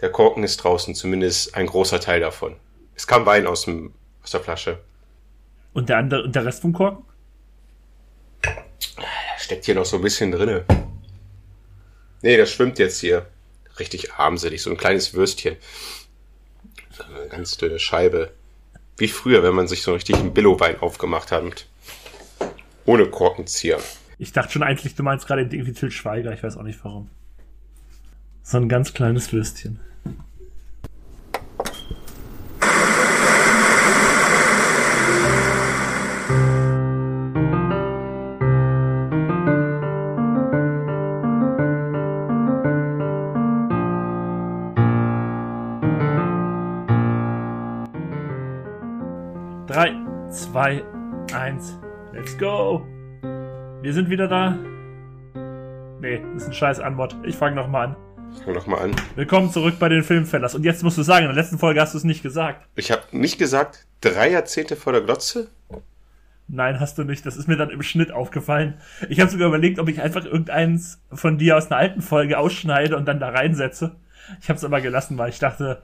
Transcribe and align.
Der 0.00 0.10
Korken 0.10 0.44
ist 0.44 0.58
draußen, 0.58 0.94
zumindest 0.94 1.54
ein 1.54 1.66
großer 1.66 2.00
Teil 2.00 2.20
davon. 2.20 2.56
Es 2.94 3.06
kam 3.06 3.26
Wein 3.26 3.46
aus, 3.46 3.64
dem, 3.64 3.92
aus 4.22 4.30
der 4.30 4.40
Flasche. 4.40 4.78
Und 5.72 5.88
der, 5.88 5.98
andere, 5.98 6.24
und 6.24 6.34
der 6.34 6.44
Rest 6.44 6.62
vom 6.62 6.72
Korken? 6.72 7.04
Steckt 9.38 9.64
hier 9.64 9.74
noch 9.74 9.84
so 9.84 9.96
ein 9.96 10.02
bisschen 10.02 10.30
drinne. 10.30 10.64
Nee, 12.22 12.36
das 12.36 12.50
schwimmt 12.50 12.78
jetzt 12.78 13.00
hier. 13.00 13.26
Richtig 13.78 14.14
armselig, 14.14 14.62
so 14.62 14.70
ein 14.70 14.76
kleines 14.76 15.14
Würstchen. 15.14 15.56
So 16.90 17.04
eine 17.04 17.28
ganz 17.28 17.56
dünne 17.56 17.78
Scheibe. 17.78 18.32
Wie 18.96 19.08
früher, 19.08 19.42
wenn 19.42 19.54
man 19.54 19.68
sich 19.68 19.82
so 19.82 19.94
richtig 19.94 20.16
einen 20.16 20.34
Billo-Wein 20.34 20.80
aufgemacht 20.80 21.30
hat. 21.30 21.66
Ohne 22.84 23.06
Korkenzieher. 23.06 23.78
Ich 24.18 24.32
dachte 24.32 24.52
schon 24.52 24.64
eigentlich, 24.64 24.96
du 24.96 25.04
meinst 25.04 25.26
gerade 25.26 25.42
irgendwie 25.42 25.72
Til 25.72 25.92
Schweiger, 25.92 26.32
ich 26.32 26.42
weiß 26.42 26.56
auch 26.56 26.64
nicht 26.64 26.82
warum. 26.82 27.08
So 28.42 28.56
ein 28.56 28.68
ganz 28.68 28.94
kleines 28.94 29.32
Würstchen. 29.32 29.78
Drei, 49.68 49.94
zwei, 50.30 50.82
eins, 51.34 51.78
let's 52.12 52.36
go! 52.38 52.86
Wir 53.82 53.92
sind 53.92 54.08
wieder 54.08 54.26
da. 54.26 54.56
Nee, 56.00 56.22
ist 56.34 56.46
ein 56.46 56.52
scheiß 56.52 56.80
Anmod. 56.80 57.14
Ich 57.22 57.36
fange 57.36 57.54
nochmal 57.54 57.88
an. 57.88 57.96
Fang 58.44 58.54
doch 58.54 58.66
mal 58.66 58.78
an. 58.78 58.96
Willkommen 59.16 59.50
zurück 59.50 59.76
bei 59.78 59.88
den 59.88 60.02
Filmfellers. 60.02 60.54
Und 60.54 60.64
jetzt 60.64 60.82
musst 60.82 60.98
du 60.98 61.02
sagen, 61.02 61.26
in 61.26 61.34
der 61.34 61.42
letzten 61.42 61.58
Folge 61.58 61.80
hast 61.80 61.94
du 61.94 61.98
es 61.98 62.04
nicht 62.04 62.22
gesagt. 62.22 62.66
Ich 62.76 62.90
habe 62.90 63.02
nicht 63.12 63.38
gesagt, 63.38 63.86
drei 64.00 64.30
Jahrzehnte 64.30 64.76
vor 64.76 64.92
der 64.92 65.02
Glotze? 65.02 65.48
Nein, 66.46 66.80
hast 66.80 66.96
du 66.98 67.04
nicht. 67.04 67.26
Das 67.26 67.36
ist 67.36 67.48
mir 67.48 67.56
dann 67.56 67.70
im 67.70 67.82
Schnitt 67.82 68.10
aufgefallen. 68.10 68.80
Ich 69.08 69.20
habe 69.20 69.30
sogar 69.30 69.48
überlegt, 69.48 69.78
ob 69.78 69.88
ich 69.88 70.00
einfach 70.00 70.24
irgendeins 70.24 71.00
von 71.12 71.38
dir 71.38 71.56
aus 71.56 71.70
einer 71.70 71.76
alten 71.78 72.00
Folge 72.00 72.38
ausschneide 72.38 72.96
und 72.96 73.06
dann 73.06 73.20
da 73.20 73.28
reinsetze. 73.28 73.96
Ich 74.40 74.48
habe 74.48 74.56
es 74.56 74.64
aber 74.64 74.80
gelassen, 74.80 75.18
weil 75.18 75.30
ich 75.30 75.38
dachte, 75.38 75.80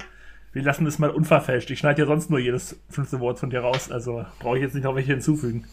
wir 0.53 0.63
lassen 0.63 0.87
es 0.87 0.99
mal 0.99 1.11
unverfälscht. 1.11 1.71
Ich 1.71 1.81
schneide 1.81 2.03
ja 2.03 2.07
sonst 2.07 2.31
nur 2.31 2.39
jedes 2.39 2.81
fünfte 2.89 3.21
Wort 3.21 3.39
von 3.39 3.51
dir 3.51 3.61
raus, 3.61 3.91
also 3.91 4.25
brauche 4.39 4.57
ich 4.57 4.63
jetzt 4.63 4.75
nicht 4.75 4.85
noch 4.85 4.95
welche 4.95 5.13
hinzufügen. 5.13 5.67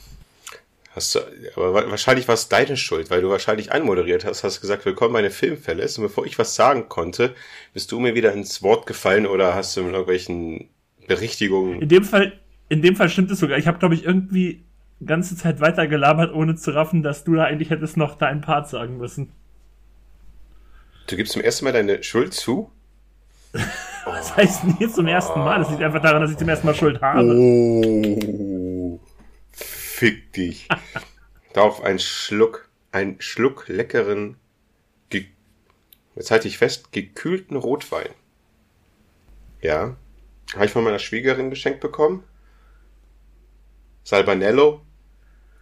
Hast 0.93 1.15
du, 1.15 1.19
aber 1.55 1.89
wahrscheinlich 1.89 2.27
war 2.27 2.35
es 2.35 2.49
deine 2.49 2.75
Schuld, 2.75 3.09
weil 3.09 3.21
du 3.21 3.29
wahrscheinlich 3.29 3.71
anmoderiert 3.71 4.25
hast, 4.25 4.43
hast 4.43 4.59
gesagt, 4.59 4.85
willkommen 4.85 5.13
meine 5.13 5.31
Filmfälle. 5.31 5.83
Und 5.83 6.01
bevor 6.03 6.25
ich 6.25 6.37
was 6.37 6.55
sagen 6.55 6.89
konnte, 6.89 7.33
bist 7.73 7.93
du 7.93 7.99
mir 8.01 8.13
wieder 8.13 8.33
ins 8.33 8.61
Wort 8.61 8.87
gefallen 8.87 9.25
oder 9.25 9.55
hast 9.55 9.77
du 9.77 9.83
mit 9.83 9.93
irgendwelchen 9.93 10.69
Berichtigungen. 11.07 11.81
In 11.81 11.87
dem 11.87 12.03
Fall, 12.03 12.33
in 12.67 12.81
dem 12.81 12.97
Fall 12.97 13.07
stimmt 13.07 13.31
es 13.31 13.39
sogar. 13.39 13.57
Ich 13.57 13.67
habe, 13.67 13.79
glaube 13.79 13.95
ich, 13.95 14.03
irgendwie 14.03 14.65
ganze 15.05 15.37
Zeit 15.37 15.61
weiter 15.61 15.87
gelabert, 15.87 16.33
ohne 16.33 16.55
zu 16.55 16.71
raffen, 16.71 17.03
dass 17.03 17.23
du 17.23 17.35
da 17.35 17.45
eigentlich 17.45 17.69
hättest 17.69 17.95
noch 17.95 18.17
deinen 18.17 18.41
Part 18.41 18.67
sagen 18.67 18.97
müssen. 18.97 19.31
Du 21.07 21.15
gibst 21.15 21.31
zum 21.31 21.41
ersten 21.41 21.65
Mal 21.65 21.73
deine 21.73 22.03
Schuld 22.03 22.33
zu? 22.33 22.71
Das 24.03 24.35
heißt 24.35 24.63
nie 24.79 24.89
zum 24.89 25.05
ersten 25.05 25.39
Mal. 25.39 25.59
Das 25.59 25.69
liegt 25.69 25.83
einfach 25.83 26.01
daran, 26.01 26.23
dass 26.23 26.31
ich 26.31 26.37
zum 26.37 26.49
ersten 26.49 26.65
Mal 26.65 26.73
Schuld 26.73 26.99
habe. 27.01 27.23
Oh. 27.23 28.50
Fick 30.01 30.33
dich. 30.33 30.67
Darauf 31.53 31.83
ein 31.83 31.99
Schluck, 31.99 32.67
ein 32.91 33.21
Schluck 33.21 33.67
leckeren, 33.67 34.35
ge 35.11 35.27
jetzt 36.15 36.31
halte 36.31 36.47
ich 36.47 36.57
fest, 36.57 36.91
gekühlten 36.91 37.55
Rotwein. 37.55 38.09
Ja. 39.61 39.95
Habe 40.55 40.65
ich 40.65 40.71
von 40.71 40.83
meiner 40.83 40.97
Schwiegerin 40.97 41.51
geschenkt 41.51 41.81
bekommen. 41.81 42.23
Salbanello. 44.03 44.81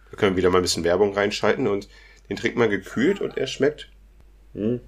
Wir 0.08 0.18
können 0.18 0.36
wieder 0.36 0.48
mal 0.48 0.60
ein 0.60 0.62
bisschen 0.62 0.84
Werbung 0.84 1.12
reinschalten 1.12 1.66
und 1.66 1.90
den 2.30 2.38
trinkt 2.38 2.56
man 2.56 2.70
gekühlt 2.70 3.20
und 3.20 3.36
er 3.36 3.46
schmeckt 3.46 3.90
hm, 4.54 4.80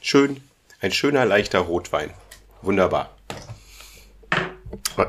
schön. 0.00 0.40
Ein 0.80 0.90
schöner, 0.90 1.24
leichter 1.24 1.60
Rotwein. 1.60 2.12
Wunderbar. 2.62 3.15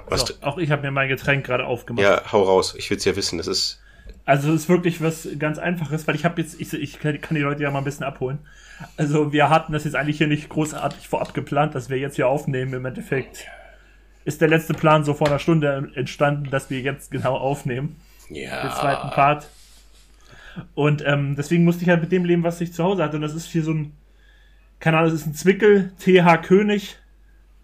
Was, 0.08 0.22
So, 0.22 0.34
auch 0.42 0.58
ich 0.58 0.72
habe 0.72 0.82
mir 0.84 0.92
mein 0.92 1.10
Getränk 1.10 1.46
gerade 1.46 1.66
aufgemacht. 1.66 2.04
ja, 2.04 2.22
hau 2.32 2.44
raus. 2.44 2.76
Ich 2.78 2.90
will's 2.90 3.06
ja 3.06 3.16
wissen. 3.16 3.38
Das 3.38 3.48
ist 3.48 3.82
Also 4.26 4.50
es 4.54 4.64
ist 4.64 4.70
wirklich 4.70 5.02
was 5.02 5.28
ganz 5.40 5.58
Einfaches, 5.58 6.08
weil 6.08 6.16
ich 6.16 6.26
habe 6.26 6.42
jetzt, 6.42 6.60
ich, 6.60 6.74
ich 6.74 7.00
kann 7.00 7.20
kann 7.22 7.36
die 7.36 7.42
Leute 7.42 7.64
ja 7.64 7.72
mal 7.72 7.80
ein 7.80 7.86
bisschen 7.86 8.06
abholen. 8.06 8.40
Also 8.96 9.32
wir 9.32 9.50
hatten 9.50 9.74
das 9.74 9.86
jetzt 9.86 9.96
eigentlich 9.96 10.18
hier 10.18 10.28
nicht 10.28 10.50
großartig 10.50 11.08
vorab 11.08 11.34
geplant, 11.34 11.76
dass 11.76 11.90
wir 11.90 11.98
jetzt 11.98 12.16
hier 12.16 12.28
aufnehmen. 12.28 12.74
Im 12.74 12.86
Endeffekt 12.86 13.48
ist 14.26 14.42
der 14.42 14.50
letzte 14.50 14.74
Plan 14.74 15.04
so 15.04 15.14
vor 15.14 15.28
einer 15.28 15.40
Stunde 15.40 15.90
entstanden, 15.96 16.50
dass 16.50 16.70
wir 16.70 16.82
jetzt 16.82 17.12
genau 17.12 17.36
aufnehmen, 17.36 17.96
ja. 18.30 18.62
den 18.62 18.72
zweiten 18.72 19.10
Part. 19.12 19.48
Und 20.76 21.04
ähm, 21.06 21.36
deswegen 21.36 21.64
musste 21.64 21.84
ich 21.84 21.90
halt 21.90 22.02
mit 22.02 22.12
dem 22.12 22.26
leben, 22.26 22.44
was 22.44 22.62
ich 22.62 22.74
zu 22.74 22.84
Hause 22.84 23.04
hatte. 23.04 23.16
Und 23.16 23.22
das 23.22 23.34
ist 23.34 23.48
hier 23.48 23.64
so 23.64 23.72
ein, 23.72 23.94
keine 24.80 24.98
Ahnung, 24.98 25.12
das 25.12 25.22
ist 25.22 25.28
ein 25.28 25.34
Zwickel, 25.34 25.92
TH 26.00 26.42
König. 26.44 26.98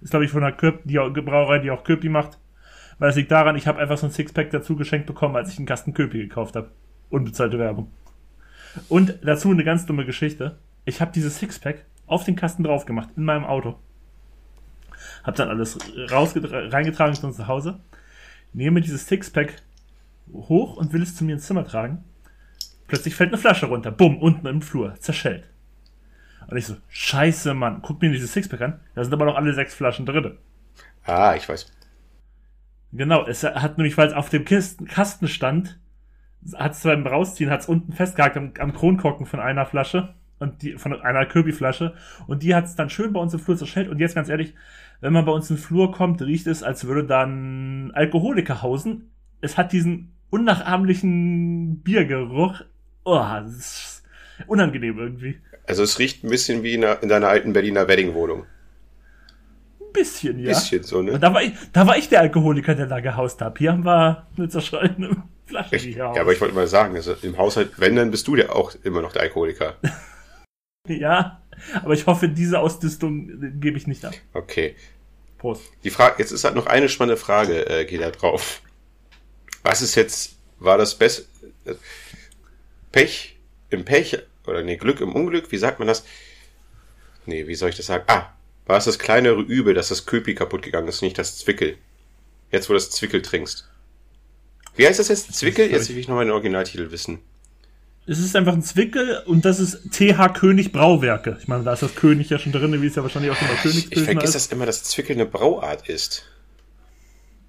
Ist 0.04 0.12
glaube 0.12 0.26
ich 0.26 0.32
von 0.32 0.42
der 0.42 0.52
Köp 0.52 0.82
die 0.84 1.00
auch- 1.00 1.10
Brauerei, 1.12 1.60
die 1.60 1.72
auch 1.72 1.84
Köpi 1.84 2.10
macht. 2.10 2.38
Weil 3.00 3.10
es 3.10 3.16
liegt 3.16 3.32
daran, 3.32 3.56
ich 3.56 3.66
habe 3.68 3.80
einfach 3.80 3.98
so 3.98 4.06
ein 4.06 4.12
Sixpack 4.12 4.52
dazu 4.52 4.76
geschenkt 4.76 5.08
bekommen, 5.08 5.36
als 5.36 5.50
ich 5.52 5.58
einen 5.58 5.66
Kasten 5.66 5.94
Köpi 5.94 6.20
gekauft 6.20 6.56
habe. 6.56 6.70
Unbezahlte 7.10 7.58
Werbung. 7.58 7.92
Und 8.90 9.18
dazu 9.24 9.50
eine 9.50 9.64
ganz 9.64 9.86
dumme 9.86 10.06
Geschichte. 10.06 10.58
Ich 10.86 11.02
habe 11.02 11.12
dieses 11.12 11.40
Sixpack 11.40 11.86
auf 12.06 12.24
den 12.24 12.36
Kasten 12.36 12.64
drauf 12.64 12.86
gemacht, 12.86 13.10
in 13.16 13.24
meinem 13.24 13.46
Auto. 13.46 13.80
Hab 15.24 15.36
dann 15.36 15.50
alles 15.50 15.78
reingetragen 15.96 17.16
zu 17.16 17.26
uns 17.26 17.38
nach 17.38 17.48
Hause. 17.48 17.80
Nehme 18.54 18.82
dieses 18.82 19.08
Sixpack 19.08 19.56
hoch 20.32 20.78
und 20.78 20.94
will 20.94 21.02
es 21.02 21.16
zu 21.16 21.24
mir 21.24 21.34
ins 21.34 21.46
Zimmer 21.48 21.66
tragen. 21.66 22.04
Plötzlich 22.88 23.16
fällt 23.16 23.30
eine 23.30 23.38
Flasche 23.38 23.66
runter. 23.68 23.92
Bumm, 23.92 24.18
unten 24.18 24.46
im 24.48 24.62
Flur. 24.62 24.96
Zerschellt. 25.00 25.46
Und 26.48 26.58
ich 26.58 26.66
so, 26.66 26.76
scheiße, 26.90 27.54
Mann. 27.54 27.82
Guck 27.82 28.02
mir 28.02 28.12
dieses 28.12 28.34
Sixpack 28.34 28.62
an. 28.62 28.80
Da 28.96 29.04
sind 29.04 29.14
aber 29.14 29.26
noch 29.26 29.36
alle 29.36 29.54
sechs 29.54 29.74
Flaschen 29.74 30.06
drin. 30.06 30.38
Ah, 31.06 31.36
ich 31.36 31.48
weiß. 31.48 31.72
Genau, 32.94 33.26
es 33.26 33.44
hat 33.44 33.78
nämlich, 33.78 33.98
weil 33.98 34.08
es 34.08 34.14
auf 34.14 34.30
dem 34.30 34.46
Kisten, 34.46 34.86
Kasten 34.86 35.28
stand, 35.28 35.80
hat 36.56 36.74
es 36.74 36.84
beim 36.84 37.06
Rausziehen, 37.06 37.50
hat 37.50 37.62
es 37.62 37.68
unten 37.68 37.94
festgehakt 37.94 38.38
am, 38.38 38.54
am 38.60 38.74
Kronkorken 38.74 39.26
von 39.26 39.40
einer 39.40 39.66
Flasche 39.66 40.14
und 40.40 40.62
die 40.62 40.74
von 40.74 41.02
einer 41.02 41.26
Kirby-Flasche 41.26 41.96
und 42.28 42.44
die 42.44 42.54
hat 42.54 42.66
es 42.66 42.76
dann 42.76 42.90
schön 42.90 43.14
bei 43.14 43.20
uns 43.20 43.34
im 43.34 43.40
Flur 43.40 43.58
zerschellt 43.58 43.90
und 43.90 44.00
jetzt 44.00 44.14
ganz 44.14 44.30
ehrlich, 44.30 44.54
wenn 45.02 45.14
man 45.14 45.26
bei 45.26 45.32
uns 45.32 45.50
in 45.50 45.56
den 45.56 45.62
Flur 45.64 45.92
kommt, 45.92 46.22
riecht 46.22 46.46
es, 46.48 46.62
als 46.62 46.86
würde 46.86 47.06
dann 47.06 47.92
Alkoholiker 47.94 48.62
hausen. 48.62 49.10
Es 49.42 49.58
hat 49.58 49.72
diesen 49.72 50.14
unnachahmlichen 50.30 51.82
Biergeruch. 51.82 52.62
Oh, 53.04 53.18
das 53.18 53.56
ist 53.56 54.04
unangenehm 54.48 55.00
irgendwie. 55.00 55.40
Also 55.66 55.84
es 55.84 56.00
riecht 56.00 56.24
ein 56.24 56.30
bisschen 56.30 56.64
wie 56.64 56.74
in, 56.74 56.84
einer, 56.84 57.02
in 57.02 57.10
deiner 57.10 57.28
alten 57.30 57.54
Berliner 57.54 57.88
Weddingwohnung. 57.88 58.46
Ein 59.80 59.94
bisschen, 59.94 60.40
ja. 60.40 60.50
Bisschen 60.50 60.84
so, 60.84 61.02
ne? 61.02 61.14
Und 61.14 61.22
da 61.22 61.34
war, 61.34 61.44
ich, 61.44 61.54
da 61.72 61.88
war 61.88 61.98
ich 61.98 62.10
der 62.10 62.22
Alkoholiker, 62.22 62.76
der 62.76 62.88
da 62.88 63.00
gehaust 63.00 63.42
hat. 63.42 63.58
Hier 63.58 63.72
haben 63.72 63.86
wir 63.86 64.28
eine 64.38 64.50
zerschallene 64.50 65.24
Flasche. 65.46 65.76
Ich, 65.76 65.96
ja, 65.96 66.10
aber 66.10 66.34
ich 66.34 66.42
wollte 66.42 66.56
mal 66.56 66.68
sagen, 66.68 66.96
also 66.96 67.16
im 67.22 67.38
Haushalt, 67.38 67.72
wenn, 67.78 67.96
dann 67.96 68.12
bist 68.12 68.28
du 68.28 68.36
ja 68.36 68.50
auch 68.50 68.74
immer 68.84 69.02
noch 69.02 69.14
der 69.14 69.24
Alkoholiker. 69.24 69.76
Ja, 70.86 71.42
aber 71.82 71.94
ich 71.94 72.06
hoffe, 72.08 72.28
diese 72.28 72.60
Ausdüstung 72.60 73.30
äh, 73.42 73.52
gebe 73.52 73.78
ich 73.78 73.88
nicht 73.88 74.04
ab. 74.04 74.14
Okay. 74.34 74.76
Prost. 75.38 75.64
Die 75.84 75.90
Frage, 75.90 76.16
jetzt 76.20 76.32
ist 76.32 76.44
halt 76.44 76.56
noch 76.56 76.66
eine 76.68 76.90
spannende 76.90 77.16
Frage, 77.16 77.70
äh, 77.70 77.86
geht 77.86 78.02
da 78.02 78.12
drauf. 78.12 78.62
Was 79.64 79.82
ist 79.82 79.96
jetzt, 79.96 80.36
war 80.60 80.78
das 80.78 80.96
Best, 80.96 81.30
äh, 81.64 81.76
Pech 82.92 83.38
im 83.70 83.86
Pech, 83.86 84.20
oder 84.48 84.64
nee, 84.64 84.78
Glück 84.78 85.02
im 85.02 85.14
Unglück, 85.14 85.52
wie 85.52 85.58
sagt 85.58 85.80
man 85.80 85.88
das? 85.88 86.04
Nee, 87.26 87.48
wie 87.48 87.56
soll 87.56 87.70
ich 87.70 87.78
das 87.78 87.86
sagen? 87.86 88.04
Ah, 88.08 88.34
war 88.66 88.78
es 88.78 88.86
das 88.86 89.00
kleinere 89.00 89.42
Übel, 89.42 89.74
dass 89.74 89.90
das 89.90 90.06
Köpi 90.06 90.36
kaputt 90.36 90.62
gegangen 90.62 90.88
ist, 90.88 91.02
nicht 91.02 91.18
das 91.18 91.38
Zwickel? 91.38 91.78
Jetzt, 92.52 92.70
wo 92.70 92.74
du 92.74 92.80
das 92.80 92.92
Zwickel 92.92 93.22
trinkst. 93.22 93.68
Wie 94.76 94.88
heißt 94.88 95.00
das 95.00 95.08
jetzt? 95.10 95.34
Zwickel? 95.34 95.70
Jetzt 95.70 95.90
will 95.90 95.98
ich 95.98 96.08
noch 96.08 96.16
mal 96.16 96.26
den 96.26 96.32
Originaltitel 96.32 96.92
wissen. 96.92 97.20
Es 98.06 98.20
ist 98.20 98.36
einfach 98.36 98.54
ein 98.54 98.62
Zwickel 98.62 99.24
und 99.26 99.46
das 99.46 99.60
ist 99.60 99.92
TH 99.92 100.34
König 100.34 100.74
Brauwerke. 100.74 101.38
Ich 101.40 101.48
meine, 101.48 101.64
da 101.64 101.74
ist 101.74 101.84
das 101.84 101.96
König 101.96 102.30
ja 102.30 102.38
schon 102.38 102.52
drin, 102.52 102.82
wie 102.82 102.88
es 102.88 102.96
ja 102.96 103.02
wahrscheinlich 103.04 103.32
auch 103.32 103.36
schon 103.38 103.48
bei 103.48 103.54
Ich 103.54 103.62
Königspilsner 103.62 104.06
vergesse 104.06 104.38
ist. 104.38 104.52
das 104.52 104.54
immer, 104.54 104.66
dass 104.66 104.84
Zwickel 104.84 105.16
eine 105.16 105.26
Brauart 105.26 105.88
ist. 105.88 106.26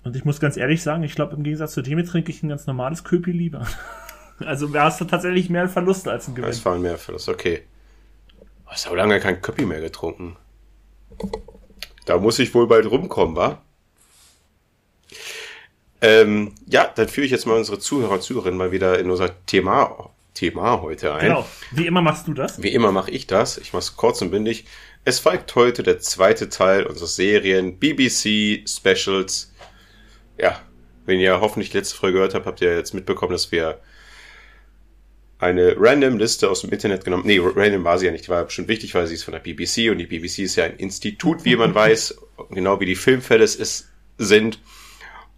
Und 0.04 0.14
ich 0.14 0.24
muss 0.24 0.38
ganz 0.38 0.56
ehrlich 0.56 0.82
sagen, 0.82 1.02
ich 1.02 1.14
glaube, 1.14 1.34
im 1.34 1.42
Gegensatz 1.42 1.72
zu 1.72 1.82
dem 1.82 2.04
trinke 2.06 2.30
ich 2.30 2.42
ein 2.42 2.48
ganz 2.50 2.66
normales 2.66 3.02
Köpi 3.02 3.32
lieber. 3.32 3.66
Also 4.38 4.66
da 4.66 4.84
hast 4.84 5.00
du 5.00 5.04
tatsächlich 5.04 5.48
mehr 5.50 5.68
Verluste 5.68 6.10
als 6.10 6.28
ein 6.28 6.34
Gewinn. 6.34 6.50
Das 6.50 6.64
war 6.64 6.74
ein 6.74 6.82
Mehrverlust, 6.82 7.28
okay. 7.28 7.62
Du 8.38 8.70
hast 8.70 8.88
auch 8.88 8.94
lange 8.94 9.20
kein 9.20 9.40
Köppi 9.40 9.64
mehr 9.64 9.80
getrunken. 9.80 10.36
Da 12.06 12.18
muss 12.18 12.38
ich 12.38 12.54
wohl 12.54 12.66
bald 12.66 12.90
rumkommen, 12.90 13.36
wa? 13.36 13.62
Ähm, 16.00 16.54
ja, 16.66 16.90
dann 16.94 17.08
führe 17.08 17.24
ich 17.24 17.30
jetzt 17.30 17.46
mal 17.46 17.56
unsere 17.56 17.78
Zuhörer 17.78 18.14
und 18.14 18.22
Zuhörerinnen 18.22 18.58
mal 18.58 18.72
wieder 18.72 18.98
in 18.98 19.10
unser 19.10 19.44
Thema, 19.46 20.10
Thema 20.34 20.82
heute 20.82 21.14
ein. 21.14 21.28
Genau. 21.28 21.46
Wie 21.70 21.86
immer 21.86 22.02
machst 22.02 22.26
du 22.26 22.34
das. 22.34 22.62
Wie 22.62 22.72
immer 22.72 22.92
mache 22.92 23.10
ich 23.10 23.26
das. 23.26 23.56
Ich 23.56 23.72
mache 23.72 23.82
es 23.82 23.96
kurz 23.96 24.20
und 24.20 24.30
bündig. 24.30 24.66
Es 25.06 25.20
folgt 25.20 25.54
heute 25.54 25.82
der 25.82 26.00
zweite 26.00 26.48
Teil 26.48 26.84
unserer 26.84 27.06
Serien 27.06 27.78
BBC 27.78 28.68
Specials. 28.68 29.52
Ja, 30.38 30.60
wenn 31.06 31.20
ihr 31.20 31.40
hoffentlich 31.40 31.72
letzte 31.72 31.96
Folge 31.96 32.14
gehört 32.14 32.34
habt, 32.34 32.46
habt 32.46 32.60
ihr 32.60 32.76
jetzt 32.76 32.94
mitbekommen, 32.94 33.32
dass 33.32 33.52
wir 33.52 33.80
eine 35.44 35.76
random 35.78 36.18
Liste 36.18 36.50
aus 36.50 36.62
dem 36.62 36.70
Internet 36.70 37.04
genommen. 37.04 37.24
Nee, 37.26 37.40
random 37.40 37.84
war 37.84 37.98
sie 37.98 38.06
ja 38.06 38.12
nicht. 38.12 38.26
Die 38.26 38.30
war 38.30 38.44
bestimmt 38.44 38.68
wichtig, 38.68 38.94
weil 38.94 39.06
sie 39.06 39.14
ist 39.14 39.24
von 39.24 39.32
der 39.32 39.40
BBC 39.40 39.90
und 39.90 39.98
die 39.98 40.06
BBC 40.06 40.40
ist 40.40 40.56
ja 40.56 40.64
ein 40.64 40.76
Institut, 40.76 41.44
wie 41.44 41.56
man 41.56 41.74
weiß, 41.74 42.16
genau 42.50 42.80
wie 42.80 42.86
die 42.86 42.96
Filmfälle 42.96 43.44
es 43.44 43.88
sind. 44.18 44.60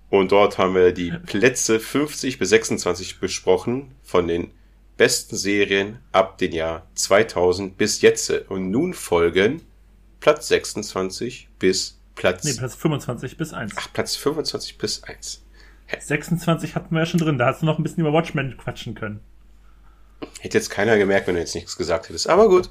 Und 0.09 0.33
dort 0.33 0.59
haben 0.59 0.75
wir 0.75 0.93
die 0.93 1.11
Plätze 1.11 1.81
50 1.81 2.39
bis 2.39 2.51
26 2.51 3.19
besprochen 3.19 3.95
von 4.03 4.29
den 4.29 4.53
besten 4.97 5.37
Serien 5.37 5.99
ab 6.13 6.39
dem 6.39 6.53
Jahr 6.53 6.87
2000 6.95 7.77
bis 7.77 8.01
jetzt. 8.01 8.31
Und 8.49 8.71
nun 8.71 8.95
folgen 8.95 9.63
Platz 10.21 10.49
26 10.49 11.49
bis 11.59 12.01
Platz... 12.15 12.45
Nee, 12.45 12.55
Platz 12.55 12.75
25 12.77 13.37
bis 13.37 13.53
1. 13.53 13.73
Ach, 13.77 13.93
Platz 13.93 14.17
25 14.17 14.79
bis 14.79 15.03
1. 15.03 15.43
26 15.99 16.75
hatten 16.75 16.95
wir 16.95 17.01
ja 17.01 17.07
schon 17.07 17.21
drin, 17.21 17.39
da 17.39 17.47
hast 17.47 17.63
du 17.63 17.67
noch 17.67 17.79
ein 17.79 17.83
bisschen 17.83 18.01
über 18.01 18.13
Watchmen 18.13 18.57
quatschen 18.57 18.95
können. 18.95 19.21
Hätte 20.41 20.59
jetzt 20.59 20.71
keiner 20.71 20.99
gemerkt, 20.99 21.27
wenn 21.27 21.35
du 21.35 21.41
jetzt 21.41 21.55
nichts 21.55 21.77
gesagt 21.77 22.09
hättest. 22.09 22.29
Aber 22.29 22.49
gut. 22.49 22.71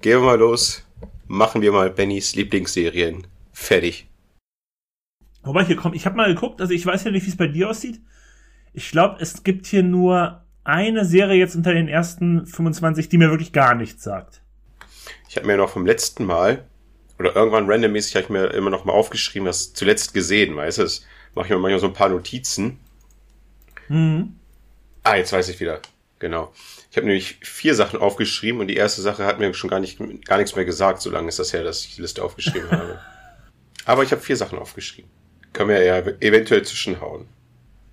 Gehen 0.00 0.20
wir 0.20 0.26
mal 0.26 0.38
los. 0.38 0.82
Machen 1.26 1.62
wir 1.62 1.72
mal 1.72 1.90
Bennys 1.90 2.34
Lieblingsserien. 2.34 3.26
Fertig. 3.52 4.08
Wobei, 5.42 5.64
hier 5.64 5.76
kommt, 5.76 5.96
ich 5.96 6.06
habe 6.06 6.16
mal 6.16 6.32
geguckt, 6.32 6.60
also 6.60 6.72
ich 6.72 6.86
weiß 6.86 7.04
ja 7.04 7.10
nicht, 7.10 7.26
wie 7.26 7.30
es 7.30 7.36
bei 7.36 7.48
dir 7.48 7.68
aussieht. 7.68 8.00
Ich 8.72 8.90
glaube, 8.90 9.16
es 9.20 9.42
gibt 9.42 9.66
hier 9.66 9.82
nur 9.82 10.42
eine 10.64 11.04
Serie 11.04 11.38
jetzt 11.38 11.56
unter 11.56 11.74
den 11.74 11.88
ersten 11.88 12.46
25, 12.46 13.08
die 13.08 13.18
mir 13.18 13.30
wirklich 13.30 13.52
gar 13.52 13.74
nichts 13.74 14.04
sagt. 14.04 14.40
Ich 15.28 15.36
habe 15.36 15.46
mir 15.46 15.56
noch 15.56 15.70
vom 15.70 15.84
letzten 15.84 16.24
Mal, 16.24 16.64
oder 17.18 17.34
irgendwann 17.34 17.68
randommäßig, 17.68 18.14
habe 18.14 18.24
ich 18.24 18.30
mir 18.30 18.46
immer 18.48 18.70
noch 18.70 18.84
mal 18.84 18.92
aufgeschrieben, 18.92 19.48
was 19.48 19.72
zuletzt 19.72 20.14
gesehen, 20.14 20.56
weißt 20.56 20.78
du? 20.78 20.82
Das 20.82 21.04
mache 21.34 21.46
ich 21.46 21.50
mir 21.50 21.58
manchmal 21.58 21.80
so 21.80 21.88
ein 21.88 21.92
paar 21.92 22.08
Notizen. 22.08 22.78
Mhm. 23.88 24.36
Ah, 25.02 25.16
jetzt 25.16 25.32
weiß 25.32 25.48
ich 25.48 25.58
wieder. 25.58 25.80
Genau. 26.22 26.52
Ich 26.88 26.96
habe 26.96 27.06
nämlich 27.06 27.38
vier 27.42 27.74
Sachen 27.74 27.98
aufgeschrieben 27.98 28.60
und 28.60 28.68
die 28.68 28.76
erste 28.76 29.02
Sache 29.02 29.26
hat 29.26 29.40
mir 29.40 29.52
schon 29.54 29.68
gar, 29.68 29.80
nicht, 29.80 29.98
gar 30.24 30.38
nichts 30.38 30.54
mehr 30.54 30.64
gesagt, 30.64 31.02
solange 31.02 31.26
ist 31.28 31.40
das 31.40 31.52
her, 31.52 31.64
dass 31.64 31.84
ich 31.84 31.96
die 31.96 32.00
Liste 32.00 32.22
aufgeschrieben 32.22 32.70
habe. 32.70 33.00
Aber 33.86 34.04
ich 34.04 34.12
habe 34.12 34.22
vier 34.22 34.36
Sachen 34.36 34.56
aufgeschrieben. 34.56 35.10
Können 35.52 35.70
wir 35.70 35.82
ja 35.82 35.98
eventuell 35.98 36.62
zwischenhauen. 36.62 37.26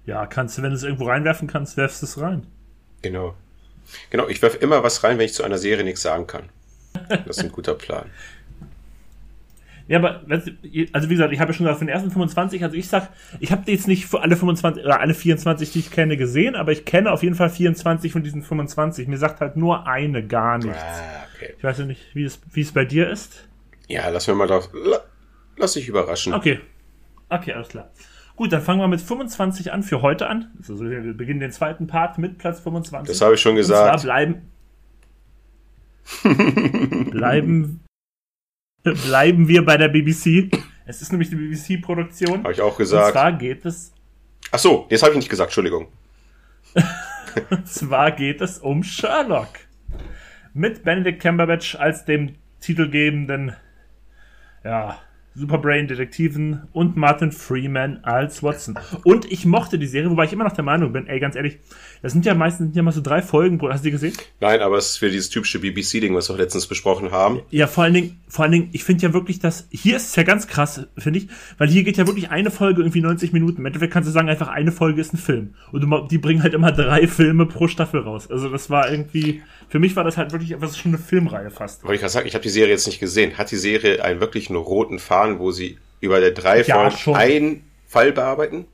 Ja, 0.05 0.27
kannst 0.27 0.59
du, 0.59 0.61
wenn 0.61 0.69
du 0.69 0.75
es 0.75 0.83
irgendwo 0.83 1.07
reinwerfen 1.07 1.47
kannst, 1.47 1.75
werfst 1.75 2.03
du 2.03 2.05
es 2.05 2.21
rein. 2.21 2.45
Genau. 3.01 3.33
Genau, 4.11 4.27
ich 4.27 4.43
werfe 4.43 4.57
immer 4.57 4.83
was 4.83 5.03
rein, 5.03 5.17
wenn 5.17 5.25
ich 5.25 5.33
zu 5.33 5.41
einer 5.41 5.57
Serie 5.57 5.83
nichts 5.83 6.03
sagen 6.03 6.27
kann. 6.27 6.49
Das 7.25 7.37
ist 7.37 7.43
ein 7.43 7.51
guter 7.51 7.73
Plan. 7.73 8.11
Ja, 9.89 9.97
aber, 9.97 10.21
also 10.29 11.09
wie 11.09 11.13
gesagt, 11.15 11.33
ich 11.33 11.39
habe 11.39 11.49
ja 11.49 11.53
schon 11.53 11.65
gesagt, 11.65 11.79
von 11.79 11.87
den 11.87 11.95
ersten 11.95 12.11
25, 12.11 12.63
also 12.63 12.75
ich 12.75 12.87
sag, 12.87 13.09
ich 13.39 13.51
habe 13.51 13.63
jetzt 13.71 13.87
nicht 13.87 14.05
für 14.05 14.21
alle 14.21 14.37
25 14.37 14.85
oder 14.85 14.99
alle 14.99 15.15
24, 15.15 15.71
die 15.71 15.79
ich 15.79 15.89
kenne, 15.89 16.15
gesehen, 16.15 16.55
aber 16.55 16.71
ich 16.71 16.85
kenne 16.85 17.11
auf 17.11 17.23
jeden 17.23 17.33
Fall 17.33 17.49
24 17.49 18.11
von 18.11 18.21
diesen 18.21 18.43
25. 18.43 19.07
Mir 19.07 19.17
sagt 19.17 19.41
halt 19.41 19.57
nur 19.57 19.87
eine 19.87 20.23
gar 20.23 20.59
nichts. 20.59 20.77
Ah, 20.77 21.25
okay. 21.35 21.55
Ich 21.57 21.63
weiß 21.63 21.79
ja 21.79 21.85
nicht, 21.85 22.01
wie 22.13 22.23
es, 22.23 22.39
wie 22.51 22.61
es 22.61 22.71
bei 22.71 22.85
dir 22.85 23.09
ist. 23.09 23.47
Ja, 23.87 24.07
lass 24.09 24.27
mir 24.27 24.35
mal 24.35 24.45
drauf. 24.45 24.69
Lass 25.57 25.73
dich 25.73 25.87
überraschen. 25.87 26.35
Okay. 26.35 26.59
Okay, 27.29 27.53
alles 27.53 27.69
klar. 27.69 27.89
Gut, 28.35 28.53
dann 28.53 28.61
fangen 28.61 28.81
wir 28.81 28.87
mit 28.87 29.01
25 29.01 29.73
an 29.73 29.81
für 29.81 30.03
heute 30.03 30.27
an. 30.27 30.51
Also 30.59 30.87
wir 30.87 31.13
beginnen 31.13 31.39
den 31.39 31.51
zweiten 31.51 31.87
Part 31.87 32.19
mit 32.19 32.37
Platz 32.37 32.59
25. 32.59 33.11
Das 33.11 33.25
habe 33.25 33.33
ich 33.33 33.41
schon 33.41 33.55
gesagt. 33.55 33.91
Und 33.91 33.99
zwar 34.01 34.03
bleiben, 34.03 34.51
bleiben 37.09 37.81
bleiben 38.83 39.47
wir 39.47 39.65
bei 39.65 39.77
der 39.77 39.89
BBC. 39.89 40.49
Es 40.85 41.01
ist 41.01 41.11
nämlich 41.11 41.29
die 41.29 41.35
BBC-Produktion. 41.35 42.43
Habe 42.43 42.53
ich 42.53 42.61
auch 42.61 42.77
gesagt. 42.77 43.07
Und 43.07 43.11
zwar 43.13 43.31
geht 43.33 43.65
es. 43.65 43.93
Ach 44.51 44.59
so, 44.59 44.87
jetzt 44.89 45.03
habe 45.03 45.11
ich 45.11 45.17
nicht 45.17 45.29
gesagt, 45.29 45.49
Entschuldigung. 45.49 45.87
und 47.49 47.67
zwar 47.67 48.11
geht 48.11 48.41
es 48.41 48.57
um 48.59 48.83
Sherlock. 48.83 49.49
Mit 50.53 50.83
Benedict 50.83 51.21
Cumberbatch 51.21 51.75
als 51.75 52.05
dem 52.05 52.35
titelgebenden, 52.59 53.55
ja, 54.63 54.99
Superbrain-Detektiven 55.35 56.67
und 56.73 56.97
Martin 56.97 57.31
Freeman 57.31 57.99
als 58.03 58.43
Watson. 58.43 58.77
Und 59.03 59.31
ich 59.31 59.45
mochte 59.45 59.79
die 59.79 59.87
Serie, 59.87 60.09
wobei 60.09 60.25
ich 60.25 60.33
immer 60.33 60.43
noch 60.43 60.53
der 60.53 60.63
Meinung 60.63 60.91
bin, 60.91 61.07
ey, 61.07 61.19
ganz 61.19 61.35
ehrlich, 61.35 61.59
das 62.01 62.13
sind 62.13 62.25
ja 62.25 62.33
meistens 62.33 62.67
sind 62.67 62.75
ja 62.75 62.83
mal 62.83 62.91
so 62.91 63.01
drei 63.01 63.21
Folgen. 63.21 63.59
Hast 63.69 63.83
du 63.83 63.87
die 63.87 63.91
gesehen? 63.91 64.13
Nein, 64.39 64.61
aber 64.61 64.77
es 64.77 64.91
ist 64.91 64.97
für 64.97 65.09
dieses 65.09 65.29
typische 65.29 65.59
BBC-Ding, 65.59 66.15
was 66.15 66.29
wir 66.29 66.35
auch 66.35 66.39
letztens 66.39 66.67
besprochen 66.67 67.11
haben. 67.11 67.41
Ja, 67.49 67.67
vor 67.67 67.83
allen 67.83 67.93
Dingen, 67.93 68.19
vor 68.27 68.43
allen 68.43 68.51
Dingen, 68.51 68.69
ich 68.71 68.83
finde 68.83 69.03
ja 69.03 69.13
wirklich, 69.13 69.39
dass, 69.39 69.67
hier 69.71 69.97
ist 69.97 70.09
es 70.09 70.15
ja 70.15 70.23
ganz 70.23 70.47
krass, 70.47 70.87
finde 70.97 71.19
ich, 71.19 71.27
weil 71.57 71.67
hier 71.67 71.83
geht 71.83 71.97
ja 71.97 72.07
wirklich 72.07 72.31
eine 72.31 72.51
Folge 72.51 72.81
irgendwie 72.81 73.01
90 73.01 73.33
Minuten. 73.33 73.59
Im 73.59 73.65
Endeffekt 73.65 73.93
kannst 73.93 74.07
du 74.07 74.13
sagen, 74.13 74.29
einfach 74.29 74.47
eine 74.47 74.71
Folge 74.71 75.01
ist 75.01 75.13
ein 75.13 75.17
Film. 75.17 75.55
Und 75.71 76.11
die 76.11 76.17
bringen 76.17 76.43
halt 76.43 76.53
immer 76.53 76.71
drei 76.71 77.07
Filme 77.07 77.45
pro 77.45 77.67
Staffel 77.67 78.01
raus. 78.01 78.29
Also 78.29 78.49
das 78.49 78.69
war 78.69 78.89
irgendwie, 78.91 79.41
für 79.69 79.79
mich 79.79 79.95
war 79.95 80.03
das 80.03 80.17
halt 80.17 80.31
wirklich 80.31 80.59
was 80.59 80.77
schon 80.77 80.91
eine 80.91 80.97
Filmreihe 80.97 81.51
fast. 81.51 81.83
Wollte 81.83 81.95
ich 81.95 82.01
gerade 82.01 82.11
sagen, 82.11 82.27
ich 82.27 82.33
habe 82.33 82.43
die 82.43 82.49
Serie 82.49 82.71
jetzt 82.71 82.87
nicht 82.87 82.99
gesehen. 82.99 83.37
Hat 83.37 83.51
die 83.51 83.55
Serie 83.55 84.03
einen 84.03 84.19
wirklichen 84.19 84.55
roten 84.55 84.99
Faden, 84.99 85.39
wo 85.39 85.51
sie 85.51 85.77
über 86.01 86.19
der 86.19 86.31
drei 86.31 86.61
ja, 86.63 86.89
Folgen 86.89 87.15
einen 87.15 87.63
Fall 87.87 88.11
bearbeiten? 88.11 88.65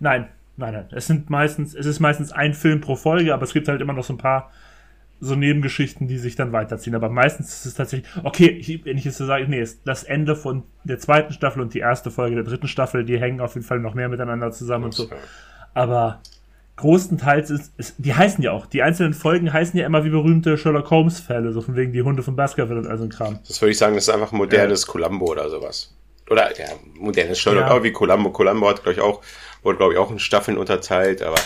Nein, 0.00 0.28
nein, 0.56 0.72
nein. 0.74 0.88
Es 0.90 1.06
sind 1.06 1.30
meistens, 1.30 1.74
es 1.74 1.86
ist 1.86 2.00
meistens 2.00 2.32
ein 2.32 2.54
Film 2.54 2.80
pro 2.80 2.96
Folge, 2.96 3.32
aber 3.32 3.44
es 3.44 3.52
gibt 3.52 3.68
halt 3.68 3.80
immer 3.80 3.92
noch 3.92 4.04
so 4.04 4.12
ein 4.12 4.18
paar 4.18 4.50
so 5.20 5.34
Nebengeschichten, 5.34 6.08
die 6.08 6.18
sich 6.18 6.34
dann 6.34 6.52
weiterziehen. 6.52 6.94
Aber 6.94 7.10
meistens 7.10 7.54
ist 7.54 7.66
es 7.66 7.74
tatsächlich, 7.74 8.10
okay, 8.24 8.48
ich, 8.48 8.84
wenn 8.84 8.96
ich 8.96 9.04
jetzt 9.04 9.18
so 9.18 9.26
sage, 9.26 9.46
nee, 9.48 9.64
das 9.84 10.02
Ende 10.02 10.34
von 10.34 10.64
der 10.84 10.98
zweiten 10.98 11.32
Staffel 11.32 11.60
und 11.60 11.74
die 11.74 11.80
erste 11.80 12.10
Folge 12.10 12.36
der 12.36 12.44
dritten 12.44 12.68
Staffel, 12.68 13.04
die 13.04 13.20
hängen 13.20 13.40
auf 13.40 13.54
jeden 13.54 13.66
Fall 13.66 13.78
noch 13.80 13.94
mehr 13.94 14.08
miteinander 14.08 14.50
zusammen 14.50 14.86
und 14.86 14.94
so. 14.94 15.08
Aber 15.74 16.20
großenteils 16.80 17.50
ist, 17.50 17.72
ist, 17.76 17.94
die 17.98 18.14
heißen 18.14 18.42
ja 18.42 18.52
auch, 18.52 18.66
die 18.66 18.82
einzelnen 18.82 19.14
Folgen 19.14 19.52
heißen 19.52 19.78
ja 19.78 19.86
immer 19.86 20.04
wie 20.04 20.10
berühmte 20.10 20.58
Sherlock 20.58 20.90
Holmes 20.90 21.20
Fälle, 21.20 21.52
so 21.52 21.60
von 21.60 21.76
wegen 21.76 21.92
die 21.92 22.02
Hunde 22.02 22.22
von 22.22 22.36
Baskerville 22.36 22.80
und 22.80 22.86
all 22.86 22.98
so 22.98 23.04
ein 23.04 23.10
Kram. 23.10 23.38
Das 23.46 23.60
würde 23.60 23.72
ich 23.72 23.78
sagen, 23.78 23.94
das 23.94 24.04
ist 24.04 24.10
einfach 24.10 24.32
modernes 24.32 24.86
ja. 24.86 24.92
Columbo 24.92 25.26
oder 25.26 25.48
sowas. 25.48 25.94
Oder, 26.28 26.56
ja, 26.58 26.66
modernes 26.94 27.38
Sherlock, 27.38 27.62
ja. 27.62 27.70
auch 27.70 27.82
wie 27.82 27.92
Columbo. 27.92 28.30
Columbo 28.30 28.68
hat, 28.68 28.82
glaube 28.82 28.94
ich, 28.94 29.00
auch, 29.00 29.22
wurde, 29.62 29.78
glaube 29.78 29.92
ich, 29.92 29.98
auch 29.98 30.10
in 30.10 30.18
Staffeln 30.18 30.58
unterteilt, 30.58 31.22
aber 31.22 31.38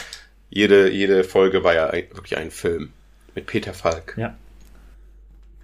jede, 0.51 0.91
jede 0.91 1.25
Folge 1.25 1.65
war 1.65 1.75
ja 1.75 1.93
wirklich 1.93 2.37
ein 2.37 2.51
Film 2.51 2.91
mit 3.35 3.47
Peter 3.47 3.75
Falk. 3.75 4.15
Ja. 4.17 4.35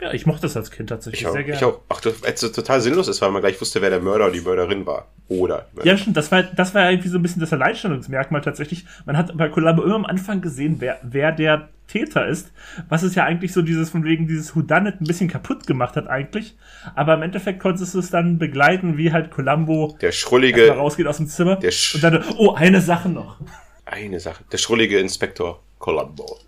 Ja, 0.01 0.13
ich 0.13 0.25
mochte 0.25 0.43
das 0.43 0.57
als 0.57 0.71
Kind 0.71 0.89
tatsächlich 0.89 1.23
ich 1.23 1.27
auch, 1.27 1.33
sehr 1.33 1.45
gerne. 1.45 1.59
Ich 1.59 1.65
auch. 1.65 1.81
Ach, 1.89 2.01
das, 2.01 2.23
als 2.25 2.43
es 2.43 2.53
total 2.53 2.81
sinnlos 2.81 3.09
ist, 3.09 3.21
weil 3.21 3.31
man 3.31 3.43
gleich 3.43 3.61
wusste, 3.61 3.83
wer 3.83 3.91
der 3.91 4.01
Mörder 4.01 4.27
oder 4.27 4.33
die 4.33 4.41
Mörderin 4.41 4.87
war. 4.87 5.09
Oder. 5.29 5.69
Ja, 5.85 5.97
stimmt. 5.97 6.17
Das 6.17 6.33
war, 6.33 6.43
das 6.43 6.75
war 6.75 6.91
irgendwie 6.91 7.09
so 7.09 7.19
ein 7.19 7.23
bisschen 7.23 7.41
das 7.41 7.53
Alleinstellungsmerkmal 7.53 8.41
tatsächlich. 8.41 8.87
Man 9.05 9.17
hat 9.17 9.37
bei 9.37 9.49
Columbo 9.49 9.83
immer 9.83 9.97
am 9.97 10.07
Anfang 10.07 10.41
gesehen, 10.41 10.77
wer, 10.79 10.99
wer 11.03 11.33
der 11.33 11.69
Täter 11.87 12.27
ist. 12.27 12.53
Was 12.89 13.03
es 13.03 13.15
ja 13.15 13.25
eigentlich 13.25 13.53
so 13.53 13.63
dieses, 13.63 13.91
von 13.91 14.05
wegen 14.05 14.27
dieses 14.27 14.55
Whodunit 14.57 15.01
ein 15.01 15.05
bisschen 15.05 15.29
kaputt 15.29 15.67
gemacht 15.67 15.97
hat 15.97 16.07
eigentlich. 16.09 16.57
Aber 16.95 17.15
im 17.15 17.23
Endeffekt 17.23 17.61
konntest 17.61 17.95
du 17.95 17.99
es 17.99 18.11
dann 18.11 18.39
begleiten, 18.39 18.97
wie 18.97 19.13
halt 19.13 19.31
Columbo 19.31 19.97
der 20.01 20.13
schrullige 20.13 20.71
rausgeht 20.71 21.07
aus 21.07 21.19
dem 21.19 21.27
Zimmer. 21.27 21.57
Der 21.57 21.73
und 21.95 22.03
dann, 22.03 22.25
oh, 22.39 22.55
eine 22.55 22.81
Sache 22.81 23.09
noch. 23.09 23.37
Eine 23.85 24.21
Sache. 24.21 24.45
Der 24.51 24.59
schrullige 24.59 24.99
Inspektor 24.99 25.63
Columbo. 25.79 26.39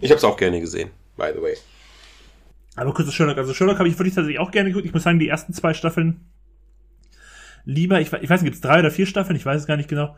Ich 0.00 0.10
habe 0.10 0.18
es 0.18 0.24
auch 0.24 0.36
gerne 0.36 0.60
gesehen, 0.60 0.90
by 1.16 1.26
the 1.34 1.42
way. 1.42 1.54
Aber 2.78 2.94
kurz 2.94 3.08
zu 3.08 3.14
Sherlock. 3.14 3.38
Also 3.38 3.54
Sherlock 3.54 3.78
habe 3.78 3.88
ich 3.88 3.98
wirklich 3.98 4.14
tatsächlich 4.14 4.38
auch 4.38 4.50
gerne 4.50 4.70
geguckt. 4.70 4.86
Ich 4.86 4.94
muss 4.94 5.02
sagen, 5.02 5.18
die 5.18 5.28
ersten 5.28 5.52
zwei 5.52 5.74
Staffeln 5.74 6.20
lieber, 7.64 8.00
ich, 8.00 8.12
ich 8.12 8.30
weiß 8.30 8.40
nicht, 8.40 8.52
gibt 8.52 8.54
es 8.54 8.60
drei 8.60 8.78
oder 8.78 8.90
vier 8.90 9.06
Staffeln? 9.06 9.36
Ich 9.36 9.44
weiß 9.44 9.60
es 9.60 9.66
gar 9.66 9.76
nicht 9.76 9.88
genau. 9.88 10.16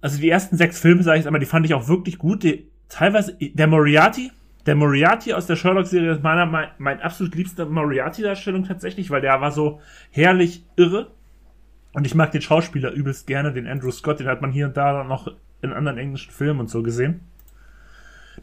Also 0.00 0.20
die 0.20 0.28
ersten 0.28 0.56
sechs 0.56 0.80
Filme, 0.80 1.02
sage 1.02 1.20
ich 1.20 1.26
einmal, 1.26 1.40
die 1.40 1.46
fand 1.46 1.64
ich 1.64 1.74
auch 1.74 1.88
wirklich 1.88 2.18
gut. 2.18 2.42
Die, 2.42 2.68
teilweise, 2.88 3.36
der 3.40 3.66
Moriarty, 3.68 4.32
der 4.66 4.74
Moriarty 4.74 5.32
aus 5.32 5.46
der 5.46 5.56
Sherlock-Serie 5.56 6.12
ist 6.12 6.22
meiner, 6.22 6.44
mein, 6.44 6.68
mein 6.78 7.00
absolut 7.00 7.34
liebster 7.34 7.66
Moriarty-Darstellung 7.66 8.64
tatsächlich, 8.64 9.10
weil 9.10 9.20
der 9.20 9.40
war 9.40 9.52
so 9.52 9.80
herrlich 10.10 10.64
irre. 10.76 11.12
Und 11.94 12.04
ich 12.04 12.14
mag 12.14 12.32
den 12.32 12.42
Schauspieler 12.42 12.90
übelst 12.90 13.26
gerne, 13.26 13.52
den 13.52 13.66
Andrew 13.66 13.90
Scott, 13.90 14.18
den 14.18 14.26
hat 14.26 14.42
man 14.42 14.50
hier 14.50 14.66
und 14.66 14.76
da 14.76 15.04
noch 15.04 15.32
in 15.60 15.72
anderen 15.72 15.98
englischen 15.98 16.32
Filmen 16.32 16.60
und 16.60 16.68
so 16.68 16.82
gesehen. 16.82 17.20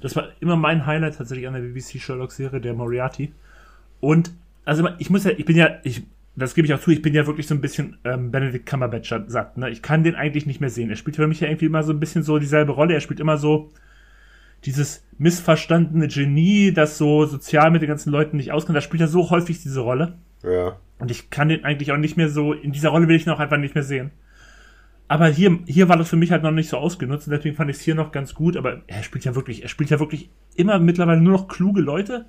Das 0.01 0.15
war 0.15 0.29
immer 0.39 0.55
mein 0.55 0.85
Highlight 0.85 1.17
tatsächlich 1.17 1.47
an 1.47 1.53
der 1.53 1.61
BBC 1.61 1.99
Sherlock-Serie, 1.99 2.61
der 2.61 2.73
Moriarty. 2.73 3.33
Und, 3.99 4.31
also 4.65 4.87
ich 4.97 5.09
muss 5.09 5.25
ja, 5.25 5.31
ich 5.31 5.45
bin 5.45 5.57
ja, 5.57 5.77
ich, 5.83 6.03
das 6.35 6.55
gebe 6.55 6.65
ich 6.65 6.73
auch 6.73 6.79
zu, 6.79 6.91
ich 6.91 7.01
bin 7.01 7.13
ja 7.13 7.27
wirklich 7.27 7.47
so 7.47 7.55
ein 7.55 7.61
bisschen 7.61 7.97
ähm, 8.05 8.31
Benedict 8.31 8.65
Cumberbatch 8.65 9.13
sagt, 9.27 9.57
ne? 9.57 9.69
Ich 9.69 9.81
kann 9.81 10.03
den 10.03 10.15
eigentlich 10.15 10.45
nicht 10.45 10.61
mehr 10.61 10.69
sehen. 10.69 10.89
Er 10.89 10.95
spielt 10.95 11.17
für 11.17 11.27
mich 11.27 11.41
ja 11.41 11.47
irgendwie 11.47 11.65
immer 11.65 11.83
so 11.83 11.91
ein 11.91 11.99
bisschen 11.99 12.23
so 12.23 12.39
dieselbe 12.39 12.71
Rolle. 12.71 12.93
Er 12.93 13.01
spielt 13.01 13.19
immer 13.19 13.37
so 13.37 13.71
dieses 14.65 15.05
missverstandene 15.17 16.07
Genie, 16.07 16.71
das 16.73 16.97
so 16.97 17.25
sozial 17.25 17.71
mit 17.71 17.81
den 17.81 17.89
ganzen 17.89 18.11
Leuten 18.11 18.37
nicht 18.37 18.51
auskommt. 18.51 18.75
Da 18.75 18.81
spielt 18.81 19.01
er 19.01 19.07
so 19.07 19.29
häufig 19.29 19.61
diese 19.61 19.81
Rolle. 19.81 20.17
Ja. 20.43 20.77
Und 20.97 21.11
ich 21.11 21.29
kann 21.29 21.49
den 21.49 21.63
eigentlich 21.63 21.91
auch 21.91 21.97
nicht 21.97 22.17
mehr 22.17 22.29
so, 22.29 22.53
in 22.53 22.71
dieser 22.71 22.89
Rolle 22.89 23.07
will 23.07 23.15
ich 23.15 23.25
ihn 23.25 23.31
auch 23.31 23.39
einfach 23.39 23.57
nicht 23.57 23.75
mehr 23.75 23.83
sehen. 23.83 24.11
Aber 25.09 25.27
hier, 25.27 25.59
hier 25.65 25.89
war 25.89 25.97
das 25.97 26.07
für 26.09 26.15
mich 26.15 26.31
halt 26.31 26.43
noch 26.43 26.51
nicht 26.51 26.69
so 26.69 26.77
ausgenutzt 26.77 27.27
und 27.27 27.33
deswegen 27.33 27.57
fand 27.57 27.69
ich 27.69 27.77
es 27.77 27.81
hier 27.81 27.95
noch 27.95 28.13
ganz 28.13 28.33
gut. 28.33 28.55
Aber 28.55 28.83
er 28.87 29.03
spielt 29.03 29.25
ja 29.25 29.35
wirklich, 29.35 29.63
er 29.63 29.67
spielt 29.67 29.89
ja 29.89 29.99
wirklich 29.99 30.29
immer 30.55 30.79
mittlerweile 30.79 31.19
nur 31.19 31.33
noch 31.33 31.49
kluge 31.49 31.81
Leute. 31.81 32.27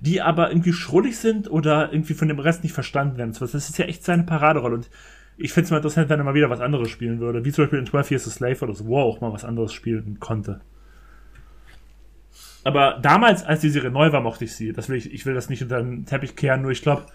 die 0.00 0.22
aber 0.22 0.50
irgendwie 0.50 0.72
schrullig 0.72 1.18
sind 1.18 1.50
oder 1.50 1.92
irgendwie 1.92 2.14
von 2.14 2.28
dem 2.28 2.38
Rest 2.38 2.62
nicht 2.62 2.72
verstanden 2.72 3.16
werden. 3.16 3.34
Das 3.38 3.54
ist 3.54 3.78
ja 3.78 3.84
echt 3.86 4.04
seine 4.04 4.24
Paraderolle 4.24 4.76
und 4.76 4.90
ich 5.36 5.52
finde 5.52 5.64
es 5.64 5.70
mal 5.70 5.78
interessant, 5.78 6.08
wenn 6.08 6.20
er 6.20 6.24
mal 6.24 6.34
wieder 6.34 6.50
was 6.50 6.60
anderes 6.60 6.90
spielen 6.90 7.18
würde, 7.18 7.44
wie 7.44 7.50
zum 7.50 7.64
Beispiel 7.64 7.80
in 7.80 7.86
12 7.86 8.12
Years 8.12 8.28
a 8.28 8.30
Slave 8.30 8.60
oder 8.62 8.74
so, 8.74 8.86
wo 8.86 8.98
er 8.98 9.04
auch 9.04 9.20
mal 9.20 9.32
was 9.32 9.44
anderes 9.44 9.72
spielen 9.72 10.18
konnte. 10.20 10.60
Aber 12.62 12.98
damals, 13.02 13.44
als 13.44 13.60
die 13.60 13.68
Serie 13.68 13.90
neu 13.90 14.12
war, 14.12 14.20
mochte 14.20 14.44
ich 14.44 14.54
sie. 14.54 14.72
Das 14.72 14.88
will 14.88 14.96
ich, 14.96 15.12
ich 15.12 15.26
will 15.26 15.34
das 15.34 15.50
nicht 15.50 15.62
unter 15.62 15.82
den 15.82 16.06
Teppich 16.06 16.36
kehren, 16.36 16.62
nur 16.62 16.70
ich 16.70 16.82
glaube, 16.82 17.06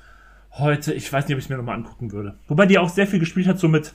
heute, 0.52 0.94
ich 0.94 1.12
weiß 1.12 1.28
nicht, 1.28 1.36
ob 1.36 1.40
ich 1.40 1.46
es 1.46 1.50
mir 1.50 1.58
nochmal 1.58 1.76
angucken 1.76 2.12
würde. 2.12 2.38
Wobei 2.48 2.66
die 2.66 2.78
auch 2.78 2.90
sehr 2.90 3.08
viel 3.08 3.20
gespielt 3.20 3.48
hat, 3.48 3.58
so 3.58 3.68
mit, 3.68 3.94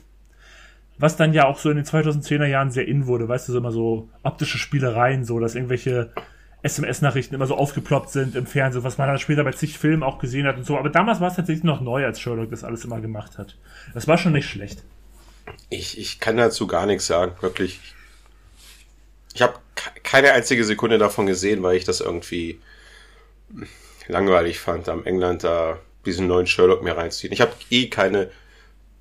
was 0.97 1.17
dann 1.17 1.33
ja 1.33 1.45
auch 1.45 1.59
so 1.59 1.69
in 1.69 1.75
den 1.75 1.85
2010er 1.85 2.45
Jahren 2.45 2.71
sehr 2.71 2.87
in 2.87 3.07
wurde, 3.07 3.27
weißt 3.27 3.47
du, 3.47 3.51
so 3.51 3.57
immer 3.57 3.71
so 3.71 4.09
optische 4.23 4.57
Spielereien, 4.57 5.25
so, 5.25 5.39
dass 5.39 5.55
irgendwelche 5.55 6.11
SMS-Nachrichten 6.61 7.35
immer 7.35 7.45
so 7.45 7.55
aufgeploppt 7.55 8.09
sind 8.09 8.35
im 8.35 8.47
Fernsehen, 8.47 8.83
was 8.83 8.97
man 8.97 9.07
dann 9.07 9.19
später 9.19 9.43
bei 9.43 9.51
zig 9.51 9.77
Filmen 9.77 10.03
auch 10.03 10.17
gesehen 10.17 10.47
hat 10.47 10.57
und 10.57 10.65
so. 10.65 10.77
Aber 10.77 10.89
damals 10.89 11.19
war 11.19 11.29
es 11.29 11.35
tatsächlich 11.35 11.63
noch 11.63 11.81
neu, 11.81 12.05
als 12.05 12.19
Sherlock 12.19 12.49
das 12.49 12.63
alles 12.63 12.83
immer 12.85 12.99
gemacht 13.01 13.37
hat. 13.37 13.55
Das 13.93 14.07
war 14.07 14.17
schon 14.17 14.31
nicht 14.31 14.49
schlecht. 14.49 14.81
Ich, 15.69 15.99
ich 15.99 16.19
kann 16.19 16.37
dazu 16.37 16.65
gar 16.65 16.87
nichts 16.87 17.05
sagen, 17.05 17.33
wirklich. 17.41 17.79
Ich 19.33 19.41
habe 19.41 19.53
keine 20.03 20.31
einzige 20.31 20.63
Sekunde 20.63 20.97
davon 20.97 21.27
gesehen, 21.27 21.61
weil 21.61 21.75
ich 21.75 21.83
das 21.83 21.99
irgendwie 21.99 22.59
langweilig 24.07 24.59
fand, 24.59 24.89
am 24.89 25.05
England 25.05 25.43
da 25.43 25.77
diesen 26.05 26.25
neuen 26.25 26.47
Sherlock 26.47 26.83
mir 26.83 26.97
reinziehen. 26.97 27.33
Ich 27.33 27.41
habe 27.41 27.53
eh 27.69 27.89
keine 27.89 28.29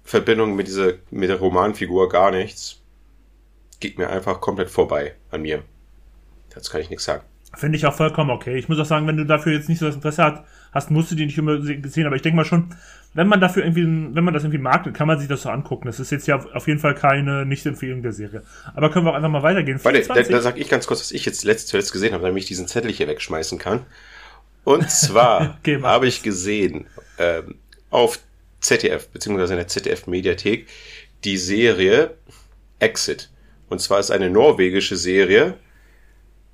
Verbindung 0.05 0.55
mit 0.55 0.69
dieser 0.69 0.95
mit 1.11 1.31
der 1.31 1.39
Romanfigur, 1.39 2.09
gar 2.09 2.31
nichts. 2.31 2.81
Geht 3.81 3.99
mir 3.99 4.11
einfach 4.11 4.41
komplett 4.41 4.71
vorbei 4.71 5.15
an 5.31 5.43
mir. 5.43 5.63
Dazu 6.55 6.71
kann 6.71 6.83
ich 6.83 6.91
nichts 6.91 7.05
sagen. 7.05 7.25
Finde 7.57 7.79
ich 7.79 7.87
auch 7.87 7.95
vollkommen 7.95 8.31
okay. 8.31 8.57
Ich 8.57 8.69
muss 8.69 8.79
auch 8.79 8.85
sagen, 8.85 9.07
wenn 9.07 9.17
du 9.17 9.25
dafür 9.25 9.53
jetzt 9.53 9.69
nicht 9.69 9.79
so 9.79 9.87
das 9.87 9.95
Interesse 9.95 10.45
hast, 10.73 10.91
musst 10.91 11.11
du 11.11 11.15
die 11.15 11.27
nicht 11.27 11.39
immer 11.39 11.61
sehen. 11.63 12.07
Aber 12.07 12.17
ich 12.17 12.23
denke 12.23 12.37
mal 12.37 12.45
schon, 12.45 12.75
wenn 13.15 13.29
man 13.29 13.41
dafür 13.41 13.65
irgendwie, 13.65 13.85
wenn 13.85 14.25
man 14.25 14.35
das 14.35 14.43
irgendwie 14.43 14.59
mag, 14.59 14.85
dann 14.85 14.93
kann 14.93 15.07
man 15.07 15.19
sich 15.19 15.29
das 15.29 15.43
so 15.43 15.51
angucken. 15.51 15.87
Das 15.87 16.01
ist 16.01 16.11
jetzt 16.11 16.27
ja 16.27 16.45
auf 16.53 16.67
jeden 16.67 16.81
Fall 16.81 16.95
keine 16.95 17.47
Nicht-Empfehlung 17.47 18.03
der 18.03 18.13
Serie. 18.13 18.43
Aber 18.75 18.91
können 18.91 19.07
wir 19.07 19.13
auch 19.13 19.17
einfach 19.17 19.29
mal 19.29 19.43
weitergehen. 19.43 19.79
Warte, 19.83 20.03
da, 20.03 20.21
da 20.21 20.41
sag 20.41 20.59
ich 20.59 20.69
ganz 20.69 20.87
kurz, 20.87 21.01
was 21.01 21.13
ich 21.13 21.25
jetzt 21.25 21.45
letzt, 21.45 21.69
zuletzt 21.69 21.93
gesehen 21.93 22.13
habe, 22.13 22.25
damit 22.25 22.43
ich 22.43 22.49
diesen 22.49 22.67
Zettel 22.67 22.91
hier 22.91 23.07
wegschmeißen 23.07 23.59
kann. 23.59 23.87
Und 24.65 24.91
zwar 24.91 25.57
okay, 25.61 25.81
habe 25.83 26.09
ich 26.09 26.23
gesehen 26.23 26.87
ähm, 27.19 27.57
auf 27.91 28.19
ZDF, 28.65 29.09
beziehungsweise 29.09 29.55
in 29.55 29.59
der 29.59 29.69
ZDF-Mediathek, 29.69 30.67
die 31.25 31.37
Serie 31.37 32.17
Exit. 32.79 33.31
Und 33.69 33.81
zwar 33.81 34.01
ist 34.01 34.11
eine 34.11 34.31
norwegische 34.31 34.97
Serie. 34.97 35.59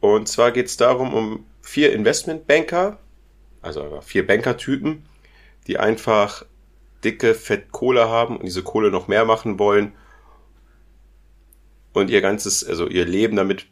Und 0.00 0.29
zwar 0.29 0.52
geht 0.52 0.67
es 0.67 0.76
darum, 0.76 1.14
um 1.14 1.47
vier 1.62 1.93
Investmentbanker, 1.93 2.99
also 3.62 4.00
vier 4.02 4.26
Bankertypen, 4.26 5.05
die 5.67 5.79
einfach 5.79 6.45
dicke, 7.05 7.35
fett 7.35 7.73
Kohle 7.73 8.09
haben 8.09 8.37
und 8.37 8.47
diese 8.47 8.62
Kohle 8.62 8.90
noch 8.90 9.09
mehr 9.09 9.25
machen 9.25 9.59
wollen 9.59 9.93
und 11.93 12.11
ihr 12.11 12.21
ganzes, 12.21 12.64
also 12.64 12.87
ihr 12.87 13.05
Leben 13.05 13.37
damit, 13.37 13.67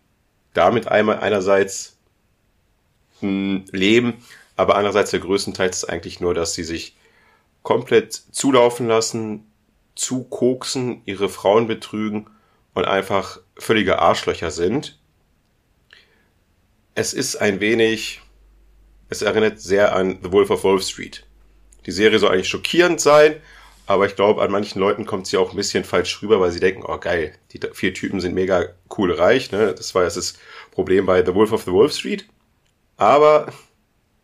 damit 0.54 0.88
einmal 0.88 1.20
einerseits 1.20 1.98
mh, 3.20 3.28
hm, 3.28 3.64
leben, 3.72 4.14
aber 4.56 4.76
andererseits 4.76 5.10
der 5.10 5.20
größtenteils 5.20 5.78
ist 5.78 5.84
eigentlich 5.84 6.20
nur, 6.20 6.34
dass 6.34 6.54
sie 6.54 6.64
sich 6.64 6.96
komplett 7.68 8.14
zulaufen 8.32 8.88
lassen, 8.88 9.44
zukoksen, 9.94 11.02
ihre 11.04 11.28
Frauen 11.28 11.66
betrügen 11.66 12.30
und 12.72 12.86
einfach 12.86 13.40
völlige 13.58 13.98
Arschlöcher 13.98 14.50
sind. 14.50 14.98
Es 16.94 17.12
ist 17.12 17.36
ein 17.36 17.60
wenig, 17.60 18.22
es 19.10 19.20
erinnert 19.20 19.60
sehr 19.60 19.94
an 19.94 20.18
The 20.22 20.32
Wolf 20.32 20.48
of 20.48 20.64
Wall 20.64 20.80
Street. 20.80 21.26
Die 21.84 21.90
Serie 21.90 22.18
soll 22.18 22.30
eigentlich 22.30 22.48
schockierend 22.48 23.02
sein, 23.02 23.36
aber 23.84 24.06
ich 24.06 24.16
glaube, 24.16 24.40
an 24.40 24.50
manchen 24.50 24.80
Leuten 24.80 25.04
kommt 25.04 25.26
sie 25.26 25.36
auch 25.36 25.50
ein 25.50 25.56
bisschen 25.56 25.84
falsch 25.84 26.22
rüber, 26.22 26.40
weil 26.40 26.52
sie 26.52 26.60
denken, 26.60 26.84
oh 26.88 26.96
geil, 26.96 27.34
die 27.52 27.60
vier 27.74 27.92
Typen 27.92 28.22
sind 28.22 28.34
mega 28.34 28.64
cool 28.96 29.12
reich. 29.12 29.52
Ne? 29.52 29.74
Das 29.74 29.94
war 29.94 30.04
jetzt 30.04 30.16
das 30.16 30.38
Problem 30.70 31.04
bei 31.04 31.22
The 31.22 31.34
Wolf 31.34 31.52
of 31.52 31.64
the 31.64 31.72
Wall 31.72 31.90
Street. 31.90 32.26
Aber 32.96 33.52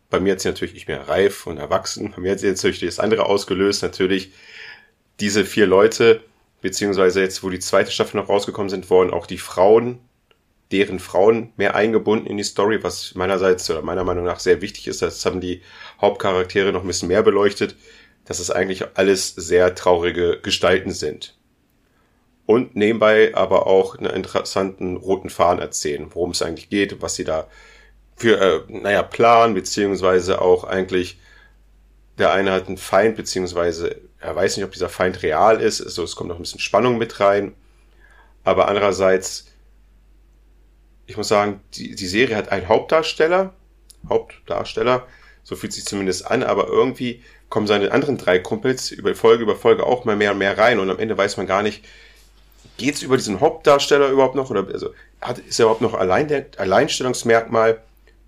bei 0.09 0.19
mir 0.19 0.33
hat 0.33 0.41
sie 0.41 0.47
natürlich, 0.47 0.75
ich 0.75 0.85
bin 0.85 0.97
reif 0.97 1.47
und 1.47 1.57
erwachsen, 1.57 2.13
bei 2.15 2.21
mir 2.21 2.31
hat 2.31 2.39
sie 2.39 2.47
jetzt 2.47 2.63
natürlich 2.63 2.81
das 2.81 2.99
andere 2.99 3.25
ausgelöst, 3.25 3.83
natürlich 3.83 4.31
diese 5.19 5.45
vier 5.45 5.65
Leute, 5.65 6.21
beziehungsweise 6.61 7.21
jetzt, 7.21 7.43
wo 7.43 7.49
die 7.49 7.59
zweite 7.59 7.91
Staffel 7.91 8.17
noch 8.17 8.29
rausgekommen 8.29 8.69
sind, 8.69 8.89
wurden 8.89 9.11
auch 9.11 9.27
die 9.27 9.37
Frauen, 9.37 9.99
deren 10.71 10.99
Frauen 10.99 11.53
mehr 11.57 11.75
eingebunden 11.75 12.27
in 12.27 12.37
die 12.37 12.43
Story, 12.43 12.83
was 12.83 13.15
meinerseits 13.15 13.69
oder 13.69 13.81
meiner 13.81 14.03
Meinung 14.03 14.25
nach 14.25 14.39
sehr 14.39 14.61
wichtig 14.61 14.87
ist. 14.87 15.01
Das 15.01 15.25
haben 15.25 15.41
die 15.41 15.61
Hauptcharaktere 16.01 16.71
noch 16.71 16.81
ein 16.81 16.87
bisschen 16.87 17.07
mehr 17.07 17.23
beleuchtet, 17.23 17.75
dass 18.25 18.39
es 18.39 18.51
eigentlich 18.51 18.83
alles 18.95 19.29
sehr 19.35 19.75
traurige 19.75 20.39
Gestalten 20.41 20.91
sind. 20.91 21.37
Und 22.47 22.75
nebenbei 22.75 23.33
aber 23.35 23.67
auch 23.67 23.97
einen 23.97 24.11
interessanten 24.11 24.97
roten 24.97 25.29
Faden 25.29 25.61
erzählen, 25.61 26.07
worum 26.13 26.31
es 26.31 26.41
eigentlich 26.41 26.69
geht, 26.69 27.01
was 27.01 27.15
sie 27.15 27.23
da 27.23 27.47
für, 28.15 28.39
äh, 28.39 28.61
naja, 28.67 29.03
Plan, 29.03 29.53
beziehungsweise 29.53 30.41
auch 30.41 30.63
eigentlich, 30.63 31.19
der 32.17 32.31
eine 32.31 32.51
hat 32.51 32.67
einen 32.67 32.77
Feind, 32.77 33.17
beziehungsweise 33.17 34.01
er 34.19 34.35
weiß 34.35 34.57
nicht, 34.57 34.65
ob 34.65 34.71
dieser 34.71 34.89
Feind 34.89 35.21
real 35.21 35.61
ist, 35.61 35.81
also 35.81 36.03
es 36.03 36.15
kommt 36.15 36.29
noch 36.29 36.37
ein 36.37 36.41
bisschen 36.41 36.59
Spannung 36.59 36.97
mit 36.97 37.19
rein. 37.19 37.53
Aber 38.43 38.67
andererseits, 38.67 39.47
ich 41.05 41.17
muss 41.17 41.27
sagen, 41.27 41.61
die, 41.73 41.95
die 41.95 42.07
Serie 42.07 42.35
hat 42.35 42.49
einen 42.49 42.67
Hauptdarsteller, 42.67 43.53
Hauptdarsteller, 44.07 45.07
so 45.43 45.55
fühlt 45.55 45.73
sich 45.73 45.85
zumindest 45.85 46.25
an, 46.25 46.43
aber 46.43 46.67
irgendwie 46.67 47.23
kommen 47.49 47.67
seine 47.67 47.91
anderen 47.91 48.17
drei 48.17 48.39
Kumpels 48.39 48.91
über 48.91 49.13
Folge 49.13 49.43
über 49.43 49.55
Folge 49.55 49.85
auch 49.85 50.05
mal 50.05 50.15
mehr 50.15 50.31
und 50.31 50.39
mehr 50.39 50.57
rein 50.57 50.79
und 50.79 50.89
am 50.89 50.99
Ende 50.99 51.17
weiß 51.17 51.37
man 51.37 51.47
gar 51.47 51.61
nicht, 51.61 51.85
geht's 52.77 53.01
über 53.01 53.17
diesen 53.17 53.39
Hauptdarsteller 53.39 54.09
überhaupt 54.09 54.35
noch 54.35 54.49
oder 54.49 54.67
also 54.67 54.93
hat, 55.21 55.39
ist 55.39 55.59
er 55.59 55.65
überhaupt 55.65 55.81
noch 55.81 55.93
allein 55.93 56.27
der 56.27 56.47
Alleinstellungsmerkmal? 56.57 57.81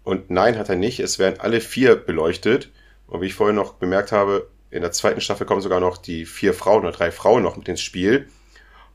Und 0.07 0.29
nein, 0.29 0.57
hat 0.57 0.69
er 0.69 0.77
nicht. 0.77 1.01
Es 1.01 1.19
werden 1.19 1.41
alle 1.41 1.59
vier 1.59 1.97
beleuchtet. 1.97 2.69
Und 3.07 3.19
wie 3.19 3.25
ich 3.25 3.33
vorhin 3.33 3.57
noch 3.57 3.73
bemerkt 3.73 4.13
habe, 4.13 4.49
in 4.71 4.81
der 4.81 4.93
zweiten 4.93 5.19
Staffel 5.19 5.45
kommen 5.45 5.59
sogar 5.59 5.81
noch 5.81 5.97
die 5.97 6.25
vier 6.25 6.53
Frauen 6.53 6.83
oder 6.83 6.93
drei 6.93 7.11
Frauen 7.11 7.43
noch 7.43 7.57
mit 7.57 7.67
ins 7.67 7.81
Spiel. 7.81 8.29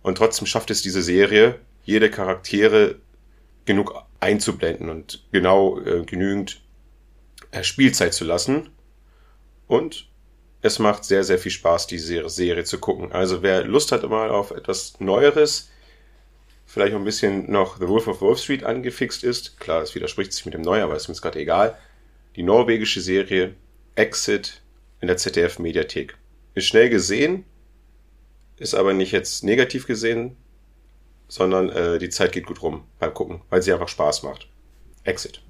Und 0.00 0.16
trotzdem 0.16 0.46
schafft 0.46 0.70
es 0.70 0.80
diese 0.80 1.02
Serie, 1.02 1.58
jede 1.84 2.10
Charaktere 2.10 2.94
genug 3.66 3.94
einzublenden 4.20 4.88
und 4.88 5.22
genau 5.32 5.78
äh, 5.80 6.02
genügend 6.06 6.62
äh, 7.50 7.62
Spielzeit 7.62 8.14
zu 8.14 8.24
lassen. 8.24 8.70
Und 9.66 10.08
es 10.62 10.78
macht 10.78 11.04
sehr, 11.04 11.24
sehr 11.24 11.38
viel 11.38 11.52
Spaß, 11.52 11.88
die 11.88 11.98
Serie 11.98 12.64
zu 12.64 12.78
gucken. 12.78 13.12
Also 13.12 13.42
wer 13.42 13.64
Lust 13.64 13.92
hat 13.92 14.08
mal 14.08 14.30
auf 14.30 14.50
etwas 14.50 14.98
Neueres, 14.98 15.71
vielleicht 16.72 16.94
noch 16.94 17.00
ein 17.00 17.04
bisschen 17.04 17.50
noch 17.52 17.78
The 17.78 17.86
Wolf 17.86 18.08
of 18.08 18.22
Wall 18.22 18.34
Street 18.34 18.64
angefixt 18.64 19.24
ist, 19.24 19.60
klar, 19.60 19.82
es 19.82 19.94
widerspricht 19.94 20.32
sich 20.32 20.46
mit 20.46 20.54
dem 20.54 20.62
Neuen, 20.62 20.82
aber 20.82 20.96
ist 20.96 21.06
mir 21.06 21.14
gerade 21.14 21.38
egal. 21.38 21.76
Die 22.34 22.42
norwegische 22.42 23.02
Serie 23.02 23.54
Exit 23.94 24.62
in 25.02 25.08
der 25.08 25.18
ZDF 25.18 25.58
Mediathek. 25.58 26.16
Ist 26.54 26.66
schnell 26.68 26.88
gesehen, 26.88 27.44
ist 28.56 28.74
aber 28.74 28.94
nicht 28.94 29.12
jetzt 29.12 29.44
negativ 29.44 29.86
gesehen, 29.86 30.34
sondern 31.28 31.68
äh, 31.68 31.98
die 31.98 32.08
Zeit 32.08 32.32
geht 32.32 32.46
gut 32.46 32.62
rum 32.62 32.84
beim 32.98 33.12
Gucken, 33.12 33.42
weil 33.50 33.60
sie 33.60 33.74
einfach 33.74 33.88
Spaß 33.88 34.22
macht. 34.22 34.48
Exit. 35.04 35.42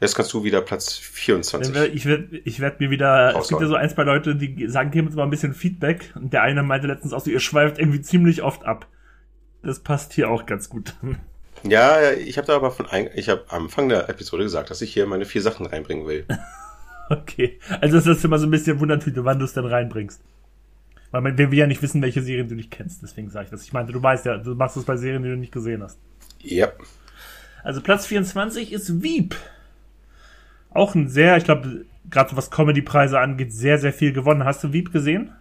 Jetzt 0.00 0.16
kannst 0.16 0.32
du 0.32 0.42
wieder 0.42 0.60
Platz 0.60 0.96
24. 0.96 1.94
Ich 1.94 2.04
werde 2.04 2.38
ich 2.38 2.58
werd 2.58 2.80
mir 2.80 2.90
wieder, 2.90 3.38
es 3.38 3.46
gibt 3.46 3.60
ja 3.60 3.68
so 3.68 3.76
ein, 3.76 3.88
zwei 3.88 4.02
Leute, 4.02 4.34
die 4.34 4.66
sagen, 4.66 4.90
geben 4.90 5.06
uns 5.06 5.14
mal 5.14 5.22
ein 5.22 5.30
bisschen 5.30 5.54
Feedback. 5.54 6.12
Und 6.16 6.32
der 6.32 6.42
eine 6.42 6.64
meinte 6.64 6.88
letztens 6.88 7.12
auch 7.12 7.20
so, 7.24 7.30
ihr 7.30 7.38
schweift 7.38 7.78
irgendwie 7.78 8.00
ziemlich 8.00 8.42
oft 8.42 8.64
ab. 8.64 8.88
Das 9.62 9.80
passt 9.80 10.12
hier 10.12 10.30
auch 10.30 10.46
ganz 10.46 10.68
gut. 10.68 10.94
Ja, 11.62 12.10
ich 12.12 12.38
habe 12.38 12.46
da 12.46 12.56
aber 12.56 12.72
von, 12.72 12.86
ich 13.14 13.28
habe 13.28 13.44
am 13.48 13.64
Anfang 13.64 13.88
der 13.88 14.08
Episode 14.08 14.42
gesagt, 14.42 14.70
dass 14.70 14.82
ich 14.82 14.92
hier 14.92 15.06
meine 15.06 15.24
vier 15.24 15.42
Sachen 15.42 15.66
reinbringen 15.66 16.06
will. 16.06 16.26
okay. 17.10 17.60
Also 17.80 17.96
das 17.96 18.06
ist 18.06 18.24
immer 18.24 18.38
so 18.38 18.46
ein 18.46 18.50
bisschen 18.50 18.80
Wundertüte, 18.80 19.24
wann 19.24 19.38
du 19.38 19.44
es 19.44 19.52
denn 19.52 19.66
reinbringst. 19.66 20.20
Weil 21.12 21.36
wir 21.38 21.50
will 21.50 21.58
ja 21.58 21.66
nicht 21.66 21.82
wissen, 21.82 22.02
welche 22.02 22.22
Serien 22.22 22.48
du 22.48 22.54
nicht 22.54 22.70
kennst, 22.70 23.02
deswegen 23.02 23.30
sage 23.30 23.44
ich 23.44 23.50
das. 23.50 23.62
Ich 23.62 23.72
meinte, 23.72 23.92
du 23.92 24.02
weißt 24.02 24.26
ja, 24.26 24.38
du 24.38 24.54
machst 24.54 24.76
es 24.76 24.84
bei 24.84 24.96
Serien, 24.96 25.22
die 25.22 25.28
du 25.28 25.36
nicht 25.36 25.52
gesehen 25.52 25.82
hast. 25.82 25.98
Ja. 26.40 26.66
Yep. 26.66 26.80
Also 27.62 27.80
Platz 27.80 28.06
24 28.06 28.72
ist 28.72 29.02
Wieb 29.02 29.36
auch 30.74 30.94
ein 30.94 31.08
sehr, 31.08 31.36
ich 31.36 31.44
glaube, 31.44 31.84
gerade 32.10 32.36
was 32.36 32.50
Comedy-Preise 32.50 33.18
angeht, 33.18 33.52
sehr, 33.52 33.78
sehr 33.78 33.92
viel 33.92 34.12
gewonnen. 34.12 34.44
Hast 34.44 34.64
du 34.64 34.72
Wieb 34.72 34.92
gesehen? 34.92 35.32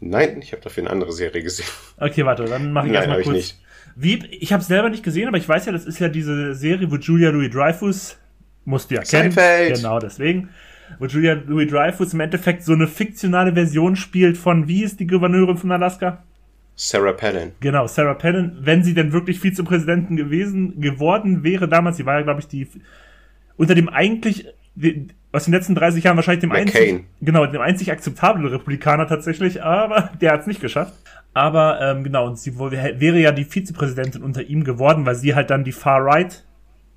Nein, 0.00 0.38
ich 0.40 0.52
habe 0.52 0.62
dafür 0.62 0.84
eine 0.84 0.90
andere 0.90 1.12
Serie 1.12 1.42
gesehen. 1.42 1.66
Okay, 1.98 2.24
warte, 2.24 2.44
dann 2.44 2.72
mache 2.72 2.88
ich 2.88 2.92
erstmal 2.92 3.22
kurz. 3.22 3.28
Ich 3.28 3.32
nicht. 3.32 3.60
Wieb, 3.96 4.28
ich 4.30 4.52
habe 4.52 4.60
es 4.60 4.68
selber 4.68 4.90
nicht 4.90 5.02
gesehen, 5.02 5.26
aber 5.26 5.38
ich 5.38 5.48
weiß 5.48 5.66
ja, 5.66 5.72
das 5.72 5.86
ist 5.86 5.98
ja 5.98 6.08
diese 6.08 6.54
Serie, 6.54 6.90
wo 6.90 6.96
Julia 6.96 7.30
Louis 7.30 7.50
Dreyfus, 7.50 8.18
musst 8.66 8.90
du 8.90 8.96
ja 8.96 9.00
kennen. 9.02 9.32
Seinfeld. 9.32 9.76
Genau, 9.76 9.98
deswegen. 9.98 10.50
Wo 10.98 11.06
Julia 11.06 11.32
Louis 11.32 11.70
Dreyfus 11.70 12.12
im 12.12 12.20
Endeffekt 12.20 12.62
so 12.62 12.72
eine 12.72 12.86
fiktionale 12.86 13.54
Version 13.54 13.96
spielt 13.96 14.36
von, 14.36 14.68
wie 14.68 14.84
ist 14.84 15.00
die 15.00 15.06
Gouverneurin 15.06 15.56
von 15.56 15.72
Alaska? 15.72 16.22
Sarah 16.74 17.12
Palin. 17.12 17.52
Genau, 17.60 17.86
Sarah 17.86 18.14
Palin, 18.14 18.58
wenn 18.60 18.84
sie 18.84 18.92
denn 18.92 19.12
wirklich 19.12 19.40
Vizepräsidentin 19.40 20.16
gewesen, 20.16 20.78
geworden 20.80 21.42
wäre 21.42 21.66
damals, 21.66 21.96
sie 21.96 22.04
war 22.04 22.18
ja, 22.18 22.22
glaube 22.22 22.40
ich, 22.40 22.48
die 22.48 22.68
unter 23.56 23.74
dem 23.74 23.88
eigentlich 23.88 24.46
aus 25.36 25.44
den 25.44 25.52
letzten 25.52 25.74
30 25.74 26.02
Jahren 26.02 26.16
wahrscheinlich 26.16 26.40
dem 26.40 26.52
einzig, 26.52 27.04
genau, 27.20 27.44
dem 27.44 27.60
einzig 27.60 27.92
akzeptablen 27.92 28.46
Republikaner 28.46 29.06
tatsächlich, 29.06 29.62
aber 29.62 30.10
der 30.20 30.32
hat 30.32 30.40
es 30.40 30.46
nicht 30.46 30.62
geschafft. 30.62 30.94
Aber 31.34 31.78
ähm, 31.82 32.02
genau, 32.02 32.26
und 32.26 32.38
sie 32.38 32.58
wäre 32.58 33.18
ja 33.18 33.32
die 33.32 33.44
Vizepräsidentin 33.44 34.22
unter 34.22 34.42
ihm 34.42 34.64
geworden, 34.64 35.04
weil 35.04 35.14
sie 35.14 35.34
halt 35.34 35.50
dann 35.50 35.64
die 35.64 35.72
Far 35.72 36.02
Right 36.02 36.42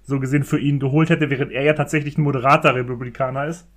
so 0.04 0.22
gesehen 0.22 0.46
für 0.46 0.58
ihn 0.58 0.80
geholt 0.80 1.10
hätte, 1.10 1.30
während 1.30 1.52
er 1.52 1.64
ja 1.64 1.74
tatsächlich 1.74 2.18
ein 2.18 2.22
moderater 2.22 2.74
Republikaner 2.74 3.46
ist. 3.46 3.68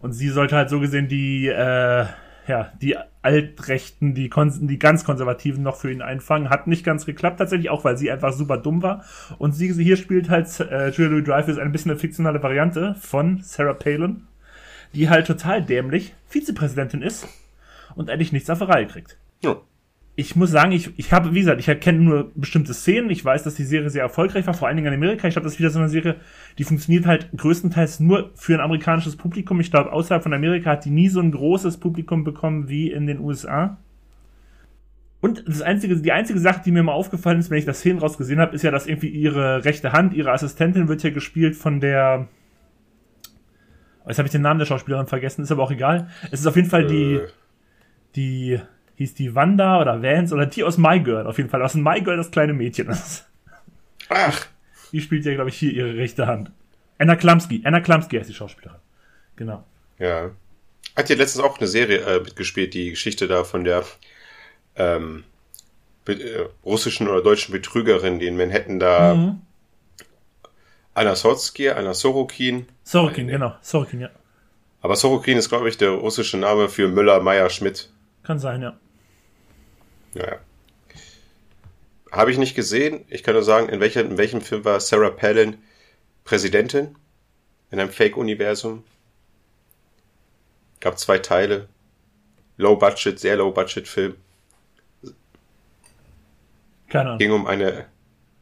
Und 0.00 0.12
sie 0.12 0.30
sollte 0.30 0.56
halt 0.56 0.70
so 0.70 0.80
gesehen 0.80 1.06
die, 1.06 1.48
äh, 1.48 2.06
ja, 2.46 2.72
die 2.80 2.96
Altrechten, 3.22 4.14
die, 4.14 4.30
die 4.30 4.78
ganz 4.78 5.04
Konservativen 5.04 5.62
noch 5.62 5.76
für 5.76 5.90
ihn 5.90 6.02
einfangen. 6.02 6.50
Hat 6.50 6.66
nicht 6.66 6.84
ganz 6.84 7.06
geklappt 7.06 7.38
tatsächlich, 7.38 7.70
auch 7.70 7.84
weil 7.84 7.96
sie 7.96 8.10
einfach 8.10 8.32
super 8.32 8.58
dumm 8.58 8.82
war. 8.82 9.04
Und 9.38 9.52
sie, 9.52 9.72
sie 9.72 9.84
hier 9.84 9.96
spielt 9.96 10.28
halt 10.28 10.60
äh, 10.60 10.90
Julia 10.90 11.10
Louis 11.10 11.24
Dreyfus 11.24 11.58
ein 11.58 11.72
bisschen 11.72 11.90
eine 11.90 12.00
fiktionale 12.00 12.42
Variante 12.42 12.94
von 13.00 13.40
Sarah 13.42 13.74
Palin, 13.74 14.26
die 14.94 15.08
halt 15.08 15.26
total 15.26 15.62
dämlich 15.62 16.14
Vizepräsidentin 16.28 17.02
ist 17.02 17.26
und 17.94 18.10
eigentlich 18.10 18.32
nichts 18.32 18.50
auf 18.50 18.60
Reihe 18.60 18.86
kriegt. 18.86 19.16
Ja 19.42 19.56
ich 20.16 20.36
muss 20.36 20.50
sagen, 20.50 20.70
ich, 20.70 20.96
ich 20.96 21.12
habe, 21.12 21.34
wie 21.34 21.40
gesagt, 21.40 21.58
ich 21.60 21.80
kenne 21.80 21.98
nur 21.98 22.30
bestimmte 22.36 22.72
Szenen. 22.72 23.10
Ich 23.10 23.24
weiß, 23.24 23.42
dass 23.42 23.56
die 23.56 23.64
Serie 23.64 23.90
sehr 23.90 24.02
erfolgreich 24.02 24.46
war, 24.46 24.54
vor 24.54 24.68
allen 24.68 24.76
Dingen 24.76 24.86
in 24.86 24.94
Amerika. 24.94 25.26
Ich 25.26 25.34
glaube, 25.34 25.44
das 25.44 25.54
ist 25.54 25.58
wieder 25.58 25.70
so 25.70 25.80
eine 25.80 25.88
Serie, 25.88 26.16
die 26.56 26.64
funktioniert 26.64 27.06
halt 27.06 27.30
größtenteils 27.36 27.98
nur 27.98 28.30
für 28.36 28.54
ein 28.54 28.60
amerikanisches 28.60 29.16
Publikum. 29.16 29.58
Ich 29.58 29.72
glaube, 29.72 29.92
außerhalb 29.92 30.22
von 30.22 30.32
Amerika 30.32 30.70
hat 30.70 30.84
die 30.84 30.90
nie 30.90 31.08
so 31.08 31.18
ein 31.18 31.32
großes 31.32 31.78
Publikum 31.78 32.22
bekommen 32.22 32.68
wie 32.68 32.92
in 32.92 33.08
den 33.08 33.18
USA. 33.18 33.78
Und 35.20 35.42
das 35.48 35.62
einzige, 35.62 35.96
die 35.96 36.12
einzige 36.12 36.38
Sache, 36.38 36.60
die 36.64 36.70
mir 36.70 36.84
mal 36.84 36.92
aufgefallen 36.92 37.40
ist, 37.40 37.50
wenn 37.50 37.58
ich 37.58 37.64
das 37.64 37.78
Szenen 37.80 37.98
rausgesehen 37.98 38.38
habe, 38.38 38.54
ist 38.54 38.62
ja, 38.62 38.70
dass 38.70 38.86
irgendwie 38.86 39.08
ihre 39.08 39.64
rechte 39.64 39.92
Hand, 39.92 40.14
ihre 40.14 40.30
Assistentin 40.30 40.86
wird 40.86 41.02
ja 41.02 41.10
gespielt 41.10 41.56
von 41.56 41.80
der, 41.80 42.28
jetzt 44.06 44.18
habe 44.18 44.28
ich 44.28 44.32
den 44.32 44.42
Namen 44.42 44.58
der 44.58 44.66
Schauspielerin 44.66 45.06
vergessen, 45.06 45.42
ist 45.42 45.50
aber 45.50 45.62
auch 45.64 45.72
egal. 45.72 46.08
Es 46.30 46.40
ist 46.40 46.46
auf 46.46 46.54
jeden 46.54 46.68
Fall 46.68 46.86
die, 46.86 47.14
äh. 47.14 47.28
die, 48.14 48.60
hieß 48.96 49.14
die 49.14 49.34
Wanda 49.34 49.80
oder 49.80 50.02
Vance 50.02 50.34
oder 50.34 50.46
die 50.46 50.64
aus 50.64 50.78
My 50.78 51.00
Girl 51.00 51.26
auf 51.26 51.38
jeden 51.38 51.50
Fall. 51.50 51.60
Was 51.60 51.74
in 51.74 51.82
My 51.82 52.00
Girl 52.00 52.16
das 52.16 52.30
kleine 52.30 52.52
Mädchen 52.52 52.88
ist. 52.88 53.26
Ach. 54.08 54.46
Die 54.92 55.00
spielt 55.00 55.24
ja, 55.24 55.34
glaube 55.34 55.50
ich, 55.50 55.56
hier 55.56 55.72
ihre 55.72 55.96
rechte 55.96 56.26
Hand. 56.26 56.50
Anna 56.98 57.16
Klamski. 57.16 57.62
Anna 57.64 57.80
Klamski 57.80 58.16
heißt 58.18 58.30
die 58.30 58.34
Schauspielerin. 58.34 58.78
Genau. 59.36 59.64
Ja. 59.98 60.30
Hat 60.96 61.08
ja 61.08 61.16
letztens 61.16 61.44
auch 61.44 61.58
eine 61.58 61.66
Serie 61.66 61.98
äh, 61.98 62.20
mitgespielt, 62.20 62.74
die 62.74 62.90
Geschichte 62.90 63.26
da 63.26 63.42
von 63.42 63.64
der 63.64 63.84
ähm, 64.76 65.24
äh, 66.06 66.14
russischen 66.64 67.08
oder 67.08 67.22
deutschen 67.22 67.52
Betrügerin, 67.52 68.20
die 68.20 68.26
in 68.26 68.36
Manhattan 68.36 68.78
da 68.78 69.14
mhm. 69.14 69.40
Anna 70.94 71.16
Sotsky, 71.16 71.70
Anna 71.70 71.94
Sorokin. 71.94 72.66
Sorokin, 72.84 73.26
genau. 73.26 73.54
Sorokin, 73.60 74.00
ja. 74.00 74.10
Aber 74.80 74.94
Sorokin 74.94 75.38
ist, 75.38 75.48
glaube 75.48 75.68
ich, 75.68 75.76
der 75.76 75.90
russische 75.90 76.36
Name 76.36 76.68
für 76.68 76.88
Müller, 76.88 77.20
Meyer, 77.20 77.50
Schmidt. 77.50 77.90
Kann 78.22 78.38
sein, 78.38 78.62
ja. 78.62 78.76
Ja. 80.14 80.38
Habe 82.10 82.30
ich 82.30 82.38
nicht 82.38 82.54
gesehen. 82.54 83.04
Ich 83.08 83.22
kann 83.22 83.34
nur 83.34 83.42
sagen, 83.42 83.68
in, 83.68 83.80
welcher, 83.80 84.00
in 84.00 84.16
welchem 84.16 84.40
Film 84.40 84.64
war 84.64 84.80
Sarah 84.80 85.10
Palin 85.10 85.58
Präsidentin? 86.24 86.96
In 87.70 87.80
einem 87.80 87.90
Fake-Universum. 87.90 88.84
Gab 90.80 90.98
zwei 90.98 91.18
Teile. 91.18 91.68
Low 92.56 92.76
Budget, 92.76 93.18
sehr 93.18 93.36
Low 93.36 93.50
Budget 93.50 93.88
Film. 93.88 94.16
Keine 96.88 97.06
Ahnung. 97.06 97.18
Ging 97.18 97.32
um 97.32 97.46
eine, 97.46 97.86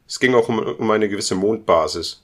es 0.07 0.19
ging 0.19 0.35
auch 0.35 0.47
um, 0.49 0.59
um 0.59 0.91
eine 0.91 1.09
gewisse 1.09 1.33
Mondbasis. 1.33 2.23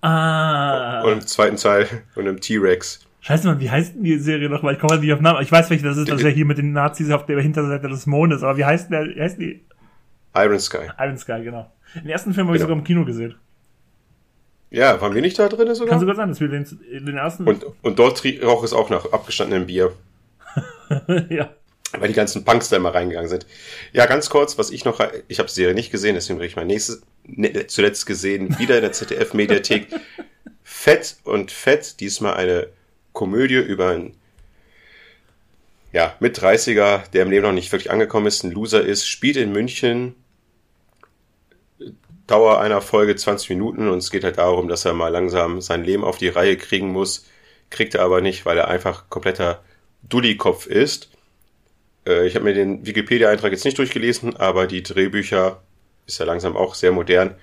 Ah. 0.00 1.02
Und 1.02 1.12
im 1.12 1.26
zweiten 1.26 1.56
Teil 1.56 2.04
und 2.16 2.26
im 2.26 2.40
T-Rex. 2.40 3.00
Scheiße, 3.26 3.46
Mann, 3.46 3.58
wie 3.58 3.70
heißt 3.70 3.94
denn 3.94 4.04
die 4.04 4.18
Serie 4.18 4.50
nochmal? 4.50 4.74
Ich 4.74 4.78
komme 4.78 4.92
halt 4.92 5.00
nicht 5.00 5.14
auf 5.14 5.20
Namen. 5.20 5.42
Ich 5.42 5.50
weiß, 5.50 5.70
welche 5.70 5.82
das 5.82 5.96
ist, 5.96 6.10
das 6.10 6.18
ist 6.18 6.24
ja 6.24 6.28
hier 6.28 6.44
mit 6.44 6.58
den 6.58 6.72
Nazis 6.72 7.10
auf 7.10 7.24
der 7.24 7.40
Hinterseite 7.40 7.88
des 7.88 8.04
Mondes. 8.04 8.42
Aber 8.42 8.58
wie 8.58 8.66
heißt 8.66 8.90
der? 8.92 9.06
Wie 9.06 9.18
heißt 9.18 9.40
die? 9.40 9.64
Iron 10.36 10.60
Sky. 10.60 10.90
Iron 10.98 11.16
Sky, 11.16 11.40
genau. 11.42 11.72
Den 11.94 12.10
ersten 12.10 12.34
Film 12.34 12.48
habe 12.48 12.58
ich 12.58 12.60
genau. 12.60 12.74
sogar 12.74 12.78
im 12.80 12.84
Kino 12.84 13.06
gesehen. 13.06 13.34
Ja, 14.68 15.00
waren 15.00 15.14
wir 15.14 15.22
nicht 15.22 15.38
da 15.38 15.48
drin 15.48 15.74
sogar? 15.74 15.92
Kann 15.92 16.00
sogar 16.00 16.16
sein, 16.16 16.28
dass 16.28 16.40
wir 16.40 16.48
den, 16.48 16.66
den 16.92 17.16
ersten. 17.16 17.48
Und, 17.48 17.64
und 17.80 17.98
dort 17.98 18.22
roch 18.42 18.62
es 18.62 18.74
auch 18.74 18.90
nach 18.90 19.10
abgestandenem 19.10 19.68
Bier. 19.68 19.92
ja. 21.30 21.48
Weil 21.98 22.08
die 22.08 22.14
ganzen 22.14 22.44
Punks 22.44 22.68
da 22.68 22.76
immer 22.76 22.94
reingegangen 22.94 23.30
sind. 23.30 23.46
Ja, 23.94 24.04
ganz 24.04 24.28
kurz, 24.28 24.58
was 24.58 24.70
ich 24.70 24.84
noch, 24.84 25.00
ich 25.28 25.38
habe 25.38 25.48
die 25.48 25.54
Serie 25.54 25.74
nicht 25.74 25.90
gesehen, 25.90 26.14
deswegen 26.14 26.36
bringe 26.36 26.48
ich 26.48 26.56
mein 26.56 26.66
nächstes, 26.66 27.00
ne, 27.24 27.68
zuletzt 27.68 28.04
gesehen, 28.04 28.58
wieder 28.58 28.76
in 28.76 28.82
der 28.82 28.92
ZDF-Mediathek. 28.92 29.86
Fett 30.62 31.16
und 31.24 31.52
Fett, 31.52 32.00
diesmal 32.00 32.34
eine 32.34 32.66
Komödie 33.14 33.54
über 33.54 33.90
einen 33.90 34.18
ja, 35.94 36.16
mit 36.18 36.36
30er, 36.36 37.08
der 37.12 37.22
im 37.22 37.30
Leben 37.30 37.44
noch 37.44 37.52
nicht 37.52 37.70
wirklich 37.70 37.92
angekommen 37.92 38.26
ist, 38.26 38.42
ein 38.42 38.50
Loser 38.50 38.82
ist, 38.84 39.06
spielt 39.06 39.36
in 39.36 39.52
München, 39.52 40.16
Dauer 42.26 42.60
einer 42.60 42.80
Folge 42.80 43.14
20 43.14 43.50
Minuten 43.50 43.88
und 43.88 43.98
es 43.98 44.10
geht 44.10 44.24
halt 44.24 44.38
darum, 44.38 44.66
dass 44.66 44.84
er 44.84 44.92
mal 44.92 45.08
langsam 45.08 45.60
sein 45.60 45.84
Leben 45.84 46.02
auf 46.02 46.18
die 46.18 46.28
Reihe 46.28 46.56
kriegen 46.56 46.88
muss, 46.88 47.26
kriegt 47.70 47.94
er 47.94 48.02
aber 48.02 48.20
nicht, 48.20 48.44
weil 48.44 48.58
er 48.58 48.68
einfach 48.68 49.08
kompletter 49.08 49.62
Dulli-Kopf 50.02 50.66
ist. 50.66 51.10
Äh, 52.06 52.26
ich 52.26 52.34
habe 52.34 52.46
mir 52.46 52.54
den 52.54 52.84
Wikipedia-Eintrag 52.84 53.52
jetzt 53.52 53.64
nicht 53.64 53.78
durchgelesen, 53.78 54.36
aber 54.36 54.66
die 54.66 54.82
Drehbücher, 54.82 55.62
ist 56.06 56.18
ja 56.18 56.24
langsam 56.24 56.56
auch 56.56 56.74
sehr 56.74 56.90
modern, 56.90 57.36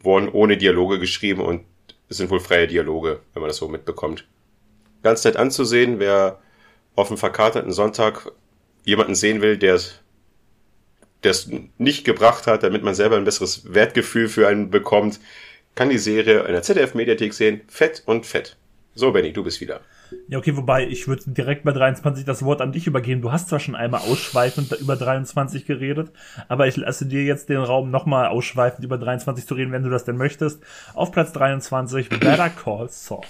wurden 0.00 0.28
ohne 0.28 0.58
Dialoge 0.58 0.98
geschrieben 0.98 1.40
und 1.40 1.64
es 2.10 2.18
sind 2.18 2.28
wohl 2.28 2.40
freie 2.40 2.66
Dialoge, 2.66 3.20
wenn 3.32 3.40
man 3.40 3.48
das 3.48 3.56
so 3.56 3.68
mitbekommt 3.68 4.26
ganz 5.02 5.24
nett 5.24 5.36
anzusehen, 5.36 5.98
wer 5.98 6.38
auf 6.94 7.08
dem 7.08 7.16
verkaterten 7.16 7.72
Sonntag 7.72 8.32
jemanden 8.84 9.14
sehen 9.14 9.40
will, 9.42 9.56
der 9.56 9.74
es 11.22 11.50
nicht 11.78 12.04
gebracht 12.04 12.46
hat, 12.46 12.62
damit 12.62 12.82
man 12.82 12.94
selber 12.94 13.16
ein 13.16 13.24
besseres 13.24 13.72
Wertgefühl 13.72 14.28
für 14.28 14.48
einen 14.48 14.70
bekommt, 14.70 15.20
kann 15.74 15.88
die 15.88 15.98
Serie 15.98 16.40
in 16.40 16.52
der 16.52 16.62
ZDF-Mediathek 16.62 17.32
sehen. 17.32 17.62
Fett 17.68 18.02
und 18.06 18.26
fett. 18.26 18.56
So, 18.94 19.12
Benny, 19.12 19.32
du 19.32 19.42
bist 19.42 19.60
wieder. 19.60 19.80
Ja, 20.28 20.36
okay, 20.38 20.54
wobei 20.54 20.86
ich 20.86 21.08
würde 21.08 21.22
direkt 21.26 21.64
bei 21.64 21.72
23 21.72 22.26
das 22.26 22.44
Wort 22.44 22.60
an 22.60 22.72
dich 22.72 22.86
übergeben. 22.86 23.22
Du 23.22 23.32
hast 23.32 23.48
zwar 23.48 23.60
schon 23.60 23.74
einmal 23.74 24.02
ausschweifend 24.02 24.72
über 24.72 24.96
23 24.96 25.64
geredet, 25.64 26.10
aber 26.48 26.66
ich 26.66 26.76
lasse 26.76 27.06
dir 27.06 27.24
jetzt 27.24 27.48
den 27.48 27.56
Raum 27.56 27.90
nochmal 27.90 28.26
ausschweifend 28.26 28.84
über 28.84 28.98
23 28.98 29.46
zu 29.46 29.54
reden, 29.54 29.72
wenn 29.72 29.82
du 29.84 29.88
das 29.88 30.04
denn 30.04 30.18
möchtest. 30.18 30.60
Auf 30.92 31.12
Platz 31.12 31.32
23 31.32 32.10
Better 32.10 32.50
Call 32.50 32.90
Saul. 32.90 33.22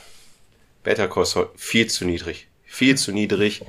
Better 0.82 1.08
Call 1.08 1.24
Saul 1.24 1.48
viel 1.56 1.88
zu 1.88 2.04
niedrig. 2.04 2.48
Viel 2.64 2.96
zu 2.96 3.12
niedrig. 3.12 3.64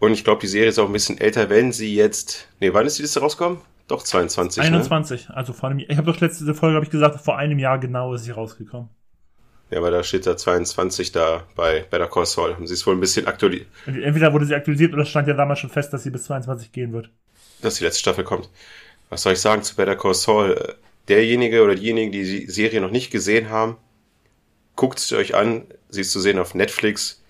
Und 0.00 0.12
ich 0.12 0.24
glaube, 0.24 0.40
die 0.40 0.46
Serie 0.46 0.68
ist 0.68 0.78
auch 0.78 0.86
ein 0.86 0.92
bisschen 0.92 1.18
älter, 1.18 1.50
wenn 1.50 1.72
sie 1.72 1.94
jetzt. 1.94 2.48
Nee, 2.60 2.72
wann 2.72 2.86
ist 2.86 2.98
die 2.98 3.02
Liste 3.02 3.20
rausgekommen? 3.20 3.58
Doch 3.88 4.02
22. 4.02 4.62
21, 4.62 5.28
ne? 5.28 5.36
also 5.36 5.52
vor 5.52 5.70
einem 5.70 5.80
Jahr. 5.80 5.90
Ich 5.90 5.96
habe 5.96 6.12
doch 6.12 6.20
letzte 6.20 6.54
Folge, 6.54 6.76
habe 6.76 6.84
ich 6.84 6.90
gesagt, 6.90 7.20
vor 7.20 7.38
einem 7.38 7.58
Jahr 7.58 7.78
genau 7.78 8.14
ist 8.14 8.24
sie 8.24 8.30
rausgekommen. 8.30 8.90
Ja, 9.70 9.78
aber 9.78 9.90
da 9.90 10.02
steht 10.02 10.26
da 10.26 10.36
22 10.36 11.12
da 11.12 11.44
bei 11.54 11.84
Better 11.90 12.06
Call 12.06 12.26
Saul. 12.26 12.54
Haben 12.54 12.66
sie 12.66 12.74
es 12.74 12.86
wohl 12.86 12.94
ein 12.94 13.00
bisschen 13.00 13.26
aktualisiert. 13.26 13.68
Entweder 13.86 14.32
wurde 14.32 14.46
sie 14.46 14.54
aktualisiert 14.54 14.94
oder 14.94 15.04
stand 15.04 15.28
ja 15.28 15.34
damals 15.34 15.58
schon 15.58 15.70
fest, 15.70 15.92
dass 15.92 16.02
sie 16.02 16.10
bis 16.10 16.24
22 16.24 16.72
gehen 16.72 16.92
wird. 16.92 17.10
Dass 17.60 17.76
die 17.76 17.84
letzte 17.84 18.00
Staffel 18.00 18.24
kommt. 18.24 18.48
Was 19.10 19.22
soll 19.22 19.34
ich 19.34 19.40
sagen 19.40 19.62
zu 19.62 19.74
Better 19.76 19.96
Call 19.96 20.14
Saul? 20.14 20.76
Derjenige 21.08 21.62
oder 21.62 21.74
diejenigen, 21.74 22.12
die 22.12 22.22
die 22.22 22.50
Serie 22.50 22.80
noch 22.82 22.90
nicht 22.90 23.10
gesehen 23.10 23.48
haben, 23.48 23.76
guckt 24.78 25.00
es 25.00 25.12
euch 25.12 25.34
an, 25.34 25.66
sie 25.88 26.02
ist 26.02 26.12
zu 26.12 26.20
sehen 26.20 26.38
auf 26.38 26.54
Netflix. 26.54 27.20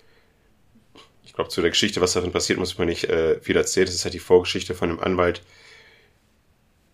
Ich 1.25 1.33
glaube, 1.33 1.49
zu 1.49 1.61
der 1.61 1.71
Geschichte, 1.71 1.99
was 1.99 2.13
darin 2.13 2.31
passiert, 2.31 2.59
muss 2.59 2.77
man 2.77 2.87
nicht 2.87 3.05
äh, 3.05 3.41
viel 3.41 3.57
erzählen. 3.57 3.87
Das 3.87 3.95
ist 3.95 4.03
halt 4.03 4.13
die 4.13 4.19
Vorgeschichte 4.19 4.75
von 4.75 4.89
dem 4.89 4.99
Anwalt 4.99 5.41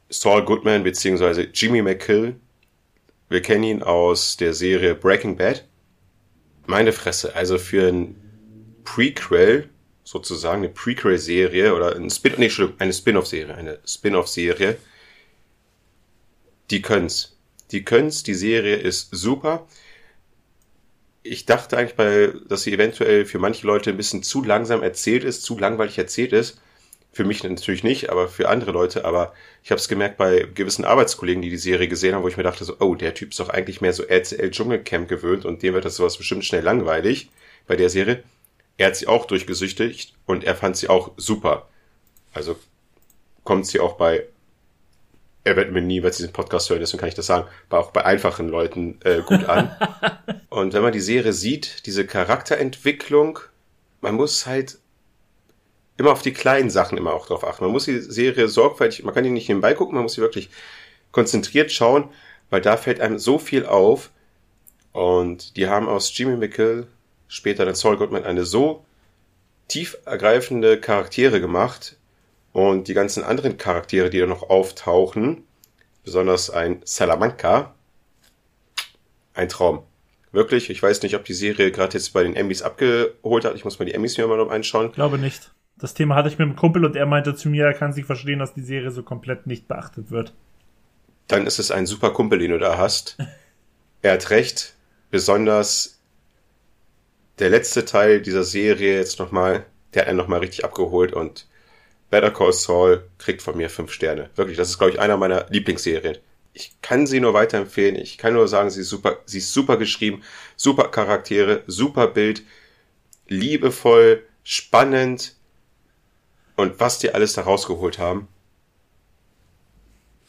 Saul 0.09 0.45
Goodman 0.45 0.83
beziehungsweise 0.83 1.41
Jimmy 1.53 1.81
McKill. 1.81 2.37
Wir 3.27 3.41
kennen 3.41 3.65
ihn 3.65 3.83
aus 3.83 4.37
der 4.37 4.53
Serie 4.53 4.95
Breaking 4.95 5.35
Bad. 5.35 5.65
Meine 6.67 6.93
Fresse, 6.93 7.35
also 7.35 7.57
für 7.57 7.89
ein 7.89 8.15
Prequel, 8.85 9.69
sozusagen 10.05 10.63
eine 10.63 10.69
Prequel-Serie 10.69 11.75
oder 11.75 11.97
ein 11.97 12.09
Spin, 12.09 12.35
nee, 12.37 12.51
eine 12.79 12.93
Spin-off-Serie, 12.93 13.55
eine 13.55 13.79
Spin-off-Serie. 13.85 14.77
Die 16.69 16.81
können's. 16.81 17.35
Die 17.71 17.83
können's, 17.83 18.23
die 18.23 18.35
Serie 18.35 18.77
ist 18.77 19.09
super 19.11 19.67
ich 21.25 21.45
dachte 21.45 21.77
eigentlich, 21.77 21.95
bei, 21.95 22.33
dass 22.47 22.63
sie 22.63 22.73
eventuell 22.73 23.25
für 23.25 23.39
manche 23.39 23.65
Leute 23.65 23.89
ein 23.89 23.97
bisschen 23.97 24.21
zu 24.21 24.43
langsam 24.43 24.83
erzählt 24.83 25.23
ist, 25.23 25.41
zu 25.41 25.57
langweilig 25.57 25.97
erzählt 25.97 26.33
ist. 26.33 26.61
Für 27.11 27.23
mich 27.23 27.43
natürlich 27.43 27.83
nicht, 27.83 28.09
aber 28.09 28.27
für 28.27 28.49
andere 28.49 28.71
Leute. 28.71 29.05
Aber 29.05 29.33
ich 29.63 29.71
habe 29.71 29.79
es 29.79 29.87
gemerkt 29.87 30.17
bei 30.17 30.47
gewissen 30.53 30.85
Arbeitskollegen, 30.85 31.41
die 31.41 31.49
die 31.49 31.57
Serie 31.57 31.87
gesehen 31.87 32.13
haben, 32.13 32.23
wo 32.23 32.27
ich 32.27 32.37
mir 32.37 32.43
dachte 32.43 32.63
so, 32.63 32.75
oh, 32.79 32.93
der 32.93 33.13
Typ 33.15 33.31
ist 33.31 33.39
doch 33.39 33.49
eigentlich 33.49 33.81
mehr 33.81 33.93
so 33.93 34.03
RCL 34.03 34.51
Dschungelcamp 34.51 35.07
gewöhnt 35.07 35.45
und 35.45 35.63
dem 35.63 35.73
wird 35.73 35.85
das 35.85 35.95
sowas 35.95 36.17
bestimmt 36.17 36.45
schnell 36.45 36.63
langweilig 36.63 37.29
bei 37.67 37.75
der 37.75 37.89
Serie. 37.89 38.23
Er 38.77 38.87
hat 38.87 38.95
sie 38.95 39.07
auch 39.07 39.25
durchgesüchtigt 39.25 40.13
und 40.25 40.43
er 40.43 40.55
fand 40.55 40.77
sie 40.77 40.89
auch 40.89 41.13
super. 41.17 41.67
Also 42.33 42.57
kommt 43.43 43.65
sie 43.65 43.79
auch 43.79 43.93
bei 43.93 44.25
er 45.45 45.55
wird 45.55 45.71
mir 45.71 45.81
niemals 45.81 46.17
diesen 46.17 46.33
Podcast 46.33 46.69
hören, 46.69 46.79
deswegen 46.79 46.99
kann 46.99 47.09
ich 47.09 47.15
das 47.15 47.27
sagen, 47.27 47.47
aber 47.69 47.79
auch 47.79 47.91
bei 47.91 48.03
einfachen 48.03 48.49
Leuten 48.49 48.99
äh, 49.03 49.21
gut 49.21 49.45
an. 49.45 49.73
und 50.49 50.73
wenn 50.73 50.81
man 50.81 50.91
die 50.91 50.99
Serie 50.99 51.33
sieht, 51.33 51.85
diese 51.85 52.05
Charakterentwicklung, 52.05 53.39
man 54.01 54.15
muss 54.15 54.47
halt 54.47 54.79
immer 55.97 56.11
auf 56.11 56.23
die 56.23 56.33
kleinen 56.33 56.71
Sachen 56.71 56.97
immer 56.97 57.13
auch 57.13 57.27
drauf 57.27 57.47
achten. 57.47 57.63
Man 57.63 57.71
muss 57.71 57.85
die 57.85 57.99
Serie 57.99 58.47
sorgfältig, 58.47 59.05
man 59.05 59.13
kann 59.13 59.23
die 59.23 59.29
nicht 59.29 59.47
nebenbei 59.47 59.75
gucken, 59.75 59.93
man 59.95 60.03
muss 60.03 60.15
sie 60.15 60.21
wirklich 60.21 60.49
konzentriert 61.11 61.71
schauen, 61.71 62.09
weil 62.49 62.61
da 62.61 62.75
fällt 62.75 62.99
einem 62.99 63.19
so 63.19 63.37
viel 63.37 63.67
auf. 63.67 64.09
Und 64.93 65.57
die 65.57 65.67
haben 65.67 65.87
aus 65.87 66.17
Jimmy 66.17 66.37
McKill, 66.37 66.87
später 67.27 67.65
dann 67.65 67.75
Saul 67.75 67.97
Goodman, 67.97 68.23
eine 68.23 68.45
so 68.45 68.83
tief 69.67 69.97
ergreifende 70.05 70.79
Charaktere 70.79 71.39
gemacht, 71.39 71.97
und 72.55 72.87
die 72.87 72.93
ganzen 72.93 73.21
anderen 73.25 73.57
Charaktere, 73.57 74.09
die 74.09 74.17
da 74.17 74.27
noch 74.27 74.49
auftauchen, 74.49 75.43
besonders 76.05 76.49
ein 76.49 76.79
Salamanca, 76.85 77.75
ein 79.33 79.49
Traum. 79.49 79.83
Wirklich, 80.31 80.69
ich 80.69 80.81
weiß 80.81 81.01
nicht, 81.01 81.17
ob 81.17 81.25
die 81.25 81.33
Serie 81.33 81.69
gerade 81.73 81.97
jetzt 81.97 82.13
bei 82.13 82.23
den 82.23 82.33
Emmys 82.33 82.61
abgeholt 82.61 83.43
hat. 83.43 83.55
Ich 83.55 83.65
muss 83.65 83.77
mal 83.77 83.83
die 83.83 83.93
Emmys 83.93 84.17
mir 84.17 84.25
mal 84.27 84.37
noch 84.37 84.49
einschauen. 84.49 84.93
Glaube 84.93 85.17
nicht. 85.17 85.51
Das 85.77 85.93
Thema 85.93 86.15
hatte 86.15 86.29
ich 86.29 86.37
mit 86.37 86.47
einem 86.47 86.55
Kumpel 86.55 86.85
und 86.85 86.95
er 86.95 87.05
meinte 87.05 87.35
zu 87.35 87.49
mir, 87.49 87.65
er 87.65 87.73
kann 87.73 87.91
sich 87.91 88.05
verstehen, 88.05 88.39
dass 88.39 88.53
die 88.53 88.63
Serie 88.63 88.91
so 88.91 89.03
komplett 89.03 89.47
nicht 89.47 89.67
beachtet 89.67 90.09
wird. 90.09 90.33
Dann 91.27 91.47
ist 91.47 91.59
es 91.59 91.71
ein 91.71 91.85
super 91.85 92.11
Kumpel, 92.11 92.39
den 92.39 92.51
du 92.51 92.57
da 92.57 92.77
hast. 92.77 93.17
er 94.01 94.13
hat 94.13 94.29
recht. 94.29 94.75
Besonders 95.11 95.99
der 97.39 97.49
letzte 97.49 97.83
Teil 97.83 98.21
dieser 98.21 98.45
Serie 98.45 98.95
jetzt 98.95 99.19
nochmal, 99.19 99.65
der 99.93 100.03
hat 100.03 100.07
einen 100.07 100.17
nochmal 100.17 100.39
richtig 100.39 100.63
abgeholt 100.63 101.11
und 101.11 101.47
Better 102.09 102.31
Call 102.31 102.53
Saul 102.53 103.03
kriegt 103.17 103.41
von 103.41 103.57
mir 103.57 103.69
fünf 103.69 103.91
Sterne. 103.91 104.29
Wirklich, 104.35 104.57
das 104.57 104.69
ist, 104.69 104.77
glaube 104.77 104.93
ich, 104.93 104.99
einer 104.99 105.17
meiner 105.17 105.47
Lieblingsserien. 105.49 106.17
Ich 106.53 106.71
kann 106.81 107.05
sie 107.07 107.19
nur 107.19 107.33
weiterempfehlen. 107.33 107.95
Ich 107.95 108.17
kann 108.17 108.33
nur 108.33 108.47
sagen, 108.47 108.69
sie 108.69 108.81
ist 108.81 108.89
super, 108.89 109.17
sie 109.25 109.39
ist 109.39 109.51
super 109.51 109.77
geschrieben, 109.77 110.23
super 110.55 110.89
Charaktere, 110.89 111.63
super 111.67 112.07
Bild, 112.07 112.43
liebevoll, 113.27 114.23
spannend 114.43 115.35
und 116.55 116.79
was 116.79 116.99
die 116.99 117.13
alles 117.13 117.33
da 117.33 117.41
rausgeholt 117.41 117.99
haben. 117.99 118.27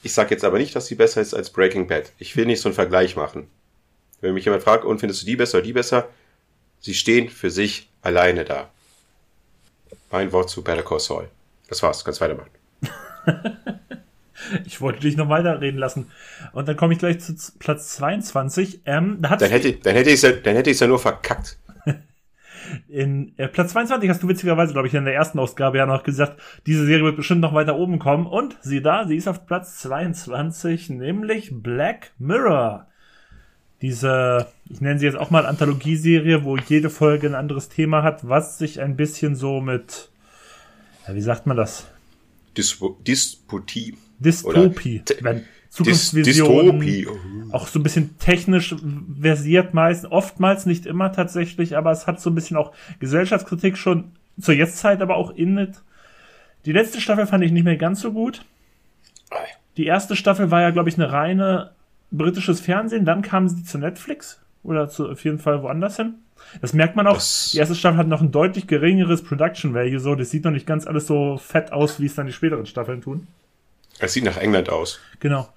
Ich 0.02 0.12
sage 0.12 0.30
jetzt 0.30 0.44
aber 0.44 0.58
nicht, 0.58 0.74
dass 0.74 0.86
sie 0.86 0.94
besser 0.94 1.20
ist 1.20 1.34
als 1.34 1.50
Breaking 1.50 1.86
Bad. 1.86 2.12
Ich 2.18 2.36
will 2.36 2.46
nicht 2.46 2.60
so 2.60 2.68
einen 2.68 2.74
Vergleich 2.74 3.16
machen. 3.16 3.48
Wenn 4.20 4.34
mich 4.34 4.44
jemand 4.44 4.62
fragt, 4.62 4.84
und 4.84 4.98
findest 4.98 5.22
du 5.22 5.26
die 5.26 5.36
besser 5.36 5.58
oder 5.58 5.66
die 5.66 5.72
besser? 5.72 6.08
Sie 6.80 6.94
stehen 6.94 7.28
für 7.28 7.50
sich 7.50 7.90
alleine 8.02 8.44
da. 8.44 8.70
Mein 10.10 10.32
Wort 10.32 10.50
zu 10.50 10.62
Better 10.62 10.82
Call 10.82 11.00
Saul. 11.00 11.28
Das 11.68 11.82
war's, 11.82 12.04
kannst 12.04 12.20
weitermachen. 12.20 12.50
ich 14.64 14.80
wollte 14.80 15.00
dich 15.00 15.16
noch 15.16 15.28
weiterreden 15.28 15.78
lassen. 15.78 16.10
Und 16.52 16.68
dann 16.68 16.76
komme 16.76 16.92
ich 16.92 16.98
gleich 16.98 17.20
zu 17.20 17.34
Platz 17.58 17.96
22. 17.96 18.82
Ähm, 18.86 19.18
da 19.20 19.36
dann, 19.36 19.50
hätte, 19.50 19.72
dann 19.72 19.94
hätte 19.94 20.10
ich 20.10 20.22
ja, 20.22 20.32
dann 20.32 20.56
hätte 20.56 20.70
ich 20.70 20.80
ja 20.80 20.86
nur 20.86 20.98
verkackt. 20.98 21.58
In 22.88 23.32
äh, 23.36 23.48
Platz 23.48 23.72
22 23.72 24.08
hast 24.10 24.22
du 24.22 24.28
witzigerweise, 24.28 24.72
glaube 24.72 24.88
ich, 24.88 24.94
in 24.94 25.04
der 25.04 25.14
ersten 25.14 25.38
Ausgabe 25.38 25.78
ja 25.78 25.86
noch 25.86 26.02
gesagt, 26.02 26.40
diese 26.66 26.84
Serie 26.84 27.04
wird 27.04 27.16
bestimmt 27.16 27.40
noch 27.40 27.54
weiter 27.54 27.76
oben 27.76 27.98
kommen. 27.98 28.26
Und 28.26 28.56
sieh 28.60 28.82
da, 28.82 29.06
sie 29.06 29.16
ist 29.16 29.28
auf 29.28 29.46
Platz 29.46 29.78
22, 29.78 30.90
nämlich 30.90 31.50
Black 31.52 32.12
Mirror. 32.18 32.86
Diese, 33.82 34.46
ich 34.68 34.80
nenne 34.80 34.98
sie 34.98 35.06
jetzt 35.06 35.18
auch 35.18 35.30
mal 35.30 35.46
Anthologieserie, 35.46 36.44
wo 36.44 36.56
jede 36.56 36.88
Folge 36.88 37.26
ein 37.26 37.34
anderes 37.34 37.68
Thema 37.68 38.02
hat, 38.02 38.26
was 38.26 38.58
sich 38.58 38.80
ein 38.80 38.96
bisschen 38.96 39.36
so 39.36 39.60
mit 39.60 40.10
ja, 41.06 41.14
wie 41.14 41.20
sagt 41.20 41.46
man 41.46 41.56
das? 41.56 41.86
Dispo 42.56 42.96
Disputie. 43.06 43.96
Dystopie. 44.18 45.02
Wenn 45.20 45.44
Zukunftsvisionen 45.68 46.80
Dystopie. 46.80 47.52
auch 47.52 47.66
so 47.66 47.78
ein 47.78 47.82
bisschen 47.82 48.18
technisch 48.18 48.74
versiert 49.20 49.74
meist, 49.74 50.06
oftmals 50.06 50.64
nicht 50.64 50.86
immer 50.86 51.12
tatsächlich, 51.12 51.76
aber 51.76 51.90
es 51.90 52.06
hat 52.06 52.20
so 52.20 52.30
ein 52.30 52.34
bisschen 52.34 52.56
auch 52.56 52.72
Gesellschaftskritik 52.98 53.76
schon 53.76 54.12
zur 54.40 54.54
Jetztzeit, 54.54 55.02
aber 55.02 55.16
auch 55.16 55.30
in 55.30 55.74
Die 56.64 56.72
letzte 56.72 57.00
Staffel 57.00 57.26
fand 57.26 57.44
ich 57.44 57.52
nicht 57.52 57.64
mehr 57.64 57.76
ganz 57.76 58.00
so 58.00 58.12
gut. 58.12 58.44
Die 59.76 59.84
erste 59.84 60.16
Staffel 60.16 60.50
war 60.50 60.62
ja, 60.62 60.70
glaube 60.70 60.88
ich, 60.88 60.94
eine 60.96 61.12
reine 61.12 61.72
britisches 62.10 62.60
Fernsehen, 62.60 63.04
dann 63.04 63.20
kamen 63.20 63.48
sie 63.48 63.64
zu 63.64 63.78
Netflix 63.78 64.40
oder 64.62 64.88
zu, 64.88 65.10
auf 65.10 65.24
jeden 65.24 65.38
Fall 65.38 65.62
woanders 65.62 65.96
hin. 65.96 66.14
Das 66.60 66.72
merkt 66.72 66.96
man 66.96 67.06
auch. 67.06 67.14
Das 67.14 67.50
die 67.52 67.58
erste 67.58 67.74
Staffel 67.74 67.98
hat 67.98 68.08
noch 68.08 68.20
ein 68.20 68.32
deutlich 68.32 68.66
geringeres 68.66 69.22
Production 69.22 69.74
Value, 69.74 70.00
so. 70.00 70.14
Das 70.14 70.30
sieht 70.30 70.44
noch 70.44 70.52
nicht 70.52 70.66
ganz 70.66 70.86
alles 70.86 71.06
so 71.06 71.36
fett 71.38 71.72
aus, 71.72 72.00
wie 72.00 72.06
es 72.06 72.14
dann 72.14 72.26
die 72.26 72.32
späteren 72.32 72.66
Staffeln 72.66 73.02
tun. 73.02 73.26
Es 73.98 74.12
sieht 74.12 74.24
nach 74.24 74.36
England 74.36 74.68
aus. 74.68 75.00
Genau. 75.20 75.48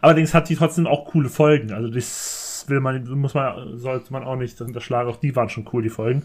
Allerdings 0.00 0.34
hat 0.34 0.48
die 0.48 0.56
trotzdem 0.56 0.86
auch 0.86 1.06
coole 1.06 1.28
Folgen. 1.28 1.72
Also 1.72 1.88
das 1.88 2.64
will 2.68 2.80
man, 2.80 3.08
muss 3.10 3.34
man, 3.34 3.78
sollte 3.78 4.12
man 4.12 4.24
auch 4.24 4.36
nicht 4.36 4.60
unterschlagen. 4.60 5.08
Auch 5.08 5.16
die 5.16 5.34
waren 5.36 5.48
schon 5.48 5.68
cool, 5.72 5.82
die 5.82 5.90
Folgen. 5.90 6.22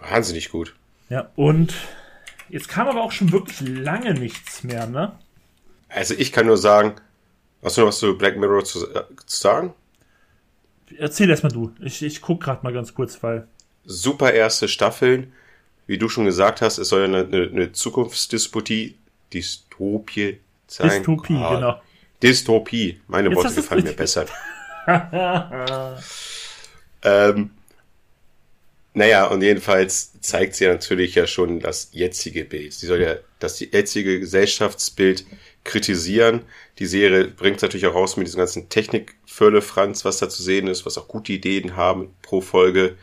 Wahnsinnig 0.00 0.50
gut. 0.50 0.74
Ja, 1.08 1.30
und 1.36 1.74
jetzt 2.48 2.68
kam 2.68 2.88
aber 2.88 3.02
auch 3.02 3.12
schon 3.12 3.32
wirklich 3.32 3.60
lange 3.60 4.14
nichts 4.14 4.64
mehr, 4.64 4.86
ne? 4.86 5.12
Also 5.88 6.14
ich 6.14 6.32
kann 6.32 6.46
nur 6.46 6.56
sagen, 6.56 6.94
hast 7.62 7.76
du 7.76 7.82
noch 7.82 7.88
was 7.88 7.98
zu 7.98 8.18
Black 8.18 8.36
Mirror 8.36 8.64
zu, 8.64 8.86
äh, 8.92 9.04
zu 9.24 9.40
sagen? 9.40 9.74
Erzähl 10.98 11.30
erstmal 11.30 11.52
du. 11.52 11.72
Ich, 11.80 12.02
ich 12.02 12.20
guck 12.20 12.42
gerade 12.42 12.62
mal 12.62 12.72
ganz 12.72 12.94
kurz, 12.94 13.22
weil. 13.22 13.46
Super 13.84 14.32
erste 14.32 14.68
Staffeln. 14.68 15.32
Wie 15.86 15.98
du 15.98 16.08
schon 16.08 16.24
gesagt 16.24 16.62
hast, 16.62 16.78
es 16.78 16.88
soll 16.88 17.00
ja 17.00 17.06
eine, 17.06 17.24
eine, 17.24 17.48
eine 17.48 17.72
Zukunftsdystopie, 17.72 18.96
Dystopie 19.32 20.40
sein. 20.66 20.90
Dystopie, 20.90 21.34
oh, 21.36 21.54
genau. 21.54 21.80
Dystopie. 22.22 23.00
Meine 23.06 23.28
Jetzt 23.28 23.36
Worte 23.36 23.54
gefallen 23.54 23.84
mir 23.84 23.92
besser. 23.92 24.26
ähm, 27.02 27.50
naja, 28.94 29.26
und 29.26 29.42
jedenfalls 29.42 30.18
zeigt 30.20 30.54
sie 30.54 30.66
natürlich 30.66 31.14
ja 31.14 31.26
schon 31.26 31.60
das 31.60 31.90
jetzige 31.92 32.44
Bild. 32.44 32.72
Sie 32.72 32.86
soll 32.86 33.02
ja 33.02 33.16
das 33.38 33.60
jetzige 33.60 34.20
Gesellschaftsbild 34.20 35.26
kritisieren. 35.66 36.42
Die 36.78 36.86
Serie 36.86 37.28
bringt 37.28 37.56
es 37.56 37.62
natürlich 37.62 37.86
auch 37.86 37.94
raus 37.94 38.16
mit 38.16 38.26
diesem 38.26 38.38
ganzen 38.38 38.68
Technik-Firle-Franz, 38.68 40.04
was 40.04 40.18
da 40.18 40.28
zu 40.28 40.42
sehen 40.42 40.66
ist, 40.66 40.86
was 40.86 40.96
auch 40.96 41.08
gute 41.08 41.32
Ideen 41.32 41.76
haben 41.76 42.14
pro 42.22 42.40
Folge. 42.40 42.96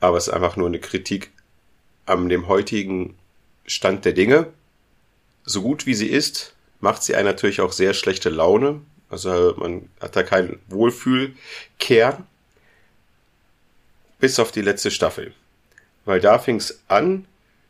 Aber 0.00 0.16
es 0.16 0.28
ist 0.28 0.32
einfach 0.32 0.56
nur 0.56 0.66
eine 0.66 0.80
Kritik 0.80 1.30
an 2.06 2.28
dem 2.28 2.48
heutigen 2.48 3.16
Stand 3.66 4.04
der 4.04 4.12
Dinge. 4.12 4.46
So 5.44 5.62
gut 5.62 5.86
wie 5.86 5.94
sie 5.94 6.08
ist, 6.08 6.54
macht 6.80 7.02
sie 7.02 7.14
einen 7.14 7.26
natürlich 7.26 7.60
auch 7.60 7.72
sehr 7.72 7.94
schlechte 7.94 8.30
Laune. 8.30 8.80
Also 9.10 9.54
man 9.58 9.88
hat 10.00 10.16
da 10.16 10.22
keinen 10.22 10.60
Wohlfühlkern. 10.68 12.26
Bis 14.18 14.38
auf 14.38 14.52
die 14.52 14.62
letzte 14.62 14.90
Staffel. 14.90 15.32
Weil 16.04 16.20
da 16.20 16.38
fing 16.38 16.56
es 16.56 16.82
an, 16.88 17.26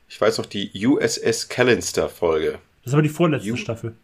ich 0.09 0.21
weiß 0.21 0.39
noch, 0.39 0.47
die 0.47 0.71
USS 0.87 1.49
Callister 1.49 2.09
Folge. 2.09 2.59
Das 2.85 2.93
war 2.93 3.03
die 3.03 3.09
vorletzte 3.09 3.51
U 3.51 3.57
Staffel. 3.57 3.95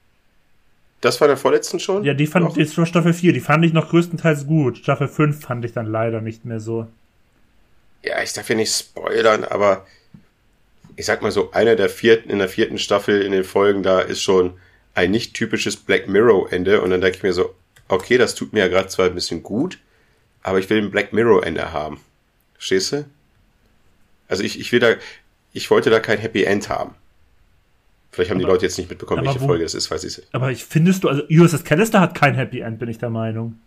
Das 1.00 1.20
war 1.20 1.28
der 1.28 1.36
vorletzten 1.36 1.78
schon? 1.78 2.04
Ja, 2.04 2.14
die 2.14 2.26
fand 2.26 2.56
jetzt 2.56 2.76
war 2.78 2.86
Staffel 2.86 3.12
4, 3.12 3.32
die 3.32 3.40
fand 3.40 3.64
ich 3.64 3.72
noch 3.72 3.90
größtenteils 3.90 4.46
gut. 4.46 4.78
Staffel 4.78 5.08
5 5.08 5.40
fand 5.40 5.64
ich 5.64 5.72
dann 5.72 5.86
leider 5.86 6.20
nicht 6.20 6.44
mehr 6.44 6.60
so. 6.60 6.86
Ja, 8.02 8.22
ich 8.22 8.32
darf 8.32 8.48
ja 8.48 8.54
nicht 8.54 8.74
spoilern, 8.74 9.44
aber 9.44 9.86
ich 10.96 11.04
sag 11.04 11.22
mal 11.22 11.30
so, 11.30 11.50
einer 11.52 11.76
der 11.76 11.90
vierten, 11.90 12.30
in 12.30 12.38
der 12.38 12.48
vierten 12.48 12.78
Staffel 12.78 13.22
in 13.22 13.32
den 13.32 13.44
Folgen 13.44 13.82
da 13.82 14.00
ist 14.00 14.22
schon 14.22 14.54
ein 14.94 15.10
nicht 15.10 15.34
typisches 15.34 15.76
Black 15.76 16.08
Mirror 16.08 16.50
Ende 16.52 16.80
und 16.80 16.90
dann 16.90 17.02
denke 17.02 17.18
ich 17.18 17.22
mir 17.22 17.34
so, 17.34 17.54
okay, 17.88 18.16
das 18.16 18.34
tut 18.34 18.52
mir 18.52 18.60
ja 18.60 18.68
gerade 18.68 18.88
zwar 18.88 19.06
ein 19.06 19.14
bisschen 19.14 19.42
gut, 19.42 19.78
aber 20.42 20.58
ich 20.58 20.70
will 20.70 20.78
ein 20.78 20.90
Black 20.90 21.12
Mirror 21.12 21.44
Ende 21.44 21.72
haben. 21.72 22.00
Verstehst 22.54 22.92
du? 22.92 23.04
Also 24.28 24.42
ich, 24.42 24.58
ich 24.58 24.72
will 24.72 24.80
da, 24.80 24.94
ich 25.52 25.70
wollte 25.70 25.90
da 25.90 26.00
kein 26.00 26.18
Happy 26.18 26.44
End 26.44 26.68
haben. 26.68 26.94
Vielleicht 28.16 28.30
haben 28.30 28.38
aber, 28.38 28.46
die 28.46 28.52
Leute 28.52 28.64
jetzt 28.64 28.78
nicht 28.78 28.88
mitbekommen, 28.88 29.26
welche 29.26 29.42
wo, 29.42 29.48
Folge 29.48 29.64
das 29.64 29.74
ist, 29.74 29.90
weiß 29.90 30.02
ich 30.04 30.16
nicht. 30.16 30.28
Aber 30.32 30.50
ich 30.50 30.64
findest 30.64 31.04
du, 31.04 31.10
also 31.10 31.22
USS 31.28 31.64
Callister 31.64 32.00
hat 32.00 32.14
kein 32.14 32.34
Happy 32.34 32.60
End, 32.60 32.78
bin 32.78 32.88
ich 32.88 32.96
der 32.96 33.10
Meinung. 33.10 33.58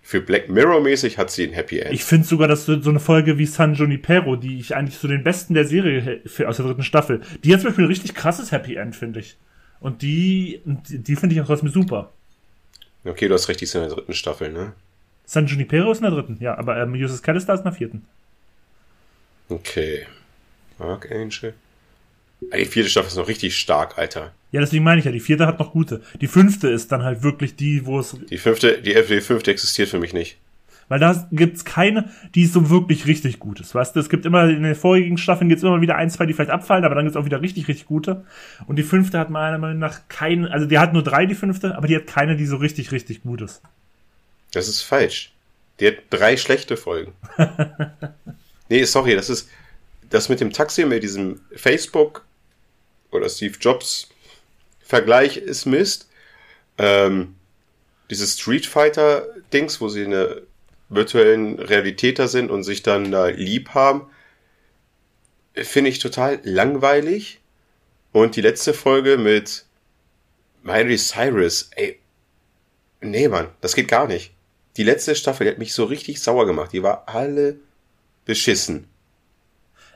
Für 0.00 0.20
Black 0.20 0.48
Mirror 0.48 0.80
mäßig 0.80 1.18
hat 1.18 1.32
sie 1.32 1.48
ein 1.48 1.52
Happy 1.52 1.80
End. 1.80 1.92
Ich 1.92 2.04
finde 2.04 2.24
sogar, 2.24 2.46
dass 2.46 2.66
so, 2.66 2.80
so 2.80 2.90
eine 2.90 3.00
Folge 3.00 3.36
wie 3.36 3.46
San 3.46 3.74
Junipero, 3.74 4.36
die 4.36 4.60
ich 4.60 4.76
eigentlich 4.76 4.94
zu 4.94 5.02
so 5.02 5.08
den 5.08 5.24
besten 5.24 5.54
der 5.54 5.64
Serie 5.64 6.20
für, 6.24 6.48
aus 6.48 6.58
der 6.58 6.66
dritten 6.66 6.84
Staffel, 6.84 7.20
die 7.42 7.52
hat 7.52 7.62
zum 7.62 7.70
Beispiel 7.70 7.84
ein 7.84 7.88
richtig 7.88 8.14
krasses 8.14 8.52
Happy 8.52 8.76
End, 8.76 8.94
finde 8.94 9.18
ich. 9.18 9.36
Und 9.80 10.02
die, 10.02 10.60
die 10.64 11.16
finde 11.16 11.34
ich 11.34 11.40
auch 11.40 11.46
trotzdem 11.46 11.70
super. 11.70 12.12
Okay, 13.04 13.26
du 13.26 13.34
hast 13.34 13.48
recht, 13.48 13.58
die 13.58 13.64
ist 13.64 13.74
in 13.74 13.80
der 13.80 13.90
dritten 13.90 14.14
Staffel, 14.14 14.52
ne? 14.52 14.72
San 15.24 15.48
Junipero 15.48 15.90
ist 15.90 15.98
in 15.98 16.04
der 16.04 16.12
dritten, 16.12 16.36
ja, 16.38 16.56
aber 16.56 16.80
ähm, 16.80 16.92
USS 16.94 17.22
Callister 17.22 17.54
ist 17.54 17.60
in 17.60 17.64
der 17.64 17.72
vierten. 17.72 18.06
Okay. 19.48 20.06
Archangel. 20.78 21.54
Die 22.40 22.64
vierte 22.64 22.88
Staffel 22.88 23.08
ist 23.08 23.16
noch 23.16 23.28
richtig 23.28 23.56
stark, 23.56 23.98
Alter. 23.98 24.32
Ja, 24.52 24.60
deswegen 24.60 24.82
meine 24.82 24.98
ich 24.98 25.04
ja, 25.04 25.12
die 25.12 25.20
vierte 25.20 25.46
hat 25.46 25.58
noch 25.58 25.72
gute. 25.72 26.02
Die 26.20 26.26
fünfte 26.26 26.68
ist 26.68 26.90
dann 26.90 27.02
halt 27.02 27.22
wirklich 27.22 27.54
die, 27.54 27.86
wo 27.86 28.00
es. 28.00 28.16
Die 28.30 28.38
fünfte, 28.38 28.80
die, 28.80 28.94
die 28.94 29.20
fünfte 29.20 29.50
existiert 29.50 29.88
für 29.88 29.98
mich 29.98 30.12
nicht. 30.12 30.38
Weil 30.88 30.98
da 30.98 31.28
gibt's 31.30 31.64
keine, 31.64 32.10
die 32.34 32.46
so 32.46 32.68
wirklich 32.68 33.06
richtig 33.06 33.38
gut 33.38 33.60
ist. 33.60 33.76
Weißt 33.76 33.94
du, 33.94 34.00
es 34.00 34.08
gibt 34.08 34.26
immer, 34.26 34.48
in 34.48 34.64
den 34.64 34.74
vorigen 34.74 35.18
Staffeln 35.18 35.48
gibt's 35.48 35.62
immer 35.62 35.80
wieder 35.80 35.94
ein, 35.94 36.10
zwei, 36.10 36.26
die 36.26 36.32
vielleicht 36.32 36.50
abfallen, 36.50 36.84
aber 36.84 36.96
dann 36.96 37.04
gibt's 37.04 37.16
auch 37.16 37.24
wieder 37.24 37.40
richtig, 37.40 37.68
richtig 37.68 37.86
gute. 37.86 38.24
Und 38.66 38.74
die 38.74 38.82
fünfte 38.82 39.16
hat 39.16 39.30
meiner 39.30 39.58
Meinung 39.58 39.78
nach 39.78 40.08
keine, 40.08 40.50
also 40.50 40.66
die 40.66 40.80
hat 40.80 40.92
nur 40.92 41.04
drei, 41.04 41.26
die 41.26 41.36
fünfte, 41.36 41.76
aber 41.76 41.86
die 41.86 41.94
hat 41.94 42.08
keine, 42.08 42.36
die 42.36 42.46
so 42.46 42.56
richtig, 42.56 42.90
richtig 42.90 43.22
gut 43.22 43.40
ist. 43.40 43.62
Das 44.50 44.66
ist 44.66 44.82
falsch. 44.82 45.32
Die 45.78 45.86
hat 45.86 45.94
drei 46.10 46.36
schlechte 46.36 46.76
Folgen. 46.76 47.12
nee, 48.68 48.82
sorry, 48.82 49.14
das 49.14 49.30
ist, 49.30 49.48
das 50.08 50.28
mit 50.28 50.40
dem 50.40 50.52
Taxi, 50.52 50.84
mit 50.84 51.04
diesem 51.04 51.40
Facebook 51.54 52.24
oder 53.10 53.28
Steve 53.28 53.56
Jobs 53.60 54.08
Vergleich 54.80 55.36
ist 55.36 55.66
Mist. 55.66 56.08
Ähm, 56.76 57.36
dieses 58.10 58.38
Street 58.38 58.66
Fighter 58.66 59.26
Dings, 59.52 59.80
wo 59.80 59.88
sie 59.88 60.02
in 60.02 60.10
der 60.10 60.42
virtuellen 60.88 61.60
Realität 61.60 62.18
da 62.18 62.26
sind 62.26 62.50
und 62.50 62.64
sich 62.64 62.82
dann 62.82 63.12
da 63.12 63.28
lieb 63.28 63.70
haben, 63.70 64.10
finde 65.54 65.90
ich 65.90 66.00
total 66.00 66.40
langweilig. 66.42 67.40
Und 68.12 68.34
die 68.34 68.40
letzte 68.40 68.74
Folge 68.74 69.16
mit 69.16 69.64
Miley 70.62 70.98
Cyrus, 70.98 71.70
ey, 71.76 72.00
nee, 73.00 73.28
Mann, 73.28 73.48
das 73.60 73.76
geht 73.76 73.88
gar 73.88 74.08
nicht. 74.08 74.32
Die 74.76 74.82
letzte 74.82 75.14
Staffel, 75.14 75.44
die 75.44 75.50
hat 75.52 75.58
mich 75.58 75.72
so 75.72 75.84
richtig 75.84 76.20
sauer 76.20 76.46
gemacht. 76.46 76.72
Die 76.72 76.82
war 76.82 77.04
alle 77.06 77.56
beschissen. 78.24 78.88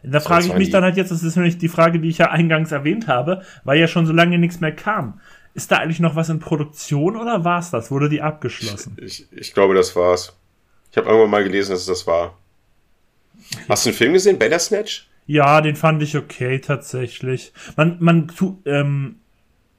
Da 0.05 0.21
frage 0.21 0.47
ich 0.47 0.55
mich 0.55 0.71
dann 0.71 0.85
halt 0.85 0.97
jetzt, 0.97 1.11
das 1.11 1.23
ist 1.23 1.37
nämlich 1.37 1.59
die 1.59 1.69
Frage, 1.69 1.99
die 1.99 2.09
ich 2.09 2.19
ja 2.19 2.31
eingangs 2.31 2.73
erwähnt 2.73 3.09
habe, 3.09 3.43
weil 3.65 3.79
ja 3.79 3.89
schon 3.89 4.07
so 4.07 4.13
lange 4.13 4.39
nichts 4.39 4.61
mehr 4.61 4.73
kam. 4.73 5.21
Ist 5.55 5.71
da 5.71 5.79
eigentlich 5.79 6.01
noch 6.01 6.17
was 6.17 6.29
in 6.29 6.41
Produktion 6.41 7.17
oder 7.17 7.45
war's 7.45 7.71
das? 7.71 7.91
Wurde 7.91 8.09
die 8.09 8.21
abgeschlossen? 8.21 8.97
Ich, 9.01 9.27
ich, 9.31 9.39
ich 9.39 9.55
glaube, 9.55 9.75
das 9.75 9.95
war's. 9.97 10.37
Ich 10.91 10.97
habe 10.97 11.09
irgendwann 11.09 11.31
mal 11.31 11.45
gelesen, 11.45 11.73
dass 11.73 11.81
es 11.81 11.87
das 11.87 12.07
war. 12.07 12.37
Hast 13.69 13.85
du 13.85 13.91
einen 13.91 13.97
Film 13.97 14.13
gesehen, 14.13 14.39
Bandersnatch? 14.39 15.09
Ja, 15.27 15.61
den 15.61 15.77
fand 15.77 16.03
ich 16.03 16.17
okay 16.17 16.59
tatsächlich. 16.59 17.53
Man, 17.77 17.97
man, 18.01 18.29
tu, 18.29 18.61
ähm, 18.67 19.17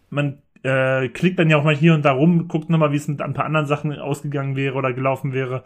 man 0.10 0.40
äh, 0.64 1.10
klickt 1.10 1.38
dann 1.38 1.50
ja 1.50 1.58
auch 1.58 1.64
mal 1.64 1.76
hier 1.76 1.94
und 1.94 2.04
da 2.04 2.14
rum, 2.14 2.48
guckt 2.48 2.70
nochmal, 2.70 2.92
wie 2.92 2.98
es 2.98 3.08
mit 3.08 3.22
ein 3.22 3.34
paar 3.34 3.46
anderen 3.46 3.68
Sachen 3.68 3.98
ausgegangen 3.98 4.56
wäre 4.56 4.76
oder 4.76 4.94
gelaufen 4.94 5.34
wäre. 5.34 5.64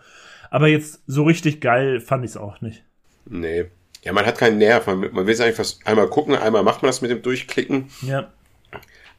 Aber 0.50 0.67
jetzt 0.67 1.02
so 1.08 1.24
richtig 1.24 1.62
geil 1.62 2.02
fand 2.02 2.26
ich 2.26 2.32
es 2.32 2.38
auch 2.38 2.62
nicht. 2.62 2.84
Nee. 3.26 3.67
Ja, 4.10 4.13
man 4.13 4.26
hat 4.26 4.39
keinen 4.39 4.58
Nerv. 4.58 4.88
Man, 4.88 5.02
man 5.13 5.28
will 5.28 5.36
es 5.36 5.39
einfach 5.39 5.63
einmal 5.86 6.08
gucken, 6.08 6.36
einmal 6.36 6.63
macht 6.63 6.82
man 6.82 6.89
das 6.89 7.02
mit 7.02 7.12
dem 7.12 7.22
Durchklicken. 7.22 7.91
Ja. 8.02 8.34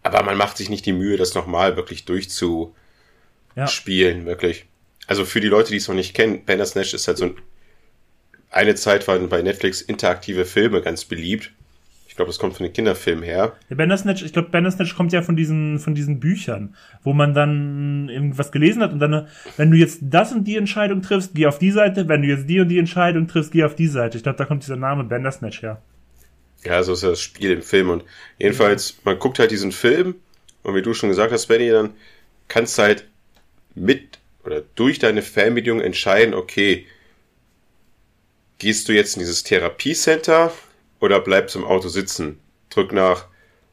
Aber 0.03 0.25
man 0.25 0.37
macht 0.37 0.57
sich 0.57 0.69
nicht 0.69 0.85
die 0.85 0.93
Mühe, 0.93 1.17
das 1.17 1.37
nochmal 1.37 1.77
wirklich 1.77 2.07
durchzuspielen, 2.07 2.75
ja. 3.55 4.27
wirklich. 4.27 4.67
Also 5.07 5.25
für 5.25 5.41
die 5.41 5.47
Leute, 5.47 5.71
die 5.71 5.77
es 5.77 5.87
noch 5.87 5.95
nicht 5.95 6.13
kennen, 6.13 6.45
Bandersnatch 6.45 6.93
ist 6.93 7.07
halt 7.07 7.19
so 7.19 7.27
ein, 7.27 7.37
eine 8.51 8.75
Zeit 8.75 9.07
waren 9.07 9.29
bei 9.29 9.43
Netflix 9.43 9.81
interaktive 9.81 10.45
Filme 10.45 10.83
ganz 10.83 11.05
beliebt 11.05 11.53
glaube, 12.21 12.29
das 12.29 12.39
kommt 12.39 12.55
von 12.55 12.65
den 12.65 12.73
Kinderfilmen 12.75 13.25
her. 13.25 13.55
Ja, 13.71 13.77
Bandersnatch, 13.77 14.23
ich 14.23 14.35
glaube, 14.35 14.51
Bandersnatch 14.51 14.95
kommt 14.95 15.11
ja 15.13 15.23
von 15.23 15.37
diesen, 15.37 15.79
von 15.79 15.95
diesen 15.95 16.21
Büchern, 16.21 16.77
wo 17.03 17.15
man 17.15 17.33
dann 17.33 18.11
irgendwas 18.11 18.53
gelesen 18.53 18.83
hat 18.83 18.93
und 18.93 18.99
dann, 18.99 19.27
wenn 19.57 19.71
du 19.71 19.79
jetzt 19.79 20.01
das 20.03 20.31
und 20.31 20.45
die 20.45 20.57
Entscheidung 20.57 21.01
triffst, 21.01 21.35
geh 21.35 21.47
auf 21.47 21.59
die 21.59 21.71
Seite, 21.71 22.09
wenn 22.09 22.21
du 22.21 22.29
jetzt 22.29 22.47
die 22.47 22.61
und 22.61 22.69
die 22.69 22.79
Entscheidung 22.79 23.27
triffst, 23.27 23.53
geh 23.53 23.65
auf 23.65 23.75
die 23.75 23.87
Seite. 23.87 24.19
Ich 24.19 24.23
glaube, 24.23 24.37
da 24.37 24.45
kommt 24.45 24.63
dieser 24.63 24.77
Name 24.77 25.05
Bandersnatch 25.05 25.63
her. 25.63 25.81
Ja, 26.63 26.83
so 26.83 26.93
ist 26.93 27.03
ja 27.03 27.09
das 27.09 27.23
Spiel 27.23 27.53
im 27.53 27.63
Film 27.63 27.89
und 27.89 28.05
jedenfalls, 28.39 28.99
man 29.05 29.19
guckt 29.19 29.39
halt 29.39 29.51
diesen 29.51 29.73
Film 29.73 30.17
und 30.63 30.75
wie 30.75 30.83
du 30.83 30.93
schon 30.93 31.09
gesagt 31.09 31.33
hast, 31.33 31.47
Benny, 31.47 31.71
dann 31.71 31.95
kannst 32.49 32.77
du 32.77 32.83
halt 32.83 33.09
mit 33.75 34.19
oder 34.45 34.63
durch 34.75 34.99
deine 34.99 35.23
Fernbedienung 35.23 35.81
entscheiden, 35.81 36.35
okay, 36.35 36.87
gehst 38.59 38.89
du 38.91 38.93
jetzt 38.93 39.17
in 39.17 39.21
dieses 39.21 39.43
Therapiecenter 39.43 40.53
oder 41.01 41.21
bleibst 41.21 41.57
im 41.57 41.65
Auto 41.65 41.89
sitzen. 41.89 42.39
Drück 42.69 42.93
nach 42.93 43.27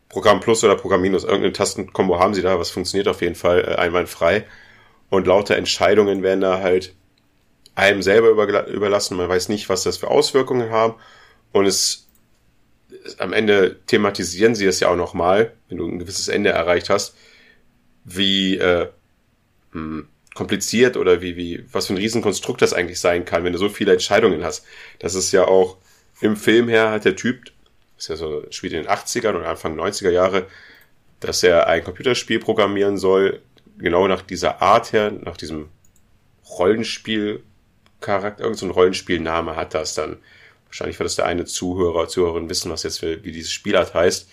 Programm 0.09 0.39
Plus 0.39 0.63
oder 0.63 0.75
Programm 0.75 1.01
Minus. 1.01 1.23
Irgendeine 1.23 1.53
Tastenkombo 1.53 2.19
haben 2.19 2.33
sie 2.33 2.41
da, 2.41 2.59
was 2.59 2.71
funktioniert 2.71 3.07
auf 3.07 3.21
jeden 3.21 3.35
Fall 3.35 3.59
äh, 3.61 3.75
einwandfrei. 3.75 4.45
Und 5.09 5.27
lauter 5.27 5.55
Entscheidungen 5.55 6.23
werden 6.23 6.41
da 6.41 6.59
halt 6.59 6.95
einem 7.75 8.01
selber 8.01 8.29
überlassen. 8.29 9.17
Man 9.17 9.29
weiß 9.29 9.49
nicht, 9.49 9.69
was 9.69 9.83
das 9.83 9.97
für 9.97 10.09
Auswirkungen 10.09 10.71
haben. 10.71 10.95
Und 11.51 11.65
es 11.65 12.07
am 13.19 13.33
Ende 13.33 13.79
thematisieren 13.85 14.55
sie 14.55 14.65
es 14.65 14.79
ja 14.79 14.89
auch 14.89 14.95
nochmal, 14.95 15.53
wenn 15.69 15.77
du 15.77 15.87
ein 15.87 15.99
gewisses 15.99 16.27
Ende 16.27 16.49
erreicht 16.49 16.89
hast, 16.89 17.15
wie 18.03 18.57
äh, 18.57 18.87
hm, 19.71 20.07
kompliziert 20.33 20.97
oder 20.97 21.21
wie, 21.21 21.35
wie, 21.35 21.65
was 21.71 21.87
für 21.87 21.93
ein 21.93 21.97
Riesenkonstrukt 21.97 22.61
das 22.61 22.73
eigentlich 22.73 22.99
sein 22.99 23.25
kann, 23.25 23.43
wenn 23.43 23.53
du 23.53 23.59
so 23.59 23.69
viele 23.69 23.93
Entscheidungen 23.93 24.43
hast. 24.43 24.65
Das 24.99 25.15
ist 25.15 25.31
ja 25.31 25.45
auch 25.45 25.77
im 26.21 26.36
Film 26.36 26.67
her 26.67 26.91
hat 26.91 27.06
der 27.06 27.15
Typ, 27.15 27.51
ist 27.97 28.10
ja 28.10 28.15
so, 28.15 28.45
spielt 28.49 28.73
in 28.73 28.84
den 28.84 28.91
80ern 28.91 29.36
und 29.36 29.43
Anfang 29.43 29.80
90er 29.80 30.10
Jahre, 30.10 30.47
dass 31.19 31.43
er 31.43 31.67
ein 31.67 31.84
Computerspiel 31.84 32.39
programmieren 32.39 32.97
soll, 32.97 33.41
genau 33.77 34.08
nach 34.08 34.21
dieser 34.21 34.62
Art 34.62 34.93
her, 34.93 35.12
nach 35.12 35.38
diesem 35.38 35.69
Rollenspiel-Charakter, 36.49 38.43
irgendein 38.43 38.69
so 38.69 38.73
Rollenspielname 38.73 39.56
hat 39.56 39.73
das 39.73 39.95
dann. 39.95 40.17
Wahrscheinlich 40.65 40.99
wird 40.99 41.06
das 41.06 41.15
der 41.15 41.25
eine 41.25 41.45
Zuhörer, 41.45 42.08
Zuhörerin 42.08 42.49
wissen, 42.49 42.71
was 42.71 42.84
jetzt 42.84 42.99
für, 42.99 43.23
wie 43.23 43.32
dieses 43.32 43.51
Spielart 43.51 43.93
heißt. 43.93 44.30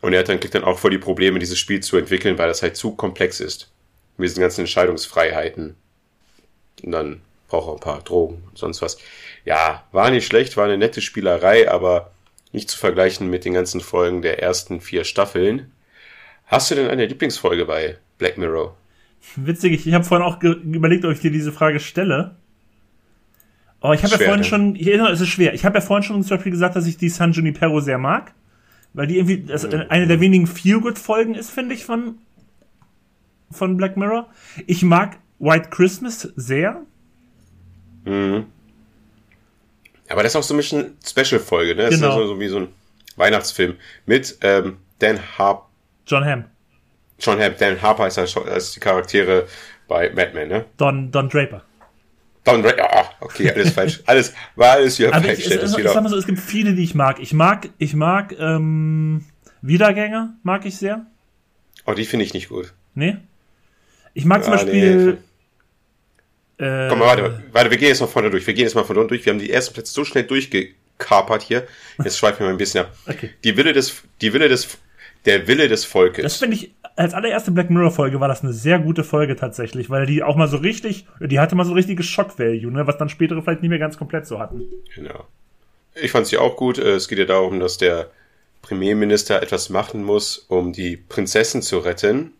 Und 0.00 0.12
er 0.12 0.20
hat 0.20 0.28
dann, 0.28 0.40
kriegt 0.40 0.54
dann 0.54 0.64
auch 0.64 0.78
vor 0.78 0.90
die 0.90 0.98
Probleme, 0.98 1.38
dieses 1.38 1.58
Spiel 1.58 1.80
zu 1.80 1.96
entwickeln, 1.96 2.36
weil 2.38 2.48
das 2.48 2.62
halt 2.62 2.76
zu 2.76 2.92
komplex 2.92 3.40
ist. 3.40 3.70
Mit 4.16 4.28
diesen 4.28 4.40
ganzen 4.40 4.62
Entscheidungsfreiheiten. 4.62 5.76
Und 6.82 6.92
dann 6.92 7.22
braucht 7.48 7.68
er 7.68 7.74
ein 7.74 7.80
paar 7.80 8.02
Drogen 8.02 8.42
und 8.48 8.58
sonst 8.58 8.82
was 8.82 8.98
ja, 9.44 9.84
war 9.92 10.10
nicht 10.10 10.26
schlecht, 10.26 10.56
war 10.56 10.64
eine 10.64 10.78
nette 10.78 11.00
Spielerei, 11.00 11.70
aber 11.70 12.12
nicht 12.52 12.70
zu 12.70 12.78
vergleichen 12.78 13.30
mit 13.30 13.44
den 13.44 13.54
ganzen 13.54 13.80
Folgen 13.80 14.22
der 14.22 14.42
ersten 14.42 14.80
vier 14.80 15.04
Staffeln. 15.04 15.72
Hast 16.46 16.70
du 16.70 16.74
denn 16.74 16.88
eine 16.88 17.06
Lieblingsfolge 17.06 17.64
bei 17.64 17.96
Black 18.18 18.38
Mirror? 18.38 18.76
Witzig, 19.36 19.86
ich 19.86 19.94
habe 19.94 20.04
vorhin 20.04 20.26
auch 20.26 20.42
überlegt, 20.42 21.04
ob 21.04 21.12
ich 21.12 21.20
dir 21.20 21.30
diese 21.30 21.52
Frage 21.52 21.80
stelle. 21.80 22.36
Aber 23.80 23.94
ich 23.94 24.02
habe 24.04 24.12
ja 24.12 24.18
vorhin 24.18 24.40
ne? 24.40 24.44
schon, 24.44 24.76
ich 24.76 24.86
erinnere, 24.86 25.10
es 25.10 25.20
ist 25.20 25.28
schwer. 25.28 25.54
Ich 25.54 25.64
habe 25.64 25.78
ja 25.78 25.80
vorhin 25.80 26.02
schon 26.02 26.22
zum 26.22 26.36
Beispiel 26.36 26.52
gesagt, 26.52 26.76
dass 26.76 26.86
ich 26.86 26.96
die 26.98 27.08
San 27.08 27.32
Junipero 27.32 27.80
sehr 27.80 27.98
mag, 27.98 28.32
weil 28.92 29.06
die 29.06 29.16
irgendwie 29.16 29.42
das 29.42 29.66
mhm. 29.66 29.84
eine 29.88 30.06
der 30.06 30.20
wenigen 30.20 30.46
Feel-Good-Folgen 30.46 31.34
ist, 31.34 31.50
finde 31.50 31.74
ich, 31.74 31.84
von, 31.84 32.16
von 33.50 33.76
Black 33.76 33.96
Mirror. 33.96 34.28
Ich 34.66 34.82
mag 34.82 35.18
White 35.38 35.70
Christmas 35.70 36.32
sehr. 36.36 36.82
Mhm. 38.04 38.46
Aber 40.12 40.22
das 40.22 40.32
ist 40.32 40.36
auch 40.36 40.42
so 40.42 40.54
ein 40.54 40.58
bisschen 40.58 40.96
Special-Folge, 41.04 41.74
ne? 41.74 41.84
Das 41.84 41.94
genau. 41.94 42.08
ist 42.08 42.14
ja 42.14 42.20
so, 42.20 42.26
so 42.34 42.40
wie 42.40 42.48
so 42.48 42.58
ein 42.58 42.68
Weihnachtsfilm 43.16 43.76
mit 44.06 44.38
ähm, 44.42 44.76
Dan 44.98 45.18
Harp. 45.38 45.66
John 46.06 46.24
Hamm. 46.24 46.44
John 47.18 47.40
Hamm. 47.40 47.54
Dan 47.58 47.80
Harper 47.80 48.06
ist 48.06 48.18
als, 48.18 48.36
als 48.36 48.72
die 48.72 48.80
Charaktere 48.80 49.46
bei 49.88 50.10
Mad 50.10 50.32
Men, 50.34 50.48
ne? 50.48 50.64
Don, 50.76 51.10
Don 51.10 51.28
Draper. 51.28 51.62
Don 52.44 52.62
Draper, 52.62 52.88
ah, 52.92 53.10
okay, 53.20 53.50
alles 53.52 53.70
falsch. 53.74 54.00
Alles, 54.06 54.34
war 54.56 54.72
alles 54.72 54.98
wieder 54.98 55.14
Aber 55.14 55.24
falsch. 55.24 55.38
Ich, 55.38 55.50
es, 55.50 55.76
ich 55.76 55.88
sag 55.88 56.02
mal 56.02 56.08
so, 56.08 56.16
es 56.16 56.26
gibt 56.26 56.40
viele, 56.40 56.74
die 56.74 56.82
ich 56.82 56.94
mag. 56.94 57.18
Ich 57.20 57.32
mag, 57.32 57.70
ich 57.78 57.94
mag, 57.94 58.34
ähm, 58.38 59.24
Wiedergänger, 59.62 60.34
mag 60.42 60.66
ich 60.66 60.76
sehr. 60.76 61.06
Oh, 61.86 61.94
die 61.94 62.04
finde 62.04 62.24
ich 62.24 62.34
nicht 62.34 62.48
gut. 62.48 62.74
Nee? 62.94 63.16
Ich 64.12 64.24
mag 64.24 64.38
ja, 64.38 64.44
zum 64.44 64.52
Beispiel, 64.54 65.12
nee. 65.12 65.18
Äh, 66.62 66.88
Komm 66.88 67.00
mal, 67.00 67.06
warte, 67.06 67.42
warte, 67.50 67.70
wir 67.70 67.76
gehen 67.76 67.88
jetzt 67.88 68.00
mal 68.00 68.06
vorne 68.06 68.30
durch. 68.30 68.46
Wir 68.46 68.54
gehen 68.54 68.64
jetzt 68.64 68.76
mal 68.76 68.84
von 68.84 68.96
unten 68.96 69.08
durch. 69.08 69.26
Wir 69.26 69.32
haben 69.32 69.40
die 69.40 69.50
ersten 69.50 69.74
Plätze 69.74 69.92
so 69.92 70.04
schnell 70.04 70.22
durchgekapert 70.22 71.42
hier. 71.42 71.66
Jetzt 72.04 72.18
schweifen 72.18 72.40
wir 72.40 72.46
mal 72.46 72.52
ein 72.52 72.58
bisschen 72.58 72.84
ab. 72.84 72.92
Okay. 73.08 73.30
Die 73.42 73.56
Wille 73.56 73.72
des, 73.72 74.02
die 74.20 74.32
Wille 74.32 74.48
des, 74.48 74.78
der 75.24 75.48
Wille 75.48 75.68
des 75.68 75.84
Volkes. 75.84 76.22
Das 76.22 76.36
finde 76.36 76.54
ich, 76.54 76.72
als 76.94 77.14
allererste 77.14 77.50
Black 77.50 77.68
Mirror 77.68 77.90
Folge 77.90 78.20
war 78.20 78.28
das 78.28 78.42
eine 78.42 78.52
sehr 78.52 78.78
gute 78.78 79.02
Folge 79.02 79.34
tatsächlich, 79.34 79.90
weil 79.90 80.06
die 80.06 80.22
auch 80.22 80.36
mal 80.36 80.46
so 80.46 80.58
richtig, 80.58 81.06
die 81.18 81.40
hatte 81.40 81.56
mal 81.56 81.64
so 81.64 81.72
richtiges 81.72 82.06
Shock-Value, 82.06 82.70
ne, 82.70 82.86
was 82.86 82.96
dann 82.96 83.08
spätere 83.08 83.42
vielleicht 83.42 83.62
nicht 83.62 83.70
mehr 83.70 83.80
ganz 83.80 83.98
komplett 83.98 84.26
so 84.26 84.38
hatten. 84.38 84.62
Genau. 84.94 85.26
Ich 85.96 86.12
fand 86.12 86.28
sie 86.28 86.38
auch 86.38 86.56
gut. 86.56 86.78
Es 86.78 87.08
geht 87.08 87.18
ja 87.18 87.24
darum, 87.24 87.58
dass 87.58 87.76
der 87.76 88.08
Premierminister 88.62 89.42
etwas 89.42 89.68
machen 89.68 90.04
muss, 90.04 90.38
um 90.38 90.72
die 90.72 90.96
Prinzessin 90.96 91.60
zu 91.60 91.78
retten. 91.78 92.34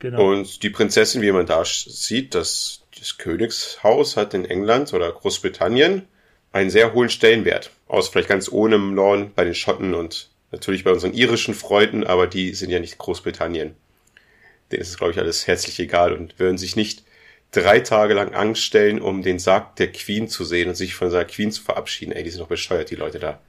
Genau. 0.00 0.32
Und 0.32 0.62
die 0.62 0.70
Prinzessin, 0.70 1.22
wie 1.22 1.32
man 1.32 1.46
da 1.46 1.62
sieht, 1.64 2.34
das 2.34 2.79
das 2.98 3.18
Königshaus 3.18 4.16
hat 4.16 4.34
in 4.34 4.44
England 4.44 4.92
oder 4.92 5.10
Großbritannien 5.12 6.08
einen 6.52 6.70
sehr 6.70 6.92
hohen 6.92 7.08
Stellenwert. 7.08 7.70
Aus 7.86 8.08
vielleicht 8.08 8.28
ganz 8.28 8.50
ohne 8.50 8.78
Norn 8.78 9.32
bei 9.34 9.44
den 9.44 9.54
Schotten 9.54 9.94
und 9.94 10.30
natürlich 10.50 10.84
bei 10.84 10.90
unseren 10.90 11.14
irischen 11.14 11.54
Freunden, 11.54 12.04
aber 12.04 12.26
die 12.26 12.54
sind 12.54 12.70
ja 12.70 12.80
nicht 12.80 12.98
Großbritannien. 12.98 13.74
Denen 14.70 14.82
ist 14.82 14.88
es, 14.90 14.98
glaube 14.98 15.12
ich, 15.12 15.18
alles 15.18 15.46
herzlich 15.46 15.78
egal 15.78 16.12
und 16.12 16.38
würden 16.38 16.58
sich 16.58 16.76
nicht 16.76 17.04
drei 17.52 17.80
Tage 17.80 18.14
lang 18.14 18.34
Angst 18.34 18.62
stellen, 18.62 19.00
um 19.00 19.22
den 19.22 19.38
Sarg 19.38 19.76
der 19.76 19.90
Queen 19.90 20.28
zu 20.28 20.44
sehen 20.44 20.68
und 20.68 20.74
sich 20.74 20.94
von 20.94 21.10
seiner 21.10 21.24
Queen 21.24 21.50
zu 21.50 21.62
verabschieden. 21.62 22.12
Ey, 22.12 22.22
die 22.22 22.30
sind 22.30 22.40
doch 22.40 22.48
bescheuert, 22.48 22.90
die 22.90 22.96
Leute 22.96 23.18
da. 23.18 23.40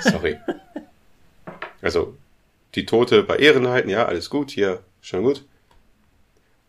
Sorry. 0.00 0.38
also, 1.82 2.16
die 2.74 2.86
Tote 2.86 3.22
bei 3.22 3.36
Ehrenheiten, 3.36 3.90
ja, 3.90 4.06
alles 4.06 4.30
gut, 4.30 4.50
hier, 4.50 4.80
schon 5.00 5.22
gut. 5.22 5.44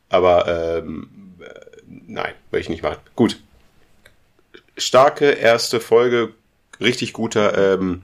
Aber 0.10 0.80
ähm, 0.80 1.29
nein, 2.08 2.34
will 2.52 2.62
ich 2.62 2.70
nicht 2.70 2.84
machen. 2.84 3.00
Gut. 3.16 3.40
Starke 4.78 5.32
erste 5.32 5.80
Folge, 5.80 6.34
richtig 6.80 7.14
guter 7.14 7.74
ähm, 7.76 8.02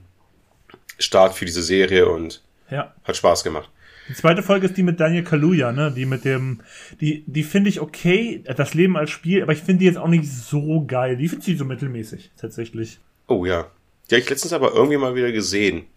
Start 1.00 1.34
für 1.36 1.46
diese 1.46 1.64
Serie 1.64 2.08
und 2.10 2.42
Ja. 2.70 2.94
hat 3.04 3.16
Spaß 3.16 3.44
gemacht. 3.44 3.70
Die 4.08 4.14
zweite 4.14 4.44
Folge 4.44 4.68
ist 4.68 4.78
die 4.78 4.84
mit 4.84 5.00
Daniel 5.00 5.24
Kaluuya, 5.24 5.72
ne? 5.72 5.92
Die 5.92 6.06
mit 6.06 6.26
dem, 6.26 6.62
die, 7.02 7.24
die 7.26 7.44
finde 7.44 7.70
ich 7.70 7.80
okay, 7.82 8.44
das 8.56 8.76
Leben 8.76 8.98
als 8.98 9.10
Spiel, 9.10 9.42
aber 9.42 9.54
ich 9.54 9.60
finde 9.60 9.80
die 9.80 9.86
jetzt 9.86 9.98
auch 9.98 10.08
nicht 10.08 10.30
so 10.30 10.86
geil. 10.86 11.18
Die 11.18 11.28
finde 11.28 11.50
ich 11.52 11.58
so 11.58 11.66
mittelmäßig, 11.66 12.32
tatsächlich. 12.38 13.00
Oh 13.28 13.46
ja. 13.46 13.72
Die 14.10 14.16
hab 14.16 14.22
ich 14.22 14.30
letztens 14.30 14.54
aber 14.54 14.74
irgendwie 14.74 14.98
mal 14.98 15.16
wieder 15.16 15.32
gesehen. 15.32 15.88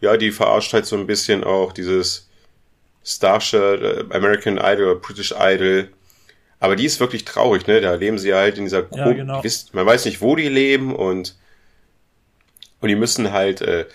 Ja, 0.00 0.16
die 0.16 0.30
verarscht 0.30 0.72
halt 0.72 0.86
so 0.86 0.96
ein 0.96 1.06
bisschen 1.08 1.42
auch 1.42 1.72
dieses 1.72 2.28
Starship, 3.04 3.60
äh, 3.60 4.04
American 4.10 4.58
Idol, 4.58 5.00
British 5.00 5.34
Idol. 5.36 5.88
Aber 6.62 6.76
die 6.76 6.84
ist 6.86 7.00
wirklich 7.00 7.24
traurig, 7.24 7.66
ne? 7.66 7.80
Da 7.80 7.94
leben 7.94 8.18
sie 8.18 8.32
halt 8.34 8.56
in 8.56 8.64
dieser 8.64 8.86
Ja, 8.94 9.04
Gro- 9.06 9.14
genau. 9.14 9.42
Man 9.72 9.86
weiß 9.86 10.04
nicht, 10.04 10.20
wo 10.20 10.36
die 10.36 10.48
leben 10.48 10.94
und 10.94 11.34
und 12.80 12.88
die 12.88 12.94
müssen 12.96 13.32
halt 13.32 13.60
äh, 13.62 13.86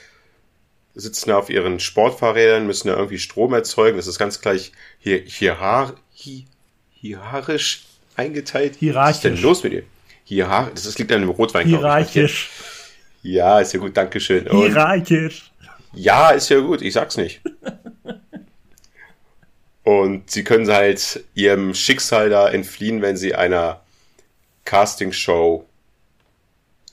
sitzen 0.93 1.29
da 1.29 1.37
auf 1.37 1.49
ihren 1.49 1.79
Sportfahrrädern, 1.79 2.67
müssen 2.67 2.87
da 2.89 2.95
irgendwie 2.95 3.19
Strom 3.19 3.53
erzeugen. 3.53 3.97
Das 3.97 4.07
ist 4.07 4.19
ganz 4.19 4.41
gleich 4.41 4.71
hier 4.99 5.19
hierar, 5.25 5.95
hi, 6.23 6.45
hierarchisch 6.93 7.83
eingeteilt. 8.15 8.71
Was 8.71 8.75
ist 8.75 8.79
Hierarchisch. 8.79 9.21
denn 9.21 9.41
los 9.41 9.63
mit 9.63 9.73
dir? 9.73 9.83
Hierar, 10.25 10.71
das 10.73 10.85
ist, 10.85 10.99
liegt 10.99 11.11
an 11.13 11.21
dem 11.21 11.29
Rotwein. 11.29 11.67
ich. 11.67 11.73
Hierarchisch. 11.73 12.49
Ja, 13.23 13.59
ist 13.59 13.73
ja 13.73 13.79
gut, 13.79 13.95
Dankeschön. 13.95 14.47
Und 14.47 14.57
Hierarchisch. 14.65 15.51
ja, 15.93 16.31
ist 16.31 16.49
ja 16.49 16.59
gut, 16.59 16.81
ich 16.81 16.93
sag's 16.93 17.15
nicht. 17.17 17.39
Und 19.87 20.29
sie 20.29 20.43
können 20.43 20.69
halt 20.69 21.23
ihrem 21.33 21.73
Schicksal 21.73 22.29
da 22.29 22.49
entfliehen, 22.49 23.01
wenn 23.01 23.15
sie 23.15 23.35
einer 23.35 23.79
Castingshow 24.65 25.65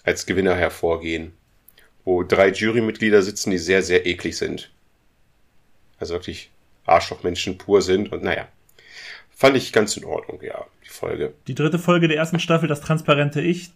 als 0.04 0.26
Gewinner 0.26 0.54
hervorgehen, 0.54 1.32
wo 2.04 2.22
drei 2.22 2.50
Jurymitglieder 2.50 3.20
sitzen, 3.22 3.50
die 3.50 3.58
sehr, 3.58 3.82
sehr 3.82 4.06
eklig 4.06 4.36
sind. 4.36 4.70
Also 5.98 6.14
wirklich 6.14 6.52
Arschlochmenschen 6.86 7.58
pur 7.58 7.82
sind 7.82 8.12
und 8.12 8.22
naja. 8.22 8.46
Fand 9.34 9.56
ich 9.56 9.72
ganz 9.72 9.96
in 9.96 10.04
Ordnung, 10.04 10.40
ja, 10.40 10.64
die 10.84 10.90
Folge. 10.90 11.34
Die 11.48 11.56
dritte 11.56 11.80
Folge 11.80 12.06
der 12.06 12.18
ersten 12.18 12.38
Staffel, 12.38 12.68
das 12.68 12.80
transparente 12.80 13.40
Ich. 13.40 13.72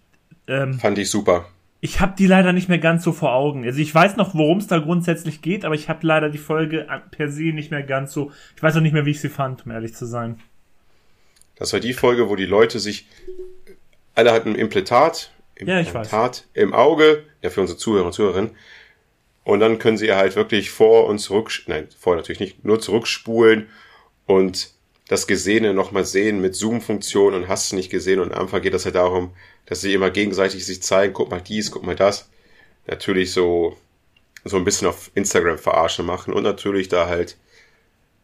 Ähm, 0.46 0.78
Fand 0.78 0.96
ich 0.96 1.11
super. 1.11 1.48
Ich 1.80 2.00
habe 2.00 2.14
die 2.18 2.26
leider 2.26 2.52
nicht 2.52 2.68
mehr 2.68 2.78
ganz 2.78 3.04
so 3.04 3.12
vor 3.12 3.32
Augen. 3.34 3.64
Also 3.64 3.78
ich 3.78 3.94
weiß 3.94 4.16
noch, 4.16 4.34
worum 4.34 4.58
es 4.58 4.66
da 4.66 4.78
grundsätzlich 4.78 5.42
geht, 5.42 5.64
aber 5.64 5.74
ich 5.74 5.88
habe 5.88 6.06
leider 6.06 6.28
die 6.28 6.38
Folge 6.38 6.86
per 7.12 7.30
se 7.30 7.52
nicht 7.52 7.70
mehr 7.70 7.82
ganz 7.82 8.12
so. 8.12 8.32
Ich 8.56 8.62
weiß 8.62 8.76
auch 8.76 8.80
nicht 8.80 8.92
mehr, 8.92 9.06
wie 9.06 9.12
ich 9.12 9.20
sie 9.20 9.28
fand, 9.28 9.64
um 9.64 9.72
ehrlich 9.72 9.94
zu 9.94 10.04
sein. 10.06 10.40
Das 11.54 11.72
war 11.72 11.80
die 11.80 11.92
Folge, 11.92 12.28
wo 12.28 12.36
die 12.36 12.46
Leute 12.46 12.78
sich, 12.80 13.06
alle 14.14 14.32
hatten 14.32 14.50
ein 14.50 14.54
Implantat, 14.56 15.32
Ja. 15.60 15.78
Implantat 15.78 16.46
im 16.54 16.72
Auge, 16.72 17.24
ja 17.42 17.50
für 17.50 17.60
unsere 17.60 17.78
Zuhörer 17.78 18.06
und 18.06 18.12
Zuhörerinnen. 18.12 18.50
Und 19.44 19.60
dann 19.60 19.78
können 19.78 19.96
sie 19.96 20.12
halt 20.12 20.36
wirklich 20.36 20.70
vor 20.70 21.06
und 21.06 21.18
zurück, 21.18 21.50
nein, 21.66 21.88
vor 21.98 22.16
natürlich 22.16 22.40
nicht, 22.40 22.64
nur 22.64 22.80
zurückspulen 22.80 23.68
und 24.26 24.72
das 25.08 25.26
Gesehene 25.26 25.72
nochmal 25.72 26.04
sehen 26.04 26.40
mit 26.40 26.54
Zoom-Funktion 26.54 27.34
und 27.34 27.48
hast 27.48 27.72
du 27.72 27.76
nicht 27.76 27.88
gesehen. 27.88 28.20
Und 28.20 28.32
am 28.34 28.42
Anfang 28.42 28.60
geht 28.60 28.74
das 28.74 28.84
halt 28.84 28.96
darum, 28.96 29.30
dass 29.68 29.83
sie 29.83 29.92
immer 29.92 30.11
gegenseitig 30.11 30.64
sich 30.64 30.83
zeigen, 30.83 31.12
guck 31.12 31.31
mal 31.31 31.42
dies, 31.42 31.70
guck 31.70 31.85
mal 31.85 31.94
das. 31.94 32.31
Natürlich 32.87 33.33
so, 33.33 33.76
so 34.44 34.57
ein 34.57 34.64
bisschen 34.64 34.88
auf 34.88 35.11
Instagram 35.14 35.59
verarsche 35.59 36.02
machen 36.02 36.33
und 36.33 36.42
natürlich 36.42 36.88
da 36.88 37.07
halt 37.07 37.37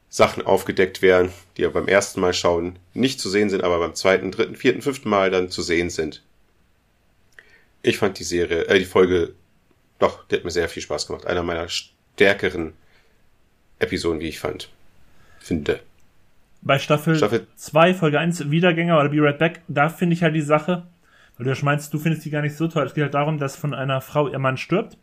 Sachen 0.08 0.46
aufgedeckt 0.46 1.02
werden, 1.02 1.32
die 1.56 1.62
ja 1.62 1.68
beim 1.68 1.86
ersten 1.86 2.20
Mal 2.20 2.32
schauen 2.32 2.78
nicht 2.94 3.20
zu 3.20 3.28
sehen 3.28 3.50
sind, 3.50 3.62
aber 3.62 3.78
beim 3.78 3.94
zweiten, 3.94 4.30
dritten, 4.30 4.56
vierten, 4.56 4.80
fünften 4.80 5.10
Mal 5.10 5.30
dann 5.30 5.50
zu 5.50 5.60
sehen 5.60 5.90
sind. 5.90 6.22
Ich 7.82 7.98
fand 7.98 8.18
die 8.18 8.24
Serie, 8.24 8.66
äh, 8.66 8.78
die 8.78 8.86
Folge, 8.86 9.34
doch, 9.98 10.26
die 10.26 10.36
hat 10.36 10.44
mir 10.44 10.50
sehr 10.50 10.70
viel 10.70 10.82
Spaß 10.82 11.08
gemacht. 11.08 11.26
Einer 11.26 11.42
meiner 11.42 11.68
stärkeren 11.68 12.72
Episoden, 13.80 14.20
wie 14.20 14.28
ich 14.28 14.38
fand. 14.38 14.70
Finde. 15.40 15.80
Bei 16.62 16.78
Staffel 16.78 17.16
Staffel- 17.16 17.46
2, 17.56 17.92
Folge 17.92 18.18
1, 18.18 18.50
Wiedergänger 18.50 18.98
oder 18.98 19.10
Be 19.10 19.20
Right 19.20 19.38
Back, 19.38 19.60
da 19.68 19.90
finde 19.90 20.14
ich 20.14 20.22
halt 20.22 20.34
die 20.34 20.40
Sache, 20.40 20.86
weil 21.36 21.44
du 21.44 21.50
ja 21.50 21.54
schon 21.54 21.66
meinst, 21.66 21.92
du 21.92 21.98
findest 21.98 22.24
die 22.24 22.30
gar 22.30 22.42
nicht 22.42 22.56
so 22.56 22.68
toll. 22.68 22.84
Es 22.84 22.94
geht 22.94 23.04
halt 23.04 23.14
darum, 23.14 23.38
dass 23.38 23.56
von 23.56 23.74
einer 23.74 24.00
Frau 24.00 24.28
ihr 24.28 24.38
Mann 24.38 24.56
stirbt 24.56 24.98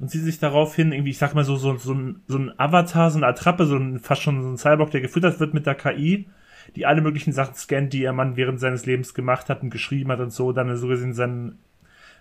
und 0.00 0.10
sie 0.10 0.20
sich 0.20 0.38
daraufhin 0.38 0.92
irgendwie, 0.92 1.10
ich 1.10 1.18
sag 1.18 1.34
mal 1.34 1.44
so, 1.44 1.56
so, 1.56 1.76
so, 1.76 1.94
ein, 1.94 2.22
so 2.26 2.38
ein 2.38 2.52
Avatar, 2.58 3.10
so 3.10 3.18
eine 3.18 3.26
Attrappe, 3.26 3.66
so 3.66 3.76
ein, 3.76 3.98
fast 3.98 4.22
schon 4.22 4.42
so 4.42 4.48
ein 4.48 4.58
Cyborg, 4.58 4.90
der 4.90 5.00
gefüttert 5.00 5.40
wird 5.40 5.54
mit 5.54 5.66
der 5.66 5.74
KI, 5.74 6.28
die 6.76 6.86
alle 6.86 7.00
möglichen 7.00 7.32
Sachen 7.32 7.54
scannt, 7.54 7.92
die 7.92 8.02
ihr 8.02 8.12
Mann 8.12 8.36
während 8.36 8.60
seines 8.60 8.86
Lebens 8.86 9.14
gemacht 9.14 9.48
hat 9.48 9.62
und 9.62 9.70
geschrieben 9.70 10.10
hat 10.12 10.20
und 10.20 10.32
so, 10.32 10.52
dann 10.52 10.76
so 10.76 10.88
gesehen 10.88 11.14
seinen, 11.14 11.58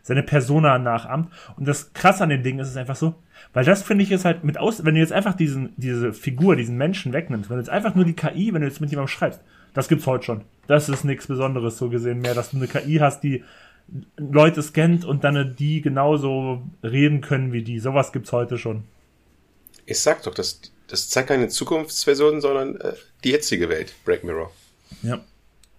seine 0.02 0.24
Persona 0.24 0.78
nachahmt. 0.78 1.32
Und 1.58 1.68
das 1.68 1.94
krass 1.94 2.22
an 2.22 2.30
dem 2.30 2.44
Ding 2.44 2.60
ist 2.60 2.70
es 2.70 2.78
einfach 2.78 2.96
so, 2.96 3.16
weil 3.54 3.66
das 3.66 3.84
finde 3.84 4.04
ich 4.04 4.12
ist 4.12 4.26
halt 4.26 4.44
mit 4.44 4.58
aus, 4.58 4.86
wenn 4.86 4.96
du 4.96 5.02
jetzt 5.02 5.14
einfach 5.14 5.34
diesen, 5.34 5.74
diese 5.78 6.14
Figur, 6.14 6.56
diesen 6.56 6.78
Menschen 6.78 7.12
wegnimmst, 7.12 7.50
wenn 7.50 7.58
du 7.58 7.62
jetzt 7.62 7.70
einfach 7.70 7.96
nur 7.96 8.06
die 8.06 8.14
KI, 8.16 8.54
wenn 8.54 8.62
du 8.62 8.68
jetzt 8.68 8.82
mit 8.82 8.90
jemandem 8.90 9.10
schreibst, 9.10 9.42
das 9.78 9.88
gibt's 9.88 10.08
heute 10.08 10.24
schon. 10.26 10.42
Das 10.66 10.90
ist 10.90 11.04
nichts 11.04 11.28
Besonderes 11.28 11.78
so 11.78 11.88
gesehen 11.90 12.20
mehr, 12.20 12.34
dass 12.34 12.50
du 12.50 12.58
eine 12.58 12.68
KI 12.68 12.96
hast, 12.98 13.22
die 13.22 13.44
Leute 14.18 14.62
scannt 14.64 15.06
und 15.06 15.24
dann 15.24 15.56
die 15.56 15.82
genauso 15.82 16.64
reden 16.84 17.22
können 17.22 17.54
wie 17.54 17.62
die. 17.62 17.80
Sowas 17.80 18.12
gibt's 18.12 18.32
heute 18.32 18.58
schon. 18.58 18.84
Ich 19.86 20.00
sag 20.00 20.24
doch, 20.24 20.34
das, 20.34 20.60
das 20.88 21.10
zeigt 21.10 21.30
keine 21.30 21.48
Zukunftsversion, 21.48 22.42
sondern 22.42 22.82
äh, 22.82 22.94
die 23.24 23.30
jetzige 23.30 23.70
Welt, 23.70 23.94
Break 24.04 24.24
Mirror. 24.24 24.52
Ja. 25.04 25.20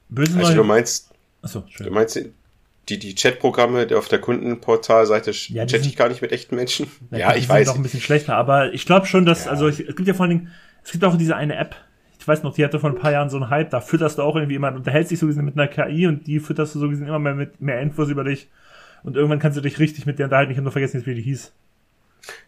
Böse 0.08 0.38
Also 0.38 0.54
du 0.54 0.64
meinst, 0.64 1.10
Achso, 1.42 1.64
du 1.76 1.90
meinst 1.90 2.18
die, 2.88 2.98
die 2.98 3.14
Chatprogramme 3.16 3.88
auf 3.96 4.08
der 4.08 4.20
Kundenportalseite 4.20 5.32
Ja, 5.32 5.66
chatte 5.66 5.88
ich 5.88 5.96
gar 5.96 6.08
nicht 6.08 6.22
mit 6.22 6.30
echten 6.32 6.54
Menschen? 6.54 6.86
Ja, 7.10 7.18
Ja, 7.18 7.32
die 7.32 7.40
ich 7.40 7.46
sind 7.46 7.54
weiß. 7.56 7.66
Doch 7.66 7.74
ein 7.76 7.82
bisschen 7.82 8.00
schlechter, 8.00 8.36
aber 8.36 8.72
ich 8.72 8.86
glaube 8.86 9.06
schon, 9.06 9.26
dass, 9.26 9.44
Ja. 9.46 9.50
also 9.50 9.68
ich, 9.68 9.80
es 9.80 9.96
gibt 9.96 10.06
ja 10.06 10.14
vor 10.14 10.24
allen 10.24 10.38
Dingen, 10.38 10.52
es 10.84 10.92
gibt 10.92 11.04
auch 11.04 11.18
diese 11.18 11.36
eine 11.36 11.56
App, 11.56 11.74
weiß 12.28 12.42
noch, 12.42 12.54
die 12.54 12.64
hatte 12.64 12.78
vor 12.78 12.90
ein 12.90 12.96
paar 12.96 13.12
Jahren 13.12 13.30
so 13.30 13.36
einen 13.38 13.50
Hype, 13.50 13.70
da 13.70 13.80
fütterst 13.80 14.18
du 14.18 14.22
auch 14.22 14.36
irgendwie 14.36 14.54
jemand, 14.54 14.76
unterhältst 14.76 15.10
dich 15.10 15.18
so 15.18 15.26
gesehen 15.26 15.44
mit 15.44 15.58
einer 15.58 15.68
KI 15.68 16.06
und 16.06 16.26
die 16.26 16.40
fütterst 16.40 16.74
du 16.74 16.78
so 16.78 16.88
gesehen 16.88 17.08
immer 17.08 17.18
mehr 17.18 17.34
mit 17.34 17.60
mehr 17.60 17.80
Infos 17.80 18.08
über 18.10 18.24
dich 18.24 18.48
und 19.02 19.16
irgendwann 19.16 19.38
kannst 19.38 19.56
du 19.56 19.62
dich 19.62 19.78
richtig 19.78 20.06
mit 20.06 20.18
der 20.18 20.26
unterhalten. 20.26 20.52
Ich 20.52 20.58
habe 20.58 20.64
nur 20.64 20.72
vergessen, 20.72 21.04
wie 21.06 21.14
die 21.14 21.22
hieß. 21.22 21.52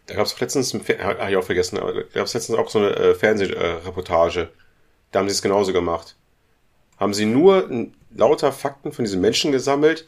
Da 0.05 0.15
gab 0.15 0.25
es 0.25 0.39
letztens, 0.39 0.73
ein 0.73 0.81
Fer- 0.81 0.99
hab 1.03 1.29
ich 1.29 1.35
auch 1.35 1.43
vergessen, 1.43 1.79
aber 1.79 1.93
da 1.93 2.01
gab 2.13 2.25
es 2.25 2.33
letztens 2.33 2.57
auch 2.57 2.69
so 2.69 2.79
eine 2.79 2.89
äh, 2.95 3.15
Fernsehreportage. 3.15 4.49
Da 5.11 5.19
haben 5.19 5.27
sie 5.27 5.33
es 5.33 5.41
genauso 5.41 5.73
gemacht. 5.73 6.15
Haben 6.97 7.13
sie 7.13 7.25
nur 7.25 7.67
lauter 8.15 8.51
Fakten 8.51 8.91
von 8.91 9.05
diesen 9.05 9.21
Menschen 9.21 9.51
gesammelt 9.51 10.05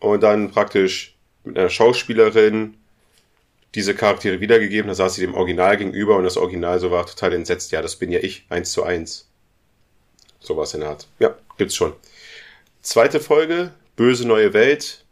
und 0.00 0.22
dann 0.22 0.50
praktisch 0.50 1.16
mit 1.44 1.58
einer 1.58 1.70
Schauspielerin 1.70 2.74
diese 3.74 3.94
Charaktere 3.94 4.40
wiedergegeben. 4.40 4.88
Da 4.88 4.94
saß 4.94 5.14
sie 5.14 5.20
dem 5.20 5.34
Original 5.34 5.76
gegenüber 5.76 6.16
und 6.16 6.24
das 6.24 6.36
Original 6.36 6.80
so 6.80 6.90
war 6.90 7.06
total 7.06 7.32
entsetzt. 7.32 7.72
Ja, 7.72 7.82
das 7.82 7.96
bin 7.96 8.12
ja 8.12 8.20
ich, 8.20 8.46
eins 8.48 8.72
zu 8.72 8.82
eins. 8.82 9.30
Sowas 10.40 10.74
in 10.74 10.80
der 10.80 10.90
Art. 10.90 11.08
Ja, 11.18 11.36
gibt's 11.56 11.74
schon. 11.74 11.92
Zweite 12.80 13.20
Folge, 13.20 13.72
Böse 13.96 14.26
neue 14.26 14.52
Welt. 14.52 15.04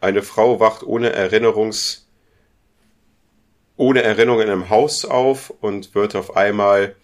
Eine 0.00 0.22
Frau 0.22 0.60
wacht 0.60 0.82
ohne 0.82 1.12
Erinnerungs 1.12 2.06
ohne 3.76 4.02
Erinnerung 4.02 4.40
in 4.40 4.48
einem 4.48 4.70
Haus 4.70 5.04
auf 5.04 5.50
und 5.60 5.94
wird 5.94 6.16
auf 6.16 6.36
einmal 6.36 6.96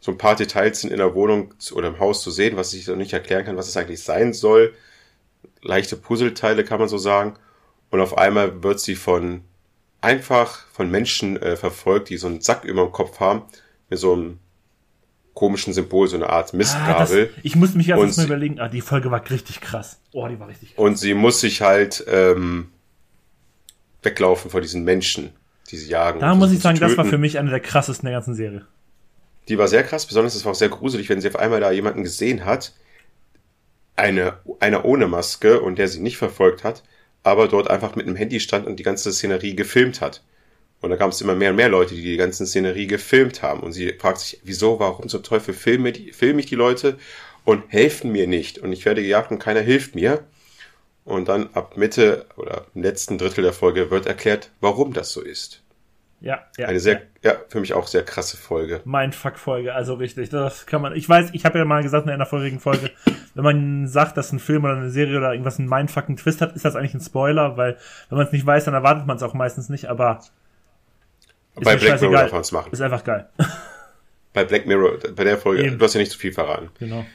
so 0.00 0.12
ein 0.12 0.18
paar 0.18 0.36
Details 0.36 0.80
sind 0.80 0.90
in 0.92 0.98
der 0.98 1.14
Wohnung 1.14 1.54
oder 1.72 1.88
im 1.88 1.98
Haus 1.98 2.22
zu 2.22 2.30
sehen, 2.30 2.56
was 2.56 2.72
ich 2.72 2.86
noch 2.86 2.96
nicht 2.96 3.12
erklären 3.12 3.44
kann, 3.44 3.56
was 3.56 3.68
es 3.68 3.76
eigentlich 3.76 4.02
sein 4.02 4.32
soll. 4.32 4.74
Leichte 5.62 5.96
Puzzleteile 5.96 6.64
kann 6.64 6.78
man 6.78 6.88
so 6.88 6.98
sagen. 6.98 7.34
Und 7.90 8.00
auf 8.00 8.16
einmal 8.16 8.62
wird 8.62 8.80
sie 8.80 8.94
von 8.94 9.42
einfach 10.00 10.66
von 10.72 10.90
Menschen 10.90 11.36
äh, 11.40 11.56
verfolgt, 11.56 12.08
die 12.10 12.16
so 12.16 12.26
einen 12.26 12.40
Sack 12.40 12.64
über 12.64 12.82
dem 12.84 12.92
Kopf 12.92 13.20
haben, 13.20 13.42
mit 13.88 13.98
so 13.98 14.12
einem 14.12 14.38
komischen 15.34 15.72
Symbol, 15.74 16.08
so 16.08 16.16
eine 16.16 16.28
Art 16.30 16.34
Ah, 16.34 16.40
das, 16.46 16.52
Mistgabel. 16.54 17.34
ich 17.42 17.56
musste 17.56 17.76
mich 17.76 17.88
erst 17.88 18.00
Und 18.00 18.06
mal 18.08 18.12
sie- 18.12 18.24
überlegen, 18.24 18.58
ah, 18.60 18.68
die 18.68 18.80
Folge 18.80 19.10
war 19.10 19.28
richtig 19.30 19.60
krass. 19.60 19.98
Oh, 20.12 20.26
die 20.28 20.38
war 20.40 20.48
richtig 20.48 20.70
krass. 20.74 20.78
Und 20.84 20.98
sie 20.98 21.12
muss 21.14 21.40
sich 21.40 21.60
halt 21.60 22.04
ähm, 22.08 22.70
weglaufen 24.02 24.50
vor 24.50 24.60
diesen 24.60 24.84
Menschen, 24.84 25.30
die 25.70 25.76
sie 25.76 25.88
jagen. 25.90 26.20
Da 26.20 26.34
muss 26.34 26.52
ich 26.52 26.60
sagen, 26.60 26.78
das 26.78 26.96
war 26.96 27.04
für 27.04 27.18
mich 27.18 27.38
eine 27.38 27.50
der 27.50 27.60
krassesten 27.60 28.06
der 28.06 28.14
ganzen 28.14 28.34
Serie. 28.34 28.64
Die 29.48 29.58
war 29.58 29.68
sehr 29.68 29.82
krass, 29.84 30.06
besonders 30.06 30.34
es 30.34 30.44
war 30.44 30.52
auch 30.52 30.56
sehr 30.56 30.68
gruselig, 30.70 31.08
wenn 31.08 31.20
sie 31.20 31.28
auf 31.28 31.36
einmal 31.36 31.60
da 31.60 31.70
jemanden 31.70 32.02
gesehen 32.02 32.44
hat, 32.44 32.72
eine, 33.94 34.38
einer 34.60 34.84
ohne 34.84 35.06
Maske 35.06 35.60
und 35.60 35.78
der 35.78 35.88
sie 35.88 36.00
nicht 36.00 36.16
verfolgt 36.18 36.64
hat, 36.64 36.82
aber 37.26 37.48
dort 37.48 37.68
einfach 37.68 37.96
mit 37.96 38.06
einem 38.06 38.14
Handy 38.14 38.38
stand 38.38 38.66
und 38.66 38.76
die 38.76 38.84
ganze 38.84 39.12
Szenerie 39.12 39.56
gefilmt 39.56 40.00
hat. 40.00 40.22
Und 40.80 40.90
da 40.90 40.96
gab 40.96 41.10
es 41.10 41.20
immer 41.20 41.34
mehr 41.34 41.50
und 41.50 41.56
mehr 41.56 41.68
Leute, 41.68 41.96
die 41.96 42.02
die 42.02 42.16
ganze 42.16 42.46
Szenerie 42.46 42.86
gefilmt 42.86 43.42
haben. 43.42 43.60
Und 43.60 43.72
sie 43.72 43.92
fragt 43.98 44.20
sich, 44.20 44.40
wieso, 44.44 44.78
warum 44.78 45.08
zum 45.08 45.24
Teufel 45.24 45.52
filme, 45.52 45.90
die, 45.90 46.12
filme 46.12 46.38
ich 46.38 46.46
die 46.46 46.54
Leute 46.54 46.98
und 47.44 47.64
helfen 47.68 48.12
mir 48.12 48.28
nicht. 48.28 48.58
Und 48.58 48.72
ich 48.72 48.84
werde 48.84 49.02
gejagt 49.02 49.32
und 49.32 49.40
keiner 49.40 49.60
hilft 49.60 49.96
mir. 49.96 50.24
Und 51.04 51.28
dann 51.28 51.50
ab 51.54 51.76
Mitte 51.76 52.26
oder 52.36 52.66
im 52.76 52.82
letzten 52.82 53.18
Drittel 53.18 53.42
der 53.42 53.52
Folge 53.52 53.90
wird 53.90 54.06
erklärt, 54.06 54.50
warum 54.60 54.92
das 54.92 55.10
so 55.10 55.20
ist. 55.20 55.62
Ja, 56.20 56.44
ja. 56.56 56.68
Eine 56.68 56.80
sehr, 56.80 57.02
ja. 57.22 57.32
ja, 57.32 57.36
für 57.48 57.60
mich 57.60 57.74
auch 57.74 57.86
sehr 57.86 58.02
krasse 58.02 58.36
Folge. 58.36 58.80
Mindfuck-Folge, 58.84 59.74
also 59.74 59.94
richtig. 59.94 60.30
Das 60.30 60.66
kann 60.66 60.80
man. 60.80 60.96
Ich 60.96 61.08
weiß, 61.08 61.30
ich 61.32 61.44
habe 61.44 61.58
ja 61.58 61.64
mal 61.64 61.82
gesagt 61.82 62.06
in 62.06 62.12
einer 62.12 62.26
vorigen 62.26 62.58
Folge, 62.58 62.90
wenn 63.34 63.44
man 63.44 63.86
sagt, 63.86 64.16
dass 64.16 64.32
ein 64.32 64.38
Film 64.38 64.64
oder 64.64 64.76
eine 64.76 64.90
Serie 64.90 65.18
oder 65.18 65.32
irgendwas 65.32 65.58
einen 65.58 65.68
mindfucking 65.68 66.16
Twist 66.16 66.40
hat, 66.40 66.56
ist 66.56 66.64
das 66.64 66.74
eigentlich 66.74 66.94
ein 66.94 67.00
Spoiler, 67.00 67.56
weil 67.56 67.76
wenn 68.08 68.18
man 68.18 68.26
es 68.26 68.32
nicht 68.32 68.46
weiß, 68.46 68.64
dann 68.64 68.74
erwartet 68.74 69.06
man 69.06 69.16
es 69.16 69.22
auch 69.22 69.34
meistens 69.34 69.68
nicht, 69.68 69.86
aber 69.86 70.20
bei 71.54 71.76
Black 71.76 72.00
Mirror 72.00 72.16
darf 72.16 72.32
man 72.32 72.40
es 72.40 72.52
machen. 72.52 72.72
Ist 72.72 72.80
einfach 72.80 73.04
geil. 73.04 73.28
Bei 74.32 74.44
Black 74.44 74.66
Mirror, 74.66 74.98
bei 75.14 75.24
der 75.24 75.38
Folge, 75.38 75.64
Eben. 75.64 75.78
du 75.78 75.84
hast 75.86 75.94
ja 75.94 76.00
nicht 76.00 76.12
zu 76.12 76.18
viel 76.18 76.30
verraten. 76.30 76.68
Genau. 76.78 77.06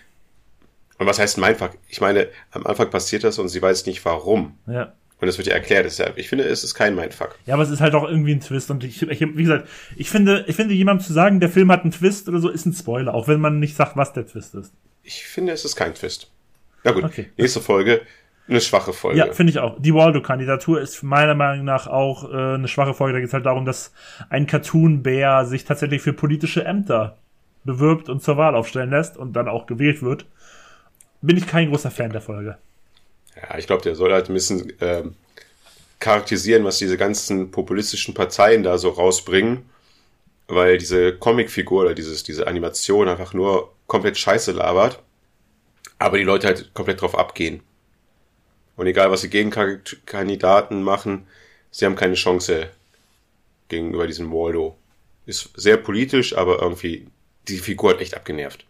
Und 0.97 1.05
was 1.05 1.19
heißt 1.19 1.37
Mindfuck? 1.37 1.77
Ich 1.87 2.01
meine, 2.01 2.27
am 2.49 2.65
Anfang 2.65 2.89
passiert 2.89 3.23
das 3.23 3.37
und 3.37 3.47
sie 3.47 3.61
weiß 3.61 3.85
nicht 3.85 4.03
warum. 4.05 4.57
Ja. 4.65 4.93
Und 5.21 5.27
es 5.27 5.37
wird 5.37 5.47
ja 5.47 5.53
erklärt. 5.53 5.85
Deshalb, 5.85 6.17
ich 6.17 6.27
finde, 6.27 6.45
es 6.45 6.63
ist 6.63 6.73
kein 6.73 6.95
Mindfuck. 6.95 7.37
Ja, 7.45 7.53
aber 7.53 7.63
es 7.63 7.69
ist 7.69 7.79
halt 7.79 7.93
auch 7.93 8.03
irgendwie 8.03 8.33
ein 8.33 8.39
Twist. 8.39 8.71
Und 8.71 8.83
ich, 8.83 9.03
ich 9.03 9.21
wie 9.21 9.43
gesagt, 9.43 9.69
ich 9.95 10.09
finde, 10.09 10.43
ich 10.47 10.55
finde, 10.55 10.73
jemandem 10.73 11.05
zu 11.05 11.13
sagen, 11.13 11.39
der 11.39 11.49
Film 11.49 11.71
hat 11.71 11.83
einen 11.83 11.91
Twist 11.91 12.27
oder 12.27 12.39
so, 12.39 12.49
ist 12.49 12.65
ein 12.65 12.73
Spoiler, 12.73 13.13
auch 13.13 13.27
wenn 13.27 13.39
man 13.39 13.59
nicht 13.59 13.75
sagt, 13.75 13.95
was 13.95 14.13
der 14.13 14.25
Twist 14.25 14.55
ist. 14.55 14.73
Ich 15.03 15.23
finde, 15.25 15.53
es 15.53 15.63
ist 15.63 15.75
kein 15.75 15.93
Twist. 15.93 16.31
Na 16.83 16.91
gut, 16.91 17.03
okay. 17.03 17.29
nächste 17.37 17.61
Folge. 17.61 18.01
Eine 18.47 18.59
schwache 18.59 18.91
Folge. 18.91 19.19
Ja, 19.19 19.31
finde 19.31 19.51
ich 19.51 19.59
auch. 19.59 19.79
Die 19.79 19.93
Waldo-Kandidatur 19.93 20.81
ist 20.81 21.03
meiner 21.03 21.35
Meinung 21.35 21.63
nach 21.63 21.85
auch 21.87 22.29
äh, 22.29 22.55
eine 22.55 22.67
schwache 22.67 22.95
Folge. 22.95 23.13
Da 23.13 23.19
geht 23.19 23.27
es 23.27 23.33
halt 23.33 23.45
darum, 23.45 23.65
dass 23.65 23.93
ein 24.29 24.47
Cartoon-Bär 24.47 25.45
sich 25.45 25.63
tatsächlich 25.63 26.01
für 26.01 26.13
politische 26.13 26.65
Ämter 26.65 27.17
bewirbt 27.63 28.09
und 28.09 28.23
zur 28.23 28.37
Wahl 28.37 28.55
aufstellen 28.55 28.89
lässt 28.89 29.17
und 29.17 29.33
dann 29.33 29.47
auch 29.47 29.67
gewählt 29.67 30.01
wird. 30.01 30.25
Bin 31.21 31.37
ich 31.37 31.45
kein 31.45 31.69
großer 31.69 31.91
Fan 31.91 32.11
der 32.11 32.21
Folge. 32.21 32.57
Ja, 33.35 33.57
ich 33.57 33.67
glaube, 33.67 33.83
der 33.83 33.95
soll 33.95 34.11
halt 34.11 34.29
ein 34.29 34.33
bisschen 34.33 34.73
ähm, 34.81 35.15
charakterisieren, 35.99 36.65
was 36.65 36.77
diese 36.79 36.97
ganzen 36.97 37.51
populistischen 37.51 38.13
Parteien 38.13 38.63
da 38.63 38.77
so 38.77 38.89
rausbringen, 38.89 39.69
weil 40.47 40.77
diese 40.77 41.13
Comicfigur 41.17 41.83
oder 41.83 41.93
dieses, 41.93 42.23
diese 42.23 42.47
Animation 42.47 43.07
einfach 43.07 43.33
nur 43.33 43.71
komplett 43.87 44.17
scheiße 44.17 44.51
labert, 44.51 44.99
aber 45.99 46.17
die 46.17 46.23
Leute 46.23 46.47
halt 46.47 46.73
komplett 46.73 47.01
drauf 47.01 47.17
abgehen. 47.17 47.61
Und 48.75 48.87
egal, 48.87 49.11
was 49.11 49.21
die 49.21 49.29
Gegenkandidaten 49.29 50.81
machen, 50.81 51.27
sie 51.69 51.85
haben 51.85 51.95
keine 51.95 52.15
Chance 52.15 52.69
gegenüber 53.67 54.07
diesem 54.07 54.31
Waldo. 54.31 54.77
Ist 55.25 55.51
sehr 55.55 55.77
politisch, 55.77 56.35
aber 56.35 56.61
irgendwie, 56.61 57.07
die 57.47 57.57
Figur 57.57 57.91
hat 57.91 58.01
echt 58.01 58.15
abgenervt. 58.15 58.65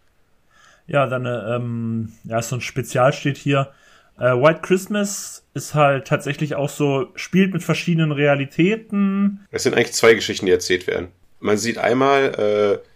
Ja, 0.86 1.06
dann, 1.06 1.24
ähm, 1.26 2.12
ja, 2.24 2.42
so 2.42 2.56
ein 2.56 2.60
Spezial 2.60 3.12
steht 3.12 3.38
hier. 3.38 3.72
Äh, 4.18 4.32
White 4.32 4.60
Christmas 4.62 5.44
ist 5.54 5.74
halt 5.74 6.06
tatsächlich 6.06 6.54
auch 6.54 6.68
so, 6.68 7.08
spielt 7.14 7.52
mit 7.52 7.62
verschiedenen 7.62 8.12
Realitäten. 8.12 9.46
Es 9.50 9.62
sind 9.62 9.74
eigentlich 9.74 9.92
zwei 9.92 10.14
Geschichten, 10.14 10.46
die 10.46 10.52
erzählt 10.52 10.86
werden. 10.86 11.08
Man 11.40 11.58
sieht 11.58 11.78
einmal, 11.78 12.80
äh, 12.82 12.88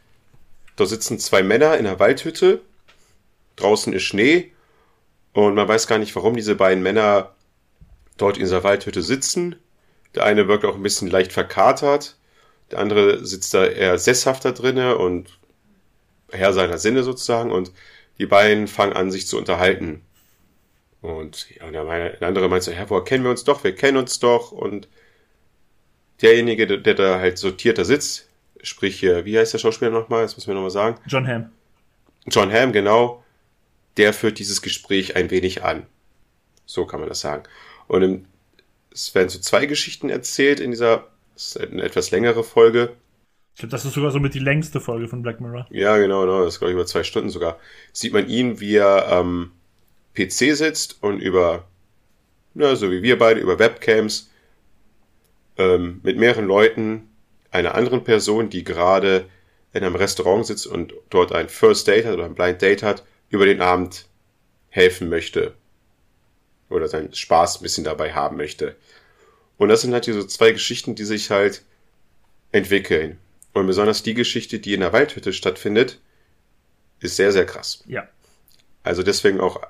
da 0.76 0.86
sitzen 0.86 1.18
zwei 1.18 1.42
Männer 1.42 1.76
in 1.76 1.86
einer 1.86 1.98
Waldhütte, 1.98 2.60
draußen 3.56 3.92
ist 3.92 4.04
Schnee 4.04 4.52
und 5.32 5.54
man 5.54 5.68
weiß 5.68 5.86
gar 5.86 5.98
nicht, 5.98 6.14
warum 6.16 6.36
diese 6.36 6.54
beiden 6.54 6.82
Männer 6.82 7.34
dort 8.16 8.36
in 8.36 8.44
dieser 8.44 8.64
Waldhütte 8.64 9.02
sitzen. 9.02 9.56
Der 10.14 10.24
eine 10.24 10.48
wirkt 10.48 10.64
auch 10.64 10.76
ein 10.76 10.82
bisschen 10.82 11.10
leicht 11.10 11.32
verkatert, 11.32 12.16
der 12.70 12.78
andere 12.78 13.24
sitzt 13.24 13.52
da 13.52 13.66
eher 13.66 13.98
sesshafter 13.98 14.52
drinne 14.52 14.96
und 14.96 15.38
Herr 16.30 16.52
seiner 16.52 16.78
Sinne 16.78 17.02
sozusagen 17.02 17.50
und 17.50 17.72
die 18.18 18.26
beiden 18.26 18.66
fangen 18.66 18.94
an, 18.94 19.10
sich 19.10 19.26
zu 19.26 19.38
unterhalten. 19.38 20.05
Und 21.06 21.54
ja, 21.54 21.70
der, 21.70 21.84
meine, 21.84 22.10
der 22.14 22.26
andere 22.26 22.48
meint 22.48 22.64
so, 22.64 22.72
ja, 22.72 22.90
woher 22.90 23.04
kennen 23.04 23.22
wir 23.22 23.30
uns 23.30 23.44
doch? 23.44 23.62
Wir 23.62 23.76
kennen 23.76 23.96
uns 23.96 24.18
doch. 24.18 24.50
Und 24.50 24.88
derjenige, 26.20 26.66
der, 26.66 26.78
der 26.78 26.94
da 26.94 27.20
halt 27.20 27.38
sortierter 27.38 27.84
sitzt, 27.84 28.28
sprich, 28.60 29.02
wie 29.02 29.38
heißt 29.38 29.52
der 29.52 29.60
Schauspieler 29.60 29.92
nochmal? 29.92 30.22
Das 30.22 30.36
müssen 30.36 30.48
wir 30.48 30.54
nochmal 30.54 30.72
sagen. 30.72 30.98
John 31.06 31.28
Hamm. 31.28 31.50
John 32.26 32.52
Hamm, 32.52 32.72
genau. 32.72 33.22
Der 33.98 34.12
führt 34.12 34.40
dieses 34.40 34.62
Gespräch 34.62 35.14
ein 35.14 35.30
wenig 35.30 35.62
an. 35.62 35.86
So 36.64 36.86
kann 36.86 36.98
man 36.98 37.08
das 37.08 37.20
sagen. 37.20 37.44
Und 37.86 38.02
im, 38.02 38.24
es 38.92 39.14
werden 39.14 39.28
so 39.28 39.38
zwei 39.38 39.66
Geschichten 39.66 40.10
erzählt 40.10 40.58
in 40.58 40.72
dieser, 40.72 41.06
eine 41.60 41.82
etwas 41.82 42.10
längere 42.10 42.42
Folge. 42.42 42.96
Ich 43.54 43.60
glaube, 43.60 43.70
das 43.70 43.84
ist 43.84 43.94
sogar 43.94 44.10
so 44.10 44.18
mit 44.18 44.34
die 44.34 44.40
längste 44.40 44.80
Folge 44.80 45.06
von 45.06 45.22
Black 45.22 45.40
Mirror. 45.40 45.68
Ja, 45.70 45.98
genau, 45.98 46.22
genau. 46.22 46.44
Das 46.44 46.54
ist, 46.54 46.58
glaube 46.58 46.72
ich, 46.72 46.74
über 46.74 46.86
zwei 46.86 47.04
Stunden 47.04 47.30
sogar. 47.30 47.60
Sieht 47.92 48.12
man 48.12 48.28
ihn, 48.28 48.58
wie 48.58 48.74
er 48.74 49.06
am 49.06 49.52
PC 50.16 50.56
sitzt 50.56 51.02
und 51.02 51.20
über, 51.20 51.68
ja, 52.54 52.74
so 52.74 52.90
wie 52.90 53.02
wir 53.02 53.18
beide, 53.18 53.40
über 53.40 53.58
Webcams 53.58 54.30
ähm, 55.58 56.00
mit 56.02 56.16
mehreren 56.16 56.46
Leuten, 56.46 57.10
einer 57.50 57.74
anderen 57.74 58.04
Person, 58.04 58.50
die 58.50 58.64
gerade 58.64 59.28
in 59.72 59.84
einem 59.84 59.96
Restaurant 59.96 60.46
sitzt 60.46 60.66
und 60.66 60.94
dort 61.10 61.32
ein 61.32 61.48
First 61.48 61.86
Date 61.86 62.06
hat 62.06 62.14
oder 62.14 62.24
ein 62.24 62.34
Blind 62.34 62.62
Date 62.62 62.82
hat, 62.82 63.04
über 63.28 63.46
den 63.46 63.60
Abend 63.60 64.06
helfen 64.68 65.08
möchte. 65.08 65.54
Oder 66.68 66.88
seinen 66.88 67.14
Spaß 67.14 67.60
ein 67.60 67.62
bisschen 67.62 67.84
dabei 67.84 68.12
haben 68.12 68.36
möchte. 68.36 68.76
Und 69.58 69.68
das 69.68 69.82
sind 69.82 69.92
halt 69.92 70.06
diese 70.06 70.26
zwei 70.26 70.52
Geschichten, 70.52 70.94
die 70.94 71.04
sich 71.04 71.30
halt 71.30 71.62
entwickeln. 72.52 73.18
Und 73.52 73.66
besonders 73.66 74.02
die 74.02 74.14
Geschichte, 74.14 74.58
die 74.58 74.74
in 74.74 74.80
der 74.80 74.92
Waldhütte 74.92 75.32
stattfindet, 75.32 76.00
ist 77.00 77.16
sehr, 77.16 77.32
sehr 77.32 77.46
krass. 77.46 77.84
Ja. 77.86 78.08
Also 78.82 79.02
deswegen 79.02 79.40
auch 79.40 79.60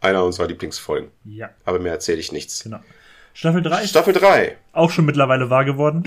einer 0.00 0.24
unserer 0.24 0.46
Lieblingsfolgen. 0.46 1.10
Ja. 1.24 1.50
Aber 1.64 1.78
mehr 1.78 1.92
erzähle 1.92 2.18
ich 2.18 2.32
nichts. 2.32 2.62
Genau. 2.62 2.80
Staffel 3.34 3.62
3. 3.62 3.86
Staffel 3.86 4.12
3. 4.12 4.56
Auch 4.72 4.90
schon 4.90 5.04
mittlerweile 5.04 5.50
wahr 5.50 5.64
geworden. 5.64 6.04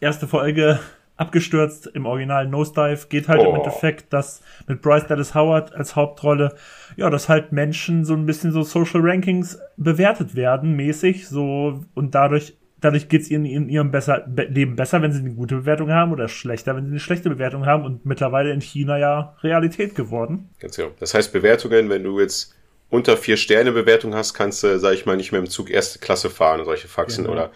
Erste 0.00 0.26
Folge 0.26 0.80
abgestürzt 1.16 1.86
im 1.86 2.06
Original 2.06 2.48
Nosedive. 2.48 3.06
Geht 3.08 3.28
halt 3.28 3.40
oh. 3.40 3.50
im 3.50 3.56
Endeffekt, 3.56 4.12
dass 4.12 4.42
mit 4.66 4.82
Bryce 4.82 5.06
Dallas 5.06 5.34
Howard 5.34 5.74
als 5.74 5.94
Hauptrolle, 5.94 6.54
ja, 6.96 7.10
dass 7.10 7.28
halt 7.28 7.52
Menschen 7.52 8.04
so 8.04 8.14
ein 8.14 8.26
bisschen 8.26 8.52
so 8.52 8.62
Social 8.62 9.00
Rankings 9.02 9.58
bewertet 9.76 10.34
werden, 10.34 10.74
mäßig, 10.74 11.28
so, 11.28 11.84
und 11.94 12.14
dadurch 12.14 12.56
dadurch 12.82 13.08
geht 13.08 13.22
es 13.22 13.30
ihnen 13.30 13.46
in 13.46 13.68
ihrem 13.68 13.90
besser, 13.90 14.26
Leben 14.26 14.76
besser, 14.76 15.00
wenn 15.02 15.12
sie 15.12 15.20
eine 15.20 15.32
gute 15.34 15.54
Bewertung 15.56 15.90
haben 15.90 16.12
oder 16.12 16.28
schlechter, 16.28 16.76
wenn 16.76 16.84
sie 16.84 16.90
eine 16.90 17.00
schlechte 17.00 17.30
Bewertung 17.30 17.64
haben 17.64 17.84
und 17.84 18.04
mittlerweile 18.04 18.52
in 18.52 18.60
China 18.60 18.98
ja 18.98 19.36
Realität 19.42 19.94
geworden. 19.94 20.50
Ganz 20.58 20.76
genau. 20.76 20.90
Das 20.98 21.14
heißt, 21.14 21.32
Bewertungen, 21.32 21.88
wenn 21.88 22.02
du 22.02 22.20
jetzt 22.20 22.54
unter 22.92 23.16
vier 23.16 23.38
Sterne 23.38 23.72
Bewertung 23.72 24.14
hast, 24.14 24.34
kannst 24.34 24.62
du, 24.62 24.78
sag 24.78 24.92
ich 24.92 25.06
mal, 25.06 25.16
nicht 25.16 25.32
mehr 25.32 25.40
im 25.40 25.48
Zug 25.48 25.70
erste 25.70 25.98
Klasse 25.98 26.28
fahren 26.28 26.60
und 26.60 26.66
solche 26.66 26.88
Faxen 26.88 27.24
genau. 27.24 27.32
oder 27.32 27.52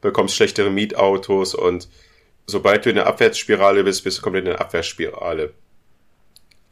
bekommst 0.00 0.34
schlechtere 0.34 0.68
Mietautos 0.68 1.54
und 1.54 1.88
sobald 2.44 2.84
du 2.84 2.90
in 2.90 2.96
der 2.96 3.06
Abwärtsspirale 3.06 3.84
bist, 3.84 4.02
bist 4.02 4.18
du 4.18 4.22
komplett 4.22 4.46
in 4.46 4.50
der 4.50 4.60
Abwärtsspirale. 4.60 5.52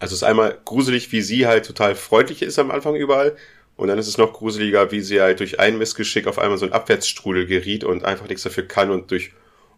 Also 0.01 0.15
es 0.15 0.23
ist 0.23 0.25
einmal 0.25 0.59
gruselig, 0.65 1.13
wie 1.13 1.23
sie 1.23 1.47
halt 1.47 1.65
total 1.65 1.95
freundlich 1.95 2.43
ist 2.43 2.59
am 2.59 2.73
Anfang 2.73 2.97
überall 2.97 3.37
und 3.77 3.87
dann 3.87 4.01
ist 4.01 4.09
es 4.09 4.19
noch 4.19 4.33
gruseliger, 4.33 4.91
wie 4.91 5.01
sie 5.01 5.21
halt 5.21 5.39
durch 5.39 5.61
ein 5.61 5.79
Missgeschick 5.79 6.27
auf 6.27 6.41
einmal 6.41 6.59
so 6.59 6.67
ein 6.67 6.73
Abwärtsstrudel 6.73 7.47
geriet 7.47 7.85
und 7.85 8.05
einfach 8.05 8.27
nichts 8.27 8.43
dafür 8.43 8.67
kann 8.67 8.91
und 8.91 9.13
durch 9.13 9.31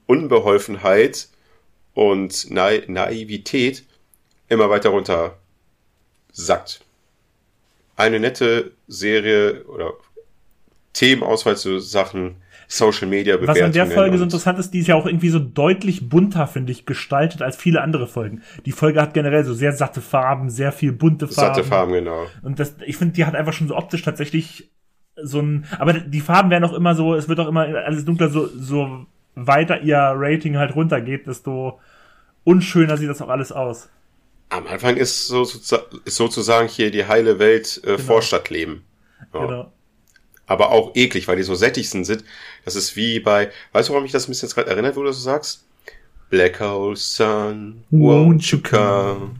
Unbeholfenheit 0.07 1.28
und 1.93 2.47
Na 2.49 2.70
Naivität 2.86 3.84
immer 4.49 4.70
weiter 4.70 4.88
runter 4.88 5.36
sackt. 6.32 6.80
Eine 8.01 8.19
nette 8.19 8.73
Serie 8.89 9.65
oder 9.67 9.93
Themenauswahl 10.95 11.57
zu 11.57 11.79
Sachen 11.79 12.37
Social 12.67 13.09
Media 13.09 13.37
Bewertungen. 13.37 13.59
Was 13.59 13.67
an 13.67 13.73
der 13.73 13.87
Folge 13.95 14.17
so 14.17 14.25
interessant 14.25 14.59
ist, 14.59 14.73
die 14.73 14.79
ist 14.79 14.87
ja 14.87 14.95
auch 14.95 15.05
irgendwie 15.05 15.29
so 15.29 15.39
deutlich 15.39 16.09
bunter, 16.09 16.47
finde 16.47 16.73
ich, 16.73 16.87
gestaltet 16.87 17.43
als 17.43 17.57
viele 17.57 17.83
andere 17.83 18.07
Folgen. 18.07 18.43
Die 18.65 18.73
Folge 18.73 19.03
hat 19.03 19.13
generell 19.13 19.45
so 19.45 19.53
sehr 19.53 19.73
satte 19.73 20.01
Farben, 20.01 20.49
sehr 20.49 20.73
viel 20.73 20.93
bunte 20.93 21.27
Farben. 21.29 21.55
Satte 21.55 21.65
Farben, 21.69 21.93
genau. 21.93 22.27
Und 22.43 22.59
das, 22.59 22.77
ich 22.87 22.97
finde, 22.97 23.15
die 23.15 23.25
hat 23.25 23.35
einfach 23.35 23.53
schon 23.53 23.69
so 23.69 23.77
optisch 23.77 24.03
tatsächlich 24.03 24.71
so 25.23 25.41
ein, 25.41 25.67
aber 25.79 25.93
die 25.93 26.21
Farben 26.21 26.51
werden 26.51 26.65
auch 26.65 26.73
immer 26.73 26.95
so, 26.95 27.15
es 27.15 27.29
wird 27.29 27.41
auch 27.41 27.49
immer 27.49 27.63
alles 27.63 28.05
dunkler, 28.05 28.29
so, 28.29 28.47
so 28.47 29.05
weiter 29.35 29.83
ihr 29.83 29.99
Rating 29.99 30.57
halt 30.57 30.75
runtergeht, 30.75 31.27
desto 31.27 31.81
unschöner 32.45 32.97
sieht 32.97 33.11
das 33.11 33.21
auch 33.21 33.29
alles 33.29 33.53
aus. 33.53 33.91
Am 34.51 34.67
Anfang 34.67 34.97
ist, 34.97 35.29
so, 35.29 35.43
ist 35.43 36.17
sozusagen 36.17 36.69
hier 36.69 36.91
die 36.91 37.07
heile 37.07 37.39
Welt 37.39 37.81
äh, 37.83 37.87
genau. 37.87 37.99
Vorstadtleben. 37.99 38.85
Ja. 39.33 39.41
Genau 39.47 39.73
aber 40.51 40.73
auch 40.73 40.91
eklig, 40.97 41.29
weil 41.29 41.37
die 41.37 41.45
so 41.45 41.55
sättigsten 41.55 42.05
sind. 42.05 42.25
Das 42.65 42.75
ist 42.75 42.97
wie 42.97 43.21
bei, 43.21 43.53
weißt 43.71 43.89
du, 43.89 43.93
warum 43.93 44.03
mich 44.03 44.11
das 44.11 44.27
ein 44.27 44.33
bisschen 44.33 44.49
jetzt 44.49 44.57
gerade 44.57 44.69
erinnert, 44.69 44.97
wo 44.97 45.03
du 45.03 45.07
das 45.07 45.19
so 45.19 45.23
sagst? 45.23 45.65
Black 46.29 46.59
Hole 46.59 46.97
Sun, 46.97 47.85
won't 47.93 48.51
you 48.51 48.59
come? 48.61 49.37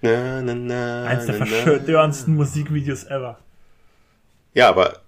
Na, 0.00 0.42
na, 0.42 0.54
na, 0.54 1.04
Eins 1.04 1.26
der 1.26 1.34
verstörendsten 1.34 2.34
Musikvideos 2.34 3.04
ever. 3.04 3.38
Ja, 4.52 4.68
aber 4.70 4.98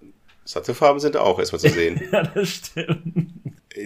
satte 0.45 0.73
Farben 0.73 1.01
sind 1.01 1.17
auch 1.17 1.37
erstmal 1.37 1.59
zu 1.59 1.69
sehen. 1.73 2.01
ja, 2.09 2.23
das 2.23 2.49
stimmt. 2.49 3.42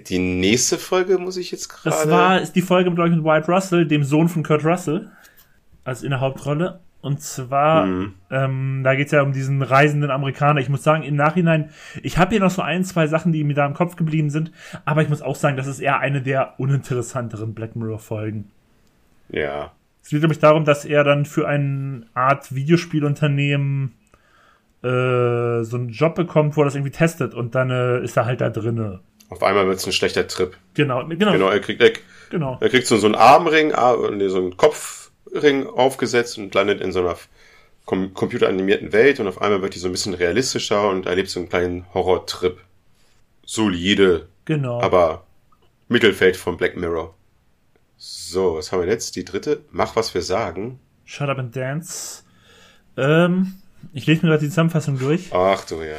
Die 0.09 0.19
nächste 0.19 0.77
Folge 0.77 1.17
muss 1.17 1.37
ich 1.37 1.51
jetzt 1.51 1.69
gerade. 1.69 1.95
Das 1.95 2.09
war, 2.09 2.41
ist 2.41 2.53
die 2.53 2.61
Folge 2.61 2.89
mit 2.89 2.99
mit 2.99 3.23
White 3.23 3.51
Russell, 3.51 3.87
dem 3.87 4.03
Sohn 4.03 4.27
von 4.27 4.43
Kurt 4.43 4.65
Russell, 4.65 5.09
als 5.83 6.03
in 6.03 6.09
der 6.09 6.19
Hauptrolle. 6.19 6.81
Und 6.99 7.21
zwar, 7.21 7.85
mhm. 7.85 8.15
ähm, 8.31 8.81
da 8.83 8.95
geht 8.95 9.05
es 9.05 9.11
ja 9.11 9.21
um 9.21 9.31
diesen 9.31 9.61
reisenden 9.61 10.11
Amerikaner. 10.11 10.59
Ich 10.59 10.67
muss 10.67 10.83
sagen, 10.83 11.03
im 11.03 11.15
Nachhinein, 11.15 11.69
ich 12.03 12.17
habe 12.17 12.31
hier 12.31 12.39
noch 12.39 12.49
so 12.49 12.61
ein, 12.61 12.83
zwei 12.83 13.07
Sachen, 13.07 13.31
die 13.31 13.43
mir 13.43 13.53
da 13.53 13.65
im 13.65 13.75
Kopf 13.75 13.95
geblieben 13.95 14.29
sind, 14.29 14.51
aber 14.83 15.03
ich 15.03 15.09
muss 15.09 15.21
auch 15.21 15.35
sagen, 15.35 15.55
das 15.55 15.67
ist 15.67 15.79
eher 15.79 15.99
eine 15.99 16.21
der 16.21 16.59
uninteressanteren 16.59 17.53
Black 17.53 17.75
Mirror-Folgen. 17.75 18.51
Ja. 19.29 19.71
Es 20.03 20.09
geht 20.09 20.21
nämlich 20.21 20.39
darum, 20.39 20.65
dass 20.65 20.85
er 20.85 21.03
dann 21.03 21.25
für 21.25 21.47
eine 21.47 22.07
Art 22.13 22.53
Videospielunternehmen 22.53 23.93
äh, 24.83 25.63
so 25.63 25.77
einen 25.77 25.89
Job 25.89 26.15
bekommt, 26.15 26.57
wo 26.57 26.61
er 26.61 26.65
das 26.65 26.75
irgendwie 26.75 26.91
testet 26.91 27.33
und 27.33 27.55
dann 27.55 27.69
äh, 27.69 28.03
ist 28.03 28.17
er 28.17 28.25
halt 28.25 28.41
da 28.41 28.49
drinne. 28.49 29.01
Auf 29.29 29.43
einmal 29.43 29.67
wird 29.67 29.77
es 29.77 29.85
ein 29.85 29.91
schlechter 29.93 30.27
Trip. 30.27 30.55
Genau, 30.73 31.05
genau. 31.07 31.31
Genau, 31.33 31.49
er 31.49 31.59
kriegt, 31.59 31.81
er, 31.81 31.91
genau. 32.29 32.57
er 32.61 32.69
kriegt 32.69 32.87
so, 32.87 32.97
so 32.97 33.07
einen 33.07 33.15
Armring, 33.15 33.73
Ar- 33.73 34.11
nee, 34.11 34.27
so 34.29 34.37
einen 34.37 34.55
Kopfring 34.57 35.67
aufgesetzt 35.67 36.37
und 36.37 36.53
landet 36.55 36.79
in 36.81 36.91
so 36.91 36.99
einer 36.99 37.17
com 37.85 38.13
computeranimierten 38.13 38.93
Welt 38.93 39.19
und 39.19 39.27
auf 39.27 39.41
einmal 39.41 39.61
wird 39.61 39.75
die 39.75 39.79
so 39.79 39.87
ein 39.89 39.91
bisschen 39.91 40.13
realistischer 40.13 40.89
und 40.89 41.05
erlebt 41.05 41.29
so 41.29 41.39
einen 41.39 41.49
kleinen 41.49 41.85
Horrortrip. 41.93 42.57
Solide, 43.45 44.27
Genau. 44.45 44.81
aber 44.81 45.25
Mittelfeld 45.87 46.35
von 46.37 46.57
Black 46.57 46.75
Mirror. 46.75 47.13
So, 47.97 48.55
was 48.57 48.71
haben 48.71 48.81
wir 48.81 48.87
jetzt? 48.89 49.15
Die 49.15 49.25
dritte. 49.25 49.61
Mach, 49.71 49.95
was 49.95 50.13
wir 50.13 50.21
sagen. 50.21 50.79
Shut 51.05 51.29
Up 51.29 51.39
and 51.39 51.55
Dance. 51.55 52.23
Ähm, 52.97 53.53
ich 53.93 54.05
lese 54.05 54.21
mir 54.23 54.29
gerade 54.31 54.43
die 54.43 54.49
Zusammenfassung 54.49 54.99
durch. 54.99 55.33
Ach 55.33 55.63
du, 55.65 55.81
ja. 55.81 55.95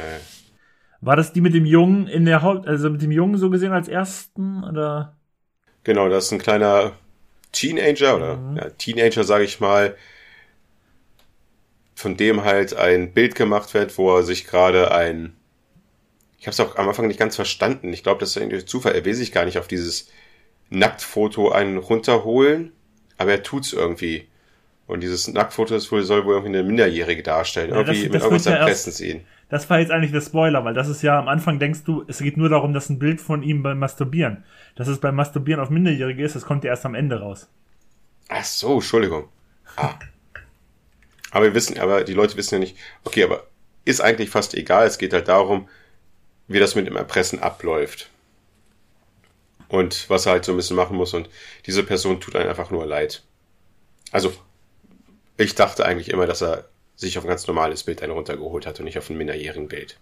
War 1.01 1.15
das 1.15 1.31
die 1.33 1.41
mit 1.41 1.53
dem 1.53 1.65
Jungen 1.65 2.07
in 2.07 2.25
der 2.25 2.41
Haupt, 2.41 2.67
also 2.67 2.89
mit 2.89 3.01
dem 3.01 3.11
Jungen 3.11 3.37
so 3.37 3.49
gesehen 3.49 3.71
als 3.71 3.87
ersten 3.87 4.63
oder? 4.63 5.15
Genau, 5.83 6.09
das 6.09 6.25
ist 6.25 6.31
ein 6.33 6.39
kleiner 6.39 6.93
Teenager 7.51 8.15
oder 8.17 8.37
Mhm. 8.37 8.57
ja, 8.57 8.69
Teenager, 8.71 9.23
sage 9.23 9.45
ich 9.45 9.59
mal, 9.59 9.95
von 11.95 12.15
dem 12.17 12.43
halt 12.43 12.73
ein 12.75 13.13
Bild 13.13 13.35
gemacht 13.35 13.73
wird, 13.73 13.97
wo 13.97 14.15
er 14.15 14.23
sich 14.23 14.45
gerade 14.45 14.91
ein 14.91 15.35
ich 16.39 16.47
habe 16.47 16.51
es 16.53 16.59
auch 16.61 16.77
am 16.77 16.87
Anfang 16.87 17.07
nicht 17.07 17.19
ganz 17.19 17.35
verstanden. 17.35 17.91
Ich 17.91 18.01
glaube, 18.01 18.21
das 18.21 18.29
ist 18.29 18.37
irgendwie 18.37 18.63
Zufall. 18.63 18.95
Er 18.95 19.03
will 19.03 19.13
sich 19.13 19.33
gar 19.33 19.43
nicht 19.43 19.57
auf 19.57 19.67
dieses 19.67 20.07
Nacktfoto 20.69 21.51
einen 21.51 21.77
runterholen, 21.77 22.71
aber 23.17 23.31
er 23.31 23.43
tut's 23.43 23.73
irgendwie. 23.73 24.27
Und 24.87 25.01
dieses 25.01 25.27
Nacktfoto 25.27 25.75
ist 25.75 25.91
wohl, 25.91 26.03
soll 26.03 26.23
wohl 26.23 26.35
irgendwie 26.35 26.57
eine 26.57 26.63
Minderjährige 26.65 27.23
darstellen. 27.23 27.71
Ja, 27.71 27.83
das- 27.83 27.97
irgendwie 27.97 28.03
das 28.07 28.13
mit 28.13 28.21
irgendwas 28.23 28.45
wird 28.45 28.53
ja 28.55 28.59
erpressen 28.61 28.89
erst- 28.89 28.97
sie 28.99 29.09
ihn. 29.11 29.21
Das 29.49 29.67
war 29.69 29.79
jetzt 29.79 29.91
eigentlich 29.91 30.11
der 30.11 30.21
Spoiler, 30.21 30.63
weil 30.63 30.75
das 30.75 30.87
ist 30.87 31.01
ja 31.01 31.17
am 31.17 31.27
Anfang 31.27 31.57
denkst 31.57 31.83
du, 31.83 32.05
es 32.07 32.19
geht 32.19 32.37
nur 32.37 32.49
darum, 32.49 32.73
dass 32.73 32.89
ein 32.89 32.99
Bild 32.99 33.19
von 33.19 33.41
ihm 33.41 33.63
beim 33.63 33.79
Masturbieren. 33.79 34.43
Dass 34.75 34.87
es 34.87 34.99
beim 34.99 35.15
Masturbieren 35.15 35.61
auf 35.61 35.71
Minderjährige 35.71 36.23
ist, 36.23 36.35
das 36.35 36.45
kommt 36.45 36.63
ja 36.63 36.69
erst 36.69 36.85
am 36.85 36.93
Ende 36.93 37.19
raus. 37.19 37.49
Ach 38.29 38.43
so, 38.43 38.75
Entschuldigung. 38.75 39.27
Ah. 39.75 39.95
Aber 41.31 41.45
wir 41.45 41.55
wissen, 41.55 41.79
aber 41.79 42.03
die 42.03 42.13
Leute 42.13 42.37
wissen 42.37 42.55
ja 42.55 42.59
nicht, 42.59 42.77
okay, 43.03 43.23
aber 43.23 43.47
ist 43.85 44.01
eigentlich 44.01 44.29
fast 44.29 44.53
egal. 44.53 44.85
Es 44.85 44.99
geht 44.99 45.13
halt 45.13 45.27
darum, 45.27 45.67
wie 46.47 46.59
das 46.59 46.75
mit 46.75 46.85
dem 46.85 46.95
Erpressen 46.95 47.39
abläuft. 47.39 48.09
Und 49.67 50.09
was 50.09 50.25
er 50.25 50.33
halt 50.33 50.45
so 50.45 50.53
ein 50.53 50.57
bisschen 50.57 50.75
machen 50.75 50.95
muss. 50.95 51.13
Und 51.13 51.29
diese 51.65 51.83
Person 51.83 52.21
tut 52.21 52.35
einem 52.35 52.49
einfach 52.49 52.69
nur 52.69 52.85
leid. 52.85 53.23
Also, 54.11 54.33
ich 55.37 55.55
dachte 55.55 55.85
eigentlich 55.85 56.09
immer, 56.09 56.27
dass 56.27 56.41
er 56.41 56.69
sich 56.99 57.17
auf 57.17 57.23
ein 57.23 57.29
ganz 57.29 57.47
normales 57.47 57.83
Bild 57.83 58.03
einen 58.03 58.11
runtergeholt 58.11 58.65
hat 58.65 58.79
und 58.79 58.85
nicht 58.85 58.97
auf 58.97 59.09
ein 59.09 59.17
minderjährigen 59.17 59.67
Bild. 59.69 59.97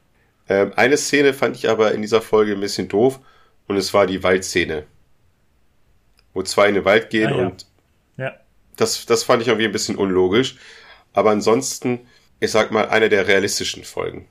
Ähm, 0.49 0.71
eine 0.75 0.97
Szene 0.97 1.33
fand 1.33 1.55
ich 1.55 1.69
aber 1.69 1.93
in 1.93 2.01
dieser 2.01 2.21
Folge 2.21 2.53
ein 2.53 2.59
bisschen 2.59 2.87
doof. 2.87 3.19
Und 3.67 3.75
es 3.75 3.93
war 3.93 4.07
die 4.07 4.23
Waldszene. 4.23 4.85
Wo 6.33 6.41
zwei 6.43 6.69
in 6.69 6.75
den 6.75 6.85
Wald 6.85 7.09
gehen 7.09 7.33
Ah, 7.33 7.37
ja. 7.37 7.45
und 7.47 7.65
Ja. 8.17 8.33
das, 8.77 9.05
das 9.05 9.23
fand 9.23 9.41
ich 9.41 9.47
irgendwie 9.49 9.65
ein 9.65 9.71
bisschen 9.71 9.95
unlogisch. 9.97 10.55
Aber 11.13 11.31
ansonsten, 11.31 11.99
ich 12.39 12.51
sag 12.51 12.71
mal, 12.71 12.87
eine 12.89 13.09
der 13.09 13.27
realistischen 13.27 13.83
Folgen. 13.83 14.27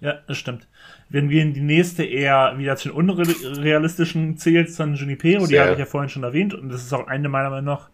Ja, 0.00 0.20
das 0.28 0.38
stimmt. 0.38 0.68
Wenn 1.08 1.30
wir 1.30 1.42
in 1.42 1.52
die 1.54 1.60
nächste 1.60 2.04
eher 2.04 2.54
wieder 2.58 2.76
zu 2.76 2.88
den 2.90 2.96
unrealistischen 2.96 4.36
zählt, 4.38 4.78
dann 4.78 4.94
Junipero, 4.94 5.46
die 5.46 5.58
habe 5.58 5.72
ich 5.72 5.78
ja 5.78 5.86
vorhin 5.86 6.10
schon 6.10 6.24
erwähnt, 6.24 6.52
und 6.54 6.68
das 6.68 6.82
ist 6.82 6.92
auch 6.92 7.06
eine 7.06 7.28
meiner 7.28 7.50
Meinung 7.50 7.66
nach 7.66 7.90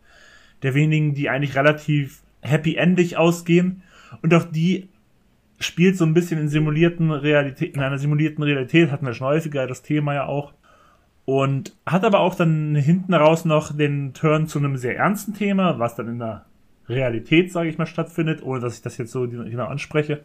der 0.63 0.75
wenigen, 0.75 1.15
die 1.15 1.29
eigentlich 1.29 1.55
relativ 1.57 2.21
happy-endig 2.41 3.17
ausgehen. 3.17 3.83
Und 4.21 4.35
auch 4.35 4.45
die 4.45 4.89
spielt 5.59 5.97
so 5.97 6.05
ein 6.05 6.15
bisschen 6.15 6.41
in 6.41 6.49
simulierten 6.49 7.11
Realität, 7.11 7.75
in 7.75 7.81
einer 7.83 7.99
simulierten 7.99 8.43
Realität, 8.43 8.91
hatten 8.91 9.07
wir 9.07 9.15
schon 9.15 9.29
häufiger 9.29 9.67
das 9.67 9.83
Thema 9.83 10.15
ja 10.15 10.27
auch. 10.27 10.53
Und 11.25 11.77
hat 11.87 12.05
aber 12.05 12.21
auch 12.21 12.35
dann 12.35 12.75
hinten 12.75 13.15
raus 13.15 13.45
noch 13.45 13.77
den 13.77 14.13
Turn 14.13 14.49
zu 14.49 14.59
einem 14.59 14.77
sehr 14.77 14.97
ernsten 14.97 15.35
Thema, 15.35 15.79
was 15.79 15.95
dann 15.95 16.09
in 16.09 16.19
der 16.19 16.47
Realität, 16.89 17.53
sage 17.53 17.69
ich 17.69 17.79
mal, 17.79 17.87
stattfindet, 17.87 18.43
ohne 18.43 18.61
dass 18.61 18.75
ich 18.75 18.83
das 18.83 18.99
jetzt 18.99 19.13
so 19.13 19.29
genau 19.29 19.67
anspreche. 19.67 20.25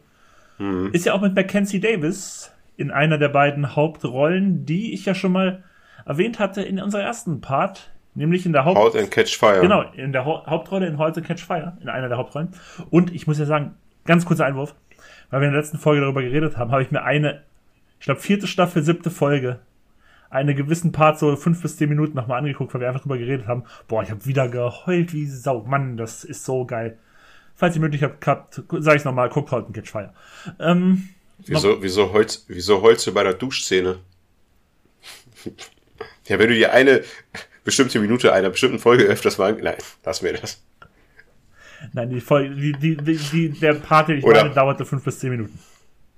Ist 0.92 1.06
ja 1.06 1.14
auch 1.14 1.22
mit 1.22 1.36
Mackenzie 1.36 1.80
Davis 1.80 2.52
in 2.78 2.90
einer 2.90 3.20
der 3.20 3.30
beiden 3.30 3.76
Hauptrollen, 3.76 4.66
die 4.66 4.94
ich 4.94 5.06
ja 5.06 5.14
schon 5.14 5.32
mal 5.32 5.64
erwähnt 6.06 6.40
hatte 6.40 6.64
in 6.64 6.80
unserer 6.80 7.04
ersten 7.04 7.42
Part, 7.42 7.92
nämlich 8.18 8.46
in 8.46 8.54
der 8.54 8.66
Haupt 8.66 8.78
Out 8.78 8.96
and 8.96 9.12
Catch 9.12 9.38
Fire. 9.38 9.62
genau 9.62 9.84
in 9.94 10.12
der 10.12 10.26
Hau- 10.26 10.46
Hauptrolle 10.46 10.88
in 10.88 10.98
Halt 10.98 11.18
and 11.18 11.26
Catch 11.26 11.44
Fire, 11.46 11.78
in 11.82 11.90
einer 11.90 12.10
der 12.10 12.18
Hauptrollen. 12.18 12.50
Und 12.90 13.14
ich 13.14 13.28
muss 13.28 13.40
ja 13.40 13.46
sagen, 13.46 13.76
ganz 14.06 14.26
kurzer 14.26 14.46
Einwurf, 14.46 14.76
weil 15.30 15.42
wir 15.42 15.48
in 15.48 15.54
der 15.54 15.62
letzten 15.62 15.78
Folge 15.78 16.02
darüber 16.02 16.22
geredet 16.22 16.58
haben, 16.58 16.72
habe 16.72 16.82
ich 16.84 16.92
mir 16.92 17.04
eine, 17.04 17.44
ich 18.00 18.06
glaube 18.06 18.20
vierte 18.22 18.48
Staffel, 18.48 18.84
siebte 18.84 19.10
Folge, 19.12 19.60
eine 20.30 20.54
gewissen 20.56 20.92
Part 20.92 21.20
so 21.20 21.36
fünf 21.38 21.62
bis 21.62 21.78
zehn 21.78 21.88
Minuten 21.90 22.16
nochmal 22.16 22.40
angeguckt, 22.40 22.74
weil 22.74 22.82
wir 22.82 22.88
einfach 22.90 23.02
drüber 23.02 23.18
geredet 23.18 23.48
haben. 23.48 23.64
Boah, 23.88 24.04
ich 24.04 24.12
habe 24.12 24.26
wieder 24.26 24.50
geheult 24.50 25.14
wie 25.14 25.26
Sau. 25.26 25.64
Mann, 25.64 25.96
das 25.96 26.24
ist 26.26 26.44
so 26.44 26.66
geil. 26.66 26.98
Falls 27.56 27.76
ihr 27.76 27.82
möglich 27.82 28.04
habt, 28.04 28.62
sage 28.80 28.98
ich 28.98 29.06
nochmal, 29.06 29.30
guckt 29.30 29.52
Halt 29.52 29.66
and 29.68 29.74
Catch 29.76 29.90
Fire. 29.90 30.14
Ähm, 30.60 31.10
Wieso, 31.46 31.82
wieso, 31.84 32.14
Holz, 32.14 32.46
wieso 32.48 32.82
heulst 32.82 33.06
du 33.08 33.14
bei 33.14 33.24
der 33.24 33.34
Duschszene? 33.36 34.00
ja, 36.26 36.40
wenn 36.40 36.50
du 36.50 36.56
dir 36.56 36.74
eine 36.74 37.04
bestimmte 37.68 38.00
Minute 38.00 38.34
einer 38.34 38.50
bestimmten 38.50 38.80
Folge 38.80 39.04
öfters 39.04 39.38
mal... 39.38 39.54
Nein, 39.54 39.76
lass 40.04 40.22
mir 40.24 40.34
das. 40.34 40.64
Nein, 41.94 42.10
die 42.10 42.22
Folge, 42.22 42.56
die, 42.56 42.72
die, 42.72 42.98
die, 42.98 43.18
die, 43.18 43.50
der 43.60 43.76
Part, 43.76 44.08
den 44.10 44.18
ich 44.18 44.24
Oder- 44.24 44.42
meine, 44.44 44.56
dauerte 44.56 44.86
fünf 44.86 45.04
bis 45.04 45.20
zehn 45.20 45.30
Minuten. 45.32 45.60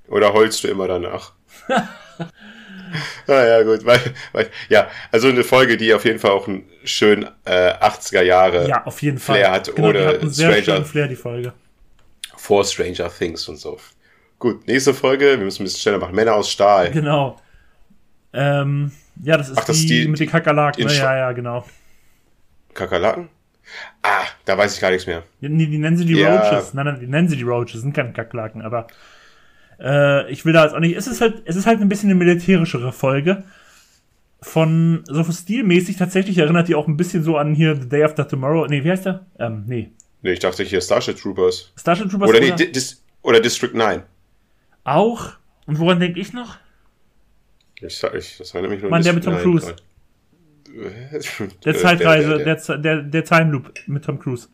Oder 0.08 0.32
heulst 0.32 0.64
du 0.64 0.68
immer 0.70 0.88
danach? 0.88 1.34
naja, 3.28 3.64
gut. 3.64 3.86
Weil, 3.86 4.00
weil, 4.32 4.50
ja, 4.70 4.88
also 5.12 5.28
eine 5.28 5.44
Folge, 5.44 5.76
die 5.78 5.94
auf 5.94 6.06
jeden 6.06 6.20
Fall 6.20 6.32
auch 6.32 6.48
einen 6.48 6.64
schönen 6.84 7.28
äh, 7.46 7.74
80er 7.74 8.22
Jahre 8.22 8.68
Ja, 8.68 8.86
auf 8.86 9.02
jeden 9.02 9.20
Fall. 9.20 9.38
Flair 9.38 9.52
hat, 9.52 9.76
genau, 9.76 9.92
die 9.92 9.98
ohne 10.00 10.08
hat 10.08 10.22
einen 10.22 10.30
sehr 10.32 10.52
Stranger- 10.52 10.64
schönen 10.66 10.86
Flair, 10.86 11.08
die 11.08 11.16
Folge. 11.16 11.54
vor 12.38 12.64
Stranger 12.64 13.10
Things 13.16 13.48
und 13.50 13.58
so. 13.58 13.78
Gut, 14.40 14.66
nächste 14.68 14.94
Folge. 14.94 15.38
Wir 15.38 15.44
müssen 15.46 15.64
ein 15.64 15.66
bisschen 15.66 15.82
schneller 15.82 15.98
machen. 16.00 16.16
Männer 16.16 16.36
aus 16.36 16.50
Stahl. 16.50 16.92
Genau. 16.92 17.40
Ähm, 18.34 18.92
ja, 19.24 19.38
das 19.38 19.50
ist, 19.50 19.58
Ach, 19.58 19.66
das 19.66 19.78
die, 19.78 19.84
ist 19.84 19.90
die- 19.90 20.08
mit 20.08 20.20
den 20.20 20.30
Kakerlaken. 20.30 20.86
Ne? 20.86 20.94
Ja, 20.96 21.18
ja, 21.18 21.32
genau. 21.32 21.66
Kakerlaken? 22.74 23.30
Ah, 24.02 24.24
da 24.46 24.58
weiß 24.58 24.76
ich 24.76 24.82
gar 24.82 24.90
nichts 24.92 25.06
mehr. 25.06 25.24
Die, 25.42 25.48
die 25.50 25.78
nennen 25.78 25.98
sie 25.98 26.06
die 26.06 26.16
Ja. 26.16 26.40
Roaches. 26.40 26.74
Nein, 26.74 26.86
nein, 26.86 27.00
die 27.00 27.08
nennen 27.08 27.28
sie 27.28 27.36
die 27.38 27.44
Roaches, 27.44 27.82
sind 27.82 27.94
keine 27.94 28.14
Kakerlaken, 28.14 28.62
aber 28.62 28.88
äh, 29.80 30.30
ich 30.32 30.44
will 30.46 30.54
da 30.54 30.64
jetzt 30.66 30.74
auch 30.76 30.80
nicht. 30.80 30.96
Es 30.98 31.08
ist 31.08 31.22
halt, 31.22 31.44
es 31.46 31.56
ist 31.56 31.66
halt 31.68 31.80
ein 31.82 31.90
bisschen 31.90 32.10
eine 32.10 32.18
militärischere 32.18 32.92
Folge. 32.92 33.44
Von 34.42 35.04
so 35.06 35.22
stilmäßig 35.26 35.98
tatsächlich 35.98 36.38
erinnert 36.38 36.70
die 36.70 36.76
auch 36.76 36.88
ein 36.88 36.96
bisschen 36.96 37.24
so 37.24 37.36
an 37.38 37.54
hier 37.54 37.76
The 37.76 37.90
Day 37.90 38.04
After 38.06 38.26
Tomorrow. 38.26 38.68
Nee, 38.68 38.84
wie 38.86 38.92
heißt 38.92 39.06
der? 39.06 39.26
Ähm, 39.38 39.66
nee. 39.68 39.92
Nee, 40.22 40.32
ich 40.32 40.40
dachte 40.40 40.64
hier 40.64 40.80
Starship 40.80 41.18
Troopers. 41.18 41.74
Starship 41.78 42.10
Troopers 42.10 42.30
Oder, 42.30 42.40
nee, 42.40 42.52
Di- 42.52 42.72
Dis 42.72 43.04
oder 43.22 43.42
District 43.42 43.74
9. 43.74 44.02
auch. 44.86 45.32
Und 45.66 45.78
woran 45.80 46.00
denke 46.00 46.20
ich 46.22 46.32
noch? 46.34 46.56
Ich, 47.82 48.04
ich, 48.04 48.38
das 48.38 48.54
erinnert 48.54 48.72
mich 48.72 48.82
nur 48.82 48.88
an 48.88 48.92
Mann, 48.92 49.04
der 49.04 49.14
mit 49.14 49.24
Tom 49.24 49.34
District 49.36 49.52
Cruise. 49.52 49.76
9. 50.72 51.52
Der 51.66 51.74
Äh, 51.74 51.78
Zeitreise, 51.78 52.38
der- 52.38 52.56
der, 52.56 52.56
der, 52.56 52.78
der, 52.78 53.02
der 53.04 53.24
Time 53.24 53.52
Loop 53.52 53.74
mit 53.88 54.04
Tom 54.06 54.20
Cruise. 54.20 54.48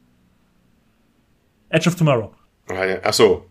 Edge 1.69 1.89
of 1.89 1.95
Tomorrow. 1.95 2.33
Ah. 2.69 2.97
Ach 3.03 3.13
so, 3.13 3.45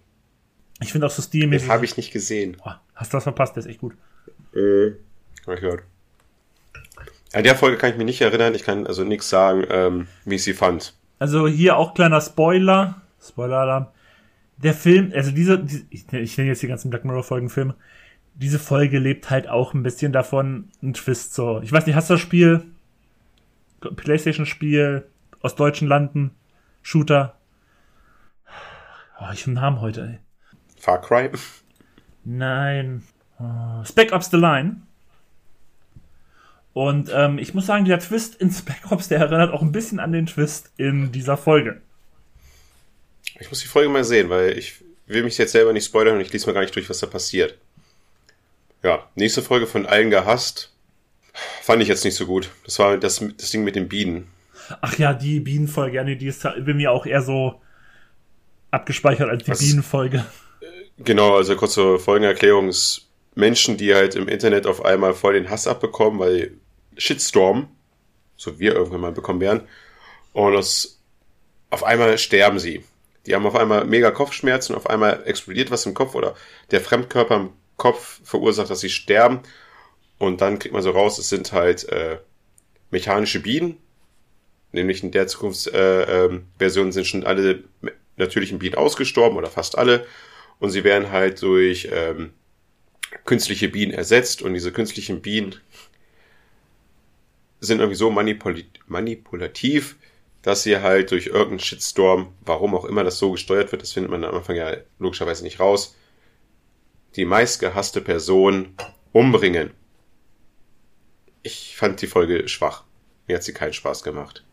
Ich 0.80 0.90
finde 0.92 1.06
auch 1.06 1.10
so 1.10 1.16
das 1.16 1.26
stilmäßig. 1.26 1.68
habe 1.68 1.84
ich 1.84 1.96
nicht 1.96 2.12
gesehen. 2.12 2.56
Boah, 2.62 2.80
hast 2.94 3.12
du 3.12 3.16
was 3.18 3.24
verpasst, 3.24 3.56
der 3.56 3.62
ist 3.62 3.66
echt 3.68 3.80
gut. 3.80 3.94
Äh, 4.54 4.92
hab 5.46 5.54
ich 5.54 5.60
gehört. 5.60 5.82
An 7.32 7.42
der 7.44 7.56
Folge 7.56 7.76
kann 7.76 7.90
ich 7.90 7.96
mich 7.96 8.06
nicht 8.06 8.20
erinnern. 8.20 8.54
Ich 8.54 8.62
kann 8.62 8.86
also 8.86 9.04
nichts 9.04 9.28
sagen, 9.28 9.64
ähm, 9.68 10.06
wie 10.24 10.36
ich 10.36 10.44
sie 10.44 10.54
fand. 10.54 10.94
Also 11.18 11.46
hier 11.48 11.76
auch 11.76 11.92
kleiner 11.94 12.20
Spoiler. 12.20 13.02
Spoiler-Alarm. 13.20 13.88
Der 14.58 14.72
Film, 14.74 15.12
also 15.14 15.32
diese, 15.32 15.58
die, 15.58 15.84
ich, 15.90 16.10
ich 16.12 16.38
nenne 16.38 16.50
jetzt 16.50 16.62
die 16.62 16.68
ganzen 16.68 16.90
Black 16.90 17.04
Mirror-Folgen 17.04 17.50
Filme. 17.50 17.74
Diese 18.34 18.58
Folge 18.58 18.98
lebt 18.98 19.30
halt 19.30 19.48
auch 19.48 19.74
ein 19.74 19.82
bisschen 19.82 20.12
davon, 20.12 20.70
ein 20.82 20.94
Twist 20.94 21.34
so. 21.34 21.60
Ich 21.62 21.70
weiß 21.72 21.86
nicht, 21.86 21.94
hast 21.94 22.10
du 22.10 22.14
das 22.14 22.20
Spiel? 22.20 22.64
Playstation-Spiel 23.80 25.06
aus 25.40 25.54
deutschen 25.54 25.88
Landen? 25.88 26.32
Shooter? 26.82 27.38
Oh, 29.20 29.26
ich 29.32 29.42
hab 29.42 29.46
einen 29.48 29.54
Namen 29.54 29.80
heute, 29.80 30.02
ey. 30.02 30.18
Far 30.80 31.00
Cry? 31.00 31.30
Nein. 32.24 33.04
Uh, 33.38 33.84
Spec 33.84 34.12
Ops 34.12 34.30
The 34.30 34.36
Line. 34.36 34.82
Und 36.72 37.10
ähm, 37.14 37.38
ich 37.38 37.54
muss 37.54 37.66
sagen, 37.66 37.84
der 37.84 38.00
Twist 38.00 38.34
in 38.34 38.50
Spec 38.50 38.90
Ops, 38.90 39.08
der 39.08 39.20
erinnert 39.20 39.52
auch 39.52 39.62
ein 39.62 39.72
bisschen 39.72 40.00
an 40.00 40.12
den 40.12 40.26
Twist 40.26 40.72
in 40.76 41.12
dieser 41.12 41.36
Folge. 41.36 41.80
Ich 43.38 43.48
muss 43.48 43.60
die 43.60 43.68
Folge 43.68 43.88
mal 43.88 44.04
sehen, 44.04 44.28
weil 44.28 44.58
ich 44.58 44.84
will 45.06 45.22
mich 45.22 45.38
jetzt 45.38 45.52
selber 45.52 45.72
nicht 45.72 45.86
spoilern 45.86 46.16
und 46.16 46.20
ich 46.20 46.32
lese 46.32 46.46
mal 46.46 46.52
gar 46.52 46.62
nicht 46.62 46.74
durch, 46.74 46.90
was 46.90 46.98
da 46.98 47.06
passiert. 47.06 47.58
Ja, 48.84 49.08
nächste 49.14 49.40
Folge 49.40 49.66
von 49.66 49.86
allen 49.86 50.10
gehasst. 50.10 50.70
Fand 51.62 51.82
ich 51.82 51.88
jetzt 51.88 52.04
nicht 52.04 52.14
so 52.14 52.26
gut. 52.26 52.50
Das 52.64 52.78
war 52.78 52.98
das, 52.98 53.24
das 53.38 53.50
Ding 53.50 53.64
mit 53.64 53.76
den 53.76 53.88
Bienen. 53.88 54.28
Ach 54.82 54.96
ja, 54.98 55.14
die 55.14 55.40
Bienenfolge, 55.40 55.96
ja, 55.96 56.04
nee, 56.04 56.16
die 56.16 56.26
ist 56.26 56.42
bei 56.42 56.74
mir 56.74 56.92
auch 56.92 57.06
eher 57.06 57.22
so 57.22 57.60
abgespeichert 58.70 59.30
als 59.30 59.44
die 59.44 59.50
Was? 59.50 59.58
Bienenfolge. 59.60 60.24
Genau, 60.98 61.34
also 61.36 61.56
kurze 61.56 61.98
Folgenerklärung 61.98 62.68
ist 62.68 63.08
Menschen, 63.34 63.78
die 63.78 63.94
halt 63.94 64.16
im 64.16 64.28
Internet 64.28 64.66
auf 64.66 64.84
einmal 64.84 65.14
voll 65.14 65.32
den 65.32 65.48
Hass 65.48 65.66
abbekommen, 65.66 66.20
weil 66.20 66.52
Shitstorm, 66.96 67.68
so 68.36 68.58
wir 68.58 68.74
irgendwann 68.74 69.00
mal 69.00 69.12
bekommen 69.12 69.40
werden, 69.40 69.62
und 70.34 70.52
das, 70.52 71.00
auf 71.70 71.84
einmal 71.84 72.18
sterben 72.18 72.58
sie. 72.58 72.84
Die 73.26 73.34
haben 73.34 73.46
auf 73.46 73.56
einmal 73.56 73.86
mega 73.86 74.10
Kopfschmerzen, 74.10 74.74
auf 74.74 74.88
einmal 74.90 75.22
explodiert 75.24 75.70
was 75.70 75.86
im 75.86 75.94
Kopf 75.94 76.14
oder 76.14 76.36
der 76.70 76.80
Fremdkörper 76.80 77.36
im 77.36 77.50
Kopf 77.76 78.20
verursacht, 78.24 78.70
dass 78.70 78.80
sie 78.80 78.90
sterben. 78.90 79.40
Und 80.18 80.40
dann 80.40 80.58
kriegt 80.58 80.72
man 80.72 80.82
so 80.82 80.90
raus, 80.90 81.18
es 81.18 81.28
sind 81.28 81.52
halt 81.52 81.88
äh, 81.88 82.18
mechanische 82.90 83.40
Bienen. 83.40 83.78
Nämlich 84.72 85.02
in 85.02 85.10
der 85.10 85.26
Zukunftsversion 85.26 86.38
äh, 86.38 86.58
Version 86.58 86.92
sind 86.92 87.06
schon 87.06 87.24
alle 87.24 87.64
natürlichen 88.16 88.58
Bienen 88.58 88.74
ausgestorben 88.76 89.36
oder 89.38 89.48
fast 89.48 89.78
alle. 89.78 90.06
Und 90.58 90.70
sie 90.70 90.84
werden 90.84 91.10
halt 91.10 91.42
durch 91.42 91.88
ähm, 91.92 92.32
künstliche 93.24 93.68
Bienen 93.68 93.92
ersetzt. 93.92 94.42
Und 94.42 94.54
diese 94.54 94.72
künstlichen 94.72 95.20
Bienen 95.20 95.56
sind 97.60 97.80
irgendwie 97.80 97.96
so 97.96 98.10
manipuli 98.10 98.66
manipulativ, 98.86 99.96
dass 100.42 100.62
sie 100.62 100.78
halt 100.78 101.10
durch 101.10 101.26
irgendeinen 101.26 101.60
Shitstorm, 101.60 102.34
warum 102.44 102.74
auch 102.74 102.84
immer 102.84 103.02
das 103.02 103.18
so 103.18 103.32
gesteuert 103.32 103.72
wird, 103.72 103.82
das 103.82 103.92
findet 103.92 104.10
man 104.10 104.24
am 104.24 104.34
Anfang 104.34 104.56
ja 104.56 104.76
logischerweise 104.98 105.42
nicht 105.42 105.58
raus, 105.58 105.96
die 107.16 107.24
meistgehasste 107.24 108.00
Person 108.00 108.74
umbringen. 109.12 109.70
Ich 111.42 111.76
fand 111.76 112.00
die 112.02 112.06
Folge 112.06 112.48
schwach. 112.48 112.84
Mir 113.26 113.36
hat 113.36 113.44
sie 113.44 113.52
keinen 113.52 113.72
Spaß 113.72 114.02
gemacht. 114.02 114.44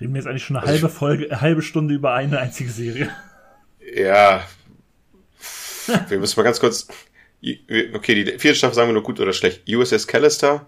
Reden 0.00 0.14
wir 0.14 0.20
jetzt 0.20 0.28
eigentlich 0.28 0.44
schon 0.44 0.56
eine 0.56 0.66
Also 0.66 0.82
halbe 0.82 0.94
Folge, 0.94 1.24
eine 1.30 1.40
halbe 1.40 1.62
Stunde 1.62 1.94
über 1.94 2.14
eine 2.14 2.38
einzige 2.38 2.70
Serie. 2.70 3.10
Ja. 3.94 4.44
wir 6.08 6.18
müssen 6.18 6.38
mal 6.38 6.44
ganz 6.44 6.60
kurz. 6.60 6.88
Okay, 7.42 8.24
die 8.24 8.38
vierte 8.38 8.56
Staffel 8.56 8.74
sagen 8.74 8.88
wir 8.88 8.94
nur 8.94 9.02
gut 9.02 9.20
oder 9.20 9.32
schlecht. 9.32 9.62
USS 9.68 10.06
Callister. 10.06 10.66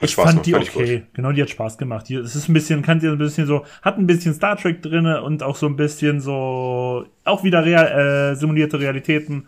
Hat 0.00 0.08
Ich 0.08 0.14
fand 0.14 0.46
die 0.46 0.54
okay. 0.54 1.02
Genau, 1.12 1.32
die 1.32 1.42
hat 1.42 1.50
Spaß 1.50 1.76
gemacht. 1.78 2.08
Die, 2.08 2.14
es 2.14 2.34
ist 2.34 2.48
ein 2.48 2.54
bisschen, 2.54 2.82
kann 2.82 3.00
dir 3.00 3.12
ein 3.12 3.18
bisschen 3.18 3.46
so, 3.46 3.66
hat 3.82 3.98
ein 3.98 4.06
bisschen 4.06 4.34
Star 4.34 4.56
Trek 4.56 4.82
drinne 4.82 5.22
und 5.22 5.42
auch 5.42 5.56
so 5.56 5.66
ein 5.66 5.76
bisschen 5.76 6.20
so, 6.20 7.06
auch 7.24 7.44
wieder 7.44 7.64
real, 7.64 8.32
äh, 8.32 8.34
simulierte 8.34 8.80
Realitäten. 8.80 9.46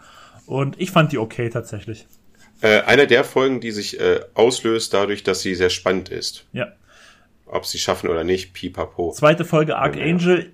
Und 0.52 0.78
ich 0.78 0.90
fand 0.90 1.12
die 1.12 1.18
okay 1.18 1.48
tatsächlich. 1.48 2.06
Äh, 2.60 2.82
einer 2.82 3.06
der 3.06 3.24
Folgen, 3.24 3.60
die 3.60 3.70
sich 3.70 3.98
äh, 3.98 4.20
auslöst 4.34 4.92
dadurch, 4.92 5.22
dass 5.24 5.40
sie 5.40 5.54
sehr 5.54 5.70
spannend 5.70 6.10
ist. 6.10 6.44
Ja. 6.52 6.72
Ob 7.46 7.64
sie 7.64 7.78
schaffen 7.78 8.10
oder 8.10 8.22
nicht, 8.22 8.52
pipapo. 8.52 9.12
Zweite 9.12 9.46
Folge 9.46 9.76
Archangel. 9.78 10.52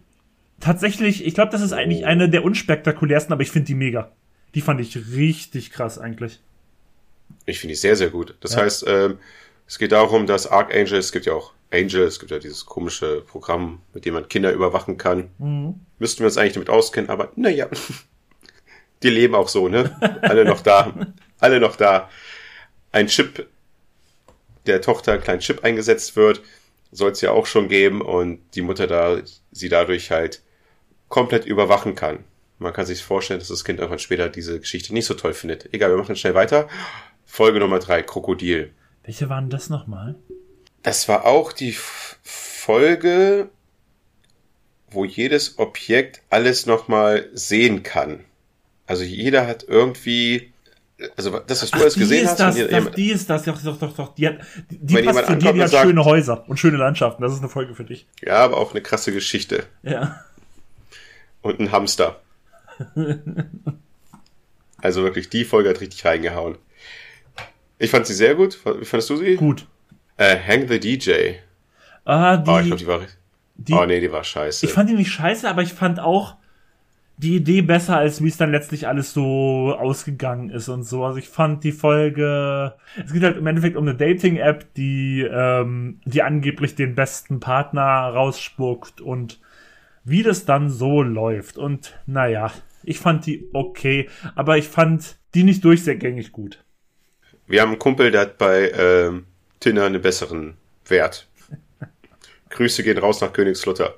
Tatsächlich, 0.60 1.26
ich 1.26 1.34
glaube, 1.34 1.50
das 1.50 1.62
ist 1.62 1.72
eigentlich 1.72 2.06
eine 2.06 2.28
der 2.28 2.44
unspektakulärsten, 2.44 3.32
aber 3.32 3.42
ich 3.42 3.50
finde 3.50 3.66
die 3.66 3.74
mega. 3.74 4.12
Die 4.54 4.60
fand 4.60 4.80
ich 4.80 4.96
richtig 5.16 5.70
krass 5.72 5.98
eigentlich. 5.98 6.40
Ich 7.44 7.58
finde 7.58 7.72
die 7.72 7.78
sehr, 7.78 7.96
sehr 7.96 8.10
gut. 8.10 8.36
Das 8.40 8.54
Ja. 8.54 8.62
heißt, 8.62 8.84
ähm, 8.86 9.18
es 9.66 9.78
geht 9.78 9.90
darum, 9.92 10.26
dass 10.26 10.46
Archangel, 10.46 10.98
es 10.98 11.10
gibt 11.12 11.26
ja 11.26 11.32
auch 11.34 11.52
Angel, 11.72 12.02
es 12.02 12.20
gibt 12.20 12.30
ja 12.30 12.38
dieses 12.38 12.64
komische 12.66 13.20
Programm, 13.26 13.80
mit 13.94 14.04
dem 14.04 14.14
man 14.14 14.28
Kinder 14.28 14.52
überwachen 14.52 14.96
kann. 14.96 15.30
Müssten 15.98 16.20
wir 16.20 16.26
uns 16.26 16.38
eigentlich 16.38 16.54
damit 16.54 16.70
auskennen, 16.70 17.10
aber 17.10 17.32
naja. 17.36 17.68
Die 19.02 19.10
leben 19.10 19.34
auch 19.34 19.48
so, 19.48 19.68
ne? 19.68 19.96
Alle 20.22 20.44
noch 20.44 20.60
da. 20.60 20.92
Alle 21.38 21.60
noch 21.60 21.76
da. 21.76 22.08
Ein 22.90 23.06
Chip, 23.06 23.48
der 24.66 24.80
Tochter 24.82 25.12
ein 25.12 25.20
kleinen 25.20 25.40
Chip 25.40 25.64
eingesetzt 25.64 26.16
wird, 26.16 26.42
soll 26.90 27.12
es 27.12 27.20
ja 27.20 27.30
auch 27.30 27.46
schon 27.46 27.68
geben 27.68 28.00
und 28.00 28.40
die 28.54 28.62
Mutter 28.62 28.86
da 28.86 29.18
sie 29.52 29.68
dadurch 29.68 30.10
halt 30.10 30.42
komplett 31.08 31.44
überwachen 31.44 31.94
kann. 31.94 32.24
Man 32.58 32.72
kann 32.72 32.86
sich 32.86 33.02
vorstellen, 33.02 33.38
dass 33.38 33.48
das 33.48 33.64
Kind 33.64 33.78
irgendwann 33.78 34.00
später 34.00 34.28
diese 34.28 34.58
Geschichte 34.58 34.92
nicht 34.92 35.06
so 35.06 35.14
toll 35.14 35.32
findet. 35.32 35.72
Egal, 35.72 35.90
wir 35.90 35.96
machen 35.96 36.16
schnell 36.16 36.34
weiter. 36.34 36.68
Folge 37.24 37.60
Nummer 37.60 37.78
drei, 37.78 38.02
Krokodil. 38.02 38.72
Welche 39.04 39.28
waren 39.28 39.48
das 39.48 39.70
nochmal? 39.70 40.16
Das 40.82 41.08
war 41.08 41.24
auch 41.24 41.52
die 41.52 41.76
Folge, 42.22 43.48
wo 44.90 45.04
jedes 45.04 45.58
Objekt 45.58 46.22
alles 46.30 46.66
nochmal 46.66 47.28
sehen 47.32 47.82
kann. 47.82 48.24
Also 48.88 49.04
jeder 49.04 49.46
hat 49.46 49.64
irgendwie, 49.68 50.52
also 51.16 51.38
das, 51.46 51.62
was 51.62 51.70
du 51.70 51.78
alles 51.78 51.94
die 51.94 52.00
gesehen 52.00 52.24
ist 52.24 52.30
hast, 52.30 52.40
das, 52.40 52.56
das, 52.56 52.70
jemand- 52.70 52.96
die 52.96 53.10
ist 53.10 53.28
das, 53.30 53.42
doch, 53.44 53.62
doch, 53.62 53.78
doch, 53.78 53.94
doch. 53.94 54.14
Die, 54.14 54.26
hat, 54.28 54.38
die, 54.70 54.78
die 54.78 55.02
passt 55.02 55.26
zu 55.26 55.36
dir, 55.36 55.52
die 55.52 55.62
hat 55.62 55.68
sagt- 55.70 55.86
schöne 55.86 56.04
Häuser 56.04 56.44
und 56.48 56.56
schöne 56.58 56.78
Landschaften. 56.78 57.22
Das 57.22 57.32
ist 57.34 57.38
eine 57.40 57.48
Folge 57.50 57.74
für 57.74 57.84
dich. 57.84 58.06
ja, 58.22 58.36
aber 58.38 58.56
auch 58.56 58.72
eine 58.72 58.80
krasse 58.80 59.12
Geschichte. 59.12 59.64
Ja. 59.82 60.24
Und 61.42 61.60
ein 61.60 61.70
Hamster. 61.70 62.20
also 64.78 65.02
wirklich, 65.02 65.28
die 65.28 65.44
Folge 65.44 65.68
hat 65.70 65.80
richtig 65.80 66.04
reingehauen. 66.04 66.56
Ich 67.78 67.90
fand 67.90 68.06
sie 68.06 68.14
sehr 68.14 68.34
gut. 68.34 68.58
Wie 68.80 68.84
fandest 68.84 69.10
du 69.10 69.16
sie? 69.16 69.36
Gut. 69.36 69.66
Äh, 70.16 70.36
Hang 70.38 70.66
the 70.68 70.80
DJ. 70.80 71.34
Ah, 72.04 72.36
die, 72.38 72.50
Oh, 72.50 72.58
ich 72.58 72.66
glaube, 72.66 72.76
die 72.78 72.86
war. 72.86 73.00
die, 73.56 73.72
oh 73.74 73.84
nee, 73.86 74.00
die 74.00 74.10
war 74.10 74.24
scheiße. 74.24 74.66
ich 74.66 74.72
fand 74.72 74.88
die 74.90 74.94
nicht 74.94 75.10
scheiße, 75.12 75.48
aber 75.48 75.62
ich 75.62 75.72
fand 75.74 76.00
auch 76.00 76.36
die 77.18 77.34
Idee 77.34 77.62
besser, 77.62 77.96
als 77.96 78.22
wie 78.22 78.28
es 78.28 78.36
dann 78.36 78.52
letztlich 78.52 78.86
alles 78.86 79.12
so 79.12 79.76
ausgegangen 79.76 80.50
ist 80.50 80.68
und 80.68 80.84
so. 80.84 81.04
Also 81.04 81.18
ich 81.18 81.28
fand 81.28 81.64
die 81.64 81.72
Folge, 81.72 82.74
es 83.04 83.12
geht 83.12 83.24
halt 83.24 83.36
im 83.36 83.46
Endeffekt 83.46 83.76
um 83.76 83.86
eine 83.86 83.96
Dating-App, 83.96 84.72
die, 84.74 85.22
ähm, 85.28 86.00
die 86.04 86.22
angeblich 86.22 86.76
den 86.76 86.94
besten 86.94 87.40
Partner 87.40 87.82
rausspuckt 87.82 89.00
und 89.00 89.40
wie 90.04 90.22
das 90.22 90.44
dann 90.44 90.70
so 90.70 91.02
läuft. 91.02 91.58
Und 91.58 91.98
naja, 92.06 92.52
ich 92.84 93.00
fand 93.00 93.26
die 93.26 93.48
okay, 93.52 94.08
aber 94.36 94.56
ich 94.56 94.68
fand 94.68 95.16
die 95.34 95.42
nicht 95.42 95.64
durchgängig 95.64 96.30
gut. 96.30 96.62
Wir 97.48 97.62
haben 97.62 97.70
einen 97.70 97.80
Kumpel, 97.80 98.12
der 98.12 98.22
hat 98.22 98.38
bei 98.38 98.70
ähm, 98.70 99.26
Tinder 99.58 99.86
einen 99.86 100.00
besseren 100.00 100.56
Wert. 100.86 101.26
Grüße 102.50 102.84
gehen 102.84 102.98
raus 102.98 103.20
nach 103.20 103.32
Königslutter. 103.32 103.96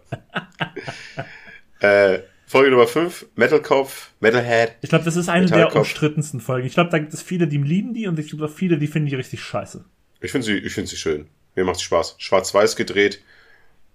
äh, 1.80 2.20
Folge 2.50 2.72
Nummer 2.72 2.88
5, 2.88 3.26
Metalkopf, 3.36 4.10
Metalhead. 4.18 4.72
Ich 4.80 4.88
glaube, 4.90 5.04
das 5.04 5.14
ist 5.14 5.28
eine 5.28 5.46
der 5.46 5.56
Metallkopf. 5.58 5.82
umstrittensten 5.82 6.40
Folgen. 6.40 6.66
Ich 6.66 6.74
glaube, 6.74 6.90
da 6.90 6.98
gibt 6.98 7.14
es 7.14 7.22
viele, 7.22 7.46
die 7.46 7.58
lieben 7.58 7.94
die 7.94 8.08
und 8.08 8.18
ich 8.18 8.26
glaube 8.30 8.46
auch 8.46 8.50
viele, 8.50 8.76
die 8.76 8.88
finden 8.88 9.08
die 9.08 9.14
richtig 9.14 9.40
scheiße. 9.40 9.84
Ich 10.20 10.32
finde 10.32 10.46
sie, 10.46 10.54
ich 10.58 10.72
finde 10.74 10.90
sie 10.90 10.96
schön. 10.96 11.28
Mir 11.54 11.64
macht 11.64 11.78
sie 11.78 11.84
Spaß. 11.84 12.16
Schwarz-Weiß 12.18 12.74
gedreht 12.74 13.22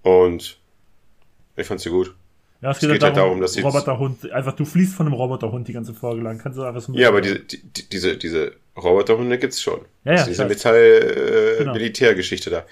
und 0.04 0.58
ich 1.58 1.68
fand 1.68 1.82
sie 1.82 1.90
gut. 1.90 2.16
Ja, 2.62 2.72
es 2.72 2.78
Es 2.78 2.82
geht, 2.82 2.92
halt 2.92 3.02
darum, 3.02 3.16
darum, 3.16 3.42
dass 3.42 3.54
sie- 3.54 3.62
Roboterhund, 3.62 4.32
einfach 4.32 4.54
du 4.54 4.64
fließt 4.64 4.96
von 4.96 5.06
einem 5.06 5.16
Roboterhund 5.16 5.68
die 5.68 5.74
ganze 5.74 5.94
Folge 5.94 6.22
lang. 6.24 6.38
Kannst 6.38 6.58
du 6.58 6.64
einfach 6.64 6.80
so 6.82 6.94
Ja, 6.94 7.10
aber 7.10 7.20
diese, 7.20 7.40
die, 7.42 7.62
die- 7.62 7.90
diese, 7.90 8.16
diese 8.16 8.54
Roboterhunde 8.78 9.38
gibt's 9.38 9.62
schon. 9.62 9.82
Ja, 10.06 10.14
ja, 10.14 10.18
Also 10.20 10.32
diese. 10.32 10.46
Metall, 10.46 10.76
äh, 10.78 11.58
Genau. 11.58 11.74
Militärgeschichte 11.74 12.50
da. 12.50 12.66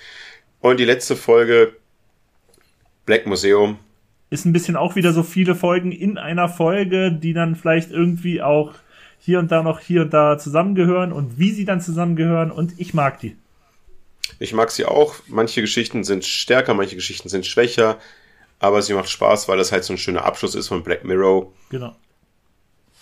Und 0.62 0.80
die 0.80 0.86
letzte 0.86 1.18
Folge, 1.18 1.76
Black 3.06 3.28
Museum. 3.28 3.80
Ist 4.34 4.46
ein 4.46 4.54
bisschen 4.54 4.76
auch 4.76 4.96
wieder 4.96 5.14
so 5.14 5.22
viele 5.22 5.54
Folgen 5.54 5.92
in 5.92 6.18
einer 6.18 6.50
Folge, 6.50 7.12
die 7.12 7.34
dann 7.34 7.56
vielleicht 7.56 7.92
irgendwie 7.92 8.42
auch 8.42 8.74
hier 9.20 9.38
und 9.38 9.52
da 9.52 9.62
noch 9.62 9.80
hier 9.80 10.02
und 10.02 10.14
da 10.14 10.40
zusammengehören 10.40 11.14
und 11.14 11.38
wie 11.38 11.52
sie 11.52 11.66
dann 11.66 11.80
zusammengehören 11.80 12.52
und 12.52 12.74
ich 12.80 12.96
mag 12.96 13.20
die. 13.20 13.38
Ich 14.40 14.52
mag 14.52 14.72
sie 14.72 14.86
auch. 14.86 15.16
Manche 15.28 15.62
Geschichten 15.62 16.04
sind 16.04 16.26
stärker, 16.26 16.74
manche 16.74 16.96
Geschichten 16.96 17.30
sind 17.30 17.46
schwächer. 17.46 18.00
Aber 18.60 18.82
sie 18.82 18.94
macht 18.94 19.10
Spaß, 19.10 19.48
weil 19.48 19.58
das 19.58 19.72
halt 19.72 19.84
so 19.84 19.94
ein 19.94 19.98
schöner 19.98 20.26
Abschluss 20.26 20.56
ist 20.56 20.68
von 20.68 20.84
Black 20.84 21.04
Mirror. 21.06 21.52
Genau. 21.70 21.96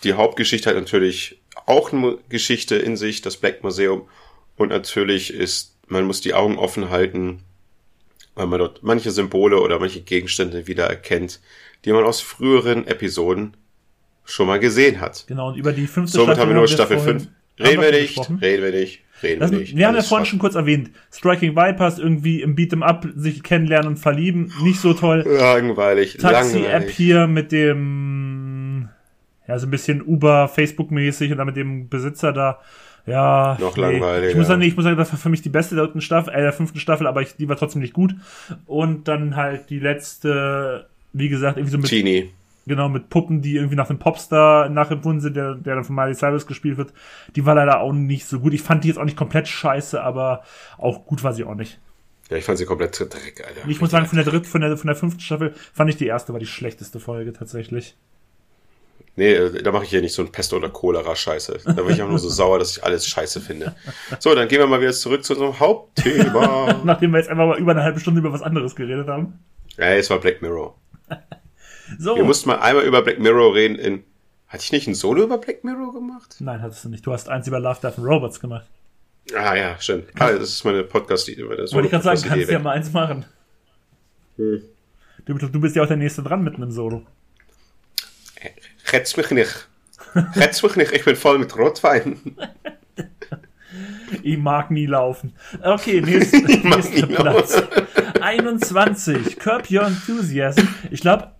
Die 0.04 0.12
Hauptgeschichte 0.12 0.68
hat 0.68 0.76
natürlich 0.76 1.40
auch 1.66 1.92
eine 1.92 2.18
Geschichte 2.28 2.76
in 2.76 2.96
sich, 2.96 3.22
das 3.22 3.38
Black 3.38 3.62
Museum. 3.62 4.08
Und 4.56 4.68
natürlich 4.68 5.32
ist, 5.32 5.76
man 5.86 6.04
muss 6.04 6.20
die 6.20 6.34
Augen 6.34 6.58
offen 6.58 6.90
halten, 6.90 7.42
weil 8.34 8.46
man 8.46 8.58
dort 8.58 8.82
manche 8.82 9.10
Symbole 9.10 9.60
oder 9.60 9.78
manche 9.78 10.00
Gegenstände 10.00 10.66
wieder 10.66 10.86
erkennt, 10.86 11.40
die 11.84 11.92
man 11.92 12.04
aus 12.04 12.20
früheren 12.20 12.86
Episoden 12.86 13.56
schon 14.24 14.46
mal 14.46 14.58
gesehen 14.60 15.00
hat. 15.00 15.24
Genau, 15.26 15.48
und 15.48 15.56
über 15.56 15.72
die 15.72 15.86
fünfte 15.86 16.16
Somit 16.16 16.38
haben 16.38 16.48
wir 16.50 16.56
nur 16.56 16.68
Staffel 16.68 16.98
vorhin- 16.98 17.20
5. 17.20 17.30
haben 17.58 17.66
Reden 17.66 17.82
wir 17.82 17.92
nicht, 17.92 18.18
reden 18.40 18.62
wir 18.62 18.70
nicht, 18.72 19.00
reden 19.22 19.50
wir 19.50 19.58
nicht. 19.58 19.76
wir 19.76 19.86
haben 19.86 19.94
ja 19.96 20.02
vorhin 20.02 20.24
schon 20.26 20.38
kurz 20.38 20.54
erwähnt, 20.54 20.90
Striking 21.12 21.54
Vipers 21.54 21.98
irgendwie 21.98 22.40
im 22.40 22.56
Beat'em 22.56 22.82
Up 22.82 23.06
sich 23.14 23.42
kennenlernen 23.42 23.88
und 23.88 23.96
verlieben, 23.98 24.52
nicht 24.62 24.80
so 24.80 24.94
toll. 24.94 25.24
Langweilig, 25.28 26.16
Taxi-App 26.16 26.88
hier 26.88 27.26
mit 27.26 27.52
dem, 27.52 28.88
ja, 29.46 29.58
so 29.58 29.66
ein 29.66 29.70
bisschen 29.70 30.00
Uber, 30.02 30.48
Facebook-mäßig 30.48 31.30
und 31.32 31.38
dann 31.38 31.46
mit 31.46 31.56
dem 31.56 31.88
Besitzer 31.88 32.32
da. 32.32 32.60
Ja, 33.06 33.56
Noch 33.60 33.76
langweiliger. 33.76 34.30
Ich 34.30 34.36
muss 34.36 34.46
sagen, 34.46 34.60
nee, 34.60 34.66
ich 34.66 34.76
muss 34.76 34.84
sagen, 34.84 34.96
das 34.96 35.12
war 35.12 35.18
für 35.18 35.28
mich 35.28 35.42
die 35.42 35.48
beste 35.48 35.74
der 35.74 36.00
Staffel, 36.00 36.32
äh, 36.32 36.40
der 36.40 36.52
fünften 36.52 36.78
Staffel, 36.78 37.06
aber 37.06 37.22
ich, 37.22 37.36
die 37.36 37.48
war 37.48 37.56
trotzdem 37.56 37.82
nicht 37.82 37.94
gut. 37.94 38.14
Und 38.66 39.08
dann 39.08 39.34
halt 39.34 39.70
die 39.70 39.80
letzte, 39.80 40.86
wie 41.12 41.28
gesagt, 41.28 41.56
irgendwie 41.56 41.72
so 41.72 41.78
mit, 41.78 41.90
Genie. 41.90 42.30
genau, 42.66 42.88
mit 42.88 43.08
Puppen, 43.10 43.42
die 43.42 43.56
irgendwie 43.56 43.74
nach 43.74 43.88
dem 43.88 43.98
Popstar 43.98 44.68
nachempfunden 44.68 45.20
sind, 45.20 45.34
der, 45.34 45.56
der 45.56 45.74
dann 45.74 45.84
von 45.84 45.96
Miley 45.96 46.14
Cyrus 46.14 46.46
gespielt 46.46 46.76
wird. 46.76 46.92
Die 47.34 47.44
war 47.44 47.56
leider 47.56 47.80
auch 47.80 47.92
nicht 47.92 48.26
so 48.26 48.38
gut. 48.38 48.54
Ich 48.54 48.62
fand 48.62 48.84
die 48.84 48.88
jetzt 48.88 48.98
auch 48.98 49.04
nicht 49.04 49.16
komplett 49.16 49.48
scheiße, 49.48 50.00
aber 50.00 50.44
auch 50.78 51.04
gut 51.04 51.24
war 51.24 51.32
sie 51.32 51.44
auch 51.44 51.56
nicht. 51.56 51.80
Ja, 52.30 52.36
ich 52.36 52.44
fand 52.44 52.56
sie 52.56 52.66
komplett 52.66 52.98
Dreck, 52.98 53.44
Alter. 53.46 53.68
Ich 53.68 53.80
muss 53.80 53.90
sagen, 53.90 54.06
von 54.06 54.16
der 54.16 54.24
dritten, 54.24 54.46
von 54.46 54.60
der, 54.60 54.76
von 54.76 54.86
der 54.86 54.96
fünften 54.96 55.20
Staffel 55.20 55.54
fand 55.74 55.90
ich 55.90 55.96
die 55.96 56.06
erste 56.06 56.32
war 56.32 56.40
die 56.40 56.46
schlechteste 56.46 57.00
Folge 57.00 57.32
tatsächlich. 57.32 57.96
Nee, 59.16 59.32
äh, 59.34 59.62
da 59.62 59.72
mache 59.72 59.84
ich 59.84 59.90
hier 59.90 60.00
nicht 60.00 60.14
so 60.14 60.22
ein 60.22 60.32
Pest- 60.32 60.52
oder 60.54 60.70
Cholera-Scheiße. 60.70 61.58
Da 61.64 61.72
bin 61.72 61.90
ich 61.90 62.02
auch 62.02 62.08
nur 62.08 62.18
so 62.18 62.28
sauer, 62.30 62.58
dass 62.58 62.76
ich 62.76 62.84
alles 62.84 63.06
scheiße 63.06 63.40
finde. 63.40 63.74
So, 64.18 64.34
dann 64.34 64.48
gehen 64.48 64.58
wir 64.58 64.66
mal 64.66 64.80
wieder 64.80 64.92
zurück 64.92 65.24
zu 65.24 65.34
unserem 65.34 65.60
Hauptthema. 65.60 66.80
Nachdem 66.84 67.12
wir 67.12 67.18
jetzt 67.18 67.28
einfach 67.28 67.46
mal 67.46 67.58
über 67.58 67.72
eine 67.72 67.82
halbe 67.82 68.00
Stunde 68.00 68.20
über 68.20 68.32
was 68.32 68.42
anderes 68.42 68.74
geredet 68.74 69.08
haben. 69.08 69.38
ja, 69.76 69.90
es 69.94 70.08
war 70.10 70.18
Black 70.18 70.42
Mirror. 70.42 70.76
So. 71.98 72.16
Wir 72.16 72.24
mussten 72.24 72.48
mal 72.48 72.58
einmal 72.58 72.84
über 72.84 73.02
Black 73.02 73.18
Mirror 73.18 73.54
reden 73.54 73.78
in. 73.78 74.04
Hatte 74.48 74.62
ich 74.64 74.72
nicht 74.72 74.86
ein 74.86 74.94
Solo 74.94 75.24
über 75.24 75.36
Black 75.36 75.62
Mirror 75.62 75.92
gemacht? 75.92 76.36
Nein, 76.38 76.62
hattest 76.62 76.86
du 76.86 76.88
nicht. 76.88 77.06
Du 77.06 77.12
hast 77.12 77.28
eins 77.28 77.46
über 77.46 77.60
Love, 77.60 77.80
Death 77.82 77.98
and 77.98 78.06
Robots 78.06 78.40
gemacht. 78.40 78.64
Ah 79.34 79.54
ja, 79.54 79.76
stimmt. 79.78 80.04
Ah, 80.18 80.32
das 80.32 80.48
ist 80.48 80.64
meine 80.64 80.84
Podcast-Idee. 80.84 81.46
Wollte 81.46 81.64
ich 81.64 81.90
gerade 81.90 82.02
sagen, 82.02 82.22
kannst 82.22 82.48
du 82.48 82.52
ja 82.52 82.58
mal 82.60 82.70
eins 82.70 82.92
machen. 82.92 83.26
Hm. 84.36 84.62
Du, 85.26 85.34
du 85.34 85.60
bist 85.60 85.76
ja 85.76 85.82
auch 85.82 85.86
der 85.86 85.98
Nächste 85.98 86.22
dran 86.22 86.42
mit 86.42 86.54
einem 86.54 86.70
Solo. 86.70 87.02
Retz 88.90 89.16
mich 89.16 89.30
nicht. 89.30 89.68
Retz 90.14 90.62
mich 90.62 90.76
nicht, 90.76 90.92
ich 90.92 91.04
bin 91.04 91.16
voll 91.16 91.38
mit 91.38 91.56
Rotwein. 91.56 92.36
Ich 94.22 94.36
mag 94.36 94.70
nie 94.70 94.84
laufen. 94.86 95.32
Okay, 95.62 96.00
nächster 96.04 96.38
nie 96.38 97.02
Platz. 97.06 97.62
21. 98.20 99.38
Curb 99.38 99.70
Your 99.70 99.86
Enthusiasm. 99.86 100.68
Ich 100.90 101.00
glaube, 101.00 101.32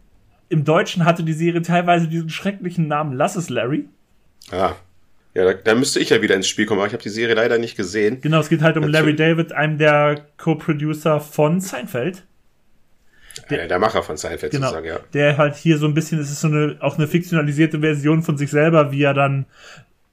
im 0.48 0.64
Deutschen 0.64 1.04
hatte 1.04 1.22
die 1.22 1.32
Serie 1.32 1.62
teilweise 1.62 2.08
diesen 2.08 2.30
schrecklichen 2.30 2.88
Namen 2.88 3.12
Lass 3.12 3.36
es 3.36 3.50
Larry. 3.50 3.86
Ah. 4.50 4.74
Ja, 5.34 5.44
da, 5.44 5.54
da 5.54 5.74
müsste 5.74 5.98
ich 5.98 6.10
ja 6.10 6.20
wieder 6.20 6.34
ins 6.34 6.48
Spiel 6.48 6.66
kommen, 6.66 6.80
aber 6.80 6.86
ich 6.86 6.92
habe 6.92 7.02
die 7.02 7.08
Serie 7.08 7.34
leider 7.34 7.58
nicht 7.58 7.76
gesehen. 7.76 8.20
Genau, 8.20 8.40
es 8.40 8.48
geht 8.48 8.60
halt 8.60 8.76
um 8.76 8.82
Natürlich. 8.84 9.18
Larry 9.18 9.36
David, 9.36 9.52
einem 9.52 9.78
der 9.78 10.26
Co-Producer 10.36 11.20
von 11.20 11.60
Seinfeld. 11.60 12.24
Der, 13.50 13.66
der 13.68 13.78
Macher 13.78 14.02
von 14.02 14.16
Seinfeld 14.16 14.52
Genau. 14.52 14.66
sozusagen, 14.68 14.86
ja. 14.86 14.98
Der 15.14 15.38
halt 15.38 15.56
hier 15.56 15.78
so 15.78 15.86
ein 15.86 15.94
bisschen, 15.94 16.18
es 16.18 16.30
ist 16.30 16.40
so 16.40 16.48
eine, 16.48 16.76
auch 16.80 16.96
eine 16.98 17.06
fiktionalisierte 17.06 17.80
Version 17.80 18.22
von 18.22 18.36
sich 18.36 18.50
selber, 18.50 18.92
wie 18.92 19.02
er 19.02 19.14
dann, 19.14 19.46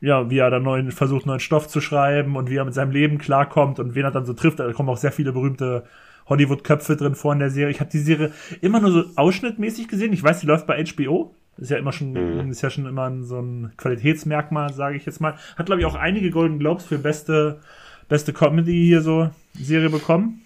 ja, 0.01 0.29
wie 0.29 0.37
er 0.37 0.49
dann 0.49 0.63
neuen, 0.63 0.91
versucht, 0.91 1.25
neuen 1.25 1.39
Stoff 1.39 1.67
zu 1.67 1.81
schreiben 1.81 2.35
und 2.37 2.49
wie 2.49 2.55
er 2.55 2.65
mit 2.65 2.73
seinem 2.73 2.91
Leben 2.91 3.17
klarkommt 3.17 3.79
und 3.79 3.95
wen 3.95 4.05
er 4.05 4.11
dann 4.11 4.25
so 4.25 4.33
trifft. 4.33 4.59
Da 4.59 4.71
kommen 4.73 4.89
auch 4.89 4.97
sehr 4.97 5.11
viele 5.11 5.31
berühmte 5.33 5.83
Hollywood-Köpfe 6.27 6.95
drin 6.95 7.15
vor 7.15 7.33
in 7.33 7.39
der 7.39 7.49
Serie. 7.49 7.71
Ich 7.71 7.79
habe 7.79 7.89
die 7.89 7.99
Serie 7.99 8.31
immer 8.61 8.79
nur 8.79 8.91
so 8.91 9.03
ausschnittmäßig 9.15 9.87
gesehen. 9.87 10.13
Ich 10.13 10.23
weiß, 10.23 10.39
die 10.39 10.45
läuft 10.47 10.67
bei 10.67 10.83
HBO. 10.83 11.33
Ist 11.57 11.71
ja 11.71 11.77
immer 11.77 11.91
schon, 11.91 12.13
Mhm. 12.13 12.49
ist 12.51 12.61
ja 12.61 12.69
schon 12.69 12.85
immer 12.85 13.11
so 13.23 13.39
ein 13.41 13.73
Qualitätsmerkmal, 13.75 14.71
sage 14.73 14.95
ich 14.95 15.05
jetzt 15.05 15.19
mal. 15.19 15.35
Hat, 15.57 15.65
glaube 15.65 15.81
ich, 15.81 15.85
auch 15.87 15.95
einige 15.95 16.29
Golden 16.29 16.59
Globes 16.59 16.85
für 16.85 16.97
beste, 16.99 17.59
beste 18.07 18.31
Comedy 18.31 18.85
hier 18.85 19.01
so 19.01 19.29
Serie 19.55 19.89
bekommen. 19.89 20.41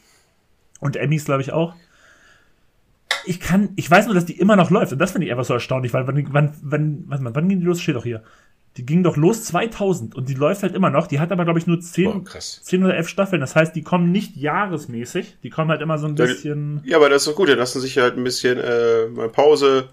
Und 0.80 0.95
Emmys, 0.95 1.26
glaube 1.26 1.41
ich, 1.41 1.53
auch 1.53 1.76
ich 3.26 3.39
kann, 3.39 3.69
ich 3.76 3.89
weiß 3.89 4.05
nur, 4.05 4.15
dass 4.15 4.26
die 4.26 4.38
immer 4.39 4.55
noch 4.55 4.69
läuft. 4.69 4.91
Und 4.93 4.99
das 4.99 5.11
finde 5.11 5.26
ich 5.28 5.32
einfach 5.32 5.45
so 5.45 5.53
erstaunlich, 5.53 5.93
weil 5.93 6.07
wann, 6.07 6.28
wann, 6.32 6.53
wann, 6.61 7.05
mal, 7.24 7.36
wann 7.36 7.49
ging 7.49 7.59
die 7.59 7.65
los? 7.65 7.82
Steht 7.82 7.95
doch 7.95 8.03
hier. 8.03 8.24
Die 8.78 8.86
ging 8.86 9.03
doch 9.03 9.17
los 9.17 9.43
2000 9.45 10.15
und 10.15 10.30
die 10.30 10.34
läuft 10.34 10.63
halt 10.63 10.74
immer 10.74 10.89
noch. 10.89 11.05
Die 11.05 11.19
hat 11.19 11.32
aber, 11.32 11.43
glaube 11.43 11.59
ich, 11.59 11.67
nur 11.67 11.80
10, 11.80 12.05
Boah, 12.11 12.24
krass. 12.24 12.59
10 12.63 12.84
oder 12.84 12.95
11 12.95 13.07
Staffeln. 13.07 13.39
Das 13.39 13.55
heißt, 13.55 13.76
die 13.76 13.84
kommen 13.84 14.11
nicht 14.11 14.36
jahresmäßig. 14.36 15.38
Die 15.43 15.49
kommen 15.51 15.69
halt 15.69 15.82
immer 15.82 15.99
so 15.99 16.07
ein 16.07 16.15
bisschen, 16.15 16.82
Ja, 16.84 16.97
aber 16.97 17.09
das 17.09 17.21
ist 17.21 17.28
doch 17.28 17.36
gut, 17.36 17.49
dann 17.49 17.59
lassen 17.59 17.80
sich 17.82 17.97
halt 17.99 18.17
ein 18.17 18.24
bisschen 18.24 18.57
äh, 18.57 19.05
mal 19.09 19.30
Pause, 19.30 19.89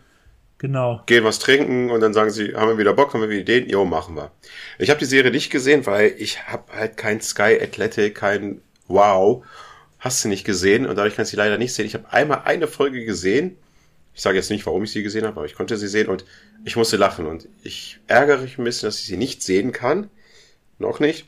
genau. 0.56 1.02
gehen 1.04 1.24
was 1.24 1.38
trinken 1.38 1.90
und 1.90 2.00
dann 2.00 2.14
sagen 2.14 2.30
sie, 2.30 2.54
haben 2.54 2.68
wir 2.70 2.78
wieder 2.78 2.94
Bock, 2.94 3.12
haben 3.12 3.20
wir 3.20 3.28
wieder 3.28 3.42
Ideen? 3.42 3.68
Jo, 3.68 3.84
machen 3.84 4.16
wir. 4.16 4.30
Ich 4.78 4.88
habe 4.88 4.98
die 4.98 5.04
Serie 5.04 5.30
nicht 5.30 5.50
gesehen, 5.50 5.84
weil 5.84 6.14
ich 6.16 6.46
habe 6.48 6.72
halt 6.72 6.96
kein 6.96 7.20
Sky 7.20 7.58
Athletic, 7.60 8.14
kein 8.14 8.62
Wow. 8.88 9.44
Hast 10.00 10.24
du 10.24 10.28
nicht 10.28 10.44
gesehen 10.44 10.86
und 10.86 10.96
dadurch 10.96 11.14
kann 11.14 11.24
ich 11.24 11.30
sie 11.30 11.36
leider 11.36 11.58
nicht 11.58 11.74
sehen. 11.74 11.86
Ich 11.86 11.94
habe 11.94 12.12
einmal 12.12 12.42
eine 12.44 12.66
Folge 12.66 13.04
gesehen. 13.04 13.56
Ich 14.14 14.22
sage 14.22 14.36
jetzt 14.36 14.50
nicht, 14.50 14.66
warum 14.66 14.82
ich 14.82 14.92
sie 14.92 15.02
gesehen 15.02 15.24
habe, 15.24 15.36
aber 15.36 15.46
ich 15.46 15.54
konnte 15.54 15.76
sie 15.76 15.88
sehen 15.88 16.08
und 16.08 16.24
ich 16.64 16.76
musste 16.76 16.96
lachen 16.96 17.26
und 17.26 17.48
ich 17.62 18.00
ärgere 18.06 18.38
mich 18.38 18.58
ein 18.58 18.64
bisschen, 18.64 18.88
dass 18.88 18.98
ich 18.98 19.06
sie 19.06 19.16
nicht 19.16 19.42
sehen 19.42 19.72
kann. 19.72 20.10
Noch 20.78 21.00
nicht. 21.00 21.26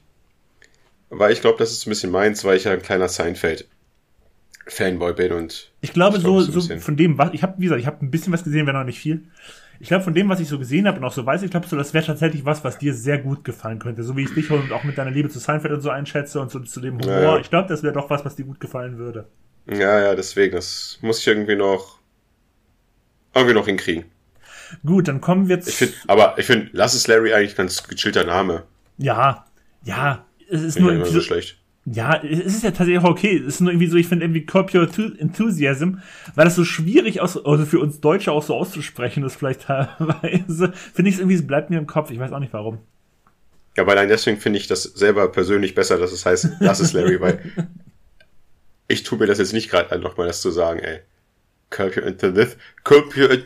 Weil 1.11 1.33
ich 1.33 1.43
glaube, 1.43 1.59
das 1.59 1.71
ist 1.71 1.87
ein 1.87 1.91
bisschen 1.91 2.11
meins, 2.11 2.45
weil 2.45 2.57
ich 2.57 2.65
ja 2.65 2.73
ein 2.73 2.83
kleiner 2.83 3.09
Seinfeld-Fanboy 3.09 5.13
bin 5.13 5.33
und 5.33 5.71
Ich 5.83 5.93
glaube, 5.93 6.17
Ich 6.17 6.25
glaub, 6.25 6.41
so, 6.41 6.61
so 6.61 6.79
von 6.79 6.97
dem, 6.97 7.19
was, 7.19 7.35
ich 7.35 7.43
habe, 7.43 7.55
wie 7.59 7.65
gesagt, 7.65 7.81
ich 7.81 7.87
habe 7.87 8.05
ein 8.05 8.11
bisschen 8.11 8.33
was 8.33 8.45
gesehen, 8.45 8.67
wenn 8.67 8.75
noch 8.75 8.85
nicht 8.85 8.99
viel. 8.99 9.25
Ich 9.83 9.89
glaube, 9.89 10.05
von 10.05 10.15
dem, 10.15 10.29
was 10.29 10.39
ich 10.39 10.47
so 10.47 10.61
gesehen 10.61 10.87
habe 10.87 10.99
und 10.99 11.05
auch 11.05 11.13
so 11.13 11.27
weiß, 11.27 11.43
ich 11.43 11.51
glaube, 11.51 11.67
so, 11.67 11.75
das 11.75 11.93
wäre 11.93 12.07
tatsächlich 12.07 12.45
was, 12.45 12.63
was 12.63 12.79
dir 12.79 12.95
sehr 12.95 13.19
gut 13.19 13.43
gefallen 13.43 13.81
könnte. 13.81 14.05
So 14.05 14.17
wie 14.17 14.23
ich 14.23 14.33
dich 14.33 14.49
und 14.49 14.71
auch 14.71 14.85
mit 14.85 14.97
deiner 14.97 15.11
Liebe 15.11 15.29
zu 15.29 15.41
Seinfeld 15.41 15.75
und 15.75 15.81
so 15.81 15.91
einschätze 15.91 16.41
und 16.41 16.53
so 16.53 16.61
zu 16.61 16.81
dem 16.81 17.01
Humor. 17.01 17.13
Ja, 17.13 17.21
ja. 17.21 17.39
Ich 17.39 17.51
glaube, 17.51 17.69
das 17.69 17.83
wäre 17.83 17.93
doch 17.93 18.09
was, 18.09 18.25
was 18.25 18.37
dir 18.37 18.45
gut 18.45 18.61
gefallen 18.61 18.97
würde. 18.97 19.27
Ja, 19.67 20.01
ja, 20.01 20.15
deswegen, 20.15 20.55
das 20.55 21.01
muss 21.03 21.19
ich 21.19 21.27
irgendwie 21.27 21.57
noch 21.57 21.99
irgendwie 23.35 23.55
noch 23.55 23.67
hinkriegen. 23.67 24.05
Gut, 24.87 25.09
dann 25.09 25.21
kommen 25.21 25.49
wir 25.49 25.61
zu. 25.61 25.71
Ich 25.71 25.75
finde, 25.75 25.95
aber 26.07 26.39
ich 26.39 26.47
finde, 26.47 26.71
lass 26.73 26.95
es 26.95 27.09
Larry 27.09 27.35
eigentlich 27.35 27.57
ganz 27.57 27.83
gechillter 27.83 28.23
Name. 28.23 28.63
Ja, 28.99 29.47
ja, 29.83 30.25
es 30.49 30.63
ist 30.63 30.75
Finde 30.75 30.93
nur 30.93 31.03
ich 31.03 31.09
immer 31.09 31.13
so, 31.13 31.21
schlecht. 31.21 31.59
Ja, 31.85 32.23
es 32.23 32.39
ist 32.57 32.63
ja 32.63 32.71
tatsächlich 32.71 32.99
auch 32.99 33.11
okay. 33.11 33.37
Es 33.39 33.55
ist 33.55 33.61
nur 33.61 33.73
irgendwie 33.73 33.89
so, 33.89 33.97
ich 33.97 34.07
finde 34.07 34.25
irgendwie 34.25 34.47
Curb 34.47 34.73
Your 34.73 34.85
Enthu- 34.85 35.19
Enthusiasm, 35.19 35.99
weil 36.35 36.45
das 36.45 36.55
so 36.55 36.65
schwierig 36.65 37.21
aus, 37.21 37.45
also 37.45 37.67
für 37.67 37.81
uns 37.81 38.01
Deutsche 38.01 38.31
auch 38.31 38.43
so 38.43 38.55
auszusprechen 38.55 39.25
ist 39.25 39.37
vielleicht 39.37 39.63
teilweise, 39.63 40.73
finde 40.95 41.09
ich 41.09 41.17
es 41.17 41.21
irgendwie, 41.21 41.35
es 41.35 41.47
bleibt 41.47 41.71
mir 41.71 41.79
im 41.79 41.87
Kopf. 41.87 42.11
Ich 42.11 42.19
weiß 42.19 42.33
auch 42.33 42.39
nicht 42.39 42.53
warum. 42.53 42.79
Ja, 43.77 43.83
aber 43.83 43.93
allein 43.93 44.09
deswegen 44.09 44.39
finde 44.39 44.59
ich 44.59 44.69
das 44.69 44.83
selber 44.83 45.33
persönlich 45.33 45.75
besser, 45.75 45.99
dass 45.99 46.13
es 46.13 46.25
heißt, 46.27 46.49
lass 46.61 46.79
es 46.81 46.93
Larry, 46.93 47.21
weil 47.21 47.41
ich 48.87 49.03
tue 49.03 49.19
mir 49.19 49.27
das 49.27 49.39
jetzt 49.39 49.53
nicht 49.55 49.71
gerade 49.71 49.91
an, 49.91 50.01
nochmal 50.01 50.27
das 50.27 50.41
zu 50.41 50.51
sagen, 50.51 50.81
ey. 50.81 51.01
Curb 51.71 51.97
your 51.97 52.13
curb 52.85 53.17
your. 53.17 53.39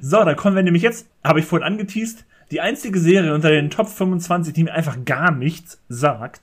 So, 0.00 0.24
dann 0.24 0.36
kommen 0.36 0.54
wir 0.54 0.62
nämlich 0.62 0.84
jetzt, 0.84 1.08
habe 1.24 1.40
ich 1.40 1.46
vorhin 1.46 1.66
angeteased, 1.66 2.24
die 2.52 2.60
einzige 2.60 3.00
Serie 3.00 3.34
unter 3.34 3.50
den 3.50 3.70
Top 3.70 3.88
25, 3.88 4.54
die 4.54 4.64
mir 4.64 4.72
einfach 4.72 5.04
gar 5.04 5.32
nichts 5.32 5.80
sagt, 5.88 6.42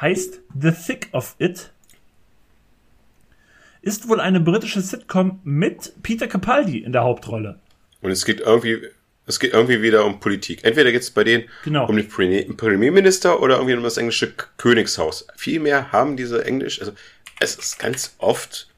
heißt 0.00 0.40
The 0.60 0.72
Thick 0.72 1.08
of 1.12 1.34
It. 1.38 1.70
Ist 3.82 4.08
wohl 4.08 4.20
eine 4.20 4.40
britische 4.40 4.80
Sitcom 4.80 5.40
mit 5.44 5.92
Peter 6.02 6.26
Capaldi 6.26 6.78
in 6.78 6.92
der 6.92 7.02
Hauptrolle. 7.04 7.60
Und 8.00 8.10
es 8.10 8.24
geht 8.24 8.40
irgendwie, 8.40 8.78
es 9.26 9.38
geht 9.38 9.52
irgendwie 9.52 9.82
wieder 9.82 10.06
um 10.06 10.20
Politik. 10.20 10.64
Entweder 10.64 10.90
geht 10.90 11.02
es 11.02 11.10
bei 11.10 11.22
denen 11.24 11.44
Genau. 11.64 11.86
um 11.86 11.96
den 11.96 12.08
Premi- 12.08 12.50
Premierminister 12.56 13.42
oder 13.42 13.56
irgendwie 13.56 13.74
um 13.74 13.82
das 13.82 13.98
englische 13.98 14.32
Königshaus. 14.56 15.26
Vielmehr 15.36 15.92
haben 15.92 16.16
diese 16.16 16.44
Englisch, 16.44 16.80
also 16.80 16.92
es 17.40 17.56
ist 17.56 17.78
ganz 17.78 18.14
oft, 18.18 18.68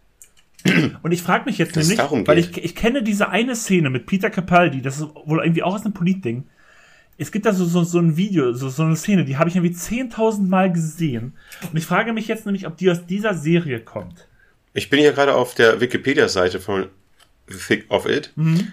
Und 1.03 1.12
ich 1.12 1.23
frage 1.23 1.45
mich 1.45 1.59
jetzt 1.59 1.77
nämlich, 1.77 1.97
weil 2.27 2.39
ich, 2.39 2.57
ich 2.64 2.75
kenne 2.75 3.05
diese 3.05 3.29
eine 3.29 3.55
Szene 3.55 3.89
mit 3.89 4.07
Peter 4.07 4.31
Capaldi, 4.31 4.83
das 4.83 4.97
ist 4.97 5.07
wohl 5.25 5.39
irgendwie 5.41 5.62
auch 5.62 5.75
aus 5.75 5.85
einem 5.85 5.95
Politding. 5.95 6.45
Es 7.19 7.33
gibt 7.33 7.47
da 7.47 7.53
so, 7.53 7.64
so, 7.64 7.83
so 7.83 7.99
ein 7.99 8.17
Video, 8.17 8.53
so, 8.53 8.69
so 8.69 8.83
eine 8.83 8.97
Szene, 8.97 9.25
die 9.25 9.39
habe 9.39 9.49
ich 9.49 9.57
irgendwie 9.57 9.75
10.000 9.75 10.49
Mal 10.49 10.73
gesehen. 10.73 11.35
Und 11.71 11.77
ich 11.77 11.87
frage 11.87 12.12
mich 12.12 12.29
jetzt 12.29 12.45
nämlich, 12.47 12.67
ob 12.67 12.77
die 12.77 12.91
aus 12.91 13.07
dieser 13.07 13.35
Serie 13.35 13.81
kommt. 13.81 14.29
ich 14.75 14.91
bin 14.91 15.01
hier 15.01 15.12
gerade 15.12 15.35
auf 15.35 15.55
der 15.55 15.81
Wikipedia-Seite 15.81 16.61
von 16.61 16.89
The 17.49 17.57
Thick 17.57 17.91
of 17.91 18.07
It. 18.07 18.33
Mhm. 18.37 18.73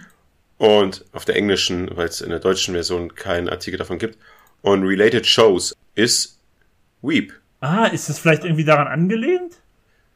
Und 0.57 1.05
auf 1.13 1.25
der 1.25 1.35
englischen, 1.35 1.89
weil 1.95 2.07
es 2.07 2.21
in 2.21 2.29
der 2.29 2.39
deutschen 2.39 2.73
Version 2.73 3.15
keinen 3.15 3.49
Artikel 3.49 3.77
davon 3.77 3.97
gibt. 3.97 4.17
Und 4.61 4.83
Related 4.83 5.25
Shows 5.25 5.75
ist 5.95 6.39
Weep. 7.01 7.33
Ah, 7.59 7.85
ist 7.85 8.09
das 8.09 8.19
vielleicht 8.19 8.43
irgendwie 8.43 8.65
daran 8.65 8.87
angelehnt? 8.87 9.55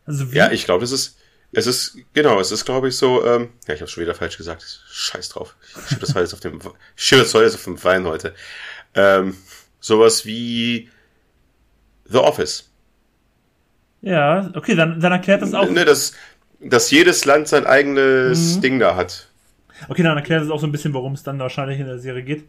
Also? 0.05 0.25
Ja, 0.31 0.51
ich 0.51 0.65
glaube, 0.65 0.81
das 0.81 0.91
ist, 0.91 1.16
es 1.57 1.65
ist, 1.67 1.97
genau, 2.13 2.39
es 2.39 2.51
ist, 2.51 2.65
glaube 2.65 2.87
ich, 2.87 2.95
so, 2.95 3.25
ähm, 3.25 3.49
ja, 3.67 3.73
ich 3.73 3.81
habe 3.81 3.89
schon 3.89 4.03
wieder 4.03 4.13
falsch 4.13 4.37
gesagt. 4.37 4.83
Scheiß 4.91 5.29
drauf. 5.29 5.55
Ich 5.75 5.89
schiebe 5.89 6.01
das 6.01 6.13
heute 6.15 6.33
auf 6.33 6.39
dem, 6.39 6.59
ich 6.95 7.03
schiebe 7.03 7.21
das 7.23 7.33
heute 7.33 7.55
auf 7.55 7.63
dem 7.63 7.83
Wein 7.83 8.05
heute. 8.05 8.33
Ähm, 8.93 9.35
sowas 9.79 10.25
wie 10.25 10.89
The 12.05 12.19
Office. 12.19 12.69
Ja, 14.01 14.51
okay, 14.53 14.75
dann, 14.75 14.99
dann 14.99 15.11
erklärt 15.11 15.41
das 15.41 15.53
auch. 15.53 15.69
Ne, 15.69 15.83
dass, 15.83 16.13
dass 16.59 16.91
jedes 16.91 17.25
Land 17.25 17.47
sein 17.47 17.65
eigenes 17.65 18.57
Mhm. 18.57 18.61
Ding 18.61 18.79
da 18.79 18.95
hat. 18.95 19.27
Okay, 19.89 20.03
dann 20.03 20.17
erklärt 20.17 20.43
das 20.43 20.49
auch 20.51 20.59
so 20.59 20.67
ein 20.67 20.71
bisschen, 20.71 20.93
worum 20.93 21.13
es 21.13 21.23
dann 21.23 21.39
wahrscheinlich 21.39 21.79
in 21.79 21.87
der 21.87 21.99
Serie 21.99 22.23
geht. 22.23 22.47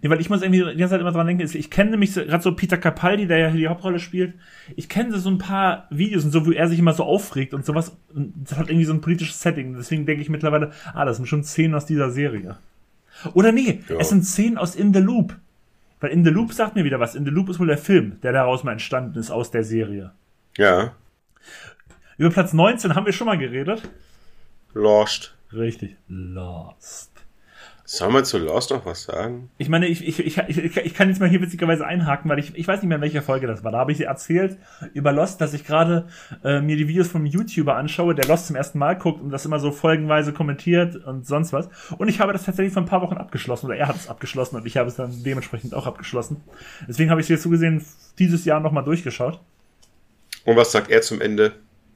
Nee, 0.00 0.08
weil 0.10 0.20
ich 0.20 0.30
muss 0.30 0.42
irgendwie 0.42 0.60
die 0.60 0.78
ganze 0.78 0.94
Zeit 0.94 1.00
immer 1.00 1.12
dran 1.12 1.26
denken, 1.26 1.42
ich 1.52 1.70
kenne 1.70 1.90
nämlich 1.90 2.12
so, 2.12 2.24
gerade 2.24 2.42
so 2.42 2.54
Peter 2.54 2.78
Capaldi, 2.78 3.26
der 3.26 3.38
ja 3.38 3.48
hier 3.48 3.60
die 3.60 3.68
Hauptrolle 3.68 3.98
spielt. 3.98 4.34
Ich 4.76 4.88
kenne 4.88 5.18
so 5.18 5.28
ein 5.30 5.38
paar 5.38 5.86
Videos 5.90 6.24
und 6.24 6.30
so, 6.30 6.46
wo 6.46 6.52
er 6.52 6.68
sich 6.68 6.78
immer 6.78 6.92
so 6.92 7.04
aufregt 7.04 7.52
und 7.54 7.64
sowas. 7.66 7.96
Und 8.14 8.32
das 8.36 8.58
hat 8.58 8.68
irgendwie 8.68 8.84
so 8.86 8.92
ein 8.92 9.00
politisches 9.00 9.40
Setting. 9.40 9.74
Deswegen 9.74 10.06
denke 10.06 10.22
ich 10.22 10.28
mittlerweile, 10.28 10.70
ah, 10.94 11.04
das 11.04 11.16
sind 11.16 11.26
schon 11.26 11.44
Szenen 11.44 11.74
aus 11.74 11.84
dieser 11.86 12.10
Serie. 12.10 12.56
Oder 13.34 13.52
nee, 13.52 13.82
Ja. 13.88 13.96
es 13.98 14.08
sind 14.08 14.24
Szenen 14.24 14.56
aus 14.58 14.74
In 14.74 14.94
the 14.94 15.00
Loop. 15.00 15.36
Weil 16.00 16.10
In 16.10 16.24
the 16.24 16.30
Loop 16.30 16.52
sagt 16.52 16.74
mir 16.74 16.84
wieder 16.84 16.98
was. 16.98 17.14
In 17.14 17.24
the 17.24 17.30
Loop 17.30 17.48
ist 17.48 17.60
wohl 17.60 17.66
der 17.68 17.78
Film, 17.78 18.20
der 18.22 18.32
daraus 18.32 18.64
mal 18.64 18.72
entstanden 18.72 19.18
ist 19.18 19.30
aus 19.30 19.50
der 19.50 19.62
Serie. 19.64 20.12
Ja. 20.56 20.94
Über 22.18 22.30
Platz 22.30 22.52
19 22.52 22.94
haben 22.94 23.06
wir 23.06 23.12
schon 23.12 23.26
mal 23.26 23.38
geredet. 23.38 23.88
Lost. 24.74 25.36
Richtig. 25.52 25.96
Lost. 26.08 27.11
Soll 27.94 28.08
man 28.08 28.24
zu 28.24 28.38
Lost 28.38 28.70
noch 28.70 28.86
was 28.86 29.02
sagen? 29.02 29.50
Ich 29.58 29.68
meine, 29.68 29.86
ich, 29.86 30.08
ich, 30.08 30.18
ich, 30.18 30.38
ich, 30.38 30.76
ich 30.78 30.94
kann 30.94 31.10
jetzt 31.10 31.20
mal 31.20 31.28
hier 31.28 31.42
witzigerweise 31.42 31.84
einhaken, 31.86 32.30
weil 32.30 32.38
ich, 32.38 32.56
ich 32.56 32.66
weiß 32.66 32.80
nicht 32.80 32.88
mehr, 32.88 32.96
in 32.96 33.02
welcher 33.02 33.20
Folge 33.20 33.46
das 33.46 33.64
war. 33.64 33.72
Da 33.72 33.80
habe 33.80 33.92
ich 33.92 34.00
erzählt 34.00 34.56
über 34.94 35.12
Lost, 35.12 35.42
dass 35.42 35.52
ich 35.52 35.66
gerade 35.66 36.08
äh, 36.42 36.62
mir 36.62 36.78
die 36.78 36.88
Videos 36.88 37.08
vom 37.08 37.26
YouTuber 37.26 37.76
anschaue, 37.76 38.14
der 38.14 38.24
Lost 38.24 38.46
zum 38.46 38.56
ersten 38.56 38.78
Mal 38.78 38.96
guckt 38.96 39.20
und 39.20 39.28
das 39.28 39.44
immer 39.44 39.58
so 39.58 39.72
folgenweise 39.72 40.32
kommentiert 40.32 40.96
und 41.04 41.26
sonst 41.26 41.52
was. 41.52 41.68
Und 41.98 42.08
ich 42.08 42.18
habe 42.18 42.32
das 42.32 42.44
tatsächlich 42.46 42.72
vor 42.72 42.82
ein 42.82 42.88
paar 42.88 43.02
Wochen 43.02 43.18
abgeschlossen, 43.18 43.66
oder 43.66 43.76
er 43.76 43.88
hat 43.88 43.96
es 43.96 44.08
abgeschlossen 44.08 44.56
und 44.56 44.64
ich 44.66 44.78
habe 44.78 44.88
es 44.88 44.96
dann 44.96 45.22
dementsprechend 45.22 45.74
auch 45.74 45.86
abgeschlossen. 45.86 46.40
Deswegen 46.88 47.10
habe 47.10 47.20
ich 47.20 47.26
es 47.26 47.28
jetzt 47.28 47.42
so 47.42 47.50
gesehen 47.50 47.84
dieses 48.18 48.46
Jahr 48.46 48.60
nochmal 48.60 48.84
durchgeschaut. 48.84 49.38
Und 50.46 50.56
was 50.56 50.72
sagt 50.72 50.90
er 50.90 51.02
zum 51.02 51.20
Ende? 51.20 51.52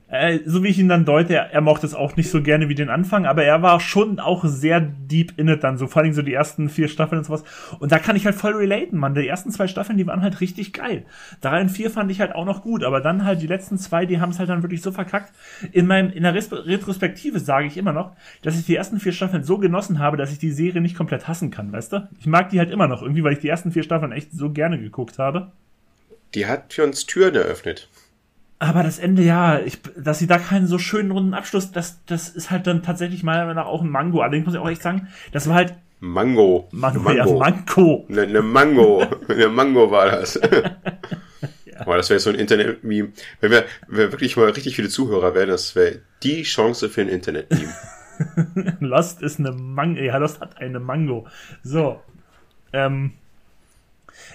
Äh, 0.08 0.38
so 0.44 0.62
wie 0.62 0.68
ich 0.68 0.78
ihn 0.78 0.88
dann 0.88 1.04
deute, 1.04 1.34
er, 1.34 1.52
er 1.52 1.60
mochte 1.60 1.84
es 1.84 1.94
auch 1.94 2.16
nicht 2.16 2.30
so 2.30 2.40
gerne 2.40 2.68
wie 2.68 2.76
den 2.76 2.90
Anfang, 2.90 3.26
aber 3.26 3.42
er 3.42 3.62
war 3.62 3.80
schon 3.80 4.20
auch 4.20 4.44
sehr 4.44 4.80
deep 4.80 5.32
in 5.36 5.48
it 5.48 5.64
dann, 5.64 5.78
so 5.78 5.88
vor 5.88 6.02
allem 6.02 6.12
so 6.12 6.22
die 6.22 6.32
ersten 6.32 6.68
vier 6.68 6.86
Staffeln 6.86 7.18
und 7.18 7.24
sowas. 7.24 7.42
Und 7.80 7.90
da 7.90 7.98
kann 7.98 8.14
ich 8.14 8.24
halt 8.24 8.36
voll 8.36 8.54
relaten, 8.54 8.98
man. 8.98 9.14
Die 9.14 9.26
ersten 9.26 9.50
zwei 9.50 9.66
Staffeln, 9.66 9.98
die 9.98 10.06
waren 10.06 10.22
halt 10.22 10.40
richtig 10.40 10.72
geil. 10.72 11.04
Drei 11.40 11.60
und 11.60 11.70
vier 11.70 11.90
fand 11.90 12.10
ich 12.12 12.20
halt 12.20 12.34
auch 12.36 12.44
noch 12.44 12.62
gut, 12.62 12.84
aber 12.84 13.00
dann 13.00 13.24
halt 13.24 13.42
die 13.42 13.48
letzten 13.48 13.78
zwei, 13.78 14.06
die 14.06 14.20
haben 14.20 14.30
es 14.30 14.38
halt 14.38 14.48
dann 14.48 14.62
wirklich 14.62 14.82
so 14.82 14.92
verkackt. 14.92 15.32
In 15.72 15.86
meinem, 15.86 16.12
in 16.12 16.22
der 16.22 16.34
Retrospektive 16.34 17.40
sage 17.40 17.66
ich 17.66 17.76
immer 17.76 17.92
noch, 17.92 18.12
dass 18.42 18.56
ich 18.56 18.64
die 18.64 18.76
ersten 18.76 19.00
vier 19.00 19.12
Staffeln 19.12 19.42
so 19.42 19.58
genossen 19.58 19.98
habe, 19.98 20.16
dass 20.16 20.30
ich 20.30 20.38
die 20.38 20.52
Serie 20.52 20.80
nicht 20.80 20.96
komplett 20.96 21.26
hassen 21.26 21.50
kann, 21.50 21.72
weißt 21.72 21.92
du? 21.92 22.08
Ich 22.20 22.26
mag 22.26 22.50
die 22.50 22.60
halt 22.60 22.70
immer 22.70 22.86
noch 22.86 23.02
irgendwie, 23.02 23.24
weil 23.24 23.32
ich 23.32 23.40
die 23.40 23.48
ersten 23.48 23.72
vier 23.72 23.82
Staffeln 23.82 24.12
echt 24.12 24.30
so 24.32 24.50
gerne 24.50 24.78
geguckt 24.78 25.18
habe. 25.18 25.50
Die 26.34 26.46
hat 26.46 26.74
für 26.74 26.84
uns 26.84 27.06
Türen 27.06 27.34
eröffnet. 27.34 27.88
Aber 28.58 28.82
das 28.82 28.98
Ende, 28.98 29.22
ja, 29.22 29.58
ich, 29.60 29.78
dass 29.96 30.18
sie 30.18 30.26
da 30.26 30.38
keinen 30.38 30.66
so 30.66 30.78
schönen 30.78 31.10
runden 31.10 31.34
Abschluss, 31.34 31.72
das, 31.72 32.00
das 32.06 32.30
ist 32.30 32.50
halt 32.50 32.66
dann 32.66 32.82
tatsächlich 32.82 33.22
meiner 33.22 33.40
Meinung 33.40 33.56
nach 33.56 33.66
auch 33.66 33.82
ein 33.82 33.90
Mango. 33.90 34.20
Allerdings 34.20 34.46
muss 34.46 34.54
ich 34.54 34.60
auch 34.60 34.68
echt 34.68 34.82
sagen, 34.82 35.08
das 35.32 35.48
war 35.48 35.56
halt. 35.56 35.74
Mango. 36.00 36.68
Mango, 36.72 37.00
Mango. 37.00 37.18
ja, 37.18 37.26
Mango. 37.26 38.06
Eine 38.08 38.26
ne 38.26 38.42
Mango. 38.42 39.06
Eine 39.28 39.48
Mango 39.50 39.90
war 39.90 40.06
das. 40.06 40.34
ja. 41.64 41.80
Aber 41.80 41.98
das 41.98 42.08
wäre 42.08 42.18
so 42.18 42.30
ein 42.30 42.36
Internet-Meme. 42.36 43.12
Wenn 43.40 43.50
wir, 43.50 43.64
wenn 43.88 43.98
wir 43.98 44.12
wirklich 44.12 44.36
mal 44.36 44.46
richtig 44.46 44.76
viele 44.76 44.88
Zuhörer 44.88 45.34
wären, 45.34 45.48
das 45.48 45.74
wäre 45.74 46.00
die 46.22 46.42
Chance 46.42 46.88
für 46.88 47.02
ein 47.02 47.08
Internet-Meme. 47.08 48.76
Lost 48.80 49.20
ist 49.20 49.38
eine 49.38 49.52
Mango. 49.52 50.00
Ja, 50.00 50.16
Lost 50.16 50.40
hat 50.40 50.56
eine 50.58 50.80
Mango. 50.80 51.26
So. 51.62 52.00
Ähm. 52.72 53.12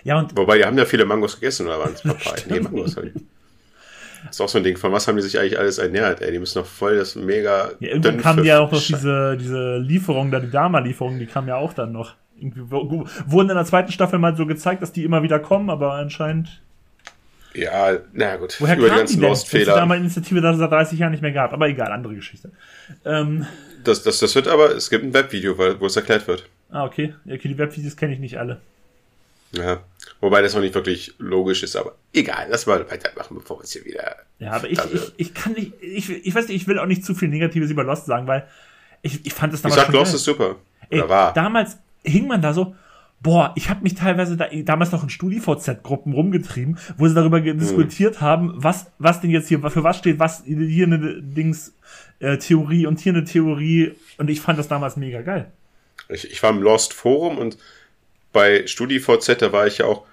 Ja, 0.04 0.20
und. 0.20 0.38
Wobei, 0.38 0.60
die 0.60 0.66
haben 0.66 0.78
ja 0.78 0.86
viele 0.86 1.06
Mangos 1.06 1.36
gegessen, 1.40 1.66
oder 1.66 1.80
waren 1.80 1.94
es 1.94 2.02
Papayen? 2.04 2.50
nee, 2.50 2.60
Mangos. 2.60 2.96
Halt. 2.98 3.14
Das 4.26 4.36
ist 4.36 4.42
auch 4.42 4.50
so 4.50 4.58
ein 4.58 4.64
Ding, 4.64 4.78
von 4.78 4.92
was 4.92 5.08
haben 5.08 5.16
die 5.16 5.22
sich 5.22 5.40
eigentlich 5.40 5.58
alles 5.58 5.78
ernährt, 5.78 6.22
ey? 6.22 6.32
Die 6.32 6.40
müssen 6.40 6.60
noch 6.60 6.66
voll 6.66 6.98
das 6.98 7.16
mega. 7.16 7.72
Ja, 7.80 7.90
irgendwann 7.90 8.18
kamen 8.18 8.46
ja 8.46 8.60
auch 8.60 8.72
noch 8.72 8.82
diese, 8.82 9.38
diese 9.38 9.78
Lieferung, 9.78 10.32
da 10.32 10.40
die 10.40 10.50
Dama-Lieferung, 10.50 11.20
die 11.20 11.26
kam 11.26 11.48
ja 11.48 11.56
auch 11.56 11.74
dann 11.74 11.92
noch. 11.92 12.16
Irgendwie 12.38 12.62
wurden 12.72 13.50
in 13.50 13.56
der 13.56 13.66
zweiten 13.66 13.92
Staffel 13.92 14.18
mal 14.18 14.36
so 14.36 14.46
gezeigt, 14.46 14.82
dass 14.82 14.92
die 14.92 15.04
immer 15.04 15.22
wieder 15.22 15.40
kommen, 15.40 15.70
aber 15.70 15.94
anscheinend. 15.94 16.62
Ja, 17.54 17.98
na 18.14 18.38
gut. 18.38 18.56
Woher 18.60 18.78
über 18.78 18.90
die 18.90 18.96
ganzen 18.96 19.22
Lost-Fehler. 19.22 19.76
da 19.76 19.86
mal 19.86 19.98
Initiative, 19.98 20.42
dass 20.42 20.56
es 20.56 20.60
seit 20.60 20.72
30 20.72 20.98
Jahren 20.98 21.12
nicht 21.12 21.22
mehr 21.22 21.34
gab. 21.34 21.54
Aber 21.54 21.68
egal, 21.68 21.92
andere 21.92 22.16
Geschichte. 22.16 22.52
Ähm, 23.06 23.46
das, 23.84 24.04
das, 24.04 24.20
das 24.20 24.34
wird 24.36 24.48
aber, 24.48 24.76
es 24.76 24.90
gibt 24.90 25.04
ein 25.04 25.14
Webvideo, 25.14 25.58
wo 25.58 25.86
es 25.86 25.96
erklärt 25.96 26.28
wird. 26.28 26.48
Ah, 26.70 26.86
okay. 26.86 27.14
Okay, 27.26 27.48
die 27.48 27.58
Webvideos 27.58 27.98
kenne 27.98 28.14
ich 28.14 28.20
nicht 28.20 28.40
alle. 28.40 28.62
Ja. 29.52 29.84
Wobei 30.20 30.42
das 30.42 30.54
noch 30.54 30.62
nicht 30.62 30.76
wirklich 30.76 31.16
logisch 31.18 31.64
ist, 31.64 31.76
aber 31.76 31.96
egal, 32.14 32.48
lass 32.50 32.66
mal 32.68 32.90
weitermachen, 32.90 33.36
bevor 33.36 33.58
wir 33.58 33.62
uns 33.62 33.74
hier 33.74 33.86
wieder. 33.86 34.16
Ja, 34.40 34.52
aber 34.52 34.70
ich, 34.70 34.80
ich, 34.94 35.14
ich 35.18 35.34
kann 35.34 35.54
nicht, 35.54 35.74
ich, 35.82 36.10
ich 36.10 36.36
weiß 36.36 36.48
nicht, 36.48 36.62
ich 36.62 36.68
will 36.68 36.80
auch 36.80 36.86
nicht 36.86 37.04
zu 37.04 37.16
viel 37.16 37.28
Negatives 37.28 37.70
über 37.70 37.84
Lost 37.84 38.06
sagen, 38.06 38.28
weil 38.28 38.48
ich, 39.02 39.26
ich 39.26 39.34
fand 39.34 39.54
das 39.54 39.62
damals. 39.62 39.82
Ich 39.82 39.86
sag, 39.86 39.94
Lost 39.94 40.12
geil. 40.12 40.16
ist 40.16 40.24
super. 40.24 40.56
Ey, 40.90 41.08
war. 41.08 41.34
Damals 41.34 41.78
hing 42.04 42.28
man 42.28 42.42
da 42.42 42.54
so, 42.54 42.76
boah, 43.22 43.54
ich 43.56 43.70
habe 43.70 43.82
mich 43.82 43.96
teilweise 43.96 44.38
da, 44.38 44.48
damals 44.64 44.92
noch 44.92 45.04
in 45.04 45.10
StudiVZ-Gruppen 45.10 46.14
rumgetrieben, 46.14 46.78
wo 46.98 47.08
sie 47.08 47.14
darüber 47.14 47.40
hm. 47.40 47.58
diskutiert 47.58 48.22
haben, 48.22 48.54
was, 48.56 48.92
was 49.00 49.22
denn 49.22 49.30
jetzt 49.30 49.48
hier, 49.48 49.60
für 49.70 49.84
was 49.84 49.98
steht, 49.98 50.20
was 50.20 50.44
hier 50.46 50.86
eine 50.86 51.22
Dings, 51.22 51.74
äh, 52.20 52.38
Theorie 52.38 52.86
und 52.86 53.00
hier 53.00 53.14
eine 53.14 53.24
Theorie 53.24 53.94
und 54.18 54.30
ich 54.30 54.42
fand 54.42 54.60
das 54.60 54.68
damals 54.68 54.98
mega 54.98 55.22
geil. 55.22 55.52
Ich, 56.10 56.30
ich 56.30 56.44
war 56.44 56.50
im 56.50 56.62
Lost 56.62 56.94
Forum 56.94 57.38
und 57.38 57.58
bei 58.32 58.66
StudiVZ, 58.68 59.42
da 59.42 59.52
war 59.52 59.68
ich 59.68 59.80
ja 59.80 59.86
auch 59.86 60.06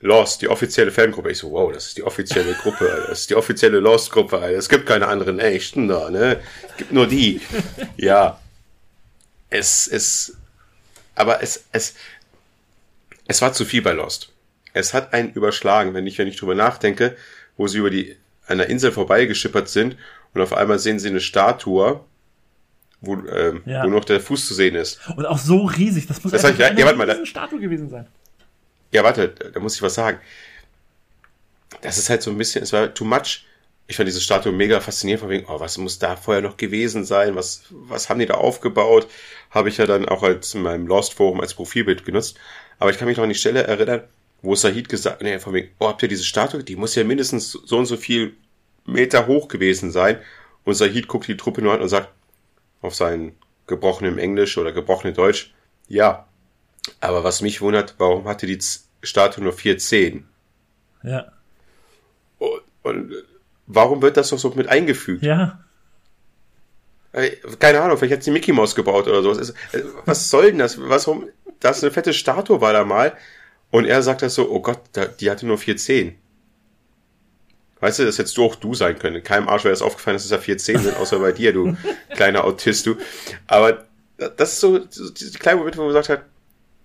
Lost, 0.00 0.42
die 0.42 0.48
offizielle 0.48 0.90
Fangruppe. 0.90 1.30
Ich 1.30 1.38
so, 1.38 1.52
wow, 1.52 1.72
das 1.72 1.86
ist 1.86 1.96
die 1.98 2.02
offizielle 2.02 2.52
Gruppe, 2.54 2.90
Alter. 2.90 3.08
das 3.08 3.20
ist 3.20 3.30
die 3.30 3.34
offizielle 3.34 3.80
Lost-Gruppe. 3.80 4.36
Es 4.52 4.68
gibt 4.68 4.86
keine 4.86 5.08
anderen 5.08 5.38
echten 5.38 5.88
da, 5.88 6.10
ne? 6.10 6.40
Es 6.68 6.76
gibt 6.76 6.92
nur 6.92 7.06
die. 7.06 7.40
Ja. 7.96 8.40
Es, 9.48 9.86
es, 9.86 10.36
aber 11.14 11.40
es, 11.40 11.64
es, 11.72 11.94
es 13.26 13.40
war 13.40 13.52
zu 13.52 13.64
viel 13.64 13.80
bei 13.80 13.92
Lost. 13.92 14.32
Es 14.72 14.92
hat 14.92 15.14
einen 15.14 15.32
überschlagen, 15.32 15.94
wenn 15.94 16.06
ich, 16.06 16.18
wenn 16.18 16.28
ich 16.28 16.36
drüber 16.36 16.54
nachdenke, 16.54 17.16
wo 17.56 17.68
sie 17.68 17.78
über 17.78 17.88
die, 17.88 18.16
an 18.46 18.58
der 18.58 18.68
Insel 18.68 18.92
vorbeigeschippert 18.92 19.68
sind 19.68 19.96
und 20.34 20.42
auf 20.42 20.52
einmal 20.52 20.78
sehen 20.78 20.98
sie 20.98 21.08
eine 21.08 21.20
Statue 21.20 22.04
wo, 23.00 23.14
ähm, 23.14 23.62
ja. 23.66 23.84
wo 23.84 23.88
noch 23.88 24.04
der 24.04 24.20
Fuß 24.20 24.46
zu 24.46 24.54
sehen 24.54 24.74
ist. 24.74 25.00
Und 25.16 25.26
auch 25.26 25.38
so 25.38 25.64
riesig, 25.64 26.06
das 26.06 26.22
muss 26.22 26.32
das 26.32 26.44
eine, 26.44 26.58
ja, 26.58 26.84
warte 26.84 26.98
mal, 26.98 27.06
da, 27.06 27.24
Statue 27.24 27.60
gewesen 27.60 27.88
sein. 27.88 28.06
Ja, 28.92 29.04
warte, 29.04 29.28
da 29.28 29.60
muss 29.60 29.74
ich 29.74 29.82
was 29.82 29.94
sagen. 29.94 30.18
Das 31.82 31.98
ist 31.98 32.08
halt 32.08 32.22
so 32.22 32.30
ein 32.30 32.38
bisschen, 32.38 32.62
es 32.62 32.72
war 32.72 32.92
too 32.94 33.04
much. 33.04 33.44
Ich 33.88 33.96
fand 33.96 34.08
diese 34.08 34.20
Statue 34.20 34.52
mega 34.52 34.80
faszinierend, 34.80 35.20
von 35.20 35.30
wegen, 35.30 35.46
oh, 35.48 35.60
was 35.60 35.78
muss 35.78 35.98
da 35.98 36.16
vorher 36.16 36.42
noch 36.42 36.56
gewesen 36.56 37.04
sein? 37.04 37.36
Was, 37.36 37.64
was 37.70 38.08
haben 38.08 38.18
die 38.18 38.26
da 38.26 38.34
aufgebaut? 38.34 39.06
Habe 39.50 39.68
ich 39.68 39.76
ja 39.76 39.86
dann 39.86 40.08
auch 40.08 40.22
als 40.22 40.54
in 40.54 40.62
meinem 40.62 40.86
Lost 40.86 41.14
Forum 41.14 41.40
als 41.40 41.54
Profilbild 41.54 42.04
genutzt. 42.04 42.36
Aber 42.78 42.90
ich 42.90 42.98
kann 42.98 43.06
mich 43.06 43.16
noch 43.16 43.24
an 43.24 43.30
die 43.30 43.36
Stelle 43.36 43.64
erinnern, 43.64 44.02
wo 44.42 44.54
Sahid 44.54 44.88
gesagt, 44.88 45.22
nee, 45.22 45.38
von 45.38 45.52
wegen, 45.52 45.70
oh, 45.78 45.88
habt 45.88 46.02
ihr 46.02 46.08
diese 46.08 46.24
Statue? 46.24 46.64
Die 46.64 46.76
muss 46.76 46.94
ja 46.94 47.04
mindestens 47.04 47.52
so 47.52 47.78
und 47.78 47.86
so 47.86 47.96
viel 47.96 48.34
Meter 48.84 49.26
hoch 49.26 49.48
gewesen 49.48 49.92
sein. 49.92 50.18
Und 50.64 50.74
Sahid 50.74 51.06
guckt 51.06 51.28
die 51.28 51.36
Truppe 51.36 51.62
nur 51.62 51.74
an 51.74 51.80
und 51.80 51.88
sagt, 51.88 52.10
auf 52.86 52.94
sein 52.94 53.36
gebrochenem 53.66 54.18
Englisch 54.18 54.56
oder 54.58 54.72
gebrochene 54.72 55.12
Deutsch. 55.12 55.54
Ja. 55.88 56.26
Aber 57.00 57.24
was 57.24 57.42
mich 57.42 57.60
wundert, 57.60 57.96
warum 57.98 58.26
hatte 58.26 58.46
die 58.46 58.58
Statue 59.02 59.42
nur 59.42 59.52
vier 59.52 59.78
Zehen? 59.78 60.28
Ja. 61.02 61.32
Und, 62.38 62.62
und 62.82 63.12
warum 63.66 64.02
wird 64.02 64.16
das 64.16 64.30
doch 64.30 64.38
so 64.38 64.50
mit 64.50 64.68
eingefügt? 64.68 65.22
Ja. 65.22 65.60
Keine 67.58 67.80
Ahnung, 67.80 67.96
vielleicht 67.96 68.14
hat 68.14 68.22
sie 68.22 68.30
Mickey 68.30 68.52
Mouse 68.52 68.74
gebaut 68.74 69.08
oder 69.08 69.22
so. 69.22 69.52
Was 70.04 70.28
soll 70.28 70.46
denn 70.48 70.58
das? 70.58 70.78
Was, 70.80 71.06
warum, 71.06 71.28
das 71.60 71.78
ist 71.78 71.84
eine 71.84 71.92
fette 71.92 72.12
Statue 72.12 72.60
war 72.60 72.72
da 72.72 72.84
mal. 72.84 73.16
Und 73.70 73.86
er 73.86 74.02
sagt 74.02 74.22
das 74.22 74.34
so, 74.34 74.50
oh 74.50 74.60
Gott, 74.60 74.80
die 75.20 75.30
hatte 75.30 75.46
nur 75.46 75.58
vier 75.58 75.76
Zehen. 75.76 76.16
Weißt 77.80 77.98
du, 77.98 78.04
das 78.04 78.18
hättest 78.18 78.36
du 78.36 78.44
auch 78.44 78.54
du 78.54 78.74
sein 78.74 78.98
können. 78.98 79.22
Keinem 79.22 79.48
Arsch 79.48 79.64
wäre 79.64 79.72
das 79.72 79.82
aufgefallen, 79.82 80.16
dass 80.16 80.24
es 80.24 80.30
ja 80.30 80.38
vier 80.38 80.56
Zehen 80.56 80.80
sind, 80.80 80.96
außer 80.96 81.18
bei 81.18 81.32
dir, 81.32 81.52
du 81.52 81.76
kleiner 82.14 82.44
Autist, 82.44 82.86
du. 82.86 82.96
Aber 83.46 83.84
das 84.16 84.54
ist 84.54 84.60
so, 84.60 84.80
so 84.88 85.10
diese 85.10 85.38
kleine 85.38 85.58
Moment, 85.58 85.76
wo 85.76 85.82
man 85.82 85.90
gesagt 85.90 86.08
hat, 86.08 86.24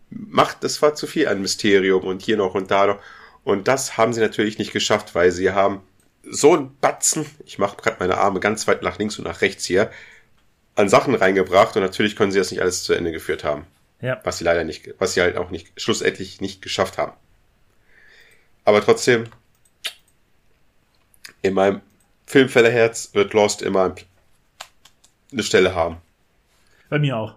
macht, 0.10 0.64
das 0.64 0.82
war 0.82 0.94
zu 0.96 1.08
viel 1.08 1.28
ein 1.28 1.42
Mysterium 1.42 2.04
und 2.04 2.22
hier 2.22 2.38
noch 2.38 2.56
und 2.56 2.72
da 2.72 2.88
noch. 2.88 3.00
Und 3.44 3.68
das 3.68 3.98
haben 3.98 4.14
sie 4.14 4.20
natürlich 4.22 4.58
nicht 4.60 4.74
geschafft, 4.74 5.16
weil 5.16 5.32
sie 5.32 5.52
haben 5.52 5.82
so 6.24 6.56
ein 6.56 6.76
Batzen, 6.80 7.26
ich 7.46 7.58
mache 7.58 7.78
gerade 7.78 7.98
meine 8.00 8.18
Arme 8.18 8.40
ganz 8.40 8.68
weit 8.68 8.84
nach 8.84 9.00
links 9.00 9.18
und 9.18 9.26
nach 9.26 9.42
rechts 9.42 9.66
hier, 9.66 9.90
an 10.76 10.90
Sachen 10.90 11.16
reingebracht 11.16 11.76
und 11.76 11.82
natürlich 11.82 12.16
können 12.16 12.32
sie 12.32 12.38
das 12.38 12.52
nicht 12.52 12.62
alles 12.62 12.84
zu 12.84 12.94
Ende 12.94 13.12
geführt 13.12 13.44
haben. 13.44 13.66
Ja. 14.02 14.20
Was 14.24 14.38
sie 14.38 14.44
leider 14.44 14.64
nicht, 14.64 14.94
was 15.00 15.14
sie 15.14 15.22
halt 15.22 15.38
auch 15.38 15.50
nicht, 15.50 15.72
schlussendlich 15.80 16.42
nicht 16.42 16.62
geschafft 16.62 16.98
haben. 16.98 17.14
Aber 18.64 18.84
trotzdem, 18.84 19.26
in 21.42 21.54
meinem 21.54 21.82
Filmfellerherz 22.26 23.12
wird 23.14 23.34
Lost 23.34 23.62
immer 23.62 23.96
eine 25.32 25.44
Stelle 25.44 25.76
haben. 25.76 25.98
Bei 26.90 27.00
mir 27.00 27.18
auch. 27.18 27.36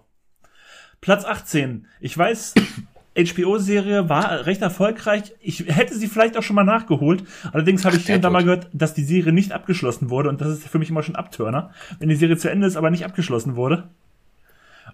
Platz 1.01 1.25
18. 1.25 1.87
Ich 2.01 2.17
weiß, 2.17 2.55
HBO-Serie 3.17 4.09
war 4.09 4.47
recht 4.47 4.63
erfolgreich. 4.63 5.35
Ich 5.41 5.67
hätte 5.67 5.95
sie 5.97 6.09
vielleicht 6.09 6.37
auch 6.37 6.43
schon 6.43 6.57
mal 6.57 6.65
nachgeholt. 6.65 7.25
Allerdings 7.53 7.85
habe 7.85 7.97
ich 7.97 8.07
hier 8.07 8.17
und 8.17 8.23
da 8.23 8.31
mal 8.31 8.43
gehört, 8.43 8.69
dass 8.73 8.95
die 8.95 9.05
Serie 9.05 9.33
nicht 9.33 9.53
abgeschlossen 9.53 10.11
wurde. 10.11 10.29
Und 10.29 10.41
das 10.41 10.49
ist 10.49 10.69
für 10.69 10.79
mich 10.79 10.91
immer 10.91 11.03
schon 11.03 11.17
Abtörner. 11.17 11.73
Wenn 11.99 12.09
die 12.09 12.17
Serie 12.17 12.37
zu 12.37 12.51
Ende 12.51 12.67
ist, 12.67 12.77
aber 12.77 12.91
nicht 12.91 13.05
abgeschlossen 13.05 13.57
wurde. 13.57 13.89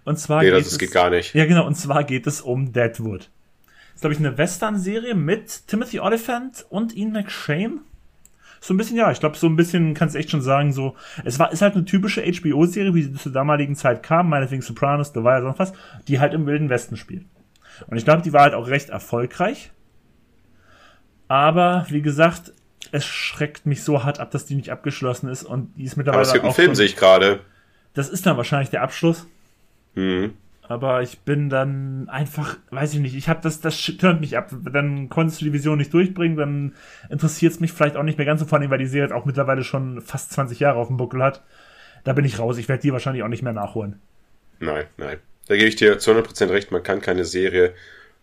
Und 0.05 0.19
zwar 0.19 0.43
nee, 0.43 0.51
geht 0.51 0.61
das 0.61 0.73
es, 0.73 0.79
geht 0.79 0.93
gar 0.93 1.11
nicht. 1.11 1.35
Ja, 1.35 1.47
genau. 1.47 1.67
Und 1.67 1.77
zwar 1.77 2.05
geht 2.05 2.27
es 2.27 2.41
um 2.41 2.73
Deadwood. 2.73 3.21
Das 3.21 3.97
ist, 3.97 4.01
glaube 4.01 4.15
ich, 4.15 4.19
eine 4.19 4.37
Western-Serie 4.37 5.15
mit 5.15 5.67
Timothy 5.67 6.01
Oliphant 6.01 6.67
und 6.71 6.95
Ian 6.97 7.13
McShane 7.13 7.81
so 8.61 8.75
ein 8.75 8.77
bisschen, 8.77 8.97
ja, 8.97 9.11
ich 9.11 9.21
glaube, 9.21 9.37
so 9.37 9.47
ein 9.47 9.57
bisschen 9.57 9.95
kannst 9.95 10.15
du 10.15 10.19
echt 10.19 10.31
schon 10.31 10.43
sagen, 10.43 10.73
so, 10.73 10.95
es 11.25 11.39
war, 11.39 11.51
ist 11.51 11.63
halt 11.63 11.75
eine 11.75 11.87
typische 11.87 12.23
HBO-Serie, 12.23 12.95
wie 12.95 13.03
sie 13.03 13.15
zur 13.15 13.33
damaligen 13.33 13.75
Zeit 13.75 14.03
kam, 14.03 14.29
meinetwegen 14.29 14.61
Sopranos, 14.61 15.13
The 15.15 15.25
Wire, 15.25 15.43
sonst 15.43 15.59
was, 15.59 15.73
die 16.09 16.21
halt 16.21 16.35
im 16.35 16.47
Wilden 16.47 16.69
Westen 16.69 16.97
spielt. 16.97 17.25
Und 17.87 17.97
ich 17.97 18.05
glaube, 18.05 18.23
die 18.23 18.33
war 18.35 18.43
halt 18.43 18.55
auch 18.55 18.69
recht 18.69 18.91
erfolgreich. 18.91 19.71
Aber, 21.27 21.87
wie 21.89 22.03
gesagt, 22.03 22.53
es 22.93 23.07
schreckt 23.07 23.65
mich 23.65 23.83
so 23.83 24.05
hart 24.05 24.21
ab, 24.21 24.31
dass 24.31 24.45
die 24.45 24.57
nicht 24.57 24.71
abgeschlossen 24.71 25.29
ist 25.29 25.45
und 25.45 25.73
die 25.77 25.85
ist 25.85 25.97
mittlerweile. 25.97 26.21
Aber 26.21 26.27
es 26.27 26.33
gibt 26.33 26.45
einen 26.45 26.55
Film, 26.55 26.75
sehe 26.75 26.87
ich 26.87 26.97
gerade. 26.97 27.41
Das 27.95 28.09
ist 28.09 28.27
dann 28.27 28.37
wahrscheinlich 28.37 28.71
der 28.71 28.83
Abschluss. 28.83 29.27
Mhm. 29.95 30.35
Aber 30.71 31.03
ich 31.03 31.19
bin 31.19 31.51
dann 31.51 32.09
einfach, 32.09 32.57
weiß 32.71 32.95
ich 32.95 33.01
nicht, 33.01 33.17
ich 33.17 33.29
habe 33.29 33.41
das, 33.43 33.61
das 33.61 33.77
turnt 33.99 34.21
mich 34.21 34.37
ab. 34.37 34.55
Dann 34.73 35.09
konntest 35.09 35.41
du 35.41 35.45
die 35.45 35.53
Vision 35.53 35.79
nicht 35.79 35.93
durchbringen, 35.93 36.37
dann 36.37 36.77
interessiert 37.09 37.53
es 37.53 37.59
mich 37.59 37.73
vielleicht 37.73 37.97
auch 37.97 38.05
nicht 38.05 38.19
mehr 38.19 38.25
ganz 38.25 38.39
so 38.39 38.47
vor 38.47 38.61
allem, 38.61 38.71
weil 38.71 38.79
die 38.79 38.87
Serie 38.87 39.09
jetzt 39.09 39.13
auch 39.13 39.25
mittlerweile 39.25 39.65
schon 39.65 40.01
fast 40.01 40.33
20 40.33 40.61
Jahre 40.61 40.79
auf 40.79 40.87
dem 40.87 40.97
Buckel 40.97 41.25
hat. 41.25 41.43
Da 42.05 42.13
bin 42.13 42.25
ich 42.25 42.39
raus. 42.39 42.57
Ich 42.57 42.69
werde 42.69 42.83
die 42.83 42.93
wahrscheinlich 42.93 43.25
auch 43.25 43.29
nicht 43.29 43.43
mehr 43.43 43.53
nachholen. 43.53 44.01
Nein, 44.61 44.87
nein. 44.97 45.19
Da 45.49 45.57
gebe 45.57 45.67
ich 45.67 45.75
dir 45.75 45.99
zu 45.99 46.13
100% 46.13 46.51
recht. 46.51 46.71
Man 46.71 46.85
kann 46.85 47.01
keine 47.01 47.25
Serie 47.25 47.75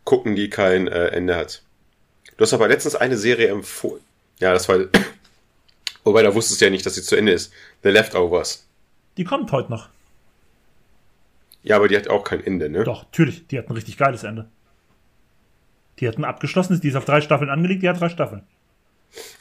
gucken, 0.05 0.37
die 0.37 0.49
kein 0.49 0.87
äh, 0.87 1.07
Ende 1.07 1.35
hat. 1.35 1.63
Du 2.37 2.43
hast 2.43 2.53
aber 2.53 2.69
letztens 2.69 2.95
eine 2.95 3.17
Serie 3.17 3.49
empfohlen. 3.49 4.01
Ja, 4.39 4.53
das 4.53 4.69
war. 4.69 4.79
Wobei, 6.05 6.23
da 6.23 6.33
wusstest 6.33 6.61
du 6.61 6.65
ja 6.65 6.71
nicht, 6.71 6.85
dass 6.85 6.95
sie 6.95 7.03
zu 7.03 7.17
Ende 7.17 7.33
ist. 7.33 7.51
The 7.83 7.89
Leftovers. 7.89 8.65
Die 9.17 9.25
kommt 9.25 9.51
heute 9.51 9.69
noch. 9.69 9.89
Ja, 11.63 11.75
aber 11.75 11.87
die 11.87 11.97
hat 11.97 12.07
auch 12.09 12.23
kein 12.23 12.43
Ende, 12.43 12.69
ne? 12.69 12.83
Doch, 12.83 13.03
natürlich. 13.03 13.47
Die 13.47 13.57
hat 13.57 13.69
ein 13.69 13.73
richtig 13.73 13.97
geiles 13.97 14.23
Ende. 14.23 14.49
Die 15.99 16.07
hat 16.07 16.17
ein 16.17 16.25
abgeschlossenes, 16.25 16.79
die 16.79 16.89
ist 16.89 16.95
auf 16.95 17.05
drei 17.05 17.21
Staffeln 17.21 17.49
angelegt, 17.49 17.83
die 17.83 17.89
hat 17.89 17.99
drei 17.99 18.09
Staffeln. 18.09 18.43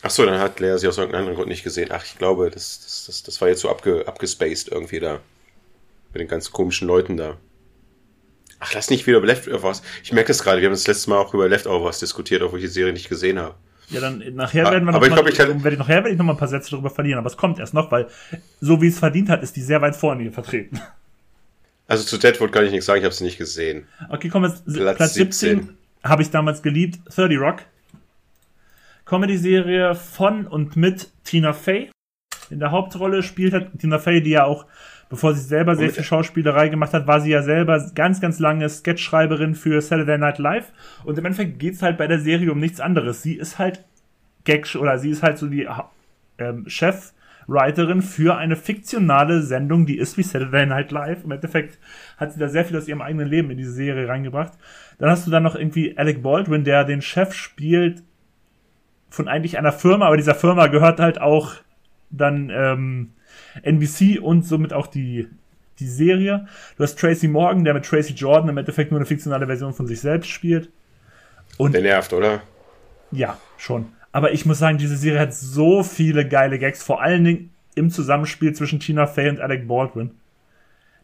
Ach 0.02 0.10
so, 0.10 0.24
dann 0.24 0.38
hat 0.38 0.60
Lea 0.60 0.76
sie 0.78 0.88
aus 0.88 0.96
irgendeinem 0.96 1.20
anderen 1.22 1.36
Grund 1.36 1.48
nicht 1.48 1.64
gesehen. 1.64 1.88
Ach, 1.92 2.04
ich 2.04 2.16
glaube, 2.18 2.50
das, 2.50 2.80
das, 2.80 3.04
das, 3.06 3.22
das 3.24 3.40
war 3.40 3.48
jetzt 3.48 3.60
so 3.60 3.68
abge, 3.68 4.06
abgespaced 4.06 4.68
irgendwie 4.68 5.00
da. 5.00 5.20
Mit 6.12 6.20
den 6.22 6.28
ganz 6.28 6.50
komischen 6.50 6.88
Leuten 6.88 7.16
da. 7.16 7.36
Ach, 8.58 8.72
lass 8.72 8.88
nicht 8.88 9.06
wieder 9.06 9.18
über 9.18 9.26
Leftovers. 9.26 9.82
Ich 10.02 10.12
merke 10.12 10.32
es 10.32 10.42
gerade, 10.42 10.62
wir 10.62 10.66
haben 10.68 10.72
das 10.74 10.86
letzte 10.86 11.10
Mal 11.10 11.18
auch 11.18 11.34
über 11.34 11.48
Leftovers 11.48 11.98
diskutiert, 11.98 12.42
obwohl 12.42 12.58
ich 12.60 12.64
die 12.64 12.70
Serie 12.70 12.92
nicht 12.94 13.08
gesehen 13.08 13.38
habe. 13.38 13.54
Ja, 13.90 14.00
dann 14.00 14.22
nachher 14.34 14.66
Ah, 14.66 14.70
werden 14.72 14.84
wir 14.84 14.92
noch 14.92 14.96
aber 14.96 15.06
ich 15.06 15.10
mal, 15.10 15.22
glaub, 15.22 15.62
werde 15.62 15.72
ich 15.72 15.78
nachher 15.78 15.96
werde 15.96 16.10
ich 16.10 16.16
noch 16.16 16.24
mal 16.24 16.32
ein 16.32 16.38
paar 16.38 16.48
Sätze 16.48 16.70
darüber 16.70 16.90
verlieren, 16.90 17.18
aber 17.18 17.28
es 17.28 17.36
kommt 17.36 17.58
erst 17.58 17.74
noch, 17.74 17.90
weil 17.92 18.08
so 18.60 18.80
wie 18.80 18.88
es 18.88 18.98
verdient 18.98 19.28
hat, 19.28 19.42
ist 19.42 19.54
die 19.56 19.60
sehr 19.62 19.80
weit 19.82 19.94
vorne 19.94 20.22
hier 20.22 20.32
vertreten. 20.32 20.80
Also 21.88 22.04
zu 22.04 22.18
Deadwood 22.18 22.52
kann 22.52 22.64
ich 22.64 22.70
nichts 22.70 22.86
sagen, 22.86 22.98
ich 22.98 23.04
habe 23.04 23.14
sie 23.14 23.24
nicht 23.24 23.38
gesehen. 23.38 23.86
Okay, 24.08 24.28
kommen 24.28 24.50
wir 24.50 24.56
jetzt 24.56 24.64
Platz 24.64 24.96
Platz 24.96 25.14
17. 25.14 25.58
17. 25.58 25.76
Habe 26.02 26.22
ich 26.22 26.30
damals 26.30 26.62
geliebt. 26.62 26.98
30 27.14 27.38
Rock. 27.38 27.62
Comedy-Serie 29.04 29.94
von 29.94 30.46
und 30.46 30.76
mit 30.76 31.10
Tina 31.24 31.52
Fey. 31.52 31.90
In 32.50 32.58
der 32.58 32.72
Hauptrolle 32.72 33.22
spielt 33.22 33.54
hat 33.54 33.78
Tina 33.78 33.98
Fey, 33.98 34.20
die 34.20 34.30
ja 34.30 34.44
auch, 34.44 34.66
bevor 35.08 35.34
sie 35.34 35.42
selber 35.42 35.76
sehr 35.76 35.90
viel 35.90 36.02
Schauspielerei 36.02 36.68
gemacht 36.68 36.92
hat, 36.92 37.06
war 37.06 37.20
sie 37.20 37.30
ja 37.30 37.42
selber 37.42 37.90
ganz, 37.94 38.20
ganz 38.20 38.40
lange 38.40 38.68
Sketchschreiberin 38.68 39.54
für 39.54 39.80
Saturday 39.80 40.18
Night 40.18 40.38
Live. 40.38 40.72
Und 41.04 41.18
im 41.18 41.24
Endeffekt 41.24 41.60
geht's 41.60 41.82
halt 41.82 41.98
bei 41.98 42.08
der 42.08 42.18
Serie 42.18 42.50
um 42.50 42.58
nichts 42.58 42.80
anderes. 42.80 43.22
Sie 43.22 43.34
ist 43.34 43.58
halt 43.58 43.84
Gag 44.44 44.74
oder 44.74 44.98
sie 44.98 45.10
ist 45.10 45.22
halt 45.22 45.38
so 45.38 45.46
die 45.46 45.68
ähm, 46.38 46.64
Chefwriterin 47.46 48.02
für 48.02 48.36
eine 48.36 48.56
fiktionale 48.56 49.42
Sendung, 49.42 49.86
die 49.86 49.98
ist 49.98 50.18
wie 50.18 50.22
Saturday 50.22 50.66
Night 50.66 50.90
Live. 50.90 51.24
Im 51.24 51.30
Endeffekt 51.30 51.78
hat 52.16 52.32
sie 52.32 52.40
da 52.40 52.48
sehr 52.48 52.64
viel 52.64 52.76
aus 52.76 52.88
ihrem 52.88 53.02
eigenen 53.02 53.28
Leben 53.28 53.50
in 53.50 53.56
diese 53.56 53.72
Serie 53.72 54.08
reingebracht. 54.08 54.52
Dann 54.98 55.10
hast 55.10 55.26
du 55.26 55.30
dann 55.30 55.42
noch 55.42 55.54
irgendwie 55.54 55.96
Alec 55.96 56.22
Baldwin, 56.22 56.64
der 56.64 56.84
den 56.84 57.02
Chef 57.02 57.34
spielt 57.34 58.02
von 59.10 59.28
eigentlich 59.28 59.58
einer 59.58 59.72
Firma, 59.72 60.06
aber 60.06 60.16
dieser 60.16 60.34
Firma 60.34 60.66
gehört 60.66 61.00
halt 61.00 61.20
auch 61.20 61.54
dann 62.10 62.50
ähm, 62.50 63.12
NBC 63.62 64.20
und 64.20 64.44
somit 64.44 64.72
auch 64.72 64.88
die, 64.88 65.28
die 65.78 65.86
Serie. 65.86 66.46
Du 66.76 66.82
hast 66.82 66.98
Tracy 66.98 67.28
Morgan, 67.28 67.64
der 67.64 67.74
mit 67.74 67.84
Tracy 67.84 68.14
Jordan 68.14 68.48
im 68.48 68.58
Endeffekt 68.58 68.90
nur 68.90 68.98
eine 68.98 69.06
fiktionale 69.06 69.46
Version 69.46 69.72
von 69.72 69.86
sich 69.86 70.00
selbst 70.00 70.28
spielt. 70.28 70.70
Der 71.72 71.82
nervt, 71.82 72.12
oder? 72.12 72.42
Ja, 73.12 73.38
schon. 73.56 73.95
Aber 74.16 74.32
ich 74.32 74.46
muss 74.46 74.60
sagen, 74.60 74.78
diese 74.78 74.96
Serie 74.96 75.20
hat 75.20 75.34
so 75.34 75.82
viele 75.82 76.26
geile 76.26 76.58
Gags, 76.58 76.82
vor 76.82 77.02
allen 77.02 77.22
Dingen 77.22 77.50
im 77.74 77.90
Zusammenspiel 77.90 78.54
zwischen 78.54 78.80
Tina 78.80 79.06
Fey 79.06 79.28
und 79.28 79.40
Alec 79.40 79.68
Baldwin, 79.68 80.12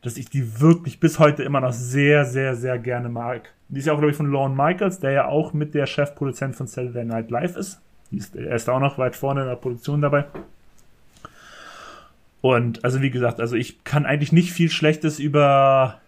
dass 0.01 0.17
ich 0.17 0.31
die 0.31 0.63
wirklich 0.63 0.99
bis 0.99 1.19
heute 1.19 1.43
immer 1.43 1.61
noch 1.61 1.75
sehr, 1.75 2.25
sehr, 2.25 2.57
sehr 2.57 2.79
gerne 2.79 3.11
mag. 3.11 3.53
Die 3.69 3.81
ist 3.81 3.85
ja 3.85 3.93
auch, 3.93 3.99
glaube 3.99 4.13
ich, 4.13 4.17
von 4.17 4.31
Lorne 4.31 4.55
Michaels, 4.55 4.99
der 4.99 5.11
ja 5.11 5.27
auch 5.27 5.53
mit 5.53 5.75
der 5.75 5.85
Chefproduzent 5.85 6.57
von 6.57 6.67
Saturday 6.67 7.05
Night 7.05 7.31
Live 7.31 7.55
ist. 7.55 7.83
Ist. 8.11 8.35
Er 8.35 8.57
ist 8.57 8.71
auch 8.71 8.81
noch 8.81 8.97
weit 8.97 9.15
vorne 9.15 9.43
in 9.43 9.49
der 9.49 9.57
Produktion 9.57 10.01
dabei. 10.01 10.25
Und 12.41 12.83
also 12.83 13.03
wie 13.03 13.11
gesagt, 13.11 13.41
also 13.41 13.57
ich 13.57 13.85
kann 13.85 14.07
eigentlich 14.07 14.33
nicht 14.33 14.53
viel 14.53 14.71
Schlechtes 14.71 15.19
über 15.19 16.01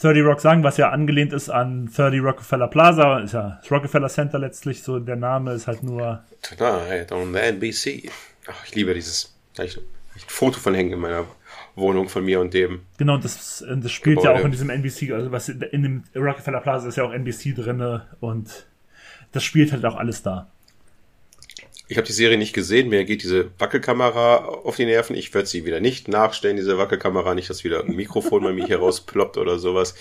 30 0.00 0.24
Rock 0.24 0.40
sagen, 0.40 0.62
was 0.62 0.76
ja 0.76 0.90
angelehnt 0.90 1.32
ist 1.32 1.50
an 1.50 1.90
30 1.94 2.22
Rockefeller 2.22 2.68
Plaza, 2.68 3.18
ist 3.18 3.32
ja 3.32 3.58
das 3.60 3.70
Rockefeller 3.70 4.08
Center 4.08 4.38
letztlich, 4.38 4.82
so 4.82 4.98
der 4.98 5.16
Name 5.16 5.52
ist 5.52 5.66
halt 5.66 5.82
nur, 5.82 6.24
Tonight 6.42 7.12
on 7.12 7.32
the 7.34 7.40
NBC. 7.40 8.10
Ach, 8.46 8.64
ich 8.64 8.74
liebe 8.74 8.94
dieses. 8.94 9.36
Da 9.54 9.62
hab 9.62 9.68
ich 9.68 9.76
ein 9.76 9.82
Foto 10.28 10.58
von 10.58 10.74
hängen 10.74 10.92
in 10.92 11.00
meiner 11.00 11.26
Wohnung 11.74 12.08
von 12.08 12.24
mir 12.24 12.40
und 12.40 12.54
dem. 12.54 12.80
genau, 12.98 13.14
und 13.14 13.24
das, 13.24 13.64
das 13.68 13.92
spielt 13.92 14.18
ja 14.18 14.22
Gebäude. 14.22 14.40
auch 14.40 14.44
in 14.44 14.50
diesem 14.52 14.70
NBC, 14.70 15.12
also 15.12 15.32
was 15.32 15.48
in 15.48 15.82
dem 15.82 16.04
Rockefeller 16.16 16.60
Plaza 16.60 16.88
ist 16.88 16.96
ja 16.96 17.04
auch 17.04 17.12
NBC 17.12 17.54
drinne 17.54 18.06
und 18.20 18.66
das 19.32 19.44
spielt 19.44 19.72
halt 19.72 19.84
auch 19.84 19.96
alles 19.96 20.22
da. 20.22 20.50
Ich 21.90 21.96
habe 21.96 22.06
die 22.06 22.12
Serie 22.12 22.38
nicht 22.38 22.52
gesehen, 22.52 22.88
mir 22.88 23.04
geht 23.04 23.24
diese 23.24 23.50
Wackelkamera 23.58 24.44
auf 24.44 24.76
die 24.76 24.84
Nerven. 24.86 25.16
Ich 25.16 25.34
werde 25.34 25.48
sie 25.48 25.64
wieder 25.64 25.80
nicht 25.80 26.06
nachstellen, 26.06 26.56
diese 26.56 26.78
Wackelkamera, 26.78 27.34
nicht, 27.34 27.50
dass 27.50 27.64
wieder 27.64 27.82
ein 27.82 27.96
Mikrofon 27.96 28.44
bei 28.44 28.52
mir 28.52 28.64
hier 28.64 28.78
rausploppt 28.78 29.36
oder 29.36 29.58
sowas. 29.58 29.96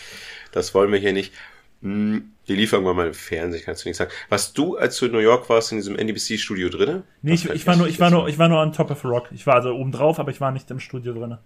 Das 0.52 0.76
wollen 0.76 0.92
wir 0.92 1.00
hier 1.00 1.14
nicht. 1.14 1.34
Hm, 1.82 2.30
Die 2.48 2.56
lief 2.56 2.74
irgendwann 2.74 2.96
mal 2.96 3.08
im 3.08 3.16
Fernsehen, 3.16 3.64
kannst 3.66 3.84
du 3.86 3.90
nicht 3.90 3.98
sagen. 3.98 4.12
Warst 4.30 4.56
du, 4.56 4.78
als 4.78 5.00
du 5.00 5.08
in 5.08 5.14
New 5.14 5.18
York 5.18 5.50
warst, 5.50 5.72
in 5.72 5.80
diesem 5.80 5.96
NBC-Studio 5.98 6.70
drinne? 6.70 7.02
Nee, 7.24 7.34
ich, 7.34 7.50
ich 7.50 7.66
war 7.66 7.76
nur, 7.76 7.88
ich 7.88 8.00
war 8.00 8.12
nur, 8.12 8.28
ich 8.28 8.38
war 8.38 8.50
nur 8.50 8.62
on 8.62 8.72
top 8.72 8.92
of 8.92 9.04
rock. 9.04 9.30
Ich 9.32 9.48
war 9.48 9.56
also 9.56 9.74
oben 9.74 9.92
drauf, 9.92 10.20
aber 10.20 10.30
ich 10.30 10.40
war 10.40 10.52
nicht 10.52 10.70
im 10.70 10.80
Studio 10.80 11.14
drinne. 11.14 11.40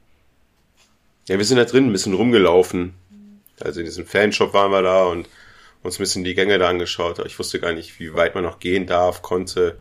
Ja, 1.30 1.38
wir 1.38 1.46
sind 1.46 1.56
da 1.58 1.64
drin 1.64 1.88
ein 1.88 1.94
bisschen 1.94 2.16
rumgelaufen. 2.16 2.96
Also 3.62 3.80
in 3.80 3.86
diesem 3.86 4.06
Fanshop 4.06 4.54
waren 4.54 4.72
wir 4.72 4.82
da 4.82 5.06
und 5.06 5.30
uns 5.84 6.00
ein 6.00 6.04
bisschen 6.04 6.26
die 6.26 6.36
Gänge 6.36 6.58
da 6.58 6.68
angeschaut. 6.68 7.26
Ich 7.26 7.40
wusste 7.40 7.62
gar 7.62 7.72
nicht, 7.72 7.98
wie 8.02 8.14
weit 8.14 8.36
man 8.36 8.44
noch 8.44 8.60
gehen 8.60 8.88
darf, 8.88 9.22
konnte. 9.22 9.78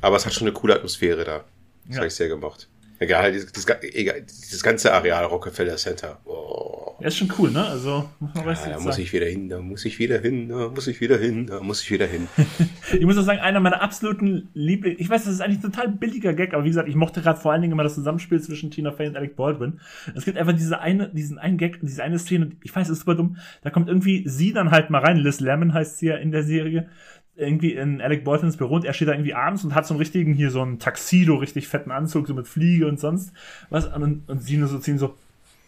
Aber 0.00 0.16
es 0.16 0.26
hat 0.26 0.32
schon 0.32 0.46
eine 0.46 0.54
coole 0.54 0.74
Atmosphäre 0.74 1.24
da. 1.24 1.44
Das 1.86 1.90
Ja. 1.90 1.96
habe 1.98 2.06
ich 2.06 2.14
sehr 2.14 2.28
gemocht. 2.28 2.68
Egal, 2.98 3.32
dieses, 3.32 3.50
dieses, 3.52 3.66
egal, 3.94 4.22
dieses 4.22 4.62
ganze 4.62 4.92
Areal 4.92 5.24
Rockefeller 5.24 5.76
Center. 5.76 6.20
Oh, 6.24 6.94
Er 7.00 7.08
ist 7.08 7.16
schon 7.16 7.32
cool, 7.36 7.50
ne? 7.50 7.64
Also, 7.66 8.08
muss 8.20 8.32
man 8.32 8.44
ja, 8.44 8.50
was 8.50 8.62
da 8.62 8.70
jetzt 8.70 8.84
muss 8.84 8.94
sagen. 8.94 9.02
ich 9.02 9.12
wieder 9.12 9.26
hin, 9.26 9.48
da 9.48 9.58
muss 9.60 9.84
ich 9.84 9.98
wieder 9.98 10.20
hin, 10.20 10.48
da 10.48 10.68
muss 10.68 10.86
ich 10.86 11.00
wieder 11.00 11.18
hin, 11.18 11.46
da 11.48 11.60
muss 11.60 11.82
ich 11.82 11.90
wieder 11.90 12.06
hin. 12.06 12.28
Ich 12.92 13.04
muss 13.04 13.16
auch 13.16 13.22
sagen, 13.24 13.40
einer 13.40 13.58
meiner 13.58 13.80
absoluten 13.82 14.50
Lieblings. 14.54 15.00
Ich 15.00 15.08
weiß, 15.10 15.24
das 15.24 15.32
ist 15.34 15.40
eigentlich 15.40 15.58
ein 15.64 15.72
total 15.72 15.88
billiger 15.88 16.32
Gag, 16.34 16.52
aber 16.54 16.62
wie 16.62 16.68
gesagt, 16.68 16.88
ich 16.88 16.94
mochte 16.94 17.22
gerade 17.22 17.40
vor 17.40 17.50
allen 17.50 17.62
Dingen 17.62 17.72
immer 17.72 17.82
das 17.82 17.94
Zusammenspiel 17.94 18.40
zwischen 18.40 18.70
Tina 18.70 18.92
Fey 18.92 19.08
und 19.08 19.16
Alec 19.16 19.34
Baldwin. 19.34 19.80
Es 20.14 20.24
gibt 20.24 20.36
einfach 20.38 20.52
diese 20.52 20.78
eine, 20.78 21.08
diesen 21.08 21.38
einen 21.38 21.56
Gag, 21.58 21.80
diese 21.82 22.02
eine 22.04 22.18
Szene, 22.20 22.50
ich 22.62 22.74
weiß, 22.76 22.86
es 22.88 22.92
ist 22.92 22.98
super 23.00 23.14
dumm. 23.16 23.38
Da 23.62 23.70
kommt 23.70 23.88
irgendwie 23.88 24.22
sie 24.28 24.52
dann 24.52 24.70
halt 24.70 24.90
mal 24.90 25.00
rein. 25.00 25.16
Liz 25.16 25.40
Lemon 25.40 25.72
heißt 25.74 25.98
sie 25.98 26.06
ja 26.06 26.16
in 26.16 26.30
der 26.30 26.42
Serie. 26.44 26.88
Irgendwie 27.34 27.72
in 27.72 28.00
Alec 28.02 28.24
Baldwins 28.24 28.56
Büro 28.58 28.74
und 28.76 28.84
er 28.84 28.92
steht 28.92 29.08
da 29.08 29.12
irgendwie 29.12 29.34
abends 29.34 29.64
und 29.64 29.74
hat 29.74 29.86
so 29.86 29.94
einen 29.94 29.98
richtigen, 30.00 30.34
hier 30.34 30.50
so 30.50 30.60
einen 30.60 30.78
Taxido, 30.78 31.36
richtig 31.36 31.66
fetten 31.66 31.90
Anzug, 31.90 32.26
so 32.28 32.34
mit 32.34 32.46
Fliege 32.46 32.86
und 32.86 33.00
sonst 33.00 33.32
was. 33.70 33.86
Und, 33.86 34.28
und 34.28 34.42
sie 34.42 34.58
nur 34.58 34.68
so 34.68 34.78
ziehen 34.78 34.98
so, 34.98 35.14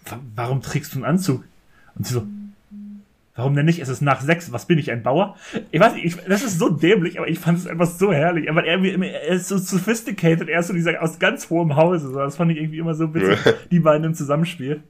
"Wa- 0.07 0.21
warum 0.37 0.61
trägst 0.61 0.93
du 0.95 0.99
einen 0.99 1.07
Anzug? 1.07 1.45
Und 1.95 2.07
sie 2.07 2.15
so, 2.15 2.27
Warum 3.37 3.57
denn 3.57 3.67
nicht? 3.67 3.81
Es 3.81 3.89
ist 3.89 4.01
nach 4.01 4.21
sechs. 4.21 4.53
Was 4.53 4.67
bin 4.67 4.79
ich, 4.79 4.93
ein 4.93 5.03
Bauer? 5.03 5.37
Ich 5.73 5.81
weiß 5.81 5.95
nicht, 5.95 6.05
ich, 6.05 6.17
das 6.29 6.45
ist 6.45 6.57
so 6.61 6.69
dämlich, 6.71 7.19
aber 7.19 7.27
ich 7.29 7.41
fand 7.41 7.59
es 7.59 7.67
einfach 7.67 7.89
so 7.89 8.13
herrlich. 8.13 8.49
Aber 8.49 8.65
er, 8.65 8.79
er 8.81 9.23
ist 9.35 9.49
so 9.49 9.59
sophisticated, 9.59 10.49
er 10.49 10.61
ist 10.61 10.69
so 10.69 10.73
dieser 10.73 11.03
aus 11.03 11.19
ganz 11.19 11.51
hohem 11.51 11.75
Hause. 11.75 12.13
Das 12.15 12.37
fand 12.37 12.53
ich 12.53 12.59
irgendwie 12.59 12.79
immer 12.79 12.95
so 12.95 13.13
witzig, 13.13 13.37
die 13.73 13.81
beiden 13.81 14.05
im 14.05 14.15
Zusammenspiel. 14.15 14.85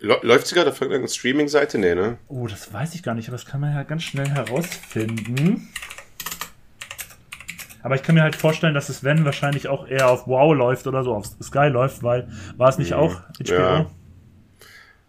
Lä- 0.00 0.26
Läuft 0.26 0.48
sie 0.48 0.56
gerade 0.56 0.70
auf 0.70 0.80
irgendeiner 0.80 1.06
Streaming-Seite? 1.06 1.78
Nee, 1.78 1.94
ne? 1.94 2.16
Oh, 2.26 2.48
das 2.48 2.72
weiß 2.72 2.96
ich 2.96 3.04
gar 3.04 3.14
nicht, 3.14 3.28
aber 3.28 3.36
das 3.36 3.46
kann 3.46 3.60
man 3.60 3.72
ja 3.72 3.84
ganz 3.84 4.02
schnell 4.02 4.28
herausfinden. 4.28 5.68
Aber 7.84 7.94
ich 7.96 8.02
kann 8.02 8.14
mir 8.14 8.22
halt 8.22 8.34
vorstellen, 8.34 8.72
dass 8.72 8.88
es, 8.88 9.04
wenn, 9.04 9.26
wahrscheinlich 9.26 9.68
auch 9.68 9.86
eher 9.86 10.08
auf 10.08 10.26
Wow 10.26 10.54
läuft 10.56 10.86
oder 10.86 11.04
so, 11.04 11.14
auf 11.14 11.26
Sky 11.42 11.68
läuft, 11.68 12.02
weil 12.02 12.26
war 12.56 12.70
es 12.70 12.78
nicht 12.78 12.94
auch 12.94 13.20
HBO? 13.38 13.52
Ja. 13.52 13.90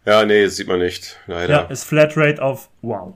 Ja, 0.05 0.25
nee, 0.25 0.43
das 0.43 0.57
sieht 0.57 0.67
man 0.67 0.79
nicht, 0.79 1.17
leider. 1.25 1.53
ja 1.53 1.61
ist 1.61 1.85
Flatrate 1.85 2.41
auf 2.41 2.69
Wow. 2.81 3.15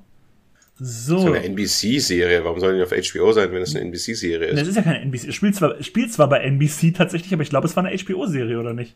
So. 0.80 1.20
So 1.20 1.28
eine 1.28 1.43
NBC-Serie, 1.43 2.45
warum 2.45 2.62
soll 2.62 2.78
die 2.78 2.82
auf 2.84 2.91
HBO 2.91 3.34
sein, 3.34 3.51
wenn 3.51 3.62
es 3.62 3.76
eine 3.76 3.84
NBC-Serie 3.84 4.51
Das 4.51 4.62
ist? 4.62 4.68
ist 4.70 4.76
ja 4.78 4.82
keine 4.82 5.01
NBC. 5.01 5.28
Es 5.28 5.36
spielt 5.36 5.55
zwar, 5.55 5.78
es 5.78 5.86
spielt 5.86 6.14
zwar 6.14 6.30
bei 6.30 6.39
NBC 6.39 6.95
tatsächlich, 6.95 7.34
aber 7.34 7.43
ich 7.43 7.49
glaube, 7.49 7.68
es 7.68 7.76
war 7.76 7.84
eine 7.84 7.95
HBO-Serie, 7.97 8.57
oder 8.57 8.74
nicht? 8.74 8.95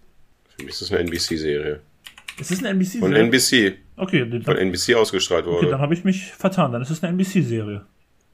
Für 0.57 0.63
mich 0.63 0.75
ist 0.75 0.81
das 0.81 0.91
eine 0.91 1.01
NBC-Serie. 1.01 1.81
Es 2.39 2.51
ist 2.51 2.65
eine 2.65 2.69
Von 2.69 3.13
NBC-Serie. 3.13 3.73
NBC. 3.73 3.77
Okay, 3.97 4.21
Von 4.29 4.41
dann, 4.43 4.57
NBC 4.59 4.95
ausgestrahlt 4.95 5.45
okay, 5.45 5.55
wurde. 5.57 5.71
dann 5.71 5.81
habe 5.81 5.93
ich 5.93 6.05
mich 6.05 6.31
vertan. 6.31 6.71
Dann 6.71 6.81
ist 6.81 6.89
es 6.89 7.03
eine 7.03 7.11
NBC-Serie. 7.11 7.85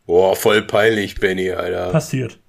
Boah, 0.10 0.36
voll 0.36 0.64
peinlich, 0.64 1.14
Benny, 1.20 1.52
Alter. 1.52 1.92
Passiert. 1.92 2.40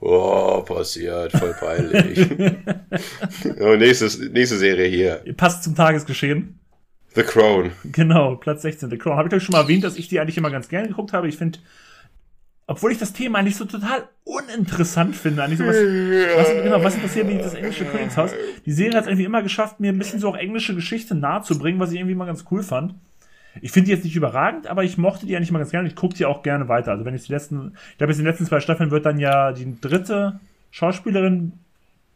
Boah, 0.00 0.62
passiert, 0.62 1.32
voll 1.32 1.54
peinlich. 1.58 2.28
oh, 3.58 3.76
nächstes, 3.76 4.18
nächste 4.18 4.58
Serie 4.58 4.86
hier. 4.88 5.34
Passt 5.34 5.64
zum 5.64 5.74
Tagesgeschehen. 5.74 6.60
The 7.14 7.22
Crown. 7.22 7.70
Genau, 7.84 8.36
Platz 8.36 8.60
16. 8.60 8.90
The 8.90 8.98
Crown. 8.98 9.16
Habe 9.16 9.28
ich 9.28 9.34
euch 9.34 9.42
schon 9.42 9.54
mal 9.54 9.62
erwähnt, 9.62 9.82
dass 9.82 9.96
ich 9.96 10.08
die 10.08 10.20
eigentlich 10.20 10.36
immer 10.36 10.50
ganz 10.50 10.68
gerne 10.68 10.88
geguckt 10.88 11.14
habe. 11.14 11.26
Ich 11.26 11.38
finde, 11.38 11.58
obwohl 12.66 12.92
ich 12.92 12.98
das 12.98 13.14
Thema 13.14 13.38
eigentlich 13.38 13.56
so 13.56 13.64
total 13.64 14.06
uninteressant 14.24 15.16
finde, 15.16 15.42
eigentlich 15.42 15.60
so 15.60 15.64
was, 15.64 15.76
was, 15.76 16.62
genau, 16.64 16.84
was 16.84 16.96
interessiert 16.96 17.26
mich 17.26 17.38
das 17.38 17.54
englische 17.54 17.86
Königshaus? 17.86 18.32
Die 18.66 18.72
Serie 18.72 18.98
hat 18.98 19.04
es 19.04 19.08
irgendwie 19.08 19.24
immer 19.24 19.42
geschafft, 19.42 19.80
mir 19.80 19.90
ein 19.90 19.98
bisschen 19.98 20.20
so 20.20 20.28
auch 20.28 20.36
englische 20.36 20.74
Geschichte 20.74 21.14
nahe 21.14 21.40
zu 21.40 21.58
bringen, 21.58 21.80
was 21.80 21.92
ich 21.92 21.96
irgendwie 21.96 22.14
mal 22.14 22.26
ganz 22.26 22.44
cool 22.50 22.62
fand. 22.62 22.94
Ich 23.60 23.72
finde 23.72 23.86
die 23.86 23.92
jetzt 23.92 24.04
nicht 24.04 24.16
überragend, 24.16 24.66
aber 24.66 24.84
ich 24.84 24.98
mochte 24.98 25.26
die 25.26 25.36
eigentlich 25.36 25.52
mal 25.52 25.58
ganz 25.58 25.70
gerne. 25.70 25.88
Ich 25.88 25.96
gucke 25.96 26.14
die 26.14 26.26
auch 26.26 26.42
gerne 26.42 26.68
weiter. 26.68 26.92
Also 26.92 27.04
wenn 27.04 27.14
ich 27.14 27.26
die 27.26 27.32
letzten, 27.32 27.72
ich 27.90 27.98
glaube, 27.98 28.12
jetzt 28.12 28.18
in 28.18 28.24
den 28.24 28.30
letzten 28.30 28.46
zwei 28.46 28.60
Staffeln 28.60 28.90
wird 28.90 29.06
dann 29.06 29.18
ja 29.18 29.52
die 29.52 29.80
dritte 29.80 30.40
Schauspielerin 30.70 31.52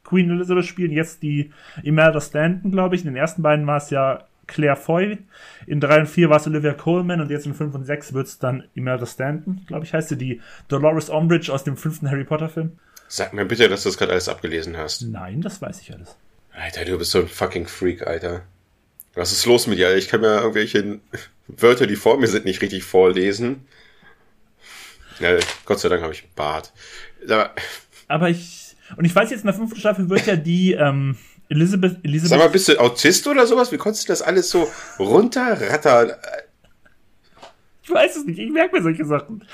Queen 0.05 0.31
Elizabeth 0.31 0.67
spielen. 0.67 0.91
Jetzt 0.91 1.23
die 1.23 1.53
Imelda 1.83 2.21
Stanton, 2.21 2.71
glaube 2.71 2.97
ich. 2.97 3.03
In 3.03 3.09
den 3.09 3.17
ersten 3.17 3.43
beiden 3.43 3.67
war 3.67 3.77
es 3.77 3.91
ja 3.91 4.25
Claire 4.49 4.77
Foy. 4.77 5.19
In 5.67 5.81
3 5.81 6.01
und 6.01 6.07
4 6.07 6.31
war 6.31 6.39
es 6.39 6.47
Olivia 6.47 6.73
Coleman 6.73 7.21
und 7.21 7.31
jetzt 7.31 7.47
in 7.47 7.55
5 7.55 7.75
und 7.75 7.85
6 7.85 8.15
wird 8.15 8.27
es 8.27 8.39
dann 8.39 8.65
Imelda 8.75 9.07
Stanton, 9.07 9.65
glaube 9.67 9.85
ich, 9.85 9.95
heißt 9.95 10.09
sie, 10.09 10.17
die 10.17 10.41
Dolores 10.67 11.11
Umbridge 11.11 11.53
aus 11.53 11.63
dem 11.63 11.77
fünften 11.77 12.11
Harry 12.11 12.25
Potter 12.25 12.49
Film. 12.49 12.79
Sag 13.07 13.33
mir 13.33 13.45
bitte, 13.45 13.69
dass 13.69 13.85
du 13.85 13.91
das 13.91 13.99
gerade 13.99 14.13
alles 14.13 14.29
abgelesen 14.29 14.77
hast. 14.77 15.03
Nein, 15.03 15.41
das 15.41 15.63
weiß 15.63 15.81
ich 15.81 15.93
alles. 15.93 16.17
Alter, 16.53 16.85
du 16.85 16.99
bist 16.99 17.13
so 17.13 17.21
ein 17.21 17.29
fucking 17.29 17.67
Freak, 17.67 18.07
Alter. 18.07 18.43
Was 19.19 19.33
ist 19.33 19.47
los 19.47 19.67
mit 19.67 19.79
dir? 19.79 19.97
Ich 19.97 20.07
kann 20.07 20.21
mir 20.21 20.37
irgendwelche 20.37 21.01
Wörter, 21.49 21.89
die 21.89 21.97
vor 21.97 22.19
mir 22.19 22.29
sind, 22.29 22.45
nicht 22.45 22.63
richtig 22.63 22.85
vorlesen. 22.85 23.67
Ja, 25.19 25.37
Gott 25.65 25.81
sei 25.81 25.89
Dank 25.89 26.03
habe 26.03 26.13
ich 26.13 26.23
einen 26.23 26.33
Bart. 26.37 26.73
Aber, 27.25 27.51
Aber 28.07 28.31
ich. 28.31 28.77
Und 28.97 29.05
ich 29.05 29.15
weiß 29.15 29.31
jetzt, 29.31 29.41
in 29.41 29.47
der 29.47 29.55
fünften 29.55 29.81
Staffel 29.81 30.09
wird 30.09 30.27
ja 30.27 30.37
die 30.37 30.73
ähm, 30.73 31.17
Elizabeth, 31.49 31.99
Elizabeth. 32.05 32.31
Sag 32.31 32.39
mal, 32.39 32.49
bist 32.49 32.69
du 32.69 32.79
Autist 32.79 33.27
oder 33.27 33.45
sowas? 33.45 33.73
Wie 33.73 33.77
konntest 33.77 34.05
du 34.05 34.13
das 34.13 34.23
alles 34.23 34.51
so 34.51 34.71
runterrattern? 35.01 36.13
Ich 37.83 37.91
weiß 37.91 38.17
es 38.17 38.25
nicht, 38.25 38.39
ich 38.39 38.51
merke 38.51 38.77
mir 38.77 38.83
solche 38.83 39.05
Sachen. 39.05 39.45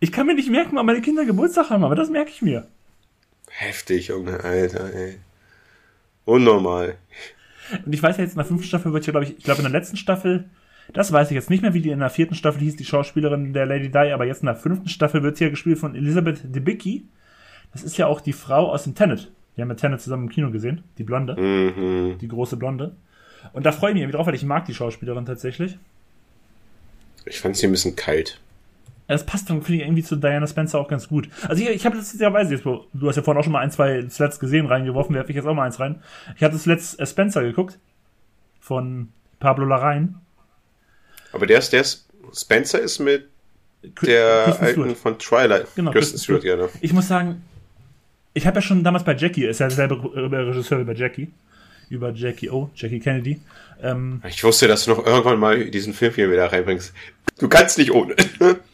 Ich 0.00 0.12
kann 0.12 0.26
mir 0.26 0.34
nicht 0.34 0.48
merken, 0.48 0.70
wann 0.74 0.86
meine 0.86 1.02
Kinder 1.02 1.26
Geburtstag 1.26 1.68
haben, 1.68 1.84
aber 1.84 1.94
das 1.94 2.08
merke 2.08 2.30
ich 2.30 2.40
mir. 2.40 2.66
Heftig, 3.48 4.08
Junge, 4.08 4.42
Alter, 4.42 4.94
ey. 4.94 5.18
Unnormal. 6.24 6.96
Und 7.84 7.92
ich 7.92 8.02
weiß 8.02 8.16
ja 8.16 8.24
jetzt, 8.24 8.32
in 8.32 8.38
der 8.38 8.46
fünften 8.46 8.66
Staffel 8.66 8.92
wird 8.92 9.06
ja, 9.06 9.10
glaube 9.10 9.26
ich, 9.26 9.38
ich 9.38 9.44
glaube 9.44 9.58
in 9.58 9.70
der 9.70 9.72
letzten 9.72 9.96
Staffel, 9.96 10.48
das 10.92 11.12
weiß 11.12 11.30
ich 11.30 11.34
jetzt 11.34 11.50
nicht 11.50 11.62
mehr, 11.62 11.74
wie 11.74 11.82
die 11.82 11.90
in 11.90 12.00
der 12.00 12.10
vierten 12.10 12.34
Staffel 12.34 12.60
hieß, 12.60 12.76
die 12.76 12.84
Schauspielerin 12.84 13.52
der 13.52 13.66
Lady 13.66 13.90
Di, 13.90 14.12
aber 14.12 14.24
jetzt 14.24 14.40
in 14.42 14.46
der 14.46 14.56
fünften 14.56 14.88
Staffel 14.88 15.22
wird 15.22 15.36
sie 15.36 15.44
ja 15.44 15.50
gespielt 15.50 15.78
von 15.78 15.94
Elizabeth 15.94 16.40
Debicki. 16.44 17.06
Das 17.72 17.82
ist 17.82 17.98
ja 17.98 18.06
auch 18.06 18.20
die 18.20 18.32
Frau 18.32 18.70
aus 18.70 18.84
dem 18.84 18.94
Tenet. 18.94 19.30
Die 19.56 19.62
haben 19.62 19.68
wir 19.68 19.76
Tenet 19.76 20.00
zusammen 20.00 20.24
im 20.24 20.30
Kino 20.30 20.50
gesehen, 20.50 20.84
die 20.96 21.04
Blonde. 21.04 21.36
Mhm. 21.36 22.18
Die 22.18 22.28
große 22.28 22.56
Blonde. 22.56 22.96
Und 23.52 23.66
da 23.66 23.72
freue 23.72 23.90
ich 23.90 23.94
mich 23.94 24.02
irgendwie 24.02 24.16
drauf, 24.16 24.26
weil 24.26 24.34
ich 24.34 24.44
mag 24.44 24.64
die 24.64 24.74
Schauspielerin 24.74 25.26
tatsächlich. 25.26 25.78
Ich 27.26 27.40
fand 27.40 27.56
sie 27.56 27.66
ein 27.66 27.72
bisschen 27.72 27.96
kalt. 27.96 28.40
Das 29.08 29.24
passt 29.24 29.48
dann, 29.48 29.62
finde 29.62 29.80
ich, 29.80 29.88
irgendwie 29.88 30.02
zu 30.02 30.16
Diana 30.16 30.46
Spencer 30.46 30.78
auch 30.78 30.88
ganz 30.88 31.08
gut. 31.08 31.28
Also 31.48 31.62
ich, 31.62 31.70
ich 31.70 31.86
habe 31.86 31.96
weiß 31.96 32.50
jetzt, 32.50 32.64
du 32.64 33.08
hast 33.08 33.16
ja 33.16 33.22
vorhin 33.22 33.40
auch 33.40 33.44
schon 33.44 33.52
mal 33.52 33.60
ein, 33.60 33.70
zwei 33.70 34.06
Slats 34.08 34.38
gesehen, 34.38 34.66
reingeworfen, 34.66 35.14
werfe 35.14 35.30
ich 35.30 35.36
jetzt 35.36 35.46
auch 35.46 35.54
mal 35.54 35.64
eins 35.64 35.80
rein. 35.80 36.02
Ich 36.36 36.42
hatte 36.42 36.58
zuletzt 36.58 37.00
äh, 37.00 37.06
Spencer 37.06 37.42
geguckt. 37.42 37.78
Von 38.60 39.08
Pablo 39.40 39.64
Larraín. 39.64 40.14
Aber 41.32 41.46
der 41.46 41.58
ist, 41.58 41.72
der 41.72 41.80
ist, 41.80 42.06
Spencer 42.34 42.80
ist 42.80 42.98
mit 42.98 43.28
der 43.82 44.44
Kristen 44.44 44.64
alten 44.64 44.80
Stewart. 44.82 44.98
von 44.98 45.18
Twilight. 45.18 45.66
Genau, 45.74 45.90
Kristen 45.92 46.18
Stewart, 46.18 46.44
ja. 46.44 46.56
Ne? 46.56 46.68
Ich 46.82 46.92
muss 46.92 47.08
sagen, 47.08 47.42
ich 48.34 48.46
habe 48.46 48.56
ja 48.56 48.62
schon 48.62 48.84
damals 48.84 49.04
bei 49.04 49.16
Jackie, 49.16 49.46
ist 49.46 49.60
ja 49.60 49.68
derselbe 49.68 49.96
Regisseur 50.04 50.80
wie 50.80 50.84
bei 50.84 50.92
Jackie, 50.92 51.30
über 51.88 52.12
Jackie 52.12 52.50
O, 52.50 52.70
Jackie 52.74 53.00
Kennedy. 53.00 53.40
Ähm, 53.82 54.22
ich 54.28 54.44
wusste, 54.44 54.68
dass 54.68 54.84
du 54.84 54.90
noch 54.90 55.06
irgendwann 55.06 55.38
mal 55.38 55.70
diesen 55.70 55.94
Film 55.94 56.12
hier 56.14 56.30
wieder 56.30 56.52
reinbringst. 56.52 56.92
Du 57.38 57.48
kannst 57.48 57.78
nicht 57.78 57.90
ohne. 57.92 58.14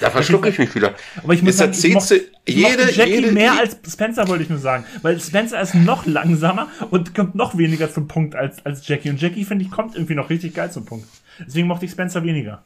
da 0.00 0.10
verschlucke 0.10 0.48
ich 0.48 0.58
mich 0.58 0.74
wieder. 0.74 0.94
Aber 1.22 1.34
ich 1.34 1.42
muss 1.42 1.56
sagen, 1.56 1.72
ich 1.72 1.94
mochte, 1.94 2.20
jede, 2.46 2.90
Jackie 2.92 3.10
jede, 3.10 3.32
mehr 3.32 3.58
als 3.58 3.76
Spencer, 3.90 4.28
wollte 4.28 4.44
ich 4.44 4.50
nur 4.50 4.58
sagen. 4.58 4.84
Weil 5.02 5.20
Spencer 5.20 5.60
ist 5.60 5.74
noch 5.74 6.06
langsamer 6.06 6.68
und 6.90 7.14
kommt 7.14 7.34
noch 7.34 7.56
weniger 7.56 7.92
zum 7.92 8.08
Punkt 8.08 8.34
als, 8.34 8.64
als 8.64 8.86
Jackie. 8.86 9.10
Und 9.10 9.20
Jackie, 9.20 9.44
finde 9.44 9.64
ich, 9.64 9.70
kommt 9.70 9.94
irgendwie 9.94 10.14
noch 10.14 10.30
richtig 10.30 10.54
geil 10.54 10.70
zum 10.70 10.84
Punkt. 10.84 11.06
Deswegen 11.46 11.66
mochte 11.66 11.84
ich 11.84 11.92
Spencer 11.92 12.22
weniger. 12.22 12.62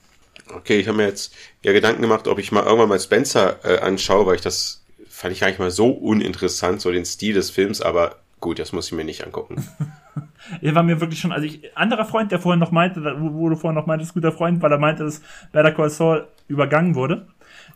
Okay, 0.54 0.80
ich 0.80 0.88
habe 0.88 0.96
mir 0.96 1.06
jetzt 1.06 1.34
ja 1.62 1.72
Gedanken 1.72 2.02
gemacht, 2.02 2.26
ob 2.26 2.38
ich 2.38 2.52
mal 2.52 2.64
irgendwann 2.64 2.88
mal 2.88 3.00
Spencer 3.00 3.58
äh, 3.64 3.78
anschaue, 3.80 4.26
weil 4.26 4.36
ich 4.36 4.40
das 4.40 4.82
fand 5.18 5.32
ich 5.32 5.42
eigentlich 5.44 5.58
mal 5.58 5.72
so 5.72 5.90
uninteressant, 5.90 6.80
so 6.80 6.92
den 6.92 7.04
Stil 7.04 7.34
des 7.34 7.50
Films, 7.50 7.82
aber 7.82 8.16
gut, 8.40 8.60
das 8.60 8.72
muss 8.72 8.86
ich 8.86 8.92
mir 8.92 9.04
nicht 9.04 9.24
angucken. 9.24 9.66
er 10.62 10.74
war 10.74 10.82
mir 10.82 11.00
wirklich 11.00 11.20
schon, 11.20 11.32
also 11.32 11.46
ich, 11.46 11.76
anderer 11.76 12.04
Freund, 12.04 12.32
der 12.32 12.38
vorhin 12.38 12.60
noch 12.60 12.70
meinte, 12.70 13.02
wo, 13.18 13.48
du 13.48 13.56
vorhin 13.56 13.74
noch 13.74 13.86
meintest, 13.86 14.14
guter 14.14 14.32
Freund, 14.32 14.62
weil 14.62 14.72
er 14.72 14.78
meinte, 14.78 15.04
dass 15.04 15.22
Better 15.52 15.72
Call 15.72 15.90
Saul 15.90 16.26
übergangen 16.48 16.94
wurde. 16.94 17.26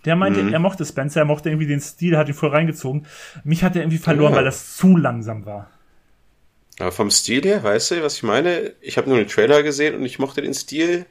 Der 0.05 0.17
meinte, 0.17 0.43
mhm. 0.43 0.53
er 0.53 0.59
mochte 0.59 0.85
Spencer, 0.85 1.21
er 1.21 1.27
mochte 1.27 1.49
irgendwie 1.49 1.67
den 1.67 1.81
Stil, 1.81 2.17
hat 2.17 2.29
ihn 2.29 2.35
voll 2.35 2.51
reingezogen. 2.51 3.07
Mich 3.45 3.63
hat 3.63 3.77
er 3.77 3.83
irgendwie 3.83 3.99
verloren, 3.99 4.33
ja. 4.33 4.39
weil 4.39 4.45
das 4.45 4.77
zu 4.77 4.97
langsam 4.97 5.47
war. 5.47 5.71
Aber 6.79 6.93
vom 6.93 7.11
Stil 7.11 7.43
her, 7.43 7.63
weißt 7.63 7.93
du, 7.93 8.03
was 8.03 8.17
ich 8.17 8.23
meine? 8.23 8.73
Ich 8.81 8.97
habe 8.97 9.09
nur 9.09 9.19
den 9.19 9.29
Trailer 9.29 9.63
gesehen 9.63 9.95
und 9.95 10.05
ich 10.05 10.19
mochte 10.19 10.43
den 10.43 10.55
Stil. 10.55 11.07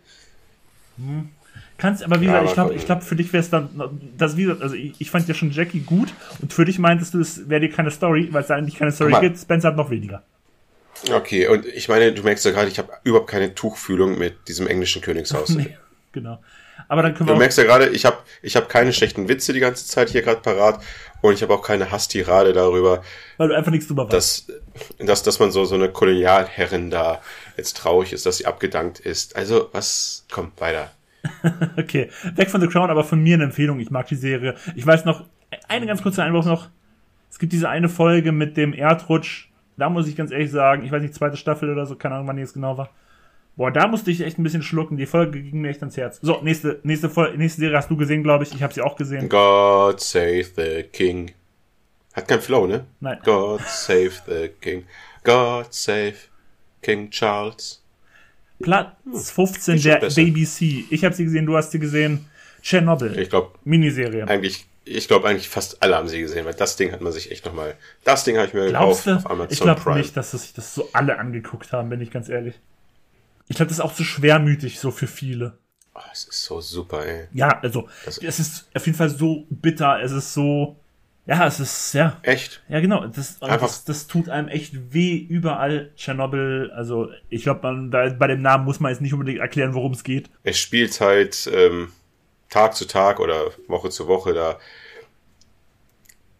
Hm. 0.97 1.29
Kannst, 1.77 2.03
aber 2.03 2.21
wie 2.21 2.25
gesagt, 2.25 2.45
ich 2.45 2.53
glaube, 2.53 2.73
ich 2.75 2.85
glaube, 2.85 3.01
für 3.01 3.15
dich 3.15 3.33
wäre 3.33 3.41
es 3.41 3.49
dann, 3.49 3.69
das 4.15 4.37
wie 4.37 4.43
gesagt, 4.43 4.61
also 4.61 4.75
ich, 4.75 4.93
ich, 4.99 5.09
fand 5.09 5.27
ja 5.27 5.33
schon 5.33 5.49
Jackie 5.49 5.79
gut 5.79 6.13
und 6.39 6.53
für 6.53 6.63
dich 6.63 6.77
meintest 6.77 7.15
du, 7.15 7.19
es 7.19 7.49
wäre 7.49 7.61
dir 7.61 7.71
keine 7.71 7.89
Story, 7.89 8.27
weil 8.31 8.43
es 8.43 8.51
eigentlich 8.51 8.75
keine 8.75 8.91
Story 8.91 9.15
gibt. 9.19 9.39
Spencer 9.39 9.69
hat 9.69 9.77
noch 9.77 9.89
weniger. 9.89 10.21
Okay, 11.09 11.47
und 11.47 11.65
ich 11.65 11.87
meine, 11.87 12.11
du 12.13 12.21
merkst 12.23 12.45
ja 12.45 12.51
gerade, 12.51 12.67
ich 12.67 12.77
habe 12.77 12.91
überhaupt 13.03 13.29
keine 13.29 13.55
Tuchfühlung 13.55 14.17
mit 14.17 14.47
diesem 14.47 14.67
englischen 14.67 15.01
Königshaus. 15.01 15.49
nee, 15.55 15.77
genau. 16.11 16.39
Aber 16.87 17.03
dann 17.03 17.13
können 17.13 17.29
wir 17.29 17.33
Du 17.33 17.39
merkst 17.39 17.57
ja 17.57 17.63
gerade, 17.63 17.89
ich 17.89 18.05
habe 18.05 18.17
ich 18.41 18.55
hab 18.55 18.69
keine 18.69 18.91
schlechten 18.93 19.29
Witze 19.29 19.53
die 19.53 19.59
ganze 19.59 19.85
Zeit 19.85 20.09
hier 20.09 20.21
gerade 20.21 20.41
parat 20.41 20.81
und 21.21 21.33
ich 21.33 21.41
habe 21.41 21.53
auch 21.53 21.61
keine 21.61 21.91
Hasstirade 21.91 22.53
darüber. 22.53 23.03
Weil 23.37 23.49
du 23.49 23.55
einfach 23.55 23.71
nichts 23.71 23.87
drüber 23.87 24.05
weißt. 24.05 24.13
Dass, 24.13 24.47
dass, 24.99 25.23
dass 25.23 25.39
man 25.39 25.51
so, 25.51 25.65
so 25.65 25.75
eine 25.75 25.89
Kolonialherrin 25.89 26.89
da 26.89 27.21
jetzt 27.57 27.77
traurig 27.77 28.13
ist, 28.13 28.25
dass 28.25 28.37
sie 28.37 28.45
abgedankt 28.45 28.99
ist. 28.99 29.35
Also, 29.35 29.69
was, 29.71 30.25
komm, 30.31 30.51
weiter. 30.57 30.91
okay, 31.77 32.09
weg 32.35 32.49
von 32.49 32.61
The 32.61 32.67
Crown, 32.67 32.89
aber 32.89 33.03
von 33.03 33.21
mir 33.21 33.35
eine 33.35 33.43
Empfehlung. 33.45 33.79
Ich 33.79 33.91
mag 33.91 34.07
die 34.07 34.15
Serie. 34.15 34.55
Ich 34.75 34.85
weiß 34.85 35.05
noch, 35.05 35.25
eine 35.67 35.85
ganz 35.85 36.01
kurze 36.01 36.23
Einwurf 36.23 36.45
noch. 36.45 36.69
Es 37.29 37.37
gibt 37.37 37.53
diese 37.53 37.69
eine 37.69 37.89
Folge 37.89 38.31
mit 38.31 38.57
dem 38.57 38.73
Erdrutsch. 38.73 39.50
Da 39.81 39.89
muss 39.89 40.07
ich 40.07 40.15
ganz 40.15 40.29
ehrlich 40.29 40.51
sagen, 40.51 40.85
ich 40.85 40.91
weiß 40.91 41.01
nicht, 41.01 41.15
zweite 41.15 41.37
Staffel 41.37 41.71
oder 41.71 41.87
so, 41.87 41.95
keine 41.95 42.13
Ahnung, 42.13 42.27
wann 42.27 42.35
die 42.35 42.43
jetzt 42.43 42.53
genau 42.53 42.77
war. 42.77 42.91
Boah, 43.55 43.71
da 43.71 43.87
musste 43.87 44.11
ich 44.11 44.21
echt 44.21 44.37
ein 44.37 44.43
bisschen 44.43 44.61
schlucken. 44.61 44.95
Die 44.95 45.07
Folge 45.07 45.41
ging 45.41 45.59
mir 45.59 45.69
echt 45.69 45.79
ans 45.79 45.97
Herz. 45.97 46.19
So, 46.21 46.39
nächste, 46.43 46.79
nächste, 46.83 47.09
Folge, 47.09 47.35
nächste 47.35 47.61
Serie 47.61 47.77
hast 47.77 47.89
du 47.89 47.97
gesehen, 47.97 48.21
glaube 48.21 48.43
ich. 48.43 48.53
Ich 48.53 48.61
habe 48.61 48.71
sie 48.71 48.83
auch 48.83 48.95
gesehen. 48.95 49.27
God 49.27 49.99
save 49.99 50.45
the 50.55 50.83
King. 50.83 51.31
Hat 52.13 52.27
kein 52.27 52.41
Flow, 52.41 52.67
ne? 52.67 52.85
Nein. 52.99 53.17
God 53.23 53.61
save 53.61 54.11
the 54.27 54.49
King. 54.61 54.83
God 55.23 55.73
save 55.73 56.13
King 56.83 57.09
Charles. 57.09 57.83
Platz 58.61 59.31
15 59.31 59.77
hm, 59.77 59.81
der 59.81 59.97
BBC. 59.97 60.85
Ich 60.91 61.03
habe 61.03 61.15
sie 61.15 61.23
gesehen, 61.23 61.47
du 61.47 61.57
hast 61.57 61.71
sie 61.71 61.79
gesehen. 61.79 62.27
Chernobyl. 62.61 63.17
Ich 63.17 63.31
glaube. 63.31 63.53
Miniserie. 63.63 64.27
Eigentlich, 64.27 64.67
ich 64.83 65.07
glaube 65.07 65.27
eigentlich 65.27 65.49
fast 65.49 65.81
alle 65.83 65.95
haben 65.95 66.07
sie 66.07 66.19
gesehen, 66.19 66.45
weil 66.45 66.53
das 66.53 66.75
Ding 66.75 66.91
hat 66.91 67.01
man 67.01 67.11
sich 67.11 67.31
echt 67.31 67.45
nochmal. 67.45 67.75
Das 68.03 68.23
Ding 68.23 68.37
habe 68.37 68.47
ich 68.47 68.53
mir 68.53 68.67
Glaubst 68.69 69.05
gekauft 69.05 69.25
du? 69.25 69.27
auf 69.27 69.31
Amazon 69.31 69.53
Ich 69.53 69.59
glaube 69.59 69.93
nicht, 69.95 70.17
dass 70.17 70.31
sich 70.31 70.53
das 70.53 70.73
so 70.73 70.89
alle 70.93 71.19
angeguckt 71.19 71.71
haben, 71.71 71.89
bin 71.89 72.01
ich 72.01 72.11
ganz 72.11 72.29
ehrlich. 72.29 72.55
Ich 73.47 73.57
glaube, 73.57 73.69
das 73.69 73.77
ist 73.77 73.83
auch 73.83 73.93
zu 73.93 74.03
schwermütig 74.03 74.79
so 74.79 74.91
für 74.91 75.07
viele. 75.07 75.57
Oh, 75.93 75.99
es 76.11 76.23
ist 76.23 76.45
so 76.45 76.61
super, 76.61 77.05
ey. 77.05 77.27
Ja, 77.33 77.59
also, 77.61 77.89
das 78.05 78.17
es 78.17 78.39
ist 78.39 78.69
auf 78.73 78.85
jeden 78.85 78.97
Fall 78.97 79.09
so 79.09 79.45
bitter, 79.49 80.01
es 80.01 80.13
ist 80.13 80.33
so, 80.33 80.77
ja, 81.27 81.45
es 81.45 81.59
ist, 81.59 81.93
ja. 81.93 82.17
Echt? 82.23 82.63
Ja, 82.69 82.79
genau. 82.79 83.05
Das, 83.07 83.39
das, 83.39 83.83
das, 83.83 84.07
tut 84.07 84.29
einem 84.29 84.47
echt 84.47 84.93
weh 84.93 85.15
überall. 85.15 85.91
Tschernobyl, 85.95 86.71
also 86.73 87.09
ich 87.29 87.43
glaube, 87.43 87.61
bei 87.91 88.27
dem 88.27 88.41
Namen 88.41 88.65
muss 88.65 88.79
man 88.79 88.91
jetzt 88.91 89.01
nicht 89.01 89.13
unbedingt 89.13 89.39
erklären, 89.39 89.73
worum 89.73 89.91
es 89.91 90.03
geht. 90.03 90.29
Es 90.43 90.57
spielt 90.57 90.99
halt 90.99 91.49
ähm, 91.53 91.91
Tag 92.51 92.75
zu 92.75 92.85
Tag 92.85 93.19
oder 93.19 93.51
Woche 93.67 93.89
zu 93.89 94.07
Woche 94.07 94.33
da, 94.33 94.59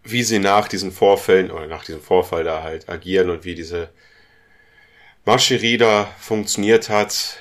wie 0.04 0.24
sie 0.24 0.40
nach 0.40 0.68
diesen 0.68 0.92
Vorfällen 0.92 1.50
oder 1.50 1.68
nach 1.68 1.86
diesem 1.86 2.02
Vorfall 2.02 2.44
da 2.44 2.62
halt 2.62 2.90
agieren 2.90 3.30
und 3.30 3.46
wie 3.46 3.56
diese 3.56 3.90
Mascherie 5.26 5.78
da 5.78 6.06
funktioniert 6.20 6.90
hat. 6.90 7.38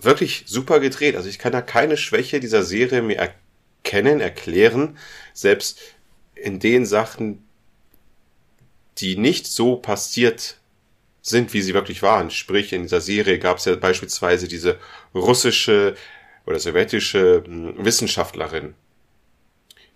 Wirklich 0.00 0.44
super 0.46 0.80
gedreht. 0.80 1.16
Also 1.16 1.28
ich 1.28 1.38
kann 1.38 1.52
da 1.52 1.60
keine 1.60 1.96
Schwäche 1.96 2.40
dieser 2.40 2.62
Serie 2.62 3.02
mehr 3.02 3.34
erkennen, 3.84 4.20
erklären. 4.20 4.96
Selbst 5.32 5.80
in 6.34 6.60
den 6.60 6.86
Sachen, 6.86 7.44
die 8.98 9.16
nicht 9.16 9.46
so 9.46 9.76
passiert 9.76 10.58
sind, 11.20 11.52
wie 11.52 11.62
sie 11.62 11.74
wirklich 11.74 12.02
waren. 12.02 12.30
Sprich, 12.30 12.72
in 12.72 12.82
dieser 12.82 13.00
Serie 13.00 13.38
gab 13.38 13.58
es 13.58 13.64
ja 13.64 13.74
beispielsweise 13.74 14.46
diese 14.46 14.78
russische 15.14 15.96
oder 16.46 16.58
sowjetische 16.58 17.42
hm, 17.44 17.84
Wissenschaftlerin. 17.84 18.74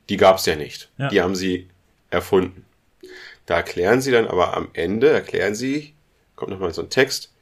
Die 0.08 0.16
gab 0.16 0.38
es 0.38 0.46
ja 0.46 0.56
nicht. 0.56 0.90
Ja. 0.98 1.08
Die 1.08 1.20
haben 1.20 1.36
sie 1.36 1.68
erfunden. 2.10 2.64
Da 3.46 3.56
erklären 3.56 4.00
sie 4.00 4.12
dann 4.12 4.26
aber 4.26 4.56
am 4.56 4.68
Ende, 4.72 5.10
erklären 5.10 5.54
sie, 5.54 5.94
kommt 6.34 6.50
nochmal 6.50 6.74
so 6.74 6.82
ein 6.82 6.90
Text, 6.90 7.32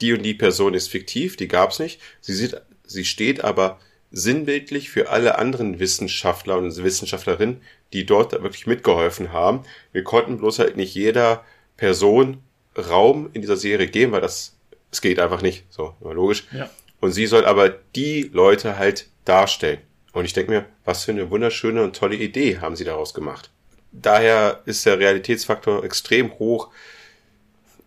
die 0.00 0.12
und 0.12 0.22
die 0.22 0.34
Person 0.34 0.74
ist 0.74 0.88
fiktiv, 0.88 1.36
die 1.36 1.48
gab 1.48 1.70
es 1.70 1.78
nicht. 1.78 2.00
Sie, 2.20 2.34
sieht, 2.34 2.60
sie 2.84 3.04
steht 3.04 3.44
aber 3.44 3.78
sinnbildlich 4.10 4.90
für 4.90 5.10
alle 5.10 5.38
anderen 5.38 5.78
Wissenschaftler 5.78 6.58
und 6.58 6.76
Wissenschaftlerinnen, 6.82 7.62
die 7.92 8.04
dort 8.04 8.32
wirklich 8.32 8.66
mitgeholfen 8.66 9.32
haben. 9.32 9.64
Wir 9.92 10.04
konnten 10.04 10.38
bloß 10.38 10.58
halt 10.58 10.76
nicht 10.76 10.94
jeder 10.94 11.44
Person 11.76 12.42
Raum 12.76 13.30
in 13.32 13.42
dieser 13.42 13.56
Serie 13.56 13.86
geben, 13.86 14.12
weil 14.12 14.20
das 14.20 14.56
Es 14.90 15.00
geht 15.00 15.18
einfach 15.18 15.42
nicht. 15.42 15.64
So, 15.70 15.94
immer 16.00 16.14
logisch. 16.14 16.44
Ja. 16.52 16.70
Und 17.02 17.10
sie 17.10 17.26
soll 17.26 17.44
aber 17.44 17.68
die 17.68 18.30
Leute 18.32 18.78
halt 18.78 19.08
darstellen. 19.24 19.80
Und 20.12 20.24
ich 20.24 20.34
denke 20.34 20.52
mir, 20.52 20.66
was 20.84 21.04
für 21.04 21.10
eine 21.10 21.30
wunderschöne 21.30 21.82
und 21.82 21.96
tolle 21.96 22.14
Idee 22.14 22.58
haben 22.58 22.76
sie 22.76 22.84
daraus 22.84 23.12
gemacht. 23.12 23.50
Daher 23.90 24.62
ist 24.66 24.86
der 24.86 25.00
Realitätsfaktor 25.00 25.82
extrem 25.82 26.38
hoch. 26.38 26.70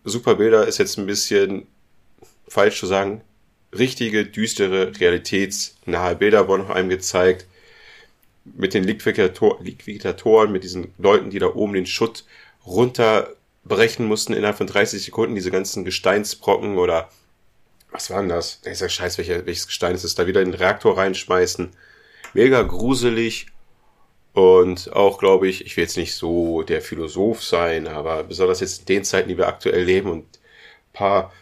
Superbilder 0.04 0.68
ist 0.68 0.76
jetzt 0.76 0.98
ein 0.98 1.06
bisschen 1.06 1.66
falsch 2.46 2.78
zu 2.78 2.84
sagen. 2.84 3.22
Richtige, 3.76 4.26
düstere, 4.26 4.92
realitätsnahe 5.00 6.14
Bilder 6.16 6.46
wurden 6.46 6.70
einem 6.70 6.90
gezeigt. 6.90 7.46
Mit 8.44 8.74
den 8.74 8.84
Liquidator 8.84 9.58
Liquidatoren, 9.62 10.52
mit 10.52 10.62
diesen 10.62 10.92
Leuten, 10.98 11.30
die 11.30 11.38
da 11.38 11.46
oben 11.46 11.72
den 11.72 11.86
Schutt 11.86 12.26
runterbrechen 12.66 14.04
mussten 14.04 14.34
innerhalb 14.34 14.58
von 14.58 14.66
30 14.66 15.02
Sekunden, 15.02 15.34
diese 15.34 15.50
ganzen 15.50 15.86
Gesteinsbrocken 15.86 16.76
oder 16.76 17.08
was 17.96 18.10
war 18.10 18.20
denn 18.20 18.28
das? 18.28 18.60
Da 18.60 18.70
ist 18.70 18.82
ja 18.82 18.88
scheiß, 18.88 19.16
welches 19.18 19.66
Gestein 19.66 19.94
ist 19.94 20.04
es, 20.04 20.14
da 20.14 20.26
wieder 20.26 20.42
in 20.42 20.52
den 20.52 20.60
Reaktor 20.60 20.98
reinschmeißen. 20.98 21.70
Mega 22.34 22.62
gruselig. 22.62 23.46
Und 24.34 24.92
auch, 24.92 25.18
glaube 25.18 25.48
ich, 25.48 25.64
ich 25.64 25.76
will 25.76 25.84
jetzt 25.84 25.96
nicht 25.96 26.14
so 26.14 26.62
der 26.62 26.82
Philosoph 26.82 27.42
sein, 27.42 27.88
aber 27.88 28.22
besonders 28.22 28.60
jetzt 28.60 28.80
in 28.80 28.86
den 28.86 29.04
Zeiten, 29.04 29.30
die 29.30 29.38
wir 29.38 29.48
aktuell 29.48 29.82
leben 29.82 30.10
und 30.10 30.26
paar 30.92 31.32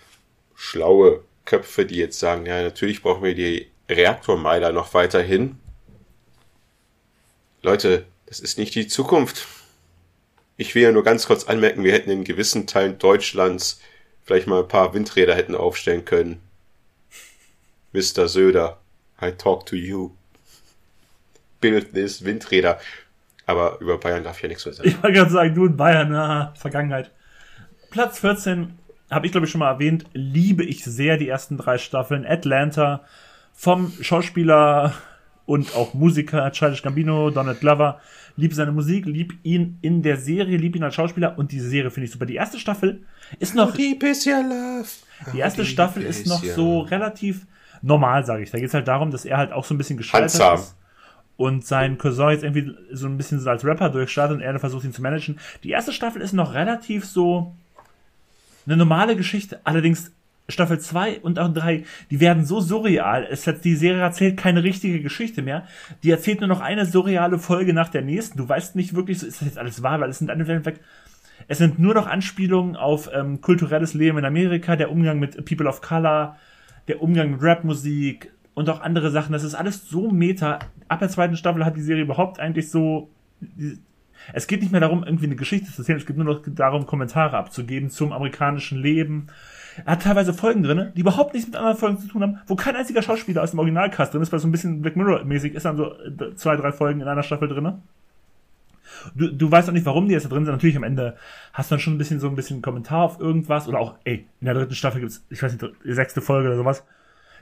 schlaue 0.55 1.25
Köpfe, 1.45 1.87
die 1.87 1.97
jetzt 1.97 2.21
sagen, 2.21 2.47
ja, 2.47 2.63
natürlich 2.63 3.03
brauchen 3.03 3.25
wir 3.25 3.35
die 3.35 3.69
Reaktormeiler 3.89 4.71
noch 4.71 4.95
weiterhin. 4.95 5.59
Leute, 7.63 8.07
das 8.27 8.39
ist 8.39 8.59
nicht 8.59 8.77
die 8.77 8.87
Zukunft. 8.87 9.49
Ich 10.57 10.77
will 10.77 10.85
ja 10.85 10.93
nur 10.93 11.03
ganz 11.03 11.27
kurz 11.27 11.45
anmerken, 11.45 11.83
wir 11.83 11.93
hätten 11.93 12.11
in 12.11 12.23
gewissen 12.23 12.69
Teilen 12.69 12.99
Deutschlands 12.99 13.81
vielleicht 14.23 14.47
mal 14.47 14.63
ein 14.63 14.69
paar 14.69 14.95
Windräder 14.95 15.35
hätten 15.35 15.57
aufstellen 15.57 16.05
können. 16.05 16.44
Mr. 17.95 18.27
Söder, 18.29 18.79
I 19.23 19.31
talk 19.31 19.67
to 19.67 19.77
you. 19.77 20.11
Bildnis, 21.61 22.25
Windräder. 22.25 22.79
Aber 23.47 23.79
über 23.81 23.99
Bayern 23.99 24.25
darf 24.25 24.37
ich 24.37 24.43
ja 24.43 24.49
nichts 24.49 24.67
mehr 24.67 24.75
sagen. 24.75 24.89
Ich 24.89 25.03
wollte 25.03 25.17
gerade 25.17 25.31
sagen, 25.31 25.55
du 25.55 25.67
in 25.67 25.77
Bayern, 25.77 26.11
na, 26.11 26.53
Vergangenheit. 26.57 27.13
Platz 27.91 28.19
14, 28.19 28.77
habe 29.11 29.27
ich 29.27 29.33
glaube 29.33 29.47
ich 29.47 29.53
schon 29.53 29.61
mal 29.61 29.71
erwähnt, 29.71 30.07
liebe 30.13 30.65
ich 30.65 30.85
sehr 30.85 31.17
die 31.17 31.29
ersten 31.29 31.57
drei 31.57 31.79
Staffeln. 31.79 32.27
Atlanta 32.27 33.05
vom 33.53 33.93
Schauspieler 34.01 34.93
und 35.47 35.77
auch 35.77 35.95
Musiker 35.95 36.51
Childish 36.51 36.83
Gambino, 36.83 37.31
Donald 37.31 37.61
Glover. 37.61 38.01
Liebe 38.37 38.55
seine 38.55 38.73
Musik, 38.73 39.07
lieb 39.07 39.39
ihn 39.45 39.79
in 39.83 40.03
der 40.03 40.17
Serie, 40.17 40.57
lieb 40.57 40.75
ihn 40.75 40.83
als 40.83 40.97
Schauspieler 40.97 41.39
und 41.39 41.53
diese 41.53 41.69
Serie 41.69 41.93
finde 41.93 42.07
ich 42.07 42.13
super. 42.13 42.27
Die 42.27 42.35
erste 42.35 42.59
Staffel 42.59 43.05
ist 43.39 43.55
noch. 43.55 43.73
Die 43.73 45.39
erste 45.39 45.65
Staffel 45.65 46.03
ist 46.03 46.27
noch 46.27 46.43
so 46.43 46.81
relativ 46.81 47.47
normal, 47.85 48.25
sage 48.25 48.43
ich. 48.43 48.51
Da 48.51 48.59
geht 48.59 48.69
es 48.69 48.75
halt 48.75 48.89
darum, 48.89 49.11
dass 49.11 49.25
er 49.25 49.37
halt 49.37 49.53
auch 49.53 49.65
so 49.65 49.75
ein 49.75 49.79
bisschen 49.79 49.97
gescheitert 49.97 50.31
Handsam. 50.33 50.59
ist 50.59 50.77
und 51.37 51.67
sein 51.67 51.99
Cousin 51.99 52.31
jetzt 52.31 52.45
irgendwie 52.45 52.75
so 52.93 53.07
ein 53.07 53.17
bisschen 53.17 53.41
so 53.41 53.51
als 53.51 53.65
Rapper 53.65 53.91
durchstartet 53.91 54.37
und 54.37 54.43
er 54.43 54.59
versucht 54.59 54.85
ihn 54.85 54.93
zu 54.93 55.03
managen. 55.03 55.39
Die 55.63 55.71
erste 55.71 55.93
Staffel 55.93 56.23
ist 56.23 56.33
noch 56.33 56.55
relativ 56.55 57.05
so 57.05 57.55
eine 58.67 58.77
normale 58.77 59.17
Geschichte. 59.17 59.61
Allerdings 59.65 60.13
Staffel 60.49 60.79
2 60.79 61.21
und 61.21 61.39
auch 61.39 61.53
3, 61.53 61.85
die 62.11 62.21
werden 62.21 62.45
so 62.45 62.61
surreal. 62.61 63.27
Es 63.31 63.47
hat, 63.47 63.65
die 63.65 63.77
Serie 63.77 64.03
erzählt 64.03 64.37
keine 64.37 64.63
richtige 64.63 65.01
Geschichte 65.01 65.43
mehr. 65.43 65.67
Die 66.03 66.11
erzählt 66.11 66.41
nur 66.41 66.49
noch 66.49 66.61
eine 66.61 66.87
surreale 66.87 67.39
Folge 67.39 67.73
nach 67.73 67.89
der 67.89 68.03
nächsten. 68.03 68.39
Du 68.39 68.49
weißt 68.49 68.77
nicht 68.77 68.95
wirklich, 68.95 69.19
so 69.19 69.27
ist 69.27 69.41
das 69.41 69.49
jetzt 69.49 69.59
alles 69.59 69.83
wahr, 69.83 70.01
weil 70.01 70.11
es 70.11 70.19
sind 70.19 70.31
alle 70.31 70.47
weg. 70.65 70.81
Es 71.49 71.59
sind 71.59 71.79
nur 71.79 71.95
noch 71.95 72.07
Anspielungen 72.07 72.77
auf 72.77 73.11
ähm, 73.13 73.41
kulturelles 73.41 73.95
Leben 73.95 74.19
in 74.19 74.25
Amerika, 74.25 74.77
der 74.77 74.91
Umgang 74.91 75.19
mit 75.19 75.45
People 75.45 75.67
of 75.67 75.81
Color, 75.81 76.37
der 76.89 77.03
Umgang 77.03 77.31
mit 77.33 77.43
Rapmusik 77.43 78.33
und 78.55 78.69
auch 78.71 78.81
andere 78.81 79.11
Sachen. 79.11 79.33
Das 79.33 79.45
ist 79.45 79.55
alles 79.55 79.89
so 79.89 80.11
meta. 80.11 80.59
Ab 80.89 81.01
der 81.01 81.09
zweiten 81.09 81.37
Staffel 81.37 81.65
hat 81.65 81.77
die 81.77 81.83
Serie 81.83 82.05
überhaupt 82.05 82.41
eigentlich 82.41 82.71
so. 82.71 83.11
Es 84.33 84.47
geht 84.47 84.61
nicht 84.61 84.73
mehr 84.73 84.81
darum, 84.81 85.05
irgendwie 85.05 85.27
eine 85.27 85.37
Geschichte 85.37 85.71
zu 85.71 85.83
erzählen, 85.83 85.99
es 85.99 86.07
geht 86.07 86.17
nur 86.17 86.25
noch 86.25 86.43
darum, 86.47 86.87
Kommentare 86.87 87.37
abzugeben 87.37 87.91
zum 87.91 88.13
amerikanischen 88.13 88.81
Leben. 88.81 89.27
Er 89.85 89.93
hat 89.93 90.03
teilweise 90.03 90.33
Folgen 90.33 90.63
drin, 90.63 90.93
die 90.97 91.01
überhaupt 91.01 91.35
nichts 91.35 91.49
mit 91.49 91.57
anderen 91.57 91.77
Folgen 91.77 91.99
zu 91.99 92.07
tun 92.07 92.23
haben, 92.23 92.39
wo 92.47 92.55
kein 92.55 92.77
einziger 92.77 93.03
Schauspieler 93.03 93.43
aus 93.43 93.51
dem 93.51 93.59
Originalcast 93.59 94.15
drin 94.15 94.23
ist, 94.23 94.33
weil 94.33 94.39
so 94.39 94.49
ein 94.49 94.53
bisschen 94.53 94.81
Black 94.83 94.97
Mirror-mäßig 94.97 95.55
ist 95.55 95.65
dann 95.65 95.77
so 95.77 95.93
äh, 95.93 96.35
zwei, 96.37 96.57
drei 96.57 96.73
Folgen 96.73 97.01
in 97.01 97.09
einer 97.09 97.25
Staffel 97.25 97.49
drin. 97.49 97.83
Du, 99.15 99.29
du 99.29 99.51
weißt 99.51 99.69
auch 99.69 99.73
nicht, 99.73 99.87
warum 99.87 100.07
die 100.09 100.15
jetzt 100.15 100.25
da 100.25 100.29
drin 100.29 100.45
sind. 100.45 100.55
Natürlich 100.55 100.77
am 100.77 100.83
Ende 100.83 101.17
hast 101.53 101.71
du 101.71 101.75
dann 101.75 101.81
schon 101.81 101.95
ein 101.95 101.99
bisschen 101.99 102.21
so 102.21 102.29
ein 102.29 102.37
bisschen 102.37 102.63
Kommentar 102.63 103.03
auf 103.03 103.21
irgendwas. 103.21 103.69
Oder 103.69 103.79
auch, 103.79 103.97
ey, 104.05 104.27
in 104.41 104.45
der 104.45 104.55
dritten 104.55 104.75
Staffel 104.75 105.01
gibt's, 105.01 105.27
ich 105.31 105.43
weiß 105.43 105.53
nicht, 105.53 105.65
die 105.85 105.93
sechste 105.93 106.21
Folge 106.21 106.49
oder 106.49 106.57
sowas. 106.57 106.85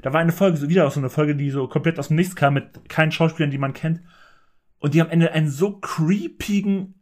Da 0.02 0.12
war 0.12 0.20
eine 0.20 0.32
Folge, 0.32 0.56
so 0.56 0.68
wieder 0.68 0.86
auch 0.86 0.92
so 0.92 1.00
eine 1.00 1.10
Folge, 1.10 1.36
die 1.36 1.50
so 1.50 1.68
komplett 1.68 1.98
aus 1.98 2.08
dem 2.08 2.16
Nichts 2.16 2.36
kam, 2.36 2.54
mit 2.54 2.88
keinen 2.88 3.12
Schauspielern, 3.12 3.50
die 3.50 3.58
man 3.58 3.72
kennt. 3.72 4.00
Und 4.78 4.94
die 4.94 5.00
am 5.00 5.10
Ende 5.10 5.32
einen 5.32 5.48
so 5.48 5.78
creepigen 5.78 6.94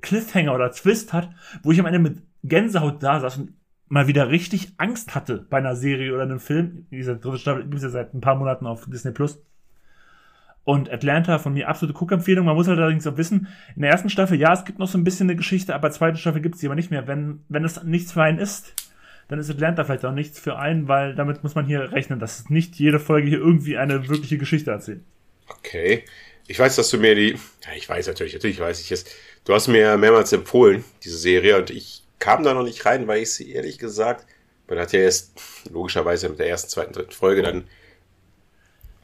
Cliffhanger 0.00 0.54
oder 0.54 0.72
Twist 0.72 1.12
hat, 1.12 1.30
wo 1.62 1.72
ich 1.72 1.80
am 1.80 1.86
Ende 1.86 1.98
mit 1.98 2.22
Gänsehaut 2.42 3.02
da 3.02 3.20
saß 3.20 3.38
und 3.38 3.52
mal 3.88 4.06
wieder 4.06 4.30
richtig 4.30 4.72
Angst 4.78 5.14
hatte 5.14 5.46
bei 5.50 5.58
einer 5.58 5.76
Serie 5.76 6.14
oder 6.14 6.22
einem 6.22 6.40
Film. 6.40 6.86
Diese 6.90 7.16
dritte 7.16 7.38
Staffel 7.38 7.62
gibt 7.64 7.74
es 7.74 7.82
ja 7.82 7.90
seit 7.90 8.14
ein 8.14 8.22
paar 8.22 8.36
Monaten 8.36 8.66
auf 8.66 8.86
Disney 8.86 9.12
Plus. 9.12 9.44
Und 10.64 10.90
Atlanta 10.92 11.38
von 11.38 11.54
mir 11.54 11.68
absolute 11.68 11.98
Cook-Empfehlung. 11.98 12.46
Man 12.46 12.54
muss 12.54 12.68
halt 12.68 12.78
allerdings 12.78 13.06
auch 13.06 13.16
wissen, 13.16 13.48
in 13.74 13.82
der 13.82 13.90
ersten 13.90 14.10
Staffel, 14.10 14.38
ja, 14.38 14.52
es 14.52 14.64
gibt 14.64 14.78
noch 14.78 14.86
so 14.86 14.96
ein 14.96 15.04
bisschen 15.04 15.28
eine 15.28 15.36
Geschichte, 15.36 15.74
aber 15.74 15.90
zweiten 15.90 16.16
Staffel 16.16 16.40
gibt 16.40 16.54
es 16.54 16.60
die 16.60 16.66
aber 16.66 16.76
nicht 16.76 16.90
mehr. 16.90 17.08
Wenn, 17.08 17.40
wenn 17.48 17.64
es 17.64 17.82
nichts 17.82 18.12
für 18.12 18.22
einen 18.22 18.38
ist, 18.38 18.72
dann 19.28 19.40
ist 19.40 19.50
Atlanta 19.50 19.84
vielleicht 19.84 20.04
auch 20.04 20.12
nichts 20.12 20.38
für 20.38 20.58
einen, 20.58 20.88
weil 20.88 21.14
damit 21.14 21.42
muss 21.42 21.54
man 21.54 21.66
hier 21.66 21.90
rechnen, 21.90 22.20
dass 22.20 22.48
nicht 22.48 22.76
jede 22.76 23.00
Folge 23.00 23.28
hier 23.28 23.38
irgendwie 23.38 23.76
eine 23.76 24.08
wirkliche 24.08 24.38
Geschichte 24.38 24.70
erzählt. 24.70 25.00
Okay. 25.48 26.04
Ich 26.46 26.58
weiß, 26.58 26.76
dass 26.76 26.90
du 26.90 26.98
mir 26.98 27.14
die, 27.14 27.30
ja, 27.64 27.72
ich 27.76 27.88
weiß 27.88 28.06
natürlich, 28.08 28.34
natürlich 28.34 28.60
weiß 28.60 28.80
ich 28.80 28.92
es. 28.92 29.04
Du 29.44 29.54
hast 29.54 29.68
mir 29.68 29.96
mehrmals 29.96 30.32
empfohlen, 30.32 30.84
diese 31.02 31.16
Serie, 31.16 31.58
und 31.58 31.70
ich 31.70 32.02
kam 32.18 32.44
da 32.44 32.54
noch 32.54 32.62
nicht 32.62 32.84
rein, 32.84 33.06
weil 33.08 33.22
ich 33.22 33.32
sie 33.32 33.52
ehrlich 33.52 33.78
gesagt, 33.78 34.26
man 34.68 34.78
hat 34.78 34.92
ja 34.92 35.00
erst 35.00 35.40
logischerweise 35.70 36.28
mit 36.28 36.38
der 36.38 36.48
ersten, 36.48 36.68
zweiten, 36.68 36.92
dritten 36.92 37.12
Folge 37.12 37.42
dann 37.42 37.64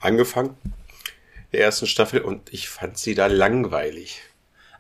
angefangen, 0.01 0.57
der 1.53 1.61
ersten 1.61 1.87
Staffel, 1.87 2.21
und 2.21 2.53
ich 2.53 2.69
fand 2.69 2.99
sie 2.99 3.15
da 3.15 3.27
langweilig. 3.27 4.21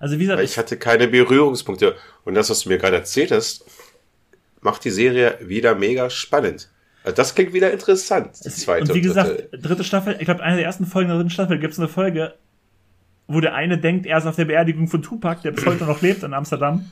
Also 0.00 0.16
wie 0.16 0.20
gesagt, 0.20 0.38
Weil 0.38 0.44
ich 0.44 0.58
hatte 0.58 0.76
keine 0.76 1.08
Berührungspunkte. 1.08 1.96
Und 2.24 2.34
das, 2.34 2.50
was 2.50 2.60
du 2.60 2.68
mir 2.68 2.78
gerade 2.78 2.96
erzählt 2.96 3.32
hast, 3.32 3.64
macht 4.60 4.84
die 4.84 4.90
Serie 4.90 5.38
wieder 5.40 5.74
mega 5.74 6.10
spannend. 6.10 6.70
Also 7.04 7.16
das 7.16 7.34
klingt 7.34 7.52
wieder 7.52 7.72
interessant. 7.72 8.44
Die 8.44 8.50
zweite 8.50 8.82
und 8.90 8.94
wie 8.94 9.00
gesagt, 9.00 9.28
dritte. 9.28 9.58
dritte 9.58 9.84
Staffel, 9.84 10.16
ich 10.18 10.24
glaube, 10.24 10.42
eine 10.42 10.56
der 10.56 10.64
ersten 10.66 10.86
Folgen 10.86 11.08
der 11.08 11.16
dritten 11.16 11.30
Staffel 11.30 11.58
gibt 11.58 11.72
es 11.72 11.78
eine 11.78 11.88
Folge, 11.88 12.34
wo 13.26 13.40
der 13.40 13.54
eine 13.54 13.78
denkt, 13.78 14.06
er 14.06 14.18
ist 14.18 14.26
auf 14.26 14.36
der 14.36 14.44
Beerdigung 14.46 14.88
von 14.88 15.02
Tupac, 15.02 15.42
der 15.42 15.52
bis 15.52 15.64
heute 15.66 15.84
noch 15.84 16.00
lebt 16.02 16.22
in 16.22 16.34
Amsterdam. 16.34 16.90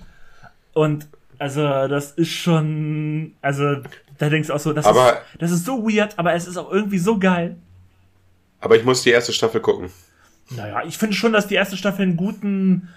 Und 0.72 1.06
also, 1.38 1.62
das 1.62 2.12
ist 2.12 2.30
schon, 2.30 3.34
also, 3.42 3.76
da 4.18 4.30
denkst 4.30 4.48
du 4.48 4.54
auch 4.54 4.58
so, 4.58 4.72
das, 4.72 4.86
Aber- 4.86 5.12
ist, 5.12 5.20
das 5.38 5.50
ist 5.50 5.64
so 5.64 5.82
weird, 5.86 6.18
aber 6.18 6.34
es 6.34 6.46
ist 6.46 6.56
auch 6.56 6.70
irgendwie 6.72 6.98
so 6.98 7.18
geil. 7.18 7.56
Aber 8.60 8.76
ich 8.76 8.84
muss 8.84 9.02
die 9.02 9.10
erste 9.10 9.32
Staffel 9.32 9.60
gucken. 9.60 9.90
Naja, 10.50 10.82
ich 10.86 10.96
finde 10.96 11.14
schon, 11.16 11.32
dass 11.32 11.46
die 11.48 11.54
erste 11.56 11.76
Staffel 11.76 12.02
einen 12.02 12.16
guten, 12.16 12.88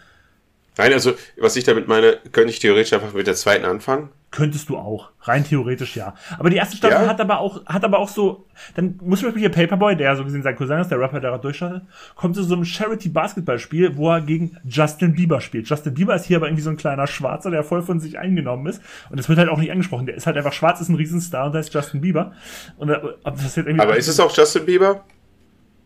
Nein, 0.80 0.94
also, 0.94 1.14
was 1.38 1.57
ich 1.57 1.65
damit 1.65 1.90
meine, 1.90 2.19
könnte 2.31 2.52
ich 2.52 2.60
theoretisch 2.60 2.94
einfach 2.94 3.11
mit 3.11 3.27
der 3.27 3.36
zweiten 3.36 3.65
anfangen. 3.65 4.10
könntest 4.31 4.69
du 4.69 4.77
auch. 4.77 5.10
Rein 5.23 5.44
theoretisch 5.44 5.98
ja. 5.98 6.14
Aber 6.38 6.49
die 6.49 6.56
erste 6.56 6.77
Staffel 6.77 7.03
Ja? 7.03 7.07
hat 7.10 7.19
aber 7.19 7.40
auch, 7.40 7.65
hat 7.65 7.84
aber 7.84 7.99
auch 7.99 8.07
so, 8.07 8.45
dann 8.76 8.98
muss 9.03 9.22
man 9.22 9.36
hier 9.36 9.49
Paperboy, 9.49 9.98
der 9.98 10.15
so 10.15 10.23
gesehen 10.23 10.41
sein 10.41 10.56
Cousin 10.56 10.80
ist, 10.80 10.88
der 10.90 10.98
Rapper, 10.98 11.19
der 11.19 11.31
gerade 11.31 11.41
durchstartet, 11.41 11.81
kommt 12.15 12.38
zu 12.38 12.44
so 12.44 12.53
einem 12.53 12.64
Charity-Basketball-Spiel, 12.64 13.98
wo 13.98 14.10
er 14.10 14.22
gegen 14.22 14.56
Justin 14.64 15.15
Bieber 15.15 15.41
spielt. 15.41 15.68
Justin 15.68 15.95
Bieber 15.95 16.15
ist 16.15 16.26
hier 16.26 16.38
aber 16.38 16.48
irgendwie 16.48 16.64
so 16.64 16.69
ein 16.69 16.77
kleiner 16.77 17.07
Schwarzer, 17.07 17.52
der 17.52 17.65
voll 17.65 17.81
von 17.81 17.99
sich 17.99 18.18
eingenommen 18.18 18.65
ist. 18.68 18.81
Und 19.10 19.19
das 19.19 19.27
wird 19.27 19.38
halt 19.38 19.49
auch 19.49 19.57
nicht 19.57 19.72
angesprochen. 19.72 20.06
Der 20.06 20.15
ist 20.15 20.27
halt 20.27 20.38
einfach 20.38 20.53
schwarz, 20.53 20.80
ist 20.80 20.88
ein 20.88 20.95
Riesenstar 20.95 21.48
und 21.48 21.52
der 21.52 21.60
ist 21.60 21.73
Justin 21.73 21.99
Bieber. 21.99 22.31
Und 22.77 22.90
äh, 22.90 23.02
das 23.26 23.44
jetzt 23.44 23.57
irgendwie 23.57 23.81
Aber 23.81 23.98
ist 23.98 24.07
es 24.07 24.18
auch 24.22 24.34
Justin 24.34 24.65
Bieber? 24.65 25.03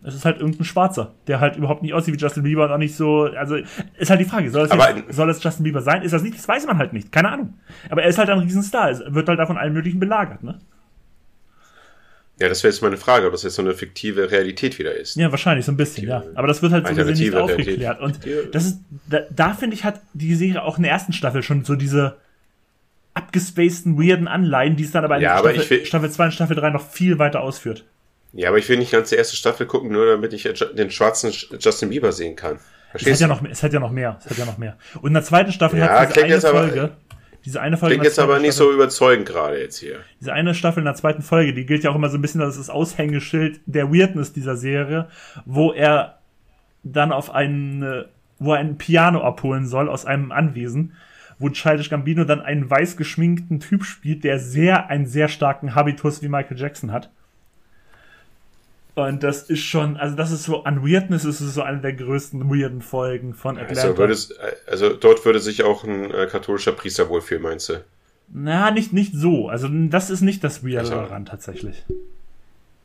Es 0.05 0.15
ist 0.15 0.25
halt 0.25 0.39
irgendein 0.39 0.65
Schwarzer, 0.65 1.13
der 1.27 1.39
halt 1.39 1.55
überhaupt 1.55 1.81
nicht 1.81 1.93
aussieht 1.93 2.13
wie 2.13 2.19
Justin 2.19 2.43
Bieber 2.43 2.65
und 2.65 2.71
auch 2.71 2.77
nicht 2.77 2.95
so, 2.95 3.23
also 3.23 3.55
ist 3.97 4.09
halt 4.09 4.19
die 4.19 4.25
Frage, 4.25 4.49
soll 4.51 4.65
es, 4.65 4.71
Aber- 4.71 4.95
jetzt, 4.95 5.13
soll 5.13 5.30
es 5.30 5.41
Justin 5.43 5.63
Bieber 5.63 5.81
sein? 5.81 6.01
Ist 6.01 6.11
das 6.11 6.23
nicht? 6.23 6.38
Das 6.38 6.47
weiß 6.47 6.65
man 6.67 6.77
halt 6.77 6.93
nicht. 6.93 7.11
Keine 7.11 7.30
Ahnung. 7.31 7.53
Aber 7.89 8.03
er 8.03 8.09
ist 8.09 8.17
halt 8.17 8.30
ein 8.30 8.39
Riesenstar, 8.39 8.89
es 8.91 9.01
wird 9.07 9.27
halt 9.30 9.39
davon 9.39 9.57
allen 9.57 9.73
möglichen 9.73 9.99
belagert, 9.99 10.43
ne? 10.43 10.59
Ja, 12.39 12.49
das 12.49 12.63
wäre 12.63 12.73
jetzt 12.73 12.81
meine 12.81 12.97
Frage, 12.97 13.27
ob 13.27 13.31
das 13.31 13.43
jetzt 13.43 13.55
so 13.55 13.61
eine 13.61 13.73
fiktive 13.75 14.31
Realität 14.31 14.80
wieder 14.80 14.93
ist. 14.95 15.15
Ja, 15.15 15.30
wahrscheinlich 15.31 15.65
so 15.65 15.71
ein 15.71 15.77
bisschen, 15.77 16.07
ja. 16.07 16.23
Aber 16.34 16.47
das 16.47 16.61
wird 16.63 16.73
halt 16.73 16.88
so 16.88 16.95
gesehen 16.95 17.13
nicht 17.27 17.35
aufgeklärt. 17.35 18.01
Und 18.01 18.25
Realität. 18.25 18.55
das 18.55 18.65
ist, 18.65 18.80
da, 19.07 19.19
da 19.30 19.53
finde 19.53 19.75
ich, 19.75 19.84
hat 19.84 20.01
die 20.13 20.34
Serie 20.34 20.63
auch 20.63 20.77
in 20.77 20.84
der 20.84 20.91
ersten 20.91 21.13
Staffel 21.13 21.43
schon 21.43 21.63
so 21.63 21.75
diese 21.75 22.17
abgespaceden, 23.13 23.97
weirden 24.01 24.27
Anleihen, 24.27 24.75
die 24.75 24.84
es 24.84 24.91
dann 24.91 25.05
aber 25.05 25.17
in 25.17 25.21
Ja, 25.21 25.35
aber 25.35 25.53
Staffel 25.53 26.09
2 26.09 26.25
und 26.25 26.31
Staffel 26.31 26.55
3 26.55 26.71
noch 26.71 26.85
viel 26.89 27.19
weiter 27.19 27.41
ausführt. 27.41 27.85
Ja, 28.34 28.49
aber 28.49 28.57
ich 28.57 28.68
will 28.68 28.77
nicht 28.77 28.91
ganz 28.91 29.10
die 29.10 29.15
erste 29.15 29.35
Staffel 29.35 29.65
gucken, 29.68 29.91
nur 29.91 30.05
damit 30.07 30.34
ich 30.34 30.43
den 30.76 30.89
schwarzen 30.91 31.31
Justin 31.60 31.89
Bieber 31.89 32.11
sehen 32.11 32.35
kann. 32.35 32.55
Es 32.55 32.61
hat, 32.61 32.89
Verstehst 32.91 33.22
ja 33.22 33.27
noch, 33.27 33.41
mehr- 33.41 33.51
es 33.51 33.64
hat 33.64 33.73
ja 33.73 33.80
noch 33.80 33.91
mehr. 33.91 34.18
Es 34.23 34.30
hat 34.30 34.38
ja 34.38 34.45
noch 34.45 34.57
mehr. 34.57 34.77
Und 35.01 35.07
in 35.10 35.14
der 35.14 35.23
zweiten 35.23 35.51
Staffel 35.51 35.80
Ja, 35.80 35.99
hat 35.99 36.10
diese 36.10 36.23
eine 36.26 36.34
jetzt 36.34 36.45
aber- 36.45 36.68
Folge, 36.68 36.91
Diese 37.45 37.60
eine 37.61 37.76
Folge. 37.77 37.95
Klingt 37.95 38.05
jetzt 38.05 38.19
aber 38.19 38.39
nicht 38.39 38.53
so 38.53 38.72
überzeugend 38.72 39.27
gerade 39.27 39.60
jetzt 39.60 39.77
hier. 39.77 39.97
Diese 40.22 40.31
eine 40.31 40.55
Staffel 40.55 40.80
in 40.80 40.85
der 40.85 40.95
zweiten 40.95 41.22
Folge, 41.22 41.53
die 41.53 41.65
gilt 41.65 41.84
ja 41.84 41.91
auch 41.91 41.95
immer 41.95 42.10
so 42.10 42.18
ein 42.18 42.22
bisschen 42.22 42.41
als 42.41 42.55
das 42.57 42.69
Aushängeschild 42.69 43.60
der 43.65 43.91
Weirdness 43.93 44.31
dieser 44.34 44.55
Serie, 44.55 45.10
wo 45.45 45.73
er 45.73 46.19
dann 46.84 47.11
auf 47.11 47.31
einen, 47.34 48.05
wo 48.39 48.53
er 48.53 48.60
ein 48.60 48.77
Piano 48.77 49.22
abholen 49.22 49.68
soll 49.68 49.89
aus 49.89 50.05
einem 50.05 50.31
Anwesen, 50.31 50.93
wo 51.38 51.49
Childish 51.49 51.89
Gambino 51.89 52.23
dann 52.23 52.41
einen 52.41 52.69
weiß 52.69 52.95
geschminkten 52.97 53.60
Typ 53.60 53.84
spielt, 53.84 54.23
der 54.23 54.39
sehr, 54.39 54.89
einen 54.89 55.05
sehr 55.05 55.27
starken 55.27 55.76
Habitus 55.76 56.22
wie 56.22 56.30
Michael 56.30 56.57
Jackson 56.57 56.91
hat. 56.93 57.10
Und 58.95 59.23
das 59.23 59.49
ist 59.49 59.61
schon, 59.61 59.97
also 59.97 60.15
das 60.15 60.31
ist 60.31 60.43
so, 60.43 60.63
an 60.65 60.85
Weirdness 60.85 61.25
ist 61.25 61.41
es 61.41 61.55
so 61.55 61.63
eine 61.63 61.81
der 61.81 61.93
größten 61.93 62.47
weirden 62.49 62.81
Folgen 62.81 63.33
von 63.33 63.57
Atlanta. 63.57 63.81
Also, 63.81 63.97
würde 63.97 64.13
es, 64.13 64.35
also 64.67 64.93
dort 64.93 65.25
würde 65.25 65.39
sich 65.39 65.63
auch 65.63 65.83
ein 65.83 66.11
äh, 66.11 66.27
katholischer 66.27 66.73
Priester 66.73 67.09
wohlfühlen, 67.09 67.41
meinst 67.41 67.69
du? 67.69 67.83
Na, 68.29 68.69
nicht, 68.71 68.93
nicht 68.93 69.13
so. 69.15 69.49
Also 69.49 69.67
das 69.69 70.09
ist 70.09 70.21
nicht 70.21 70.43
das 70.43 70.63
Weirde 70.63 70.79
also. 70.79 70.95
daran 70.95 71.25
tatsächlich. 71.25 71.83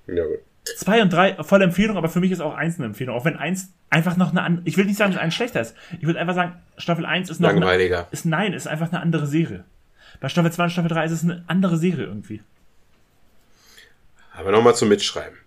Ja, 0.06 0.24
gut. 0.24 0.39
Zwei 0.76 1.02
und 1.02 1.12
drei, 1.12 1.43
volle 1.43 1.64
Empfehlung, 1.64 1.97
aber 1.97 2.09
für 2.09 2.20
mich 2.20 2.30
ist 2.30 2.40
auch 2.40 2.55
eins 2.55 2.78
eine 2.78 2.86
Empfehlung. 2.86 3.14
Auch 3.14 3.24
wenn 3.24 3.36
eins 3.36 3.70
einfach 3.90 4.16
noch 4.16 4.30
eine 4.30 4.43
andere, 4.43 4.66
ich 4.66 4.76
will 4.76 4.85
nicht 4.85 4.98
sagen, 4.98 5.12
dass 5.12 5.20
eins 5.20 5.35
schlechter 5.35 5.60
ist. 5.60 5.74
Ich 5.98 6.06
würde 6.06 6.18
einfach 6.18 6.35
sagen, 6.35 6.55
Staffel 6.76 7.06
1 7.06 7.30
ist 7.30 7.40
noch 7.40 7.51
Langweiliger. 7.51 8.01
Eine, 8.01 8.06
ist, 8.10 8.26
nein, 8.26 8.52
ist 8.52 8.66
einfach 8.66 8.93
eine 8.93 9.01
andere 9.01 9.26
Serie. 9.26 9.64
Bei 10.20 10.28
Staffel 10.28 10.52
2 10.52 10.64
und 10.64 10.70
Staffel 10.70 10.89
3 10.89 11.05
ist 11.06 11.12
es 11.12 11.24
eine 11.24 11.44
andere 11.47 11.76
Serie 11.76 12.05
irgendwie. 12.05 12.43
Aber 14.35 14.51
nochmal 14.51 14.74
zum 14.74 14.89
Mitschreiben. 14.89 15.39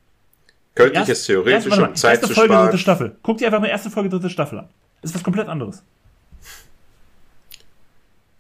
Könnte 0.76 0.96
erst, 0.96 1.04
ich 1.04 1.08
jetzt 1.10 1.26
theoretisch 1.26 1.66
erst, 1.66 1.80
um 1.80 1.96
Zeit 1.96 2.12
erste 2.14 2.28
zu 2.28 2.34
Folge, 2.34 2.54
sparen. 2.54 2.66
dritte 2.68 2.78
Staffel. 2.78 3.16
Guck 3.24 3.38
dir 3.38 3.48
einfach 3.48 3.60
mal 3.60 3.68
erste 3.68 3.90
Folge, 3.90 4.10
dritte 4.10 4.30
Staffel 4.30 4.60
an. 4.60 4.70
Ist 5.02 5.14
was 5.14 5.24
komplett 5.24 5.48
anderes. 5.48 5.84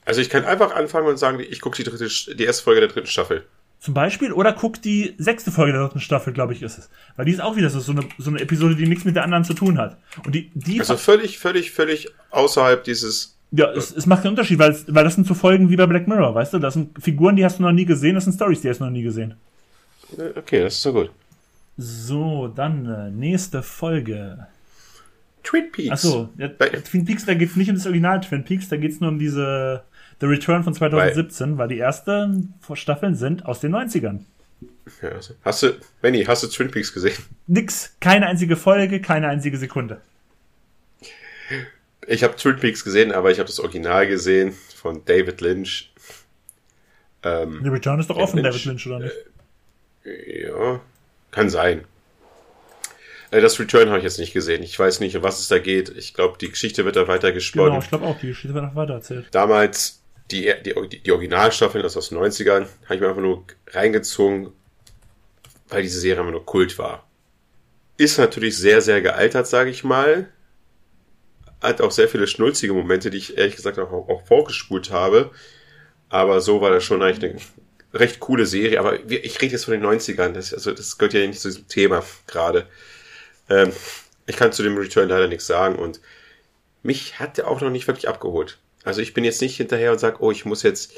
Also 0.05 0.21
ich 0.21 0.29
kann 0.29 0.45
einfach 0.45 0.75
anfangen 0.75 1.07
und 1.07 1.17
sagen, 1.17 1.39
ich 1.39 1.61
gucke 1.61 1.77
die, 1.77 1.83
dritte, 1.83 2.07
die 2.35 2.43
erste 2.43 2.63
Folge 2.63 2.81
der 2.81 2.89
dritten 2.89 3.07
Staffel. 3.07 3.45
Zum 3.79 3.93
Beispiel, 3.93 4.31
oder 4.31 4.53
guck 4.53 4.81
die 4.81 5.15
sechste 5.17 5.51
Folge 5.51 5.73
der 5.73 5.81
dritten 5.81 5.99
Staffel, 5.99 6.33
glaube 6.33 6.53
ich, 6.53 6.61
ist 6.61 6.77
es. 6.77 6.89
Weil 7.15 7.25
die 7.25 7.31
ist 7.31 7.41
auch 7.41 7.55
wieder 7.55 7.69
so, 7.69 7.79
so, 7.79 7.91
eine, 7.91 8.03
so 8.17 8.29
eine 8.29 8.39
Episode, 8.39 8.75
die 8.75 8.87
nichts 8.87 9.05
mit 9.05 9.15
der 9.15 9.23
anderen 9.23 9.43
zu 9.43 9.53
tun 9.53 9.77
hat. 9.77 9.97
Und 10.23 10.35
die, 10.35 10.51
die 10.53 10.79
also 10.79 10.97
völlig, 10.97 11.39
völlig, 11.39 11.71
völlig 11.71 12.09
außerhalb 12.29 12.83
dieses. 12.83 13.37
Ja, 13.51 13.71
es, 13.71 13.95
es 13.95 14.05
macht 14.05 14.23
einen 14.23 14.33
Unterschied, 14.33 14.59
weil, 14.59 14.77
weil 14.87 15.03
das 15.03 15.15
sind 15.15 15.27
so 15.27 15.33
Folgen 15.33 15.69
wie 15.69 15.75
bei 15.75 15.87
Black 15.87 16.07
Mirror, 16.07 16.35
weißt 16.35 16.53
du? 16.53 16.59
Das 16.59 16.75
sind 16.75 17.01
Figuren, 17.01 17.35
die 17.35 17.43
hast 17.43 17.59
du 17.59 17.63
noch 17.63 17.71
nie 17.71 17.85
gesehen, 17.85 18.15
das 18.15 18.25
sind 18.25 18.33
Stories, 18.33 18.61
die 18.61 18.69
hast 18.69 18.79
du 18.79 18.85
noch 18.85 18.91
nie 18.91 19.03
gesehen. 19.03 19.33
Okay, 20.35 20.61
das 20.61 20.75
ist 20.75 20.81
so 20.83 20.93
gut. 20.93 21.09
So, 21.77 22.47
dann 22.47 22.85
äh, 22.85 23.09
nächste 23.11 23.63
Folge. 23.63 24.47
Twin 25.43 25.71
Peaks. 25.71 25.91
Achso, 25.91 26.29
ja, 26.37 26.49
Twin 26.49 27.05
Peaks, 27.05 27.25
da 27.25 27.33
geht 27.33 27.49
es 27.49 27.55
nicht 27.55 27.69
um 27.69 27.75
das 27.75 27.85
Original 27.85 28.21
Twin 28.21 28.43
Peaks, 28.43 28.69
da 28.69 28.77
geht 28.77 28.91
es 28.91 28.99
nur 28.99 29.09
um 29.09 29.19
diese 29.19 29.83
The 30.19 30.27
Return 30.27 30.63
von 30.63 30.73
2017, 30.73 31.51
weil, 31.51 31.57
weil 31.57 31.67
die 31.69 31.79
ersten 31.79 32.53
Staffeln 32.73 33.15
sind 33.15 33.45
aus 33.45 33.59
den 33.59 33.75
90ern. 33.75 34.19
Ja, 35.01 35.09
also, 35.09 35.33
hast 35.43 35.63
du, 35.63 35.73
Benny, 36.01 36.23
hast 36.25 36.43
du 36.43 36.47
Twin 36.47 36.69
Peaks 36.69 36.93
gesehen? 36.93 37.17
Nix, 37.47 37.95
keine 37.99 38.27
einzige 38.27 38.55
Folge, 38.55 39.01
keine 39.01 39.29
einzige 39.29 39.57
Sekunde. 39.57 40.01
Ich 42.07 42.23
habe 42.23 42.35
Twin 42.35 42.57
Peaks 42.57 42.83
gesehen, 42.83 43.11
aber 43.11 43.31
ich 43.31 43.39
habe 43.39 43.47
das 43.47 43.59
Original 43.59 44.07
gesehen 44.07 44.53
von 44.75 45.03
David 45.05 45.41
Lynch. 45.41 45.91
Ähm, 47.23 47.61
The 47.63 47.69
Return 47.69 47.99
ist 47.99 48.09
doch 48.09 48.17
offen, 48.17 48.43
David 48.43 48.65
Lynch, 48.65 48.87
oder 48.87 48.99
nicht? 48.99 49.15
Äh, 50.05 50.47
ja, 50.47 50.81
kann 51.31 51.49
sein. 51.49 51.85
Äh, 53.31 53.41
das 53.41 53.59
Return 53.59 53.89
habe 53.89 53.97
ich 53.99 54.03
jetzt 54.03 54.19
nicht 54.19 54.33
gesehen. 54.33 54.61
Ich 54.61 54.77
weiß 54.77 54.99
nicht, 54.99 55.15
um 55.15 55.23
was 55.23 55.39
es 55.39 55.47
da 55.47 55.57
geht. 55.57 55.89
Ich 55.89 56.13
glaube, 56.13 56.37
die 56.39 56.49
Geschichte 56.49 56.85
wird 56.85 56.97
da 56.97 57.07
weiter 57.07 57.31
gesponnen. 57.31 57.71
Genau, 57.71 57.83
ich 57.83 57.89
glaube 57.89 58.05
auch, 58.05 58.19
die 58.19 58.27
Geschichte 58.27 58.53
wird 58.53 58.65
noch 58.65 58.75
weiter 58.75 58.93
erzählt. 58.93 59.27
Damals, 59.31 60.03
die, 60.29 60.53
die, 60.65 61.01
die 61.01 61.11
Originalstaffeln 61.11 61.83
aus 61.83 61.93
den 62.09 62.17
90ern, 62.17 62.67
habe 62.85 62.95
ich 62.95 63.01
mir 63.01 63.07
einfach 63.07 63.21
nur 63.21 63.45
reingezogen, 63.67 64.51
weil 65.69 65.81
diese 65.81 65.99
Serie 65.99 66.21
immer 66.21 66.31
nur 66.31 66.45
Kult 66.45 66.77
war. 66.77 67.07
Ist 67.97 68.17
natürlich 68.17 68.57
sehr, 68.57 68.81
sehr 68.81 69.01
gealtert, 69.01 69.47
sage 69.47 69.69
ich 69.69 69.83
mal. 69.83 70.29
Hat 71.61 71.81
auch 71.81 71.91
sehr 71.91 72.09
viele 72.09 72.27
schnulzige 72.27 72.73
Momente, 72.73 73.09
die 73.09 73.17
ich 73.17 73.37
ehrlich 73.37 73.55
gesagt 73.55 73.77
auch, 73.77 73.91
auch 73.91 74.25
vorgespult 74.25 74.91
habe. 74.91 75.31
Aber 76.09 76.41
so 76.41 76.59
war 76.59 76.71
das 76.71 76.83
schon 76.83 77.01
eigentlich 77.01 77.31
eine 77.31 77.39
recht 77.93 78.19
coole 78.19 78.45
Serie, 78.45 78.79
aber 78.79 79.03
ich 79.09 79.41
rede 79.41 79.53
jetzt 79.53 79.65
von 79.65 79.73
den 79.73 79.83
90ern, 79.83 80.31
das, 80.31 80.53
also 80.53 80.71
das 80.71 80.97
gehört 80.97 81.13
ja 81.13 81.25
nicht 81.25 81.39
zu 81.39 81.49
diesem 81.49 81.67
Thema 81.67 82.03
gerade. 82.27 82.67
Ähm, 83.49 83.73
ich 84.27 84.37
kann 84.37 84.53
zu 84.53 84.63
dem 84.63 84.77
Return 84.77 85.09
leider 85.09 85.27
nichts 85.27 85.47
sagen 85.47 85.75
und 85.75 85.99
mich 86.83 87.19
hat 87.19 87.37
der 87.37 87.47
auch 87.47 87.61
noch 87.61 87.69
nicht 87.69 87.87
wirklich 87.87 88.07
abgeholt. 88.07 88.59
Also 88.83 89.01
ich 89.01 89.13
bin 89.13 89.23
jetzt 89.23 89.41
nicht 89.41 89.57
hinterher 89.57 89.91
und 89.91 89.99
sage, 89.99 90.17
oh, 90.21 90.31
ich 90.31 90.45
muss 90.45 90.63
jetzt 90.63 90.93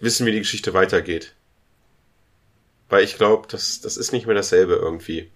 wissen, 0.00 0.26
wie 0.26 0.32
die 0.32 0.40
Geschichte 0.40 0.74
weitergeht. 0.74 1.34
Weil 2.88 3.04
ich 3.04 3.16
glaube, 3.16 3.48
das, 3.48 3.80
das 3.80 3.96
ist 3.96 4.12
nicht 4.12 4.26
mehr 4.26 4.34
dasselbe 4.34 4.74
irgendwie. 4.74 5.30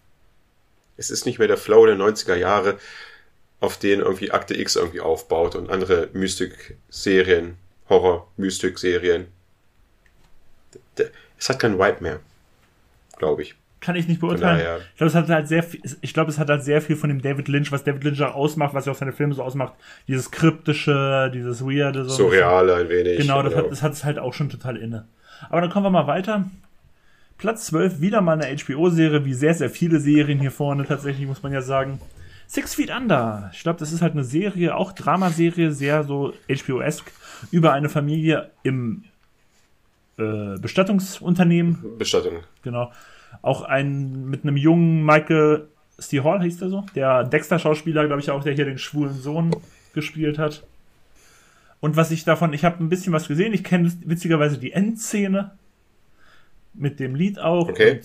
Es 0.98 1.10
ist 1.10 1.24
nicht 1.24 1.38
mehr 1.38 1.48
der 1.48 1.56
Flow 1.56 1.86
der 1.86 1.96
90er 1.96 2.34
Jahre, 2.34 2.78
auf 3.60 3.78
den 3.78 4.00
irgendwie 4.00 4.32
Akte 4.32 4.58
X 4.58 4.76
irgendwie 4.76 5.00
aufbaut 5.00 5.54
und 5.54 5.70
andere 5.70 6.10
Mystik-Serien, 6.12 7.56
Horror-Mystik-Serien 7.88 9.28
es 11.38 11.48
hat 11.48 11.58
keinen 11.58 11.78
Vibe 11.78 11.98
mehr. 12.00 12.20
Glaube 13.18 13.42
ich. 13.42 13.54
Kann 13.80 13.94
ich 13.94 14.08
nicht 14.08 14.20
beurteilen. 14.20 14.58
Daher, 14.58 14.78
ich 14.78 14.96
glaube, 14.96 15.08
es 15.08 15.14
hat 15.14 15.28
halt 15.28 15.48
sehr 15.48 15.62
viel, 15.62 15.80
ich 16.00 16.14
glaube, 16.14 16.30
es 16.30 16.38
hat 16.38 16.48
halt 16.48 16.64
sehr 16.64 16.80
viel 16.80 16.96
von 16.96 17.08
dem 17.08 17.22
David 17.22 17.46
Lynch, 17.48 17.70
was 17.72 17.84
David 17.84 18.04
Lynch 18.04 18.22
auch 18.22 18.34
ausmacht, 18.34 18.74
was 18.74 18.86
ja 18.86 18.92
auch 18.92 18.96
seine 18.96 19.12
Filme 19.12 19.34
so 19.34 19.42
ausmacht. 19.42 19.74
Dieses 20.08 20.30
kryptische, 20.30 21.30
dieses 21.32 21.62
weirde, 21.62 22.04
so. 22.04 22.16
Surreale 22.16 22.74
ein 22.74 22.88
wenig. 22.88 23.18
Genau, 23.18 23.42
das, 23.42 23.52
genau. 23.52 23.64
Hat, 23.64 23.72
das 23.72 23.82
hat 23.82 23.92
es 23.92 24.04
halt 24.04 24.18
auch 24.18 24.32
schon 24.32 24.48
total 24.48 24.76
inne. 24.76 25.06
Aber 25.50 25.60
dann 25.60 25.70
kommen 25.70 25.86
wir 25.86 25.90
mal 25.90 26.06
weiter. 26.06 26.46
Platz 27.38 27.66
12, 27.66 28.00
wieder 28.00 28.22
mal 28.22 28.40
eine 28.40 28.56
HBO-Serie, 28.56 29.24
wie 29.24 29.34
sehr, 29.34 29.54
sehr 29.54 29.68
viele 29.68 30.00
Serien 30.00 30.40
hier 30.40 30.50
vorne 30.50 30.86
tatsächlich, 30.86 31.26
muss 31.26 31.42
man 31.42 31.52
ja 31.52 31.60
sagen. 31.60 32.00
Six 32.46 32.74
Feet 32.74 32.90
Under. 32.90 33.50
Ich 33.52 33.62
glaube, 33.62 33.78
das 33.78 33.92
ist 33.92 34.02
halt 34.02 34.14
eine 34.14 34.24
Serie, 34.24 34.74
auch 34.74 34.92
Dramaserie, 34.92 35.72
sehr 35.72 36.04
so 36.04 36.32
HBO-esque, 36.48 37.12
über 37.50 37.72
eine 37.72 37.88
Familie 37.88 38.50
im 38.62 39.04
äh, 40.18 40.58
Bestattungsunternehmen. 40.58 41.98
Bestattung. 41.98 42.44
Genau. 42.62 42.92
Auch 43.42 43.62
ein 43.62 44.26
mit 44.26 44.44
einem 44.44 44.56
jungen 44.56 45.04
Michael 45.04 45.68
Steve 45.98 46.24
Hall 46.24 46.42
hieß 46.42 46.58
der 46.58 46.68
so. 46.68 46.84
Der 46.94 47.24
Dexter-Schauspieler, 47.24 48.06
glaube 48.06 48.20
ich, 48.20 48.30
auch, 48.30 48.42
der 48.42 48.54
hier 48.54 48.64
den 48.64 48.78
schwulen 48.78 49.14
Sohn 49.14 49.54
gespielt 49.94 50.38
hat. 50.38 50.64
Und 51.80 51.96
was 51.96 52.10
ich 52.10 52.24
davon, 52.24 52.52
ich 52.52 52.64
habe 52.64 52.82
ein 52.82 52.88
bisschen 52.88 53.12
was 53.12 53.28
gesehen. 53.28 53.54
Ich 53.54 53.64
kenne 53.64 53.92
witzigerweise 54.04 54.58
die 54.58 54.72
Endszene 54.72 55.52
mit 56.74 57.00
dem 57.00 57.14
Lied 57.14 57.38
auch. 57.38 57.68
Okay. 57.68 58.00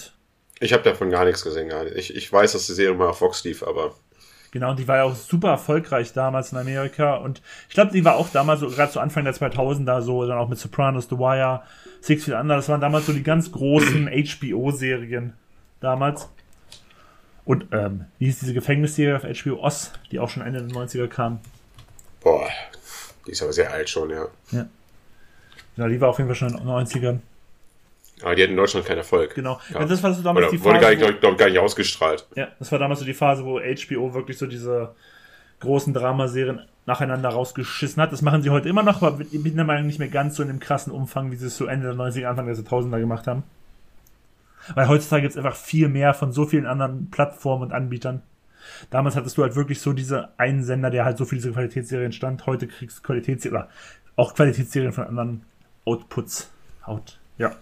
ich 0.59 0.73
habe 0.73 0.83
davon 0.83 1.09
gar 1.09 1.25
nichts 1.25 1.43
gesehen. 1.43 1.69
Gar 1.69 1.85
nicht. 1.85 1.95
Ich, 1.97 2.15
ich 2.15 2.31
weiß, 2.31 2.53
dass 2.53 2.67
die 2.67 2.73
Serie 2.73 2.95
mal 2.95 3.09
auf 3.09 3.19
Fox 3.19 3.43
lief, 3.43 3.63
aber 3.63 3.95
Genau, 4.51 4.71
und 4.71 4.79
die 4.79 4.87
war 4.87 4.97
ja 4.97 5.03
auch 5.03 5.15
super 5.15 5.47
erfolgreich 5.47 6.11
damals 6.11 6.51
in 6.51 6.57
Amerika. 6.57 7.15
Und 7.15 7.41
ich 7.69 7.73
glaube, 7.73 7.91
die 7.93 8.03
war 8.03 8.17
auch 8.17 8.29
damals 8.29 8.59
so, 8.59 8.69
gerade 8.69 8.91
zu 8.91 8.99
Anfang 8.99 9.23
der 9.23 9.33
2000er, 9.33 10.01
so, 10.01 10.25
dann 10.25 10.37
auch 10.37 10.49
mit 10.49 10.59
Sopranos, 10.59 11.07
The 11.09 11.17
Wire, 11.17 11.61
Six 12.01 12.25
Feet 12.25 12.33
Under. 12.33 12.55
Das 12.55 12.67
waren 12.67 12.81
damals 12.81 13.05
so 13.05 13.13
die 13.13 13.23
ganz 13.23 13.51
großen 13.51 14.07
HBO-Serien 14.11 15.33
damals. 15.79 16.29
Und, 17.45 17.67
ähm, 17.71 18.05
wie 18.19 18.25
hieß 18.25 18.39
diese 18.39 18.53
Gefängnisserie 18.53 19.15
auf 19.15 19.23
HBO 19.23 19.63
Oz, 19.63 19.91
die 20.11 20.19
auch 20.19 20.29
schon 20.29 20.43
Ende 20.43 20.61
der 20.61 20.75
90er 20.75 21.07
kam? 21.07 21.39
Boah, 22.21 22.47
die 23.25 23.31
ist 23.31 23.41
aber 23.41 23.53
sehr 23.53 23.71
alt 23.71 23.89
schon, 23.89 24.09
ja. 24.09 24.27
Ja. 24.51 24.67
Ja, 25.77 25.87
die 25.87 25.99
war 25.99 26.09
auf 26.09 26.17
jeden 26.17 26.27
Fall 26.27 26.35
schon 26.35 26.49
in 26.49 26.57
den 26.57 26.67
90ern. 26.67 27.19
Aber 28.21 28.35
die 28.35 28.43
hatten 28.43 28.51
in 28.51 28.57
Deutschland 28.57 28.85
keinen 28.85 28.99
Erfolg. 28.99 29.33
Genau. 29.33 29.59
Ja. 29.73 29.83
das 29.85 30.03
war 30.03 30.13
so 30.13 30.21
damals 30.21 30.47
Oder 30.47 30.51
die 30.51 30.57
Phase. 30.57 30.69
Wurde 30.69 30.79
gar 30.79 31.09
nicht, 31.09 31.21
glaub, 31.21 31.37
gar 31.37 31.49
nicht 31.49 31.57
ausgestrahlt. 31.57 32.27
Ja, 32.35 32.49
das 32.59 32.71
war 32.71 32.77
damals 32.77 32.99
so 32.99 33.05
die 33.05 33.13
Phase, 33.13 33.43
wo 33.43 33.59
HBO 33.59 34.13
wirklich 34.13 34.37
so 34.37 34.45
diese 34.45 34.93
großen 35.59 35.93
Dramaserien 35.93 36.61
nacheinander 36.85 37.29
rausgeschissen 37.29 38.01
hat. 38.01 38.11
Das 38.11 38.21
machen 38.21 38.41
sie 38.41 38.49
heute 38.49 38.69
immer 38.69 38.83
noch, 38.83 39.01
aber 39.01 39.21
ich 39.21 39.43
bin 39.43 39.55
der 39.55 39.65
Meinung 39.65 39.87
nicht 39.87 39.99
mehr 39.99 40.07
ganz 40.07 40.35
so 40.35 40.41
in 40.41 40.49
dem 40.49 40.59
krassen 40.59 40.91
Umfang, 40.91 41.31
wie 41.31 41.35
sie 41.35 41.47
es 41.47 41.57
so 41.57 41.65
Ende 41.65 41.87
der 41.87 41.95
90er, 41.95 42.25
Anfang 42.25 42.47
der 42.47 42.55
2000er 42.55 42.99
gemacht 42.99 43.27
haben. 43.27 43.43
Weil 44.75 44.87
heutzutage 44.87 45.23
gibt 45.23 45.33
es 45.33 45.37
einfach 45.37 45.55
viel 45.55 45.89
mehr 45.89 46.13
von 46.13 46.31
so 46.31 46.45
vielen 46.45 46.65
anderen 46.65 47.09
Plattformen 47.09 47.63
und 47.63 47.71
Anbietern. 47.71 48.21
Damals 48.89 49.15
hattest 49.15 49.37
du 49.37 49.43
halt 49.43 49.55
wirklich 49.55 49.81
so 49.81 49.93
diese 49.93 50.29
einen 50.37 50.63
Sender, 50.63 50.89
der 50.91 51.05
halt 51.05 51.17
so 51.17 51.25
für 51.25 51.35
diese 51.35 51.51
Qualitätsserien 51.51 52.11
stand. 52.11 52.45
Heute 52.45 52.67
kriegst 52.67 52.99
du 52.99 53.01
Qualitätsserien, 53.01 53.61
oder 53.61 53.69
auch 54.15 54.35
Qualitätsserien 54.35 54.93
von 54.93 55.05
anderen 55.05 55.43
Outputs. 55.85 56.51
Out, 56.83 57.19
ja. 57.37 57.55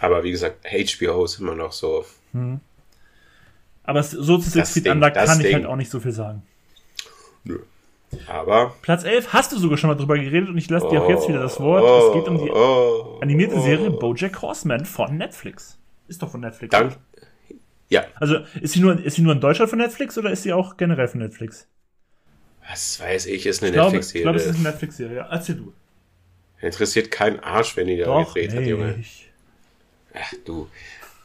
Aber 0.00 0.22
wie 0.22 0.30
gesagt, 0.30 0.66
HBO 0.66 1.24
ist 1.24 1.40
immer 1.40 1.54
noch 1.54 1.72
so. 1.72 2.04
Hm. 2.32 2.60
Aber 3.82 4.02
so 4.02 4.38
zu 4.38 4.50
Six 4.50 4.72
Feet 4.72 4.88
Under 4.88 5.10
kann 5.10 5.38
Ding. 5.38 5.48
ich 5.48 5.54
halt 5.54 5.66
auch 5.66 5.76
nicht 5.76 5.90
so 5.90 6.00
viel 6.00 6.12
sagen. 6.12 6.42
Aber. 8.26 8.74
Platz 8.82 9.04
11 9.04 9.32
hast 9.32 9.52
du 9.52 9.58
sogar 9.58 9.78
schon 9.78 9.88
mal 9.88 9.96
drüber 9.96 10.18
geredet 10.18 10.48
und 10.48 10.58
ich 10.58 10.68
lasse 10.68 10.86
oh, 10.86 10.90
dir 10.90 11.02
auch 11.02 11.08
jetzt 11.08 11.28
wieder 11.28 11.40
das 11.40 11.60
Wort. 11.60 11.82
Oh, 11.84 12.08
es 12.08 12.14
geht 12.14 12.28
um 12.28 12.38
die 12.42 12.50
oh, 12.50 13.18
animierte 13.20 13.56
oh. 13.56 13.60
Serie 13.60 13.90
Bojack 13.90 14.42
Horseman 14.42 14.84
von 14.84 15.16
Netflix. 15.16 15.78
Ist 16.08 16.22
doch 16.22 16.30
von 16.30 16.40
Netflix. 16.40 16.70
Dank. 16.72 16.96
Ja. 17.88 18.04
Also 18.16 18.38
ist 18.60 18.72
sie, 18.72 18.80
nur, 18.80 19.02
ist 19.04 19.16
sie 19.16 19.22
nur 19.22 19.32
in 19.32 19.40
Deutschland 19.40 19.70
von 19.70 19.78
Netflix 19.78 20.16
oder 20.18 20.30
ist 20.30 20.42
sie 20.42 20.52
auch 20.52 20.76
generell 20.76 21.08
von 21.08 21.20
Netflix? 21.20 21.66
Was 22.68 23.00
weiß 23.00 23.26
ich, 23.26 23.46
ist 23.46 23.62
eine 23.62 23.76
Netflix-Serie. 23.76 24.20
Ich 24.20 24.22
glaube, 24.22 24.38
es 24.38 24.46
ist 24.46 24.54
eine 24.54 24.68
Netflix-Serie. 24.68 25.26
Erzähl 25.30 25.56
du. 25.56 25.72
Interessiert 26.60 27.10
keinen 27.10 27.40
Arsch, 27.40 27.76
wenn 27.76 27.86
die 27.88 27.96
da 27.96 28.04
Doch 28.04 28.34
gedreht 28.34 28.54
hat, 28.54 28.64
Junge. 28.64 29.02
Ach, 30.14 30.32
du. 30.44 30.68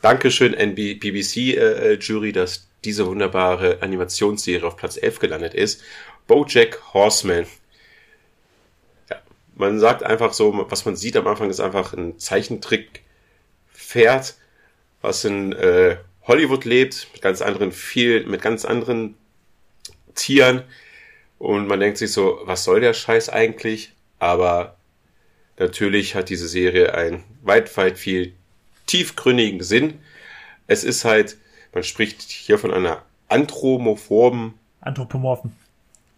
Dankeschön, 0.01 0.53
NB 0.53 0.99
BBC-Jury, 0.99 2.31
dass 2.31 2.67
diese 2.83 3.05
wunderbare 3.05 3.81
Animationsserie 3.81 4.65
auf 4.65 4.77
Platz 4.77 4.97
11 4.97 5.19
gelandet 5.19 5.53
ist. 5.53 5.81
Bojack 6.27 6.93
Horseman. 6.93 7.47
Ja, 9.09 9.17
man 9.55 9.79
sagt 9.79 10.03
einfach 10.03 10.33
so, 10.33 10.65
was 10.69 10.85
man 10.85 10.95
sieht 10.95 11.17
am 11.17 11.25
Anfang 11.27 11.49
ist 11.49 11.59
einfach 11.59 11.93
ein 11.93 12.19
Zeichentrick-Pferd, 12.19 14.35
was 15.01 15.25
in 15.25 15.53
äh, 15.53 15.97
Hollywood 16.23 16.65
lebt, 16.65 17.07
mit 17.13 17.21
ganz 17.21 17.41
anderen 17.41 17.71
viel, 17.71 18.25
mit 18.25 18.41
ganz 18.41 18.65
anderen 18.65 19.15
Tieren. 20.15 20.63
Und 21.37 21.67
man 21.67 21.79
denkt 21.79 21.97
sich 21.97 22.11
so, 22.11 22.39
was 22.45 22.63
soll 22.63 22.79
der 22.79 22.93
Scheiß 22.93 23.29
eigentlich? 23.29 23.91
Aber 24.19 24.77
natürlich 25.59 26.15
hat 26.15 26.29
diese 26.29 26.47
Serie 26.47 26.95
einen 26.95 27.23
weit, 27.43 27.75
weit 27.77 27.99
viel 27.99 28.33
tiefgründigen 28.87 29.61
Sinn. 29.61 29.99
Es 30.67 30.83
ist 30.83 31.05
halt, 31.05 31.37
man 31.73 31.83
spricht 31.83 32.21
hier 32.21 32.57
von 32.57 32.73
einer 32.73 33.03
anthropomorphen, 33.27 34.53
Anthropomorphen. 34.81 35.55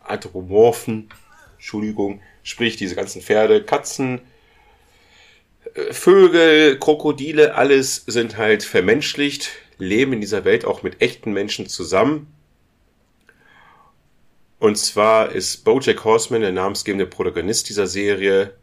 Anthropomorphen, 0.10 1.10
Entschuldigung, 1.56 2.22
sprich 2.44 2.76
diese 2.78 2.96
ganzen 2.96 3.22
Pferde, 3.22 3.64
Katzen, 3.64 4.22
äh, 5.74 5.94
Vögel, 5.94 6.80
Krokodile, 6.80 7.56
alles 7.56 8.04
sind 8.08 8.38
halt 8.38 8.64
vermenschlicht, 8.64 9.52
leben 9.78 10.14
in 10.14 10.22
dieser 10.22 10.46
Welt 10.46 10.66
auch 10.66 10.84
mit 10.84 11.02
echten 11.02 11.34
Menschen 11.34 11.68
zusammen. 11.68 12.34
Und 14.60 14.78
zwar 14.78 15.32
ist 15.32 15.64
Bojack 15.64 16.04
Horseman, 16.04 16.42
der 16.42 16.52
namensgebende 16.52 17.06
Protagonist 17.06 17.70
dieser 17.70 17.86
Serie, 17.86 18.56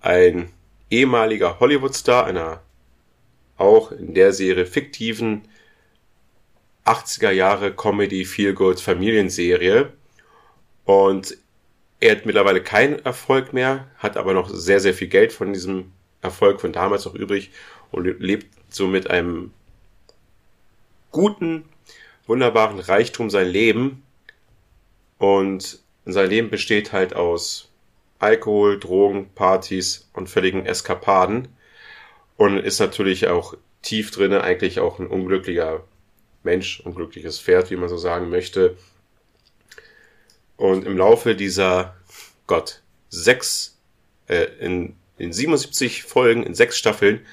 ein 0.00 0.50
ehemaliger 0.90 1.60
Hollywood-Star 1.60 2.24
einer 2.24 2.62
auch 3.58 3.92
in 3.92 4.14
der 4.14 4.32
Serie 4.32 4.64
fiktiven 4.64 5.42
80er 6.84 7.30
Jahre 7.30 7.74
Comedy 7.74 8.24
Feel 8.24 8.54
Good 8.54 8.80
Familienserie. 8.80 9.92
Und 10.88 11.36
er 12.00 12.12
hat 12.12 12.24
mittlerweile 12.24 12.62
keinen 12.62 12.98
Erfolg 13.00 13.52
mehr, 13.52 13.90
hat 13.98 14.16
aber 14.16 14.32
noch 14.32 14.48
sehr, 14.48 14.80
sehr 14.80 14.94
viel 14.94 15.08
Geld 15.08 15.34
von 15.34 15.52
diesem 15.52 15.92
Erfolg 16.22 16.62
von 16.62 16.72
damals 16.72 17.04
noch 17.04 17.14
übrig 17.14 17.50
und 17.90 18.06
lebt 18.20 18.46
so 18.70 18.86
mit 18.86 19.10
einem 19.10 19.52
guten, 21.10 21.68
wunderbaren 22.26 22.78
Reichtum 22.78 23.28
sein 23.28 23.48
Leben. 23.48 24.02
Und 25.18 25.78
sein 26.06 26.30
Leben 26.30 26.48
besteht 26.48 26.94
halt 26.94 27.14
aus 27.14 27.70
Alkohol, 28.18 28.80
Drogen, 28.80 29.28
Partys 29.34 30.08
und 30.14 30.30
völligen 30.30 30.64
Eskapaden. 30.64 31.48
Und 32.38 32.56
ist 32.56 32.80
natürlich 32.80 33.28
auch 33.28 33.52
tief 33.82 34.10
drinne 34.10 34.40
eigentlich 34.40 34.80
auch 34.80 34.98
ein 34.98 35.06
unglücklicher 35.06 35.84
Mensch, 36.44 36.80
unglückliches 36.80 37.38
Pferd, 37.38 37.70
wie 37.70 37.76
man 37.76 37.90
so 37.90 37.98
sagen 37.98 38.30
möchte. 38.30 38.78
Und 40.58 40.84
im 40.84 40.98
Laufe 40.98 41.34
dieser, 41.34 41.96
Gott, 42.46 42.82
sechs, 43.08 43.78
äh, 44.26 44.48
in, 44.58 44.96
in 45.16 45.32
77 45.32 46.02
Folgen, 46.02 46.42
in 46.42 46.54
sechs 46.54 46.76
Staffeln, 46.76 47.24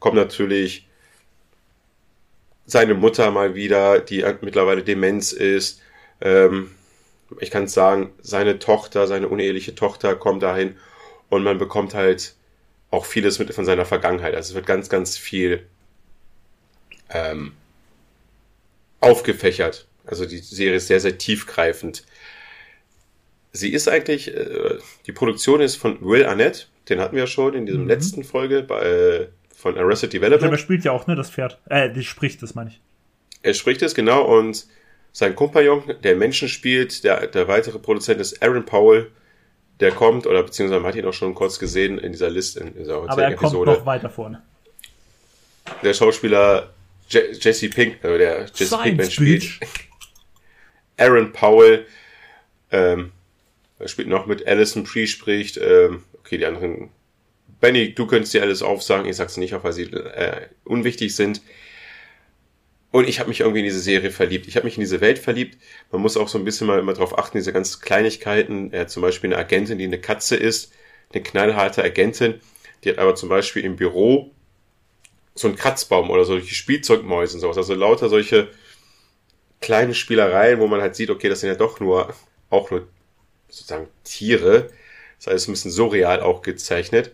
kommt 0.00 0.16
natürlich 0.16 0.88
seine 2.66 2.94
Mutter 2.94 3.30
mal 3.30 3.54
wieder, 3.54 4.00
die 4.00 4.24
mittlerweile 4.40 4.82
Demenz 4.82 5.32
ist. 5.32 5.80
Ähm, 6.20 6.72
ich 7.40 7.50
kann 7.50 7.68
sagen, 7.68 8.12
seine 8.20 8.58
Tochter, 8.58 9.06
seine 9.06 9.28
uneheliche 9.28 9.74
Tochter 9.74 10.16
kommt 10.16 10.42
dahin 10.42 10.76
und 11.30 11.44
man 11.44 11.58
bekommt 11.58 11.94
halt 11.94 12.34
auch 12.90 13.06
vieles 13.06 13.38
mit 13.38 13.54
von 13.54 13.64
seiner 13.64 13.86
Vergangenheit. 13.86 14.34
Also 14.34 14.50
es 14.50 14.54
wird 14.54 14.66
ganz, 14.66 14.88
ganz 14.88 15.16
viel 15.16 15.66
ähm, 17.10 17.52
aufgefächert. 19.00 19.86
Also 20.04 20.26
die 20.26 20.38
Serie 20.38 20.76
ist 20.76 20.88
sehr, 20.88 21.00
sehr 21.00 21.16
tiefgreifend. 21.16 22.04
Sie 23.52 23.72
ist 23.72 23.88
eigentlich, 23.88 24.34
äh, 24.34 24.78
die 25.06 25.12
Produktion 25.12 25.60
ist 25.60 25.76
von 25.76 26.00
Will 26.00 26.24
Arnett, 26.24 26.68
den 26.88 27.00
hatten 27.00 27.14
wir 27.16 27.24
ja 27.24 27.26
schon 27.26 27.54
in 27.54 27.66
diesem 27.66 27.82
Mhm. 27.82 27.88
letzten 27.88 28.24
Folge 28.24 28.62
bei, 28.62 28.80
äh, 28.82 29.26
von 29.54 29.76
Arrested 29.78 30.12
Ich 30.14 30.20
glaube, 30.20 30.26
er 30.34 30.38
Development. 30.38 30.60
spielt 30.60 30.84
ja 30.84 30.92
auch, 30.92 31.06
ne, 31.06 31.14
das 31.14 31.30
Pferd. 31.30 31.58
Äh, 31.68 31.90
die 31.92 32.02
spricht, 32.02 32.42
das 32.42 32.54
meine 32.54 32.70
ich. 32.70 32.80
Er 33.42 33.54
spricht 33.54 33.82
es 33.82 33.94
genau 33.94 34.22
und 34.24 34.66
sein 35.12 35.34
Kompagnon, 35.34 35.82
der 36.02 36.16
Menschen 36.16 36.48
spielt, 36.48 37.04
der, 37.04 37.26
der 37.26 37.46
weitere 37.48 37.78
Produzent 37.78 38.20
ist 38.20 38.42
Aaron 38.42 38.64
Powell, 38.64 39.10
der 39.80 39.92
kommt, 39.92 40.26
oder 40.26 40.42
beziehungsweise 40.42 40.80
man 40.80 40.88
hat 40.88 40.96
ihn 40.96 41.04
auch 41.06 41.12
schon 41.12 41.34
kurz 41.34 41.58
gesehen 41.58 41.98
in 41.98 42.12
dieser 42.12 42.30
Liste, 42.30 42.60
in 42.60 42.74
dieser 42.74 42.96
Aber 43.02 43.22
er 43.22 43.34
kommt 43.34 43.52
Episode. 43.52 43.72
noch 43.72 43.86
weiter 43.86 44.08
vorne. 44.08 44.40
Der 45.82 45.92
Schauspieler 45.94 46.70
Je 47.08 47.32
Jesse 47.38 47.68
Pink, 47.68 48.02
äh, 48.02 48.16
der 48.18 48.46
Jesse 48.54 48.78
Pinkman 48.78 49.10
spielt. 49.10 49.44
Aaron 50.96 51.32
Powell, 51.32 51.86
ähm, 52.70 53.12
spielt 53.86 54.08
noch 54.08 54.26
mit 54.26 54.46
Alison 54.46 54.84
Brie 54.84 55.06
spricht, 55.06 55.56
ähm, 55.58 56.02
okay, 56.20 56.38
die 56.38 56.46
anderen, 56.46 56.90
Benny, 57.60 57.94
du 57.94 58.06
könntest 58.06 58.34
dir 58.34 58.42
alles 58.42 58.62
aufsagen, 58.62 59.08
ich 59.08 59.16
sag's 59.16 59.36
nicht 59.36 59.54
auf, 59.54 59.64
weil 59.64 59.72
sie 59.72 59.84
äh, 59.84 60.48
unwichtig 60.64 61.14
sind. 61.14 61.40
Und 62.90 63.08
ich 63.08 63.20
habe 63.20 63.30
mich 63.30 63.40
irgendwie 63.40 63.60
in 63.60 63.64
diese 63.64 63.80
Serie 63.80 64.10
verliebt. 64.10 64.46
Ich 64.46 64.56
habe 64.56 64.66
mich 64.66 64.76
in 64.76 64.82
diese 64.82 65.00
Welt 65.00 65.18
verliebt. 65.18 65.56
Man 65.90 66.02
muss 66.02 66.18
auch 66.18 66.28
so 66.28 66.36
ein 66.36 66.44
bisschen 66.44 66.66
mal 66.66 66.78
immer 66.78 66.92
drauf 66.92 67.18
achten, 67.18 67.38
diese 67.38 67.52
ganz 67.52 67.80
Kleinigkeiten. 67.80 68.70
Hat 68.74 68.90
zum 68.90 69.00
Beispiel 69.00 69.32
eine 69.32 69.38
Agentin, 69.38 69.78
die 69.78 69.84
eine 69.84 69.98
Katze 69.98 70.36
ist, 70.36 70.74
eine 71.12 71.22
knallharte 71.22 71.82
Agentin, 71.82 72.40
die 72.84 72.90
hat 72.90 72.98
aber 72.98 73.14
zum 73.14 73.30
Beispiel 73.30 73.64
im 73.64 73.76
Büro 73.76 74.32
so 75.34 75.48
einen 75.48 75.56
Kratzbaum 75.56 76.10
oder 76.10 76.24
solche 76.24 76.54
Spielzeugmäuse 76.54 77.36
und 77.36 77.40
sowas. 77.40 77.56
Also 77.56 77.74
lauter 77.74 78.10
solche 78.10 78.48
kleine 79.60 79.94
Spielereien, 79.94 80.60
wo 80.60 80.66
man 80.66 80.82
halt 80.82 80.94
sieht, 80.94 81.08
okay, 81.08 81.28
das 81.28 81.40
sind 81.40 81.48
ja 81.48 81.54
doch 81.54 81.80
nur, 81.80 82.14
auch 82.50 82.70
nur 82.70 82.88
sozusagen 83.52 83.88
Tiere. 84.04 84.70
Das 85.18 85.32
heißt, 85.32 85.48
ein 85.48 85.52
bisschen 85.52 85.70
surreal 85.70 86.20
auch 86.20 86.42
gezeichnet. 86.42 87.12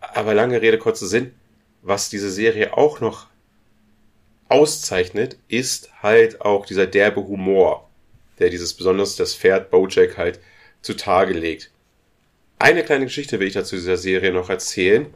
Aber 0.00 0.34
lange 0.34 0.60
Rede, 0.60 0.78
kurzer 0.78 1.06
Sinn. 1.06 1.34
Was 1.82 2.10
diese 2.10 2.30
Serie 2.30 2.76
auch 2.76 3.00
noch 3.00 3.28
auszeichnet, 4.48 5.38
ist 5.48 5.90
halt 6.02 6.40
auch 6.40 6.66
dieser 6.66 6.86
derbe 6.86 7.20
Humor, 7.20 7.88
der 8.38 8.50
dieses 8.50 8.74
besonders 8.74 9.16
das 9.16 9.34
Pferd 9.34 9.70
Bojack 9.70 10.16
halt 10.16 10.40
zutage 10.82 11.34
legt. 11.34 11.70
Eine 12.58 12.82
kleine 12.82 13.04
Geschichte 13.04 13.38
will 13.38 13.46
ich 13.46 13.54
dazu 13.54 13.76
dieser 13.76 13.96
Serie 13.96 14.32
noch 14.32 14.50
erzählen. 14.50 15.06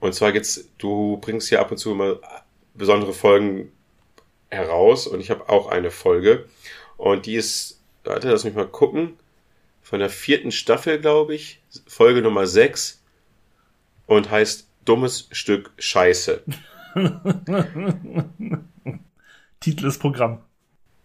Und 0.00 0.14
zwar 0.14 0.32
geht's, 0.32 0.68
du 0.78 1.18
bringst 1.18 1.48
hier 1.48 1.60
ab 1.60 1.70
und 1.70 1.78
zu 1.78 1.92
immer 1.92 2.20
besondere 2.74 3.14
Folgen 3.14 3.72
heraus 4.50 5.06
und 5.06 5.20
ich 5.20 5.30
habe 5.30 5.48
auch 5.48 5.68
eine 5.68 5.90
Folge 5.90 6.46
und 6.96 7.26
die 7.26 7.36
ist, 7.36 7.73
warte, 8.04 8.30
lass 8.30 8.44
mich 8.44 8.54
mal 8.54 8.68
gucken, 8.68 9.16
von 9.82 10.00
der 10.00 10.10
vierten 10.10 10.50
Staffel, 10.50 10.98
glaube 11.00 11.34
ich, 11.34 11.60
Folge 11.86 12.22
Nummer 12.22 12.46
6 12.46 13.02
und 14.06 14.30
heißt 14.30 14.68
Dummes 14.84 15.28
Stück 15.32 15.72
Scheiße. 15.78 16.42
Titel 19.60 19.86
ist 19.86 19.98
Programm. 19.98 20.42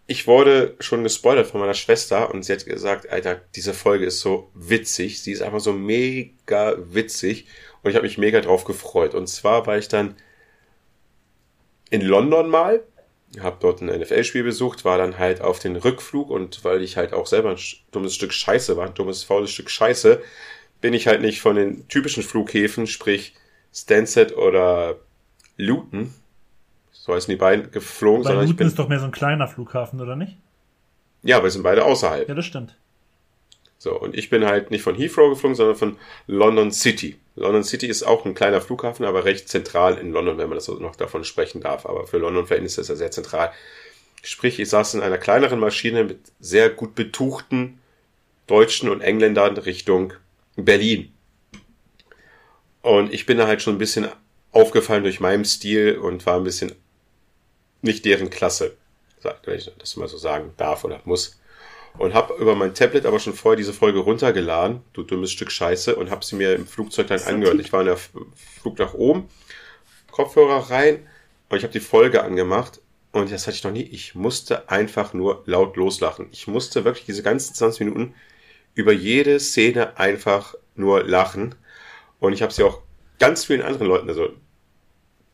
Ich 0.06 0.26
wurde 0.26 0.74
schon 0.80 1.04
gespoilert 1.04 1.46
von 1.46 1.60
meiner 1.60 1.74
Schwester 1.74 2.34
und 2.34 2.42
sie 2.42 2.52
hat 2.52 2.66
gesagt, 2.66 3.08
Alter, 3.10 3.40
diese 3.54 3.74
Folge 3.74 4.06
ist 4.06 4.20
so 4.20 4.50
witzig. 4.54 5.22
Sie 5.22 5.32
ist 5.32 5.40
einfach 5.40 5.60
so 5.60 5.72
mega 5.72 6.74
witzig 6.78 7.46
und 7.82 7.90
ich 7.90 7.96
habe 7.96 8.06
mich 8.06 8.18
mega 8.18 8.40
drauf 8.40 8.64
gefreut. 8.64 9.14
Und 9.14 9.28
zwar 9.28 9.66
war 9.66 9.78
ich 9.78 9.88
dann 9.88 10.16
in 11.90 12.02
London 12.02 12.48
mal, 12.48 12.82
habe 13.38 13.58
dort 13.60 13.80
ein 13.80 13.86
NFL-Spiel 13.86 14.42
besucht, 14.42 14.84
war 14.84 14.98
dann 14.98 15.18
halt 15.18 15.40
auf 15.40 15.60
den 15.60 15.76
Rückflug 15.76 16.30
und 16.30 16.64
weil 16.64 16.82
ich 16.82 16.96
halt 16.96 17.12
auch 17.12 17.26
selber 17.26 17.50
ein 17.50 17.58
dummes 17.92 18.14
Stück 18.14 18.32
Scheiße 18.32 18.76
war, 18.76 18.86
ein 18.86 18.94
dummes, 18.94 19.22
faules 19.22 19.50
Stück 19.50 19.70
Scheiße, 19.70 20.20
bin 20.80 20.94
ich 20.94 21.06
halt 21.06 21.20
nicht 21.20 21.40
von 21.40 21.56
den 21.56 21.86
typischen 21.88 22.22
Flughäfen, 22.22 22.86
sprich 22.86 23.34
Stansted 23.72 24.36
oder 24.36 24.96
Luton, 25.56 26.12
so 26.90 27.14
heißen 27.14 27.30
die 27.30 27.36
beiden, 27.36 27.70
geflogen, 27.70 28.24
Weil 28.24 28.32
sondern 28.32 28.44
ich 28.44 28.50
Luton 28.50 28.58
bin 28.58 28.66
ist 28.66 28.78
doch 28.78 28.88
mehr 28.88 28.98
so 28.98 29.04
ein 29.04 29.12
kleiner 29.12 29.46
Flughafen, 29.46 30.00
oder 30.00 30.16
nicht? 30.16 30.36
Ja, 31.22 31.36
aber 31.36 31.44
wir 31.44 31.50
sind 31.50 31.62
beide 31.62 31.84
außerhalb. 31.84 32.28
Ja, 32.28 32.34
das 32.34 32.46
stimmt. 32.46 32.76
So, 33.82 33.98
und 33.98 34.14
ich 34.14 34.28
bin 34.28 34.44
halt 34.44 34.70
nicht 34.70 34.82
von 34.82 34.94
Heathrow 34.94 35.30
geflogen, 35.30 35.54
sondern 35.54 35.74
von 35.74 35.96
London 36.26 36.70
City. 36.70 37.18
London 37.34 37.64
City 37.64 37.86
ist 37.86 38.02
auch 38.02 38.26
ein 38.26 38.34
kleiner 38.34 38.60
Flughafen, 38.60 39.06
aber 39.06 39.24
recht 39.24 39.48
zentral 39.48 39.96
in 39.96 40.12
London, 40.12 40.36
wenn 40.36 40.50
man 40.50 40.58
das 40.58 40.68
noch 40.68 40.96
davon 40.96 41.24
sprechen 41.24 41.62
darf. 41.62 41.86
Aber 41.86 42.06
für 42.06 42.18
London-Verhältnisse 42.18 42.82
ist 42.82 42.90
er 42.90 42.96
sehr 42.96 43.10
zentral. 43.10 43.52
Sprich, 44.22 44.60
ich 44.60 44.68
saß 44.68 44.92
in 44.92 45.00
einer 45.00 45.16
kleineren 45.16 45.58
Maschine 45.58 46.04
mit 46.04 46.18
sehr 46.40 46.68
gut 46.68 46.94
betuchten 46.94 47.80
Deutschen 48.46 48.90
und 48.90 49.00
Engländern 49.00 49.56
Richtung 49.56 50.12
Berlin. 50.56 51.10
Und 52.82 53.14
ich 53.14 53.24
bin 53.24 53.38
da 53.38 53.46
halt 53.46 53.62
schon 53.62 53.76
ein 53.76 53.78
bisschen 53.78 54.08
aufgefallen 54.52 55.04
durch 55.04 55.20
meinen 55.20 55.46
Stil 55.46 55.96
und 55.96 56.26
war 56.26 56.36
ein 56.36 56.44
bisschen 56.44 56.72
nicht 57.80 58.04
deren 58.04 58.28
Klasse, 58.28 58.76
wenn 59.44 59.56
ich 59.56 59.72
das 59.78 59.96
mal 59.96 60.06
so 60.06 60.18
sagen 60.18 60.52
darf 60.58 60.84
oder 60.84 61.00
muss. 61.06 61.39
Und 61.98 62.14
habe 62.14 62.34
über 62.34 62.54
mein 62.54 62.74
Tablet 62.74 63.06
aber 63.06 63.18
schon 63.18 63.34
vorher 63.34 63.56
diese 63.56 63.72
Folge 63.72 63.98
runtergeladen, 64.00 64.80
du 64.92 65.02
dummes 65.02 65.30
Stück 65.32 65.50
Scheiße, 65.50 65.96
und 65.96 66.10
habe 66.10 66.24
sie 66.24 66.36
mir 66.36 66.54
im 66.54 66.66
Flugzeug 66.66 67.08
dann 67.08 67.20
angehört. 67.22 67.60
Ich 67.60 67.72
war 67.72 67.80
in 67.80 67.86
der 67.86 67.98
Flug 67.98 68.78
nach 68.78 68.94
oben, 68.94 69.28
Kopfhörer 70.10 70.70
rein 70.70 71.06
und 71.48 71.58
ich 71.58 71.62
habe 71.62 71.72
die 71.72 71.80
Folge 71.80 72.22
angemacht 72.22 72.80
und 73.12 73.30
das 73.30 73.46
hatte 73.46 73.56
ich 73.56 73.64
noch 73.64 73.72
nie. 73.72 73.82
Ich 73.82 74.14
musste 74.14 74.68
einfach 74.68 75.12
nur 75.12 75.42
laut 75.46 75.76
loslachen. 75.76 76.28
Ich 76.32 76.46
musste 76.46 76.84
wirklich 76.84 77.06
diese 77.06 77.22
ganzen 77.22 77.54
20 77.54 77.80
Minuten 77.80 78.14
über 78.74 78.92
jede 78.92 79.40
Szene 79.40 79.98
einfach 79.98 80.54
nur 80.76 81.02
lachen. 81.04 81.54
Und 82.20 82.32
ich 82.32 82.42
habe 82.42 82.52
sie 82.52 82.62
auch 82.62 82.82
ganz 83.18 83.44
vielen 83.44 83.62
anderen 83.62 83.88
Leuten, 83.88 84.08
also 84.08 84.30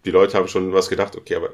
die 0.05 0.11
Leute 0.11 0.37
haben 0.37 0.49
schon 0.49 0.73
was 0.73 0.89
gedacht, 0.89 1.16
okay, 1.16 1.37
aber 1.37 1.51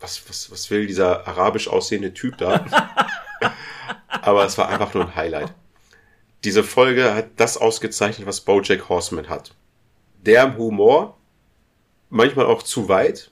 was, 0.00 0.28
was, 0.28 0.50
was 0.50 0.70
will 0.70 0.86
dieser 0.86 1.26
arabisch 1.26 1.68
aussehende 1.68 2.12
Typ 2.12 2.36
da? 2.38 2.66
aber 4.26 4.44
es 4.44 4.58
war 4.58 4.68
einfach 4.68 4.92
nur 4.92 5.04
ein 5.04 5.14
Highlight. 5.14 5.54
Diese 6.42 6.64
Folge 6.64 7.14
hat 7.14 7.28
das 7.36 7.56
ausgezeichnet, 7.56 8.26
was 8.26 8.40
Bojack 8.40 8.88
Horseman 8.88 9.28
hat. 9.28 9.54
Der 10.18 10.56
Humor, 10.56 11.16
manchmal 12.10 12.46
auch 12.46 12.64
zu 12.64 12.88
weit, 12.88 13.30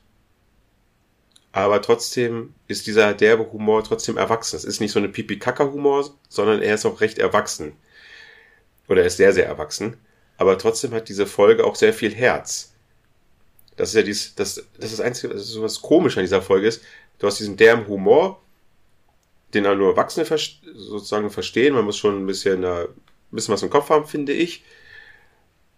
aber 1.50 1.82
trotzdem 1.82 2.54
ist 2.68 2.86
dieser 2.86 3.12
derbe 3.12 3.50
Humor 3.50 3.82
trotzdem 3.82 4.16
erwachsen. 4.16 4.56
Es 4.56 4.64
ist 4.64 4.80
nicht 4.80 4.92
so 4.92 5.00
eine 5.00 5.08
Pipi-Kaka-Humor, 5.08 6.14
sondern 6.28 6.62
er 6.62 6.76
ist 6.76 6.86
auch 6.86 7.00
recht 7.00 7.18
erwachsen. 7.18 7.72
Oder 8.88 9.00
er 9.00 9.08
ist 9.08 9.16
sehr, 9.16 9.32
sehr 9.32 9.46
erwachsen. 9.46 9.96
Aber 10.36 10.56
trotzdem 10.58 10.92
hat 10.92 11.08
diese 11.08 11.26
Folge 11.26 11.64
auch 11.64 11.74
sehr 11.74 11.92
viel 11.92 12.14
Herz. 12.14 12.72
Das 13.76 13.88
ist 13.88 13.94
ja 13.96 14.02
dies, 14.02 14.36
das, 14.36 14.62
das 14.76 14.92
ist 14.92 14.98
das 14.98 15.00
Einzige, 15.00 15.34
ist 15.34 15.48
so 15.48 15.62
was 15.62 15.82
komisch 15.82 16.16
an 16.16 16.22
dieser 16.22 16.42
Folge 16.42 16.68
ist. 16.68 16.82
Du 17.18 17.26
hast 17.26 17.40
diesen 17.40 17.56
derben 17.56 17.88
Humor, 17.88 18.43
den 19.54 19.66
auch 19.66 19.74
nur 19.74 19.90
Erwachsene 19.90 20.26
sozusagen 20.26 21.30
verstehen. 21.30 21.74
Man 21.74 21.84
muss 21.84 21.98
schon 21.98 22.22
ein 22.22 22.26
bisschen, 22.26 22.64
ein 22.64 22.88
bisschen 23.30 23.54
was 23.54 23.62
im 23.62 23.70
Kopf 23.70 23.90
haben, 23.90 24.06
finde 24.06 24.32
ich, 24.32 24.64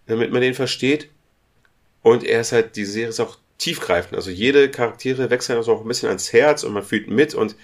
damit 0.06 0.32
man 0.32 0.40
den 0.40 0.54
versteht. 0.54 1.08
Und 2.02 2.24
er 2.24 2.40
ist 2.40 2.52
halt, 2.52 2.76
die 2.76 2.84
Serie 2.84 3.08
ist 3.08 3.20
auch 3.20 3.38
tiefgreifend. 3.58 4.14
Also 4.14 4.30
jede 4.30 4.70
Charaktere 4.70 5.30
wechseln 5.30 5.58
also 5.58 5.72
auch 5.72 5.82
ein 5.82 5.88
bisschen 5.88 6.08
ans 6.08 6.32
Herz 6.32 6.62
und 6.62 6.72
man 6.72 6.82
fühlt 6.82 7.08
mit 7.08 7.34
und 7.34 7.56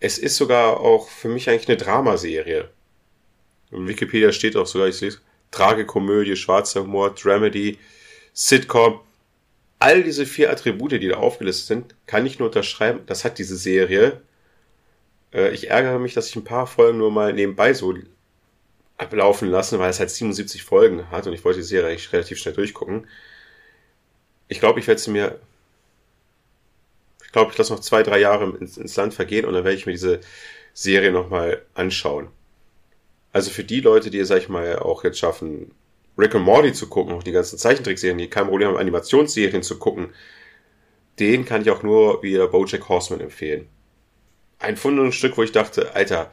es 0.00 0.18
ist 0.18 0.36
sogar 0.36 0.80
auch 0.80 1.08
für 1.08 1.28
mich 1.28 1.48
eigentlich 1.48 1.68
eine 1.68 1.76
Dramaserie. 1.76 2.68
In 3.70 3.86
Wikipedia 3.86 4.32
steht 4.32 4.56
auch 4.56 4.66
sogar, 4.66 4.88
ich 4.88 5.00
lese, 5.00 5.18
Tragikomödie, 5.52 6.34
schwarzer 6.34 6.82
Humor, 6.82 7.14
Dramedy, 7.14 7.78
Sitcom. 8.32 9.00
All 9.78 10.02
diese 10.02 10.26
vier 10.26 10.50
Attribute, 10.50 10.92
die 10.92 11.08
da 11.08 11.16
aufgelistet 11.16 11.66
sind, 11.66 11.94
kann 12.06 12.26
ich 12.26 12.38
nur 12.38 12.48
unterschreiben. 12.48 13.00
Das 13.06 13.24
hat 13.24 13.38
diese 13.38 13.56
Serie. 13.56 14.22
Äh, 15.32 15.52
ich 15.52 15.70
ärgere 15.70 15.98
mich, 15.98 16.14
dass 16.14 16.28
ich 16.28 16.36
ein 16.36 16.44
paar 16.44 16.66
Folgen 16.66 16.98
nur 16.98 17.10
mal 17.10 17.32
nebenbei 17.32 17.74
so 17.74 17.94
ablaufen 18.98 19.48
lassen, 19.48 19.78
weil 19.78 19.90
es 19.90 20.00
halt 20.00 20.10
77 20.10 20.62
Folgen 20.62 21.10
hat 21.10 21.26
und 21.26 21.32
ich 21.32 21.44
wollte 21.44 21.60
die 21.60 21.64
Serie 21.64 21.90
eigentlich 21.90 22.12
relativ 22.12 22.38
schnell 22.38 22.54
durchgucken. 22.54 23.06
Ich 24.48 24.60
glaube, 24.60 24.80
ich 24.80 24.86
werde 24.86 25.00
sie 25.00 25.10
mir. 25.10 25.38
Ich 27.24 27.32
glaube, 27.32 27.50
ich 27.52 27.58
lasse 27.58 27.72
noch 27.72 27.80
zwei, 27.80 28.02
drei 28.02 28.18
Jahre 28.20 28.56
ins, 28.58 28.76
ins 28.76 28.96
Land 28.96 29.14
vergehen 29.14 29.46
und 29.46 29.54
dann 29.54 29.64
werde 29.64 29.76
ich 29.76 29.86
mir 29.86 29.92
diese 29.92 30.20
Serie 30.74 31.12
nochmal 31.12 31.62
anschauen. 31.74 32.28
Also 33.32 33.50
für 33.50 33.64
die 33.64 33.80
Leute, 33.80 34.10
die, 34.10 34.22
sag 34.24 34.38
ich 34.38 34.48
mal, 34.50 34.78
auch 34.78 35.04
jetzt 35.04 35.18
schaffen, 35.18 35.72
Rick 36.18 36.34
and 36.34 36.44
Morty 36.44 36.72
zu 36.74 36.88
gucken, 36.88 37.14
auch 37.14 37.22
die 37.22 37.32
ganzen 37.32 37.58
Zeichentrickserien, 37.58 38.18
die 38.18 38.28
kein 38.28 38.46
Problem 38.48 38.68
haben, 38.68 38.76
Animationsserien 38.76 39.62
zu 39.62 39.78
gucken, 39.78 40.12
den 41.18 41.44
kann 41.46 41.62
ich 41.62 41.70
auch 41.70 41.82
nur 41.82 42.22
wie 42.22 42.36
Bojack 42.36 42.88
Horseman 42.88 43.20
empfehlen. 43.20 43.68
Ein 44.62 44.76
Fundungsstück, 44.76 45.36
wo 45.36 45.42
ich 45.42 45.52
dachte, 45.52 45.94
Alter, 45.94 46.30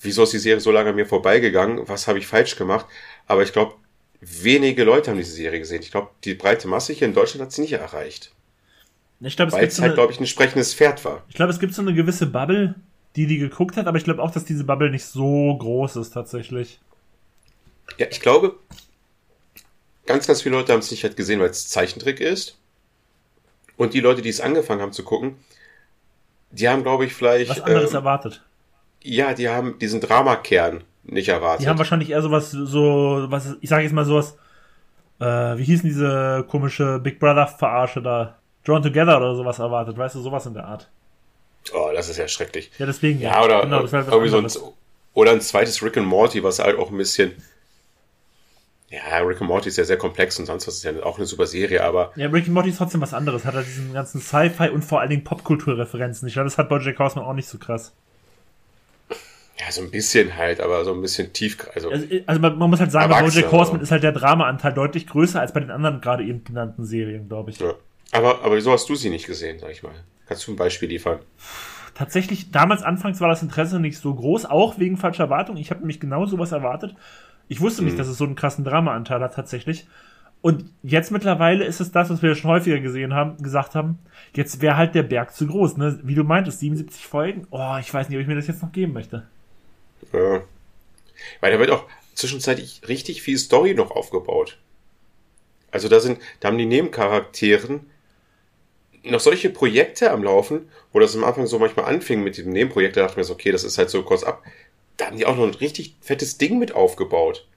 wieso 0.00 0.24
ist 0.24 0.32
die 0.32 0.38
Serie 0.38 0.60
so 0.60 0.72
lange 0.72 0.90
an 0.90 0.96
mir 0.96 1.06
vorbeigegangen? 1.06 1.88
Was 1.88 2.08
habe 2.08 2.18
ich 2.18 2.26
falsch 2.26 2.56
gemacht? 2.56 2.86
Aber 3.26 3.42
ich 3.44 3.52
glaube, 3.52 3.76
wenige 4.20 4.82
Leute 4.82 5.10
haben 5.10 5.18
diese 5.18 5.32
Serie 5.32 5.60
gesehen. 5.60 5.80
Ich 5.80 5.92
glaube, 5.92 6.10
die 6.24 6.34
breite 6.34 6.66
Masse 6.66 6.92
hier 6.92 7.06
in 7.06 7.14
Deutschland 7.14 7.42
hat 7.42 7.52
sie 7.52 7.62
nicht 7.62 7.72
erreicht. 7.72 8.32
Ich 9.20 9.36
glaub, 9.36 9.52
Weil 9.52 9.66
es 9.66 9.80
halt, 9.80 9.94
glaube 9.94 10.12
ich, 10.12 10.18
ein 10.18 10.24
entsprechendes 10.24 10.74
Pferd 10.74 11.04
war. 11.04 11.22
Ich 11.28 11.34
glaube, 11.34 11.52
es 11.52 11.60
gibt 11.60 11.74
so 11.74 11.82
eine 11.82 11.94
gewisse 11.94 12.26
Bubble, 12.26 12.74
die 13.16 13.26
die 13.26 13.38
geguckt 13.38 13.76
hat, 13.76 13.86
aber 13.86 13.98
ich 13.98 14.04
glaube 14.04 14.22
auch, 14.22 14.30
dass 14.30 14.44
diese 14.44 14.64
Bubble 14.64 14.90
nicht 14.90 15.04
so 15.04 15.56
groß 15.56 15.96
ist 15.96 16.10
tatsächlich. 16.10 16.80
Ja, 17.98 18.06
ich 18.10 18.20
glaube, 18.20 18.56
ganz, 20.06 20.26
ganz 20.26 20.42
viele 20.42 20.56
Leute 20.56 20.72
haben 20.72 20.80
es 20.80 20.90
nicht 20.90 21.04
halt 21.04 21.16
gesehen, 21.16 21.38
weil 21.38 21.50
es 21.50 21.68
Zeichentrick 21.68 22.18
ist. 22.18 22.58
Und 23.76 23.94
die 23.94 24.00
Leute, 24.00 24.22
die 24.22 24.28
es 24.28 24.40
angefangen 24.40 24.80
haben 24.80 24.92
zu 24.92 25.04
gucken, 25.04 25.36
die 26.50 26.68
haben, 26.68 26.82
glaube 26.82 27.04
ich, 27.04 27.14
vielleicht. 27.14 27.50
Was 27.50 27.60
anderes 27.60 27.90
ähm, 27.90 27.96
erwartet. 27.96 28.42
Ja, 29.02 29.34
die 29.34 29.48
haben 29.48 29.78
diesen 29.78 30.00
Dramakern 30.00 30.84
nicht 31.04 31.28
erwartet. 31.28 31.64
Die 31.64 31.68
haben 31.68 31.78
wahrscheinlich 31.78 32.10
eher 32.10 32.22
sowas, 32.22 32.50
so, 32.50 33.26
was, 33.28 33.56
ich 33.60 33.68
sage 33.68 33.84
jetzt 33.84 33.92
mal 33.92 34.04
sowas, 34.04 34.36
äh, 35.18 35.24
wie 35.24 35.64
hießen 35.64 35.88
diese 35.88 36.44
komische 36.48 36.98
Big 36.98 37.18
Brother-Verarsche 37.18 38.02
da? 38.02 38.36
Drawn 38.64 38.82
Together 38.82 39.16
oder 39.16 39.34
sowas 39.34 39.58
erwartet, 39.58 39.96
weißt 39.96 40.16
du, 40.16 40.20
sowas 40.20 40.44
in 40.44 40.52
der 40.54 40.66
Art. 40.66 40.90
Oh, 41.72 41.90
das 41.94 42.08
ist 42.08 42.18
ja 42.18 42.28
schrecklich. 42.28 42.70
Ja, 42.78 42.86
deswegen. 42.86 43.20
Ja, 43.20 43.42
oder 43.42 43.62
genau, 43.62 43.90
halt 43.90 44.08
irgendwie 44.08 44.28
so 44.28 44.38
ein, 44.38 44.74
oder 45.14 45.32
ein 45.32 45.40
zweites 45.40 45.82
Rick 45.82 45.96
and 45.96 46.06
Morty, 46.06 46.42
was 46.42 46.58
halt 46.58 46.78
auch 46.78 46.90
ein 46.90 46.96
bisschen. 46.96 47.32
Ja, 48.90 49.18
Rick 49.18 49.40
and 49.40 49.48
Morty 49.48 49.68
ist 49.68 49.76
ja 49.76 49.84
sehr 49.84 49.98
komplex 49.98 50.38
und 50.40 50.46
sonst 50.46 50.66
was 50.66 50.74
ist 50.74 50.82
ja 50.82 51.02
auch 51.04 51.16
eine 51.16 51.26
super 51.26 51.46
Serie, 51.46 51.84
aber. 51.84 52.12
Ja, 52.16 52.26
Rick 52.26 52.46
and 52.46 52.54
Morty 52.54 52.70
ist 52.70 52.78
trotzdem 52.78 53.00
was 53.00 53.14
anderes. 53.14 53.44
Hat 53.44 53.54
er 53.54 53.58
halt 53.58 53.68
diesen 53.68 53.92
ganzen 53.92 54.20
Sci-Fi 54.20 54.70
und 54.70 54.84
vor 54.84 55.00
allen 55.00 55.10
Dingen 55.10 55.22
Popkulturreferenzen. 55.22 56.26
Ich 56.26 56.34
glaube, 56.34 56.48
das 56.48 56.58
hat 56.58 56.68
Bojack 56.68 56.98
Horseman 56.98 57.24
auch 57.24 57.32
nicht 57.32 57.48
so 57.48 57.58
krass. 57.58 57.92
Ja, 59.60 59.70
so 59.70 59.82
ein 59.82 59.92
bisschen 59.92 60.36
halt, 60.36 60.60
aber 60.60 60.84
so 60.84 60.92
ein 60.92 61.00
bisschen 61.02 61.32
tief. 61.32 61.58
Also, 61.74 61.90
also, 61.90 62.06
also 62.26 62.40
man, 62.40 62.58
man, 62.58 62.70
muss 62.70 62.80
halt 62.80 62.90
sagen, 62.90 63.10
bei 63.10 63.20
Bojack 63.20 63.52
Horseman 63.52 63.80
ist 63.80 63.92
halt 63.92 64.02
der 64.02 64.12
Drama-Anteil 64.12 64.72
deutlich 64.72 65.06
größer 65.06 65.40
als 65.40 65.52
bei 65.52 65.60
den 65.60 65.70
anderen 65.70 66.00
gerade 66.00 66.24
eben 66.24 66.42
genannten 66.42 66.84
Serien, 66.84 67.28
glaube 67.28 67.50
ich. 67.50 67.60
Ja. 67.60 67.74
Aber, 68.10 68.42
aber 68.42 68.56
wieso 68.56 68.72
hast 68.72 68.88
du 68.88 68.96
sie 68.96 69.10
nicht 69.10 69.26
gesehen, 69.26 69.60
sag 69.60 69.70
ich 69.70 69.84
mal? 69.84 69.94
Kannst 70.26 70.48
du 70.48 70.52
ein 70.52 70.56
Beispiel 70.56 70.88
liefern? 70.88 71.20
Tatsächlich, 71.94 72.50
damals 72.50 72.82
anfangs 72.82 73.20
war 73.20 73.28
das 73.28 73.42
Interesse 73.42 73.78
nicht 73.78 73.98
so 73.98 74.14
groß, 74.14 74.46
auch 74.46 74.78
wegen 74.78 74.96
falscher 74.96 75.24
Erwartung. 75.24 75.56
Ich 75.58 75.70
habe 75.70 75.80
nämlich 75.80 76.00
genau 76.00 76.26
sowas 76.26 76.50
erwartet. 76.50 76.96
Ich 77.50 77.60
wusste 77.60 77.82
nicht, 77.82 77.94
mhm. 77.94 77.98
dass 77.98 78.06
es 78.06 78.16
so 78.16 78.24
einen 78.24 78.36
krassen 78.36 78.64
Drama-Anteil 78.64 79.20
hat 79.20 79.34
tatsächlich. 79.34 79.88
Und 80.40 80.70
jetzt 80.84 81.10
mittlerweile 81.10 81.64
ist 81.64 81.80
es 81.80 81.90
das, 81.90 82.08
was 82.08 82.22
wir 82.22 82.36
schon 82.36 82.48
häufiger 82.48 82.78
gesehen 82.78 83.12
haben, 83.12 83.42
gesagt 83.42 83.74
haben. 83.74 83.98
Jetzt 84.34 84.62
wäre 84.62 84.76
halt 84.76 84.94
der 84.94 85.02
Berg 85.02 85.34
zu 85.34 85.48
groß, 85.48 85.76
ne? 85.76 85.98
Wie 86.04 86.14
du 86.14 86.22
meintest, 86.22 86.60
77 86.60 87.04
Folgen. 87.04 87.48
Oh, 87.50 87.76
ich 87.80 87.92
weiß 87.92 88.08
nicht, 88.08 88.16
ob 88.16 88.22
ich 88.22 88.28
mir 88.28 88.36
das 88.36 88.46
jetzt 88.46 88.62
noch 88.62 88.70
geben 88.70 88.92
möchte. 88.92 89.26
Ja. 90.12 90.42
Weil 91.40 91.52
da 91.52 91.58
wird 91.58 91.72
auch 91.72 91.86
zwischenzeitlich 92.14 92.82
richtig 92.86 93.20
viel 93.20 93.36
Story 93.36 93.74
noch 93.74 93.90
aufgebaut. 93.90 94.58
Also 95.72 95.88
da 95.88 95.98
sind, 95.98 96.20
da 96.38 96.48
haben 96.48 96.58
die 96.58 96.66
Nebencharakteren 96.66 97.80
noch 99.02 99.20
solche 99.20 99.50
Projekte 99.50 100.12
am 100.12 100.22
Laufen, 100.22 100.68
wo 100.92 101.00
das 101.00 101.16
am 101.16 101.24
Anfang 101.24 101.48
so 101.48 101.58
manchmal 101.58 101.86
anfing 101.86 102.22
mit 102.22 102.36
diesem 102.36 102.52
Nebenprojekt, 102.52 102.96
da 102.96 103.00
dachte 103.00 103.14
ich 103.14 103.16
mir 103.16 103.24
so, 103.24 103.34
okay, 103.34 103.50
das 103.50 103.64
ist 103.64 103.76
halt 103.76 103.90
so 103.90 104.04
kurz 104.04 104.22
ab. 104.22 104.42
Da 105.00 105.06
haben 105.06 105.16
die 105.16 105.24
auch 105.24 105.36
noch 105.36 105.44
ein 105.44 105.54
richtig 105.54 105.96
fettes 106.02 106.36
Ding 106.36 106.58
mit 106.58 106.72
aufgebaut. 106.72 107.48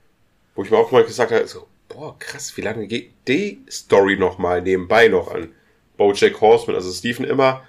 Wo 0.56 0.64
ich 0.64 0.72
mir 0.72 0.78
auch 0.78 0.92
mal 0.92 1.04
gesagt 1.04 1.34
habe, 1.34 1.46
so, 1.46 1.68
boah, 1.90 2.18
krass, 2.18 2.56
wie 2.56 2.62
lange 2.62 2.88
geht 2.88 3.12
die 3.28 3.62
Story 3.70 4.16
noch 4.16 4.38
mal 4.38 4.62
nebenbei 4.62 5.10
noch 5.10 5.30
an 5.30 5.54
Bojack 5.98 6.40
Horseman? 6.40 6.78
Also 6.78 6.90
es 6.90 7.04
liefen 7.04 7.26
immer 7.26 7.68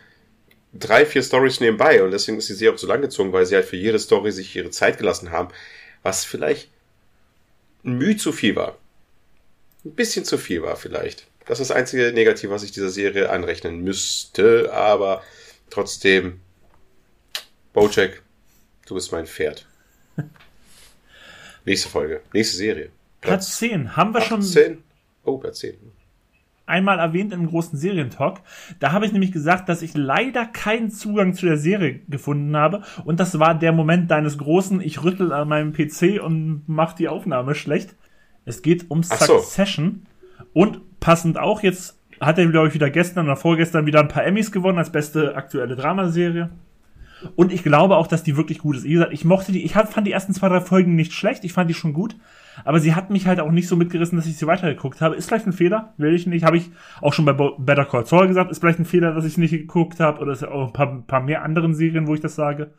drei, 0.73 1.05
vier 1.05 1.25
Stories 1.25 1.59
nebenbei 1.59 2.05
und 2.05 2.13
deswegen 2.13 2.39
ist 2.39 2.49
die 2.49 2.53
Serie 2.53 2.73
auch 2.73 2.79
so 2.79 2.87
lang 2.87 3.01
gezogen, 3.01 3.33
weil 3.33 3.47
sie 3.47 3.57
halt 3.57 3.65
für 3.65 3.77
jede 3.77 3.99
Story 3.99 4.31
sich 4.31 4.55
ihre 4.55 4.71
Zeit 4.71 4.97
gelassen 4.97 5.33
haben, 5.33 5.49
was 6.05 6.25
vielleicht 6.25 6.71
ein 7.85 7.99
Mühe 7.99 8.17
zu 8.17 8.31
viel 8.31 8.55
war. 8.55 8.79
Ein 9.85 9.97
bisschen 9.97 10.25
zu 10.25 10.39
viel 10.39 10.63
war 10.63 10.77
vielleicht. 10.77 11.27
Das 11.47 11.59
ist 11.59 11.71
das 11.71 11.77
einzige 11.77 12.13
Negativ, 12.13 12.51
was 12.51 12.63
ich 12.63 12.71
dieser 12.71 12.91
Serie 12.91 13.29
anrechnen 13.29 13.83
müsste, 13.83 14.73
aber 14.73 15.25
trotzdem, 15.69 16.41
Bojack, 17.73 18.23
du 18.87 18.95
bist 18.95 19.13
mein 19.13 19.27
Pferd. 19.27 19.67
Nächste 21.65 21.89
Folge, 21.89 22.21
nächste 22.33 22.57
Serie. 22.57 22.91
Platz, 23.21 23.47
Platz 23.47 23.59
10. 23.59 23.97
Haben 23.97 24.13
wir 24.13 24.21
18. 24.21 24.43
schon. 24.43 24.85
Oh, 25.25 25.39
Platz 25.39 25.61
10 25.61 25.77
einmal 26.67 26.99
erwähnt 26.99 27.33
im 27.33 27.47
großen 27.47 27.79
Serientalk. 27.79 28.41
Da 28.81 28.93
habe 28.93 29.07
ich 29.07 29.13
nämlich 29.13 29.33
gesagt, 29.33 29.69
dass 29.69 29.83
ich 29.83 29.95
leider 29.95 30.47
keinen 30.47 30.91
Zugang 30.91 31.35
zu 31.35 31.47
der 31.47 31.57
Serie 31.57 32.01
gefunden 32.09 32.57
habe. 32.57 32.83
Und 33.05 33.21
das 33.21 33.39
war 33.39 33.55
der 33.55 33.73
Moment 33.73 34.11
deines 34.11 34.39
großen, 34.39 34.81
ich 34.81 35.03
rüttel 35.03 35.33
an 35.33 35.49
meinem 35.49 35.73
PC 35.73 36.23
und 36.23 36.63
mach 36.67 36.95
die 36.95 37.09
Aufnahme 37.09 37.55
schlecht. 37.55 37.95
Es 38.45 38.63
geht 38.63 38.91
um 38.91 39.03
Succession. 39.03 40.07
So. 40.39 40.45
Und 40.53 41.01
passend 41.01 41.39
auch 41.39 41.63
jetzt 41.63 41.99
hat 42.21 42.39
er, 42.39 42.47
glaube 42.47 42.69
ich, 42.69 42.75
wieder 42.75 42.91
gestern 42.91 43.27
oder 43.27 43.37
vorgestern 43.37 43.87
wieder 43.87 44.01
ein 44.01 44.09
paar 44.09 44.25
Emmys 44.25 44.53
gewonnen 44.53 44.79
als 44.79 44.93
beste 44.93 45.35
aktuelle 45.35 45.77
Dramaserie. 45.77 46.51
Und 47.37 47.53
ich 47.53 47.63
glaube 47.63 47.97
auch, 47.97 48.07
dass 48.07 48.23
die 48.23 48.37
wirklich 48.37 48.59
gut 48.59 48.77
ist. 48.77 48.85
Wie 48.85 48.93
gesagt, 48.93 49.13
ich 49.13 49.25
mochte 49.25 49.53
die, 49.53 49.65
ich 49.65 49.73
fand 49.73 50.07
die 50.07 50.13
ersten 50.13 50.35
zwei, 50.35 50.49
drei 50.49 50.61
Folgen 50.61 50.95
nicht 50.95 51.13
schlecht, 51.13 51.45
ich 51.45 51.53
fand 51.53 51.69
die 51.71 51.75
schon 51.75 51.93
gut, 51.93 52.17
aber 52.65 52.81
sie 52.81 52.95
hat 52.95 53.11
mich 53.11 53.27
halt 53.27 53.41
auch 53.41 53.51
nicht 53.51 53.69
so 53.69 53.77
mitgerissen, 53.77 54.17
dass 54.17 54.27
ich 54.27 54.37
sie 54.37 54.47
weitergeguckt 54.47 55.01
habe. 55.01 55.17
Ist 55.17 55.29
vielleicht 55.29 55.47
ein 55.47 55.53
Fehler, 55.53 55.95
will 55.97 56.15
ich 56.15 56.27
nicht. 56.27 56.45
Habe 56.45 56.57
ich 56.57 56.71
auch 57.01 57.13
schon 57.13 57.25
bei 57.25 57.33
Better 57.33 57.85
Call 57.85 58.07
Saul 58.07 58.29
gesagt, 58.29 58.51
ist 58.51 58.61
vielleicht 58.61 58.79
ein 58.79 58.85
Fehler, 58.85 59.13
dass 59.13 59.25
ich 59.25 59.39
nicht 59.39 59.53
geguckt 59.53 60.01
habe, 60.01 60.21
oder 60.21 60.33
ist 60.33 60.45
auch 60.45 60.69
ein 60.69 60.73
paar, 60.73 61.03
paar 61.07 61.23
mehr 61.23 61.43
anderen 61.43 61.75
Serien, 61.75 62.07
wo 62.07 62.15
ich 62.15 62.21
das 62.21 62.35
sage. 62.35 62.73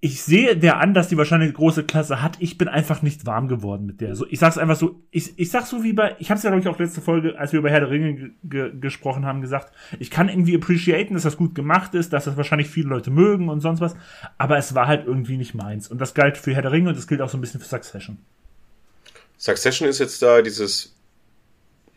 Ich 0.00 0.22
sehe 0.22 0.56
der 0.56 0.78
an, 0.78 0.94
dass 0.94 1.08
die 1.08 1.16
wahrscheinlich 1.16 1.48
eine 1.48 1.56
große 1.56 1.84
Klasse 1.84 2.22
hat. 2.22 2.36
Ich 2.38 2.58
bin 2.58 2.68
einfach 2.68 3.02
nicht 3.02 3.26
warm 3.26 3.48
geworden 3.48 3.86
mit 3.86 4.00
der. 4.00 4.14
So, 4.14 4.24
ich 4.28 4.38
sag's 4.38 4.56
einfach 4.56 4.76
so, 4.76 5.02
ich, 5.10 5.36
ich 5.36 5.50
sag's 5.50 5.70
so 5.70 5.82
wie 5.82 5.92
bei, 5.92 6.14
ich 6.20 6.30
hab's 6.30 6.44
ja 6.44 6.50
glaube 6.50 6.62
ich 6.62 6.68
auch 6.68 6.78
letzte 6.78 7.00
Folge, 7.00 7.38
als 7.38 7.52
wir 7.52 7.58
über 7.58 7.70
Herr 7.70 7.80
der 7.80 7.90
Ringe 7.90 8.30
ge 8.44 8.72
gesprochen 8.78 9.26
haben, 9.26 9.40
gesagt, 9.40 9.72
ich 9.98 10.10
kann 10.10 10.28
irgendwie 10.28 10.54
appreciaten, 10.54 11.14
dass 11.14 11.24
das 11.24 11.36
gut 11.36 11.54
gemacht 11.54 11.94
ist, 11.94 12.12
dass 12.12 12.24
das 12.24 12.36
wahrscheinlich 12.36 12.68
viele 12.68 12.88
Leute 12.88 13.10
mögen 13.10 13.48
und 13.48 13.60
sonst 13.60 13.80
was, 13.80 13.96
aber 14.38 14.56
es 14.58 14.74
war 14.76 14.86
halt 14.86 15.06
irgendwie 15.06 15.36
nicht 15.36 15.54
meins. 15.54 15.88
Und 15.88 16.00
das 16.00 16.14
galt 16.14 16.38
für 16.38 16.54
Herr 16.54 16.62
der 16.62 16.72
Ringe 16.72 16.90
und 16.90 16.96
das 16.96 17.08
gilt 17.08 17.20
auch 17.20 17.30
so 17.30 17.36
ein 17.36 17.40
bisschen 17.40 17.60
für 17.60 17.66
Succession. 17.66 18.18
Succession 19.38 19.88
ist 19.88 19.98
jetzt 19.98 20.22
da 20.22 20.40
dieses 20.40 20.93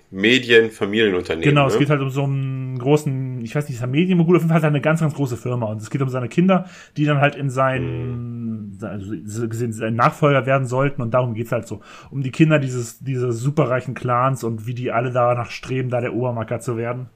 Medien-Familienunternehmen. 0.09 1.49
Genau, 1.49 1.65
ne? 1.65 1.73
es 1.73 1.77
geht 1.77 1.89
halt 1.89 2.01
um 2.01 2.09
so 2.09 2.23
einen 2.23 2.79
großen, 2.79 3.41
ich 3.43 3.53
weiß 3.53 3.67
nicht, 3.67 3.75
ist 3.75 3.81
er 3.81 3.88
Medienmogul, 3.88 4.38
auf 4.38 4.41
jeden 4.41 4.53
Fall 4.53 4.63
eine 4.63 4.79
ganz, 4.79 5.01
ganz 5.01 5.13
große 5.13 5.35
Firma. 5.35 5.67
Und 5.67 5.81
es 5.81 5.89
geht 5.89 6.01
um 6.01 6.09
seine 6.09 6.29
Kinder, 6.29 6.69
die 6.95 7.05
dann 7.05 7.19
halt 7.19 7.35
in 7.35 7.49
seinen, 7.49 8.77
also 8.81 9.47
gesehen, 9.47 9.73
sein 9.73 9.95
Nachfolger 9.95 10.45
werden 10.45 10.65
sollten. 10.65 11.01
Und 11.01 11.13
darum 11.13 11.34
geht's 11.34 11.51
halt 11.51 11.67
so. 11.67 11.81
Um 12.09 12.21
die 12.21 12.31
Kinder 12.31 12.59
dieses, 12.59 12.99
dieses 12.99 13.39
superreichen 13.39 13.95
Clans 13.95 14.43
und 14.45 14.65
wie 14.65 14.73
die 14.73 14.91
alle 14.91 15.11
danach 15.11 15.51
streben, 15.51 15.89
da 15.89 15.99
der 15.99 16.13
Obermacker 16.13 16.61
zu 16.61 16.77
werden. 16.77 17.09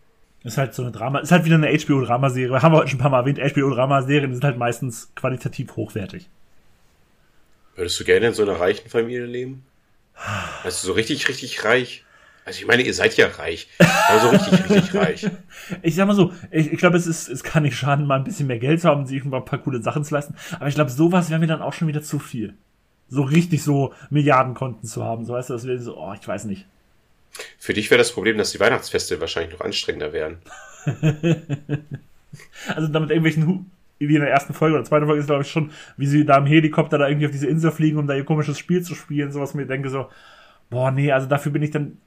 Ist 0.43 0.57
halt 0.57 0.73
so 0.73 0.81
eine 0.81 0.91
Drama, 0.91 1.19
ist 1.19 1.31
halt 1.31 1.45
wieder 1.45 1.55
eine 1.55 1.67
HBO-Dramaserie. 1.67 2.61
Haben 2.61 2.73
wir 2.73 2.79
heute 2.79 2.89
schon 2.89 2.99
ein 2.99 3.03
paar 3.03 3.11
Mal 3.11 3.19
erwähnt, 3.19 3.39
HBO-Dramaserien 3.39 4.33
sind 4.33 4.43
halt 4.43 4.57
meistens 4.57 5.11
qualitativ 5.15 5.75
hochwertig. 5.75 6.29
Würdest 7.75 7.99
du 7.99 8.03
gerne 8.03 8.27
in 8.27 8.33
so 8.33 8.43
einer 8.43 8.59
reichen 8.59 8.89
Familie 8.89 9.25
leben? 9.25 9.63
Also 10.63 10.87
so 10.87 10.93
richtig, 10.93 11.29
richtig 11.29 11.63
reich? 11.63 12.03
Also 12.43 12.59
ich 12.59 12.67
meine, 12.67 12.81
ihr 12.81 12.93
seid 12.93 13.15
ja 13.17 13.27
reich, 13.27 13.69
aber 13.77 14.19
so 14.19 14.29
richtig, 14.29 14.69
richtig 14.69 14.93
reich. 14.99 15.27
Ich 15.83 15.95
sag 15.95 16.07
mal 16.07 16.15
so, 16.15 16.33
ich, 16.49 16.73
ich 16.73 16.79
glaube, 16.79 16.97
es 16.97 17.05
ist, 17.05 17.29
es 17.29 17.43
kann 17.43 17.63
nicht 17.63 17.77
schaden, 17.77 18.07
mal 18.07 18.15
ein 18.15 18.23
bisschen 18.23 18.47
mehr 18.47 18.57
Geld 18.57 18.81
zu 18.81 18.89
haben, 18.89 19.05
sich 19.05 19.23
ein 19.23 19.29
paar 19.29 19.59
coole 19.59 19.81
Sachen 19.81 20.03
zu 20.03 20.13
leisten. 20.13 20.35
Aber 20.55 20.67
ich 20.67 20.75
glaube, 20.75 20.89
sowas 20.89 21.29
wäre 21.29 21.39
mir 21.39 21.47
dann 21.47 21.61
auch 21.61 21.73
schon 21.73 21.87
wieder 21.87 22.01
zu 22.01 22.17
viel. 22.17 22.55
So 23.09 23.21
richtig 23.21 23.63
so 23.63 23.93
Milliardenkonten 24.09 24.87
zu 24.87 25.03
haben. 25.03 25.25
So 25.25 25.33
weißt 25.33 25.49
du, 25.49 25.53
das 25.53 25.67
wäre 25.67 25.77
so, 25.79 25.97
oh, 25.97 26.13
ich 26.19 26.27
weiß 26.27 26.45
nicht. 26.45 26.65
Für 27.59 27.73
dich 27.73 27.91
wäre 27.91 27.99
das 27.99 28.11
Problem, 28.11 28.37
dass 28.37 28.51
die 28.51 28.59
Weihnachtsfeste 28.59 29.21
wahrscheinlich 29.21 29.53
noch 29.53 29.65
anstrengender 29.65 30.11
wären. 30.11 30.39
also 32.75 32.87
damit 32.87 33.11
irgendwelchen 33.11 33.69
wie 33.99 34.15
in 34.15 34.21
der 34.21 34.31
ersten 34.31 34.53
Folge 34.53 34.75
oder 34.75 34.83
zweiten 34.83 35.05
Folge 35.05 35.19
ist, 35.19 35.27
glaube 35.27 35.43
ich, 35.43 35.51
schon, 35.51 35.71
wie 35.95 36.07
sie 36.07 36.25
da 36.25 36.37
im 36.37 36.47
Helikopter 36.47 36.97
da 36.97 37.07
irgendwie 37.07 37.27
auf 37.27 37.31
diese 37.31 37.45
Insel 37.47 37.71
fliegen, 37.71 37.97
um 37.97 38.07
da 38.07 38.15
ihr 38.15 38.25
komisches 38.25 38.57
Spiel 38.57 38.81
zu 38.81 38.95
spielen, 38.95 39.31
sowas 39.31 39.53
mir 39.53 39.67
denke 39.67 39.89
so, 39.89 40.07
boah, 40.71 40.89
nee, 40.89 41.11
also 41.11 41.27
dafür 41.27 41.51
bin 41.51 41.61
ich 41.61 41.69
dann 41.69 41.97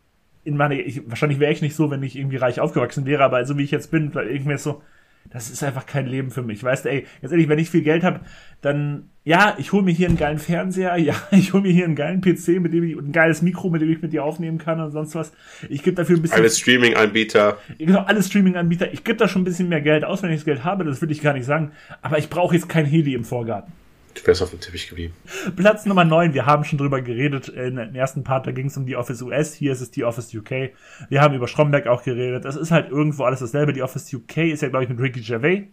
in 0.45 0.57
meine, 0.57 0.81
ich, 0.81 1.03
wahrscheinlich 1.09 1.41
wäre 1.41 1.53
ich 1.53 1.63
nicht 1.63 1.75
so, 1.75 1.91
wenn 1.91 2.03
ich 2.03 2.17
irgendwie 2.17 2.37
reich 2.37 2.61
aufgewachsen 2.61 3.07
wäre, 3.07 3.25
aber 3.25 3.45
so 3.45 3.57
wie 3.59 3.65
ich 3.65 3.71
jetzt 3.71 3.91
bin, 3.91 4.13
irgendwie 4.15 4.59
so, 4.59 4.83
das 5.31 5.51
ist 5.51 5.63
einfach 5.63 5.87
kein 5.87 6.07
Leben 6.07 6.31
für 6.31 6.43
mich. 6.43 6.63
Weißt 6.63 6.85
du, 6.85 6.91
ey, 6.91 7.07
ganz 7.23 7.33
ehrlich, 7.33 7.49
wenn 7.49 7.59
ich 7.59 7.71
viel 7.71 7.83
Geld 7.83 8.05
habe, 8.05 8.21
dann, 8.61 9.09
ja, 9.25 9.55
ich 9.59 9.73
hole 9.73 9.83
mir 9.83 9.93
hier 9.93 10.09
einen 10.09 10.19
geilen 10.19 10.39
Fernseher, 10.39 10.97
ja, 10.99 11.15
ich 11.31 11.53
hole 11.53 11.63
mir 11.63 11.73
hier 11.73 11.85
einen 11.85 11.97
geilen 11.97 12.21
PC, 12.21 12.61
mit 12.61 12.73
dem 12.73 12.85
ich, 12.85 12.97
ein 12.97 13.13
geiles 13.13 13.43
Mikro, 13.43 13.71
mit 13.71 13.81
dem 13.81 13.91
ich 13.91 14.03
mit 14.03 14.13
dir 14.13 14.25
aufnehmen 14.25 14.59
kann 14.59 14.81
und 14.81 14.91
sonst 14.91 15.15
was. 15.15 15.33
Ich 15.69 15.83
gebe 15.83 15.97
dafür 15.97 16.17
ein 16.17 16.23
bisschen. 16.23 16.39
Alle 16.39 16.51
Streaming-Anbieter. 16.51 17.59
Genau, 17.79 18.01
alle 18.01 18.23
Streaming-Anbieter. 18.23 18.93
Ich 18.93 19.03
gebe 19.03 19.17
da 19.17 19.29
schon 19.29 19.43
ein 19.43 19.47
bisschen 19.47 19.69
mehr 19.69 19.81
Geld 19.81 20.05
aus, 20.05 20.23
wenn 20.23 20.31
ich 20.31 20.37
das 20.37 20.45
Geld 20.45 20.65
habe, 20.65 20.85
das 20.85 21.01
würde 21.01 21.13
ich 21.13 21.23
gar 21.23 21.33
nicht 21.33 21.47
sagen. 21.47 21.73
Aber 22.03 22.19
ich 22.19 22.29
brauche 22.29 22.55
jetzt 22.55 22.69
kein 22.69 22.85
Heli 22.85 23.15
im 23.15 23.25
Vorgarten. 23.25 23.73
Du 24.15 24.27
wärst 24.27 24.43
auf 24.43 24.51
dem 24.51 24.61
Teppich 24.61 24.89
geblieben. 24.89 25.15
Platz 25.57 25.87
Nummer 25.87 26.05
9, 26.05 26.35
wir 26.35 26.47
haben 26.47 26.65
schon 26.65 26.79
drüber 26.79 27.03
geredet 27.03 27.49
in 27.49 27.77
dem 27.77 27.95
ersten 27.95 28.23
Part, 28.23 28.47
da 28.47 28.53
ging 28.53 28.67
es 28.67 28.77
um 28.77 28.87
die 28.87 28.97
Office 28.97 29.23
US, 29.23 29.55
hier 29.55 29.73
ist 29.73 29.81
es 29.81 29.91
die 29.91 30.05
Office 30.05 30.33
UK. 30.33 30.71
Wir 31.09 31.21
haben 31.21 31.35
über 31.35 31.49
Stromberg 31.49 31.87
auch 31.89 32.05
geredet. 32.05 32.45
Das 32.45 32.57
ist 32.57 32.71
halt 32.71 32.91
irgendwo 32.91 33.25
alles 33.25 33.41
dasselbe. 33.41 33.73
Die 33.73 33.83
Office 33.83 34.13
UK 34.15 34.37
ist 34.39 34.63
ja, 34.63 34.69
glaube 34.69 34.85
ich, 34.85 34.91
mit 34.91 35.01
Ricky 35.01 35.21
Gervais, 35.21 35.65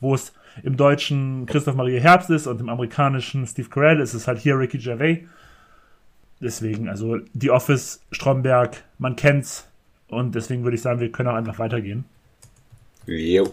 wo 0.00 0.14
es 0.14 0.32
im 0.62 0.76
Deutschen 0.76 1.46
Christoph 1.46 1.76
Maria 1.76 2.00
Herbst 2.00 2.30
ist 2.30 2.46
und 2.46 2.60
im 2.60 2.68
amerikanischen 2.68 3.46
Steve 3.46 3.68
Carell 3.68 4.00
ist 4.00 4.14
es 4.14 4.26
halt 4.26 4.40
hier 4.40 4.58
Ricky 4.58 4.78
Gervais. 4.78 5.20
Deswegen, 6.40 6.88
also 6.88 7.18
die 7.32 7.50
Office, 7.50 8.00
Stromberg, 8.10 8.82
man 8.98 9.16
kennt's. 9.16 9.68
Und 10.08 10.34
deswegen 10.34 10.64
würde 10.64 10.76
ich 10.76 10.82
sagen, 10.82 11.00
wir 11.00 11.10
können 11.10 11.28
auch 11.28 11.34
einfach 11.34 11.58
weitergehen. 11.58 12.04
Jo. 13.06 13.52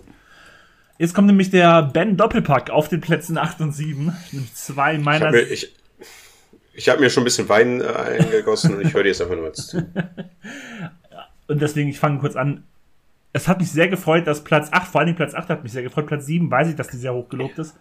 Jetzt 0.97 1.13
kommt 1.13 1.27
nämlich 1.27 1.49
der 1.49 1.83
Ben 1.83 2.17
Doppelpack 2.17 2.69
auf 2.69 2.87
den 2.87 3.01
Plätzen 3.01 3.37
8 3.37 3.61
und 3.61 3.71
7. 3.71 4.15
Zwei 4.53 4.97
meiner. 4.97 5.33
Ich 5.33 5.63
habe 5.63 5.67
mir, 6.73 6.81
hab 6.87 6.99
mir 6.99 7.09
schon 7.09 7.23
ein 7.23 7.25
bisschen 7.25 7.49
Wein 7.49 7.81
äh, 7.81 7.85
eingegossen 7.85 8.75
und 8.75 8.85
ich 8.85 8.93
höre 8.93 9.03
dir 9.03 9.09
jetzt 9.09 9.21
einfach 9.21 9.35
nur 9.35 9.53
zu. 9.53 9.77
Und 11.47 11.61
deswegen, 11.61 11.89
ich 11.89 11.99
fange 11.99 12.19
kurz 12.19 12.35
an. 12.35 12.63
Es 13.33 13.47
hat 13.47 13.59
mich 13.59 13.71
sehr 13.71 13.87
gefreut, 13.87 14.27
dass 14.27 14.43
Platz 14.43 14.69
8, 14.71 14.87
vor 14.87 15.01
allem 15.01 15.15
Platz 15.15 15.33
8 15.33 15.49
hat 15.49 15.63
mich 15.63 15.71
sehr 15.71 15.83
gefreut. 15.83 16.07
Platz 16.07 16.25
7 16.25 16.49
weiß 16.49 16.69
ich, 16.69 16.75
dass 16.75 16.87
die 16.87 16.97
sehr 16.97 17.13
hoch 17.13 17.29
gelobt 17.29 17.59
ist. 17.59 17.75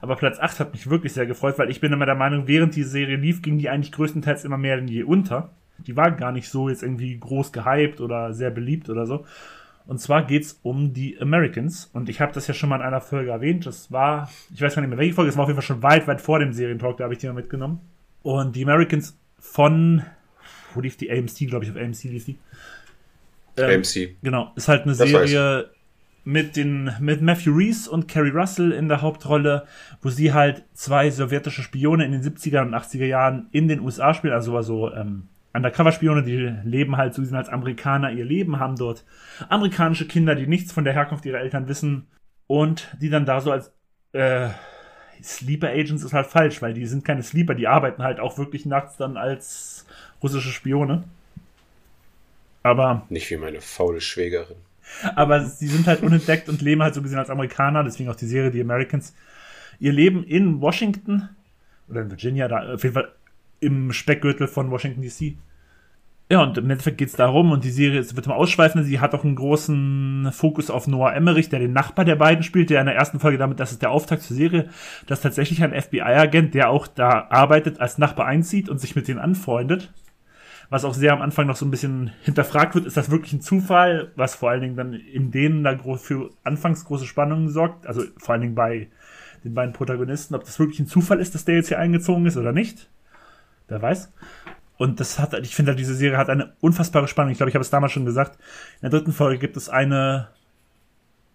Aber 0.00 0.16
Platz 0.16 0.38
8 0.40 0.60
hat 0.60 0.72
mich 0.72 0.90
wirklich 0.90 1.12
sehr 1.12 1.26
gefreut, 1.26 1.58
weil 1.58 1.70
ich 1.70 1.80
bin 1.80 1.92
immer 1.92 2.06
der 2.06 2.14
Meinung, 2.14 2.48
während 2.48 2.74
die 2.74 2.82
Serie 2.82 3.16
lief, 3.16 3.42
ging 3.42 3.58
die 3.58 3.68
eigentlich 3.68 3.92
größtenteils 3.92 4.44
immer 4.44 4.58
mehr 4.58 4.76
denn 4.76 4.88
je 4.88 5.04
unter. 5.04 5.50
Die 5.86 5.96
war 5.96 6.10
gar 6.10 6.32
nicht 6.32 6.48
so 6.48 6.68
jetzt 6.68 6.82
irgendwie 6.82 7.18
groß 7.18 7.52
gehypt 7.52 8.00
oder 8.00 8.32
sehr 8.32 8.50
beliebt 8.50 8.88
oder 8.88 9.06
so. 9.06 9.24
Und 9.86 10.00
zwar 10.00 10.24
geht's 10.24 10.58
um 10.62 10.94
die 10.94 11.20
Americans. 11.20 11.90
Und 11.92 12.08
ich 12.08 12.20
habe 12.20 12.32
das 12.32 12.46
ja 12.46 12.54
schon 12.54 12.70
mal 12.70 12.76
in 12.76 12.82
einer 12.82 13.00
Folge 13.00 13.30
erwähnt. 13.30 13.66
Das 13.66 13.92
war, 13.92 14.30
ich 14.52 14.60
weiß 14.60 14.74
gar 14.74 14.82
nicht 14.82 14.88
mehr 14.88 14.98
welche 14.98 15.14
Folge, 15.14 15.30
es 15.30 15.36
war 15.36 15.44
auf 15.44 15.48
jeden 15.48 15.60
Fall 15.60 15.66
schon 15.66 15.82
weit, 15.82 16.06
weit 16.06 16.20
vor 16.20 16.38
dem 16.38 16.52
Serientalk, 16.52 16.96
da 16.96 17.04
habe 17.04 17.14
ich 17.14 17.20
die 17.20 17.26
mal 17.26 17.34
mitgenommen. 17.34 17.80
Und 18.22 18.56
die 18.56 18.64
Americans 18.64 19.18
von, 19.38 20.02
wo 20.72 20.80
lief 20.80 20.96
die 20.96 21.10
AMC, 21.10 21.48
glaube 21.48 21.64
ich, 21.64 21.70
auf 21.70 21.76
AMC 21.76 22.04
lief 22.04 22.24
die. 22.24 22.38
Ähm, 23.58 23.80
AMC. 23.80 24.16
Genau, 24.22 24.52
ist 24.56 24.68
halt 24.68 24.82
eine 24.82 24.96
das 24.96 25.08
Serie 25.08 25.70
mit 26.24 26.56
den 26.56 26.90
mit 27.00 27.20
Matthew 27.20 27.54
Reese 27.54 27.90
und 27.90 28.08
Carrie 28.08 28.30
Russell 28.30 28.72
in 28.72 28.88
der 28.88 29.02
Hauptrolle, 29.02 29.66
wo 30.00 30.08
sie 30.08 30.32
halt 30.32 30.64
zwei 30.72 31.10
sowjetische 31.10 31.62
Spione 31.62 32.06
in 32.06 32.12
den 32.12 32.22
70er 32.22 32.62
und 32.62 32.74
80er 32.74 33.04
Jahren 33.04 33.48
in 33.52 33.68
den 33.68 33.80
USA 33.80 34.14
spielen, 34.14 34.32
also 34.32 34.60
so 34.62 34.92
ähm, 34.92 35.28
Undercover-Spione, 35.54 36.24
die 36.24 36.52
leben 36.64 36.96
halt 36.96 37.14
so, 37.14 37.24
sind 37.24 37.36
als 37.36 37.48
Amerikaner 37.48 38.10
ihr 38.10 38.24
Leben, 38.24 38.58
haben 38.58 38.76
dort 38.76 39.04
amerikanische 39.48 40.06
Kinder, 40.06 40.34
die 40.34 40.46
nichts 40.46 40.72
von 40.72 40.84
der 40.84 40.92
Herkunft 40.92 41.24
ihrer 41.24 41.38
Eltern 41.38 41.68
wissen 41.68 42.08
und 42.46 42.88
die 43.00 43.08
dann 43.08 43.24
da 43.24 43.40
so 43.40 43.52
als 43.52 43.72
äh, 44.12 44.48
Sleeper 45.22 45.68
Agents 45.68 46.02
ist 46.02 46.12
halt 46.12 46.26
falsch, 46.26 46.60
weil 46.60 46.74
die 46.74 46.86
sind 46.86 47.04
keine 47.04 47.22
Sleeper, 47.22 47.54
die 47.54 47.68
arbeiten 47.68 48.02
halt 48.02 48.20
auch 48.20 48.36
wirklich 48.36 48.66
nachts 48.66 48.96
dann 48.96 49.16
als 49.16 49.86
russische 50.22 50.50
Spione. 50.50 51.04
Aber. 52.62 53.06
Nicht 53.08 53.30
wie 53.30 53.36
meine 53.36 53.60
faule 53.60 54.00
Schwägerin. 54.00 54.56
Aber 55.14 55.44
sie 55.44 55.68
sind 55.68 55.86
halt 55.86 56.02
unentdeckt 56.02 56.48
und 56.48 56.62
leben 56.62 56.82
halt 56.82 56.94
so 56.94 57.02
gesehen 57.02 57.18
als 57.18 57.30
Amerikaner, 57.30 57.84
deswegen 57.84 58.10
auch 58.10 58.16
die 58.16 58.26
Serie 58.26 58.50
The 58.52 58.60
Americans. 58.60 59.14
Ihr 59.78 59.92
Leben 59.92 60.24
in 60.24 60.60
Washington 60.60 61.28
oder 61.88 62.02
in 62.02 62.10
Virginia, 62.10 62.48
da 62.48 62.74
auf 62.74 62.82
jeden 62.82 62.94
Fall 62.94 63.12
im 63.64 63.92
Speckgürtel 63.92 64.46
von 64.46 64.70
Washington 64.70 65.02
DC. 65.02 65.36
Ja, 66.30 66.42
und 66.42 66.56
im 66.56 66.70
Endeffekt 66.70 66.96
geht 66.96 67.08
es 67.08 67.16
darum, 67.16 67.52
und 67.52 67.64
die 67.64 67.70
Serie 67.70 68.02
wird 68.16 68.26
immer 68.26 68.36
ausschweifen, 68.36 68.82
sie 68.82 68.98
hat 68.98 69.14
auch 69.14 69.24
einen 69.24 69.36
großen 69.36 70.30
Fokus 70.32 70.70
auf 70.70 70.86
Noah 70.86 71.12
Emmerich, 71.12 71.50
der 71.50 71.58
den 71.58 71.74
Nachbar 71.74 72.06
der 72.06 72.16
beiden 72.16 72.42
spielt, 72.42 72.70
der 72.70 72.80
in 72.80 72.86
der 72.86 72.94
ersten 72.94 73.20
Folge 73.20 73.36
damit, 73.36 73.60
das 73.60 73.72
ist 73.72 73.82
der 73.82 73.90
Auftakt 73.90 74.22
zur 74.22 74.36
Serie, 74.36 74.70
dass 75.06 75.20
tatsächlich 75.20 75.62
ein 75.62 75.78
FBI-Agent, 75.78 76.54
der 76.54 76.70
auch 76.70 76.86
da 76.86 77.26
arbeitet, 77.28 77.78
als 77.78 77.98
Nachbar 77.98 78.26
einzieht 78.26 78.70
und 78.70 78.80
sich 78.80 78.96
mit 78.96 79.06
denen 79.06 79.20
anfreundet. 79.20 79.92
Was 80.70 80.86
auch 80.86 80.94
sehr 80.94 81.12
am 81.12 81.20
Anfang 81.20 81.46
noch 81.46 81.56
so 81.56 81.66
ein 81.66 81.70
bisschen 81.70 82.10
hinterfragt 82.22 82.74
wird, 82.74 82.86
ist 82.86 82.96
das 82.96 83.10
wirklich 83.10 83.34
ein 83.34 83.42
Zufall, 83.42 84.10
was 84.16 84.34
vor 84.34 84.48
allen 84.48 84.62
Dingen 84.62 84.76
dann 84.76 84.94
in 84.94 85.30
denen 85.30 85.62
da 85.62 85.76
für 85.98 86.30
anfangs 86.42 86.86
große 86.86 87.04
Spannungen 87.04 87.50
sorgt, 87.50 87.86
also 87.86 88.02
vor 88.16 88.32
allen 88.32 88.42
Dingen 88.42 88.54
bei 88.54 88.88
den 89.44 89.52
beiden 89.52 89.74
Protagonisten, 89.74 90.34
ob 90.34 90.44
das 90.44 90.58
wirklich 90.58 90.80
ein 90.80 90.86
Zufall 90.86 91.20
ist, 91.20 91.34
dass 91.34 91.44
der 91.44 91.56
jetzt 91.56 91.68
hier 91.68 91.78
eingezogen 91.78 92.24
ist 92.24 92.38
oder 92.38 92.52
nicht. 92.52 92.88
Wer 93.68 93.82
weiß. 93.82 94.12
Und 94.76 95.00
das 95.00 95.18
hat, 95.18 95.34
ich 95.34 95.54
finde, 95.54 95.74
diese 95.74 95.94
Serie 95.94 96.18
hat 96.18 96.30
eine 96.30 96.52
unfassbare 96.60 97.08
Spannung. 97.08 97.30
Ich 97.30 97.38
glaube, 97.38 97.50
ich 97.50 97.54
habe 97.54 97.62
es 97.62 97.70
damals 97.70 97.92
schon 97.92 98.04
gesagt. 98.04 98.38
In 98.80 98.90
der 98.90 98.98
dritten 98.98 99.12
Folge 99.12 99.38
gibt 99.38 99.56
es 99.56 99.68
eine 99.68 100.28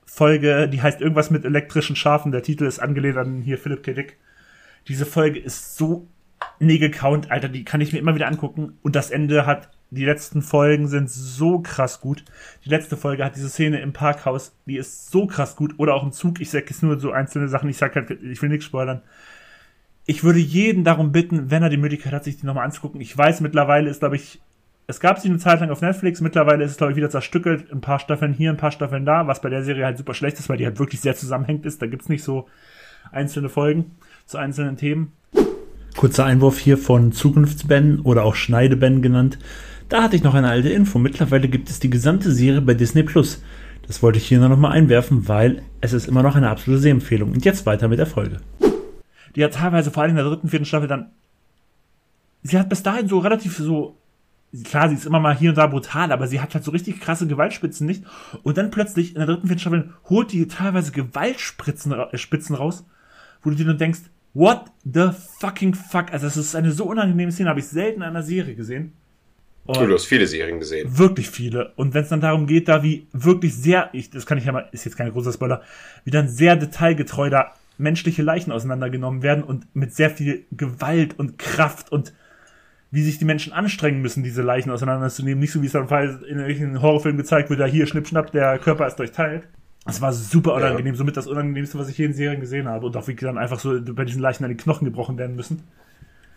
Folge, 0.06 0.68
die 0.68 0.82
heißt 0.82 1.02
irgendwas 1.02 1.30
mit 1.30 1.46
elektrischen 1.46 1.96
Schafen. 1.96 2.32
Der 2.32 2.44
Titel 2.44 2.66
ist 2.66 2.80
angelehnt 2.80 3.18
an 3.18 3.42
hier 3.42 3.58
Philipp 3.58 3.84
K. 3.84 3.94
Dick. 3.94 4.18
Diese 4.88 5.06
Folge 5.06 5.40
ist 5.40 5.78
so 5.78 6.08
Nägelcount, 6.60 7.32
Alter, 7.32 7.50
die 7.50 7.64
kann 7.64 7.82
ich 7.82 7.94
mir 7.94 8.00
immer 8.00 8.16
wieder 8.16 8.28
angucken. 8.28 8.78
Und 8.82 8.96
das 8.96 9.12
Ende 9.12 9.46
hat, 9.46 9.70
die 9.92 10.06
letzten 10.06 10.42
Folgen 10.42 10.88
sind 10.88 11.10
so 11.10 11.60
krass 11.60 12.02
gut. 12.02 12.26
Die 12.66 12.70
letzte 12.70 12.98
Folge 12.98 13.24
hat 13.24 13.36
diese 13.36 13.50
Szene 13.50 13.80
im 13.82 13.94
Parkhaus, 13.94 14.54
die 14.66 14.78
ist 14.78 15.12
so 15.12 15.28
krass 15.28 15.56
gut. 15.56 15.76
Oder 15.78 15.96
auch 15.96 16.04
im 16.04 16.12
Zug, 16.12 16.42
ich 16.42 16.50
sag 16.50 16.70
jetzt 16.70 16.84
nur 16.84 17.00
so 17.00 17.12
einzelne 17.12 17.48
Sachen, 17.48 17.70
ich 17.70 17.78
sag 17.78 17.96
halt, 17.96 18.12
ich 18.12 18.42
will 18.42 18.50
nichts 18.50 18.66
spoilern 18.66 19.02
ich 20.10 20.23
würde 20.23 20.40
jeden 20.40 20.84
darum 20.84 21.11
bitten, 21.11 21.52
wenn 21.52 21.61
er 21.61 21.69
die 21.69 21.77
Möglichkeit 21.77 22.14
hat, 22.14 22.23
sich 22.23 22.38
die 22.38 22.48
nochmal 22.48 22.65
anzugucken. 22.65 22.99
Ich 22.99 23.15
weiß, 23.15 23.41
mittlerweile 23.41 23.91
ist, 23.91 23.99
glaube 23.99 24.15
ich, 24.15 24.41
es 24.88 24.99
gab 24.99 25.19
sie 25.19 25.30
eine 25.30 25.38
Zeit 25.38 25.60
lang 25.60 25.69
auf 25.69 25.81
Netflix, 25.81 26.19
mittlerweile 26.19 26.64
ist 26.64 26.72
es, 26.72 26.77
glaube 26.77 26.94
ich, 26.94 26.98
wieder 26.98 27.11
zerstückelt. 27.11 27.72
Ein 27.72 27.81
paar 27.81 27.99
Staffeln 27.99 28.34
hier, 28.34 28.49
ein 28.49 28.57
paar 28.57 28.72
Staffeln 28.72 29.06
da, 29.06 29.27
was 29.27 29.40
bei 29.40 29.49
der 29.49 29.64
Serie 29.64 29.86
halt 29.86 29.99
super 29.99 30.15
schlecht 30.15 30.40
ist, 30.40 30.49
weil 30.49 30.57
die 30.57 30.65
halt 30.65 30.80
wirklich 30.80 30.99
sehr 30.99 31.15
zusammenhängt 31.15 31.64
ist. 31.68 31.80
Da 31.80 31.86
gibt's 31.86 32.10
nicht 32.10 32.23
so 32.23 32.48
einzelne 33.11 33.49
Folgen 33.49 33.91
zu 34.26 34.40
einzelnen 34.40 34.77
Themen. 34.77 35.11
Kurzer 35.95 36.26
Einwurf 36.26 36.57
hier 36.57 36.80
von 36.80 37.11
Zukunftsben 37.11 37.99
oder 37.99 38.23
auch 38.23 38.34
Schneideben 38.34 39.03
genannt. 39.03 39.38
Da 39.90 40.02
hatte 40.02 40.15
ich 40.15 40.23
noch 40.23 40.34
eine 40.34 40.49
alte 40.49 40.69
Info. 40.69 40.98
Mittlerweile 40.98 41.48
gibt 41.49 41.69
es 41.69 41.80
die 41.80 41.91
gesamte 41.91 42.31
Serie 42.31 42.61
bei 42.61 42.73
Disney 42.73 43.03
Plus. 43.03 43.44
Das 43.86 44.02
wollte 44.02 44.18
ich 44.18 44.26
hier 44.26 44.40
noch 44.40 44.57
mal 44.57 44.72
einwerfen, 44.72 45.27
weil 45.27 45.61
es 45.81 45.94
ist 45.94 46.07
immer 46.07 46.23
noch 46.23 46.36
eine 46.36 46.49
absolute 46.49 46.81
Sehempfehlung. 46.81 47.31
Und 47.31 47.45
jetzt 47.45 47.68
weiter 47.68 47.88
mit 47.88 47.99
der 47.99 48.07
Folge. 48.07 48.38
Die 49.36 49.44
hat 49.44 49.54
teilweise 49.54 49.92
vor 49.92 50.04
allem 50.04 50.12
in 50.12 50.18
der 50.18 50.26
dritten, 50.26 50.50
vierten 50.50 50.66
Staffel 50.66 50.88
dann, 50.88 51.12
sie 52.44 52.58
hat 52.58 52.70
bis 52.70 52.84
dahin 52.84 53.08
so 53.08 53.20
relativ 53.20 53.58
so, 53.58 53.98
klar, 54.64 54.90
sie 54.90 54.96
ist 54.96 55.06
immer 55.06 55.20
mal 55.20 55.38
hier 55.38 55.50
und 55.50 55.58
da 55.58 55.68
brutal, 55.68 56.12
aber 56.12 56.28
sie 56.28 56.42
hat 56.42 56.54
halt 56.54 56.64
so 56.64 56.72
richtig 56.72 57.00
krasse 57.00 57.28
Gewaltspitzen 57.28 57.86
nicht. 57.86 58.04
Und 58.44 58.58
dann 58.58 58.72
plötzlich 58.72 59.10
in 59.10 59.16
der 59.16 59.28
dritten, 59.28 59.48
vierten 59.48 59.62
Staffel 59.62 59.94
holt 60.10 60.32
die 60.32 60.48
teilweise 60.48 60.92
Gewaltspitzen 60.92 61.92
äh, 61.92 62.18
Spitzen 62.18 62.56
raus, 62.56 62.86
wo 63.42 63.50
du 63.50 63.56
dir 63.56 63.66
nur 63.66 63.76
denkst, 63.76 64.02
what 64.34 64.66
the 64.84 65.10
fucking 65.40 65.74
fuck? 65.74 66.12
Also, 66.12 66.28
das 66.28 66.38
ist 66.38 66.56
eine 66.56 66.72
so 66.72 66.86
unangenehme 66.86 67.32
Szene, 67.32 67.50
habe 67.50 67.60
ich 67.60 67.68
selten 67.68 68.02
in 68.02 68.08
einer 68.08 68.24
Serie 68.24 68.56
gesehen. 68.56 68.94
Und 69.66 69.88
du 69.88 69.94
hast 69.94 70.06
viele 70.06 70.26
Serien 70.26 70.60
gesehen. 70.60 70.98
Wirklich 70.98 71.30
viele. 71.30 71.74
Und 71.76 71.94
wenn 71.94 72.02
es 72.02 72.10
dann 72.10 72.22
darum 72.22 72.48
geht, 72.48 72.68
da 72.68 72.82
wie 72.82 73.06
wirklich 73.12 73.56
sehr, 73.56 73.90
ich, 73.94 74.10
das 74.10 74.26
kann 74.26 74.40
ich 74.40 74.46
ja 74.46 74.52
mal, 74.52 74.68
ist 74.72 74.84
jetzt 74.84 74.98
kein 74.98 75.12
großer 75.12 75.32
Spoiler, 75.32 75.62
wie 76.06 76.12
dann 76.12 76.28
sehr 76.28 76.56
detailgetreu 76.56 77.30
da 77.30 77.54
menschliche 77.80 78.22
Leichen 78.22 78.52
auseinandergenommen 78.52 79.24
werden 79.24 79.44
und 79.44 79.74
mit 79.76 79.94
sehr 79.94 80.10
viel 80.10 80.46
Gewalt 80.52 81.18
und 81.18 81.38
Kraft 81.38 81.92
und 81.92 82.14
wie 82.92 83.04
sich 83.04 83.20
die 83.20 83.26
Menschen 83.26 83.54
anstrengen 83.54 84.02
müssen, 84.02 84.24
diese 84.24 84.42
Leichen 84.42 84.72
auseinanderzunehmen. 84.72 85.40
Nicht 85.40 85.52
so, 85.52 85.62
wie 85.62 85.68
es 85.68 85.74
dann 85.74 85.88
in 85.88 86.38
irgendwelchen 86.40 86.82
Horrorfilmen 86.82 87.18
gezeigt 87.18 87.50
wird, 87.50 87.60
da 87.60 87.66
hier 87.66 87.86
schnipp, 87.88 88.08
schnapp, 88.08 88.32
der 88.32 88.58
Körper 88.60 88.88
ist 88.88 88.98
durchteilt. 88.98 89.48
Das 89.86 90.02
war 90.02 90.12
super 90.12 90.56
unangenehm, 90.56 90.94
ja. 90.94 90.98
somit 90.98 91.16
das 91.18 91.28
unangenehmste, 91.28 91.80
was 91.80 91.90
ich 91.90 91.98
je 91.98 92.06
in 92.06 92.14
Serien 92.14 92.42
gesehen 92.42 92.68
habe. 92.68 92.86
Und 92.86 92.98
auch 92.98 93.08
wie 93.08 93.16
dann 93.16 93.38
einfach 93.38 93.60
so 93.60 93.80
bei 93.82 94.06
diesen 94.06 94.22
Leichen 94.22 94.44
an 94.44 94.50
die 94.50 94.58
Knochen 94.58 94.86
gebrochen 94.86 95.18
werden 95.18 95.36
müssen. 95.36 95.64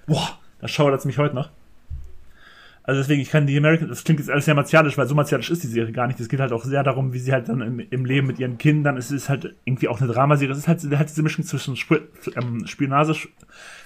Boah, 0.06 0.39
das 0.60 0.70
schaudert 0.70 1.01
es 1.01 1.06
mich 1.06 1.19
heute 1.19 1.35
noch. 1.35 1.51
Also 2.84 3.00
deswegen, 3.00 3.22
ich 3.22 3.30
kann 3.30 3.46
die 3.46 3.56
American, 3.56 3.88
das 3.88 4.02
klingt 4.02 4.18
jetzt 4.18 4.28
alles 4.28 4.44
sehr 4.44 4.54
martialisch, 4.54 4.98
weil 4.98 5.06
so 5.06 5.14
martialisch 5.14 5.50
ist 5.50 5.62
die 5.62 5.68
Serie 5.68 5.92
gar 5.92 6.09
nicht. 6.09 6.18
Es 6.18 6.28
geht 6.28 6.40
halt 6.40 6.52
auch 6.52 6.64
sehr 6.64 6.82
darum, 6.82 7.12
wie 7.12 7.20
sie 7.20 7.32
halt 7.32 7.48
dann 7.48 7.60
im, 7.60 7.78
im 7.78 8.04
Leben 8.04 8.26
mit 8.26 8.40
ihren 8.40 8.59
Kindern, 8.59 8.96
es 8.96 9.12
ist 9.12 9.28
halt 9.28 9.54
irgendwie 9.64 9.86
auch 9.86 10.00
eine 10.00 10.12
Dramaserie, 10.12 10.52
es 10.52 10.59
ist 10.59 10.68
halt, 10.68 10.82
halt 10.82 11.09
diese 11.09 11.22
Mischung 11.22 11.44
zwischen 11.44 11.74
Sp 11.78 12.10
ähm, 12.34 12.66
Spionage, 12.66 13.28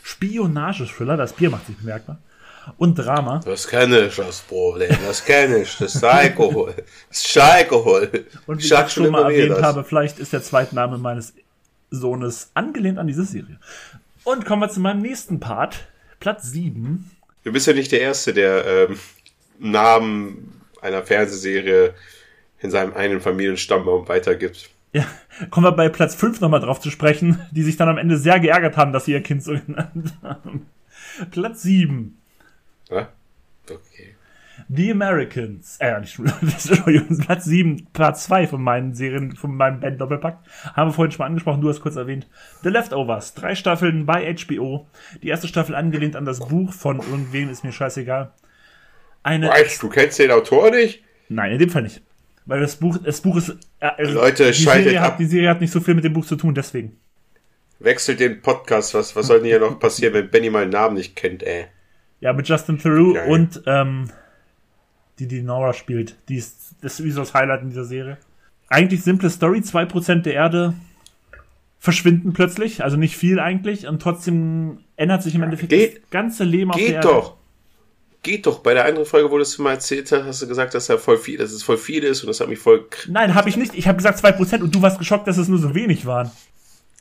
Spionage-Thriller, 0.03 1.19
das 1.19 1.35
Bier 1.35 1.51
macht 1.51 1.67
sich 1.67 1.77
bemerkbar, 1.77 2.19
und 2.79 2.95
Drama. 2.95 3.41
Das 3.45 3.69
kenne 3.69 4.07
ich, 4.07 4.17
das 4.17 4.41
Problem, 4.41 4.97
das 5.07 5.25
kenne 5.25 5.59
ich, 5.59 5.77
das 5.77 5.97
ist 5.97 6.05
Alkohol, 6.05 6.75
das 7.11 7.21
ist 7.21 7.39
Alkohol. 7.39 8.25
Und 8.47 8.63
wie 8.63 8.67
ich, 8.67 8.73
ich 8.73 8.89
schon 8.91 9.11
mal 9.11 9.31
erwähnt 9.31 9.61
habe, 9.63 9.85
vielleicht 9.85 10.19
ist 10.19 10.33
der 10.33 10.43
Zweitname 10.43 10.97
meines 10.97 11.35
Sohnes 11.91 12.51
angelehnt 12.55 12.99
an 12.99 13.07
diese 13.07 13.25
Serie. 13.25 13.59
Und 14.25 14.47
kommen 14.47 14.63
wir 14.63 14.71
zu 14.71 14.81
meinem 14.81 15.03
nächsten 15.03 15.39
Part, 15.39 15.87
Platz 16.19 16.51
7 16.51 17.11
Du 17.47 17.53
bist 17.53 17.69
ja 17.69 17.75
nicht 17.75 17.93
der 17.93 18.01
Erste, 18.01 18.35
der 18.35 18.67
ähm, 18.67 18.99
Namen 19.61 20.63
einer 20.83 21.05
Fernsehserie 21.05 21.95
in 22.59 22.73
seinem 22.73 22.93
einen 22.95 23.21
Familienstammbaum 23.21 24.09
weitergibt. 24.09 24.69
Ja, 24.93 25.07
kommen 25.51 25.65
wir 25.65 25.71
bei 25.71 25.89
Platz 25.89 26.17
5 26.17 26.41
nochmal 26.41 26.59
drauf 26.59 26.81
zu 26.81 26.91
sprechen, 26.91 27.39
die 27.53 27.63
sich 27.63 27.77
dann 27.77 27.89
am 27.89 27.99
Ende 27.99 28.19
sehr 28.19 28.41
geärgert 28.41 28.77
haben, 28.77 28.93
dass 28.93 29.05
sie 29.05 29.13
ihr 29.13 29.23
Kind 29.23 29.45
so 29.45 29.53
genannt 29.53 30.13
haben. 30.25 30.67
Platz 31.31 31.63
7. 31.63 32.21
Ja? 32.91 33.13
Okay. 33.71 34.16
The 34.69 34.91
Americans, 34.91 35.77
äh, 35.79 36.01
nicht, 36.01 36.19
Entschuldigung, 36.43 37.19
Platz 37.19 37.45
7, 37.45 37.89
Platz 37.93 38.25
2 38.25 38.49
von 38.49 38.63
meinen 38.63 38.95
Serien, 38.95 39.37
von 39.37 39.55
meinem 39.55 39.81
Band 39.81 40.01
Doppelpack, 40.01 40.39
haben 40.75 40.91
wir 40.91 40.93
vorhin 40.93 41.13
schon 41.13 41.21
mal 41.21 41.27
angesprochen, 41.27 41.61
du 41.61 41.69
hast 41.69 41.81
kurz 41.81 41.97
erwähnt. 41.97 42.27
The 42.63 42.71
Leftovers, 42.71 43.35
drei 43.35 43.55
Staffeln 43.55 44.07
bei 44.07 44.35
HBO. 44.35 44.87
Die 45.23 45.29
erste 45.29 45.47
Staffel 45.47 45.77
angelehnt 45.77 46.17
an 46.17 46.25
das 46.25 46.41
Buch 46.41 46.73
von 46.73 46.99
irgendwem, 46.99 47.49
ist 47.49 47.63
mir 47.63 47.73
scheißegal. 47.73 48.33
Eine. 49.23 49.49
Weißt 49.49 49.83
du, 49.83 49.89
kennst 49.89 50.19
den 50.19 50.31
Autor 50.31 50.71
nicht? 50.71 51.03
Nein, 51.29 51.53
in 51.53 51.59
dem 51.59 51.71
Fall 51.71 51.83
nicht. 51.83 52.03
Weil 52.45 52.61
das 52.61 52.77
Buch, 52.77 52.99
das 52.99 53.21
Buch 53.21 53.37
ist, 53.37 53.57
äh, 53.81 54.03
Leute, 54.05 54.51
die 54.51 54.63
Serie, 54.63 55.01
hat, 55.01 55.19
die 55.19 55.27
Serie 55.27 55.51
hat 55.51 55.61
nicht 55.61 55.73
so 55.73 55.81
viel 55.81 55.95
mit 55.95 56.05
dem 56.05 56.13
Buch 56.13 56.25
zu 56.25 56.37
tun, 56.37 56.55
deswegen. 56.55 56.97
Wechselt 57.79 58.21
den 58.21 58.41
Podcast, 58.41 58.95
was, 58.95 59.15
was 59.15 59.27
soll 59.27 59.39
denn 59.39 59.47
hier 59.47 59.61
noch 59.61 59.79
passieren, 59.79 60.15
wenn 60.15 60.31
Benny 60.31 60.49
meinen 60.49 60.71
Namen 60.71 60.95
nicht 60.97 61.15
kennt, 61.15 61.43
ey? 61.43 61.67
Ja, 62.21 62.33
mit 62.33 62.49
Justin 62.49 62.79
Theroux 62.79 63.19
und, 63.29 63.63
ähm, 63.67 64.11
die 65.19 65.29
die 65.29 65.43
Nora 65.43 65.73
spielt. 65.73 66.17
Die 66.29 66.37
ist, 66.37 66.75
das 66.81 67.01
ist 67.01 67.05
wie 67.05 67.11
so 67.11 67.21
das 67.21 67.35
Highlight 67.35 67.63
in 67.63 67.71
dieser 67.71 67.85
Serie. 67.85 68.19
Eigentlich 68.69 69.03
simple 69.03 69.31
Story, 69.31 69.61
2% 69.61 70.23
der 70.23 70.35
Erde 70.35 70.75
verschwinden 71.79 72.33
plötzlich, 72.33 72.83
also 72.83 72.97
nicht 72.97 73.17
viel 73.17 73.39
eigentlich, 73.39 73.87
und 73.87 74.03
trotzdem 74.03 74.81
ändert 74.97 75.23
sich 75.23 75.35
im 75.35 75.43
Endeffekt 75.43 75.71
geht, 75.71 76.03
das 76.03 76.11
ganze 76.11 76.45
Leben 76.45 76.71
auf 76.71 76.77
der 76.77 76.87
Erde. 76.87 76.97
Geht 76.97 77.05
doch. 77.05 77.37
Geht 78.23 78.47
doch. 78.47 78.59
Bei 78.59 78.75
der 78.75 78.87
anderen 78.87 79.07
Folge, 79.07 79.31
wo 79.31 79.37
du 79.37 79.43
es 79.43 79.57
mal 79.59 79.75
erzählt 79.75 80.11
hast, 80.11 80.25
hast 80.25 80.43
du 80.43 80.49
gesagt, 80.49 80.75
dass 80.75 80.89
er 80.89 80.99
voll 80.99 81.17
viel, 81.17 81.39
dass 81.39 81.53
es 81.53 81.63
voll 81.63 81.79
viel 81.79 82.03
ist 82.03 82.23
und 82.23 82.27
das 82.27 82.41
hat 82.41 82.49
mich 82.49 82.59
voll. 82.59 82.85
Nein, 83.07 83.35
habe 83.35 83.49
ich 83.49 83.57
nicht. 83.57 83.75
Ich 83.75 83.87
habe 83.87 83.97
gesagt 83.97 84.19
2% 84.25 84.63
und 84.63 84.75
du 84.75 84.83
warst 84.83 84.99
geschockt, 84.99 85.29
dass 85.29 85.39
es 85.39 85.47
nur 85.47 85.59
so 85.59 85.77
wenig 85.77 86.07
waren. 86.07 86.33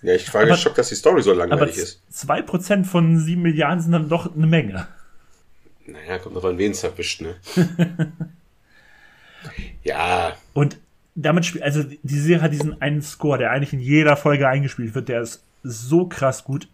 Ja, 0.03 0.13
ich 0.13 0.31
war 0.33 0.41
aber, 0.41 0.51
geschockt, 0.51 0.77
dass 0.77 0.89
die 0.89 0.95
Story 0.95 1.23
so 1.23 1.33
langweilig 1.33 1.77
ist. 1.77 2.01
2% 2.13 2.85
von 2.85 3.17
7 3.17 3.41
Milliarden 3.41 3.81
sind 3.81 3.93
dann 3.93 4.07
doch 4.07 4.35
eine 4.35 4.45
Menge. 4.45 4.87
Naja, 5.87 6.17
kommt 6.17 6.35
noch 6.35 6.43
an 6.43 6.57
wen 6.57 6.71
es 6.71 6.83
erwischt, 6.83 7.21
ne? 7.21 7.35
ja. 9.83 10.35
Und 10.53 10.77
damit 11.15 11.45
spielt, 11.45 11.63
also 11.63 11.83
die 11.83 12.19
Serie 12.19 12.41
hat 12.41 12.51
diesen 12.51 12.81
einen 12.81 13.01
Score, 13.01 13.37
der 13.37 13.51
eigentlich 13.51 13.73
in 13.73 13.79
jeder 13.79 14.17
Folge 14.17 14.47
eingespielt 14.47 14.95
wird, 14.95 15.09
der 15.09 15.21
ist 15.21 15.43
so 15.63 16.07
krass 16.07 16.43
gut. 16.43 16.67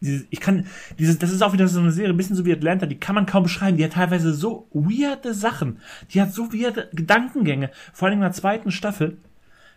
Ich 0.00 0.40
kann, 0.40 0.66
dieses, 0.98 1.18
das 1.18 1.30
ist 1.30 1.42
auch 1.42 1.52
wieder 1.52 1.68
so 1.68 1.80
eine 1.80 1.92
Serie, 1.92 2.10
ein 2.10 2.16
bisschen 2.16 2.36
so 2.36 2.46
wie 2.46 2.52
Atlanta, 2.52 2.86
die 2.86 2.98
kann 2.98 3.14
man 3.14 3.26
kaum 3.26 3.42
beschreiben. 3.42 3.76
Die 3.76 3.84
hat 3.84 3.92
teilweise 3.92 4.32
so 4.32 4.66
weirde 4.72 5.34
Sachen. 5.34 5.80
Die 6.10 6.22
hat 6.22 6.32
so 6.32 6.52
weirde 6.52 6.88
Gedankengänge. 6.92 7.70
Vor 7.92 8.08
allem 8.08 8.18
in 8.18 8.22
der 8.22 8.32
zweiten 8.32 8.70
Staffel, 8.70 9.18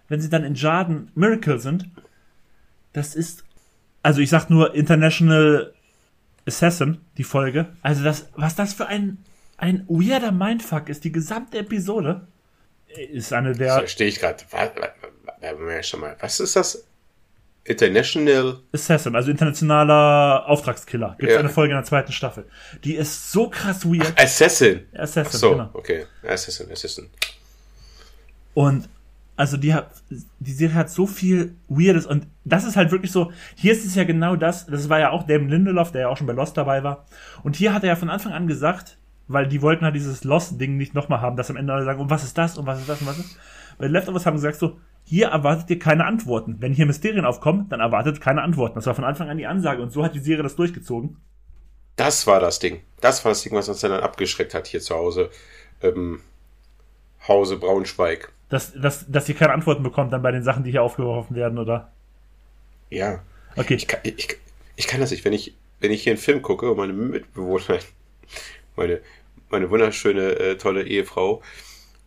wenn 0.08 0.22
sie 0.22 0.30
dann 0.30 0.46
in 0.46 0.56
Jarden 0.56 1.12
Miracle 1.16 1.60
sind. 1.60 1.90
Das 2.94 3.16
ist, 3.16 3.44
also 4.02 4.22
ich 4.22 4.30
sag 4.30 4.50
nur 4.50 4.76
International 4.76 5.74
Assassin, 6.46 7.00
die 7.18 7.24
Folge. 7.24 7.68
Also 7.82 8.04
das, 8.04 8.28
was 8.36 8.56
das 8.56 8.74
für 8.74 8.88
ein, 8.88 9.24
ein 9.58 9.86
weirder 9.88 10.32
Mindfuck 10.32 10.90
ist, 10.90 11.04
die 11.04 11.12
gesamte 11.12 11.60
Episode, 11.60 12.28
ist 13.12 13.34
eine 13.34 13.54
der. 13.54 13.80
Verstehe 13.80 14.08
ich 14.08 14.20
gerade. 14.20 14.44
Was 16.20 16.40
ist 16.40 16.56
das? 16.56 16.84
International 17.66 18.60
Assassin, 18.74 19.16
also 19.16 19.32
internationaler 19.32 20.46
Auftragskiller. 20.48 21.16
Gibt 21.18 21.30
es 21.30 21.36
ja. 21.36 21.40
eine 21.40 21.50
Folge 21.50 21.72
in 21.74 21.78
der 21.78 21.86
zweiten 21.86 22.12
Staffel. 22.12 22.46
Die 22.84 22.96
ist 22.96 23.32
so 23.32 23.50
krass 23.50 23.86
weird. 23.86 24.14
Ach, 24.18 24.24
Assassin. 24.24 24.86
Assassin, 24.94 25.32
Ach 25.34 25.40
so, 25.40 25.52
genau. 25.52 25.70
okay. 25.72 26.06
Assassin, 26.28 26.70
Assassin. 26.70 27.10
Und 28.54 28.90
also 29.36 29.58
die 29.58 29.74
hat, 29.74 29.90
die 30.40 30.52
Serie 30.52 30.76
hat 30.76 30.90
so 30.90 31.08
viel 31.08 31.56
Weirdes 31.68 32.06
und 32.06 32.28
das 32.46 32.64
ist 32.64 32.76
halt 32.76 32.92
wirklich 32.92 33.12
so, 33.12 33.32
hier 33.56 33.72
ist 33.72 33.86
es 33.86 33.96
ja 33.96 34.04
genau 34.04 34.36
das, 34.36 34.66
das 34.68 34.90
war 34.90 35.00
ja 35.00 35.10
auch 35.10 35.24
Damon 35.24 35.50
Lindelof, 35.50 35.92
der 35.92 36.02
ja 36.02 36.08
auch 36.10 36.18
schon 36.18 36.28
bei 36.28 36.34
Lost 36.34 36.56
dabei 36.58 36.84
war. 36.84 37.06
Und 37.44 37.56
hier 37.56 37.74
hat 37.74 37.84
er 37.84 37.90
ja 37.90 37.96
von 37.96 38.10
Anfang 38.10 38.34
an 38.34 38.48
gesagt, 38.48 38.98
weil 39.28 39.48
die 39.48 39.62
wollten 39.62 39.86
halt 39.86 39.96
dieses 39.96 40.24
Lost-Ding 40.24 40.78
nicht 40.78 40.94
nochmal 40.94 41.22
haben, 41.22 41.38
dass 41.38 41.50
am 41.50 41.56
Ende 41.56 41.74
alle 41.74 41.86
sagen, 41.86 42.02
und 42.02 42.10
was 42.10 42.24
ist 42.24 42.38
das, 42.38 42.58
und 42.58 42.66
was 42.66 42.80
ist 42.80 42.90
das, 42.90 43.02
und 43.02 43.08
was 43.08 43.18
ist 43.18 43.36
das. 43.36 43.40
Bei 43.78 43.88
Leftovers 43.88 44.26
haben 44.26 44.36
gesagt 44.36 44.58
so, 44.58 44.78
hier 45.04 45.28
erwartet 45.28 45.70
ihr 45.70 45.80
keine 45.80 46.06
Antworten. 46.06 46.58
Wenn 46.60 46.74
hier 46.74 46.86
Mysterien 46.86 47.26
aufkommen, 47.26 47.68
dann 47.70 47.80
erwartet 47.80 48.22
keine 48.22 48.42
Antworten. 48.42 48.76
Das 48.76 48.86
war 48.86 48.96
von 48.96 49.04
Anfang 49.04 49.30
an 49.30 49.38
die 49.38 49.48
Ansage 49.48 49.82
und 49.82 49.92
so 49.92 50.04
hat 50.04 50.16
die 50.16 50.20
Serie 50.20 50.44
das 50.44 50.56
durchgezogen. 50.56 51.18
Das 51.96 52.28
war 52.28 52.40
das 52.40 52.60
Ding. 52.60 52.82
Das 53.02 53.24
war 53.24 53.32
das 53.32 53.44
Ding, 53.44 53.54
was 53.54 53.70
uns 53.70 53.82
dann 53.82 53.92
abgeschreckt 53.92 54.54
hat 54.54 54.68
hier 54.68 54.82
zu 54.82 54.96
Hause. 54.96 55.30
Ähm, 55.82 56.22
Hause 57.28 57.58
Braunschweig 57.58 58.33
dass, 58.54 58.72
dass, 58.74 59.06
dass 59.10 59.28
ihr 59.28 59.34
keine 59.34 59.52
Antworten 59.52 59.82
bekommt 59.82 60.14
dann 60.14 60.22
bei 60.22 60.32
den 60.32 60.44
Sachen, 60.44 60.64
die 60.64 60.70
hier 60.70 60.84
aufgeworfen 60.84 61.36
werden, 61.36 61.58
oder? 61.58 61.92
Ja. 62.92 63.24
Okay. 63.56 63.74
Ich 63.74 63.88
kann, 63.88 64.00
ich, 64.04 64.38
ich 64.76 64.88
kann 64.88 65.00
das 65.00 65.10
nicht. 65.10 65.26
Wenn 65.26 65.34
ich, 65.34 65.56
wenn 65.80 65.92
ich 65.92 66.04
hier 66.04 66.12
einen 66.12 66.22
Film 66.22 66.44
gucke 66.44 66.70
und 66.70 66.78
meine 66.78 66.94
Mitbewohnerin, 66.94 67.80
meine, 68.76 69.02
meine 69.50 69.72
wunderschöne, 69.72 70.36
äh, 70.40 70.58
tolle 70.58 70.84
Ehefrau, 70.84 71.42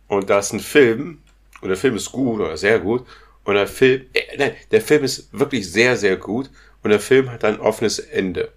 und 0.07 0.29
da 0.29 0.39
ist 0.39 0.53
ein 0.53 0.61
Film, 0.61 1.21
und 1.59 1.67
der 1.67 1.75
Film 1.75 1.97
ist 1.97 2.13
gut 2.13 2.39
oder 2.39 2.55
sehr 2.55 2.79
gut, 2.79 3.05
und 3.43 3.55
der 3.55 3.67
Film, 3.67 4.05
äh, 4.13 4.37
nein, 4.37 4.55
der 4.71 4.79
Film 4.79 5.03
ist 5.03 5.27
wirklich 5.37 5.69
sehr, 5.69 5.97
sehr 5.97 6.15
gut, 6.15 6.49
und 6.81 6.91
der 6.91 7.01
Film 7.01 7.29
hat 7.29 7.43
ein 7.43 7.59
offenes 7.59 7.99
Ende. 7.99 8.53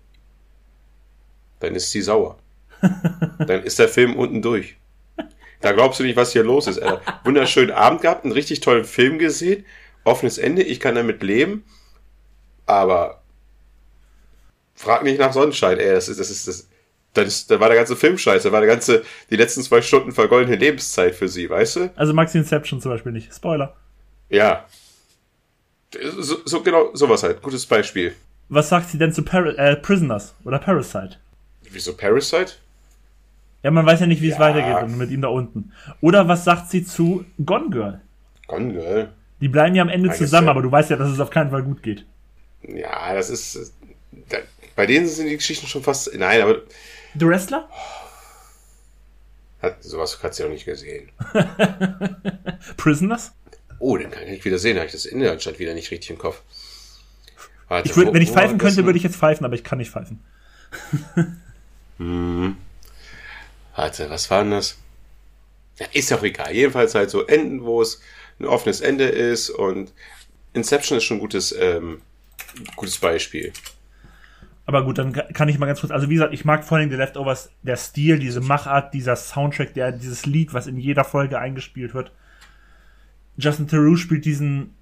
Dann 1.59 1.75
ist 1.75 1.91
sie 1.91 2.03
sauer. 2.03 2.39
dann 3.39 3.65
ist 3.65 3.81
der 3.81 3.89
Film 3.89 4.15
unten 4.15 4.43
durch. 4.43 4.77
Da 5.61 5.73
glaubst 5.73 6.01
du 6.01 6.05
nicht, 6.05 6.17
was 6.17 6.33
hier 6.33 6.43
los 6.43 6.67
ist. 6.67 6.79
Alter. 6.79 7.21
Wunderschönen 7.25 7.71
Abend 7.71 8.03
gehabt, 8.03 8.25
einen 8.25 8.33
richtig 8.33 8.61
tollen 8.61 8.85
Film 8.85 9.19
gesehen, 9.19 9.65
offenes 10.05 10.39
Ende, 10.39 10.63
ich 10.63 10.81
kann 10.81 10.95
damit 10.95 11.23
leben, 11.23 11.65
aber 12.67 13.23
frag 14.75 15.03
nicht 15.03 15.19
nach 15.19 15.33
Sonnenschein, 15.33 15.79
ey, 15.79 15.93
das 15.93 16.09
ist, 16.09 16.19
das 16.19 16.31
ist, 16.31 16.49
das, 16.49 16.69
das 17.13 17.29
ist, 17.29 17.51
da 17.51 17.61
war 17.61 17.69
der 17.69 17.77
ganze 17.77 17.97
Film 17.97 18.17
scheiße, 18.17 18.49
da 18.49 18.53
war 18.53 18.61
der 18.61 18.71
ganze, 18.71 19.05
die 19.29 19.37
letzten 19.37 19.63
zwei 19.63 19.83
Stunden 19.83 20.13
vergoldene 20.13 20.57
Lebenszeit 20.57 21.15
für 21.15 21.29
sie, 21.29 21.51
weißt 21.51 21.77
du? 21.77 21.91
Also 21.97 22.15
Maxi 22.15 22.39
Inception 22.39 22.81
zum 22.81 22.93
Beispiel 22.93 23.13
nicht. 23.13 23.35
Spoiler. 23.35 23.77
Ja. 24.31 24.67
So, 26.19 26.39
so 26.45 26.63
genau, 26.63 26.95
sowas 26.95 27.23
halt. 27.23 27.43
Gutes 27.43 27.67
Beispiel. 27.67 28.15
Was 28.49 28.69
sagt 28.69 28.91
sie 28.91 28.99
denn 28.99 29.13
zu 29.13 29.23
Par 29.23 29.45
äh, 29.59 29.77
Prisoners 29.77 30.35
oder 30.45 30.59
Parasite? 30.59 31.17
Wieso 31.71 31.97
Parasite? 31.97 32.55
Ja, 33.63 33.71
man 33.71 33.85
weiß 33.85 34.01
ja 34.01 34.07
nicht, 34.07 34.23
wie 34.23 34.31
es 34.31 34.39
weitergeht 34.39 34.97
mit 34.97 35.11
ihm 35.11 35.21
da 35.21 35.29
unten. 35.29 35.73
Oder 36.01 36.29
was 36.29 36.45
sagt 36.45 36.71
sie 36.71 36.85
zu 36.85 37.25
Gone 37.45 37.71
Girl? 37.71 38.01
Gone 38.47 38.73
Girl? 38.73 39.13
Die 39.41 39.49
bleiben 39.49 39.75
ja 39.75 39.83
am 39.83 39.89
Ende 39.89 40.13
zusammen, 40.13 40.49
aber 40.49 40.63
du 40.63 40.71
weißt 40.71 40.91
ja, 40.91 40.97
dass 40.97 41.11
es 41.11 41.21
auf 41.21 41.31
keinen 41.31 41.51
Fall 41.51 41.63
gut 41.63 41.83
geht. 41.83 42.07
Ja, 42.63 43.15
das 43.15 43.31
ist. 43.31 43.75
Bei 44.77 44.87
denen 44.87 45.07
sind 45.07 45.29
die 45.29 45.37
Geschichten 45.37 45.67
schon 45.67 45.83
fast. 45.83 46.11
Nein, 46.17 46.43
aber. 46.43 46.63
The 47.19 47.27
Wrestler? 47.27 47.69
Hat, 49.63 49.83
sowas 49.83 50.23
hat 50.23 50.35
sie 50.35 50.45
auch 50.45 50.49
nicht 50.49 50.65
gesehen. 50.65 51.11
Prisoners? 52.77 53.33
Oh, 53.79 53.97
den 53.97 54.11
kann 54.11 54.23
ich 54.25 54.31
nicht 54.31 54.45
wieder 54.45 54.59
sehen. 54.59 54.77
Da 54.77 54.81
habe 54.81 54.87
ich 54.87 54.93
das 54.93 55.07
Ende 55.07 55.31
anstatt 55.31 55.59
wieder 55.59 55.75
nicht 55.75 55.91
richtig 55.91 56.11
im 56.11 56.19
Kopf. 56.19 56.43
Warte, 57.69 57.89
ich 57.89 57.97
würd, 57.97 58.09
wo, 58.09 58.15
wenn 58.15 58.23
ich 58.23 58.31
pfeifen 58.31 58.59
könnte, 58.59 58.85
würde 58.85 58.97
ich 58.97 59.03
jetzt 59.03 59.17
pfeifen, 59.17 59.45
aber 59.45 59.55
ich 59.55 59.65
kann 59.65 59.79
nicht 59.79 59.91
pfeifen. 59.91 60.21
hm. 61.99 62.57
Warte, 63.81 64.11
was 64.11 64.31
war 64.31 64.43
denn 64.43 64.51
das? 64.51 64.77
Ja, 65.79 65.87
ist 65.95 66.13
auch 66.13 66.23
egal. 66.23 66.55
Jedenfalls 66.55 66.95
halt 66.95 67.09
so 67.09 67.27
Enden, 67.27 67.65
wo 67.65 67.81
es 67.81 68.03
ein 68.39 68.45
offenes 68.45 68.83
Ende 68.83 69.05
ist 69.05 69.49
und 69.49 69.95
Inception 70.53 70.99
ist 70.99 71.05
schon 71.05 71.17
ein 71.17 71.21
gutes, 71.21 71.51
ähm, 71.59 72.03
gutes 72.77 72.99
Beispiel. 72.99 73.55
Aber 74.67 74.85
gut, 74.85 74.99
dann 74.99 75.15
kann 75.15 75.49
ich 75.49 75.59
mal 75.59 75.65
ganz 75.65 75.81
kurz, 75.81 75.93
also 75.93 76.11
wie 76.11 76.15
gesagt, 76.15 76.35
ich 76.35 76.45
mag 76.45 76.63
vor 76.63 76.77
allem 76.77 76.91
The 76.91 76.97
Leftovers, 76.97 77.53
der 77.63 77.79
Stil, 77.79 78.19
diese 78.19 78.43
Machart, 78.43 78.93
dieser 78.93 79.17
Soundtrack, 79.17 79.73
der, 79.73 79.93
dieses 79.93 80.27
Lied, 80.27 80.53
was 80.53 80.67
in 80.67 80.77
jeder 80.77 81.05
Folge 81.05 81.39
eingespielt 81.39 81.95
wird. 81.95 82.13
Justin 83.39 83.67
Theroux 83.67 83.97
spielt 83.97 84.27
diesen 84.27 84.75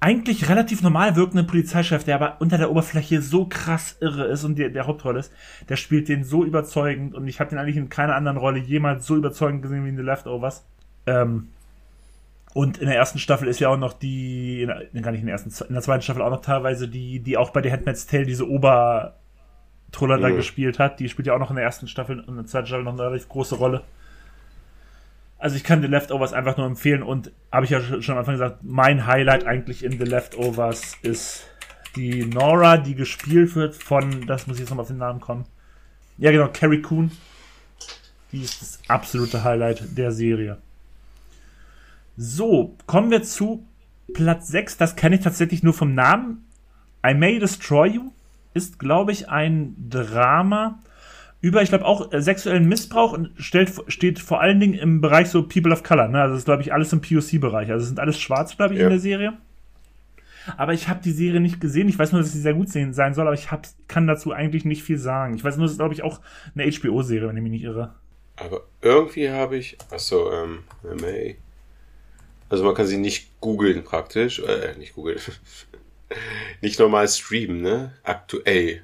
eigentlich 0.00 0.48
relativ 0.48 0.82
normal 0.82 1.16
wirkenden 1.16 1.46
Polizeichef, 1.46 2.04
der 2.04 2.16
aber 2.16 2.36
unter 2.40 2.58
der 2.58 2.70
Oberfläche 2.70 3.22
so 3.22 3.46
krass 3.46 3.96
irre 4.00 4.26
ist 4.26 4.44
und 4.44 4.58
der, 4.58 4.68
der 4.68 4.86
Hauptrolle 4.86 5.20
ist, 5.20 5.32
der 5.68 5.76
spielt 5.76 6.08
den 6.08 6.22
so 6.22 6.44
überzeugend 6.44 7.14
und 7.14 7.26
ich 7.26 7.40
habe 7.40 7.50
den 7.50 7.58
eigentlich 7.58 7.76
in 7.76 7.88
keiner 7.88 8.14
anderen 8.14 8.36
Rolle 8.36 8.58
jemals 8.58 9.06
so 9.06 9.16
überzeugend 9.16 9.62
gesehen 9.62 9.84
wie 9.84 9.88
in 9.88 9.96
The 9.96 10.02
Leftovers. 10.02 10.64
Ähm, 11.06 11.48
und 12.52 12.78
in 12.78 12.86
der 12.86 12.96
ersten 12.96 13.18
Staffel 13.18 13.48
ist 13.48 13.60
ja 13.60 13.68
auch 13.68 13.76
noch 13.76 13.92
die, 13.92 14.62
in, 14.62 14.68
der, 14.68 15.02
gar 15.02 15.12
nicht 15.12 15.20
in 15.20 15.26
der 15.26 15.34
ersten, 15.34 15.52
in 15.66 15.74
der 15.74 15.82
zweiten 15.82 16.02
Staffel 16.02 16.22
auch 16.22 16.30
noch 16.30 16.40
teilweise 16.40 16.88
die, 16.88 17.20
die 17.20 17.36
auch 17.36 17.50
bei 17.50 17.62
The 17.62 17.72
Handmaid's 17.72 18.06
Tale 18.06 18.24
diese 18.24 18.48
Obertroller 18.48 20.16
mhm. 20.18 20.22
da 20.22 20.30
gespielt 20.30 20.78
hat. 20.78 21.00
Die 21.00 21.08
spielt 21.08 21.26
ja 21.26 21.34
auch 21.34 21.38
noch 21.38 21.50
in 21.50 21.56
der 21.56 21.64
ersten 21.64 21.88
Staffel 21.88 22.20
und 22.20 22.28
in 22.28 22.36
der 22.36 22.46
zweiten 22.46 22.66
Staffel 22.66 22.84
noch 22.84 22.92
eine 22.92 23.02
relativ 23.02 23.28
große 23.28 23.56
Rolle. 23.56 23.82
Also 25.38 25.56
ich 25.56 25.64
kann 25.64 25.82
The 25.82 25.88
Leftovers 25.88 26.32
einfach 26.32 26.56
nur 26.56 26.66
empfehlen 26.66 27.02
und 27.02 27.30
habe 27.52 27.66
ich 27.66 27.70
ja 27.70 27.80
schon 27.80 28.12
am 28.12 28.18
Anfang 28.18 28.34
gesagt, 28.34 28.60
mein 28.62 29.06
Highlight 29.06 29.44
eigentlich 29.46 29.84
in 29.84 29.92
The 29.92 30.04
Leftovers 30.04 30.96
ist 31.02 31.44
die 31.94 32.24
Nora, 32.24 32.78
die 32.78 32.94
gespielt 32.94 33.54
wird 33.54 33.74
von, 33.74 34.26
das 34.26 34.46
muss 34.46 34.56
ich 34.56 34.60
jetzt 34.60 34.70
nochmal 34.70 34.82
auf 34.82 34.88
den 34.88 34.98
Namen 34.98 35.20
kommen. 35.20 35.44
Ja 36.18 36.30
genau, 36.30 36.48
Carrie 36.52 36.80
Coon. 36.80 37.10
Die 38.32 38.42
ist 38.42 38.62
das 38.62 38.78
absolute 38.88 39.44
Highlight 39.44 39.96
der 39.96 40.12
Serie. 40.12 40.58
So, 42.16 42.74
kommen 42.86 43.10
wir 43.10 43.22
zu 43.22 43.66
Platz 44.14 44.48
6. 44.48 44.78
Das 44.78 44.96
kenne 44.96 45.16
ich 45.16 45.22
tatsächlich 45.22 45.62
nur 45.62 45.74
vom 45.74 45.94
Namen. 45.94 46.46
I 47.06 47.14
May 47.14 47.38
Destroy 47.38 47.88
You 47.88 48.12
ist, 48.54 48.78
glaube 48.78 49.12
ich, 49.12 49.28
ein 49.28 49.76
Drama 49.90 50.78
über, 51.46 51.62
ich 51.62 51.68
glaube, 51.68 51.84
auch 51.84 52.12
äh, 52.12 52.20
sexuellen 52.20 52.68
Missbrauch 52.68 53.12
und 53.12 53.30
stellt, 53.36 53.72
steht 53.86 54.18
vor 54.18 54.40
allen 54.40 54.58
Dingen 54.58 54.74
im 54.74 55.00
Bereich 55.00 55.28
so 55.28 55.46
People 55.46 55.72
of 55.72 55.84
Color. 55.84 56.08
Ne? 56.08 56.20
Also 56.20 56.34
das 56.34 56.40
ist, 56.40 56.44
glaube 56.46 56.62
ich, 56.62 56.72
alles 56.72 56.92
im 56.92 57.00
POC-Bereich. 57.00 57.70
Also 57.70 57.82
es 57.82 57.88
sind 57.88 58.00
alles 58.00 58.18
schwarz, 58.18 58.56
glaube 58.56 58.74
ich, 58.74 58.80
ja. 58.80 58.86
in 58.86 58.90
der 58.90 58.98
Serie. 58.98 59.34
Aber 60.56 60.74
ich 60.74 60.88
habe 60.88 61.00
die 61.04 61.12
Serie 61.12 61.40
nicht 61.40 61.60
gesehen. 61.60 61.88
Ich 61.88 61.98
weiß 61.98 62.10
nur, 62.10 62.20
dass 62.20 62.32
sie 62.32 62.40
sehr 62.40 62.54
gut 62.54 62.68
sein 62.68 62.92
soll, 62.92 63.26
aber 63.26 63.34
ich 63.34 63.52
hab, 63.52 63.68
kann 63.86 64.08
dazu 64.08 64.32
eigentlich 64.32 64.64
nicht 64.64 64.82
viel 64.82 64.98
sagen. 64.98 65.34
Ich 65.34 65.44
weiß 65.44 65.56
nur, 65.56 65.66
es 65.66 65.72
ist, 65.72 65.78
glaube 65.78 65.94
ich, 65.94 66.02
auch 66.02 66.20
eine 66.56 66.68
HBO-Serie, 66.68 67.28
wenn 67.28 67.36
ich 67.36 67.42
mich 67.42 67.52
nicht 67.52 67.64
irre. 67.64 67.94
Aber 68.36 68.62
irgendwie 68.82 69.30
habe 69.30 69.56
ich, 69.56 69.78
achso, 69.90 70.32
ähm, 70.32 70.64
May. 71.00 71.36
Also 72.48 72.64
man 72.64 72.74
kann 72.74 72.86
sie 72.86 72.98
nicht 72.98 73.40
googeln 73.40 73.84
praktisch, 73.84 74.40
äh, 74.40 74.76
nicht 74.78 74.94
googeln. 74.94 75.18
nicht 76.60 76.78
normal 76.78 77.08
streamen, 77.08 77.60
ne? 77.60 77.92
Aktuell. 78.02 78.82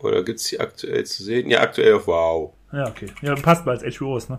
Oder 0.00 0.22
gibt 0.22 0.40
es 0.40 0.46
die 0.46 0.60
aktuell 0.60 1.04
zu 1.04 1.22
sehen? 1.24 1.50
Ja, 1.50 1.60
aktuell 1.60 1.94
auf 1.94 2.06
Wow. 2.06 2.54
Ja, 2.72 2.88
okay. 2.88 3.06
Ja, 3.22 3.34
passt 3.34 3.64
bei 3.64 3.72
als 3.72 3.98
HBO 3.98 4.16
ist, 4.16 4.30
ne? 4.30 4.38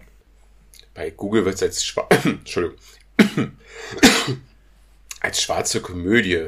Bei 0.94 1.10
Google 1.10 1.46
wird 1.46 1.56
es 1.56 1.64
als 1.64 1.84
Schwa 1.84 2.08
Entschuldigung. 2.24 2.78
als 5.22 5.42
schwarze 5.42 5.82
Komödie. 5.82 6.48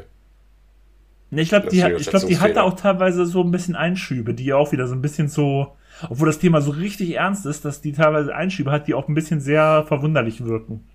Ne, 1.30 1.42
ich 1.42 1.48
glaube, 1.48 1.68
die, 1.68 1.80
ich 1.80 2.08
glaub, 2.08 2.26
die 2.26 2.38
hatte 2.38 2.62
auch 2.62 2.74
teilweise 2.74 3.24
so 3.24 3.42
ein 3.42 3.50
bisschen 3.50 3.74
Einschübe, 3.74 4.34
die 4.34 4.52
auch 4.52 4.72
wieder 4.72 4.86
so 4.86 4.94
ein 4.94 5.02
bisschen 5.02 5.28
so, 5.28 5.76
obwohl 6.10 6.26
das 6.26 6.38
Thema 6.38 6.60
so 6.60 6.72
richtig 6.72 7.14
ernst 7.14 7.46
ist, 7.46 7.64
dass 7.64 7.80
die 7.80 7.92
teilweise 7.92 8.34
Einschübe 8.34 8.70
hat, 8.70 8.86
die 8.86 8.94
auch 8.94 9.08
ein 9.08 9.14
bisschen 9.14 9.40
sehr 9.40 9.84
verwunderlich 9.88 10.44
wirken. 10.44 10.86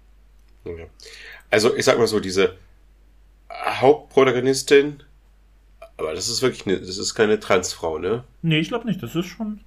Ja. 0.65 0.85
Also, 1.49 1.76
ich 1.76 1.85
sag 1.85 1.98
mal 1.98 2.07
so, 2.07 2.19
diese 2.19 2.56
Hauptprotagonistin 3.52 5.02
aber 5.98 6.14
das 6.14 6.30
ist 6.30 6.41
wirklich 6.41 6.65
eine, 6.65 6.80
das 6.80 6.98
ist 6.98 7.15
keine 7.15 7.40
Transfrau, 7.40 7.98
ne? 7.98 8.24
Nee, 8.41 8.60
ich 8.60 8.69
glaube 8.69 8.88
nicht. 8.88 9.02
Das 9.02 9.15
ist 9.15 9.26
schon. 9.26 9.60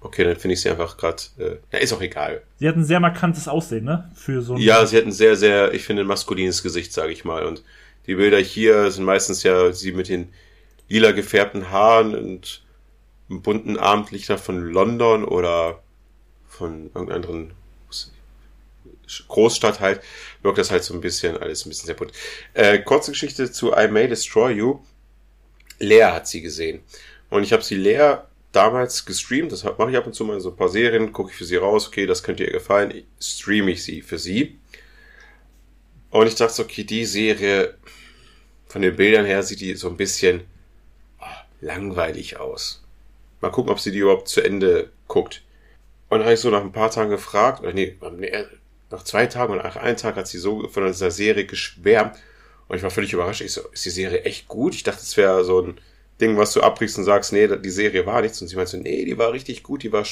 Okay, 0.00 0.24
dann 0.24 0.36
finde 0.36 0.54
ich 0.54 0.60
sie 0.60 0.70
einfach 0.70 0.96
gerade. 0.96 1.22
Äh, 1.38 1.56
ja, 1.72 1.78
ist 1.78 1.92
auch 1.92 2.00
egal. 2.00 2.42
Sie 2.58 2.68
hat 2.68 2.76
ein 2.76 2.84
sehr 2.84 3.00
markantes 3.00 3.46
Aussehen, 3.48 3.84
ne? 3.84 4.10
Für 4.14 4.42
so 4.42 4.56
Ja, 4.56 4.84
sie 4.86 4.96
hat 4.96 5.04
ein 5.04 5.12
sehr, 5.12 5.36
sehr, 5.36 5.74
ich 5.74 5.84
finde, 5.84 6.02
ein 6.02 6.08
maskulines 6.08 6.62
Gesicht, 6.62 6.92
sage 6.92 7.12
ich 7.12 7.24
mal. 7.24 7.44
Und 7.44 7.62
die 8.06 8.16
Bilder 8.16 8.38
hier 8.38 8.90
sind 8.90 9.04
meistens 9.04 9.42
ja 9.42 9.72
sie 9.72 9.92
mit 9.92 10.08
den 10.08 10.32
lila 10.88 11.12
gefärbten 11.12 11.70
Haaren 11.70 12.14
und 12.14 12.62
bunten 13.28 13.78
Abendlichter 13.78 14.38
von 14.38 14.60
London 14.60 15.24
oder 15.24 15.82
von 16.48 16.86
irgendeiner 16.94 17.14
anderen 17.14 17.52
Großstadt 19.28 19.80
halt, 19.80 20.00
wirkt 20.42 20.58
das 20.58 20.70
halt 20.70 20.84
so 20.84 20.94
ein 20.94 21.00
bisschen, 21.00 21.36
alles 21.36 21.64
ein 21.64 21.68
bisschen 21.68 21.86
sehr 21.86 21.94
bunt. 21.94 22.12
Äh, 22.54 22.78
kurze 22.78 23.12
Geschichte 23.12 23.50
zu 23.50 23.72
I 23.76 23.88
May 23.88 24.08
Destroy 24.08 24.52
You. 24.52 24.80
Lea 25.82 26.04
hat 26.04 26.28
sie 26.28 26.40
gesehen. 26.40 26.80
Und 27.30 27.42
ich 27.42 27.52
habe 27.52 27.62
sie 27.62 27.76
leer 27.76 28.28
damals 28.52 29.04
gestreamt, 29.04 29.52
das 29.52 29.64
mache 29.64 29.90
ich 29.90 29.96
ab 29.96 30.06
und 30.06 30.14
zu 30.14 30.24
mal 30.24 30.40
so 30.40 30.50
ein 30.50 30.56
paar 30.56 30.68
Serien, 30.68 31.12
gucke 31.12 31.30
ich 31.30 31.36
für 31.36 31.44
sie 31.44 31.56
raus, 31.56 31.88
okay, 31.88 32.06
das 32.06 32.22
könnte 32.22 32.44
ihr 32.44 32.52
gefallen, 32.52 33.04
streame 33.20 33.70
ich 33.72 33.82
sie 33.82 34.02
für 34.02 34.18
sie. 34.18 34.58
Und 36.10 36.26
ich 36.26 36.34
dachte, 36.34 36.62
okay, 36.62 36.84
die 36.84 37.06
Serie, 37.06 37.74
von 38.68 38.82
den 38.82 38.96
Bildern 38.96 39.24
her 39.24 39.42
sieht 39.42 39.60
die 39.60 39.74
so 39.74 39.88
ein 39.88 39.96
bisschen 39.96 40.42
oh, 41.20 41.24
langweilig 41.60 42.38
aus. 42.38 42.82
Mal 43.40 43.50
gucken, 43.50 43.72
ob 43.72 43.80
sie 43.80 43.90
die 43.90 43.98
überhaupt 43.98 44.28
zu 44.28 44.42
Ende 44.42 44.90
guckt. 45.08 45.42
Und 46.08 46.18
dann 46.18 46.24
habe 46.24 46.34
ich 46.34 46.40
so 46.40 46.50
nach 46.50 46.60
ein 46.60 46.72
paar 46.72 46.90
Tagen 46.90 47.10
gefragt, 47.10 47.62
oder 47.62 47.72
nee, 47.72 47.96
nach 48.90 49.02
zwei 49.04 49.26
Tagen 49.26 49.54
und 49.54 49.62
nach 49.62 49.76
einem 49.76 49.96
Tag 49.96 50.16
hat 50.16 50.28
sie 50.28 50.38
so 50.38 50.68
von 50.68 50.86
dieser 50.86 51.10
Serie 51.10 51.46
geschwärmt, 51.46 52.16
und 52.68 52.76
ich 52.76 52.82
war 52.82 52.90
völlig 52.90 53.12
überrascht. 53.12 53.40
Ich 53.40 53.52
so, 53.52 53.62
ist 53.72 53.84
die 53.84 53.90
Serie 53.90 54.22
echt 54.22 54.48
gut? 54.48 54.74
Ich 54.74 54.82
dachte, 54.82 55.00
es 55.02 55.16
wäre 55.16 55.44
so 55.44 55.60
ein 55.60 55.78
Ding, 56.20 56.36
was 56.36 56.52
du 56.52 56.60
abbrichst 56.60 56.98
und 56.98 57.04
sagst, 57.04 57.32
nee, 57.32 57.48
die 57.48 57.70
Serie 57.70 58.06
war 58.06 58.22
nichts. 58.22 58.40
Und 58.40 58.48
sie 58.48 58.56
meinte 58.56 58.72
so, 58.72 58.76
nee, 58.78 59.04
die 59.04 59.18
war 59.18 59.32
richtig 59.32 59.62
gut, 59.62 59.82
die 59.82 59.92
war, 59.92 60.04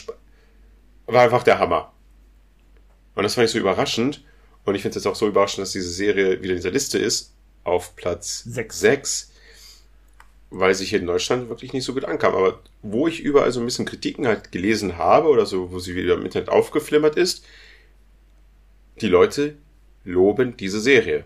war 1.06 1.22
einfach 1.22 1.43
der 1.43 1.59
Hammer. 1.59 1.93
Und 3.14 3.22
das 3.22 3.35
fand 3.35 3.47
ich 3.47 3.52
so 3.52 3.59
überraschend. 3.59 4.24
Und 4.64 4.74
ich 4.74 4.82
finde 4.82 4.98
es 4.98 5.05
jetzt 5.05 5.10
auch 5.10 5.16
so 5.16 5.27
überraschend, 5.27 5.62
dass 5.62 5.72
diese 5.72 5.90
Serie 5.90 6.43
wieder 6.43 6.52
in 6.52 6.59
dieser 6.59 6.70
Liste 6.70 6.98
ist, 6.98 7.32
auf 7.64 7.97
Platz 7.97 8.44
6. 8.44 9.31
weil 10.51 10.74
sie 10.74 10.85
hier 10.85 10.98
in 10.98 11.06
Deutschland 11.06 11.48
wirklich 11.48 11.72
nicht 11.72 11.85
so 11.85 11.94
gut 11.94 12.05
ankam. 12.05 12.35
Aber 12.35 12.60
wo 12.82 13.06
ich 13.06 13.20
überall 13.20 13.52
so 13.52 13.60
ein 13.60 13.66
bisschen 13.66 13.86
Kritiken 13.86 14.27
halt 14.27 14.52
gelesen 14.52 14.98
habe 14.98 15.28
oder 15.28 15.47
so, 15.47 15.70
wo 15.70 15.78
sie 15.78 15.94
wieder 15.94 16.14
im 16.14 16.24
Internet 16.24 16.48
aufgeflimmert 16.48 17.16
ist, 17.16 17.44
die 19.01 19.09
Leute 19.09 19.56
loben 20.05 20.56
diese 20.56 20.81
Serie. 20.81 21.24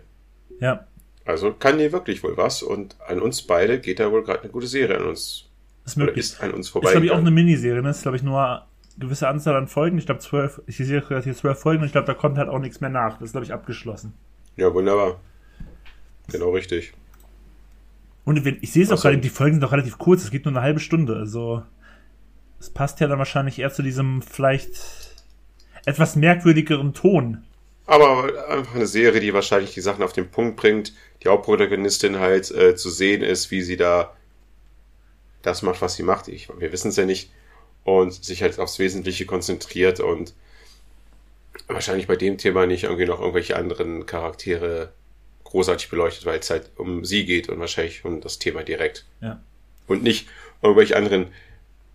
Ja. 0.59 0.87
Also 1.25 1.53
kann 1.53 1.79
dir 1.79 1.91
wirklich 1.91 2.23
wohl 2.23 2.37
was 2.37 2.61
und 2.61 2.95
an 3.07 3.19
uns 3.19 3.41
beide 3.41 3.79
geht 3.79 3.99
da 3.99 4.11
wohl 4.11 4.23
gerade 4.23 4.43
eine 4.43 4.51
gute 4.51 4.67
Serie 4.67 4.97
an 4.97 5.07
uns. 5.07 5.49
Ist 5.85 5.97
möglich. 5.97 6.17
Ist 6.17 6.41
an 6.41 6.51
uns 6.51 6.69
vorbei. 6.69 6.89
Ist 6.89 6.91
glaube 6.93 7.05
ich 7.07 7.11
auch 7.11 7.17
eine 7.17 7.31
Miniserie, 7.31 7.81
ne? 7.81 7.89
Ist 7.89 8.03
glaube 8.03 8.17
ich 8.17 8.23
nur 8.23 8.39
eine 8.39 8.61
gewisse 8.97 9.27
Anzahl 9.27 9.55
an 9.55 9.67
Folgen. 9.67 9.97
Ich 9.97 10.05
glaube 10.05 10.21
zwölf, 10.21 10.61
ich 10.67 10.77
sehe 10.77 11.03
hier 11.07 11.35
zwölf 11.35 11.59
Folgen 11.59 11.81
und 11.81 11.87
ich 11.87 11.91
glaube 11.91 12.07
da 12.07 12.13
kommt 12.13 12.37
halt 12.37 12.49
auch 12.49 12.59
nichts 12.59 12.79
mehr 12.79 12.91
nach. 12.91 13.13
Das 13.17 13.29
ist 13.29 13.31
glaube 13.31 13.45
ich 13.45 13.53
abgeschlossen. 13.53 14.13
Ja, 14.55 14.73
wunderbar. 14.73 15.19
Genau 16.31 16.51
richtig. 16.51 16.93
Und 18.23 18.43
ich 18.45 18.71
sehe 18.71 18.83
es 18.83 18.91
auch 18.91 19.01
gerade, 19.01 19.19
die 19.19 19.29
Folgen 19.29 19.55
sind 19.55 19.61
doch 19.61 19.71
relativ 19.71 19.99
kurz, 19.99 20.23
es 20.23 20.31
geht 20.31 20.45
nur 20.45 20.53
eine 20.53 20.63
halbe 20.63 20.79
Stunde. 20.79 21.15
Also 21.15 21.63
es 22.59 22.71
passt 22.71 22.99
ja 22.99 23.07
dann 23.07 23.19
wahrscheinlich 23.19 23.59
eher 23.59 23.71
zu 23.71 23.83
diesem 23.83 24.23
vielleicht 24.23 25.15
etwas 25.85 26.15
merkwürdigeren 26.15 26.93
Ton, 26.93 27.43
aber 27.85 28.47
einfach 28.49 28.75
eine 28.75 28.87
Serie, 28.87 29.21
die 29.21 29.33
wahrscheinlich 29.33 29.73
die 29.73 29.81
Sachen 29.81 30.03
auf 30.03 30.13
den 30.13 30.29
Punkt 30.29 30.57
bringt. 30.57 30.93
Die 31.23 31.27
Hauptprotagonistin 31.27 32.19
halt 32.19 32.51
äh, 32.51 32.75
zu 32.75 32.89
sehen 32.89 33.21
ist, 33.21 33.51
wie 33.51 33.61
sie 33.61 33.77
da 33.77 34.15
das 35.41 35.61
macht, 35.61 35.81
was 35.81 35.95
sie 35.95 36.03
macht. 36.03 36.27
Ich, 36.27 36.49
wir 36.57 36.71
wissen 36.71 36.89
es 36.89 36.95
ja 36.95 37.05
nicht. 37.05 37.31
Und 37.83 38.11
sich 38.23 38.41
halt 38.41 38.59
aufs 38.59 38.79
Wesentliche 38.79 39.27
konzentriert 39.27 39.99
und 39.99 40.33
wahrscheinlich 41.67 42.07
bei 42.07 42.15
dem 42.15 42.39
Thema 42.39 42.65
nicht 42.65 42.85
irgendwie 42.85 43.05
noch 43.05 43.19
irgendwelche 43.19 43.55
anderen 43.55 44.07
Charaktere 44.07 44.91
großartig 45.43 45.89
beleuchtet, 45.89 46.25
weil 46.25 46.39
es 46.39 46.49
halt 46.49 46.71
um 46.77 47.05
sie 47.05 47.25
geht 47.25 47.47
und 47.47 47.59
wahrscheinlich 47.59 48.03
um 48.03 48.21
das 48.21 48.39
Thema 48.39 48.63
direkt. 48.63 49.05
Ja. 49.21 49.41
Und 49.87 50.01
nicht 50.01 50.27
irgendwelche 50.63 50.97
anderen 50.97 51.27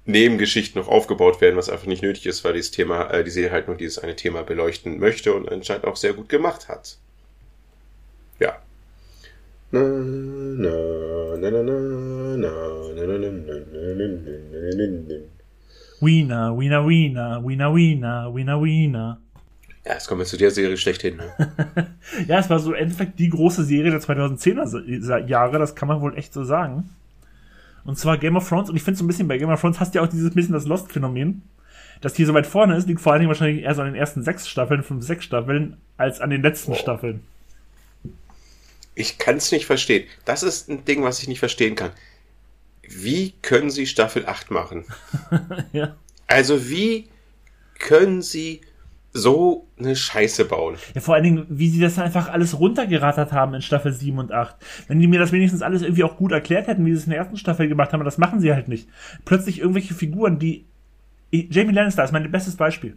Nebengeschichten 0.06 0.80
noch 0.80 0.88
aufgebaut 0.88 1.40
werden, 1.40 1.56
was 1.56 1.68
einfach 1.68 1.86
nicht 1.86 2.02
nötig 2.02 2.26
ist, 2.26 2.44
weil 2.44 2.54
dieses 2.54 2.70
Thema, 2.70 3.10
äh, 3.10 3.22
die 3.24 3.30
Serie 3.30 3.52
halt 3.52 3.68
nur 3.68 3.76
dieses 3.76 3.98
eine 3.98 4.16
Thema 4.16 4.42
beleuchten 4.42 4.98
möchte 4.98 5.34
und 5.34 5.50
anscheinend 5.50 5.84
auch 5.84 5.96
sehr 5.96 6.14
gut 6.14 6.28
gemacht 6.28 6.68
hat. 6.68 6.98
Ja. 8.38 8.56
Na, 9.70 9.80
na, 9.82 11.36
na, 11.38 11.50
na, 11.50 11.62
na. 11.62 12.70
Wiener, 16.02 16.58
Wiener, 16.58 16.88
Wiener, 16.88 17.42
Wiener, 17.44 17.74
Wiener, 17.74 18.34
Wiener, 18.34 18.62
Wiener. 18.62 19.20
Ja, 19.84 19.92
jetzt 19.94 20.08
kommen 20.08 20.20
wir 20.20 20.26
zu 20.26 20.36
der 20.36 20.50
Serie 20.50 20.76
schlechthin. 20.76 21.16
Ne? 21.16 21.32
ja, 22.26 22.38
es 22.38 22.50
war 22.50 22.58
so 22.58 22.72
im 22.72 22.82
Endeffekt 22.82 23.18
die 23.18 23.28
große 23.28 23.64
Serie 23.64 23.90
der 23.90 24.00
2010er 24.00 25.26
Jahre, 25.26 25.58
das 25.58 25.74
kann 25.74 25.88
man 25.88 26.00
wohl 26.00 26.16
echt 26.16 26.32
so 26.32 26.44
sagen. 26.44 26.90
Und 27.84 27.98
zwar 27.98 28.18
Game 28.18 28.36
of 28.36 28.48
Thrones, 28.48 28.70
und 28.70 28.76
ich 28.76 28.82
finde 28.82 28.98
so 28.98 29.04
ein 29.04 29.06
bisschen 29.06 29.28
bei 29.28 29.38
Game 29.38 29.50
of 29.50 29.60
Thrones 29.60 29.80
hast 29.80 29.94
du 29.94 29.98
ja 29.98 30.04
auch 30.04 30.08
dieses 30.08 30.32
bisschen 30.32 30.52
das 30.52 30.66
Lost-Phänomen. 30.66 31.42
Dass 32.00 32.14
die 32.14 32.24
so 32.24 32.32
weit 32.32 32.46
vorne 32.46 32.76
ist, 32.76 32.88
liegt 32.88 33.00
vor 33.00 33.12
allen 33.12 33.20
Dingen 33.20 33.28
wahrscheinlich 33.28 33.62
eher 33.62 33.74
so 33.74 33.82
an 33.82 33.88
den 33.88 33.94
ersten 33.94 34.22
sechs 34.22 34.48
Staffeln, 34.48 34.82
fünf, 34.82 35.04
sechs 35.04 35.24
Staffeln, 35.24 35.76
als 35.98 36.20
an 36.20 36.30
den 36.30 36.42
letzten 36.42 36.72
oh. 36.72 36.76
Staffeln. 36.76 37.22
Ich 38.94 39.18
kann 39.18 39.36
es 39.36 39.52
nicht 39.52 39.66
verstehen. 39.66 40.06
Das 40.24 40.42
ist 40.42 40.68
ein 40.68 40.84
Ding, 40.84 41.02
was 41.02 41.20
ich 41.20 41.28
nicht 41.28 41.38
verstehen 41.38 41.74
kann. 41.74 41.90
Wie 42.82 43.34
können 43.42 43.70
sie 43.70 43.86
Staffel 43.86 44.26
8 44.26 44.50
machen? 44.50 44.84
ja. 45.72 45.96
Also 46.26 46.68
wie 46.68 47.08
können 47.78 48.22
sie 48.22 48.62
so 49.12 49.66
eine 49.78 49.96
Scheiße 49.96 50.44
bauen. 50.44 50.76
Ja, 50.94 51.00
vor 51.00 51.14
allen 51.14 51.24
Dingen, 51.24 51.46
wie 51.48 51.68
sie 51.68 51.80
das 51.80 51.98
einfach 51.98 52.28
alles 52.28 52.58
runtergerattert 52.58 53.32
haben 53.32 53.54
in 53.54 53.62
Staffel 53.62 53.92
7 53.92 54.18
und 54.18 54.32
8. 54.32 54.56
Wenn 54.88 55.00
die 55.00 55.08
mir 55.08 55.18
das 55.18 55.32
wenigstens 55.32 55.62
alles 55.62 55.82
irgendwie 55.82 56.04
auch 56.04 56.16
gut 56.16 56.32
erklärt 56.32 56.68
hätten, 56.68 56.86
wie 56.86 56.92
sie 56.92 56.98
es 56.98 57.04
in 57.04 57.10
der 57.10 57.18
ersten 57.18 57.36
Staffel 57.36 57.68
gemacht 57.68 57.92
haben, 57.92 58.04
das 58.04 58.18
machen 58.18 58.40
sie 58.40 58.52
halt 58.52 58.68
nicht. 58.68 58.88
Plötzlich 59.24 59.60
irgendwelche 59.60 59.94
Figuren, 59.94 60.38
die. 60.38 60.66
Jamie 61.32 61.72
Lannister 61.72 62.02
ist 62.02 62.12
mein 62.12 62.30
bestes 62.30 62.56
Beispiel. 62.56 62.96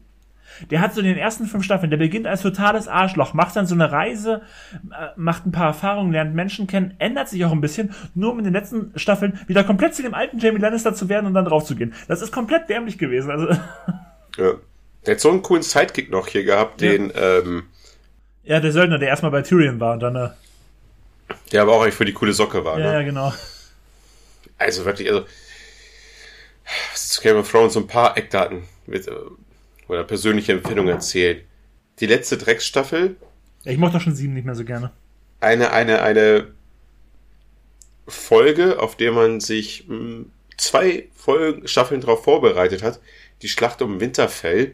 Der 0.69 0.81
hat 0.81 0.93
so 0.93 1.01
in 1.01 1.07
den 1.07 1.17
ersten 1.17 1.45
fünf 1.45 1.63
Staffeln, 1.63 1.89
der 1.89 1.97
beginnt 1.97 2.27
als 2.27 2.41
totales 2.41 2.87
Arschloch, 2.87 3.33
macht 3.33 3.55
dann 3.55 3.65
so 3.65 3.75
eine 3.75 3.91
Reise, 3.91 4.41
äh, 4.73 5.07
macht 5.15 5.45
ein 5.45 5.51
paar 5.51 5.67
Erfahrungen, 5.67 6.11
lernt 6.11 6.35
Menschen 6.35 6.67
kennen, 6.67 6.93
ändert 6.99 7.29
sich 7.29 7.43
auch 7.45 7.51
ein 7.51 7.61
bisschen, 7.61 7.91
nur 8.13 8.31
um 8.31 8.39
in 8.39 8.43
den 8.43 8.53
letzten 8.53 8.91
Staffeln 8.95 9.39
wieder 9.47 9.63
komplett 9.63 9.95
zu 9.95 10.03
dem 10.03 10.13
alten 10.13 10.39
Jamie 10.39 10.59
Lannister 10.59 10.93
zu 10.93 11.09
werden 11.09 11.25
und 11.25 11.33
dann 11.33 11.45
draufzugehen. 11.45 11.93
Das 12.07 12.21
ist 12.21 12.31
komplett 12.31 12.69
dämlich 12.69 12.97
gewesen. 12.97 13.31
Also. 13.31 13.47
Ja. 14.37 14.53
Der 15.05 15.15
hat 15.15 15.21
so 15.21 15.29
einen 15.29 15.41
coolen 15.41 15.63
Sidekick 15.63 16.09
noch 16.09 16.27
hier 16.27 16.43
gehabt, 16.43 16.81
ja. 16.81 16.91
den, 16.91 17.11
ähm, 17.15 17.63
Ja, 18.43 18.59
der 18.59 18.71
Söldner, 18.71 18.99
der 18.99 19.09
erstmal 19.09 19.31
bei 19.31 19.41
Tyrion 19.41 19.79
war 19.79 19.93
und 19.93 19.99
dann, 19.99 20.15
äh, 20.15 20.29
Der 21.51 21.61
aber 21.61 21.73
auch 21.73 21.81
eigentlich 21.81 21.95
für 21.95 22.05
die 22.05 22.13
coole 22.13 22.33
Socke 22.33 22.63
war, 22.63 22.79
ja, 22.79 22.85
ne? 22.85 22.93
Ja, 22.93 23.01
genau. 23.03 23.33
Also 24.57 24.85
wirklich, 24.85 25.09
also, 25.09 25.25
zu 26.95 27.21
Game 27.21 27.37
of 27.37 27.49
Thrones 27.49 27.73
so 27.73 27.79
ein 27.79 27.87
paar 27.87 28.17
Eckdaten 28.17 28.63
mit, 28.85 29.07
äh, 29.07 29.11
oder 29.87 30.03
persönliche 30.03 30.53
Empfindungen 30.53 30.93
erzählt. 30.93 31.43
Die 31.99 32.05
letzte 32.05 32.37
Drecksstaffel. 32.37 33.17
Ich 33.65 33.77
mochte 33.77 33.97
doch 33.97 34.03
schon 34.03 34.15
sieben 34.15 34.33
nicht 34.33 34.45
mehr 34.45 34.55
so 34.55 34.63
gerne. 34.63 34.91
Eine, 35.39 35.71
eine, 35.71 36.01
eine 36.01 36.53
Folge, 38.07 38.79
auf 38.79 38.95
der 38.95 39.11
man 39.11 39.39
sich 39.39 39.87
mh, 39.87 39.97
hm, 39.97 40.31
zwei 40.57 41.09
Folgen, 41.15 41.67
Staffeln 41.67 42.01
darauf 42.01 42.23
vorbereitet 42.23 42.83
hat. 42.83 42.99
Die 43.41 43.49
Schlacht 43.49 43.81
um 43.81 43.99
Winterfell 43.99 44.73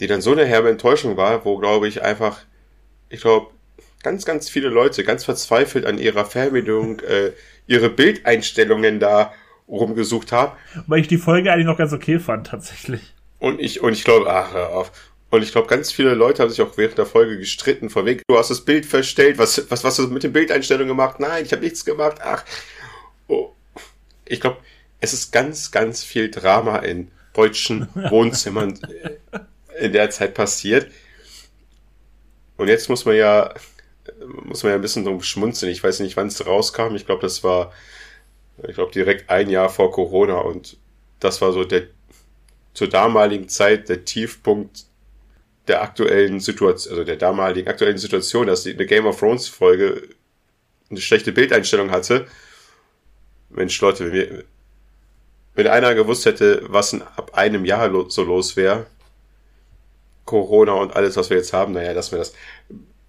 die 0.00 0.06
dann 0.06 0.22
so 0.22 0.32
eine 0.32 0.46
herbe 0.46 0.70
Enttäuschung 0.70 1.16
war, 1.16 1.44
wo, 1.44 1.58
glaube 1.58 1.86
ich, 1.86 2.02
einfach, 2.02 2.40
ich 3.08 3.20
glaube, 3.20 3.50
ganz, 4.02 4.24
ganz 4.24 4.48
viele 4.48 4.68
Leute 4.68 5.04
ganz 5.04 5.24
verzweifelt 5.24 5.86
an 5.86 5.98
ihrer 5.98 6.24
Fernbedienung 6.24 7.00
äh, 7.08 7.32
ihre 7.66 7.90
Bildeinstellungen 7.90 8.98
da 8.98 9.32
rumgesucht 9.68 10.32
haben. 10.32 10.56
Weil 10.86 11.00
ich 11.00 11.08
die 11.08 11.18
Folge 11.18 11.52
eigentlich 11.52 11.66
noch 11.66 11.78
ganz 11.78 11.92
okay 11.92 12.18
fand, 12.18 12.48
tatsächlich. 12.48 13.14
Und 13.38 13.60
ich, 13.60 13.80
und 13.80 13.92
ich 13.92 14.04
glaube, 14.04 14.28
ach, 14.28 14.52
hör 14.52 14.70
auf. 14.70 14.92
Und 15.30 15.42
ich 15.42 15.52
glaube, 15.52 15.68
ganz 15.68 15.92
viele 15.92 16.14
Leute 16.14 16.42
haben 16.42 16.50
sich 16.50 16.60
auch 16.60 16.76
während 16.76 16.98
der 16.98 17.06
Folge 17.06 17.38
gestritten, 17.38 17.88
von 17.88 18.04
wegen, 18.04 18.22
du 18.26 18.36
hast 18.36 18.50
das 18.50 18.64
Bild 18.64 18.84
verstellt, 18.84 19.38
was, 19.38 19.70
was, 19.70 19.84
was 19.84 19.98
hast 19.98 19.98
du 19.98 20.12
mit 20.12 20.24
den 20.24 20.32
Bildeinstellungen 20.32 20.88
gemacht? 20.88 21.20
Nein, 21.20 21.44
ich 21.44 21.52
habe 21.52 21.62
nichts 21.62 21.84
gemacht, 21.84 22.16
ach. 22.20 22.44
Oh. 23.28 23.52
Ich 24.24 24.40
glaube, 24.40 24.56
es 24.98 25.12
ist 25.12 25.32
ganz, 25.32 25.70
ganz 25.70 26.02
viel 26.02 26.30
Drama 26.30 26.78
in 26.78 27.08
deutschen 27.32 27.88
Wohnzimmern 28.10 28.78
in 29.80 29.92
der 29.92 30.10
Zeit 30.10 30.34
passiert. 30.34 30.90
Und 32.56 32.68
jetzt 32.68 32.88
muss 32.88 33.04
man 33.04 33.16
ja, 33.16 33.54
muss 34.44 34.62
man 34.62 34.70
ja 34.70 34.76
ein 34.76 34.82
bisschen 34.82 35.04
drum 35.04 35.22
schmunzeln. 35.22 35.72
Ich 35.72 35.82
weiß 35.82 36.00
nicht, 36.00 36.16
wann 36.16 36.28
es 36.28 36.46
rauskam. 36.46 36.94
Ich 36.94 37.06
glaube, 37.06 37.22
das 37.22 37.42
war, 37.42 37.72
ich 38.68 38.74
glaube, 38.74 38.92
direkt 38.92 39.30
ein 39.30 39.48
Jahr 39.48 39.70
vor 39.70 39.90
Corona 39.90 40.38
und 40.38 40.76
das 41.20 41.40
war 41.40 41.52
so 41.52 41.64
der, 41.64 41.84
zur 42.74 42.88
damaligen 42.88 43.48
Zeit 43.48 43.88
der 43.88 44.04
Tiefpunkt 44.04 44.84
der 45.68 45.82
aktuellen 45.82 46.40
Situation, 46.40 46.92
also 46.92 47.04
der 47.04 47.16
damaligen 47.16 47.68
aktuellen 47.68 47.98
Situation, 47.98 48.46
dass 48.46 48.64
die, 48.64 48.74
eine 48.74 48.86
Game 48.86 49.06
of 49.06 49.18
Thrones 49.18 49.48
Folge 49.48 50.08
eine 50.90 51.00
schlechte 51.00 51.32
Bildeinstellung 51.32 51.90
hatte. 51.90 52.26
Mensch, 53.50 53.80
Leute, 53.80 54.06
wenn 54.06 54.12
wir, 54.12 54.44
wenn 55.54 55.66
einer 55.66 55.94
gewusst 55.94 56.26
hätte, 56.26 56.62
was 56.68 56.94
ab 56.94 57.34
einem 57.34 57.64
Jahr 57.64 58.10
so 58.10 58.22
los 58.22 58.56
wäre, 58.56 58.86
Corona 60.24 60.72
und 60.74 60.94
alles, 60.94 61.16
was 61.16 61.30
wir 61.30 61.36
jetzt 61.36 61.52
haben, 61.52 61.72
naja, 61.72 61.92
lassen 61.92 62.12
wir 62.12 62.18
das. 62.18 62.32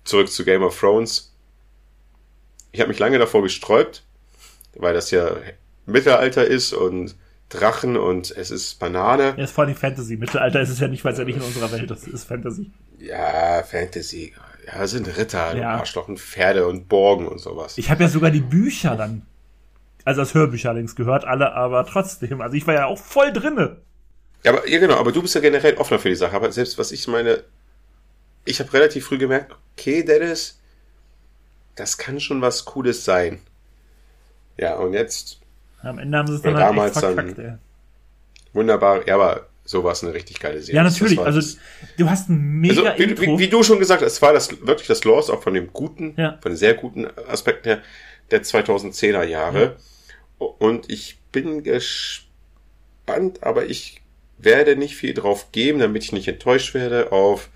Zurück 0.03 0.31
zu 0.31 0.43
Game 0.43 0.63
of 0.63 0.79
Thrones. 0.79 1.33
Ich 2.71 2.79
habe 2.79 2.89
mich 2.89 2.99
lange 2.99 3.19
davor 3.19 3.43
gesträubt, 3.43 4.03
weil 4.75 4.93
das 4.93 5.11
ja 5.11 5.35
Mittelalter 5.85 6.45
ist 6.45 6.73
und 6.73 7.15
Drachen 7.49 7.97
und 7.97 8.31
es 8.31 8.49
ist 8.49 8.79
Banane. 8.79 9.33
Ja, 9.37 9.43
ist 9.43 9.51
vor 9.51 9.65
allem 9.65 9.75
Fantasy. 9.75 10.15
Mittelalter 10.15 10.61
ist 10.61 10.69
es 10.69 10.79
ja 10.79 10.87
nicht, 10.87 11.03
weil 11.03 11.13
es 11.13 11.19
ja 11.19 11.25
nicht 11.25 11.35
in 11.35 11.41
unserer 11.41 11.71
Welt 11.71 11.91
ist. 11.91 12.07
Es 12.07 12.13
ist 12.13 12.23
Fantasy. 12.23 12.71
Ja, 12.97 13.61
Fantasy. 13.63 14.33
Ja, 14.65 14.83
es 14.83 14.91
sind 14.91 15.17
Ritter, 15.17 15.57
ja. 15.57 15.71
Arschloch 15.71 16.07
und 16.07 16.19
Pferde 16.19 16.67
und 16.67 16.87
Borgen 16.87 17.27
und 17.27 17.39
sowas. 17.39 17.77
Ich 17.77 17.89
habe 17.91 18.03
ja 18.03 18.09
sogar 18.09 18.31
die 18.31 18.41
Bücher 18.41 18.95
dann, 18.95 19.25
also 20.05 20.21
als 20.21 20.33
Hörbücher 20.33 20.69
allerdings 20.69 20.95
gehört, 20.95 21.25
alle, 21.25 21.53
aber 21.53 21.85
trotzdem. 21.85 22.41
Also 22.41 22.55
ich 22.55 22.65
war 22.67 22.73
ja 22.73 22.85
auch 22.85 22.97
voll 22.97 23.33
drinne. 23.33 23.77
Ja, 24.43 24.51
aber, 24.51 24.67
ja, 24.67 24.79
genau, 24.79 24.95
aber 24.95 25.11
du 25.11 25.21
bist 25.21 25.35
ja 25.35 25.41
generell 25.41 25.75
offener 25.75 25.99
für 25.99 26.09
die 26.09 26.15
Sache. 26.15 26.35
Aber 26.35 26.51
selbst 26.51 26.77
was 26.77 26.91
ich 26.91 27.07
meine, 27.07 27.43
ich 28.45 28.59
habe 28.59 28.73
relativ 28.73 29.05
früh 29.05 29.17
gemerkt, 29.17 29.55
okay, 29.73 30.03
Dennis, 30.03 30.59
das 31.75 31.97
kann 31.97 32.19
schon 32.19 32.41
was 32.41 32.65
Cooles 32.65 33.05
sein. 33.05 33.39
Ja, 34.57 34.75
und 34.75 34.93
jetzt. 34.93 35.39
Am 35.81 35.99
Ende 35.99 36.17
haben 36.17 36.27
sie 36.27 36.35
es 36.35 36.41
dann 36.41 36.55
halt 36.55 36.69
damals 36.69 36.99
verkackt, 36.99 37.37
dann, 37.37 37.59
Wunderbar, 38.53 39.07
ja, 39.07 39.15
aber 39.15 39.47
sowas 39.63 40.03
eine 40.03 40.13
richtig 40.13 40.39
geile 40.39 40.61
Serie. 40.61 40.75
Ja, 40.75 40.83
natürlich. 40.83 41.19
Also 41.19 41.57
du 41.97 42.09
hast 42.09 42.29
ein 42.29 42.59
mega 42.59 42.91
also, 42.91 43.03
wie, 43.03 43.19
wie, 43.19 43.39
wie, 43.39 43.47
du 43.47 43.63
schon 43.63 43.79
gesagt 43.79 44.01
hast, 44.01 44.13
es 44.13 44.21
war 44.21 44.33
das 44.33 44.51
wirklich 44.65 44.87
das 44.87 45.03
Lost 45.03 45.31
auch 45.31 45.41
von 45.41 45.53
dem 45.53 45.71
guten, 45.71 46.13
ja. 46.17 46.37
von 46.41 46.51
den 46.51 46.57
sehr 46.57 46.73
guten 46.73 47.07
Aspekten 47.27 47.69
der, 47.69 47.81
der 48.31 48.43
2010er 48.43 49.23
Jahre. 49.23 49.77
Ja. 50.39 50.45
Und 50.59 50.89
ich 50.91 51.19
bin 51.31 51.63
gespannt, 51.63 53.41
aber 53.41 53.65
ich 53.67 54.00
werde 54.43 54.75
nicht 54.75 54.95
viel 54.95 55.13
drauf 55.13 55.51
geben, 55.51 55.79
damit 55.79 56.03
ich 56.03 56.11
nicht 56.11 56.27
enttäuscht 56.27 56.73
werde 56.73 57.11
auf 57.11 57.49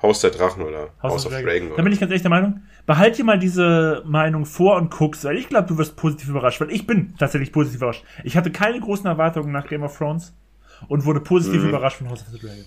Haus 0.00 0.20
der 0.20 0.30
Drachen 0.30 0.62
oder 0.62 0.90
House, 1.02 1.12
House 1.12 1.26
of, 1.26 1.32
Dragon. 1.32 1.44
Dragon 1.44 1.76
da 1.76 1.82
bin 1.82 1.92
ich 1.92 2.00
ganz 2.00 2.10
ehrlich 2.10 2.22
der 2.22 2.30
Meinung, 2.30 2.62
behalt 2.86 3.18
dir 3.18 3.24
mal 3.24 3.38
diese 3.38 4.02
Meinung 4.06 4.46
vor 4.46 4.76
und 4.76 4.90
guckst, 4.90 5.24
weil 5.24 5.36
ich 5.36 5.48
glaube, 5.48 5.66
du 5.66 5.76
wirst 5.76 5.96
positiv 5.96 6.28
überrascht, 6.28 6.60
weil 6.60 6.70
ich 6.70 6.86
bin 6.86 7.14
tatsächlich 7.18 7.52
positiv 7.52 7.78
überrascht. 7.78 8.04
Ich 8.22 8.36
hatte 8.36 8.52
keine 8.52 8.78
großen 8.80 9.06
Erwartungen 9.06 9.52
nach 9.52 9.66
Game 9.66 9.82
of 9.82 9.96
Thrones 9.96 10.32
und 10.86 11.04
wurde 11.04 11.20
positiv 11.20 11.62
mhm. 11.62 11.70
überrascht 11.70 11.98
von 11.98 12.10
House 12.10 12.22
of 12.22 12.28
the 12.32 12.38
Dragon. 12.38 12.64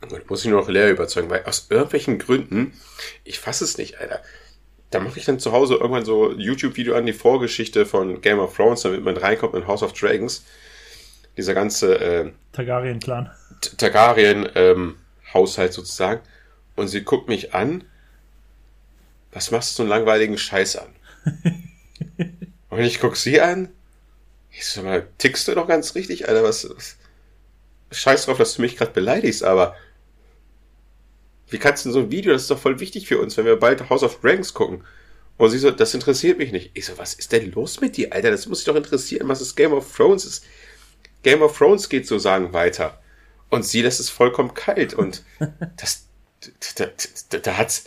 Da 0.00 0.16
muss 0.28 0.44
ich 0.44 0.50
nur 0.50 0.60
noch 0.60 0.68
leer 0.68 0.90
überzeugen, 0.90 1.28
weil 1.30 1.42
aus 1.44 1.66
irgendwelchen 1.70 2.18
Gründen, 2.18 2.72
ich 3.24 3.40
fasse 3.40 3.64
es 3.64 3.78
nicht, 3.78 3.98
Alter. 3.98 4.20
Da 4.90 5.00
mache 5.00 5.18
ich 5.18 5.24
dann 5.24 5.38
zu 5.38 5.52
Hause 5.52 5.74
irgendwann 5.74 6.04
so 6.04 6.32
YouTube-Video 6.32 6.94
an 6.94 7.04
die 7.04 7.12
Vorgeschichte 7.12 7.84
von 7.84 8.20
Game 8.20 8.38
of 8.38 8.54
Thrones, 8.56 8.82
damit 8.82 9.02
man 9.02 9.16
reinkommt 9.16 9.54
in 9.54 9.66
House 9.66 9.82
of 9.82 9.92
Dragons 9.92 10.44
dieser 11.38 11.54
ganze 11.54 11.94
äh, 11.98 12.30
Targaryen-Clan. 12.52 13.30
Targaryen-Haushalt 13.78 15.70
ähm, 15.70 15.74
sozusagen. 15.74 16.20
Und 16.76 16.88
sie 16.88 17.02
guckt 17.02 17.28
mich 17.28 17.54
an. 17.54 17.84
Was 19.32 19.50
machst 19.50 19.70
du 19.70 19.76
so 19.76 19.82
einen 19.84 19.90
langweiligen 19.90 20.36
Scheiß 20.36 20.76
an? 20.76 20.88
und 22.68 22.80
ich 22.80 23.00
guck 23.00 23.16
sie 23.16 23.40
an. 23.40 23.70
Ich 24.50 24.66
sag 24.66 24.84
mal, 24.84 25.06
tickst 25.18 25.46
du 25.48 25.54
doch 25.54 25.68
ganz 25.68 25.94
richtig, 25.94 26.28
Alter? 26.28 26.42
Was, 26.42 26.68
was? 26.68 26.96
Scheiß 27.90 28.26
drauf, 28.26 28.38
dass 28.38 28.54
du 28.54 28.62
mich 28.62 28.76
gerade 28.76 28.90
beleidigst, 28.90 29.44
aber 29.44 29.76
wie 31.48 31.58
kannst 31.58 31.84
du 31.84 31.88
denn 31.88 31.94
so 31.94 32.00
ein 32.00 32.10
Video, 32.10 32.32
das 32.32 32.42
ist 32.42 32.50
doch 32.50 32.58
voll 32.58 32.80
wichtig 32.80 33.06
für 33.06 33.18
uns, 33.20 33.36
wenn 33.36 33.46
wir 33.46 33.56
bald 33.56 33.88
House 33.88 34.02
of 34.02 34.20
Dragons 34.20 34.52
gucken. 34.52 34.84
Und 35.38 35.50
sie 35.50 35.58
so, 35.58 35.70
das 35.70 35.94
interessiert 35.94 36.36
mich 36.38 36.52
nicht. 36.52 36.72
Ich 36.74 36.86
so, 36.86 36.98
was 36.98 37.14
ist 37.14 37.32
denn 37.32 37.52
los 37.52 37.80
mit 37.80 37.96
dir, 37.96 38.12
Alter? 38.12 38.30
Das 38.32 38.46
muss 38.46 38.58
dich 38.58 38.66
doch 38.66 38.74
interessieren, 38.74 39.28
was 39.28 39.38
das 39.38 39.54
Game 39.54 39.72
of 39.72 39.96
Thrones 39.96 40.24
ist. 40.24 40.44
Game 41.22 41.42
of 41.42 41.56
Thrones 41.56 41.88
geht 41.88 42.06
sozusagen 42.06 42.52
weiter. 42.52 42.98
Und 43.50 43.64
sie 43.64 43.82
lässt 43.82 44.00
es 44.00 44.10
vollkommen 44.10 44.54
kalt. 44.54 44.94
Und 44.94 45.24
das, 45.76 46.06
da, 46.76 46.86
da, 47.30 47.38
da 47.38 47.58
hat's. 47.58 47.84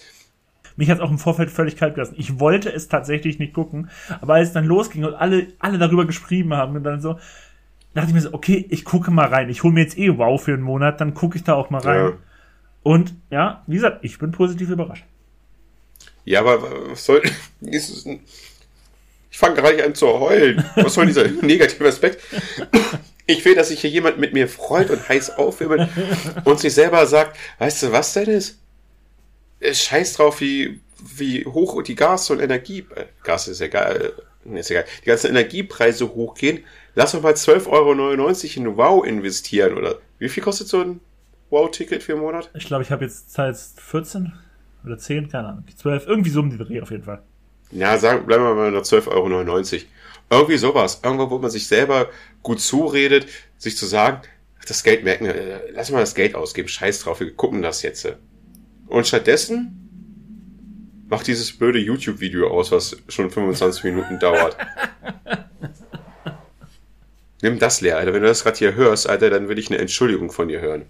Mich 0.76 0.90
hat 0.90 0.98
es 0.98 1.04
auch 1.04 1.12
im 1.12 1.20
Vorfeld 1.20 1.52
völlig 1.52 1.76
kalt 1.76 1.96
gelassen. 1.96 2.16
Ich 2.18 2.40
wollte 2.40 2.72
es 2.72 2.88
tatsächlich 2.88 3.40
nicht 3.40 3.54
gucken, 3.54 3.90
aber 4.22 4.36
als 4.36 4.50
es 4.50 4.54
dann 4.54 4.66
losging 4.66 5.04
und 5.04 5.14
alle, 5.14 5.48
alle 5.60 5.78
darüber 5.78 6.06
geschrieben 6.06 6.54
haben 6.54 6.76
und 6.76 6.84
dann 6.84 7.02
so, 7.02 7.20
dachte 7.94 8.08
ich 8.08 8.14
mir 8.14 8.22
so, 8.22 8.34
okay, 8.34 8.66
ich 8.70 8.86
gucke 8.86 9.12
mal 9.12 9.28
rein. 9.28 9.50
Ich 9.50 9.64
hole 9.64 9.74
mir 9.74 9.82
jetzt 9.82 9.98
eh 9.98 10.18
Wow 10.18 10.42
für 10.42 10.54
einen 10.54 10.64
Monat, 10.64 11.02
dann 11.02 11.14
gucke 11.14 11.38
ich 11.38 11.44
da 11.44 11.56
auch 11.56 11.70
mal 11.70 11.82
rein. 11.82 12.06
Ja. 12.06 12.18
Und 12.84 13.14
ja, 13.30 13.64
wie 13.68 13.76
gesagt, 13.76 14.00
ich 14.04 14.18
bin 14.18 14.32
positiv 14.32 14.70
überrascht. 14.70 15.06
Ja, 16.26 16.40
aber 16.40 16.92
was 16.92 17.06
soll. 17.06 17.22
Ich 19.34 19.38
fange 19.38 19.56
gerade 19.56 19.82
an 19.86 19.96
zu 19.96 20.08
heulen. 20.20 20.62
Was 20.76 20.96
soll 20.96 21.06
dieser 21.06 21.26
negative 21.42 21.88
Aspekt? 21.88 22.22
Ich 23.26 23.44
will, 23.46 23.56
dass 23.56 23.70
sich 23.70 23.82
hier 23.82 23.90
jemand 23.90 24.18
mit 24.18 24.34
mir 24.34 24.48
freut 24.48 24.90
und 24.90 25.08
heiß 25.08 25.38
aufwirbelt 25.38 25.90
und 26.44 26.60
sich 26.60 26.74
selber 26.74 27.06
sagt, 27.06 27.38
weißt 27.60 27.84
du, 27.84 27.92
was 27.92 28.14
denn 28.14 28.30
ist? 28.30 28.60
Scheiß 29.62 30.14
drauf, 30.14 30.42
wie, 30.42 30.82
wie 31.16 31.46
hoch 31.46 31.82
die 31.84 31.96
Gas- 31.96 32.30
und 32.32 32.40
Energie, 32.40 32.86
äh, 32.96 33.06
Gas 33.24 33.48
ist 33.48 33.62
egal, 33.62 34.14
äh, 34.46 34.60
ist 34.60 34.72
egal, 34.72 34.86
die 35.04 35.06
ganzen 35.06 35.30
Energiepreise 35.30 36.10
hochgehen. 36.10 36.64
Lass 36.96 37.12
doch 37.12 37.22
mal 37.22 37.34
12,99 37.34 37.70
Euro 37.70 38.70
in 38.70 38.78
Wow 38.78 39.06
investieren, 39.06 39.78
oder? 39.78 40.00
Wie 40.20 40.30
viel 40.30 40.44
kostet 40.44 40.68
so 40.68 40.82
ein 40.82 41.00
Wow-Ticket 41.52 42.04
für 42.04 42.14
einen 42.14 42.22
Monat? 42.22 42.50
Ich 42.54 42.66
glaube, 42.66 42.84
ich 42.84 42.92
habe 42.92 43.06
jetzt 43.06 43.32
Zeit 43.32 43.56
14 43.56 44.34
oder 44.84 44.98
10, 44.98 45.30
keine 45.30 45.50
Ahnung, 45.50 45.64
12, 45.76 46.08
irgendwie 46.08 46.32
so 46.32 46.40
um 46.40 46.50
die 46.50 46.58
Dreh 46.58 46.82
auf 46.82 46.92
jeden 46.92 47.04
Fall. 47.04 47.22
Ja, 47.72 47.98
sagen, 47.98 48.26
bleiben 48.26 48.44
wir 48.44 48.54
mal 48.54 48.72
bei 48.72 48.78
12,99 48.78 49.08
Euro. 49.08 49.86
Irgendwie 50.32 50.58
sowas. 50.58 51.02
Irgendwo, 51.04 51.30
wo 51.30 51.38
man 51.40 51.52
sich 51.52 51.68
selber 51.68 52.10
gut 52.42 52.62
zuredet, 52.62 53.28
sich 53.58 53.76
zu 53.76 53.86
sagen, 53.86 54.22
das 54.66 54.84
Geld 54.84 55.04
merken, 55.04 55.26
äh, 55.26 55.60
lass 55.72 55.92
mal 55.92 56.00
das 56.00 56.16
Geld 56.16 56.36
ausgeben, 56.36 56.70
scheiß 56.70 57.02
drauf, 57.02 57.20
wir 57.20 57.36
gucken 57.36 57.62
das 57.62 57.82
jetzt. 57.82 58.08
Und 58.88 59.08
stattdessen 59.08 61.06
macht 61.10 61.28
dieses 61.28 61.52
blöde 61.58 61.80
YouTube-Video 61.80 62.50
aus, 62.50 62.72
was 62.72 62.96
schon 63.10 63.30
25 63.30 63.84
Minuten 63.84 64.20
dauert. 64.20 64.56
Nimm 67.42 67.60
das 67.60 67.82
leer, 67.82 67.98
Alter. 67.98 68.14
Wenn 68.14 68.22
du 68.22 68.28
das 68.28 68.44
gerade 68.44 68.58
hier 68.58 68.76
hörst, 68.76 69.10
Alter, 69.10 69.30
dann 69.30 69.50
will 69.50 69.60
ich 69.60 69.70
eine 69.70 69.80
Entschuldigung 69.80 70.32
von 70.32 70.48
dir 70.48 70.62
hören. 70.62 70.86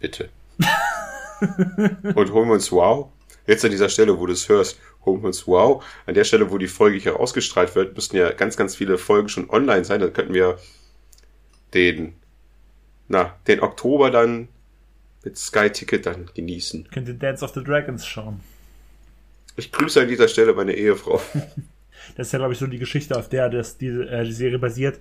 Bitte. 0.00 0.30
Und 2.14 2.32
holen 2.32 2.48
wir 2.48 2.54
uns 2.54 2.72
Wow. 2.72 3.10
Jetzt 3.46 3.64
an 3.64 3.72
dieser 3.72 3.88
Stelle, 3.88 4.18
wo 4.18 4.26
du 4.26 4.32
es 4.32 4.48
hörst, 4.48 4.78
uns 5.04 5.46
Wow. 5.46 5.84
An 6.06 6.14
der 6.14 6.24
Stelle, 6.24 6.50
wo 6.50 6.58
die 6.58 6.68
Folge 6.68 6.98
hier 6.98 7.18
ausgestrahlt 7.18 7.74
wird, 7.74 7.94
müssten 7.94 8.16
ja 8.16 8.32
ganz, 8.32 8.56
ganz 8.56 8.76
viele 8.76 8.98
Folgen 8.98 9.28
schon 9.28 9.50
online 9.50 9.84
sein. 9.84 10.00
Dann 10.00 10.12
könnten 10.12 10.34
wir 10.34 10.58
den, 11.74 12.14
na, 13.08 13.36
den 13.46 13.60
Oktober 13.60 14.10
dann 14.10 14.48
mit 15.24 15.36
Sky 15.36 15.70
Ticket 15.70 16.06
dann 16.06 16.30
genießen. 16.34 16.88
Könnt 16.92 17.08
ihr 17.08 17.14
Dance 17.14 17.44
of 17.44 17.52
the 17.54 17.62
Dragons 17.62 18.06
schauen. 18.06 18.40
Ich 19.56 19.70
grüße 19.70 20.00
an 20.00 20.08
dieser 20.08 20.28
Stelle 20.28 20.54
meine 20.54 20.72
Ehefrau. 20.72 21.20
Das 22.16 22.26
ist 22.26 22.32
ja, 22.32 22.40
glaube 22.40 22.52
ich, 22.52 22.58
so 22.58 22.66
die 22.66 22.80
Geschichte, 22.80 23.16
auf 23.16 23.28
der 23.28 23.48
das, 23.48 23.78
die, 23.78 23.86
äh, 23.86 24.24
die 24.24 24.32
Serie 24.32 24.58
basiert. 24.58 24.98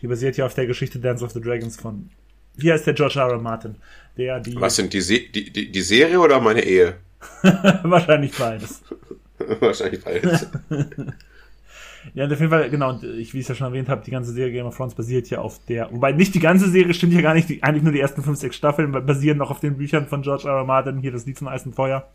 Die 0.00 0.06
basiert 0.06 0.36
ja 0.36 0.46
auf 0.46 0.54
der 0.54 0.66
Geschichte 0.66 1.00
Dance 1.00 1.24
of 1.24 1.32
the 1.32 1.40
Dragons 1.40 1.76
von. 1.76 2.10
Wie 2.54 2.70
heißt 2.70 2.86
der 2.86 2.94
George 2.94 3.18
R. 3.18 3.30
R. 3.30 3.38
Martin? 3.38 3.76
Der 4.16 4.38
die. 4.38 4.54
Was 4.60 4.76
sind 4.76 4.92
die, 4.92 5.00
Se 5.00 5.18
die, 5.18 5.50
die, 5.50 5.72
die 5.72 5.82
Serie 5.82 6.20
oder 6.20 6.40
meine 6.40 6.62
Ehe? 6.62 6.94
Wahrscheinlich 7.82 8.36
beides. 8.36 8.82
Wahrscheinlich 9.60 10.04
beides. 10.04 10.46
ja, 12.14 12.24
auf 12.26 12.40
jeden 12.40 12.50
Fall, 12.50 12.70
genau, 12.70 12.90
und 12.90 13.04
ich, 13.04 13.34
wie 13.34 13.38
ich 13.38 13.44
es 13.44 13.48
ja 13.48 13.54
schon 13.54 13.66
erwähnt 13.66 13.88
habe, 13.88 14.04
die 14.04 14.10
ganze 14.10 14.32
Serie 14.32 14.52
Game 14.52 14.66
of 14.66 14.76
Thrones 14.76 14.94
basiert 14.94 15.28
ja 15.30 15.38
auf 15.40 15.60
der, 15.66 15.90
wobei 15.92 16.12
nicht 16.12 16.34
die 16.34 16.40
ganze 16.40 16.68
Serie 16.68 16.94
stimmt 16.94 17.12
ja 17.14 17.20
gar 17.20 17.34
nicht, 17.34 17.48
die, 17.48 17.62
eigentlich 17.62 17.82
nur 17.82 17.92
die 17.92 18.00
ersten 18.00 18.22
fünf, 18.22 18.38
sechs 18.38 18.56
Staffeln 18.56 18.92
basieren 18.92 19.38
noch 19.38 19.50
auf 19.50 19.60
den 19.60 19.76
Büchern 19.76 20.06
von 20.06 20.22
George 20.22 20.48
R. 20.48 20.58
R. 20.58 20.64
Martin, 20.64 20.98
hier 20.98 21.12
das 21.12 21.26
Lied 21.26 21.38
von 21.38 21.48
Eis 21.48 21.66
und 21.66 21.74
Feuer. 21.74 22.08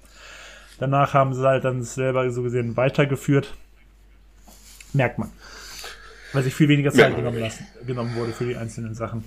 Danach 0.80 1.14
haben 1.14 1.34
sie 1.34 1.46
halt 1.46 1.66
dann 1.66 1.84
selber 1.84 2.30
so 2.32 2.42
gesehen 2.42 2.78
weitergeführt. 2.78 3.54
Merkt 4.94 5.20
man. 5.20 5.30
Weil 6.32 6.44
sich 6.44 6.54
viel 6.54 6.70
weniger 6.70 6.92
Zeit 6.92 7.16
genommen, 7.16 7.40
lassen, 7.40 7.66
genommen 7.86 8.16
wurde 8.16 8.32
für 8.32 8.46
die 8.46 8.56
einzelnen 8.56 8.96
Sachen. 8.96 9.24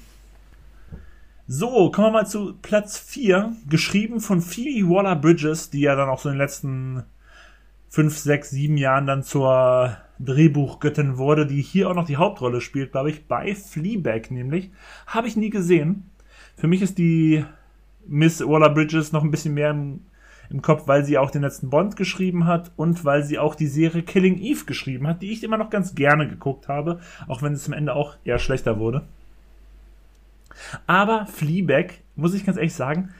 So, 1.48 1.90
kommen 1.90 2.08
wir 2.08 2.12
mal 2.12 2.26
zu 2.26 2.54
Platz 2.62 2.98
4. 2.98 3.52
Geschrieben 3.68 4.20
von 4.20 4.40
Phoebe 4.40 4.88
Waller-Bridges, 4.88 5.70
die 5.70 5.80
ja 5.80 5.96
dann 5.96 6.08
auch 6.08 6.20
so 6.20 6.28
in 6.28 6.36
den 6.36 6.38
letzten 6.38 7.02
5, 7.92 8.16
6, 8.16 8.50
7 8.50 8.76
Jahren 8.78 9.06
dann 9.06 9.22
zur 9.22 9.96
Drehbuchgöttin 10.18 11.18
wurde, 11.18 11.46
die 11.46 11.60
hier 11.60 11.90
auch 11.90 11.94
noch 11.94 12.06
die 12.06 12.16
Hauptrolle 12.16 12.60
spielt, 12.60 12.92
glaube 12.92 13.10
ich, 13.10 13.26
bei 13.26 13.54
Fleabag 13.54 14.30
nämlich. 14.30 14.70
Habe 15.06 15.28
ich 15.28 15.36
nie 15.36 15.50
gesehen. 15.50 16.10
Für 16.56 16.68
mich 16.68 16.80
ist 16.80 16.96
die 16.96 17.44
Miss 18.06 18.40
Waller-Bridges 18.40 19.12
noch 19.12 19.22
ein 19.22 19.30
bisschen 19.30 19.54
mehr 19.54 19.70
im 19.70 20.00
im 20.52 20.60
Kopf, 20.60 20.86
weil 20.86 21.04
sie 21.04 21.16
auch 21.16 21.30
den 21.30 21.42
letzten 21.42 21.70
Bond 21.70 21.96
geschrieben 21.96 22.46
hat 22.46 22.72
und 22.76 23.06
weil 23.06 23.24
sie 23.24 23.38
auch 23.38 23.54
die 23.54 23.66
Serie 23.66 24.02
Killing 24.02 24.38
Eve 24.38 24.66
geschrieben 24.66 25.06
hat, 25.06 25.22
die 25.22 25.32
ich 25.32 25.42
immer 25.42 25.56
noch 25.56 25.70
ganz 25.70 25.94
gerne 25.94 26.28
geguckt 26.28 26.68
habe, 26.68 27.00
auch 27.26 27.40
wenn 27.40 27.54
es 27.54 27.66
am 27.66 27.72
Ende 27.72 27.94
auch 27.94 28.16
eher 28.24 28.38
schlechter 28.38 28.78
wurde. 28.78 29.02
Aber 30.86 31.26
Fleabag, 31.26 31.94
muss 32.16 32.34
ich 32.34 32.44
ganz 32.44 32.58
ehrlich 32.58 32.74
sagen, 32.74 33.10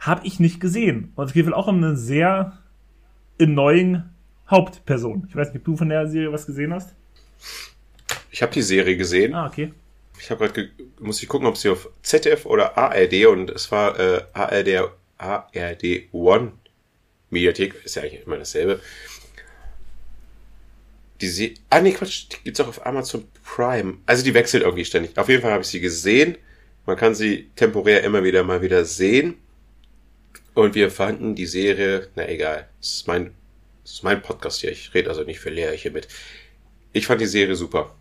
habe 0.00 0.26
ich 0.26 0.40
nicht 0.40 0.58
gesehen. 0.58 1.12
Und 1.14 1.26
es 1.26 1.32
geht 1.32 1.46
wohl 1.46 1.54
auch 1.54 1.68
um 1.68 1.76
eine 1.76 1.96
sehr 1.96 2.58
annoying 3.40 4.02
Hauptperson. 4.52 5.26
Ich 5.28 5.34
weiß 5.34 5.48
nicht, 5.48 5.58
ob 5.58 5.64
du 5.64 5.76
von 5.76 5.88
der 5.88 6.06
Serie 6.06 6.30
was 6.30 6.46
gesehen 6.46 6.72
hast. 6.72 6.94
Ich 8.30 8.42
habe 8.42 8.52
die 8.52 8.62
Serie 8.62 8.96
gesehen. 8.96 9.34
Ah, 9.34 9.46
okay. 9.46 9.72
Ich 10.20 10.30
habe 10.30 10.48
gerade 10.48 10.70
muss 11.00 11.20
ich 11.22 11.28
gucken, 11.28 11.48
ob 11.48 11.56
sie 11.56 11.70
auf 11.70 11.88
ZDF 12.02 12.46
oder 12.46 12.78
ARD 12.78 13.26
und 13.26 13.50
es 13.50 13.72
war 13.72 13.98
äh, 13.98 14.22
ARD 14.32 14.92
ARD 15.18 16.12
One 16.12 16.52
Mediathek, 17.30 17.74
ist 17.84 17.96
ja 17.96 18.02
eigentlich 18.02 18.24
immer 18.24 18.38
dasselbe. 18.38 18.80
Die 21.20 21.28
Se 21.28 21.54
ah 21.70 21.80
nee, 21.80 21.92
Quatsch, 21.92 22.26
die 22.30 22.44
gibt's 22.44 22.60
auch 22.60 22.68
auf 22.68 22.86
Amazon 22.86 23.24
Prime. 23.44 23.98
Also 24.06 24.22
die 24.22 24.34
wechselt 24.34 24.64
irgendwie 24.64 24.84
ständig. 24.84 25.16
Auf 25.16 25.28
jeden 25.28 25.42
Fall 25.42 25.52
habe 25.52 25.62
ich 25.62 25.68
sie 25.68 25.80
gesehen. 25.80 26.36
Man 26.84 26.96
kann 26.96 27.14
sie 27.14 27.50
temporär 27.56 28.02
immer 28.02 28.22
wieder 28.24 28.42
mal 28.44 28.60
wieder 28.60 28.84
sehen. 28.84 29.36
Und 30.54 30.74
wir 30.74 30.90
fanden 30.90 31.34
die 31.34 31.46
Serie, 31.46 32.08
na 32.14 32.28
egal, 32.28 32.68
das 32.80 32.96
ist 32.96 33.08
mein, 33.08 33.32
das 33.82 33.92
ist 33.92 34.02
mein 34.02 34.22
Podcast 34.22 34.60
hier. 34.60 34.70
Ich 34.70 34.94
rede 34.94 35.10
also 35.10 35.24
nicht 35.24 35.40
für 35.40 35.50
Lehrer 35.50 35.72
hier 35.72 35.90
mit. 35.90 36.08
Ich 36.92 37.06
fand 37.06 37.20
die 37.20 37.26
Serie 37.26 37.56
super. 37.56 37.94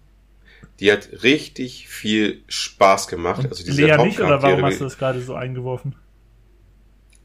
Die 0.79 0.91
hat 0.91 1.09
richtig 1.23 1.87
viel 1.87 2.43
Spaß 2.47 3.07
gemacht. 3.07 3.45
also 3.49 3.63
diese 3.63 3.85
Lea 3.85 3.97
nicht, 4.03 4.19
oder 4.19 4.41
warum 4.41 4.63
hast 4.63 4.79
du 4.79 4.85
das 4.85 4.97
gerade 4.97 5.21
so 5.21 5.35
eingeworfen? 5.35 5.95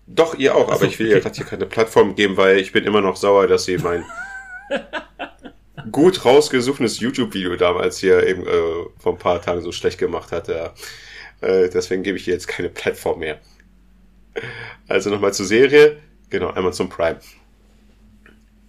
Doch, 0.06 0.34
ihr 0.38 0.54
auch, 0.54 0.68
Achso, 0.68 0.74
aber 0.74 0.84
ich 0.86 0.98
will 0.98 1.06
okay. 1.06 1.16
ihr 1.16 1.20
gerade 1.20 1.34
hier 1.34 1.44
keine 1.44 1.66
Plattform 1.66 2.14
geben, 2.14 2.36
weil 2.36 2.58
ich 2.58 2.72
bin 2.72 2.84
immer 2.84 3.00
noch 3.00 3.16
sauer, 3.16 3.46
dass 3.46 3.64
sie 3.64 3.78
mein 3.78 4.04
gut 5.92 6.24
rausgesuchtes 6.24 7.00
YouTube-Video 7.00 7.56
damals 7.56 7.98
hier 7.98 8.26
eben 8.26 8.46
äh, 8.46 8.84
vor 8.98 9.12
ein 9.12 9.18
paar 9.18 9.42
Tagen 9.42 9.62
so 9.62 9.72
schlecht 9.72 9.98
gemacht 9.98 10.32
hat. 10.32 10.48
Ja. 10.48 10.74
Äh, 11.40 11.68
deswegen 11.68 12.02
gebe 12.02 12.18
ich 12.18 12.28
ihr 12.28 12.34
jetzt 12.34 12.48
keine 12.48 12.68
Plattform 12.68 13.20
mehr. 13.20 13.40
Also 14.86 15.10
nochmal 15.10 15.34
zur 15.34 15.46
Serie. 15.46 15.98
Genau, 16.30 16.50
einmal 16.50 16.72
zum 16.72 16.88
Prime. 16.88 17.18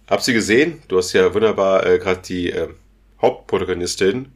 Hab 0.08 0.22
sie 0.22 0.32
gesehen. 0.32 0.82
Du 0.88 0.96
hast 0.98 1.12
ja 1.12 1.32
wunderbar 1.34 1.86
äh, 1.86 1.98
gerade 1.98 2.22
die 2.22 2.50
äh, 2.50 2.68
Hauptprotagonistin 3.20 4.32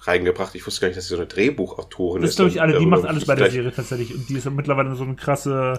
reingebracht. 0.00 0.54
Ich 0.54 0.66
wusste 0.66 0.80
gar 0.80 0.88
nicht, 0.88 0.98
dass 0.98 1.04
sie 1.04 1.14
so 1.14 1.16
eine 1.16 1.26
Drehbuchautorin 1.26 2.22
ist. 2.22 2.30
Das 2.30 2.36
glaube 2.36 2.50
ich 2.50 2.60
alle. 2.60 2.78
Die 2.78 2.86
macht 2.86 3.04
alles 3.04 3.24
bei 3.24 3.36
der 3.36 3.50
Serie 3.50 3.72
tatsächlich. 3.72 4.12
Und 4.12 4.28
die 4.28 4.36
ist 4.36 4.50
mittlerweile 4.50 4.94
so 4.96 5.04
eine 5.04 5.14
krasse 5.14 5.78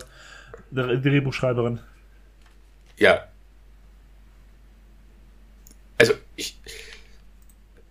Drehbuchschreiberin. 0.71 1.79
Ja. 2.97 3.27
Also, 5.97 6.13
ich. 6.35 6.57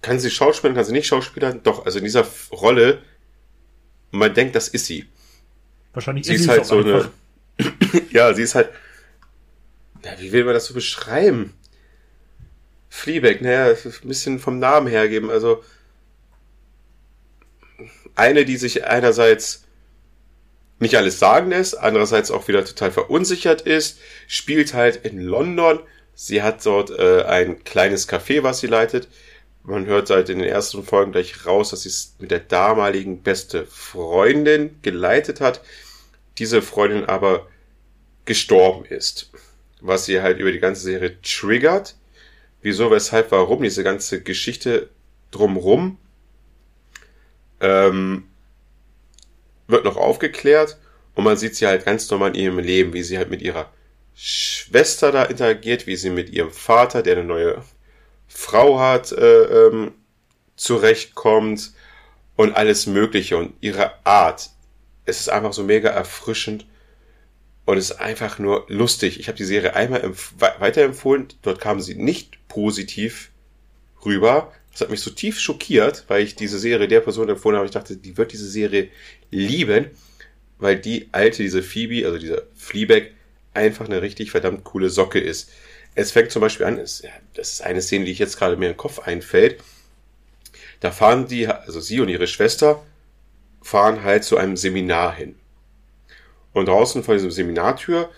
Kann 0.01 0.19
sie 0.19 0.31
schauspielern, 0.31 0.77
kann 0.77 0.85
sie 0.85 0.93
nicht 0.93 1.07
schauspielern? 1.07 1.63
Doch, 1.63 1.87
also 1.87 1.99
in 1.99 2.05
dieser 2.05 2.27
Rolle, 2.53 2.99
man 4.11 4.35
denkt, 4.35 4.55
das 4.55 4.69
ist 4.69 4.87
sie. 4.87 5.07
Wahrscheinlich 5.95 6.27
sie 6.27 6.35
ist, 6.35 6.43
ist 6.43 6.49
halt 6.49 6.67
so 6.67 6.79
einfach. 6.79 7.11
eine. 7.59 8.03
ja, 8.11 8.33
sie 8.35 8.43
ist 8.43 8.55
halt. 8.55 8.71
Ja, 10.05 10.13
wie 10.19 10.33
will 10.33 10.45
man 10.45 10.55
das 10.55 10.67
so 10.67 10.75
beschreiben? 10.75 11.55
Fleabag, 12.91 13.41
naja, 13.41 13.75
ein 13.75 14.09
bisschen 14.09 14.39
vom 14.39 14.59
Namen 14.59 14.87
hergeben. 14.87 15.31
Also 15.31 15.65
eine, 18.15 18.45
die 18.45 18.57
sich 18.57 18.87
einerseits 18.87 19.65
nicht 20.79 20.97
alles 20.97 21.19
sagen 21.19 21.51
lässt, 21.51 21.79
andererseits 21.79 22.31
auch 22.31 22.47
wieder 22.49 22.65
total 22.65 22.93
verunsichert 22.93 23.63
ist, 23.63 23.99
spielt 24.27 24.75
halt 24.75 25.05
in 25.05 25.19
London. 25.21 25.81
Sie 26.15 26.43
hat 26.43 26.65
dort 26.67 26.91
äh, 26.91 27.23
ein 27.25 27.65
kleines 27.65 28.09
Café, 28.09 28.43
was 28.43 28.61
sie 28.61 28.67
leitet. 28.67 29.09
Man 29.63 29.87
hört 29.87 30.11
halt 30.11 30.29
in 30.29 30.39
den 30.39 30.49
ersten 30.49 30.85
Folgen 30.85 31.13
gleich 31.13 31.47
raus, 31.47 31.71
dass 31.71 31.83
sie 31.83 31.89
es 31.89 32.15
mit 32.19 32.31
der 32.31 32.41
damaligen 32.41 33.23
beste 33.23 33.67
Freundin 33.67 34.79
geleitet 34.83 35.41
hat. 35.41 35.63
Diese 36.39 36.61
Freundin 36.61 37.07
aber 37.07 37.49
gestorben 38.27 38.85
ist. 38.85 39.31
Was 39.87 40.07
sie 40.07 40.23
halt 40.23 40.39
über 40.39 40.51
die 40.51 40.61
ganze 40.61 40.81
Serie 40.81 41.21
triggert. 41.21 41.95
Wieso, 42.63 42.91
weshalb, 42.91 43.31
warum, 43.33 43.63
diese 43.63 43.85
ganze 43.85 44.23
Geschichte 44.23 44.89
drumrum. 45.31 45.99
Ähm, 47.61 48.25
wird 49.67 49.85
noch 49.85 49.99
aufgeklärt 49.99 50.79
und 51.15 51.25
man 51.25 51.37
sieht 51.37 51.57
sie 51.57 51.67
halt 51.67 51.85
ganz 51.85 52.11
normal 52.11 52.31
in 52.31 52.43
ihrem 52.43 52.59
Leben, 52.61 52.95
wie 52.95 53.03
sie 53.03 53.19
halt 53.19 53.29
mit 53.29 53.43
ihrer 53.43 53.71
Schwester 54.15 55.13
da 55.13 55.25
interagiert, 55.25 55.87
wie 55.87 55.97
sie 55.97 56.11
mit 56.11 56.31
ihrem 56.31 56.51
Vater, 56.51 57.03
der 57.03 57.19
eine 57.19 57.25
neue 57.25 57.63
Frau 58.27 58.79
hat, 58.81 59.13
äh, 59.13 59.67
ähm, 59.67 59.93
zurechtkommt 60.57 61.73
und 62.37 62.57
alles 62.57 62.87
Mögliche 62.87 63.37
und 63.37 63.53
ihre 63.61 63.93
Art. 64.07 64.51
Es 65.05 65.21
ist 65.21 65.29
einfach 65.29 65.53
so 65.53 65.63
mega 65.63 65.91
erfrischend 65.91 66.67
und 67.65 67.79
es 67.79 67.91
ist 67.91 68.01
einfach 68.01 68.39
nur 68.39 68.67
lustig. 68.69 69.19
Ich 69.21 69.29
habe 69.29 69.39
die 69.39 69.45
Serie 69.45 69.75
einmal 69.75 70.13
weiterempfohlen, 70.59 71.29
dort 71.43 71.61
kam 71.61 71.81
sie 71.81 71.95
nicht 71.95 72.39
positiv 72.49 73.31
rüber. 74.05 74.53
Das 74.73 74.83
hat 74.83 74.91
mich 74.91 75.01
so 75.01 75.11
tief 75.11 75.39
schockiert, 75.39 76.05
weil 76.09 76.23
ich 76.23 76.35
diese 76.35 76.59
Serie 76.59 76.89
der 76.89 77.01
Person 77.01 77.29
empfohlen 77.29 77.57
habe. 77.57 77.67
Ich 77.67 77.73
dachte, 77.73 77.97
die 77.97 78.17
wird 78.17 78.33
diese 78.33 78.49
Serie 78.49 78.89
lieben, 79.31 79.91
weil 80.59 80.79
die 80.79 81.09
alte, 81.13 81.43
diese 81.43 81.63
Phoebe, 81.63 82.05
also 82.07 82.19
dieser 82.19 82.43
Fleabag, 82.55 83.13
einfach 83.55 83.87
eine 83.87 84.03
richtig 84.03 84.31
verdammt 84.33 84.65
coole 84.65 84.91
Socke 84.91 85.21
ist. 85.21 85.51
Es 85.95 86.11
fängt 86.11 86.33
zum 86.33 86.41
Beispiel 86.41 86.67
an, 86.67 86.79
es, 86.79 87.05
das 87.35 87.53
ist 87.53 87.61
eine 87.63 87.81
Szene, 87.81 88.05
die 88.05 88.11
ich 88.11 88.19
jetzt 88.19 88.37
gerade 88.37 88.57
mir 88.57 88.67
in 88.67 88.73
den 88.73 88.77
Kopf 88.77 88.99
einfällt. 88.99 89.63
Da 90.81 90.91
fahren 90.91 91.29
die, 91.29 91.47
also 91.47 91.81
sie 91.81 92.01
und 92.01 92.09
ihre 92.09 92.27
Schwester, 92.27 92.85
fahren 93.63 94.03
halt 94.03 94.25
zu 94.25 94.37
einem 94.37 94.57
Seminar 94.57 95.15
hin. 95.15 95.37
Und 96.55 96.69
draußen 96.69 97.03
vor 97.03 97.15
diesem 97.15 97.31
Seminartür, 97.31 98.11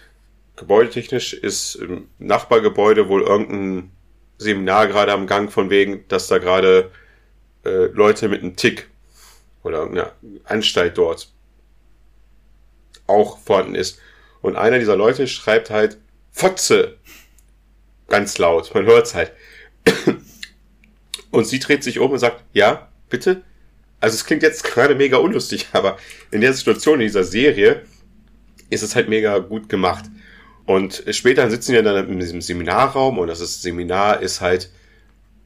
gebäudetechnisch, 0.54 1.32
ist 1.32 1.74
im 1.74 2.08
Nachbargebäude 2.18 3.08
wohl 3.08 3.22
irgendein 3.22 3.90
Seminar 4.38 4.86
gerade 4.86 5.12
am 5.12 5.26
Gang, 5.26 5.50
von 5.50 5.70
wegen, 5.70 6.06
dass 6.08 6.28
da 6.28 6.38
gerade 6.38 6.92
äh, 7.64 7.86
Leute 7.86 8.28
mit 8.28 8.42
einem 8.42 8.54
Tick 8.54 8.88
oder 9.64 9.78
irgendeine 9.78 10.12
Anstalt 10.44 10.96
dort 10.96 11.32
auch 13.06 13.38
vorhanden 13.38 13.74
ist. 13.74 13.98
Und 14.42 14.56
einer 14.56 14.78
dieser 14.78 14.96
Leute 14.96 15.26
schreibt 15.26 15.70
halt 15.70 15.98
Fotze 16.30 16.98
ganz 18.08 18.38
laut, 18.38 18.72
man 18.74 18.86
hört's 18.86 19.14
halt. 19.14 19.32
Und 21.30 21.46
sie 21.46 21.58
dreht 21.58 21.82
sich 21.82 21.98
um 21.98 22.10
und 22.10 22.18
sagt, 22.18 22.44
ja, 22.52 22.88
bitte. 23.08 23.42
Also 24.00 24.14
es 24.14 24.24
klingt 24.24 24.42
jetzt 24.42 24.62
gerade 24.62 24.94
mega 24.94 25.16
unlustig, 25.16 25.68
aber 25.72 25.98
in 26.30 26.40
der 26.40 26.52
Situation, 26.52 27.00
in 27.00 27.06
dieser 27.06 27.24
Serie, 27.24 27.82
ist 28.70 28.82
es 28.82 28.94
halt 28.96 29.08
mega 29.08 29.38
gut 29.38 29.68
gemacht. 29.68 30.04
Und 30.66 31.04
später 31.10 31.48
sitzen 31.48 31.72
wir 31.72 31.82
dann 31.82 32.10
in 32.10 32.18
diesem 32.18 32.42
Seminarraum 32.42 33.18
und 33.18 33.28
das 33.28 33.40
ist, 33.40 33.62
Seminar 33.62 34.20
ist 34.20 34.40
halt 34.40 34.70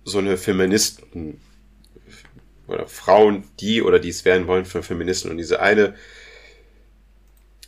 so 0.04 0.18
eine 0.18 0.38
Feministen 0.38 1.40
oder 2.66 2.86
Frauen, 2.86 3.44
die 3.60 3.82
oder 3.82 3.98
die 3.98 4.08
es 4.08 4.24
werden 4.24 4.46
wollen 4.46 4.64
für 4.64 4.82
Feministen. 4.82 5.30
Und 5.30 5.36
diese 5.36 5.60
eine 5.60 5.94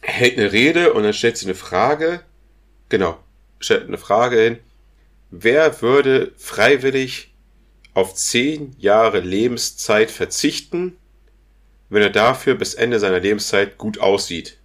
hält 0.01 0.39
eine 0.39 0.51
Rede 0.53 0.95
und 0.95 1.03
dann 1.03 1.13
stellt 1.13 1.37
sie 1.37 1.47
eine 1.47 1.55
Frage. 1.55 2.23
Genau, 2.89 3.19
stellt 3.61 3.87
eine 3.87 3.99
Frage 3.99 4.41
hin. 4.41 4.59
Wer 5.31 5.83
würde 5.83 6.33
freiwillig 6.39 7.35
auf 7.93 8.15
zehn 8.15 8.75
Jahre 8.79 9.21
Lebenszeit 9.21 10.11
verzichten, 10.11 10.97
wenn 11.91 12.03
er 12.03 12.11
dafür 12.11 12.55
bis 12.55 12.73
Ende 12.73 12.99
seiner 12.99 13.21
Lebenszeit 13.21 13.77
gut 13.77 13.99
aussieht 13.99 14.57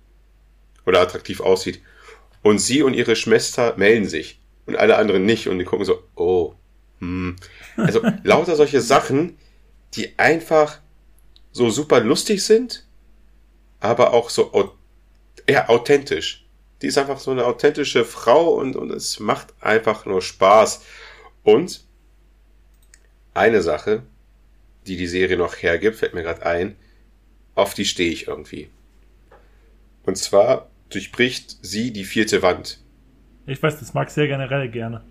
oder 0.88 1.02
attraktiv 1.02 1.42
aussieht? 1.42 1.82
Und 2.42 2.60
sie 2.60 2.82
und 2.82 2.94
ihre 2.94 3.16
Schwester 3.16 3.76
melden 3.78 4.08
sich 4.08 4.40
und 4.66 4.76
alle 4.76 4.98
anderen 4.98 5.26
nicht 5.26 5.48
und 5.48 5.60
die 5.60 5.66
gucken 5.66 5.86
so, 5.86 6.04
oh, 6.16 6.56
hm. 7.00 7.36
Also 7.76 8.02
lauter 8.24 8.56
solche 8.56 8.82
Sachen, 8.82 9.38
die 9.94 10.18
einfach 10.18 10.80
so 11.52 11.70
super 11.70 12.00
lustig 12.00 12.44
sind, 12.44 12.86
aber 13.80 14.14
auch 14.14 14.30
so 14.30 14.76
ja, 15.50 15.70
authentisch. 15.70 16.46
Die 16.82 16.88
ist 16.88 16.98
einfach 16.98 17.20
so 17.20 17.32
eine 17.32 17.46
authentische 17.46 18.06
Frau 18.06 18.54
und, 18.54 18.76
und 18.76 18.92
es 18.92 19.20
macht 19.20 19.54
einfach 19.62 20.06
nur 20.06 20.22
Spaß. 20.22 20.84
Und 21.44 21.84
eine 23.34 23.62
Sache, 23.62 24.04
die 24.86 24.98
die 24.98 25.08
Serie 25.08 25.38
noch 25.38 25.56
hergibt, 25.56 25.98
fällt 25.98 26.14
mir 26.14 26.24
gerade 26.24 26.46
ein, 26.46 26.76
auf 27.56 27.74
die 27.74 27.86
stehe 27.86 28.12
ich 28.12 28.28
irgendwie. 28.28 28.70
Und 30.04 30.18
zwar 30.18 30.70
durchbricht 30.90 31.58
sie 31.62 31.92
die 31.92 32.06
vierte 32.06 32.42
Wand. 32.42 32.80
Ich 33.46 33.62
weiß, 33.62 33.80
das 33.80 33.94
mag 33.94 34.10
sehr 34.10 34.28
generell 34.28 34.70
gerne. 34.70 35.04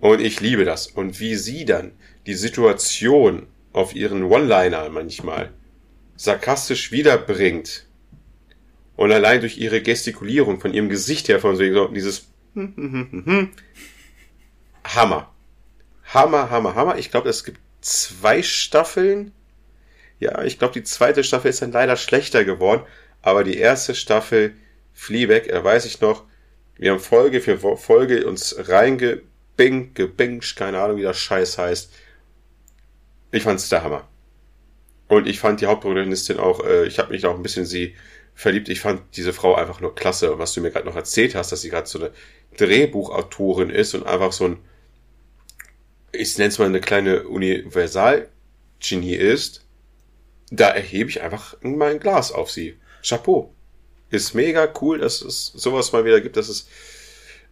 Und 0.00 0.20
ich 0.20 0.40
liebe 0.40 0.64
das. 0.64 0.86
Und 0.86 1.20
wie 1.20 1.34
sie 1.36 1.64
dann 1.64 1.92
die 2.26 2.34
Situation 2.34 3.46
auf 3.72 3.94
ihren 3.94 4.24
One-Liner 4.24 4.88
manchmal 4.90 5.50
sarkastisch 6.16 6.92
wiederbringt, 6.92 7.86
und 8.96 9.12
allein 9.12 9.40
durch 9.40 9.58
ihre 9.58 9.82
Gestikulierung 9.82 10.60
von 10.60 10.72
ihrem 10.72 10.88
Gesicht 10.88 11.28
her, 11.28 11.40
von 11.40 11.56
so 11.56 11.88
dieses 11.88 12.28
Hammer. 14.84 15.30
Hammer, 16.12 16.50
Hammer, 16.50 16.74
Hammer. 16.74 16.98
Ich 16.98 17.10
glaube, 17.10 17.28
es 17.28 17.44
gibt 17.44 17.58
zwei 17.80 18.42
Staffeln. 18.42 19.32
Ja, 20.20 20.44
ich 20.44 20.58
glaube, 20.58 20.74
die 20.74 20.84
zweite 20.84 21.24
Staffel 21.24 21.50
ist 21.50 21.60
dann 21.62 21.72
leider 21.72 21.96
schlechter 21.96 22.44
geworden. 22.44 22.82
Aber 23.24 23.42
die 23.42 23.56
erste 23.56 23.94
Staffel, 23.94 24.54
Fleabag, 24.92 25.48
da 25.48 25.64
weiß 25.64 25.86
ich 25.86 26.02
noch, 26.02 26.24
wir 26.76 26.92
haben 26.92 27.00
Folge 27.00 27.40
für 27.40 27.56
Folge 27.78 28.26
uns 28.26 28.54
reingebingt, 28.68 29.94
gebinged, 29.94 30.56
keine 30.56 30.78
Ahnung, 30.78 30.98
wie 30.98 31.04
das 31.04 31.18
Scheiß 31.18 31.56
heißt. 31.56 31.90
Ich 33.32 33.42
fand's 33.42 33.70
der 33.70 33.82
Hammer. 33.82 34.06
Und 35.08 35.26
ich 35.26 35.40
fand 35.40 35.62
die 35.62 35.66
Hauptprotagonistin 35.66 36.36
auch, 36.36 36.62
äh, 36.66 36.84
ich 36.84 36.98
habe 36.98 37.12
mich 37.12 37.24
auch 37.24 37.34
ein 37.34 37.42
bisschen 37.42 37.64
sie 37.64 37.94
verliebt. 38.34 38.68
Ich 38.68 38.80
fand 38.80 39.00
diese 39.16 39.32
Frau 39.32 39.54
einfach 39.54 39.80
nur 39.80 39.94
klasse. 39.94 40.30
Und 40.30 40.38
was 40.38 40.52
du 40.52 40.60
mir 40.60 40.70
gerade 40.70 40.86
noch 40.86 40.96
erzählt 40.96 41.34
hast, 41.34 41.50
dass 41.50 41.62
sie 41.62 41.70
gerade 41.70 41.86
so 41.86 41.98
eine 42.00 42.10
Drehbuchautorin 42.58 43.70
ist 43.70 43.94
und 43.94 44.06
einfach 44.06 44.32
so 44.32 44.48
ein, 44.48 44.58
ich 46.12 46.36
nenne 46.36 46.48
es 46.48 46.58
mal 46.58 46.66
eine 46.66 46.82
kleine 46.82 47.26
Universal-Genie 47.26 49.14
ist, 49.14 49.64
da 50.50 50.68
erhebe 50.68 51.08
ich 51.08 51.22
einfach 51.22 51.56
mein 51.62 52.00
Glas 52.00 52.30
auf 52.30 52.50
sie. 52.50 52.76
Chapeau. 53.06 53.54
Ist 54.10 54.34
mega 54.34 54.68
cool, 54.80 54.98
dass 54.98 55.22
es 55.22 55.46
sowas 55.46 55.92
mal 55.92 56.04
wieder 56.04 56.20
gibt. 56.20 56.36
dass 56.36 56.48
es 56.48 56.68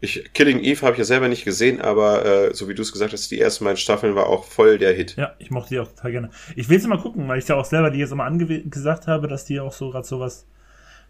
ich, 0.05 0.33
Killing 0.35 0.59
Eve 0.59 0.83
habe 0.83 0.93
ich 0.93 0.99
ja 0.99 1.05
selber 1.05 1.29
nicht 1.29 1.45
gesehen, 1.45 1.81
aber 1.81 2.27
äh, 2.27 2.55
so 2.55 2.69
wie 2.69 2.75
du 2.75 2.83
es 2.83 2.91
gesagt 2.91 3.13
hast, 3.13 3.31
die 3.31 3.41
ersten 3.41 3.65
beiden 3.65 3.77
Staffeln 3.77 4.17
war 4.17 4.27
auch 4.27 4.45
voll 4.45 4.77
der 4.77 4.93
Hit. 4.93 5.15
Ja, 5.17 5.37
ich 5.39 5.53
mochte 5.53 5.69
die 5.75 5.79
auch 5.79 5.87
total 5.87 6.11
gerne. 6.11 6.31
Ich 6.57 6.69
will 6.69 6.81
sie 6.81 6.89
mal 6.89 6.99
gucken, 6.99 7.29
weil 7.29 7.39
ich 7.39 7.47
ja 7.47 7.55
auch 7.55 7.65
selber 7.65 7.91
die 7.91 8.01
jetzt 8.01 8.11
immer 8.11 8.25
angesagt 8.25 9.07
habe, 9.07 9.29
dass 9.29 9.45
die 9.45 9.61
auch 9.61 9.73
so 9.73 9.91
gerade 9.91 10.05
sowas 10.05 10.45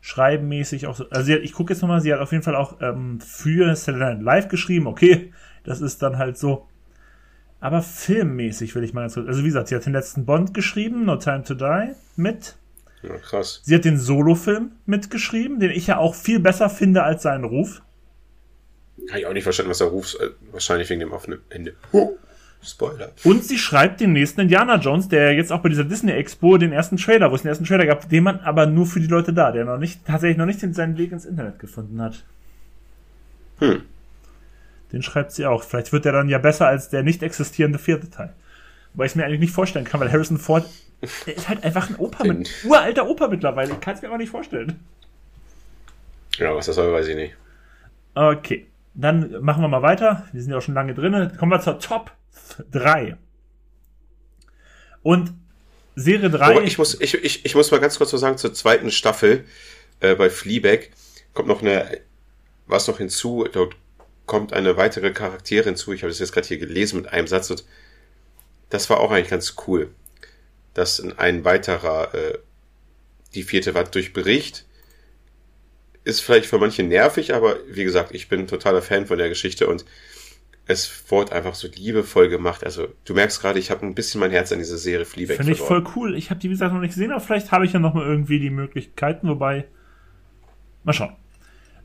schreibenmäßig 0.02 0.88
auch 0.88 0.94
so. 0.94 1.08
Also 1.08 1.24
sie, 1.24 1.36
ich 1.36 1.54
gucke 1.54 1.72
jetzt 1.72 1.80
nochmal, 1.80 2.02
sie 2.02 2.12
hat 2.12 2.20
auf 2.20 2.32
jeden 2.32 2.44
Fall 2.44 2.54
auch 2.54 2.82
ähm, 2.82 3.18
für 3.22 3.74
Saturday 3.74 4.22
Live 4.22 4.48
geschrieben. 4.48 4.86
Okay, 4.86 5.32
das 5.64 5.80
ist 5.80 6.02
dann 6.02 6.18
halt 6.18 6.36
so. 6.36 6.68
Aber 7.60 7.80
filmmäßig 7.80 8.74
will 8.74 8.84
ich 8.84 8.92
mal 8.92 9.02
ganz 9.02 9.14
kurz. 9.14 9.26
Also 9.26 9.40
wie 9.40 9.46
gesagt, 9.46 9.68
sie 9.68 9.74
hat 9.74 9.86
den 9.86 9.94
letzten 9.94 10.26
Bond 10.26 10.52
geschrieben, 10.52 11.06
No 11.06 11.16
Time 11.16 11.44
to 11.44 11.54
Die, 11.54 11.92
mit. 12.16 12.56
Ja, 13.02 13.16
krass. 13.18 13.60
Sie 13.64 13.74
hat 13.74 13.84
den 13.84 13.98
Solo-Film 13.98 14.72
mitgeschrieben, 14.86 15.58
den 15.58 15.70
ich 15.70 15.88
ja 15.88 15.98
auch 15.98 16.14
viel 16.14 16.38
besser 16.38 16.70
finde 16.70 17.02
als 17.02 17.22
seinen 17.22 17.44
Ruf. 17.44 17.82
Habe 19.08 19.20
ich 19.20 19.26
auch 19.26 19.32
nicht 19.32 19.44
verstanden, 19.44 19.70
was 19.70 19.80
er 19.80 19.88
ruft. 19.88 20.14
Äh, 20.20 20.30
wahrscheinlich 20.52 20.88
wegen 20.90 21.00
dem 21.00 21.12
offenen 21.12 21.40
Ende. 21.50 21.74
Huh. 21.92 22.16
Spoiler. 22.64 23.10
Und 23.24 23.42
sie 23.42 23.58
schreibt 23.58 24.00
den 24.00 24.12
nächsten 24.12 24.42
Indiana 24.42 24.76
Jones, 24.76 25.08
der 25.08 25.34
jetzt 25.34 25.50
auch 25.50 25.60
bei 25.60 25.68
dieser 25.68 25.82
Disney 25.82 26.12
Expo 26.12 26.58
den 26.58 26.70
ersten 26.70 26.96
Trailer, 26.96 27.32
wo 27.32 27.34
es 27.34 27.42
den 27.42 27.48
ersten 27.48 27.64
Trailer 27.64 27.86
gab, 27.86 28.08
den 28.08 28.22
man 28.22 28.38
aber 28.40 28.66
nur 28.66 28.86
für 28.86 29.00
die 29.00 29.08
Leute 29.08 29.32
da, 29.32 29.50
der 29.50 29.64
noch 29.64 29.78
nicht, 29.78 30.06
tatsächlich 30.06 30.38
noch 30.38 30.46
nicht 30.46 30.60
seinen 30.60 30.96
Weg 30.96 31.10
ins 31.10 31.24
Internet 31.24 31.58
gefunden 31.58 32.00
hat. 32.00 32.24
Hm. 33.58 33.82
Den 34.92 35.02
schreibt 35.02 35.32
sie 35.32 35.46
auch. 35.46 35.64
Vielleicht 35.64 35.92
wird 35.92 36.04
der 36.04 36.12
dann 36.12 36.28
ja 36.28 36.38
besser 36.38 36.68
als 36.68 36.88
der 36.88 37.02
nicht 37.02 37.24
existierende 37.24 37.80
vierte 37.80 38.10
Teil. 38.10 38.32
Weil 38.94 39.06
ich 39.06 39.12
es 39.12 39.16
mir 39.16 39.24
eigentlich 39.24 39.40
nicht 39.40 39.54
vorstellen 39.54 39.84
kann, 39.84 40.00
weil 40.00 40.12
Harrison 40.12 40.38
Ford, 40.38 40.64
der 41.26 41.36
ist 41.36 41.48
halt 41.48 41.64
einfach 41.64 41.90
ein 41.90 41.96
Opa 41.96 42.24
mit, 42.24 42.50
uralter 42.64 43.08
Opa 43.08 43.28
mittlerweile. 43.28 43.72
Ich 43.72 43.80
kann 43.80 43.94
es 43.94 44.02
mir 44.02 44.10
auch 44.10 44.16
nicht 44.16 44.30
vorstellen. 44.30 44.80
Ja, 46.38 46.54
was 46.54 46.66
das 46.66 46.76
soll, 46.76 46.92
weiß 46.92 47.08
ich 47.08 47.16
nicht. 47.16 47.34
Okay. 48.14 48.66
Dann 48.94 49.42
machen 49.42 49.62
wir 49.62 49.68
mal 49.68 49.82
weiter. 49.82 50.26
Wir 50.32 50.42
sind 50.42 50.50
ja 50.50 50.58
auch 50.58 50.62
schon 50.62 50.74
lange 50.74 50.94
drin. 50.94 51.32
Kommen 51.38 51.50
wir 51.50 51.60
zur 51.60 51.78
Top 51.78 52.12
3. 52.70 53.16
Und 55.02 55.32
Serie 55.94 56.30
3. 56.30 56.56
Oh, 56.56 56.60
ich, 56.60 56.78
muss, 56.78 57.00
ich, 57.00 57.14
ich, 57.14 57.44
ich 57.44 57.54
muss 57.54 57.70
mal 57.70 57.80
ganz 57.80 57.98
kurz 57.98 58.12
was 58.12 58.20
sagen 58.20 58.38
zur 58.38 58.54
zweiten 58.54 58.90
Staffel 58.90 59.44
äh, 60.00 60.14
bei 60.14 60.30
Fleabag. 60.30 60.90
Kommt 61.34 61.48
noch 61.48 61.62
eine, 61.62 62.00
was 62.66 62.88
noch 62.88 62.98
hinzu, 62.98 63.46
dort 63.50 63.74
kommt 64.26 64.52
eine 64.52 64.76
weitere 64.76 65.12
Charaktere 65.12 65.64
hinzu. 65.64 65.92
Ich 65.92 66.02
habe 66.02 66.10
das 66.10 66.18
jetzt 66.18 66.32
gerade 66.32 66.46
hier 66.46 66.58
gelesen 66.58 66.96
mit 66.96 67.12
einem 67.12 67.26
Satz 67.26 67.50
und 67.50 67.64
das 68.70 68.88
war 68.88 69.00
auch 69.00 69.10
eigentlich 69.10 69.28
ganz 69.28 69.56
cool, 69.66 69.90
dass 70.74 71.00
ein 71.18 71.44
weiterer 71.44 72.14
äh, 72.14 72.38
die 73.34 73.42
vierte 73.42 73.74
Wand 73.74 73.94
durchbricht. 73.94 74.66
Ist 76.04 76.20
vielleicht 76.20 76.46
für 76.46 76.58
manche 76.58 76.82
nervig, 76.82 77.34
aber 77.34 77.56
wie 77.68 77.84
gesagt, 77.84 78.12
ich 78.12 78.28
bin 78.28 78.46
totaler 78.46 78.82
Fan 78.82 79.06
von 79.06 79.18
der 79.18 79.28
Geschichte 79.28 79.68
und 79.68 79.84
es 80.66 81.10
wurde 81.10 81.32
einfach 81.32 81.54
so 81.54 81.68
liebevoll 81.68 82.28
gemacht. 82.28 82.64
Also 82.64 82.88
du 83.04 83.14
merkst 83.14 83.40
gerade, 83.40 83.58
ich 83.58 83.70
habe 83.70 83.84
ein 83.86 83.94
bisschen 83.94 84.20
mein 84.20 84.30
Herz 84.30 84.52
an 84.52 84.58
diese 84.58 84.78
Serie 84.78 85.04
Fleabag 85.04 85.36
Finde 85.36 85.52
ich 85.52 85.60
voll 85.60 85.84
cool. 85.96 86.16
Ich 86.16 86.30
habe 86.30 86.40
die, 86.40 86.48
wie 86.48 86.54
gesagt, 86.54 86.72
noch 86.72 86.80
nicht 86.80 86.94
gesehen, 86.94 87.12
aber 87.12 87.20
vielleicht 87.20 87.52
habe 87.52 87.64
ich 87.64 87.72
ja 87.72 87.78
noch 87.78 87.94
mal 87.94 88.06
irgendwie 88.06 88.38
die 88.38 88.50
Möglichkeiten, 88.50 89.28
wobei... 89.28 89.66
Mal 90.84 90.92
schauen. 90.92 91.16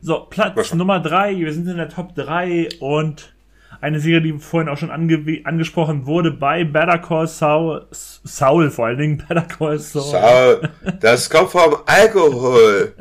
So, 0.00 0.26
Platz 0.30 0.74
Nummer 0.74 1.00
drei. 1.00 1.36
Wir 1.36 1.52
sind 1.52 1.68
in 1.68 1.76
der 1.76 1.88
Top 1.88 2.14
3 2.14 2.68
und 2.80 3.34
eine 3.80 4.00
Serie, 4.00 4.22
die 4.22 4.38
vorhin 4.38 4.68
auch 4.68 4.78
schon 4.78 4.90
ange 4.90 5.42
angesprochen 5.44 6.06
wurde 6.06 6.30
bei 6.30 6.64
Better 6.64 6.98
Call 6.98 7.26
Saul. 7.26 7.86
Saul 7.90 8.70
vor 8.70 8.86
allen 8.86 8.98
Dingen. 8.98 9.24
Better 9.28 9.42
Call 9.42 9.78
Saul. 9.78 10.02
Saul. 10.02 10.68
Das 11.00 11.28
kommt 11.28 11.50
vom 11.50 11.76
Alkohol. 11.86 12.94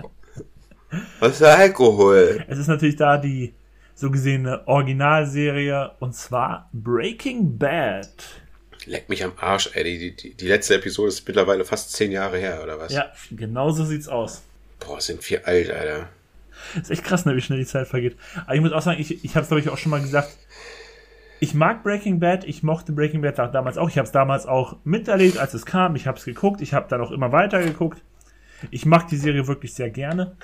Was 1.20 1.34
ist 1.34 1.44
Alkohol? 1.44 2.44
Es 2.48 2.58
ist 2.58 2.68
natürlich 2.68 2.96
da 2.96 3.18
die 3.18 3.54
so 3.96 4.12
gesehen 4.12 4.46
eine 4.46 4.68
Originalserie 4.68 5.92
und 6.00 6.16
zwar 6.16 6.70
Breaking 6.72 7.58
Bad. 7.58 8.12
Leck 8.86 9.10
mich 9.10 9.24
am 9.24 9.34
Arsch, 9.38 9.72
ey. 9.74 9.84
Die, 9.84 10.16
die, 10.16 10.34
die 10.36 10.48
letzte 10.48 10.76
Episode 10.76 11.10
ist 11.10 11.28
mittlerweile 11.28 11.66
fast 11.66 11.92
zehn 11.92 12.12
Jahre 12.12 12.38
her, 12.38 12.62
oder 12.64 12.80
was? 12.80 12.94
Ja, 12.94 13.12
genau 13.32 13.72
so 13.72 13.84
sieht's 13.84 14.08
aus. 14.08 14.44
Boah, 14.80 15.02
sind 15.02 15.28
wir 15.30 15.46
alt, 15.48 15.72
Alter. 15.72 16.10
ist 16.80 16.92
echt 16.92 17.04
krass, 17.04 17.26
ne, 17.26 17.36
wie 17.36 17.42
schnell 17.42 17.60
die 17.60 17.66
Zeit 17.66 17.88
vergeht. 17.88 18.16
Aber 18.46 18.56
ich 18.56 18.62
muss 18.62 18.72
auch 18.72 18.82
sagen, 18.82 19.02
ich, 19.02 19.24
ich 19.26 19.36
habe 19.36 19.42
es, 19.42 19.48
glaube 19.48 19.62
ich, 19.62 19.70
auch 19.70 19.78
schon 19.78 19.90
mal 19.90 20.02
gesagt. 20.02 20.30
Ich 21.40 21.54
mag 21.54 21.84
Breaking 21.84 22.20
Bad, 22.20 22.46
ich 22.46 22.64
mochte 22.64 22.92
Breaking 22.92 23.22
Bad 23.22 23.38
damals 23.54 23.78
auch. 23.78 23.90
Ich 23.90 23.98
habe 23.98 24.08
es 24.08 24.12
damals 24.12 24.46
auch 24.46 24.78
miterlebt, 24.84 25.38
als 25.38 25.54
es 25.54 25.66
kam. 25.66 25.96
Ich 25.96 26.08
habe 26.08 26.18
es 26.18 26.26
geguckt, 26.26 26.62
ich 26.62 26.74
habe 26.74 26.88
dann 26.90 27.02
auch 27.02 27.12
immer 27.12 27.32
weiter 27.32 27.62
geguckt. 27.62 28.02
Ich 28.72 28.86
mag 28.86 29.08
die 29.08 29.18
Serie 29.18 29.48
wirklich 29.48 29.74
sehr 29.74 29.92
gerne. 29.92 30.36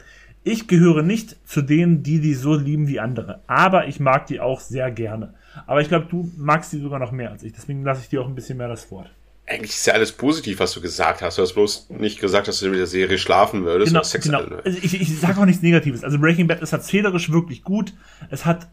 Ich 0.43 0.67
gehöre 0.67 1.01
nicht 1.03 1.37
zu 1.47 1.61
denen, 1.61 2.03
die 2.03 2.19
die 2.19 2.33
so 2.33 2.53
lieben 2.53 2.87
wie 2.87 2.99
andere. 2.99 3.41
Aber 3.47 3.87
ich 3.87 3.99
mag 3.99 4.27
die 4.27 4.39
auch 4.39 4.59
sehr 4.59 4.91
gerne. 4.91 5.33
Aber 5.65 5.81
ich 5.81 5.87
glaube, 5.87 6.07
du 6.09 6.29
magst 6.37 6.73
die 6.73 6.79
sogar 6.79 6.99
noch 6.99 7.11
mehr 7.11 7.31
als 7.31 7.43
ich. 7.43 7.53
Deswegen 7.53 7.83
lasse 7.83 8.01
ich 8.01 8.09
dir 8.09 8.21
auch 8.21 8.27
ein 8.27 8.35
bisschen 8.35 8.57
mehr 8.57 8.67
das 8.67 8.91
Wort. 8.91 9.09
Eigentlich 9.45 9.71
ist 9.71 9.85
ja 9.87 9.93
alles 9.93 10.11
positiv, 10.11 10.59
was 10.59 10.73
du 10.73 10.81
gesagt 10.81 11.21
hast. 11.21 11.37
Du 11.37 11.41
hast 11.41 11.53
bloß 11.53 11.89
nicht 11.89 12.19
gesagt, 12.19 12.47
dass 12.47 12.59
du 12.59 12.69
mit 12.69 12.79
der 12.79 12.87
Serie 12.87 13.17
schlafen 13.17 13.65
würdest 13.65 13.91
Genau, 13.91 14.03
Sex 14.03 14.25
genau. 14.25 14.39
Also 14.63 14.77
ich, 14.81 14.99
ich 14.99 15.19
sage 15.19 15.39
auch 15.39 15.45
nichts 15.45 15.61
Negatives. 15.61 16.03
Also 16.03 16.19
Breaking 16.19 16.47
Bad 16.47 16.61
ist 16.61 16.71
erzählerisch 16.71 17.31
wirklich 17.31 17.63
gut. 17.63 17.93
Es 18.29 18.45
hat 18.45 18.67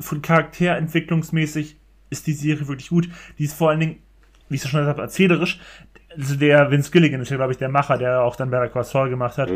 von 0.00 0.22
Charakterentwicklungsmäßig 0.22 1.76
ist 2.10 2.26
die 2.26 2.32
Serie 2.32 2.68
wirklich 2.68 2.88
gut. 2.88 3.08
Die 3.38 3.44
ist 3.44 3.54
vor 3.54 3.70
allen 3.70 3.80
Dingen, 3.80 3.96
wie 4.48 4.56
ich 4.56 4.64
es 4.64 4.68
schon 4.68 4.80
gesagt 4.80 4.96
habe, 4.96 5.02
erzählerisch. 5.02 5.60
Also 6.16 6.36
der 6.36 6.70
Vince 6.70 6.90
Gilligan 6.90 7.20
ist 7.20 7.30
ja, 7.30 7.36
glaube 7.36 7.52
ich, 7.52 7.58
der 7.58 7.68
Macher, 7.68 7.98
der 7.98 8.22
auch 8.22 8.34
dann 8.34 8.50
Better 8.50 8.68
Call 8.68 8.82
Saul 8.82 9.10
gemacht 9.10 9.36
hat. 9.36 9.50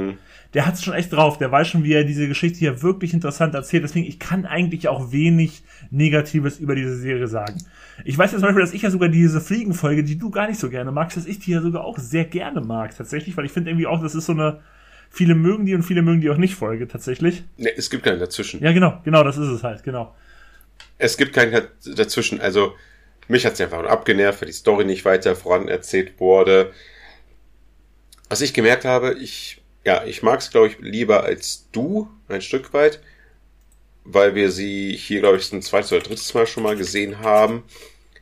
Der 0.52 0.66
hat 0.66 0.74
es 0.74 0.84
schon 0.84 0.94
echt 0.94 1.12
drauf. 1.12 1.38
Der 1.38 1.50
weiß 1.50 1.66
schon, 1.66 1.82
wie 1.82 1.94
er 1.94 2.04
diese 2.04 2.28
Geschichte 2.28 2.58
hier 2.58 2.82
wirklich 2.82 3.14
interessant 3.14 3.54
erzählt. 3.54 3.84
Deswegen, 3.84 4.06
ich 4.06 4.18
kann 4.18 4.44
eigentlich 4.44 4.86
auch 4.88 5.12
wenig 5.12 5.64
Negatives 5.90 6.58
über 6.58 6.74
diese 6.74 6.96
Serie 6.96 7.26
sagen. 7.26 7.56
Ich 8.04 8.18
weiß 8.18 8.32
ja 8.32 8.38
zum 8.38 8.46
Beispiel, 8.46 8.62
dass 8.62 8.74
ich 8.74 8.82
ja 8.82 8.90
sogar 8.90 9.08
diese 9.08 9.40
Fliegenfolge, 9.40 10.04
die 10.04 10.18
du 10.18 10.30
gar 10.30 10.46
nicht 10.46 10.60
so 10.60 10.68
gerne 10.68 10.92
magst, 10.92 11.16
dass 11.16 11.26
ich 11.26 11.38
die 11.38 11.52
ja 11.52 11.62
sogar 11.62 11.84
auch 11.84 11.98
sehr 11.98 12.26
gerne 12.26 12.60
mag, 12.60 12.96
tatsächlich, 12.96 13.36
weil 13.36 13.46
ich 13.46 13.52
finde 13.52 13.70
irgendwie 13.70 13.86
auch, 13.86 14.02
das 14.02 14.14
ist 14.14 14.26
so 14.26 14.32
eine, 14.32 14.60
viele 15.12 15.34
mögen 15.34 15.66
die 15.66 15.74
und 15.74 15.82
viele 15.82 16.02
mögen 16.02 16.20
die 16.20 16.30
auch 16.30 16.38
nicht 16.38 16.54
Folge, 16.54 16.88
tatsächlich. 16.88 17.44
Nee, 17.58 17.72
es 17.76 17.90
gibt 17.90 18.02
keinen 18.02 18.18
dazwischen. 18.18 18.62
Ja, 18.62 18.72
genau, 18.72 19.00
genau, 19.04 19.22
das 19.22 19.36
ist 19.36 19.48
es 19.48 19.62
halt, 19.62 19.84
genau. 19.84 20.14
Es 20.98 21.16
gibt 21.16 21.34
keinen 21.34 21.68
dazwischen. 21.84 22.40
Also, 22.40 22.74
mich 23.28 23.44
hat 23.44 23.52
es 23.52 23.60
einfach 23.60 23.82
nur 23.82 23.90
abgenervt, 23.90 24.40
weil 24.40 24.48
die 24.48 24.54
Story 24.54 24.84
nicht 24.84 25.04
weiter 25.04 25.36
voran 25.36 25.68
erzählt 25.68 26.18
wurde. 26.18 26.72
Was 28.30 28.40
ich 28.40 28.54
gemerkt 28.54 28.86
habe, 28.86 29.12
ich, 29.20 29.60
ja, 29.84 30.02
ich 30.04 30.22
mag 30.22 30.40
es, 30.40 30.50
glaube 30.50 30.68
ich, 30.68 30.78
lieber 30.80 31.24
als 31.24 31.68
du, 31.72 32.08
ein 32.28 32.40
Stück 32.40 32.72
weit, 32.72 33.00
weil 34.04 34.34
wir 34.34 34.50
sie 34.50 34.96
hier, 34.96 35.20
glaube 35.20 35.36
ich, 35.36 35.52
ein 35.52 35.60
zweites 35.60 35.92
oder 35.92 36.00
drittes 36.00 36.32
Mal 36.32 36.46
schon 36.46 36.62
mal 36.62 36.76
gesehen 36.76 37.18
haben. 37.20 37.64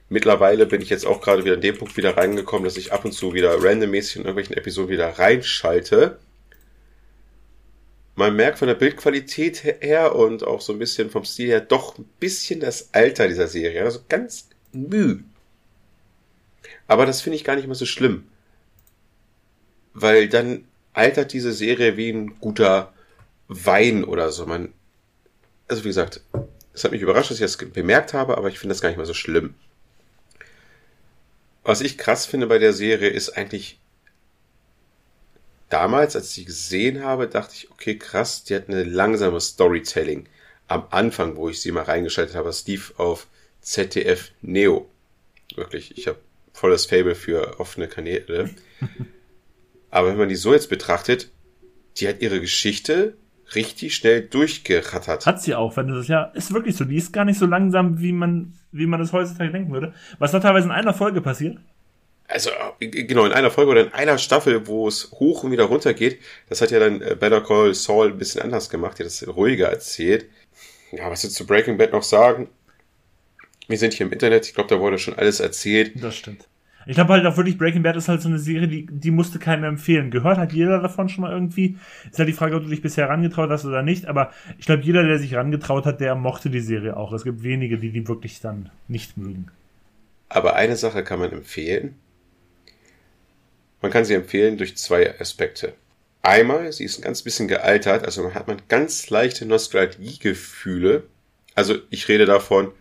Mittlerweile 0.08 0.66
bin 0.66 0.82
ich 0.82 0.90
jetzt 0.90 1.06
auch 1.06 1.20
gerade 1.20 1.44
wieder 1.44 1.54
an 1.54 1.60
dem 1.60 1.78
Punkt 1.78 1.96
wieder 1.96 2.16
reingekommen, 2.16 2.64
dass 2.64 2.76
ich 2.76 2.92
ab 2.92 3.04
und 3.04 3.12
zu 3.12 3.32
wieder 3.32 3.62
randommäßig 3.62 4.16
in 4.16 4.22
irgendwelchen 4.22 4.56
Episoden 4.56 4.90
wieder 4.90 5.20
reinschalte. 5.20 6.18
Man 8.20 8.36
merkt 8.36 8.58
von 8.58 8.68
der 8.68 8.74
Bildqualität 8.74 9.64
her 9.64 10.14
und 10.14 10.44
auch 10.44 10.60
so 10.60 10.74
ein 10.74 10.78
bisschen 10.78 11.08
vom 11.08 11.24
Stil 11.24 11.48
her 11.48 11.62
doch 11.62 11.96
ein 11.96 12.04
bisschen 12.20 12.60
das 12.60 12.92
Alter 12.92 13.28
dieser 13.28 13.48
Serie. 13.48 13.82
Also 13.82 14.00
ganz 14.10 14.50
müh. 14.72 15.20
Aber 16.86 17.06
das 17.06 17.22
finde 17.22 17.36
ich 17.36 17.44
gar 17.44 17.56
nicht 17.56 17.66
mal 17.66 17.74
so 17.74 17.86
schlimm. 17.86 18.28
Weil 19.94 20.28
dann 20.28 20.66
altert 20.92 21.32
diese 21.32 21.54
Serie 21.54 21.96
wie 21.96 22.10
ein 22.10 22.38
guter 22.40 22.92
Wein 23.48 24.04
oder 24.04 24.30
so. 24.32 24.44
Man, 24.44 24.74
also 25.66 25.82
wie 25.84 25.88
gesagt, 25.88 26.20
es 26.74 26.84
hat 26.84 26.90
mich 26.90 27.00
überrascht, 27.00 27.30
dass 27.30 27.40
ich 27.40 27.56
das 27.56 27.56
bemerkt 27.56 28.12
habe, 28.12 28.36
aber 28.36 28.48
ich 28.48 28.58
finde 28.58 28.74
das 28.74 28.82
gar 28.82 28.90
nicht 28.90 28.98
mal 28.98 29.06
so 29.06 29.14
schlimm. 29.14 29.54
Was 31.62 31.80
ich 31.80 31.96
krass 31.96 32.26
finde 32.26 32.48
bei 32.48 32.58
der 32.58 32.74
Serie 32.74 33.08
ist 33.08 33.30
eigentlich 33.30 33.79
damals, 35.70 36.14
als 36.16 36.28
ich 36.28 36.34
sie 36.34 36.44
gesehen 36.44 37.02
habe, 37.02 37.26
dachte 37.26 37.54
ich, 37.54 37.70
okay, 37.70 37.96
krass, 37.96 38.44
die 38.44 38.54
hat 38.54 38.68
eine 38.68 38.84
langsame 38.84 39.40
Storytelling. 39.40 40.28
Am 40.68 40.84
Anfang, 40.90 41.36
wo 41.36 41.48
ich 41.48 41.60
sie 41.60 41.72
mal 41.72 41.84
reingeschaltet 41.84 42.36
habe, 42.36 42.48
das 42.48 42.66
lief 42.66 42.94
auf 42.98 43.26
ZDF 43.60 44.30
Neo. 44.42 44.88
Wirklich, 45.56 45.96
ich 45.96 46.06
habe 46.06 46.18
volles 46.52 46.86
Fable 46.86 47.14
für 47.14 47.58
offene 47.58 47.88
Kanäle. 47.88 48.50
Aber 49.90 50.08
wenn 50.08 50.18
man 50.18 50.28
die 50.28 50.36
so 50.36 50.52
jetzt 50.52 50.68
betrachtet, 50.68 51.30
die 51.96 52.06
hat 52.06 52.20
ihre 52.20 52.40
Geschichte 52.40 53.16
richtig 53.54 53.96
schnell 53.96 54.22
durchgerattert. 54.22 55.26
Hat 55.26 55.42
sie 55.42 55.54
auch, 55.54 55.76
wenn 55.76 55.88
du 55.88 55.94
das 55.94 56.06
ja, 56.06 56.24
ist 56.24 56.52
wirklich 56.52 56.76
so. 56.76 56.84
Die 56.84 56.96
ist 56.96 57.12
gar 57.12 57.24
nicht 57.24 57.38
so 57.38 57.46
langsam, 57.46 58.00
wie 58.00 58.12
man, 58.12 58.54
wie 58.70 58.86
man 58.86 59.00
es 59.00 59.12
heutzutage 59.12 59.50
denken 59.50 59.72
würde. 59.72 59.92
Was 60.18 60.30
da 60.30 60.38
teilweise 60.38 60.66
in 60.66 60.72
einer 60.72 60.94
Folge 60.94 61.20
passiert. 61.20 61.58
Also, 62.30 62.50
genau, 62.78 63.26
in 63.26 63.32
einer 63.32 63.50
Folge 63.50 63.72
oder 63.72 63.80
in 63.82 63.92
einer 63.92 64.16
Staffel, 64.18 64.66
wo 64.68 64.86
es 64.86 65.10
hoch 65.12 65.42
und 65.42 65.50
wieder 65.50 65.64
runter 65.64 65.94
geht, 65.94 66.20
das 66.48 66.60
hat 66.60 66.70
ja 66.70 66.78
dann 66.78 67.02
äh, 67.02 67.16
Better 67.18 67.40
Call 67.40 67.74
Saul 67.74 68.08
ein 68.08 68.18
bisschen 68.18 68.42
anders 68.42 68.70
gemacht, 68.70 68.98
die 68.98 69.02
das 69.02 69.26
ruhiger 69.26 69.68
erzählt. 69.68 70.26
Ja, 70.92 71.10
was 71.10 71.24
willst 71.24 71.38
du 71.38 71.44
zu 71.44 71.46
Breaking 71.46 71.76
Bad 71.76 71.92
noch 71.92 72.04
sagen? 72.04 72.48
Wir 73.66 73.78
sind 73.78 73.94
hier 73.94 74.06
im 74.06 74.12
Internet, 74.12 74.46
ich 74.46 74.54
glaube, 74.54 74.68
da 74.68 74.80
wurde 74.80 74.98
schon 74.98 75.14
alles 75.14 75.40
erzählt. 75.40 75.92
Das 76.02 76.16
stimmt. 76.16 76.46
Ich 76.86 76.94
glaube 76.94 77.12
halt 77.12 77.26
auch 77.26 77.36
wirklich, 77.36 77.58
Breaking 77.58 77.82
Bad 77.82 77.96
ist 77.96 78.08
halt 78.08 78.22
so 78.22 78.28
eine 78.28 78.38
Serie, 78.38 78.66
die, 78.66 78.86
die 78.86 79.10
musste 79.10 79.38
keiner 79.38 79.66
empfehlen. 79.66 80.10
Gehört 80.10 80.38
hat 80.38 80.52
jeder 80.52 80.80
davon 80.80 81.08
schon 81.08 81.22
mal 81.22 81.32
irgendwie. 81.32 81.76
Ist 82.10 82.18
halt 82.18 82.28
die 82.28 82.32
Frage, 82.32 82.56
ob 82.56 82.62
du 82.62 82.68
dich 82.68 82.80
bisher 82.80 83.06
herangetraut 83.06 83.50
hast 83.50 83.64
oder 83.64 83.82
nicht. 83.82 84.06
Aber 84.06 84.32
ich 84.58 84.66
glaube, 84.66 84.82
jeder, 84.82 85.02
der 85.02 85.18
sich 85.18 85.32
herangetraut 85.32 85.84
hat, 85.84 86.00
der 86.00 86.14
mochte 86.14 86.48
die 86.48 86.60
Serie 86.60 86.96
auch. 86.96 87.12
Es 87.12 87.24
gibt 87.24 87.42
wenige, 87.42 87.78
die 87.78 87.90
die 87.90 88.08
wirklich 88.08 88.40
dann 88.40 88.70
nicht 88.88 89.18
mögen. 89.18 89.48
Aber 90.28 90.56
eine 90.56 90.76
Sache 90.76 91.04
kann 91.04 91.20
man 91.20 91.32
empfehlen. 91.32 91.96
Man 93.80 93.90
kann 93.90 94.04
sie 94.04 94.14
empfehlen 94.14 94.58
durch 94.58 94.76
zwei 94.76 95.18
Aspekte. 95.18 95.74
Einmal, 96.22 96.70
sie 96.72 96.84
ist 96.84 96.98
ein 96.98 97.02
ganz 97.02 97.22
bisschen 97.22 97.48
gealtert, 97.48 98.04
also 98.04 98.34
hat 98.34 98.46
man 98.46 98.60
ganz 98.68 99.08
leichte 99.08 99.46
Nostalgiegefühle. 99.46 101.04
Also 101.54 101.76
ich 101.88 102.08
rede 102.08 102.26
davon, 102.26 102.72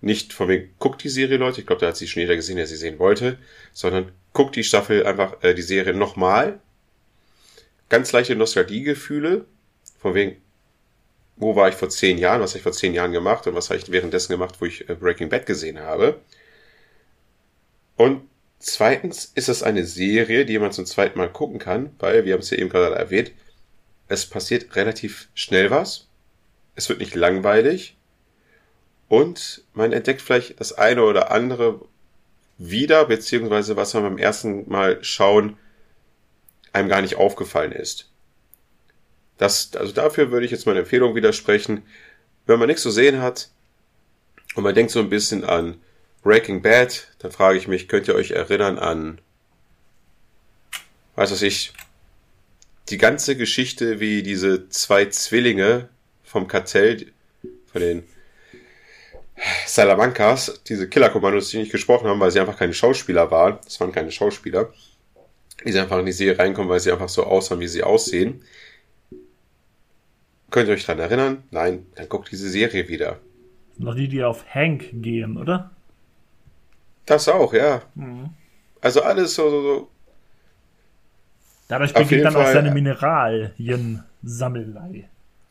nicht 0.00 0.32
von 0.32 0.48
wegen, 0.48 0.70
guckt 0.78 1.02
die 1.02 1.08
Serie, 1.08 1.38
Leute, 1.38 1.60
ich 1.60 1.66
glaube, 1.66 1.80
da 1.80 1.88
hat 1.88 1.96
sie 1.96 2.06
schon 2.06 2.20
jeder 2.20 2.36
gesehen, 2.36 2.56
der 2.56 2.68
sie 2.68 2.76
sehen 2.76 3.00
wollte, 3.00 3.38
sondern 3.72 4.12
guckt 4.32 4.54
die 4.54 4.62
Staffel 4.62 5.04
einfach, 5.04 5.42
äh, 5.42 5.54
die 5.54 5.62
Serie 5.62 5.92
nochmal. 5.92 6.60
Ganz 7.88 8.12
leichte 8.12 8.36
Nostalgiegefühle, 8.36 9.44
von 9.98 10.14
wegen, 10.14 10.36
wo 11.36 11.56
war 11.56 11.68
ich 11.68 11.74
vor 11.74 11.88
zehn 11.88 12.18
Jahren, 12.18 12.40
was 12.40 12.50
habe 12.50 12.58
ich 12.58 12.62
vor 12.62 12.72
zehn 12.72 12.94
Jahren 12.94 13.12
gemacht 13.12 13.46
und 13.46 13.54
was 13.54 13.70
habe 13.70 13.78
ich 13.78 13.90
währenddessen 13.90 14.32
gemacht, 14.32 14.56
wo 14.60 14.66
ich 14.66 14.88
äh, 14.88 14.94
Breaking 14.94 15.28
Bad 15.28 15.46
gesehen 15.46 15.80
habe. 15.80 16.20
Und 17.96 18.22
zweitens 18.58 19.32
ist 19.34 19.48
es 19.48 19.62
eine 19.62 19.84
Serie, 19.84 20.44
die 20.44 20.58
man 20.58 20.72
zum 20.72 20.86
zweiten 20.86 21.18
Mal 21.18 21.30
gucken 21.30 21.58
kann, 21.58 21.94
weil, 21.98 22.24
wir 22.24 22.34
haben 22.34 22.40
es 22.40 22.50
ja 22.50 22.58
eben 22.58 22.68
gerade 22.70 22.94
erwähnt, 22.94 23.32
es 24.08 24.26
passiert 24.26 24.74
relativ 24.76 25.28
schnell 25.34 25.70
was. 25.70 26.08
Es 26.74 26.88
wird 26.88 27.00
nicht 27.00 27.14
langweilig. 27.14 27.96
Und 29.08 29.64
man 29.74 29.92
entdeckt 29.92 30.22
vielleicht 30.22 30.60
das 30.60 30.72
eine 30.72 31.02
oder 31.02 31.30
andere 31.30 31.80
wieder, 32.58 33.04
beziehungsweise 33.06 33.76
was 33.76 33.94
man 33.94 34.02
beim 34.02 34.18
ersten 34.18 34.68
Mal 34.68 35.02
schauen 35.02 35.56
einem 36.72 36.88
gar 36.88 37.00
nicht 37.00 37.16
aufgefallen 37.16 37.72
ist. 37.72 38.10
Das, 39.38 39.74
also 39.76 39.92
dafür 39.92 40.30
würde 40.30 40.44
ich 40.44 40.52
jetzt 40.52 40.66
meine 40.66 40.80
Empfehlung 40.80 41.14
widersprechen. 41.14 41.82
Wenn 42.46 42.58
man 42.58 42.68
nichts 42.68 42.82
zu 42.82 42.90
sehen 42.90 43.22
hat 43.22 43.50
und 44.54 44.64
man 44.64 44.74
denkt 44.74 44.90
so 44.90 44.98
ein 45.00 45.10
bisschen 45.10 45.44
an 45.44 45.80
Breaking 46.22 46.62
Bad, 46.62 47.08
dann 47.20 47.30
frage 47.30 47.58
ich 47.58 47.68
mich, 47.68 47.88
könnt 47.88 48.08
ihr 48.08 48.14
euch 48.14 48.32
erinnern 48.32 48.78
an, 48.78 49.20
weiß 51.16 51.30
was 51.32 51.42
ich, 51.42 51.72
die 52.88 52.98
ganze 52.98 53.36
Geschichte, 53.36 54.00
wie 54.00 54.22
diese 54.22 54.68
zwei 54.68 55.06
Zwillinge 55.06 55.88
vom 56.24 56.48
Kartell, 56.48 57.12
von 57.70 57.80
den 57.80 58.02
Salamancas, 59.66 60.62
diese 60.66 60.88
Killerkommandos, 60.88 61.50
die 61.50 61.58
nicht 61.58 61.72
gesprochen 61.72 62.08
haben, 62.08 62.20
weil 62.20 62.30
sie 62.30 62.40
einfach 62.40 62.58
keine 62.58 62.74
Schauspieler 62.74 63.30
waren. 63.30 63.58
Das 63.64 63.78
waren 63.80 63.92
keine 63.92 64.10
Schauspieler. 64.10 64.72
Die 65.64 65.72
sind 65.72 65.82
einfach 65.82 65.98
in 65.98 66.06
die 66.06 66.12
Serie 66.12 66.38
reinkommen, 66.38 66.70
weil 66.70 66.80
sie 66.80 66.92
einfach 66.92 67.08
so 67.08 67.24
aussahen, 67.24 67.60
wie 67.60 67.68
sie 67.68 67.82
aussehen. 67.82 68.42
Könnt 70.50 70.68
ihr 70.68 70.74
euch 70.74 70.86
dran 70.86 70.98
erinnern? 70.98 71.42
Nein, 71.50 71.86
dann 71.94 72.08
guckt 72.08 72.30
diese 72.32 72.48
Serie 72.48 72.88
wieder. 72.88 73.20
Noch 73.76 73.94
die, 73.94 74.08
die 74.08 74.24
auf 74.24 74.46
Hank 74.54 74.88
gehen, 74.92 75.36
oder? 75.36 75.70
Das 77.08 77.28
auch, 77.28 77.52
ja. 77.54 77.82
Also 78.82 79.02
alles 79.02 79.34
so, 79.34 79.50
so, 79.50 79.62
so. 79.62 79.88
Dadurch 81.68 81.94
beginnt 81.94 82.24
dann 82.24 82.36
auch 82.36 82.42
Fall, 82.42 82.52
seine 82.52 82.68
ja. 82.68 82.74
Mineralien-Sammelei. 82.74 85.08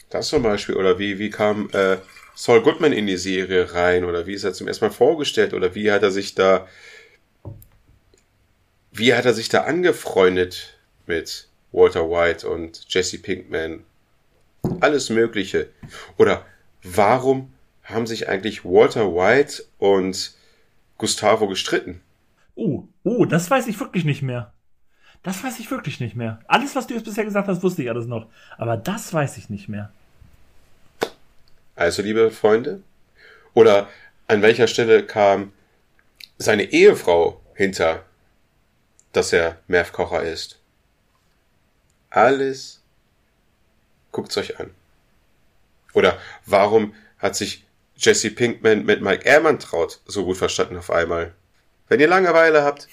Das 0.09 0.29
zum 0.29 0.43
Beispiel. 0.43 0.75
Oder 0.75 0.99
wie, 0.99 1.19
wie 1.19 1.31
kam 1.31 1.69
äh, 1.73 1.97
Saul 2.35 2.61
Goodman 2.61 2.93
in 2.93 3.07
die 3.07 3.17
Serie 3.17 3.73
rein? 3.73 4.05
Oder 4.05 4.27
wie 4.27 4.33
ist 4.33 4.43
er 4.43 4.53
zum 4.53 4.67
ersten 4.67 4.85
Mal 4.85 4.91
vorgestellt? 4.91 5.55
Oder 5.55 5.73
wie 5.75 5.91
hat 5.91 6.03
er 6.03 6.11
sich 6.11 6.35
da. 6.35 6.67
Wie 8.91 9.15
hat 9.15 9.25
er 9.25 9.33
sich 9.33 9.49
da 9.49 9.63
angefreundet 9.63 10.77
mit 11.07 11.47
Walter 11.71 12.07
White 12.09 12.47
und 12.47 12.85
Jesse 12.87 13.17
Pinkman? 13.17 13.83
Alles 14.79 15.09
Mögliche. 15.09 15.69
Oder 16.17 16.45
warum 16.83 17.51
haben 17.83 18.05
sich 18.05 18.29
eigentlich 18.29 18.63
Walter 18.63 19.11
White 19.13 19.63
und 19.79 20.36
Gustavo 20.97 21.47
gestritten? 21.47 22.01
Oh, 22.55 22.83
oh, 23.03 23.25
das 23.25 23.49
weiß 23.49 23.67
ich 23.67 23.79
wirklich 23.79 24.03
nicht 24.03 24.21
mehr. 24.21 24.53
Das 25.23 25.43
weiß 25.43 25.59
ich 25.59 25.69
wirklich 25.69 25.99
nicht 25.99 26.15
mehr. 26.15 26.39
Alles, 26.47 26.75
was 26.75 26.87
du 26.87 26.93
jetzt 26.93 27.05
bisher 27.05 27.25
gesagt 27.25 27.47
hast, 27.47 27.63
wusste 27.63 27.83
ich 27.83 27.89
alles 27.89 28.07
noch. 28.07 28.27
Aber 28.57 28.77
das 28.77 29.13
weiß 29.13 29.37
ich 29.37 29.49
nicht 29.49 29.67
mehr. 29.67 29.91
Also, 31.75 32.01
liebe 32.01 32.31
Freunde, 32.31 32.81
oder 33.53 33.87
an 34.27 34.41
welcher 34.41 34.67
Stelle 34.67 35.05
kam 35.05 35.51
seine 36.37 36.63
Ehefrau 36.63 37.41
hinter, 37.53 38.03
dass 39.11 39.33
er 39.33 39.59
Merv 39.67 39.91
Kocher 39.91 40.23
ist? 40.23 40.59
Alles 42.09 42.81
guckt's 44.11 44.37
euch 44.37 44.59
an. 44.59 44.71
Oder 45.93 46.17
warum 46.45 46.93
hat 47.19 47.35
sich 47.35 47.66
Jesse 47.97 48.31
Pinkman 48.31 48.85
mit 48.85 49.01
Mike 49.01 49.25
Ehrmann 49.25 49.59
traut 49.59 49.99
so 50.05 50.25
gut 50.25 50.37
verstanden 50.37 50.77
auf 50.77 50.91
einmal? 50.91 51.33
Wenn 51.89 51.99
ihr 51.99 52.07
Langeweile 52.07 52.63
habt, 52.63 52.87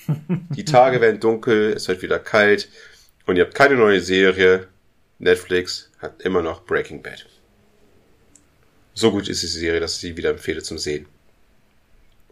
die 0.51 0.64
Tage 0.64 1.01
werden 1.01 1.20
dunkel, 1.20 1.72
es 1.72 1.89
wird 1.89 2.02
wieder 2.02 2.18
kalt 2.18 2.68
und 3.26 3.36
ihr 3.36 3.44
habt 3.44 3.55
keine 3.55 3.76
neue 3.76 4.01
Serie, 4.01 4.68
Netflix 5.18 5.90
hat 5.98 6.22
immer 6.22 6.43
noch 6.43 6.64
Breaking 6.64 7.02
Bad. 7.02 7.26
So 8.94 9.10
gut 9.10 9.28
ist 9.28 9.43
diese 9.43 9.59
Serie, 9.59 9.81
dass 9.81 9.94
ich 9.94 10.01
sie 10.01 10.16
wieder 10.16 10.31
empfehle 10.31 10.62
zum 10.62 10.78
Sehen. 10.78 11.06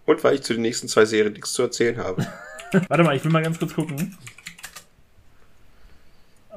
Und 0.04 0.22
weil 0.24 0.36
ich 0.36 0.42
zu 0.42 0.52
den 0.52 0.62
nächsten 0.62 0.88
zwei 0.88 1.04
Serien 1.04 1.32
nichts 1.32 1.52
zu 1.52 1.62
erzählen 1.62 1.98
habe. 1.98 2.26
Warte 2.88 3.04
mal, 3.04 3.16
ich 3.16 3.24
will 3.24 3.32
mal 3.32 3.42
ganz 3.42 3.58
kurz 3.58 3.74
gucken, 3.74 4.16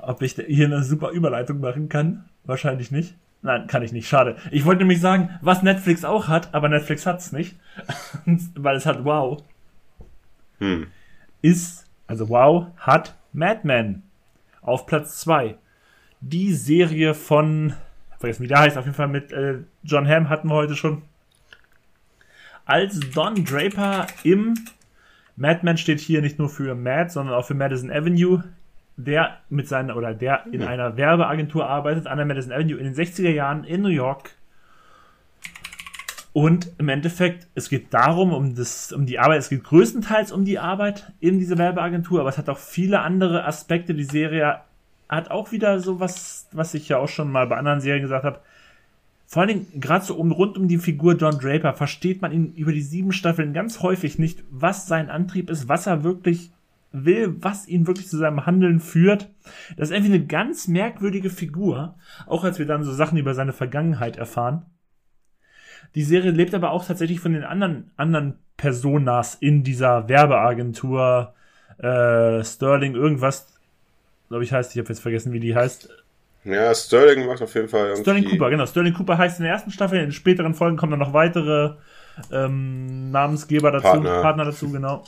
ob 0.01 0.21
ich 0.21 0.33
hier 0.33 0.65
eine 0.65 0.83
super 0.83 1.09
Überleitung 1.09 1.59
machen 1.59 1.89
kann. 1.89 2.29
Wahrscheinlich 2.43 2.91
nicht. 2.91 3.15
Nein, 3.45 3.67
kann 3.67 3.83
ich 3.83 3.91
nicht. 3.91 4.07
Schade. 4.07 4.37
Ich 4.49 4.65
wollte 4.65 4.79
nämlich 4.79 4.99
sagen, 4.99 5.29
was 5.39 5.61
Netflix 5.61 6.03
auch 6.03 6.27
hat, 6.27 6.55
aber 6.55 6.67
Netflix 6.67 7.05
hat's 7.05 7.31
nicht. 7.31 7.55
weil 8.55 8.75
es 8.75 8.87
hat 8.87 9.05
Wow. 9.05 9.43
Hm. 10.57 10.87
Ist, 11.43 11.85
also 12.07 12.27
Wow 12.27 12.69
hat 12.77 13.13
Mad 13.33 13.59
Men 13.61 14.01
auf 14.63 14.87
Platz 14.87 15.19
2. 15.19 15.59
Die 16.21 16.55
Serie 16.55 17.13
von, 17.13 17.73
vergessen 18.17 18.41
wie 18.41 18.47
der 18.47 18.61
heißt, 18.61 18.79
auf 18.79 18.85
jeden 18.85 18.97
Fall 18.97 19.09
mit 19.09 19.31
äh, 19.31 19.59
John 19.83 20.07
Hamm 20.07 20.29
hatten 20.29 20.47
wir 20.47 20.55
heute 20.55 20.75
schon. 20.75 21.03
Als 22.65 22.99
Don 23.11 23.45
Draper 23.45 24.07
im 24.23 24.55
Mad 25.35 25.59
Men 25.61 25.77
steht 25.77 25.99
hier 25.99 26.23
nicht 26.23 26.39
nur 26.39 26.49
für 26.49 26.73
Mad, 26.73 27.11
sondern 27.11 27.35
auch 27.35 27.45
für 27.45 27.53
Madison 27.53 27.91
Avenue, 27.91 28.43
der 28.97 29.37
mit 29.49 29.67
seiner 29.67 29.97
oder 29.97 30.13
der 30.13 30.45
in 30.51 30.63
einer 30.63 30.97
Werbeagentur 30.97 31.67
arbeitet 31.67 32.07
an 32.07 32.17
der 32.17 32.25
Madison 32.25 32.53
Avenue 32.53 32.77
in 32.77 32.85
den 32.85 32.95
60er 32.95 33.29
Jahren 33.29 33.63
in 33.63 33.81
New 33.81 33.89
York. 33.89 34.31
Und 36.31 36.71
im 36.79 36.89
Endeffekt, 36.89 37.47
es 37.55 37.69
geht 37.69 37.93
darum, 37.93 38.33
um, 38.33 38.55
das, 38.55 38.91
um 38.91 39.05
die 39.05 39.19
Arbeit, 39.19 39.39
es 39.39 39.49
geht 39.49 39.63
größtenteils 39.63 40.33
um 40.33 40.43
die 40.43 40.59
Arbeit 40.59 41.13
in 41.21 41.39
dieser 41.39 41.57
Werbeagentur, 41.57 42.19
aber 42.19 42.29
es 42.29 42.37
hat 42.37 42.49
auch 42.49 42.57
viele 42.57 42.99
andere 42.99 43.45
Aspekte. 43.45 43.93
Die 43.93 44.03
Serie 44.03 44.59
hat 45.07 45.31
auch 45.31 45.51
wieder 45.51 45.79
so 45.79 45.99
was, 45.99 46.47
was 46.51 46.73
ich 46.73 46.89
ja 46.89 46.97
auch 46.97 47.07
schon 47.07 47.31
mal 47.31 47.47
bei 47.47 47.55
anderen 47.57 47.79
Serien 47.79 48.01
gesagt 48.01 48.25
habe. 48.25 48.41
Vor 49.27 49.41
allen 49.41 49.47
Dingen, 49.47 49.81
gerade 49.81 50.05
so 50.05 50.15
um, 50.15 50.31
rund 50.31 50.57
um 50.57 50.67
die 50.67 50.77
Figur 50.77 51.15
Don 51.15 51.39
Draper, 51.39 51.73
versteht 51.73 52.21
man 52.21 52.31
ihn 52.31 52.53
über 52.53 52.71
die 52.71 52.81
sieben 52.81 53.11
Staffeln 53.11 53.53
ganz 53.53 53.81
häufig 53.81 54.19
nicht, 54.19 54.43
was 54.49 54.87
sein 54.87 55.09
Antrieb 55.09 55.49
ist, 55.49 55.67
was 55.67 55.87
er 55.87 56.03
wirklich 56.03 56.51
will, 57.03 57.35
was 57.39 57.67
ihn 57.67 57.87
wirklich 57.87 58.07
zu 58.07 58.17
seinem 58.17 58.45
Handeln 58.45 58.79
führt. 58.79 59.29
Das 59.75 59.89
ist 59.89 59.95
irgendwie 59.95 60.13
eine 60.13 60.25
ganz 60.25 60.67
merkwürdige 60.67 61.29
Figur, 61.29 61.95
auch 62.27 62.43
als 62.43 62.59
wir 62.59 62.65
dann 62.65 62.83
so 62.83 62.93
Sachen 62.93 63.17
über 63.17 63.33
seine 63.33 63.53
Vergangenheit 63.53 64.17
erfahren. 64.17 64.65
Die 65.95 66.03
Serie 66.03 66.31
lebt 66.31 66.53
aber 66.53 66.71
auch 66.71 66.85
tatsächlich 66.85 67.19
von 67.19 67.33
den 67.33 67.43
anderen, 67.43 67.91
anderen 67.95 68.39
Personas 68.57 69.35
in 69.35 69.63
dieser 69.63 70.07
Werbeagentur. 70.07 71.33
Äh, 71.77 72.43
Sterling, 72.43 72.95
irgendwas, 72.95 73.53
glaube 74.29 74.43
ich, 74.43 74.53
heißt, 74.53 74.71
ich 74.73 74.79
habe 74.79 74.89
jetzt 74.89 75.01
vergessen, 75.01 75.33
wie 75.33 75.39
die 75.39 75.55
heißt. 75.55 75.89
Ja, 76.45 76.73
Sterling 76.75 77.25
macht 77.25 77.41
auf 77.41 77.53
jeden 77.55 77.67
Fall 77.67 77.87
irgendwie... 77.87 78.01
Sterling 78.01 78.25
Cooper, 78.25 78.49
genau. 78.49 78.65
Sterling 78.65 78.93
Cooper 78.93 79.17
heißt 79.17 79.39
in 79.39 79.43
der 79.43 79.53
ersten 79.53 79.71
Staffel, 79.71 79.99
in 79.99 80.11
späteren 80.11 80.53
Folgen 80.53 80.77
kommen 80.77 80.91
dann 80.91 80.99
noch 80.99 81.13
weitere 81.13 81.75
ähm, 82.31 83.11
Namensgeber 83.11 83.71
dazu, 83.71 83.83
Partner. 83.83 84.21
Partner 84.21 84.45
dazu, 84.45 84.71
genau. 84.71 85.03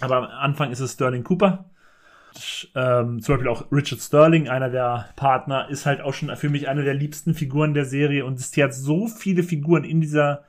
Aber 0.00 0.16
am 0.16 0.24
Anfang 0.24 0.70
ist 0.70 0.80
es 0.80 0.92
Sterling 0.92 1.24
Cooper. 1.24 1.70
Ähm, 2.74 3.20
zum 3.20 3.34
Beispiel 3.34 3.48
auch 3.48 3.72
Richard 3.72 4.00
Sterling, 4.00 4.48
einer 4.48 4.70
der 4.70 5.08
Partner, 5.16 5.68
ist 5.68 5.86
halt 5.86 6.00
auch 6.00 6.14
schon 6.14 6.34
für 6.36 6.48
mich 6.48 6.68
eine 6.68 6.84
der 6.84 6.94
liebsten 6.94 7.34
Figuren 7.34 7.74
der 7.74 7.84
Serie 7.84 8.24
und 8.24 8.38
es 8.38 8.56
hat 8.56 8.74
so 8.74 9.08
viele 9.08 9.42
Figuren 9.42 9.84
in 9.84 10.00
dieser 10.00 10.44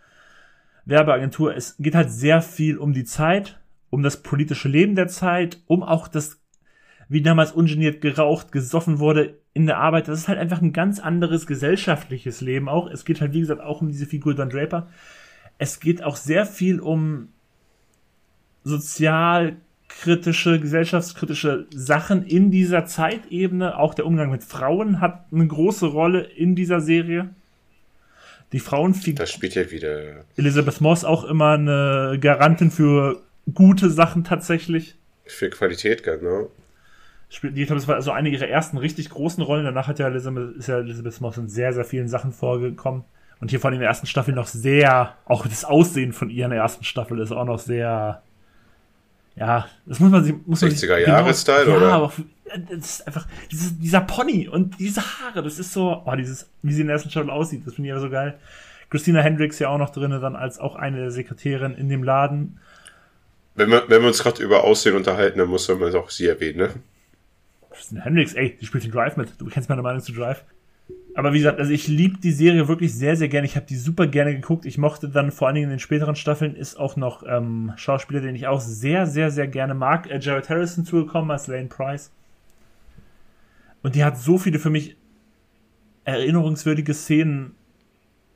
Werbeagentur. 0.85 1.55
Es 1.55 1.77
geht 1.77 1.95
halt 1.95 2.11
sehr 2.11 2.41
viel 2.41 2.77
um 2.77 2.93
die 2.93 3.05
Zeit, 3.05 3.59
um 3.89 4.03
das 4.03 4.21
politische 4.21 4.67
Leben 4.67 4.95
der 4.95 5.07
Zeit, 5.07 5.61
um 5.65 5.81
auch 5.83 6.07
das, 6.07 6.41
wie 7.07 7.21
damals 7.21 7.51
ungeniert 7.51 8.01
geraucht, 8.01 8.51
gesoffen 8.51 8.99
wurde 8.99 9.39
in 9.53 9.65
der 9.65 9.77
Arbeit. 9.77 10.07
Das 10.07 10.19
ist 10.19 10.27
halt 10.27 10.39
einfach 10.39 10.61
ein 10.61 10.73
ganz 10.73 10.99
anderes 10.99 11.47
gesellschaftliches 11.47 12.41
Leben 12.41 12.69
auch. 12.69 12.87
Es 12.87 13.05
geht 13.05 13.21
halt, 13.21 13.33
wie 13.33 13.41
gesagt, 13.41 13.61
auch 13.61 13.81
um 13.81 13.87
diese 13.87 14.05
Figur 14.05 14.35
Don 14.35 14.49
Draper. 14.49 14.87
Es 15.57 15.79
geht 15.79 16.03
auch 16.03 16.15
sehr 16.15 16.45
viel 16.45 16.79
um 16.79 17.29
sozialkritische, 18.63 20.59
gesellschaftskritische 20.59 21.67
Sachen 21.73 22.25
in 22.25 22.51
dieser 22.51 22.85
Zeitebene. 22.85 23.77
Auch 23.77 23.93
der 23.93 24.05
Umgang 24.05 24.31
mit 24.31 24.43
Frauen 24.43 25.01
hat 25.01 25.25
eine 25.31 25.47
große 25.47 25.87
Rolle 25.87 26.21
in 26.21 26.55
dieser 26.55 26.79
Serie. 26.79 27.29
Die 28.51 28.59
Frauenfigur. 28.59 29.19
Das 29.19 29.31
spielt 29.31 29.55
ja 29.55 29.69
wieder... 29.69 30.25
Elizabeth 30.35 30.81
Moss 30.81 31.05
auch 31.05 31.23
immer 31.23 31.51
eine 31.51 32.17
Garantin 32.19 32.71
für 32.71 33.21
gute 33.53 33.89
Sachen 33.89 34.23
tatsächlich. 34.23 34.95
Für 35.25 35.49
Qualität, 35.49 36.03
genau. 36.03 36.49
Spielt, 37.29 37.55
ich 37.55 37.67
glaube, 37.67 37.79
das 37.79 37.87
war 37.87 37.95
also 37.95 38.11
eine 38.11 38.29
ihrer 38.29 38.47
ersten 38.47 38.77
richtig 38.77 39.11
großen 39.11 39.43
Rollen. 39.43 39.65
Danach 39.65 39.87
hat 39.87 39.99
ja 39.99 40.07
Elizabeth, 40.07 40.55
ist 40.57 40.67
ja 40.67 40.79
Elizabeth 40.79 41.21
Moss 41.21 41.37
in 41.37 41.47
sehr, 41.47 41.73
sehr 41.73 41.85
vielen 41.85 42.07
Sachen 42.07 42.31
vorgekommen. 42.31 43.03
Und 43.39 43.51
hier 43.51 43.59
von 43.59 43.71
in 43.71 43.79
der 43.79 43.87
ersten 43.87 44.07
Staffel 44.07 44.33
noch 44.33 44.47
sehr, 44.47 45.15
auch 45.25 45.45
das 45.45 45.63
Aussehen 45.63 46.11
von 46.11 46.31
ihr 46.31 46.45
in 46.45 46.51
der 46.51 46.59
ersten 46.59 46.83
Staffel 46.83 47.19
ist 47.19 47.31
auch 47.31 47.45
noch 47.45 47.59
sehr, 47.59 48.23
ja, 49.39 49.67
das 49.85 50.01
muss 50.01 50.11
man 50.11 50.23
sich, 50.23 50.35
muss 50.45 50.61
man 50.61 50.71
60er 50.71 50.97
Jahre 50.97 51.33
Style, 51.33 51.69
ja, 51.69 51.77
oder? 51.77 51.93
aber 51.93 52.13
das 52.69 52.77
ist 52.79 53.07
einfach, 53.07 53.25
dieses, 53.49 53.79
dieser 53.79 54.01
Pony 54.01 54.49
und 54.49 54.77
diese 54.79 55.01
Haare, 55.01 55.41
das 55.41 55.59
ist 55.59 55.71
so, 55.71 56.03
oh, 56.05 56.15
dieses, 56.15 56.49
wie 56.61 56.73
sie 56.73 56.81
in 56.81 56.87
der 56.87 56.95
ersten 56.95 57.09
Staffel 57.09 57.29
aussieht, 57.29 57.65
das 57.65 57.75
finde 57.75 57.89
ich 57.89 57.95
ja 57.95 58.01
so 58.01 58.09
geil. 58.09 58.37
Christina 58.89 59.21
Hendricks 59.21 59.59
ja 59.59 59.69
auch 59.69 59.77
noch 59.77 59.91
drin, 59.91 60.11
dann 60.11 60.35
als 60.35 60.59
auch 60.59 60.75
eine 60.75 60.97
der 60.97 61.11
Sekretärin 61.11 61.75
in 61.75 61.87
dem 61.87 62.03
Laden. 62.03 62.59
Wenn 63.55 63.69
wir, 63.69 63.83
wenn 63.87 64.01
wir 64.01 64.07
uns 64.09 64.23
gerade 64.23 64.43
über 64.43 64.63
Aussehen 64.65 64.95
unterhalten, 64.95 65.39
dann 65.39 65.47
muss 65.47 65.69
man 65.69 65.95
auch 65.95 66.09
sie 66.09 66.27
erwähnen, 66.27 66.57
ne? 66.57 66.69
Christina 67.71 68.01
Hendricks, 68.01 68.33
ey, 68.33 68.57
die 68.59 68.65
spielt 68.65 68.83
den 68.83 68.91
Drive 68.91 69.15
mit. 69.15 69.29
Du 69.39 69.45
kennst 69.45 69.69
meine 69.69 69.81
Meinung 69.81 70.01
zu 70.01 70.11
Drive. 70.11 70.43
Aber 71.19 71.33
wie 71.33 71.39
gesagt, 71.39 71.59
also 71.59 71.73
ich 71.73 71.89
liebe 71.89 72.17
die 72.17 72.31
Serie 72.31 72.69
wirklich 72.69 72.95
sehr, 72.95 73.17
sehr 73.17 73.27
gerne. 73.27 73.45
Ich 73.45 73.57
habe 73.57 73.65
die 73.65 73.75
super 73.75 74.07
gerne 74.07 74.33
geguckt. 74.33 74.65
Ich 74.65 74.77
mochte 74.77 75.09
dann 75.09 75.33
vor 75.33 75.47
allen 75.47 75.55
Dingen 75.55 75.65
in 75.65 75.71
den 75.71 75.79
späteren 75.79 76.15
Staffeln 76.15 76.55
ist 76.55 76.79
auch 76.79 76.95
noch 76.95 77.23
ähm, 77.27 77.73
Schauspieler, 77.75 78.21
den 78.21 78.35
ich 78.35 78.47
auch 78.47 78.61
sehr, 78.61 79.05
sehr, 79.05 79.29
sehr 79.29 79.45
gerne 79.49 79.73
mag. 79.73 80.09
Äh, 80.09 80.19
Jared 80.19 80.49
Harrison 80.49 80.85
zugekommen 80.85 81.29
als 81.29 81.47
Lane 81.47 81.67
Price. 81.67 82.13
Und 83.83 83.95
die 83.95 84.05
hat 84.05 84.17
so 84.17 84.37
viele 84.37 84.59
für 84.59 84.69
mich 84.69 84.95
erinnerungswürdige 86.05 86.93
Szenen, 86.93 87.53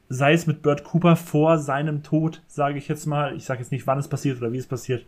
sei 0.10 0.34
es 0.34 0.46
mit 0.46 0.62
Burt 0.62 0.84
Cooper 0.84 1.16
vor 1.16 1.60
seinem 1.60 2.04
Tod, 2.04 2.42
sage 2.48 2.78
ich 2.78 2.90
jetzt 2.90 3.06
mal. 3.06 3.34
Ich 3.38 3.46
sage 3.46 3.62
jetzt 3.62 3.72
nicht, 3.72 3.88
wann 3.88 4.00
es 4.00 4.10
passiert 4.10 4.40
oder 4.40 4.52
wie 4.52 4.58
es 4.58 4.68
passiert. 4.68 5.06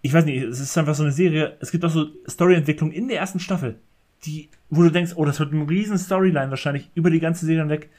Ich 0.00 0.12
weiß 0.12 0.24
nicht, 0.24 0.42
es 0.42 0.58
ist 0.58 0.76
einfach 0.76 0.96
so 0.96 1.04
eine 1.04 1.12
Serie. 1.12 1.56
Es 1.60 1.70
gibt 1.70 1.84
auch 1.84 1.90
so 1.90 2.06
Storyentwicklung 2.28 2.90
in 2.90 3.06
der 3.06 3.18
ersten 3.20 3.38
Staffel 3.38 3.78
die, 4.24 4.50
wo 4.70 4.82
du 4.82 4.90
denkst, 4.90 5.12
oh, 5.16 5.24
das 5.24 5.40
wird 5.40 5.52
ein 5.52 5.62
riesen 5.62 5.98
Storyline 5.98 6.50
wahrscheinlich 6.50 6.90
über 6.94 7.10
die 7.10 7.20
ganze 7.20 7.46
Serie 7.46 7.62
hinweg, 7.62 7.90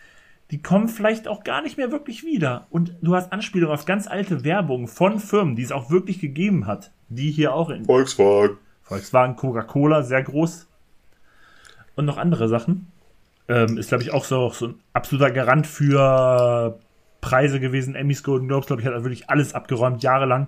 die 0.52 0.62
kommen 0.62 0.88
vielleicht 0.88 1.28
auch 1.28 1.44
gar 1.44 1.62
nicht 1.62 1.78
mehr 1.78 1.92
wirklich 1.92 2.24
wieder. 2.24 2.68
Und 2.70 2.96
du 3.02 3.16
hast 3.16 3.32
Anspielungen 3.32 3.74
auf 3.74 3.86
ganz 3.86 4.08
alte 4.08 4.44
Werbung 4.44 4.88
von 4.88 5.20
Firmen, 5.20 5.56
die 5.56 5.64
es 5.64 5.72
auch 5.72 5.90
wirklich 5.90 6.20
gegeben 6.20 6.68
hat. 6.68 6.92
Die 7.10 7.32
hier 7.32 7.54
auch 7.54 7.70
in 7.70 7.86
Volkswagen. 7.86 8.58
Volkswagen, 8.82 9.36
Coca-Cola, 9.36 10.04
sehr 10.04 10.24
groß. 10.24 10.68
Und 11.96 12.06
noch 12.06 12.18
andere 12.18 12.48
Sachen. 12.48 12.88
Ähm, 13.48 13.78
ist, 13.78 13.90
glaube 13.90 14.04
ich, 14.04 14.14
auch 14.14 14.26
so, 14.26 14.50
so 14.50 14.68
ein 14.68 14.76
absoluter 14.94 15.32
Garant 15.32 15.68
für 15.68 16.80
Preise 17.22 17.60
gewesen. 17.60 17.96
Emmys, 17.96 18.24
Golden 18.24 18.48
Globes, 18.48 18.68
glaube 18.68 18.82
ich, 18.82 18.88
hat 18.88 18.94
wirklich 19.04 19.30
alles 19.30 19.54
abgeräumt, 19.54 20.04
jahrelang. 20.04 20.48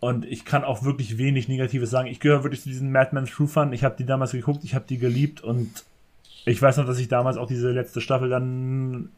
Und 0.00 0.24
ich 0.24 0.44
kann 0.44 0.64
auch 0.64 0.84
wirklich 0.84 1.18
wenig 1.18 1.48
Negatives 1.48 1.90
sagen. 1.90 2.08
Ich 2.08 2.20
gehöre 2.20 2.44
wirklich 2.44 2.62
zu 2.62 2.68
diesen 2.68 2.92
Madman 2.92 3.26
True 3.26 3.48
Fun. 3.48 3.72
Ich 3.72 3.82
habe 3.82 3.96
die 3.98 4.06
damals 4.06 4.32
geguckt, 4.32 4.62
ich 4.62 4.74
habe 4.74 4.84
die 4.88 4.98
geliebt 4.98 5.40
und 5.40 5.84
ich 6.44 6.62
weiß 6.62 6.76
noch, 6.76 6.86
dass 6.86 6.98
ich 6.98 7.08
damals 7.08 7.36
auch 7.36 7.48
diese 7.48 7.70
letzte 7.72 8.00
Staffel 8.00 8.28
dann 8.28 9.10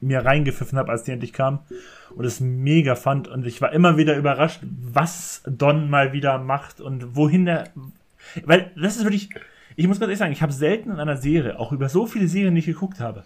mir 0.00 0.24
reingepfiffen 0.24 0.78
habe, 0.78 0.92
als 0.92 1.04
die 1.04 1.10
endlich 1.10 1.32
kam 1.32 1.60
und 2.14 2.24
es 2.24 2.40
mega 2.40 2.94
fand 2.94 3.28
und 3.28 3.46
ich 3.46 3.60
war 3.60 3.72
immer 3.72 3.96
wieder 3.96 4.16
überrascht, 4.16 4.60
was 4.62 5.42
Don 5.44 5.90
mal 5.90 6.12
wieder 6.12 6.38
macht 6.38 6.80
und 6.80 7.16
wohin 7.16 7.46
er 7.48 7.64
weil 8.44 8.70
das 8.76 8.96
ist 8.96 9.04
wirklich 9.04 9.30
ich 9.74 9.86
muss 9.86 10.00
ganz 10.00 10.08
ehrlich 10.08 10.18
sagen, 10.18 10.32
ich 10.32 10.42
habe 10.42 10.52
selten 10.52 10.90
in 10.90 10.98
einer 10.98 11.16
Serie, 11.16 11.58
auch 11.58 11.70
über 11.70 11.88
so 11.88 12.06
viele 12.06 12.26
Serien, 12.26 12.54
die 12.54 12.60
ich 12.60 12.66
geguckt 12.66 12.98
habe, 12.98 13.22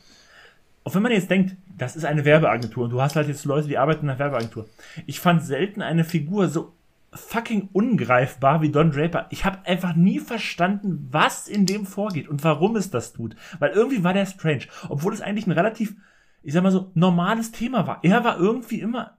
auch 0.84 0.94
wenn 0.94 1.02
man 1.02 1.12
jetzt 1.12 1.30
denkt, 1.30 1.56
das 1.78 1.96
ist 1.96 2.04
eine 2.04 2.24
Werbeagentur 2.24 2.84
und 2.84 2.90
du 2.90 3.00
hast 3.00 3.16
halt 3.16 3.28
jetzt 3.28 3.44
Leute, 3.44 3.68
die 3.68 3.78
arbeiten 3.78 4.04
in 4.04 4.10
einer 4.10 4.18
Werbeagentur. 4.18 4.68
Ich 5.06 5.20
fand 5.20 5.42
selten 5.42 5.82
eine 5.82 6.04
Figur 6.04 6.48
so 6.48 6.74
fucking 7.12 7.68
ungreifbar 7.72 8.62
wie 8.62 8.70
Don 8.70 8.90
Draper. 8.90 9.26
Ich 9.30 9.44
habe 9.44 9.66
einfach 9.66 9.94
nie 9.94 10.18
verstanden, 10.18 11.08
was 11.10 11.46
in 11.46 11.66
dem 11.66 11.86
vorgeht 11.86 12.28
und 12.28 12.42
warum 12.42 12.76
es 12.76 12.90
das 12.90 13.12
tut. 13.12 13.36
Weil 13.58 13.70
irgendwie 13.72 14.02
war 14.02 14.14
der 14.14 14.26
strange. 14.26 14.64
Obwohl 14.88 15.12
es 15.12 15.20
eigentlich 15.20 15.46
ein 15.46 15.52
relativ, 15.52 15.94
ich 16.42 16.52
sag 16.52 16.62
mal 16.62 16.72
so, 16.72 16.90
normales 16.94 17.52
Thema 17.52 17.86
war. 17.86 18.00
Er 18.02 18.24
war 18.24 18.38
irgendwie 18.38 18.80
immer. 18.80 19.18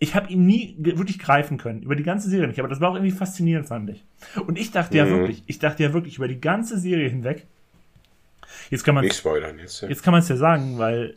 Ich 0.00 0.14
habe 0.14 0.30
ihn 0.30 0.46
nie 0.46 0.76
wirklich 0.78 1.18
greifen 1.18 1.58
können. 1.58 1.82
Über 1.82 1.96
die 1.96 2.04
ganze 2.04 2.28
Serie 2.28 2.48
nicht. 2.48 2.60
Aber 2.60 2.68
das 2.68 2.80
war 2.80 2.90
auch 2.90 2.94
irgendwie 2.94 3.16
faszinierend, 3.16 3.66
fand 3.66 3.90
ich. 3.90 4.04
Und 4.46 4.58
ich 4.58 4.70
dachte 4.70 4.94
mhm. 4.94 4.98
ja 4.98 5.08
wirklich, 5.08 5.44
ich 5.46 5.58
dachte 5.58 5.82
ja 5.82 5.92
wirklich 5.92 6.16
über 6.16 6.28
die 6.28 6.40
ganze 6.40 6.78
Serie 6.78 7.08
hinweg. 7.08 7.48
Jetzt 8.70 8.84
kann 8.84 8.94
man 8.94 9.04
nicht 9.04 9.16
spoilern 9.16 9.58
jetzt. 9.58 9.82
Ja. 9.82 9.88
Jetzt 9.88 10.02
kann 10.02 10.12
man 10.12 10.22
es 10.22 10.28
ja 10.28 10.36
sagen, 10.36 10.78
weil. 10.78 11.14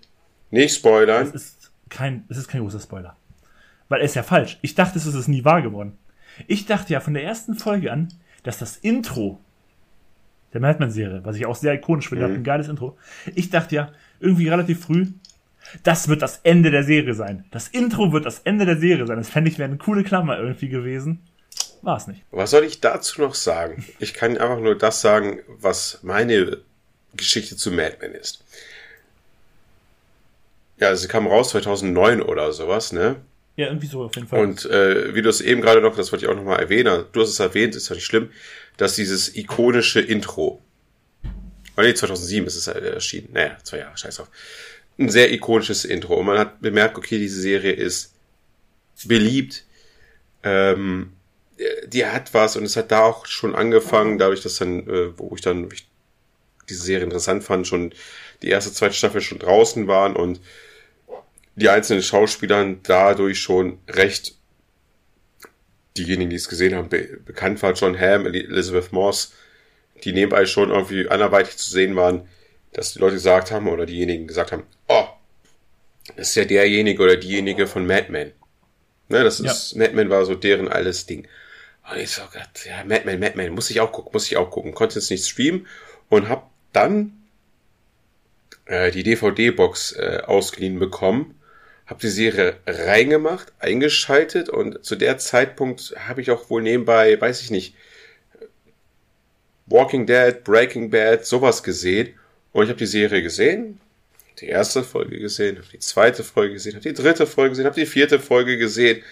Nicht 0.49 0.75
spoilern. 0.75 1.27
Es 1.27 1.35
ist 1.35 1.71
kein, 1.89 2.25
es 2.29 2.37
ist 2.37 2.47
kein 2.47 2.61
großer 2.61 2.79
Spoiler. 2.79 3.15
Weil 3.89 3.99
er 3.99 4.05
ist 4.05 4.15
ja 4.15 4.23
falsch. 4.23 4.57
Ich 4.61 4.75
dachte, 4.75 4.97
es 4.97 5.05
ist 5.05 5.27
nie 5.27 5.45
wahr 5.45 5.61
geworden. 5.61 5.97
Ich 6.47 6.65
dachte 6.65 6.93
ja 6.93 6.99
von 6.99 7.13
der 7.13 7.23
ersten 7.23 7.55
Folge 7.55 7.91
an, 7.91 8.09
dass 8.43 8.57
das 8.57 8.77
Intro 8.77 9.39
der 10.53 10.61
Madman-Serie, 10.61 11.21
was 11.23 11.35
ich 11.35 11.45
auch 11.45 11.55
sehr 11.55 11.73
ikonisch 11.73 12.09
finde, 12.09 12.27
mhm. 12.27 12.35
ein 12.35 12.43
geiles 12.43 12.67
Intro. 12.67 12.97
Ich 13.35 13.49
dachte 13.49 13.75
ja 13.75 13.91
irgendwie 14.19 14.49
relativ 14.49 14.81
früh, 14.81 15.07
das 15.83 16.07
wird 16.07 16.21
das 16.21 16.39
Ende 16.43 16.71
der 16.71 16.83
Serie 16.83 17.13
sein. 17.13 17.45
Das 17.51 17.67
Intro 17.67 18.11
wird 18.11 18.25
das 18.25 18.39
Ende 18.39 18.65
der 18.65 18.77
Serie 18.77 19.05
sein. 19.07 19.17
Das 19.17 19.29
fände 19.29 19.49
ich 19.49 19.59
wäre 19.59 19.69
eine 19.69 19.77
coole 19.77 20.03
Klammer 20.03 20.37
irgendwie 20.37 20.69
gewesen. 20.69 21.21
War 21.81 21.97
es 21.97 22.07
nicht. 22.07 22.23
Was 22.31 22.51
soll 22.51 22.63
ich 22.63 22.81
dazu 22.81 23.21
noch 23.21 23.33
sagen? 23.33 23.85
Ich 23.99 24.13
kann 24.13 24.37
einfach 24.37 24.59
nur 24.59 24.77
das 24.77 25.01
sagen, 25.01 25.39
was 25.47 25.99
meine 26.03 26.59
Geschichte 27.15 27.55
zu 27.55 27.71
Madman 27.71 28.13
ist. 28.13 28.43
Ja, 30.77 30.95
sie 30.95 31.07
kam 31.07 31.27
raus 31.27 31.49
2009 31.49 32.21
oder 32.21 32.51
sowas, 32.53 32.91
ne? 32.91 33.17
Ja, 33.55 33.67
irgendwie 33.67 33.88
so 33.88 34.03
auf 34.03 34.15
jeden 34.15 34.27
Fall. 34.27 34.39
Und 34.39 34.65
äh, 34.65 35.13
wie 35.13 35.21
du 35.21 35.29
es 35.29 35.41
eben 35.41 35.61
gerade 35.61 35.81
noch, 35.81 35.95
das 35.95 36.11
wollte 36.11 36.25
ich 36.25 36.31
auch 36.31 36.35
nochmal 36.35 36.59
erwähnen, 36.59 37.05
du 37.11 37.21
hast 37.21 37.29
es 37.29 37.39
erwähnt, 37.39 37.75
ist 37.75 37.89
ja 37.89 37.95
nicht 37.95 38.05
schlimm, 38.05 38.31
dass 38.77 38.95
dieses 38.95 39.35
ikonische 39.35 39.99
Intro, 39.99 40.61
oh 41.77 41.81
nee, 41.81 41.93
2007 41.93 42.47
ist 42.47 42.55
es 42.55 42.67
erschienen, 42.67 43.29
naja, 43.33 43.57
zwei 43.63 43.79
Jahre, 43.79 43.97
scheiß 43.97 44.15
drauf, 44.15 44.29
ein 44.97 45.09
sehr 45.09 45.31
ikonisches 45.31 45.85
Intro. 45.85 46.15
Und 46.15 46.25
man 46.25 46.39
hat 46.39 46.61
bemerkt, 46.61 46.97
okay, 46.97 47.19
diese 47.19 47.41
Serie 47.41 47.73
ist 47.73 48.13
beliebt, 49.05 49.65
ähm, 50.43 51.13
die 51.85 52.05
hat 52.05 52.33
was 52.33 52.55
und 52.55 52.63
es 52.63 52.75
hat 52.75 52.91
da 52.91 53.01
auch 53.03 53.25
schon 53.25 53.53
angefangen, 53.53 54.17
dadurch, 54.17 54.41
dass 54.41 54.55
dann, 54.55 54.88
äh, 54.88 55.17
wo 55.17 55.35
ich 55.35 55.41
dann 55.41 55.69
ich 55.71 55.90
diese 56.69 56.83
Serie 56.83 57.03
interessant 57.03 57.43
fand, 57.43 57.67
schon 57.67 57.93
die 58.41 58.49
erste, 58.49 58.73
zweite 58.73 58.93
Staffel 58.93 59.21
schon 59.21 59.39
draußen 59.39 59.88
waren 59.88 60.15
und 60.15 60.39
die 61.55 61.69
einzelnen 61.69 62.03
Schauspielern 62.03 62.79
dadurch 62.83 63.39
schon 63.39 63.79
recht 63.88 64.35
diejenigen, 65.97 66.29
die 66.29 66.38
es 66.38 66.49
gesehen 66.49 66.75
haben, 66.75 66.89
be 66.89 67.19
bekannt 67.25 67.61
war 67.61 67.73
John 67.73 67.99
Hamm, 67.99 68.25
Elizabeth 68.25 68.93
Moss, 68.93 69.33
die 70.03 70.13
nebenbei 70.13 70.45
schon 70.45 70.69
irgendwie 70.69 71.09
anderweitig 71.09 71.57
zu 71.57 71.69
sehen 71.69 71.95
waren, 71.95 72.27
dass 72.73 72.93
die 72.93 72.99
Leute 72.99 73.15
gesagt 73.15 73.51
haben 73.51 73.67
oder 73.67 73.85
diejenigen 73.85 74.27
gesagt 74.27 74.51
haben, 74.51 74.63
oh, 74.88 75.07
das 76.15 76.29
ist 76.29 76.35
ja 76.35 76.45
derjenige 76.45 77.03
oder 77.03 77.17
diejenige 77.17 77.67
von 77.67 77.85
Mad 77.85 78.07
Men. 78.09 78.31
Ne, 79.09 79.23
das 79.23 79.39
ist, 79.39 79.73
ja. 79.73 79.79
Mad 79.79 79.93
Men 79.93 80.09
war 80.09 80.25
so 80.25 80.35
deren 80.35 80.67
alles 80.67 81.05
Ding. 81.05 81.27
Und 81.89 81.97
ich 81.97 82.11
so, 82.11 82.21
Gott, 82.31 82.65
ja, 82.65 82.83
Mad 82.85 83.03
Men, 83.05 83.19
Mad 83.19 83.33
Men, 83.35 83.53
muss 83.53 83.69
ich 83.69 83.81
auch 83.81 83.91
gucken, 83.91 84.11
muss 84.13 84.27
ich 84.27 84.38
auch 84.38 84.49
gucken. 84.49 84.73
Konnte 84.73 84.95
jetzt 84.95 85.11
nicht 85.11 85.27
streamen 85.27 85.67
und 86.09 86.29
hab 86.29 86.50
dann 86.73 87.14
äh, 88.65 88.91
die 88.91 89.03
DVD-Box 89.03 89.93
äh, 89.93 90.22
ausgeliehen 90.26 90.80
bekommen 90.80 91.35
habe 91.91 91.99
die 91.99 92.10
Serie 92.10 92.56
reingemacht, 92.65 93.52
eingeschaltet 93.60 94.48
und 94.48 94.85
zu 94.85 94.95
der 94.95 95.18
Zeitpunkt 95.18 95.93
habe 95.99 96.22
ich 96.22 96.31
auch 96.31 96.49
wohl 96.49 96.61
nebenbei, 96.61 97.19
weiß 97.19 97.41
ich 97.41 97.52
nicht, 97.52 97.76
Walking 99.65 100.06
Dead, 100.06 100.41
Breaking 100.41 100.89
Bad, 100.89 101.26
sowas 101.26 101.64
gesehen. 101.64 102.18
Und 102.53 102.64
ich 102.64 102.69
habe 102.69 102.80
die 102.80 102.85
Serie 102.85 103.22
gesehen, 103.22 103.81
die 104.39 104.48
erste 104.48 104.84
Folge 104.84 105.19
gesehen, 105.19 105.57
habe 105.57 105.68
die 105.68 105.80
zweite 105.80 106.23
Folge 106.23 106.53
gesehen, 106.53 106.76
habe 106.76 106.84
die 106.84 106.93
dritte 106.93 107.27
Folge 107.27 107.49
gesehen, 107.49 107.65
habe 107.65 107.80
die 107.80 107.85
vierte 107.85 108.19
Folge 108.19 108.57
gesehen, 108.57 109.03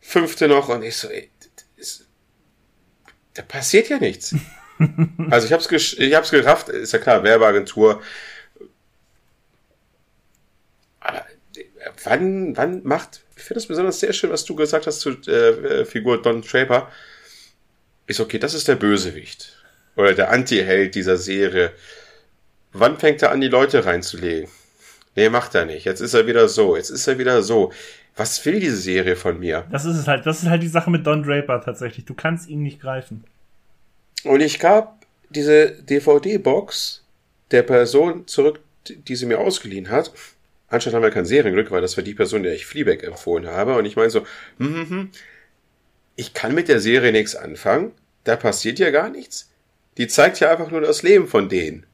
fünfte 0.00 0.48
noch 0.48 0.70
und 0.70 0.82
ich 0.82 0.96
so, 0.96 1.08
ey, 1.08 1.28
ist, 1.76 2.06
da 3.34 3.42
passiert 3.42 3.90
ja 3.90 3.98
nichts. 3.98 4.34
also 5.30 5.46
ich 5.46 5.52
habe 5.52 5.62
es 5.62 5.92
ich 5.98 6.14
hab's 6.14 6.30
gerafft, 6.30 6.68
ist 6.68 6.92
ja 6.92 6.98
klar, 6.98 7.22
Werbeagentur, 7.22 8.02
wann, 12.04 12.56
wann 12.56 12.82
macht, 12.84 13.22
ich 13.36 13.42
finde 13.42 13.60
das 13.60 13.66
besonders 13.66 14.00
sehr 14.00 14.12
schön, 14.12 14.30
was 14.30 14.44
du 14.44 14.54
gesagt 14.54 14.86
hast 14.86 15.00
zur 15.00 15.16
äh, 15.26 15.80
äh, 15.80 15.84
Figur 15.84 16.20
Don 16.20 16.42
Draper. 16.42 16.90
Ist 18.06 18.20
okay, 18.20 18.38
das 18.38 18.54
ist 18.54 18.68
der 18.68 18.76
Bösewicht. 18.76 19.56
Oder 19.96 20.14
der 20.14 20.30
Anti-Held 20.30 20.94
dieser 20.94 21.16
Serie. 21.16 21.72
Wann 22.72 22.98
fängt 22.98 23.22
er 23.22 23.30
an, 23.30 23.40
die 23.40 23.48
Leute 23.48 23.84
reinzulegen? 23.84 24.50
Nee, 25.16 25.28
macht 25.28 25.54
er 25.54 25.64
nicht. 25.64 25.84
Jetzt 25.84 26.00
ist 26.00 26.14
er 26.14 26.26
wieder 26.26 26.48
so. 26.48 26.76
Jetzt 26.76 26.90
ist 26.90 27.06
er 27.06 27.18
wieder 27.18 27.42
so. 27.42 27.72
Was 28.16 28.44
will 28.44 28.60
diese 28.60 28.76
Serie 28.76 29.16
von 29.16 29.38
mir? 29.38 29.64
Das 29.70 29.84
ist 29.84 29.96
es 29.96 30.08
halt. 30.08 30.26
Das 30.26 30.42
ist 30.42 30.48
halt 30.48 30.62
die 30.62 30.68
Sache 30.68 30.90
mit 30.90 31.06
Don 31.06 31.22
Draper 31.22 31.60
tatsächlich. 31.64 32.04
Du 32.04 32.14
kannst 32.14 32.48
ihn 32.48 32.62
nicht 32.62 32.80
greifen. 32.80 33.24
Und 34.24 34.40
ich 34.40 34.58
gab 34.58 35.04
diese 35.30 35.70
DVD-Box 35.82 37.04
der 37.50 37.62
Person 37.62 38.26
zurück, 38.26 38.60
die 38.88 39.16
sie 39.16 39.26
mir 39.26 39.38
ausgeliehen 39.38 39.90
hat. 39.90 40.12
Anscheinend 40.68 40.96
haben 40.96 41.02
wir 41.02 41.10
kein 41.10 41.24
Serienglück, 41.24 41.70
weil 41.70 41.82
das 41.82 41.96
war 41.96 42.04
die 42.04 42.14
Person, 42.14 42.42
der 42.42 42.54
ich 42.54 42.66
Fleabag 42.66 43.02
empfohlen 43.02 43.46
habe. 43.46 43.76
Und 43.76 43.84
ich 43.84 43.96
meine 43.96 44.10
so, 44.10 44.26
hm, 44.58 44.74
hm, 44.74 44.90
hm, 44.90 45.10
ich 46.16 46.34
kann 46.34 46.54
mit 46.54 46.68
der 46.68 46.80
Serie 46.80 47.12
nichts 47.12 47.36
anfangen. 47.36 47.92
Da 48.24 48.36
passiert 48.36 48.78
ja 48.78 48.90
gar 48.90 49.10
nichts. 49.10 49.50
Die 49.98 50.08
zeigt 50.08 50.40
ja 50.40 50.50
einfach 50.50 50.70
nur 50.70 50.80
das 50.80 51.02
Leben 51.02 51.28
von 51.28 51.48
denen. 51.48 51.86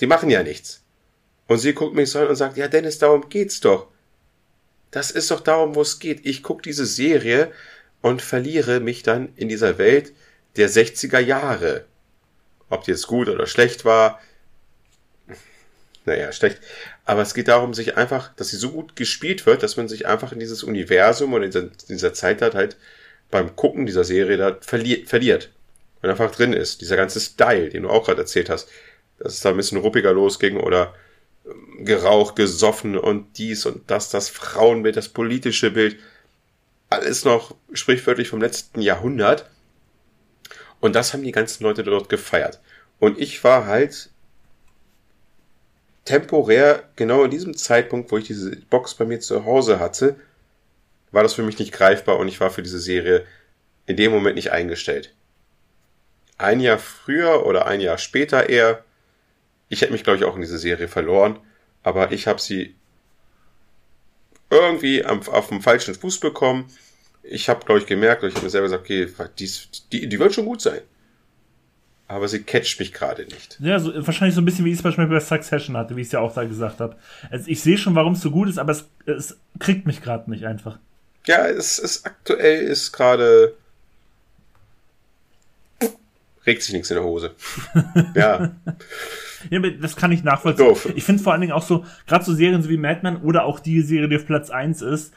Die 0.00 0.06
machen 0.06 0.30
ja 0.30 0.42
nichts. 0.42 0.82
Und 1.46 1.58
sie 1.58 1.74
guckt 1.74 1.94
mich 1.94 2.10
so 2.10 2.18
an 2.18 2.28
und 2.28 2.36
sagt, 2.36 2.56
ja 2.56 2.68
Dennis, 2.68 2.98
darum 2.98 3.28
geht's 3.28 3.60
doch. 3.60 3.88
Das 4.90 5.10
ist 5.10 5.30
doch 5.30 5.40
darum, 5.40 5.74
wo 5.74 5.82
es 5.82 5.98
geht. 5.98 6.26
Ich 6.26 6.42
gucke 6.42 6.62
diese 6.62 6.86
Serie 6.86 7.52
und 8.02 8.22
verliere 8.22 8.80
mich 8.80 9.02
dann 9.02 9.32
in 9.36 9.48
dieser 9.48 9.78
Welt 9.78 10.12
der 10.56 10.68
60er 10.68 11.18
Jahre. 11.18 11.84
Ob 12.68 12.84
die 12.84 12.92
jetzt 12.92 13.06
gut 13.06 13.28
oder 13.28 13.46
schlecht 13.46 13.84
war, 13.84 14.20
naja, 16.06 16.32
schlecht. 16.32 16.60
Aber 17.04 17.22
es 17.22 17.34
geht 17.34 17.48
darum, 17.48 17.74
sich 17.74 17.96
einfach, 17.96 18.34
dass 18.34 18.48
sie 18.48 18.56
so 18.56 18.70
gut 18.70 18.96
gespielt 18.96 19.46
wird, 19.46 19.62
dass 19.62 19.76
man 19.76 19.88
sich 19.88 20.06
einfach 20.06 20.32
in 20.32 20.40
dieses 20.40 20.62
Universum 20.62 21.32
oder 21.34 21.44
in 21.44 21.70
dieser, 21.88 22.14
Zeit 22.14 22.42
halt 22.42 22.76
beim 23.30 23.54
Gucken 23.54 23.86
dieser 23.86 24.04
Serie 24.04 24.36
da 24.36 24.56
verli 24.60 25.04
verliert. 25.06 25.50
Und 26.02 26.08
einfach 26.08 26.30
drin 26.30 26.54
ist. 26.54 26.80
Dieser 26.80 26.96
ganze 26.96 27.20
Style, 27.20 27.68
den 27.68 27.82
du 27.82 27.90
auch 27.90 28.06
gerade 28.06 28.22
erzählt 28.22 28.48
hast, 28.48 28.68
dass 29.18 29.34
es 29.34 29.40
da 29.40 29.50
ein 29.50 29.56
bisschen 29.56 29.78
ruppiger 29.78 30.12
losging 30.12 30.58
oder 30.58 30.94
ähm, 31.46 31.84
geraucht, 31.84 32.36
gesoffen 32.36 32.96
und 32.96 33.36
dies 33.36 33.66
und 33.66 33.90
das, 33.90 34.08
das 34.08 34.30
Frauenbild, 34.30 34.96
das 34.96 35.10
politische 35.10 35.70
Bild. 35.70 35.98
Alles 36.88 37.24
noch 37.24 37.54
sprichwörtlich 37.72 38.28
vom 38.28 38.40
letzten 38.40 38.80
Jahrhundert. 38.80 39.48
Und 40.80 40.94
das 40.96 41.12
haben 41.12 41.22
die 41.22 41.32
ganzen 41.32 41.62
Leute 41.64 41.82
dort 41.82 42.08
gefeiert. 42.08 42.60
Und 42.98 43.18
ich 43.18 43.42
war 43.44 43.66
halt 43.66 44.10
temporär, 46.04 46.88
genau 46.96 47.24
in 47.24 47.30
diesem 47.30 47.56
Zeitpunkt, 47.56 48.10
wo 48.10 48.18
ich 48.18 48.26
diese 48.26 48.56
Box 48.56 48.94
bei 48.94 49.04
mir 49.04 49.20
zu 49.20 49.44
Hause 49.44 49.78
hatte, 49.78 50.16
war 51.12 51.22
das 51.22 51.34
für 51.34 51.42
mich 51.42 51.58
nicht 51.58 51.72
greifbar 51.72 52.18
und 52.18 52.28
ich 52.28 52.40
war 52.40 52.50
für 52.50 52.62
diese 52.62 52.80
Serie 52.80 53.26
in 53.86 53.96
dem 53.96 54.12
Moment 54.12 54.36
nicht 54.36 54.52
eingestellt. 54.52 55.14
Ein 56.38 56.60
Jahr 56.60 56.78
früher 56.78 57.44
oder 57.46 57.66
ein 57.66 57.80
Jahr 57.80 57.98
später 57.98 58.48
eher, 58.48 58.84
ich 59.68 59.82
hätte 59.82 59.92
mich, 59.92 60.04
glaube 60.04 60.18
ich, 60.18 60.24
auch 60.24 60.34
in 60.36 60.40
diese 60.40 60.58
Serie 60.58 60.88
verloren, 60.88 61.38
aber 61.82 62.12
ich 62.12 62.26
habe 62.26 62.40
sie 62.40 62.76
irgendwie 64.48 65.04
am, 65.04 65.20
auf 65.28 65.48
dem 65.48 65.62
falschen 65.62 65.94
Fuß 65.94 66.20
bekommen. 66.20 66.66
Ich 67.22 67.48
habe, 67.48 67.64
glaube 67.64 67.80
ich, 67.80 67.86
gemerkt, 67.86 68.22
und 68.22 68.30
ich 68.30 68.34
habe 68.34 68.44
mir 68.44 68.50
selber 68.50 68.66
gesagt, 68.66 68.84
okay, 68.84 69.06
die, 69.38 69.50
die, 69.92 70.08
die 70.08 70.18
wird 70.18 70.34
schon 70.34 70.46
gut 70.46 70.60
sein 70.60 70.80
aber 72.10 72.26
sie 72.26 72.42
catcht 72.42 72.80
mich 72.80 72.92
gerade 72.92 73.22
nicht. 73.22 73.56
Ja, 73.60 73.78
so, 73.78 73.94
wahrscheinlich 74.04 74.34
so 74.34 74.40
ein 74.40 74.44
bisschen 74.44 74.64
wie 74.64 74.70
ich 74.70 74.78
es 74.78 74.82
beispielsweise 74.82 75.14
bei 75.14 75.36
Succession 75.36 75.76
hatte, 75.76 75.94
wie 75.94 76.00
ich 76.00 76.08
es 76.08 76.12
ja 76.12 76.18
auch 76.18 76.34
da 76.34 76.42
gesagt 76.42 76.80
habe. 76.80 76.96
Also 77.30 77.48
ich 77.48 77.60
sehe 77.60 77.78
schon, 77.78 77.94
warum 77.94 78.14
es 78.14 78.20
so 78.20 78.32
gut 78.32 78.48
ist, 78.48 78.58
aber 78.58 78.72
es, 78.72 78.88
es 79.06 79.38
kriegt 79.60 79.86
mich 79.86 80.02
gerade 80.02 80.28
nicht 80.28 80.44
einfach. 80.44 80.80
Ja, 81.26 81.46
es 81.46 81.78
ist 81.78 82.04
aktuell 82.04 82.64
ist 82.64 82.90
gerade 82.90 83.54
regt 86.44 86.62
sich 86.62 86.72
nichts 86.72 86.90
in 86.90 86.96
der 86.96 87.04
Hose. 87.04 87.32
ja. 88.16 88.50
Ja, 89.48 89.60
das 89.80 89.94
kann 89.94 90.10
ich 90.10 90.24
nachvollziehen. 90.24 90.66
Doof. 90.66 90.88
Ich 90.96 91.04
finde 91.04 91.22
vor 91.22 91.32
allen 91.32 91.42
Dingen 91.42 91.52
auch 91.52 91.62
so, 91.62 91.84
gerade 92.08 92.24
so 92.24 92.34
Serien 92.34 92.60
so 92.60 92.68
wie 92.68 92.76
Mad 92.76 93.00
Men 93.04 93.18
oder 93.18 93.44
auch 93.44 93.60
die 93.60 93.82
Serie, 93.82 94.08
die 94.08 94.16
auf 94.16 94.26
Platz 94.26 94.50
1 94.50 94.82
ist, 94.82 95.14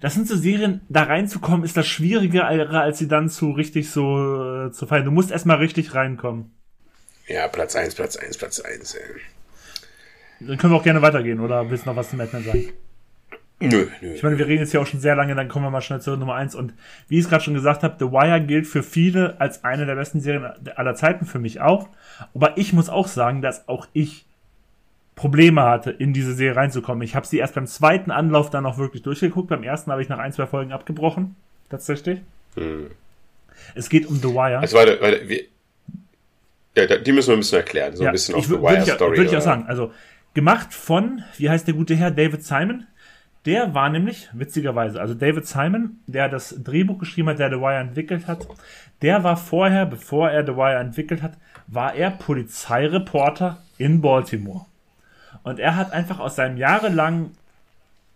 das 0.00 0.14
sind 0.14 0.28
so 0.28 0.36
Serien, 0.36 0.80
da 0.88 1.04
reinzukommen, 1.04 1.64
ist 1.64 1.76
das 1.76 1.86
schwieriger, 1.86 2.46
als 2.46 2.98
sie 2.98 3.08
dann 3.08 3.28
zu 3.28 3.52
richtig 3.52 3.90
so 3.90 4.66
äh, 4.66 4.72
zu 4.72 4.86
feiern. 4.86 5.04
Du 5.04 5.10
musst 5.10 5.30
erstmal 5.30 5.58
richtig 5.58 5.94
reinkommen. 5.94 6.52
Ja, 7.28 7.48
Platz 7.48 7.74
eins, 7.76 7.94
Platz 7.94 8.16
eins, 8.16 8.36
Platz 8.36 8.60
eins. 8.60 8.94
Ey. 8.94 9.02
Dann 10.40 10.58
können 10.58 10.72
wir 10.72 10.76
auch 10.76 10.84
gerne 10.84 11.02
weitergehen, 11.02 11.40
oder 11.40 11.70
willst 11.70 11.86
du 11.86 11.90
noch 11.90 11.96
was 11.96 12.10
zu 12.10 12.16
Batman 12.16 12.44
sagen? 12.44 12.72
Nö, 13.58 13.86
nö. 14.02 14.12
Ich 14.12 14.22
meine, 14.22 14.36
wir 14.36 14.46
reden 14.46 14.60
jetzt 14.60 14.74
ja 14.74 14.80
auch 14.80 14.86
schon 14.86 15.00
sehr 15.00 15.16
lange, 15.16 15.34
dann 15.34 15.48
kommen 15.48 15.64
wir 15.64 15.70
mal 15.70 15.80
schnell 15.80 16.00
zur 16.00 16.18
Nummer 16.18 16.34
eins. 16.34 16.54
Und 16.54 16.74
wie 17.08 17.18
ich 17.18 17.24
es 17.24 17.30
gerade 17.30 17.42
schon 17.42 17.54
gesagt 17.54 17.82
habe, 17.82 17.96
The 17.98 18.12
Wire 18.12 18.40
gilt 18.42 18.66
für 18.66 18.82
viele 18.82 19.40
als 19.40 19.64
eine 19.64 19.86
der 19.86 19.94
besten 19.94 20.20
Serien 20.20 20.44
aller 20.76 20.94
Zeiten, 20.94 21.24
für 21.24 21.38
mich 21.38 21.60
auch. 21.60 21.88
Aber 22.34 22.58
ich 22.58 22.74
muss 22.74 22.90
auch 22.90 23.08
sagen, 23.08 23.40
dass 23.40 23.66
auch 23.66 23.88
ich 23.94 24.26
Probleme 25.16 25.62
hatte, 25.62 25.90
in 25.90 26.12
diese 26.12 26.34
Serie 26.34 26.56
reinzukommen. 26.56 27.02
Ich 27.02 27.16
habe 27.16 27.26
sie 27.26 27.38
erst 27.38 27.54
beim 27.54 27.66
zweiten 27.66 28.10
Anlauf 28.10 28.50
dann 28.50 28.66
auch 28.66 28.78
wirklich 28.78 29.02
durchgeguckt. 29.02 29.48
Beim 29.48 29.64
ersten 29.64 29.90
habe 29.90 30.02
ich 30.02 30.08
nach 30.08 30.18
ein, 30.18 30.32
zwei 30.32 30.46
Folgen 30.46 30.72
abgebrochen. 30.72 31.34
Tatsächlich. 31.70 32.20
Hm. 32.54 32.90
Es 33.74 33.88
geht 33.88 34.06
um 34.06 34.16
The 34.16 34.28
Wire. 34.28 34.58
Also 34.58 34.76
warte, 34.76 34.98
warte, 35.00 35.28
wir, 35.28 35.40
ja, 36.76 36.98
die 36.98 37.12
müssen 37.12 37.28
wir 37.28 37.36
ein 37.36 37.40
bisschen 37.40 37.58
erklären. 37.58 37.96
So 37.96 38.04
ja, 38.04 38.10
ein 38.10 38.12
bisschen 38.12 38.34
auf 38.34 38.44
The 38.44 38.60
Wire-Story. 38.60 39.16
Würde 39.16 39.30
ich 39.30 39.36
auch 39.36 39.40
sagen. 39.40 39.64
Also, 39.66 39.90
gemacht 40.34 40.74
von, 40.74 41.22
wie 41.38 41.48
heißt 41.48 41.66
der 41.66 41.74
gute 41.74 41.96
Herr? 41.96 42.10
David 42.10 42.44
Simon. 42.44 42.86
Der 43.46 43.74
war 43.74 43.88
nämlich, 43.88 44.28
witzigerweise, 44.34 45.00
also 45.00 45.14
David 45.14 45.46
Simon, 45.46 46.00
der 46.06 46.28
das 46.28 46.62
Drehbuch 46.62 46.98
geschrieben 46.98 47.28
hat, 47.28 47.38
der 47.38 47.48
The 47.48 47.56
Wire 47.56 47.78
entwickelt 47.78 48.26
hat, 48.26 48.46
der 49.02 49.24
war 49.24 49.36
vorher, 49.36 49.86
bevor 49.86 50.28
er 50.28 50.44
The 50.44 50.56
Wire 50.56 50.78
entwickelt 50.78 51.22
hat, 51.22 51.34
war 51.68 51.94
er 51.94 52.10
Polizeireporter 52.10 53.62
in 53.78 54.00
Baltimore. 54.02 54.66
Und 55.46 55.60
er 55.60 55.76
hat 55.76 55.92
einfach 55.92 56.18
aus 56.18 56.34
seinem 56.34 56.56
jahrelangen 56.56 57.30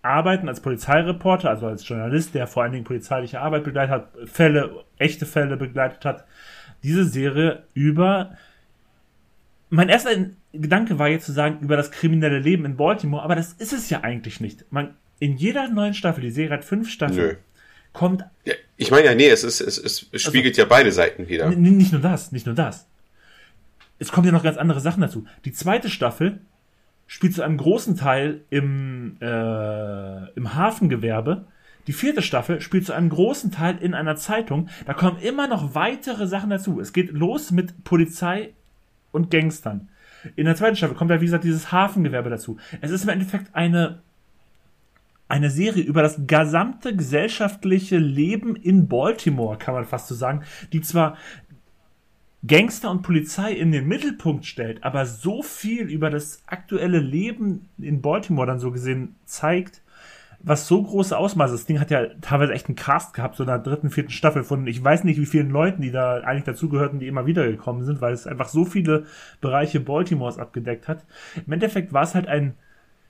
Arbeiten 0.02 0.48
als 0.48 0.58
Polizeireporter, 0.58 1.48
also 1.48 1.68
als 1.68 1.86
Journalist, 1.86 2.34
der 2.34 2.48
vor 2.48 2.64
allen 2.64 2.72
Dingen 2.72 2.82
polizeiliche 2.82 3.40
Arbeit 3.40 3.62
begleitet 3.62 3.90
hat, 3.92 4.08
Fälle, 4.24 4.84
echte 4.98 5.26
Fälle 5.26 5.56
begleitet 5.56 6.04
hat, 6.04 6.24
diese 6.82 7.04
Serie 7.04 7.62
über 7.72 8.36
mein 9.68 9.88
erster 9.88 10.10
Gedanke 10.52 10.98
war 10.98 11.06
jetzt 11.06 11.26
zu 11.26 11.30
sagen, 11.30 11.60
über 11.60 11.76
das 11.76 11.92
kriminelle 11.92 12.40
Leben 12.40 12.64
in 12.64 12.76
Baltimore, 12.76 13.22
aber 13.22 13.36
das 13.36 13.52
ist 13.52 13.72
es 13.72 13.88
ja 13.90 14.00
eigentlich 14.00 14.40
nicht. 14.40 14.64
Man, 14.72 14.96
in 15.20 15.36
jeder 15.36 15.68
neuen 15.68 15.94
Staffel, 15.94 16.22
die 16.22 16.32
Serie 16.32 16.54
hat 16.54 16.64
fünf 16.64 16.90
Staffeln, 16.90 17.28
Nö. 17.28 17.36
kommt. 17.92 18.24
Ja, 18.44 18.54
ich 18.76 18.90
meine 18.90 19.06
ja, 19.06 19.14
nee, 19.14 19.28
es, 19.28 19.44
ist, 19.44 19.60
es, 19.60 19.78
es 19.78 20.08
also 20.12 20.30
spiegelt 20.30 20.54
also, 20.54 20.62
ja 20.62 20.66
beide 20.68 20.90
Seiten 20.90 21.28
wieder. 21.28 21.48
Nicht 21.50 21.92
nur 21.92 22.00
das, 22.00 22.32
nicht 22.32 22.46
nur 22.46 22.56
das. 22.56 22.88
Es 24.00 24.10
kommen 24.10 24.26
ja 24.26 24.32
noch 24.32 24.42
ganz 24.42 24.56
andere 24.56 24.80
Sachen 24.80 25.00
dazu. 25.00 25.26
Die 25.44 25.52
zweite 25.52 25.88
Staffel 25.88 26.40
spielt 27.10 27.34
zu 27.34 27.42
einem 27.42 27.56
großen 27.56 27.96
Teil 27.96 28.42
im, 28.50 29.16
äh, 29.20 30.30
im 30.34 30.54
Hafengewerbe. 30.54 31.44
Die 31.88 31.92
vierte 31.92 32.22
Staffel 32.22 32.60
spielt 32.60 32.86
zu 32.86 32.92
einem 32.92 33.08
großen 33.08 33.50
Teil 33.50 33.78
in 33.80 33.94
einer 33.94 34.14
Zeitung. 34.14 34.68
Da 34.86 34.94
kommen 34.94 35.18
immer 35.18 35.48
noch 35.48 35.74
weitere 35.74 36.28
Sachen 36.28 36.50
dazu. 36.50 36.78
Es 36.78 36.92
geht 36.92 37.10
los 37.10 37.50
mit 37.50 37.82
Polizei 37.82 38.52
und 39.10 39.28
Gangstern. 39.28 39.88
In 40.36 40.44
der 40.44 40.54
zweiten 40.54 40.76
Staffel 40.76 40.94
kommt 40.94 41.10
da, 41.10 41.20
wie 41.20 41.24
gesagt, 41.24 41.42
dieses 41.42 41.72
Hafengewerbe 41.72 42.30
dazu. 42.30 42.58
Es 42.80 42.92
ist 42.92 43.02
im 43.02 43.08
Endeffekt 43.08 43.56
eine, 43.56 43.98
eine 45.26 45.50
Serie 45.50 45.82
über 45.82 46.02
das 46.02 46.28
gesamte 46.28 46.94
gesellschaftliche 46.94 47.98
Leben 47.98 48.54
in 48.54 48.86
Baltimore, 48.86 49.58
kann 49.58 49.74
man 49.74 49.84
fast 49.84 50.06
so 50.06 50.14
sagen, 50.14 50.44
die 50.72 50.80
zwar 50.80 51.16
Gangster 52.46 52.90
und 52.90 53.02
Polizei 53.02 53.52
in 53.52 53.70
den 53.70 53.86
Mittelpunkt 53.86 54.46
stellt, 54.46 54.82
aber 54.82 55.04
so 55.04 55.42
viel 55.42 55.88
über 55.88 56.08
das 56.08 56.42
aktuelle 56.46 56.98
Leben 56.98 57.68
in 57.78 58.00
Baltimore 58.00 58.46
dann 58.46 58.60
so 58.60 58.70
gesehen 58.70 59.16
zeigt, 59.26 59.82
was 60.42 60.66
so 60.66 60.82
große 60.82 61.16
Ausmaße. 61.16 61.52
Das 61.52 61.66
Ding 61.66 61.80
hat 61.80 61.90
ja 61.90 62.06
teilweise 62.22 62.54
echt 62.54 62.68
einen 62.68 62.76
Cast 62.76 63.12
gehabt, 63.12 63.36
so 63.36 63.42
in 63.42 63.48
der 63.48 63.58
dritten, 63.58 63.90
vierten 63.90 64.10
Staffel 64.10 64.42
von, 64.42 64.66
ich 64.66 64.82
weiß 64.82 65.04
nicht, 65.04 65.20
wie 65.20 65.26
vielen 65.26 65.50
Leuten, 65.50 65.82
die 65.82 65.90
da 65.90 66.20
eigentlich 66.20 66.44
dazugehörten, 66.44 66.98
die 66.98 67.08
immer 67.08 67.26
wieder 67.26 67.46
gekommen 67.46 67.84
sind, 67.84 68.00
weil 68.00 68.14
es 68.14 68.26
einfach 68.26 68.48
so 68.48 68.64
viele 68.64 69.04
Bereiche 69.42 69.80
Baltimores 69.80 70.38
abgedeckt 70.38 70.88
hat. 70.88 71.04
Im 71.46 71.52
Endeffekt 71.52 71.92
war 71.92 72.04
es 72.04 72.14
halt 72.14 72.26
ein 72.26 72.54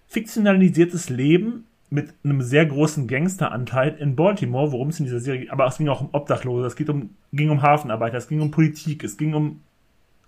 fiktionalisiertes 0.09 1.09
Leben 1.09 1.67
mit 1.91 2.15
einem 2.25 2.41
sehr 2.43 2.67
großen 2.67 3.09
Gangsteranteil 3.09 3.97
in 3.99 4.17
Baltimore, 4.17 4.73
worum 4.73 4.89
es 4.89 5.01
in 5.01 5.07
dieser 5.07 5.21
Serie, 5.21 5.51
aber 5.53 5.67
es 5.67 5.79
ging 5.79 5.89
auch 5.89 6.01
um 6.01 6.09
Obdachlose, 6.13 6.67
es 6.67 6.77
geht 6.77 6.89
um, 6.89 7.11
ging 7.33 7.51
um 7.51 7.63
Hafenarbeiter, 7.63 8.17
es 8.17 8.29
ging 8.29 8.41
um 8.41 8.51
Politik, 8.51 9.03
es 9.03 9.17
ging 9.17 9.35
um, 9.35 9.61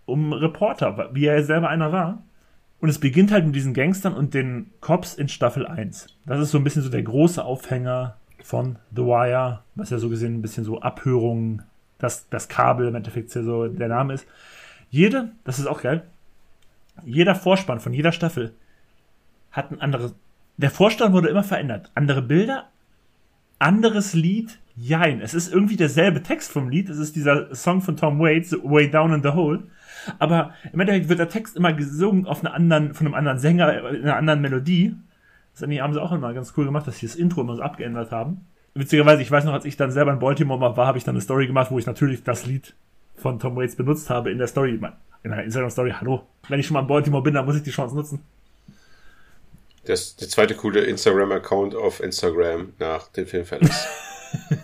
um 0.04 0.32
Reporter, 0.32 1.10
wie 1.12 1.26
er 1.26 1.42
selber 1.44 1.68
einer 1.68 1.92
war. 1.92 2.22
Und 2.80 2.88
es 2.88 2.98
beginnt 2.98 3.30
halt 3.30 3.46
mit 3.46 3.54
diesen 3.54 3.74
Gangstern 3.74 4.12
und 4.12 4.34
den 4.34 4.70
Cops 4.80 5.14
in 5.14 5.28
Staffel 5.28 5.66
1. 5.66 6.08
Das 6.26 6.40
ist 6.40 6.50
so 6.50 6.58
ein 6.58 6.64
bisschen 6.64 6.82
so 6.82 6.90
der 6.90 7.02
große 7.02 7.44
Aufhänger 7.44 8.16
von 8.42 8.76
The 8.90 9.02
Wire, 9.02 9.60
was 9.76 9.90
ja 9.90 9.98
so 9.98 10.08
gesehen 10.08 10.34
ein 10.34 10.42
bisschen 10.42 10.64
so 10.64 10.80
Abhörungen, 10.80 11.62
das, 11.98 12.28
das 12.28 12.48
Kabel 12.48 12.88
im 12.88 12.96
Endeffekt 12.96 13.30
so 13.30 13.68
der 13.68 13.88
Name 13.88 14.14
ist. 14.14 14.26
Jede, 14.90 15.30
das 15.44 15.60
ist 15.60 15.66
auch 15.66 15.80
geil, 15.80 16.02
jeder 17.04 17.34
Vorspann 17.34 17.80
von 17.80 17.94
jeder 17.94 18.12
Staffel 18.12 18.52
hat 19.50 19.70
ein 19.70 19.80
anderes. 19.80 20.14
Der 20.62 20.70
Vorstand 20.70 21.12
wurde 21.12 21.28
immer 21.28 21.42
verändert. 21.42 21.90
Andere 21.96 22.22
Bilder, 22.22 22.68
anderes 23.58 24.14
Lied, 24.14 24.60
jein. 24.76 25.20
Es 25.20 25.34
ist 25.34 25.52
irgendwie 25.52 25.76
derselbe 25.76 26.22
Text 26.22 26.52
vom 26.52 26.68
Lied. 26.68 26.88
Es 26.88 26.98
ist 26.98 27.16
dieser 27.16 27.52
Song 27.52 27.80
von 27.80 27.96
Tom 27.96 28.20
Waits, 28.20 28.52
Way 28.62 28.88
Down 28.88 29.12
in 29.12 29.22
the 29.24 29.30
Hole. 29.30 29.64
Aber 30.20 30.54
im 30.72 30.78
Endeffekt 30.78 31.08
wird 31.08 31.18
der 31.18 31.28
Text 31.28 31.56
immer 31.56 31.72
gesungen 31.72 32.26
auf 32.26 32.44
einer 32.44 32.54
anderen, 32.54 32.94
von 32.94 33.08
einem 33.08 33.14
anderen 33.14 33.40
Sänger, 33.40 33.90
in 33.90 34.04
einer 34.04 34.16
anderen 34.16 34.40
Melodie. 34.40 34.94
Das 35.52 35.62
haben 35.62 35.92
sie 35.92 36.00
auch 36.00 36.12
immer 36.12 36.32
ganz 36.32 36.54
cool 36.56 36.64
gemacht, 36.64 36.86
dass 36.86 36.98
sie 36.98 37.06
das 37.06 37.16
Intro 37.16 37.40
immer 37.40 37.56
so 37.56 37.62
abgeändert 37.62 38.12
haben. 38.12 38.46
Witzigerweise, 38.74 39.20
ich 39.20 39.32
weiß 39.32 39.44
noch, 39.44 39.54
als 39.54 39.64
ich 39.64 39.76
dann 39.76 39.90
selber 39.90 40.12
in 40.12 40.20
Baltimore 40.20 40.60
mal 40.60 40.76
war, 40.76 40.86
habe 40.86 40.96
ich 40.96 41.02
dann 41.02 41.16
eine 41.16 41.22
Story 41.22 41.48
gemacht, 41.48 41.72
wo 41.72 41.78
ich 41.80 41.86
natürlich 41.86 42.22
das 42.22 42.46
Lied 42.46 42.74
von 43.16 43.40
Tom 43.40 43.56
Waits 43.56 43.74
benutzt 43.74 44.10
habe 44.10 44.30
in 44.30 44.38
der 44.38 44.46
Story, 44.46 44.80
in 45.24 45.30
der 45.30 45.42
Instagram-Story. 45.42 45.94
Hallo, 46.00 46.22
wenn 46.48 46.60
ich 46.60 46.68
schon 46.68 46.74
mal 46.74 46.82
in 46.82 46.86
Baltimore 46.86 47.22
bin, 47.24 47.34
dann 47.34 47.46
muss 47.46 47.56
ich 47.56 47.64
die 47.64 47.70
Chance 47.70 47.96
nutzen. 47.96 48.20
Das 49.84 50.16
der 50.16 50.28
zweite 50.28 50.54
coole 50.54 50.80
Instagram-Account 50.80 51.74
auf 51.74 52.00
Instagram 52.00 52.72
nach 52.78 53.08
dem 53.08 53.26
Filmverlass. 53.26 53.88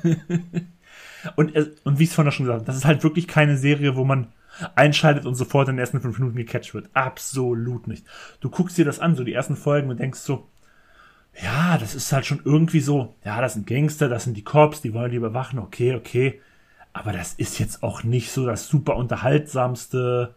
und, 1.36 1.56
und 1.84 1.98
wie 1.98 2.04
ich 2.04 2.10
es 2.10 2.14
vorhin 2.14 2.32
schon 2.32 2.46
gesagt 2.46 2.60
habe, 2.60 2.66
das 2.66 2.76
ist 2.76 2.84
halt 2.84 3.02
wirklich 3.02 3.26
keine 3.26 3.56
Serie, 3.56 3.96
wo 3.96 4.04
man 4.04 4.32
einschaltet 4.74 5.26
und 5.26 5.34
sofort 5.34 5.68
in 5.68 5.74
den 5.74 5.80
ersten 5.80 6.00
fünf 6.00 6.18
Minuten 6.18 6.36
gecatcht 6.36 6.74
wird. 6.74 6.88
Absolut 6.94 7.86
nicht. 7.86 8.04
Du 8.40 8.50
guckst 8.50 8.78
dir 8.78 8.84
das 8.84 9.00
an, 9.00 9.14
so 9.14 9.24
die 9.24 9.32
ersten 9.32 9.56
Folgen 9.56 9.90
und 9.90 10.00
denkst 10.00 10.20
so, 10.20 10.48
ja, 11.42 11.78
das 11.78 11.94
ist 11.94 12.12
halt 12.12 12.26
schon 12.26 12.40
irgendwie 12.44 12.80
so, 12.80 13.14
ja, 13.24 13.40
das 13.40 13.54
sind 13.54 13.66
Gangster, 13.66 14.08
das 14.08 14.24
sind 14.24 14.36
die 14.36 14.44
Cops, 14.44 14.80
die 14.80 14.94
wollen 14.94 15.10
die 15.10 15.16
überwachen, 15.16 15.58
okay, 15.58 15.94
okay. 15.94 16.40
Aber 16.92 17.12
das 17.12 17.34
ist 17.34 17.58
jetzt 17.58 17.82
auch 17.82 18.02
nicht 18.02 18.32
so 18.32 18.46
das 18.46 18.66
super 18.66 18.96
unterhaltsamste. 18.96 20.34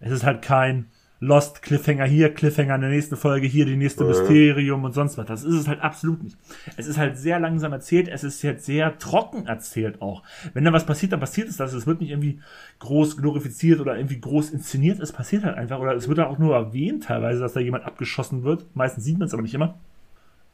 Es 0.00 0.10
ist 0.10 0.24
halt 0.24 0.42
kein, 0.42 0.90
Lost, 1.20 1.62
Cliffhanger 1.62 2.04
hier, 2.04 2.32
Cliffhanger 2.32 2.76
in 2.76 2.80
der 2.82 2.90
nächsten 2.90 3.16
Folge, 3.16 3.48
hier 3.48 3.66
die 3.66 3.76
nächste 3.76 4.04
mhm. 4.04 4.10
Mysterium 4.10 4.84
und 4.84 4.92
sonst 4.92 5.18
was. 5.18 5.26
Das 5.26 5.42
ist 5.42 5.54
es 5.54 5.66
halt 5.66 5.80
absolut 5.80 6.22
nicht. 6.22 6.36
Es 6.76 6.86
ist 6.86 6.96
halt 6.96 7.18
sehr 7.18 7.40
langsam 7.40 7.72
erzählt, 7.72 8.06
es 8.06 8.22
ist 8.22 8.42
jetzt 8.42 8.64
sehr 8.64 8.98
trocken 8.98 9.46
erzählt 9.46 10.00
auch. 10.00 10.22
Wenn 10.54 10.64
da 10.64 10.72
was 10.72 10.86
passiert, 10.86 11.12
dann 11.12 11.20
passiert 11.20 11.48
es 11.48 11.56
das. 11.56 11.72
Es 11.72 11.88
wird 11.88 12.00
nicht 12.00 12.10
irgendwie 12.10 12.38
groß 12.78 13.16
glorifiziert 13.16 13.80
oder 13.80 13.96
irgendwie 13.96 14.20
groß 14.20 14.50
inszeniert, 14.50 15.00
es 15.00 15.10
passiert 15.10 15.42
halt 15.42 15.56
einfach. 15.56 15.80
Oder 15.80 15.94
es 15.94 16.06
wird 16.06 16.20
auch 16.20 16.38
nur 16.38 16.54
erwähnt 16.54 17.04
teilweise, 17.04 17.40
dass 17.40 17.52
da 17.52 17.60
jemand 17.60 17.84
abgeschossen 17.84 18.44
wird. 18.44 18.64
Meistens 18.74 19.04
sieht 19.04 19.18
man 19.18 19.26
es 19.26 19.34
aber 19.34 19.42
nicht 19.42 19.54
immer. 19.54 19.76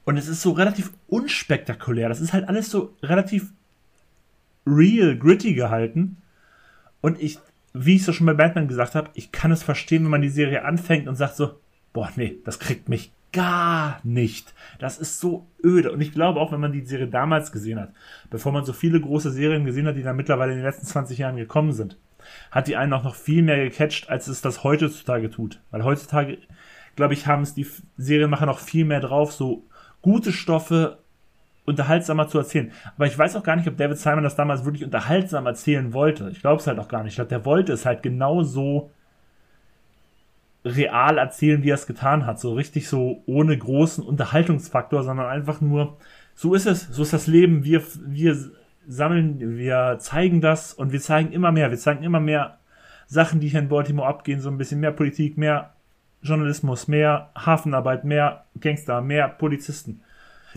Und 0.07 0.17
es 0.17 0.29
ist 0.29 0.41
so 0.41 0.53
relativ 0.53 0.93
unspektakulär. 1.09 2.09
Das 2.09 2.21
ist 2.23 2.33
halt 2.33 2.49
alles 2.49 2.71
so 2.71 2.95
relativ 3.03 3.53
real, 4.67 5.17
gritty 5.17 5.53
gehalten. 5.53 6.17
Und 7.03 7.21
ich 7.21 7.39
wie 7.75 7.97
ich 7.97 8.01
es 8.01 8.07
so 8.07 8.13
schon 8.13 8.27
bei 8.27 8.35
Batman 8.35 8.69
gesagt 8.69 8.95
habe, 8.95 9.11
ich 9.15 9.33
kann 9.33 9.51
es 9.51 9.63
verstehen, 9.63 10.05
wenn 10.05 10.11
man 10.11 10.23
die 10.23 10.29
Serie 10.29 10.65
anfängt 10.65 11.09
und 11.09 11.17
sagt 11.17 11.37
so, 11.37 11.59
boah, 11.93 12.11
nee, 12.17 12.39
das 12.45 12.61
kriegt 12.61 12.89
mich 12.89 13.13
gar 13.33 14.01
nicht. 14.05 14.55
Das 14.79 14.99
ist 14.99 15.19
so 15.19 15.47
öde. 15.63 15.91
Und 15.91 16.01
ich 16.01 16.13
glaube 16.13 16.39
auch, 16.39 16.53
wenn 16.53 16.61
man 16.61 16.73
die 16.73 16.85
Serie 16.85 17.09
damals 17.09 17.51
gesehen 17.51 17.81
hat, 17.81 17.93
bevor 18.31 18.53
man 18.53 18.65
so 18.65 18.73
viele 18.73 19.01
große 19.01 19.33
Serien 19.33 19.65
gesehen 19.65 19.89
hat, 19.89 19.97
die 19.97 20.05
dann 20.05 20.17
mittlerweile 20.17 20.53
in 20.53 20.59
den 20.59 20.65
letzten 20.65 20.87
20 20.87 21.19
Jahren 21.19 21.37
gekommen 21.37 21.73
sind, 21.73 21.99
hat 22.53 22.69
die 22.69 22.77
einen 22.77 22.93
auch 22.93 23.03
noch 23.03 23.17
viel 23.17 23.43
mehr 23.43 23.63
gecatcht, 23.69 24.09
als 24.09 24.29
es 24.29 24.41
das 24.41 24.63
heutzutage 24.63 25.31
tut. 25.31 25.61
Weil 25.73 25.83
heutzutage, 25.83 26.39
glaube 26.95 27.15
ich, 27.15 27.27
haben 27.27 27.43
es 27.43 27.55
die 27.55 27.67
Serienmacher 27.97 28.47
noch 28.47 28.61
viel 28.61 28.85
mehr 28.85 29.01
drauf, 29.01 29.33
so 29.33 29.67
gute 30.01 30.33
Stoffe 30.33 30.99
unterhaltsamer 31.65 32.29
zu 32.29 32.39
erzählen. 32.39 32.73
Aber 32.97 33.07
ich 33.07 33.19
weiß 33.19 33.37
auch 33.37 33.43
gar 33.43 33.57
nicht, 33.57 33.69
ob 33.69 33.77
David 33.77 33.99
Simon 33.99 34.23
das 34.23 34.37
damals 34.37 34.65
wirklich 34.65 34.85
unterhaltsam 34.85 35.47
erzählen 35.47 35.93
wollte. 35.93 36.29
Ich 36.31 36.41
glaube 36.41 36.61
es 36.61 36.67
halt 36.67 36.79
auch 36.79 36.89
gar 36.89 37.03
nicht. 37.03 37.13
Ich 37.13 37.17
glaube, 37.17 37.31
der 37.31 37.45
wollte 37.45 37.73
es 37.73 37.87
halt 37.87 38.03
genauso 38.03 38.91
real 40.65 41.19
erzählen, 41.19 41.63
wie 41.63 41.71
er 41.71 41.75
es 41.75 41.87
getan 41.87 42.27
hat. 42.27 42.41
So 42.41 42.55
richtig 42.55 42.89
so 42.89 43.23
ohne 43.27 43.57
großen 43.57 44.05
Unterhaltungsfaktor, 44.05 45.03
sondern 45.03 45.27
einfach 45.27 45.61
nur, 45.61 45.97
so 46.35 46.55
ist 46.55 46.67
es, 46.67 46.83
so 46.89 47.03
ist 47.03 47.13
das 47.13 47.27
Leben. 47.27 47.65
Wir, 47.65 47.83
wir 48.07 48.37
sammeln, 48.87 49.57
wir 49.57 49.97
zeigen 50.01 50.41
das 50.41 50.75
und 50.75 50.93
wir 50.93 51.01
zeigen 51.01 51.33
immer 51.33 51.53
mehr. 51.53 51.71
Wir 51.71 51.79
zeigen 51.79 52.03
immer 52.03 52.21
mehr 52.21 52.59
Sachen, 53.07 53.41
die 53.41 53.49
hier 53.49 53.61
in 53.61 53.69
Baltimore 53.69 54.09
abgehen. 54.09 54.41
So 54.41 54.51
ein 54.51 54.59
bisschen 54.59 54.81
mehr 54.81 54.93
Politik, 54.93 55.39
mehr 55.39 55.75
Journalismus, 56.23 56.89
mehr 56.89 57.31
Hafenarbeit, 57.35 58.05
mehr 58.05 58.45
Gangster, 58.61 59.01
mehr 59.01 59.29
Polizisten. 59.29 60.01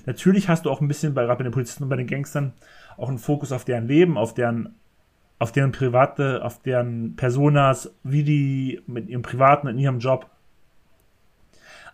Natürlich 0.05 0.49
hast 0.49 0.65
du 0.65 0.71
auch 0.71 0.81
ein 0.81 0.87
bisschen 0.87 1.13
bei, 1.13 1.25
bei 1.25 1.35
den 1.35 1.51
Polizisten 1.51 1.83
und 1.83 1.89
bei 1.89 1.95
den 1.95 2.07
Gangstern 2.07 2.53
auch 2.97 3.09
einen 3.09 3.17
Fokus 3.17 3.51
auf 3.51 3.65
deren 3.65 3.87
Leben, 3.87 4.17
auf 4.17 4.33
deren, 4.33 4.75
auf 5.39 5.51
deren 5.51 5.71
private, 5.71 6.43
auf 6.43 6.61
deren 6.61 7.15
Personas, 7.15 7.93
wie 8.03 8.23
die 8.23 8.81
mit 8.87 9.09
ihrem 9.09 9.21
privaten, 9.21 9.67
in 9.67 9.77
ihrem 9.77 9.99
Job. 9.99 10.29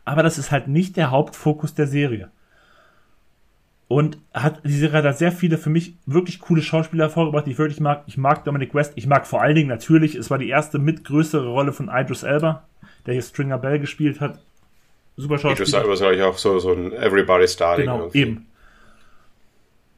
Aber 0.05 0.23
das 0.23 0.37
ist 0.37 0.51
halt 0.51 0.67
nicht 0.67 0.97
der 0.97 1.11
Hauptfokus 1.11 1.73
der 1.73 1.87
Serie. 1.87 2.29
Und 3.87 4.17
hat, 4.33 4.61
die 4.63 4.71
Serie 4.71 5.03
hat 5.03 5.17
sehr 5.17 5.31
viele 5.31 5.57
für 5.57 5.69
mich 5.69 5.97
wirklich 6.05 6.39
coole 6.39 6.61
Schauspieler 6.61 7.05
hervorgebracht, 7.05 7.45
die 7.45 7.51
ich 7.51 7.57
wirklich 7.57 7.79
mag. 7.79 8.03
Ich 8.07 8.17
mag 8.17 8.43
Dominic 8.43 8.73
West. 8.73 8.93
Ich 8.95 9.07
mag 9.07 9.27
vor 9.27 9.41
allen 9.41 9.55
Dingen 9.55 9.69
natürlich, 9.69 10.15
es 10.15 10.31
war 10.31 10.37
die 10.37 10.49
erste 10.49 10.79
mit 10.79 11.03
größere 11.03 11.47
Rolle 11.47 11.73
von 11.73 11.89
Idris 11.93 12.23
Elba, 12.23 12.63
der 13.05 13.13
hier 13.13 13.21
Stringer 13.21 13.59
Bell 13.59 13.79
gespielt 13.79 14.19
hat. 14.19 14.39
Super 15.15 15.37
Schauspieler. 15.37 15.67
Idris 15.67 15.73
Elba 15.73 15.93
ist 15.93 16.01
eigentlich 16.01 16.23
auch 16.23 16.37
so, 16.37 16.59
so 16.59 16.73
ein 16.73 16.91
Everybody's 16.93 17.55
Darling. 17.55 17.85
Genau, 17.85 17.99
irgendwie. 17.99 18.19
eben. 18.19 18.47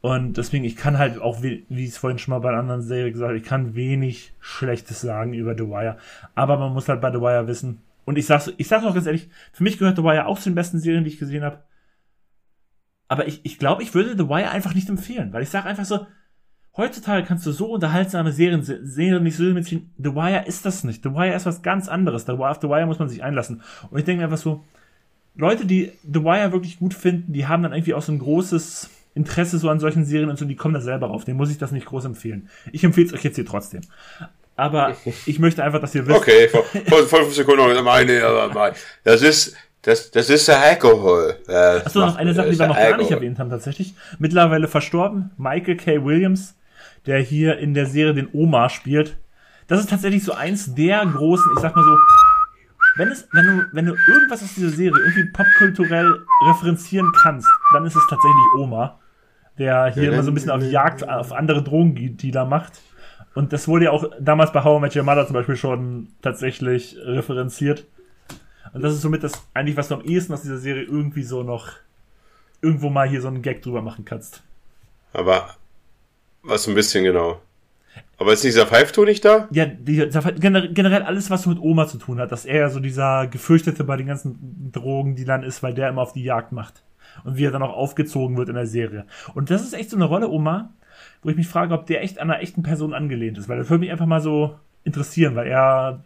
Und 0.02 0.36
deswegen, 0.36 0.64
ich 0.64 0.76
kann 0.76 0.98
halt 0.98 1.20
auch, 1.20 1.42
wie, 1.42 1.66
wie 1.68 1.84
ich 1.84 1.90
es 1.90 1.98
vorhin 1.98 2.18
schon 2.18 2.32
mal 2.32 2.38
bei 2.38 2.50
einer 2.50 2.58
anderen 2.58 2.82
Serie 2.82 3.10
gesagt 3.10 3.30
habe, 3.30 3.38
ich 3.38 3.44
kann 3.44 3.74
wenig 3.74 4.34
Schlechtes 4.38 5.00
sagen 5.00 5.32
über 5.32 5.54
The 5.56 5.64
Wire. 5.64 5.96
Aber 6.34 6.58
man 6.58 6.72
muss 6.72 6.88
halt 6.88 7.00
bei 7.00 7.10
The 7.10 7.20
Wire 7.20 7.48
wissen. 7.48 7.82
Und 8.04 8.16
ich 8.16 8.26
sag's, 8.26 8.52
ich 8.56 8.68
sag's 8.68 8.84
auch 8.84 8.94
ganz 8.94 9.06
ehrlich, 9.06 9.28
für 9.52 9.64
mich 9.64 9.78
gehört 9.78 9.96
The 9.96 10.04
Wire 10.04 10.26
auch 10.26 10.38
zu 10.38 10.48
den 10.48 10.54
besten 10.54 10.78
Serien, 10.78 11.02
die 11.02 11.10
ich 11.10 11.18
gesehen 11.18 11.42
habe. 11.42 11.64
Aber 13.08 13.26
ich, 13.26 13.40
ich 13.44 13.58
glaube, 13.58 13.82
ich 13.82 13.94
würde 13.94 14.16
The 14.16 14.28
Wire 14.28 14.50
einfach 14.50 14.74
nicht 14.74 14.88
empfehlen, 14.88 15.32
weil 15.32 15.42
ich 15.42 15.50
sage 15.50 15.66
einfach 15.66 15.84
so, 15.84 16.06
heutzutage 16.76 17.26
kannst 17.26 17.46
du 17.46 17.50
so 17.50 17.72
unterhaltsame 17.72 18.30
Serien, 18.32 18.62
Serien 18.62 19.22
nicht 19.22 19.36
so 19.36 19.42
mitziehen. 19.42 19.92
The 19.98 20.14
Wire 20.14 20.46
ist 20.46 20.64
das 20.66 20.84
nicht. 20.84 21.02
The 21.02 21.14
Wire 21.14 21.34
ist 21.34 21.46
was 21.46 21.62
ganz 21.62 21.88
anderes. 21.88 22.26
The 22.26 22.34
Wire, 22.34 22.50
auf 22.50 22.60
The 22.60 22.68
Wire 22.68 22.86
muss 22.86 22.98
man 22.98 23.08
sich 23.08 23.24
einlassen. 23.24 23.62
Und 23.90 23.98
ich 23.98 24.04
denke 24.04 24.18
mir 24.18 24.24
einfach 24.24 24.38
so, 24.38 24.64
Leute, 25.36 25.66
die 25.66 25.92
The 26.02 26.22
Wire 26.22 26.52
wirklich 26.52 26.78
gut 26.78 26.94
finden, 26.94 27.32
die 27.32 27.46
haben 27.46 27.62
dann 27.62 27.72
irgendwie 27.72 27.94
auch 27.94 28.02
so 28.02 28.12
ein 28.12 28.18
großes 28.18 28.90
Interesse 29.14 29.58
so 29.58 29.70
an 29.70 29.80
solchen 29.80 30.04
Serien 30.04 30.28
und 30.28 30.38
so, 30.38 30.44
die 30.44 30.56
kommen 30.56 30.74
da 30.74 30.80
selber 30.80 31.06
rauf. 31.08 31.24
Den 31.24 31.36
muss 31.36 31.50
ich 31.50 31.58
das 31.58 31.72
nicht 31.72 31.86
groß 31.86 32.04
empfehlen. 32.04 32.48
Ich 32.72 32.84
empfehle 32.84 33.06
es 33.06 33.14
euch 33.14 33.24
jetzt 33.24 33.36
hier 33.36 33.46
trotzdem. 33.46 33.80
Aber 34.56 34.96
ich 35.26 35.38
möchte 35.38 35.64
einfach, 35.64 35.80
dass 35.80 35.94
ihr 35.94 36.06
wisst. 36.06 36.18
Okay, 36.18 36.48
vor, 36.48 36.64
vor 36.64 37.04
fünf 37.04 37.34
Sekunden 37.34 37.82
meine, 37.84 38.20
das 39.04 39.22
ist, 39.22 39.56
das, 39.82 40.10
das 40.10 40.28
ist 40.28 40.48
der 40.48 40.60
Alkohol. 40.60 41.36
Achso, 41.48 42.00
noch 42.00 42.16
eine 42.16 42.34
Sache, 42.34 42.50
die 42.50 42.58
wir 42.58 42.66
noch 42.66 42.76
gar 42.76 42.96
nicht 42.96 43.10
erwähnt 43.10 43.38
haben 43.38 43.50
tatsächlich. 43.50 43.94
Mittlerweile 44.18 44.68
verstorben, 44.68 45.30
Michael 45.38 45.76
K. 45.76 46.04
Williams, 46.04 46.54
der 47.06 47.20
hier 47.20 47.58
in 47.58 47.72
der 47.72 47.86
Serie 47.86 48.14
den 48.14 48.28
Oma 48.32 48.68
spielt. 48.68 49.16
Das 49.68 49.80
ist 49.80 49.90
tatsächlich 49.90 50.24
so 50.24 50.32
eins 50.32 50.74
der 50.74 51.04
großen, 51.06 51.52
ich 51.54 51.60
sag 51.60 51.74
mal 51.74 51.84
so, 51.84 51.96
wenn, 52.96 53.08
es, 53.08 53.28
wenn, 53.32 53.46
du, 53.46 53.66
wenn 53.72 53.86
du 53.86 53.94
irgendwas 54.08 54.42
aus 54.42 54.54
dieser 54.54 54.70
Serie 54.70 54.98
irgendwie 54.98 55.32
popkulturell 55.32 56.24
referenzieren 56.48 57.10
kannst, 57.22 57.48
dann 57.72 57.84
ist 57.86 57.96
es 57.96 58.06
tatsächlich 58.08 58.54
Oma, 58.58 58.98
der 59.58 59.86
hier 59.92 60.12
immer 60.12 60.22
so 60.22 60.30
ein 60.30 60.34
bisschen 60.34 60.50
auf 60.50 60.62
Jagd 60.62 61.08
auf 61.08 61.32
andere 61.32 61.62
Drogendealer 61.62 62.44
macht. 62.44 62.80
Und 63.34 63.52
das 63.52 63.68
wurde 63.68 63.86
ja 63.86 63.90
auch 63.90 64.10
damals 64.18 64.52
bei 64.52 64.64
How 64.64 64.78
I 64.78 64.80
Met 64.80 64.96
Your 64.96 65.02
Mother 65.02 65.26
zum 65.26 65.34
Beispiel 65.34 65.56
schon 65.56 66.08
tatsächlich 66.22 66.96
referenziert. 66.98 67.86
Und 68.72 68.82
das 68.82 68.94
ist 68.94 69.02
somit 69.02 69.22
das 69.22 69.32
eigentlich, 69.54 69.76
was 69.76 69.88
du 69.88 69.94
am 69.94 70.02
ehesten 70.02 70.32
aus 70.32 70.42
dieser 70.42 70.58
Serie 70.58 70.82
irgendwie 70.82 71.22
so 71.22 71.42
noch 71.42 71.68
irgendwo 72.62 72.88
mal 72.88 73.08
hier 73.08 73.20
so 73.20 73.28
einen 73.28 73.42
Gag 73.42 73.62
drüber 73.62 73.82
machen 73.82 74.04
kannst. 74.04 74.42
Aber 75.12 75.54
was 76.42 76.66
ein 76.66 76.74
bisschen 76.74 77.04
genau. 77.04 77.40
Aber 78.18 78.32
ist 78.32 78.44
dieser 78.44 78.66
Pfeifton 78.66 79.04
nicht 79.04 79.24
da? 79.24 79.46
Ja, 79.50 79.66
die, 79.66 79.96
generell 79.96 81.02
alles, 81.02 81.30
was 81.30 81.42
so 81.42 81.50
mit 81.50 81.60
Oma 81.60 81.86
zu 81.86 81.98
tun 81.98 82.18
hat, 82.18 82.32
dass 82.32 82.46
er 82.46 82.60
ja 82.60 82.70
so 82.70 82.80
dieser 82.80 83.26
Gefürchtete 83.26 83.84
bei 83.84 83.96
den 83.96 84.06
ganzen 84.06 84.70
Drogen, 84.72 85.16
die 85.16 85.24
dann 85.24 85.42
ist, 85.42 85.62
weil 85.62 85.74
der 85.74 85.90
immer 85.90 86.02
auf 86.02 86.14
die 86.14 86.24
Jagd 86.24 86.52
macht. 86.52 86.82
Und 87.24 87.36
wie 87.36 87.44
er 87.44 87.50
dann 87.50 87.62
auch 87.62 87.74
aufgezogen 87.74 88.36
wird 88.36 88.48
in 88.48 88.54
der 88.54 88.66
Serie. 88.66 89.04
Und 89.34 89.50
das 89.50 89.62
ist 89.62 89.74
echt 89.74 89.90
so 89.90 89.96
eine 89.96 90.06
Rolle, 90.06 90.28
Oma, 90.28 90.72
wo 91.22 91.28
ich 91.28 91.36
mich 91.36 91.48
frage, 91.48 91.74
ob 91.74 91.86
der 91.86 92.02
echt 92.02 92.18
an 92.18 92.30
einer 92.30 92.42
echten 92.42 92.62
Person 92.62 92.94
angelehnt 92.94 93.38
ist. 93.38 93.48
Weil 93.48 93.58
das 93.58 93.68
würde 93.68 93.80
mich 93.80 93.90
einfach 93.90 94.06
mal 94.06 94.20
so 94.20 94.58
interessieren, 94.84 95.34
weil 95.34 95.48
er 95.48 96.02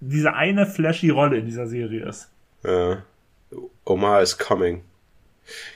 diese 0.00 0.34
eine 0.34 0.66
flashy 0.66 1.10
Rolle 1.10 1.38
in 1.38 1.46
dieser 1.46 1.66
Serie 1.66 2.04
ist. 2.04 2.30
Ja. 2.64 3.02
Oma 3.84 4.20
is 4.20 4.36
coming. 4.36 4.82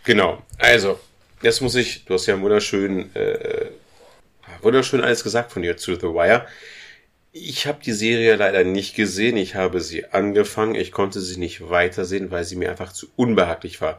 Genau. 0.05 0.43
Also, 0.59 0.99
jetzt 1.41 1.61
muss 1.61 1.75
ich, 1.75 2.05
du 2.05 2.15
hast 2.15 2.27
ja 2.27 2.35
einen 2.35 2.43
wunderschönen 2.43 3.15
äh, 3.15 3.67
wunderschön 4.63 5.01
alles 5.01 5.25
gesagt 5.25 5.53
von 5.53 5.63
dir 5.63 5.77
zu 5.77 5.95
The 5.95 6.09
Wire. 6.09 6.47
Ich 7.33 7.67
habe 7.67 7.83
die 7.83 7.93
Serie 7.93 8.37
leider 8.37 8.65
nicht 8.65 8.95
gesehen. 8.95 9.37
Ich 9.37 9.55
habe 9.55 9.81
sie 9.81 10.07
angefangen. 10.07 10.75
Ich 10.75 10.93
konnte 10.93 11.21
sie 11.21 11.39
nicht 11.39 11.69
weitersehen, 11.71 12.31
weil 12.31 12.45
sie 12.45 12.57
mir 12.57 12.71
einfach 12.71 12.93
zu 12.93 13.09
unbehaglich 13.17 13.81
war. 13.81 13.99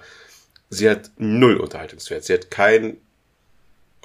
Sie 0.69 0.89
hat 0.89 1.11
null 1.17 1.57
Unterhaltungswert. 1.57 2.23
Sie 2.23 2.33
hat 2.33 2.51
kein 2.51 2.97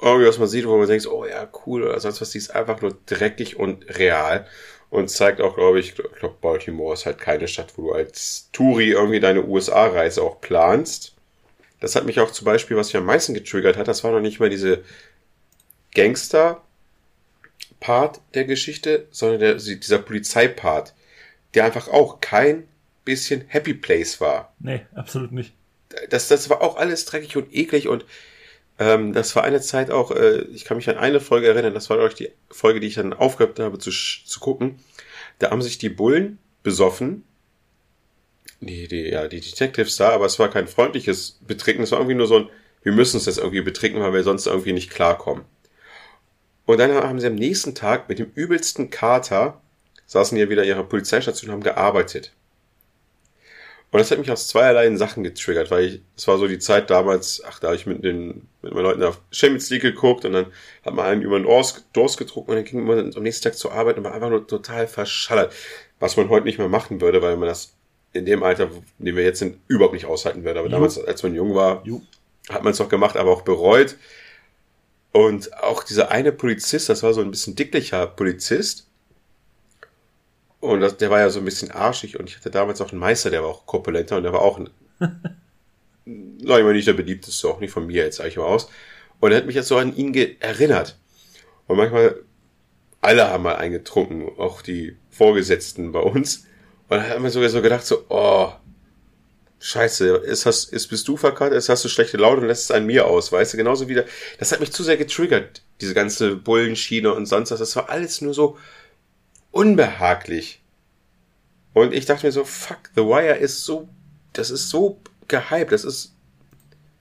irgendwie, 0.01 0.27
was 0.27 0.37
man 0.37 0.47
sieht, 0.47 0.65
wo 0.65 0.77
man 0.77 0.87
denkt, 0.87 1.07
oh 1.07 1.25
ja, 1.25 1.47
cool 1.65 1.83
oder 1.83 1.99
sonst 1.99 2.21
was. 2.21 2.31
Sie 2.31 2.37
ist 2.37 2.55
einfach 2.55 2.81
nur 2.81 2.97
dreckig 3.05 3.57
und 3.57 3.97
real 3.97 4.47
und 4.89 5.09
zeigt 5.09 5.41
auch, 5.41 5.55
glaube 5.55 5.79
ich, 5.79 5.95
glaube, 5.95 6.35
Baltimore 6.41 6.93
ist 6.93 7.05
halt 7.05 7.19
keine 7.19 7.47
Stadt, 7.47 7.73
wo 7.75 7.83
du 7.83 7.91
als 7.93 8.49
Touri 8.51 8.91
irgendwie 8.91 9.19
deine 9.19 9.45
USA-Reise 9.45 10.23
auch 10.23 10.41
planst. 10.41 11.13
Das 11.79 11.95
hat 11.95 12.05
mich 12.05 12.19
auch 12.19 12.31
zum 12.31 12.45
Beispiel, 12.45 12.75
was 12.77 12.87
mich 12.87 12.97
am 12.97 13.05
meisten 13.05 13.33
getriggert 13.33 13.77
hat, 13.77 13.87
das 13.87 14.03
war 14.03 14.11
noch 14.11 14.19
nicht 14.19 14.39
mal 14.39 14.49
diese 14.49 14.83
Gangster-Part 15.93 18.21
der 18.33 18.45
Geschichte, 18.45 19.07
sondern 19.11 19.39
der, 19.39 19.55
dieser 19.55 19.99
Polizeipart, 19.99 20.93
der 21.53 21.65
einfach 21.65 21.87
auch 21.87 22.21
kein 22.21 22.67
bisschen 23.05 23.43
Happy 23.47 23.73
Place 23.73 24.21
war. 24.21 24.53
Nee, 24.59 24.81
absolut 24.93 25.31
nicht. 25.31 25.53
Das, 26.09 26.27
das 26.27 26.49
war 26.49 26.61
auch 26.61 26.77
alles 26.77 27.05
dreckig 27.05 27.37
und 27.37 27.53
eklig 27.53 27.87
und 27.87 28.05
ähm, 28.77 29.13
das 29.13 29.35
war 29.35 29.43
eine 29.43 29.61
Zeit 29.61 29.91
auch, 29.91 30.11
äh, 30.11 30.41
ich 30.53 30.63
kann 30.63 30.77
mich 30.77 30.89
an 30.89 30.97
eine 30.97 31.19
Folge 31.19 31.47
erinnern, 31.47 31.73
das 31.73 31.89
war 31.89 31.97
euch 31.97 32.13
die 32.13 32.29
Folge, 32.49 32.79
die 32.79 32.87
ich 32.87 32.95
dann 32.95 33.13
aufgehört 33.13 33.59
habe 33.59 33.79
zu, 33.79 33.91
zu 33.91 34.39
gucken. 34.39 34.79
Da 35.39 35.51
haben 35.51 35.61
sich 35.61 35.77
die 35.77 35.89
Bullen 35.89 36.37
besoffen, 36.63 37.23
die, 38.61 38.87
die, 38.87 39.09
ja, 39.09 39.27
die 39.27 39.41
Detectives 39.41 39.97
da, 39.97 40.09
aber 40.09 40.25
es 40.25 40.39
war 40.39 40.49
kein 40.49 40.67
freundliches 40.67 41.39
Betrinken, 41.45 41.83
es 41.83 41.91
war 41.91 41.99
irgendwie 41.99 42.15
nur 42.15 42.27
so 42.27 42.37
ein, 42.37 42.49
wir 42.83 42.91
müssen 42.91 43.17
es 43.17 43.25
jetzt 43.25 43.39
irgendwie 43.39 43.61
betrinken, 43.61 44.01
weil 44.01 44.13
wir 44.13 44.23
sonst 44.23 44.47
irgendwie 44.47 44.73
nicht 44.73 44.89
klarkommen. 44.89 45.43
Und 46.69 46.77
dann 46.77 46.93
haben 46.93 47.19
sie 47.19 47.25
am 47.25 47.33
nächsten 47.33 47.73
Tag 47.73 48.09
mit 48.09 48.19
dem 48.19 48.31
übelsten 48.35 48.91
Kater, 48.91 49.59
saßen 50.05 50.37
hier 50.37 50.51
wieder 50.51 50.61
in 50.61 50.69
ihrer 50.69 50.83
Polizeistation 50.83 51.49
und 51.49 51.55
haben 51.55 51.63
gearbeitet. 51.63 52.31
Und 53.89 53.97
das 53.97 54.11
hat 54.11 54.19
mich 54.19 54.29
aus 54.29 54.49
zweierlei 54.49 54.95
Sachen 54.95 55.23
getriggert, 55.23 55.71
weil 55.71 55.85
ich, 55.85 56.01
es 56.15 56.27
war 56.27 56.37
so 56.37 56.47
die 56.47 56.59
Zeit 56.59 56.91
damals, 56.91 57.41
ach, 57.43 57.59
da 57.59 57.69
habe 57.69 57.75
ich 57.75 57.87
mit 57.87 58.03
den, 58.03 58.47
mit 58.61 58.71
meinen 58.71 58.83
Leuten 58.83 59.01
auf 59.01 59.19
Champions 59.31 59.71
League 59.71 59.81
geguckt 59.81 60.25
und 60.25 60.33
dann 60.33 60.45
hat 60.85 60.93
man 60.93 61.07
einen 61.07 61.23
über 61.23 61.39
den 61.39 61.47
Durst 61.93 62.17
gedruckt 62.19 62.49
und 62.49 62.55
dann 62.55 62.65
ging 62.65 62.85
man 62.85 63.15
am 63.15 63.23
nächsten 63.23 63.45
Tag 63.45 63.55
zur 63.55 63.73
Arbeit 63.73 63.97
und 63.97 64.03
war 64.03 64.13
einfach 64.13 64.29
nur 64.29 64.45
total 64.45 64.85
verschallert. 64.85 65.51
Was 65.99 66.17
man 66.17 66.29
heute 66.29 66.45
nicht 66.45 66.59
mehr 66.59 66.69
machen 66.69 67.01
würde, 67.01 67.23
weil 67.23 67.35
man 67.35 67.49
das 67.49 67.73
in 68.13 68.27
dem 68.27 68.43
Alter, 68.43 68.69
in 68.99 69.05
dem 69.05 69.15
wir 69.15 69.23
jetzt 69.23 69.39
sind, 69.39 69.57
überhaupt 69.67 69.95
nicht 69.95 70.05
aushalten 70.05 70.43
würde. 70.43 70.59
Aber 70.59 70.69
jo. 70.69 70.73
damals, 70.73 71.03
als 71.03 71.23
man 71.23 71.33
jung 71.33 71.55
war, 71.55 71.81
jo. 71.83 72.03
hat 72.47 72.63
man 72.63 72.73
es 72.73 72.77
doch 72.77 72.89
gemacht, 72.89 73.17
aber 73.17 73.31
auch 73.31 73.41
bereut. 73.41 73.95
Und 75.11 75.53
auch 75.55 75.83
dieser 75.83 76.11
eine 76.11 76.31
Polizist, 76.31 76.89
das 76.89 77.03
war 77.03 77.13
so 77.13 77.21
ein 77.21 77.31
bisschen 77.31 77.55
dicklicher 77.55 78.05
Polizist. 78.07 78.87
Und 80.59 80.81
das, 80.81 80.97
der 80.97 81.09
war 81.09 81.19
ja 81.19 81.29
so 81.29 81.39
ein 81.39 81.45
bisschen 81.45 81.71
arschig. 81.71 82.19
Und 82.19 82.29
ich 82.29 82.35
hatte 82.35 82.51
damals 82.51 82.81
auch 82.81 82.91
einen 82.91 82.99
Meister, 82.99 83.29
der 83.29 83.41
war 83.41 83.49
auch 83.49 83.65
korpulenter 83.65 84.17
und 84.17 84.23
der 84.23 84.33
war 84.33 84.41
auch 84.41 84.59
ein, 84.59 84.69
noch 86.05 86.57
immer 86.57 86.73
nicht 86.73 86.87
der 86.87 86.93
beliebteste, 86.93 87.47
auch 87.47 87.59
nicht 87.59 87.71
von 87.71 87.87
mir 87.87 88.03
jetzt, 88.03 88.17
sag 88.17 88.27
ich 88.27 88.37
mal 88.37 88.43
aus. 88.43 88.69
Und 89.19 89.31
er 89.31 89.37
hat 89.37 89.45
mich 89.45 89.55
jetzt 89.55 89.67
so 89.67 89.77
an 89.77 89.95
ihn 89.95 90.13
erinnert. 90.39 90.97
Und 91.67 91.77
manchmal, 91.77 92.23
alle 93.01 93.27
haben 93.27 93.43
mal 93.43 93.55
eingetrunken, 93.55 94.27
auch 94.37 94.61
die 94.61 94.95
Vorgesetzten 95.09 95.91
bei 95.91 95.99
uns. 95.99 96.47
Und 96.87 96.97
dann 96.97 97.09
hat 97.09 97.19
man 97.19 97.31
sogar 97.31 97.49
so 97.49 97.61
gedacht, 97.61 97.85
so, 97.85 98.05
oh, 98.09 98.51
Scheiße, 99.61 100.07
ist, 100.17 100.45
hast, 100.45 100.71
ist, 100.71 100.87
bist 100.87 101.07
du 101.07 101.17
verkackt, 101.17 101.53
ist, 101.53 101.67
hast 101.67 101.83
du 101.83 101.89
schlechte 101.89 102.17
Laune 102.17 102.41
und 102.41 102.47
lässt 102.47 102.65
es 102.65 102.71
an 102.71 102.85
mir 102.85 103.05
aus, 103.05 103.31
weißt 103.31 103.53
du, 103.53 103.57
genauso 103.57 103.89
wieder. 103.89 104.05
Das 104.37 104.51
hat 104.51 104.61
mich 104.61 104.71
zu 104.71 104.83
sehr 104.83 104.95
getriggert, 104.95 105.63
diese 105.81 105.93
ganze 105.93 106.37
Bullenschiene 106.37 107.13
und 107.13 107.25
sonst 107.25 107.51
was. 107.51 107.59
Das 107.59 107.75
war 107.75 107.89
alles 107.89 108.21
nur 108.21 108.33
so 108.33 108.57
unbehaglich. 109.51 110.61
Und 111.73 111.93
ich 111.93 112.05
dachte 112.05 112.25
mir 112.25 112.31
so, 112.31 112.45
fuck, 112.45 112.89
The 112.95 113.01
Wire 113.01 113.35
ist 113.35 113.65
so, 113.65 113.89
das 114.33 114.49
ist 114.49 114.69
so 114.69 115.01
gehypt, 115.27 115.71
das 115.71 115.83
ist 115.83 116.13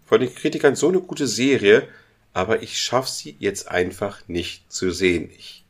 von 0.07 0.20
den 0.20 0.35
Kritikern 0.35 0.75
so 0.75 0.89
eine 0.89 1.01
gute 1.01 1.27
Serie, 1.27 1.87
aber 2.33 2.62
ich 2.62 2.81
schaff 2.81 3.09
sie 3.09 3.37
jetzt 3.39 3.69
einfach 3.69 4.27
nicht 4.27 4.73
zu 4.73 4.91
sehen. 4.91 5.31
Ich 5.37 5.65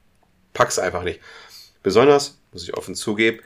pack's 0.55 0.79
einfach 0.79 1.03
nicht. 1.03 1.21
Besonders, 1.83 2.39
muss 2.53 2.63
ich 2.63 2.77
offen 2.77 2.95
zugeben, 2.95 3.41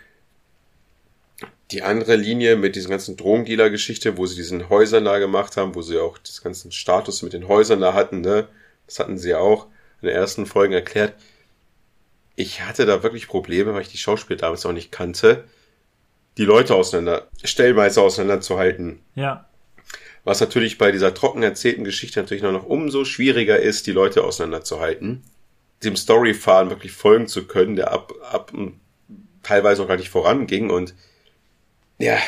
die 1.72 1.82
andere 1.82 2.16
Linie 2.16 2.56
mit 2.56 2.76
diesen 2.76 2.90
ganzen 2.90 3.16
Drogendealer-Geschichte, 3.16 4.16
wo 4.16 4.26
sie 4.26 4.36
diesen 4.36 4.68
Häusern 4.68 5.04
da 5.04 5.18
gemacht 5.18 5.56
haben, 5.56 5.74
wo 5.74 5.82
sie 5.82 5.98
auch 5.98 6.18
das 6.18 6.42
ganzen 6.42 6.72
Status 6.72 7.22
mit 7.22 7.32
den 7.32 7.48
Häusern 7.48 7.80
da 7.80 7.94
hatten, 7.94 8.20
ne? 8.20 8.48
Das 8.86 8.98
hatten 8.98 9.18
sie 9.18 9.30
ja 9.30 9.38
auch 9.38 9.66
in 10.00 10.08
den 10.08 10.16
ersten 10.16 10.46
Folgen 10.46 10.74
erklärt. 10.74 11.14
Ich 12.36 12.62
hatte 12.62 12.86
da 12.86 13.02
wirklich 13.02 13.28
Probleme, 13.28 13.74
weil 13.74 13.82
ich 13.82 13.88
die 13.88 13.98
Schauspieler 13.98 14.38
damals 14.38 14.66
auch 14.66 14.72
nicht 14.72 14.92
kannte, 14.92 15.44
die 16.38 16.44
Leute 16.44 16.74
auseinander, 16.74 17.28
stellenweise 17.44 18.02
auseinanderzuhalten. 18.02 19.00
Ja. 19.14 19.48
Was 20.24 20.40
natürlich 20.40 20.78
bei 20.78 20.92
dieser 20.92 21.14
trocken 21.14 21.42
erzählten 21.42 21.84
Geschichte 21.84 22.20
natürlich 22.20 22.42
noch 22.42 22.66
umso 22.66 23.04
schwieriger 23.04 23.58
ist, 23.58 23.86
die 23.86 23.92
Leute 23.92 24.24
auseinanderzuhalten. 24.24 25.22
Dem 25.82 25.96
Storyfahren 25.96 26.70
wirklich 26.70 26.92
folgen 26.92 27.26
zu 27.26 27.46
können, 27.46 27.76
der 27.76 27.90
ab, 27.90 28.12
ab 28.30 28.52
teilweise 29.42 29.82
auch 29.82 29.88
gar 29.88 29.96
nicht 29.96 30.10
voranging 30.10 30.70
und 30.70 30.94
ja, 32.02 32.18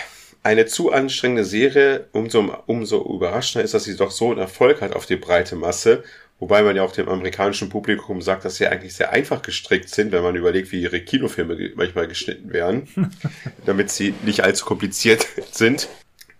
eine 0.44 0.66
zu 0.66 0.92
anstrengende 0.92 1.44
Serie, 1.44 2.06
umso, 2.12 2.54
umso 2.66 3.12
überraschender 3.12 3.64
ist, 3.64 3.74
dass 3.74 3.84
sie 3.84 3.96
doch 3.96 4.12
so 4.12 4.30
einen 4.30 4.38
Erfolg 4.38 4.80
hat 4.80 4.92
auf 4.92 5.06
die 5.06 5.16
breite 5.16 5.56
Masse. 5.56 6.04
Wobei 6.38 6.62
man 6.62 6.76
ja 6.76 6.82
auch 6.82 6.92
dem 6.92 7.08
amerikanischen 7.08 7.70
Publikum 7.70 8.22
sagt, 8.22 8.44
dass 8.44 8.56
sie 8.56 8.68
eigentlich 8.68 8.94
sehr 8.94 9.10
einfach 9.12 9.42
gestrickt 9.42 9.88
sind, 9.88 10.12
wenn 10.12 10.22
man 10.22 10.36
überlegt, 10.36 10.70
wie 10.70 10.80
ihre 10.80 11.00
Kinofilme 11.00 11.72
manchmal 11.74 12.06
geschnitten 12.06 12.52
werden, 12.52 12.88
damit 13.66 13.90
sie 13.90 14.14
nicht 14.24 14.44
allzu 14.44 14.64
kompliziert 14.64 15.26
sind. 15.50 15.88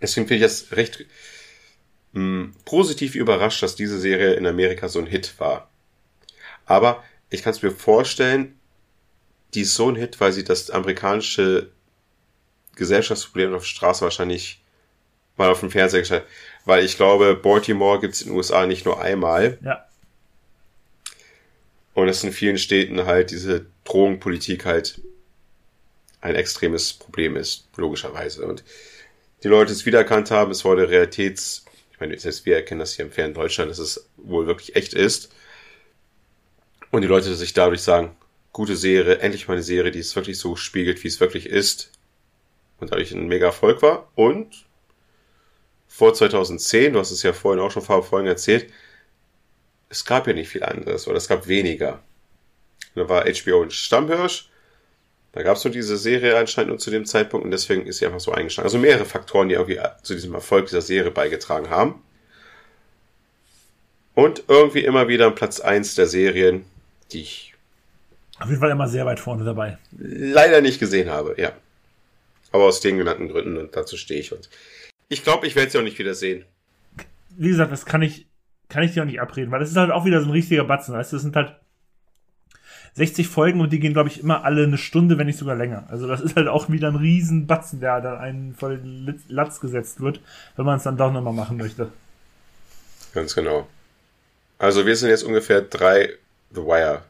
Deswegen 0.01 0.29
finde 0.29 0.45
ich 0.45 0.53
das 0.53 0.77
recht 0.77 1.05
mh, 2.13 2.21
hm, 2.21 2.55
positiv 2.65 3.17
überrascht, 3.17 3.63
dass 3.65 3.75
diese 3.75 3.99
Serie 3.99 4.35
in 4.35 4.47
Amerika 4.47 4.89
so 4.89 5.01
ein 5.01 5.07
Hit 5.07 5.35
war. 5.39 5.71
Aber 6.67 7.03
ich 7.31 7.43
kann 7.43 7.53
es 7.53 7.63
mir 7.63 7.73
vorstellen, 7.73 8.59
die 9.55 9.63
ist 9.63 9.75
so 9.75 9.89
ein 9.89 9.97
Hit, 9.97 10.21
weil 10.21 10.33
sie 10.33 10.45
das 10.45 10.71
amerikanische 10.71 11.74
Gesellschaftsproblem 12.77 13.55
auf 13.55 13.63
der 13.63 13.69
Straße 13.69 14.03
wahrscheinlich 14.03 14.63
mal 15.37 15.51
auf 15.51 15.61
dem 15.61 15.71
Fernseher 15.71 16.01
gestellt. 16.01 16.25
Weil 16.65 16.85
ich 16.85 16.97
glaube, 16.97 17.35
Baltimore 17.35 18.01
gibt 18.01 18.15
es 18.15 18.23
in 18.23 18.29
den 18.29 18.37
USA 18.37 18.67
nicht 18.67 18.85
nur 18.85 19.01
einmal. 19.01 19.59
Ja. 19.63 19.85
Und 21.95 22.09
es 22.09 22.25
in 22.25 22.33
vielen 22.33 22.59
Städten 22.59 23.07
halt 23.07 23.31
diese 23.31 23.67
Drogenpolitik 23.85 24.65
halt 24.65 25.01
ein 26.21 26.35
extremes 26.35 26.93
Problem 26.93 27.37
ist, 27.37 27.69
logischerweise. 27.77 28.47
Und 28.47 28.65
die 29.43 29.49
Leute 29.49 29.73
es 29.73 29.87
wiedererkannt 29.87 30.31
haben, 30.31 30.51
es 30.51 30.65
wurde 30.65 30.89
Realitäts, 30.89 31.67
ich 31.93 32.01
meine, 32.01 32.19
selbst 32.19 32.47
wir 32.47 32.57
erkennen 32.57 32.81
das 32.81 32.95
hier 32.95 33.05
im 33.05 33.13
fernen 33.13 33.35
Deutschland, 33.35 33.71
dass 33.71 33.79
es 33.79 34.09
wohl 34.17 34.47
wirklich 34.47 34.75
echt 34.75 34.95
ist. 34.95 35.31
Und 36.91 37.03
die 37.03 37.09
Leute 37.09 37.35
sich 37.35 37.53
dadurch 37.53 37.83
sagen, 37.83 38.17
gute 38.53 38.77
Serie, 38.77 39.19
endlich 39.19 39.47
mal 39.47 39.55
eine 39.55 39.63
Serie, 39.63 39.91
die 39.91 39.99
es 39.99 40.17
wirklich 40.17 40.39
so 40.39 40.57
spiegelt, 40.57 41.05
wie 41.05 41.09
es 41.09 41.21
wirklich 41.21 41.47
ist. 41.47 41.91
Und 42.85 42.93
dadurch 42.93 43.13
ein 43.13 43.29
mega 43.29 43.47
Erfolg 43.47 43.81
war. 43.81 44.09
Und 44.15 44.67
vor 45.89 46.13
2010, 46.13 46.93
du 46.93 46.99
hast 46.99 47.11
es 47.11 47.23
ja 47.23 47.33
vorhin 47.33 47.63
auch 47.63 47.71
schon 47.71 47.83
vorhin 47.83 48.27
erzählt, 48.27 48.71
es 49.89 50.05
gab 50.05 50.27
ja 50.27 50.35
nicht 50.35 50.51
viel 50.51 50.63
anderes, 50.63 51.09
oder 51.09 51.17
es 51.17 51.29
gab 51.29 51.47
weniger. 51.47 52.03
Da 52.95 53.09
war 53.09 53.25
HBO 53.25 53.63
ein 53.63 53.71
Stammhirsch, 53.71 54.51
da 55.33 55.43
gab 55.43 55.57
es 55.57 55.65
nur 55.65 55.73
diese 55.73 55.97
Serie 55.97 56.37
anscheinend 56.37 56.71
nur 56.71 56.79
zu 56.79 56.91
dem 56.91 57.07
Zeitpunkt 57.07 57.45
und 57.45 57.51
deswegen 57.51 57.87
ist 57.87 57.99
sie 57.99 58.07
einfach 58.07 58.21
so 58.21 58.33
eingeschlagen. 58.33 58.67
Also 58.67 58.79
mehrere 58.79 59.07
Faktoren, 59.07 59.49
die 59.49 59.55
irgendwie 59.55 59.81
zu 60.03 60.15
diesem 60.15 60.35
Erfolg 60.35 60.67
dieser 60.67 60.83
Serie 60.83 61.11
beigetragen 61.11 61.71
haben. 61.71 62.03
Und 64.15 64.45
irgendwie 64.47 64.85
immer 64.85 65.09
wieder 65.09 65.31
Platz 65.31 65.59
eins 65.59 65.95
der 65.95 66.07
Serien, 66.07 66.67
die 67.13 67.23
ich 67.23 67.55
auf 68.39 68.49
jeden 68.49 68.61
Fall 68.61 68.71
immer 68.71 68.89
sehr 68.89 69.07
weit 69.07 69.21
vorne 69.21 69.45
dabei. 69.45 69.79
Leider 69.97 70.61
nicht 70.61 70.81
gesehen 70.81 71.09
habe, 71.09 71.35
ja. 71.39 71.53
Aber 72.55 72.67
aus 72.67 72.79
den 72.79 72.99
genannten 72.99 73.27
Gründen 73.27 73.57
und 73.57 73.75
dazu 73.75 73.97
stehe 73.97 74.21
ich. 74.21 74.33
Und 74.33 74.49
ich 75.09 75.25
glaube, 75.25 75.45
ich 75.45 75.57
werde 75.57 75.73
sie 75.73 75.79
auch 75.79 75.83
nicht 75.83 75.99
wieder 75.99 76.15
sehen. 76.15 76.45
Wie 77.31 77.49
gesagt, 77.49 77.73
das 77.73 77.85
kann 77.85 78.01
ich, 78.01 78.29
kann 78.69 78.85
ich 78.85 78.93
dir 78.93 79.03
auch 79.03 79.07
nicht 79.07 79.21
abreden, 79.21 79.51
weil 79.51 79.59
das 79.59 79.71
ist 79.71 79.77
halt 79.77 79.91
auch 79.91 80.05
wieder 80.05 80.21
so 80.21 80.29
ein 80.29 80.31
richtiger 80.31 80.63
Batzen. 80.63 80.95
Weißt 80.95 81.13
das 81.13 81.23
sind 81.23 81.35
halt 81.35 81.57
60 82.93 83.27
Folgen 83.27 83.61
und 83.61 83.73
die 83.73 83.81
gehen, 83.81 83.93
glaube 83.93 84.09
ich, 84.09 84.21
immer 84.21 84.45
alle 84.45 84.63
eine 84.63 84.79
Stunde, 84.79 85.19
wenn 85.19 85.27
nicht 85.27 85.41
sogar 85.41 85.57
länger. 85.57 85.89
Also 85.89 86.07
das 86.07 86.21
ist 86.21 86.37
halt 86.37 86.47
auch 86.47 86.71
wieder 86.71 86.87
ein 86.87 86.95
riesen 86.95 87.49
Batzen, 87.49 87.81
der 87.81 88.01
dann 88.01 88.19
einen 88.19 88.55
voll 88.55 88.81
Latz 89.27 89.59
gesetzt 89.59 90.01
wird, 90.01 90.21
wenn 90.55 90.65
man 90.65 90.77
es 90.77 90.85
dann 90.85 90.97
doch 90.97 91.13
nochmal 91.13 91.33
machen 91.33 91.57
möchte. 91.57 91.91
Ganz 93.15 93.35
genau. 93.35 93.67
Also 94.59 94.87
wir 94.87 94.95
sind 94.95 95.09
jetzt 95.09 95.25
ungefähr 95.25 95.61
drei 95.61 96.11
The 96.55 96.61
Wire 96.61 97.03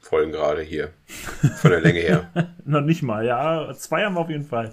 Folgen 0.00 0.32
gerade 0.32 0.62
hier. 0.62 0.90
Von 1.60 1.70
der 1.70 1.80
Länge 1.80 2.00
her. 2.00 2.30
Noch 2.64 2.80
nicht 2.80 3.02
mal, 3.02 3.24
ja. 3.24 3.72
Zwei 3.74 4.04
haben 4.04 4.14
wir 4.14 4.20
auf 4.20 4.30
jeden 4.30 4.46
Fall. 4.46 4.72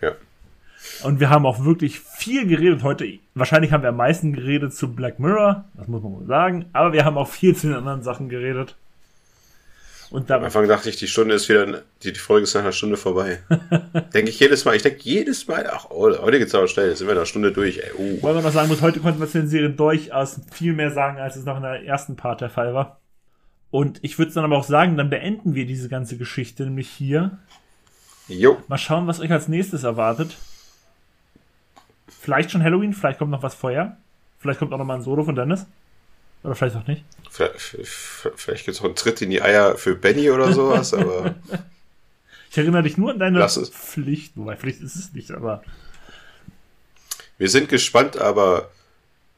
Ja. 0.00 0.12
Und 1.02 1.20
wir 1.20 1.30
haben 1.30 1.46
auch 1.46 1.64
wirklich 1.64 2.00
viel 2.00 2.46
geredet 2.46 2.82
heute. 2.82 3.06
Wahrscheinlich 3.34 3.72
haben 3.72 3.82
wir 3.82 3.90
am 3.90 3.96
meisten 3.96 4.32
geredet 4.32 4.74
zu 4.74 4.94
Black 4.94 5.18
Mirror, 5.18 5.64
das 5.74 5.88
muss 5.88 6.02
man 6.02 6.12
wohl 6.12 6.26
sagen. 6.26 6.66
Aber 6.72 6.92
wir 6.92 7.04
haben 7.04 7.18
auch 7.18 7.28
viel 7.28 7.54
zu 7.54 7.68
den 7.68 7.76
anderen 7.76 8.02
Sachen 8.02 8.28
geredet. 8.28 8.76
Und 10.10 10.30
Am 10.30 10.42
Anfang 10.42 10.66
dachte 10.66 10.88
ich, 10.88 10.96
die 10.96 11.06
Stunde 11.06 11.34
ist 11.34 11.50
wieder, 11.50 11.82
die, 12.02 12.14
Folge 12.14 12.44
ist 12.44 12.54
nach 12.54 12.62
einer 12.62 12.72
Stunde 12.72 12.96
vorbei. 12.96 13.40
denke 14.14 14.30
ich 14.30 14.40
jedes 14.40 14.64
Mal. 14.64 14.74
Ich 14.74 14.82
denke 14.82 15.00
jedes 15.02 15.46
Mal, 15.46 15.68
ach, 15.70 15.86
oh, 15.90 16.10
heute 16.22 16.38
geht's 16.38 16.54
aber 16.54 16.66
schnell, 16.66 16.88
jetzt 16.88 16.98
sind 16.98 17.08
wir 17.08 17.14
nach 17.14 17.20
einer 17.20 17.26
Stunde 17.26 17.52
durch, 17.52 17.78
ey. 17.78 17.92
Uh. 17.98 18.22
Weil 18.22 18.34
man 18.34 18.42
noch 18.42 18.52
sagen 18.52 18.68
muss, 18.68 18.80
heute 18.80 19.00
konnten 19.00 19.20
wir 19.20 19.28
zu 19.28 19.38
den 19.38 19.48
Serien 19.48 19.76
durchaus 19.76 20.40
viel 20.50 20.72
mehr 20.72 20.90
sagen, 20.90 21.18
als 21.18 21.36
es 21.36 21.44
noch 21.44 21.56
in 21.56 21.62
der 21.62 21.84
ersten 21.84 22.16
Part 22.16 22.40
der 22.40 22.48
Fall 22.48 22.72
war. 22.72 22.98
Und 23.70 23.98
ich 24.02 24.18
würde 24.18 24.32
dann 24.32 24.44
aber 24.44 24.56
auch 24.56 24.64
sagen, 24.64 24.96
dann 24.96 25.10
beenden 25.10 25.54
wir 25.54 25.66
diese 25.66 25.88
ganze 25.88 26.16
Geschichte 26.16 26.64
nämlich 26.64 26.88
hier. 26.88 27.38
Jo. 28.28 28.62
Mal 28.68 28.78
schauen, 28.78 29.06
was 29.06 29.20
euch 29.20 29.30
als 29.30 29.48
nächstes 29.48 29.84
erwartet. 29.84 30.36
Vielleicht 32.06 32.50
schon 32.50 32.62
Halloween, 32.62 32.94
vielleicht 32.94 33.18
kommt 33.18 33.30
noch 33.30 33.42
was 33.42 33.54
vorher. 33.54 33.96
Vielleicht 34.38 34.58
kommt 34.58 34.72
auch 34.72 34.78
noch 34.78 34.84
mal 34.84 34.96
ein 34.96 35.02
Solo 35.02 35.24
von 35.24 35.34
Dennis. 35.34 35.66
Oder 36.42 36.54
vielleicht 36.54 36.76
auch 36.76 36.86
nicht. 36.86 37.04
Vielleicht, 37.30 37.60
vielleicht 37.60 38.64
gibt 38.64 38.76
es 38.76 38.80
auch 38.80 38.86
einen 38.86 38.94
Tritt 38.94 39.20
in 39.22 39.30
die 39.30 39.42
Eier 39.42 39.76
für 39.76 39.94
Benny 39.94 40.30
oder 40.30 40.52
sowas, 40.52 40.94
aber. 40.94 41.34
Ich 42.50 42.56
erinnere 42.56 42.82
dich 42.82 42.96
nur 42.96 43.10
an 43.10 43.18
deine 43.18 43.46
Pflicht, 43.46 44.32
wobei 44.36 44.56
Pflicht 44.56 44.80
ist 44.80 44.96
es 44.96 45.12
nicht, 45.12 45.32
aber. 45.32 45.62
Wir 47.36 47.50
sind 47.50 47.68
gespannt, 47.68 48.16
aber 48.16 48.70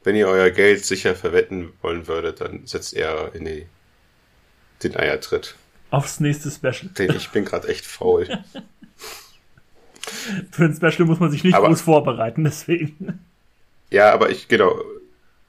wenn 0.05 0.15
ihr 0.15 0.29
euer 0.29 0.49
Geld 0.49 0.85
sicher 0.85 1.13
verwetten 1.13 1.73
wollen 1.81 2.07
würdet, 2.07 2.39
dann 2.39 2.65
setzt 2.65 2.93
er 2.93 3.35
in 3.35 3.43
die 3.43 3.67
den 4.83 4.95
Eiertritt. 4.95 5.55
Aufs 5.89 6.19
nächste 6.19 6.49
Special. 6.51 6.89
Den, 6.97 7.15
ich 7.15 7.29
bin 7.29 7.45
gerade 7.45 7.67
echt 7.67 7.85
faul. 7.85 8.27
Für 10.51 10.65
ein 10.65 10.75
Special 10.75 11.05
muss 11.05 11.19
man 11.19 11.31
sich 11.31 11.43
nicht 11.43 11.53
aber, 11.53 11.67
groß 11.67 11.81
vorbereiten, 11.81 12.43
deswegen. 12.43 13.19
Ja, 13.89 14.13
aber 14.13 14.29
ich, 14.29 14.47
genau. 14.47 14.81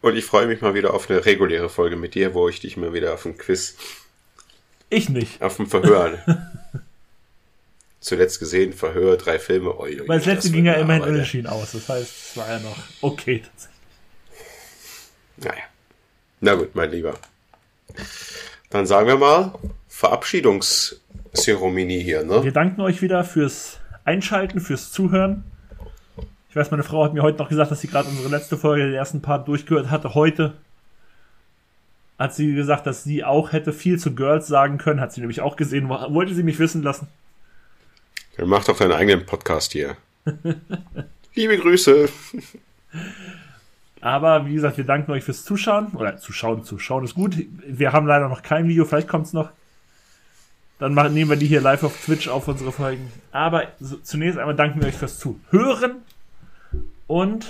Und 0.01 0.17
ich 0.17 0.25
freue 0.25 0.47
mich 0.47 0.61
mal 0.61 0.75
wieder 0.75 0.95
auf 0.95 1.09
eine 1.09 1.25
reguläre 1.25 1.69
Folge 1.69 1.97
mit 1.97 2.15
dir, 2.15 2.35
wo 2.35 2.49
ich 2.49 2.61
dich 2.61 2.77
mal 2.77 2.93
wieder 2.93 3.15
auf 3.15 3.25
ein 3.25 3.39
Quiz. 3.39 3.77
Ich 4.91 5.09
nicht. 5.09 5.41
Auf 5.41 5.59
ein 5.59 5.69
Verhör. 5.69 6.19
Zuletzt 8.01 8.41
gesehen, 8.41 8.73
Verhör, 8.73 9.17
drei 9.17 9.39
Filme. 9.39 9.79
Oi, 9.79 10.01
oi, 10.01 10.09
Weil 10.09 10.19
das 10.19 10.27
letzte 10.27 10.51
ging 10.51 10.67
ja 10.67 10.75
immerhin 10.75 11.05
unentschieden 11.05 11.47
aus. 11.47 11.73
Das 11.73 11.89
heißt, 11.89 12.31
es 12.31 12.37
war 12.37 12.49
ja 12.49 12.59
noch 12.59 12.77
okay 13.01 13.43
tatsächlich. 13.47 13.79
Naja. 15.37 15.63
Na 16.41 16.55
gut, 16.55 16.75
mein 16.75 16.91
Lieber. 16.91 17.15
Dann 18.73 18.87
sagen 18.87 19.07
wir 19.07 19.19
mal 19.19 19.53
Verabschiedungszeremonie 19.89 22.03
hier, 22.03 22.25
ne? 22.25 22.43
Wir 22.43 22.53
danken 22.53 22.81
euch 22.81 23.03
wieder 23.03 23.23
fürs 23.23 23.79
Einschalten, 24.05 24.61
fürs 24.61 24.91
Zuhören. 24.91 25.45
Ich 26.49 26.57
weiß, 26.57 26.71
meine 26.71 26.83
Frau 26.83 27.05
hat 27.05 27.13
mir 27.13 27.23
heute 27.23 27.37
noch 27.39 27.51
gesagt, 27.51 27.71
dass 27.71 27.83
sie 27.83 27.89
gerade 27.89 28.09
unsere 28.09 28.31
letzte 28.31 28.57
Folge, 28.57 28.87
den 28.87 28.95
ersten 28.95 29.21
Part 29.21 29.47
durchgehört 29.47 29.91
hatte. 29.91 30.15
Heute 30.15 30.55
hat 32.19 32.35
sie 32.35 32.55
gesagt, 32.55 32.87
dass 32.87 33.05
sie 33.05 33.25
auch 33.25 33.53
hätte 33.53 33.75
viel 33.75 33.99
zu 33.99 34.15
Girls 34.15 34.47
sagen 34.47 34.79
können. 34.79 35.01
Hat 35.01 35.13
sie 35.13 35.21
nämlich 35.21 35.43
auch 35.43 35.57
gesehen. 35.57 35.91
Wollte 35.91 36.35
sie 36.35 36.43
mich 36.43 36.59
wissen 36.59 36.83
lassen. 36.83 37.09
Dann 38.39 38.49
mach 38.49 38.65
doch 38.65 38.79
deinen 38.79 38.93
eigenen 38.93 39.27
Podcast 39.27 39.73
hier. 39.73 39.99
Liebe 41.35 41.59
Grüße. 41.59 42.09
Aber 44.03 44.47
wie 44.47 44.55
gesagt, 44.55 44.77
wir 44.77 44.85
danken 44.85 45.13
euch 45.13 45.23
fürs 45.23 45.45
Zuschauen. 45.45 45.87
Oder 45.95 46.17
Zuschauen, 46.17 46.65
Zuschauen 46.65 47.05
ist 47.05 47.15
gut. 47.15 47.37
Wir 47.65 47.93
haben 47.93 48.07
leider 48.07 48.29
noch 48.29 48.43
kein 48.43 48.67
Video, 48.67 48.85
vielleicht 48.85 49.09
kommt 49.09 49.27
es 49.27 49.33
noch. 49.33 49.51
Dann 50.81 50.93
machen, 50.93 51.15
nehmen 51.15 51.31
wir 51.31 51.37
die 51.37 51.47
hier 51.47 51.61
live 51.61 51.85
auf 51.85 51.97
Twitch 52.05 52.27
auf 52.27 52.49
unsere 52.49 52.73
Folgen. 52.73 53.13
Aber 53.31 53.69
so, 53.79 53.97
zunächst 53.99 54.41
einmal 54.41 54.57
danken 54.57 54.81
wir 54.81 54.89
euch 54.89 54.97
fürs 54.97 55.21
Zuhören. 55.21 56.03
Und 57.07 57.47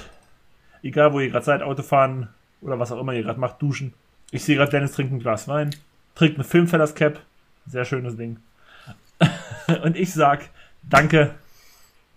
egal 0.83 1.15
wo 1.15 1.21
ihr 1.21 1.31
gerade 1.31 1.45
seid, 1.45 1.63
Autofahren 1.63 2.29
oder 2.61 2.79
was 2.79 2.93
auch 2.93 3.01
immer 3.01 3.15
ihr 3.15 3.23
gerade 3.23 3.41
macht, 3.41 3.63
duschen. 3.63 3.95
Ich 4.31 4.45
sehe 4.45 4.57
gerade 4.57 4.71
Dennis 4.71 4.93
trinkt 4.93 5.15
ein 5.15 5.21
Glas 5.21 5.49
Wein, 5.49 5.75
trinkt 6.15 6.37
eine 6.37 6.45
Filmfellers 6.45 6.95
Cap. 6.95 7.19
Sehr 7.67 7.87
schönes 7.87 8.19
Ding. 8.19 8.37
Und 9.83 9.97
ich 9.97 10.13
sag 10.13 10.51
danke. 10.83 11.35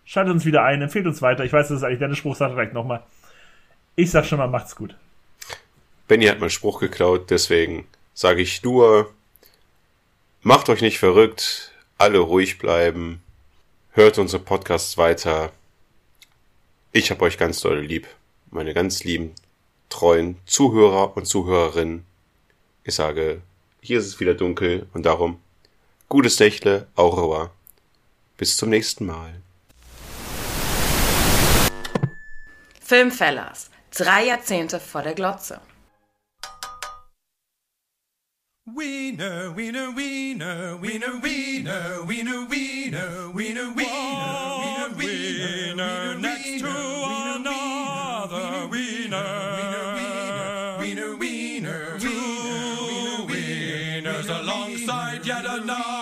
Schaltet 0.04 0.34
uns 0.34 0.46
wieder 0.46 0.64
ein, 0.64 0.82
empfehlt 0.82 1.08
uns 1.08 1.22
weiter. 1.22 1.46
Ich 1.46 1.54
weiß, 1.54 1.70
das 1.70 1.78
ist 1.78 1.84
eigentlich 1.84 2.00
Dennis 2.00 2.18
Spruch, 2.18 2.36
sagt 2.36 2.54
vielleicht 2.54 2.74
nochmal. 2.74 3.02
Ich 3.98 4.12
sag 4.12 4.26
schon 4.26 4.40
mal, 4.40 4.48
macht's 4.48 4.76
gut. 4.76 4.96
Benny 6.08 6.26
hat 6.26 6.40
meinen 6.40 6.50
Spruch 6.50 6.82
geklaut, 6.82 7.30
deswegen 7.30 7.88
sage 8.14 8.42
ich 8.42 8.62
nur, 8.62 9.14
macht 10.42 10.68
euch 10.68 10.82
nicht 10.82 11.00
verrückt, 11.00 11.72
alle 11.98 12.20
ruhig 12.20 12.58
bleiben, 12.58 13.24
hört 13.92 14.18
unsere 14.18 14.44
Podcasts 14.44 14.98
weiter. 14.98 15.54
Ich 16.92 17.10
hab 17.10 17.22
euch 17.22 17.38
ganz 17.38 17.62
doll 17.62 17.80
lieb, 17.80 18.06
meine 18.52 18.74
ganz 18.74 19.06
lieben, 19.06 19.34
treuen 19.90 20.38
Zuhörer 20.46 21.16
und 21.16 21.26
Zuhörerinnen. 21.26 22.06
Ich 22.84 22.96
sage, 22.96 23.42
hier 23.82 24.00
ist 24.00 24.08
es 24.08 24.20
wieder 24.20 24.34
dunkel 24.34 24.88
und 24.94 25.06
darum 25.06 25.40
gutes 26.10 26.38
Nächtle, 26.40 26.88
Aurora. 26.96 27.50
Bis 28.38 28.58
zum 28.58 28.70
nächsten 28.70 29.06
Mal. 29.06 29.42
Filmfellers 32.82 33.72
Drei 33.98 34.26
Jahrzehnte 34.26 34.82
vor 34.82 35.04
der 35.04 35.14
Glotze. 35.14 35.62
Wiener, 38.66 39.56
wiener, 39.56 39.96
wiener, 39.96 40.82
wiener, 40.82 41.24
wiener, 41.24 42.06
wiener, 42.06 42.50
wiener, 42.50 42.50
wiener, 42.50 43.34
wiener, 43.34 43.74
wiener, 43.78 44.98
wiener, 44.98 46.16
next 46.16 46.60
to 46.60 46.68
another 46.68 48.68
wiener, 48.70 49.96
wiener, 50.82 51.16
wiener, 51.16 51.98
two 51.98 53.28
wieners 53.30 54.28
alongside 54.28 55.26
yet 55.26 55.46
another 55.46 55.95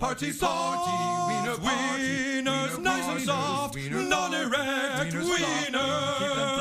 party, 0.00 0.32
party, 0.32 0.38
party, 0.40 0.90
wiener 1.28 1.56
wieners, 1.58 2.78
nice 2.80 3.08
and 3.08 3.20
soft, 3.20 3.76
non-erect 3.76 5.12
wieners 5.12 6.60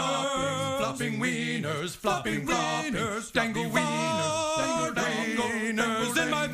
flopping 0.77 1.19
wieners, 1.19 1.95
flopping 1.95 2.45
wieners, 2.45 3.31
dangle 3.31 3.63
wieners, 3.63 4.95
dangle 4.95 5.45
wieners 5.45 6.17
in 6.21 6.29
my 6.29 6.47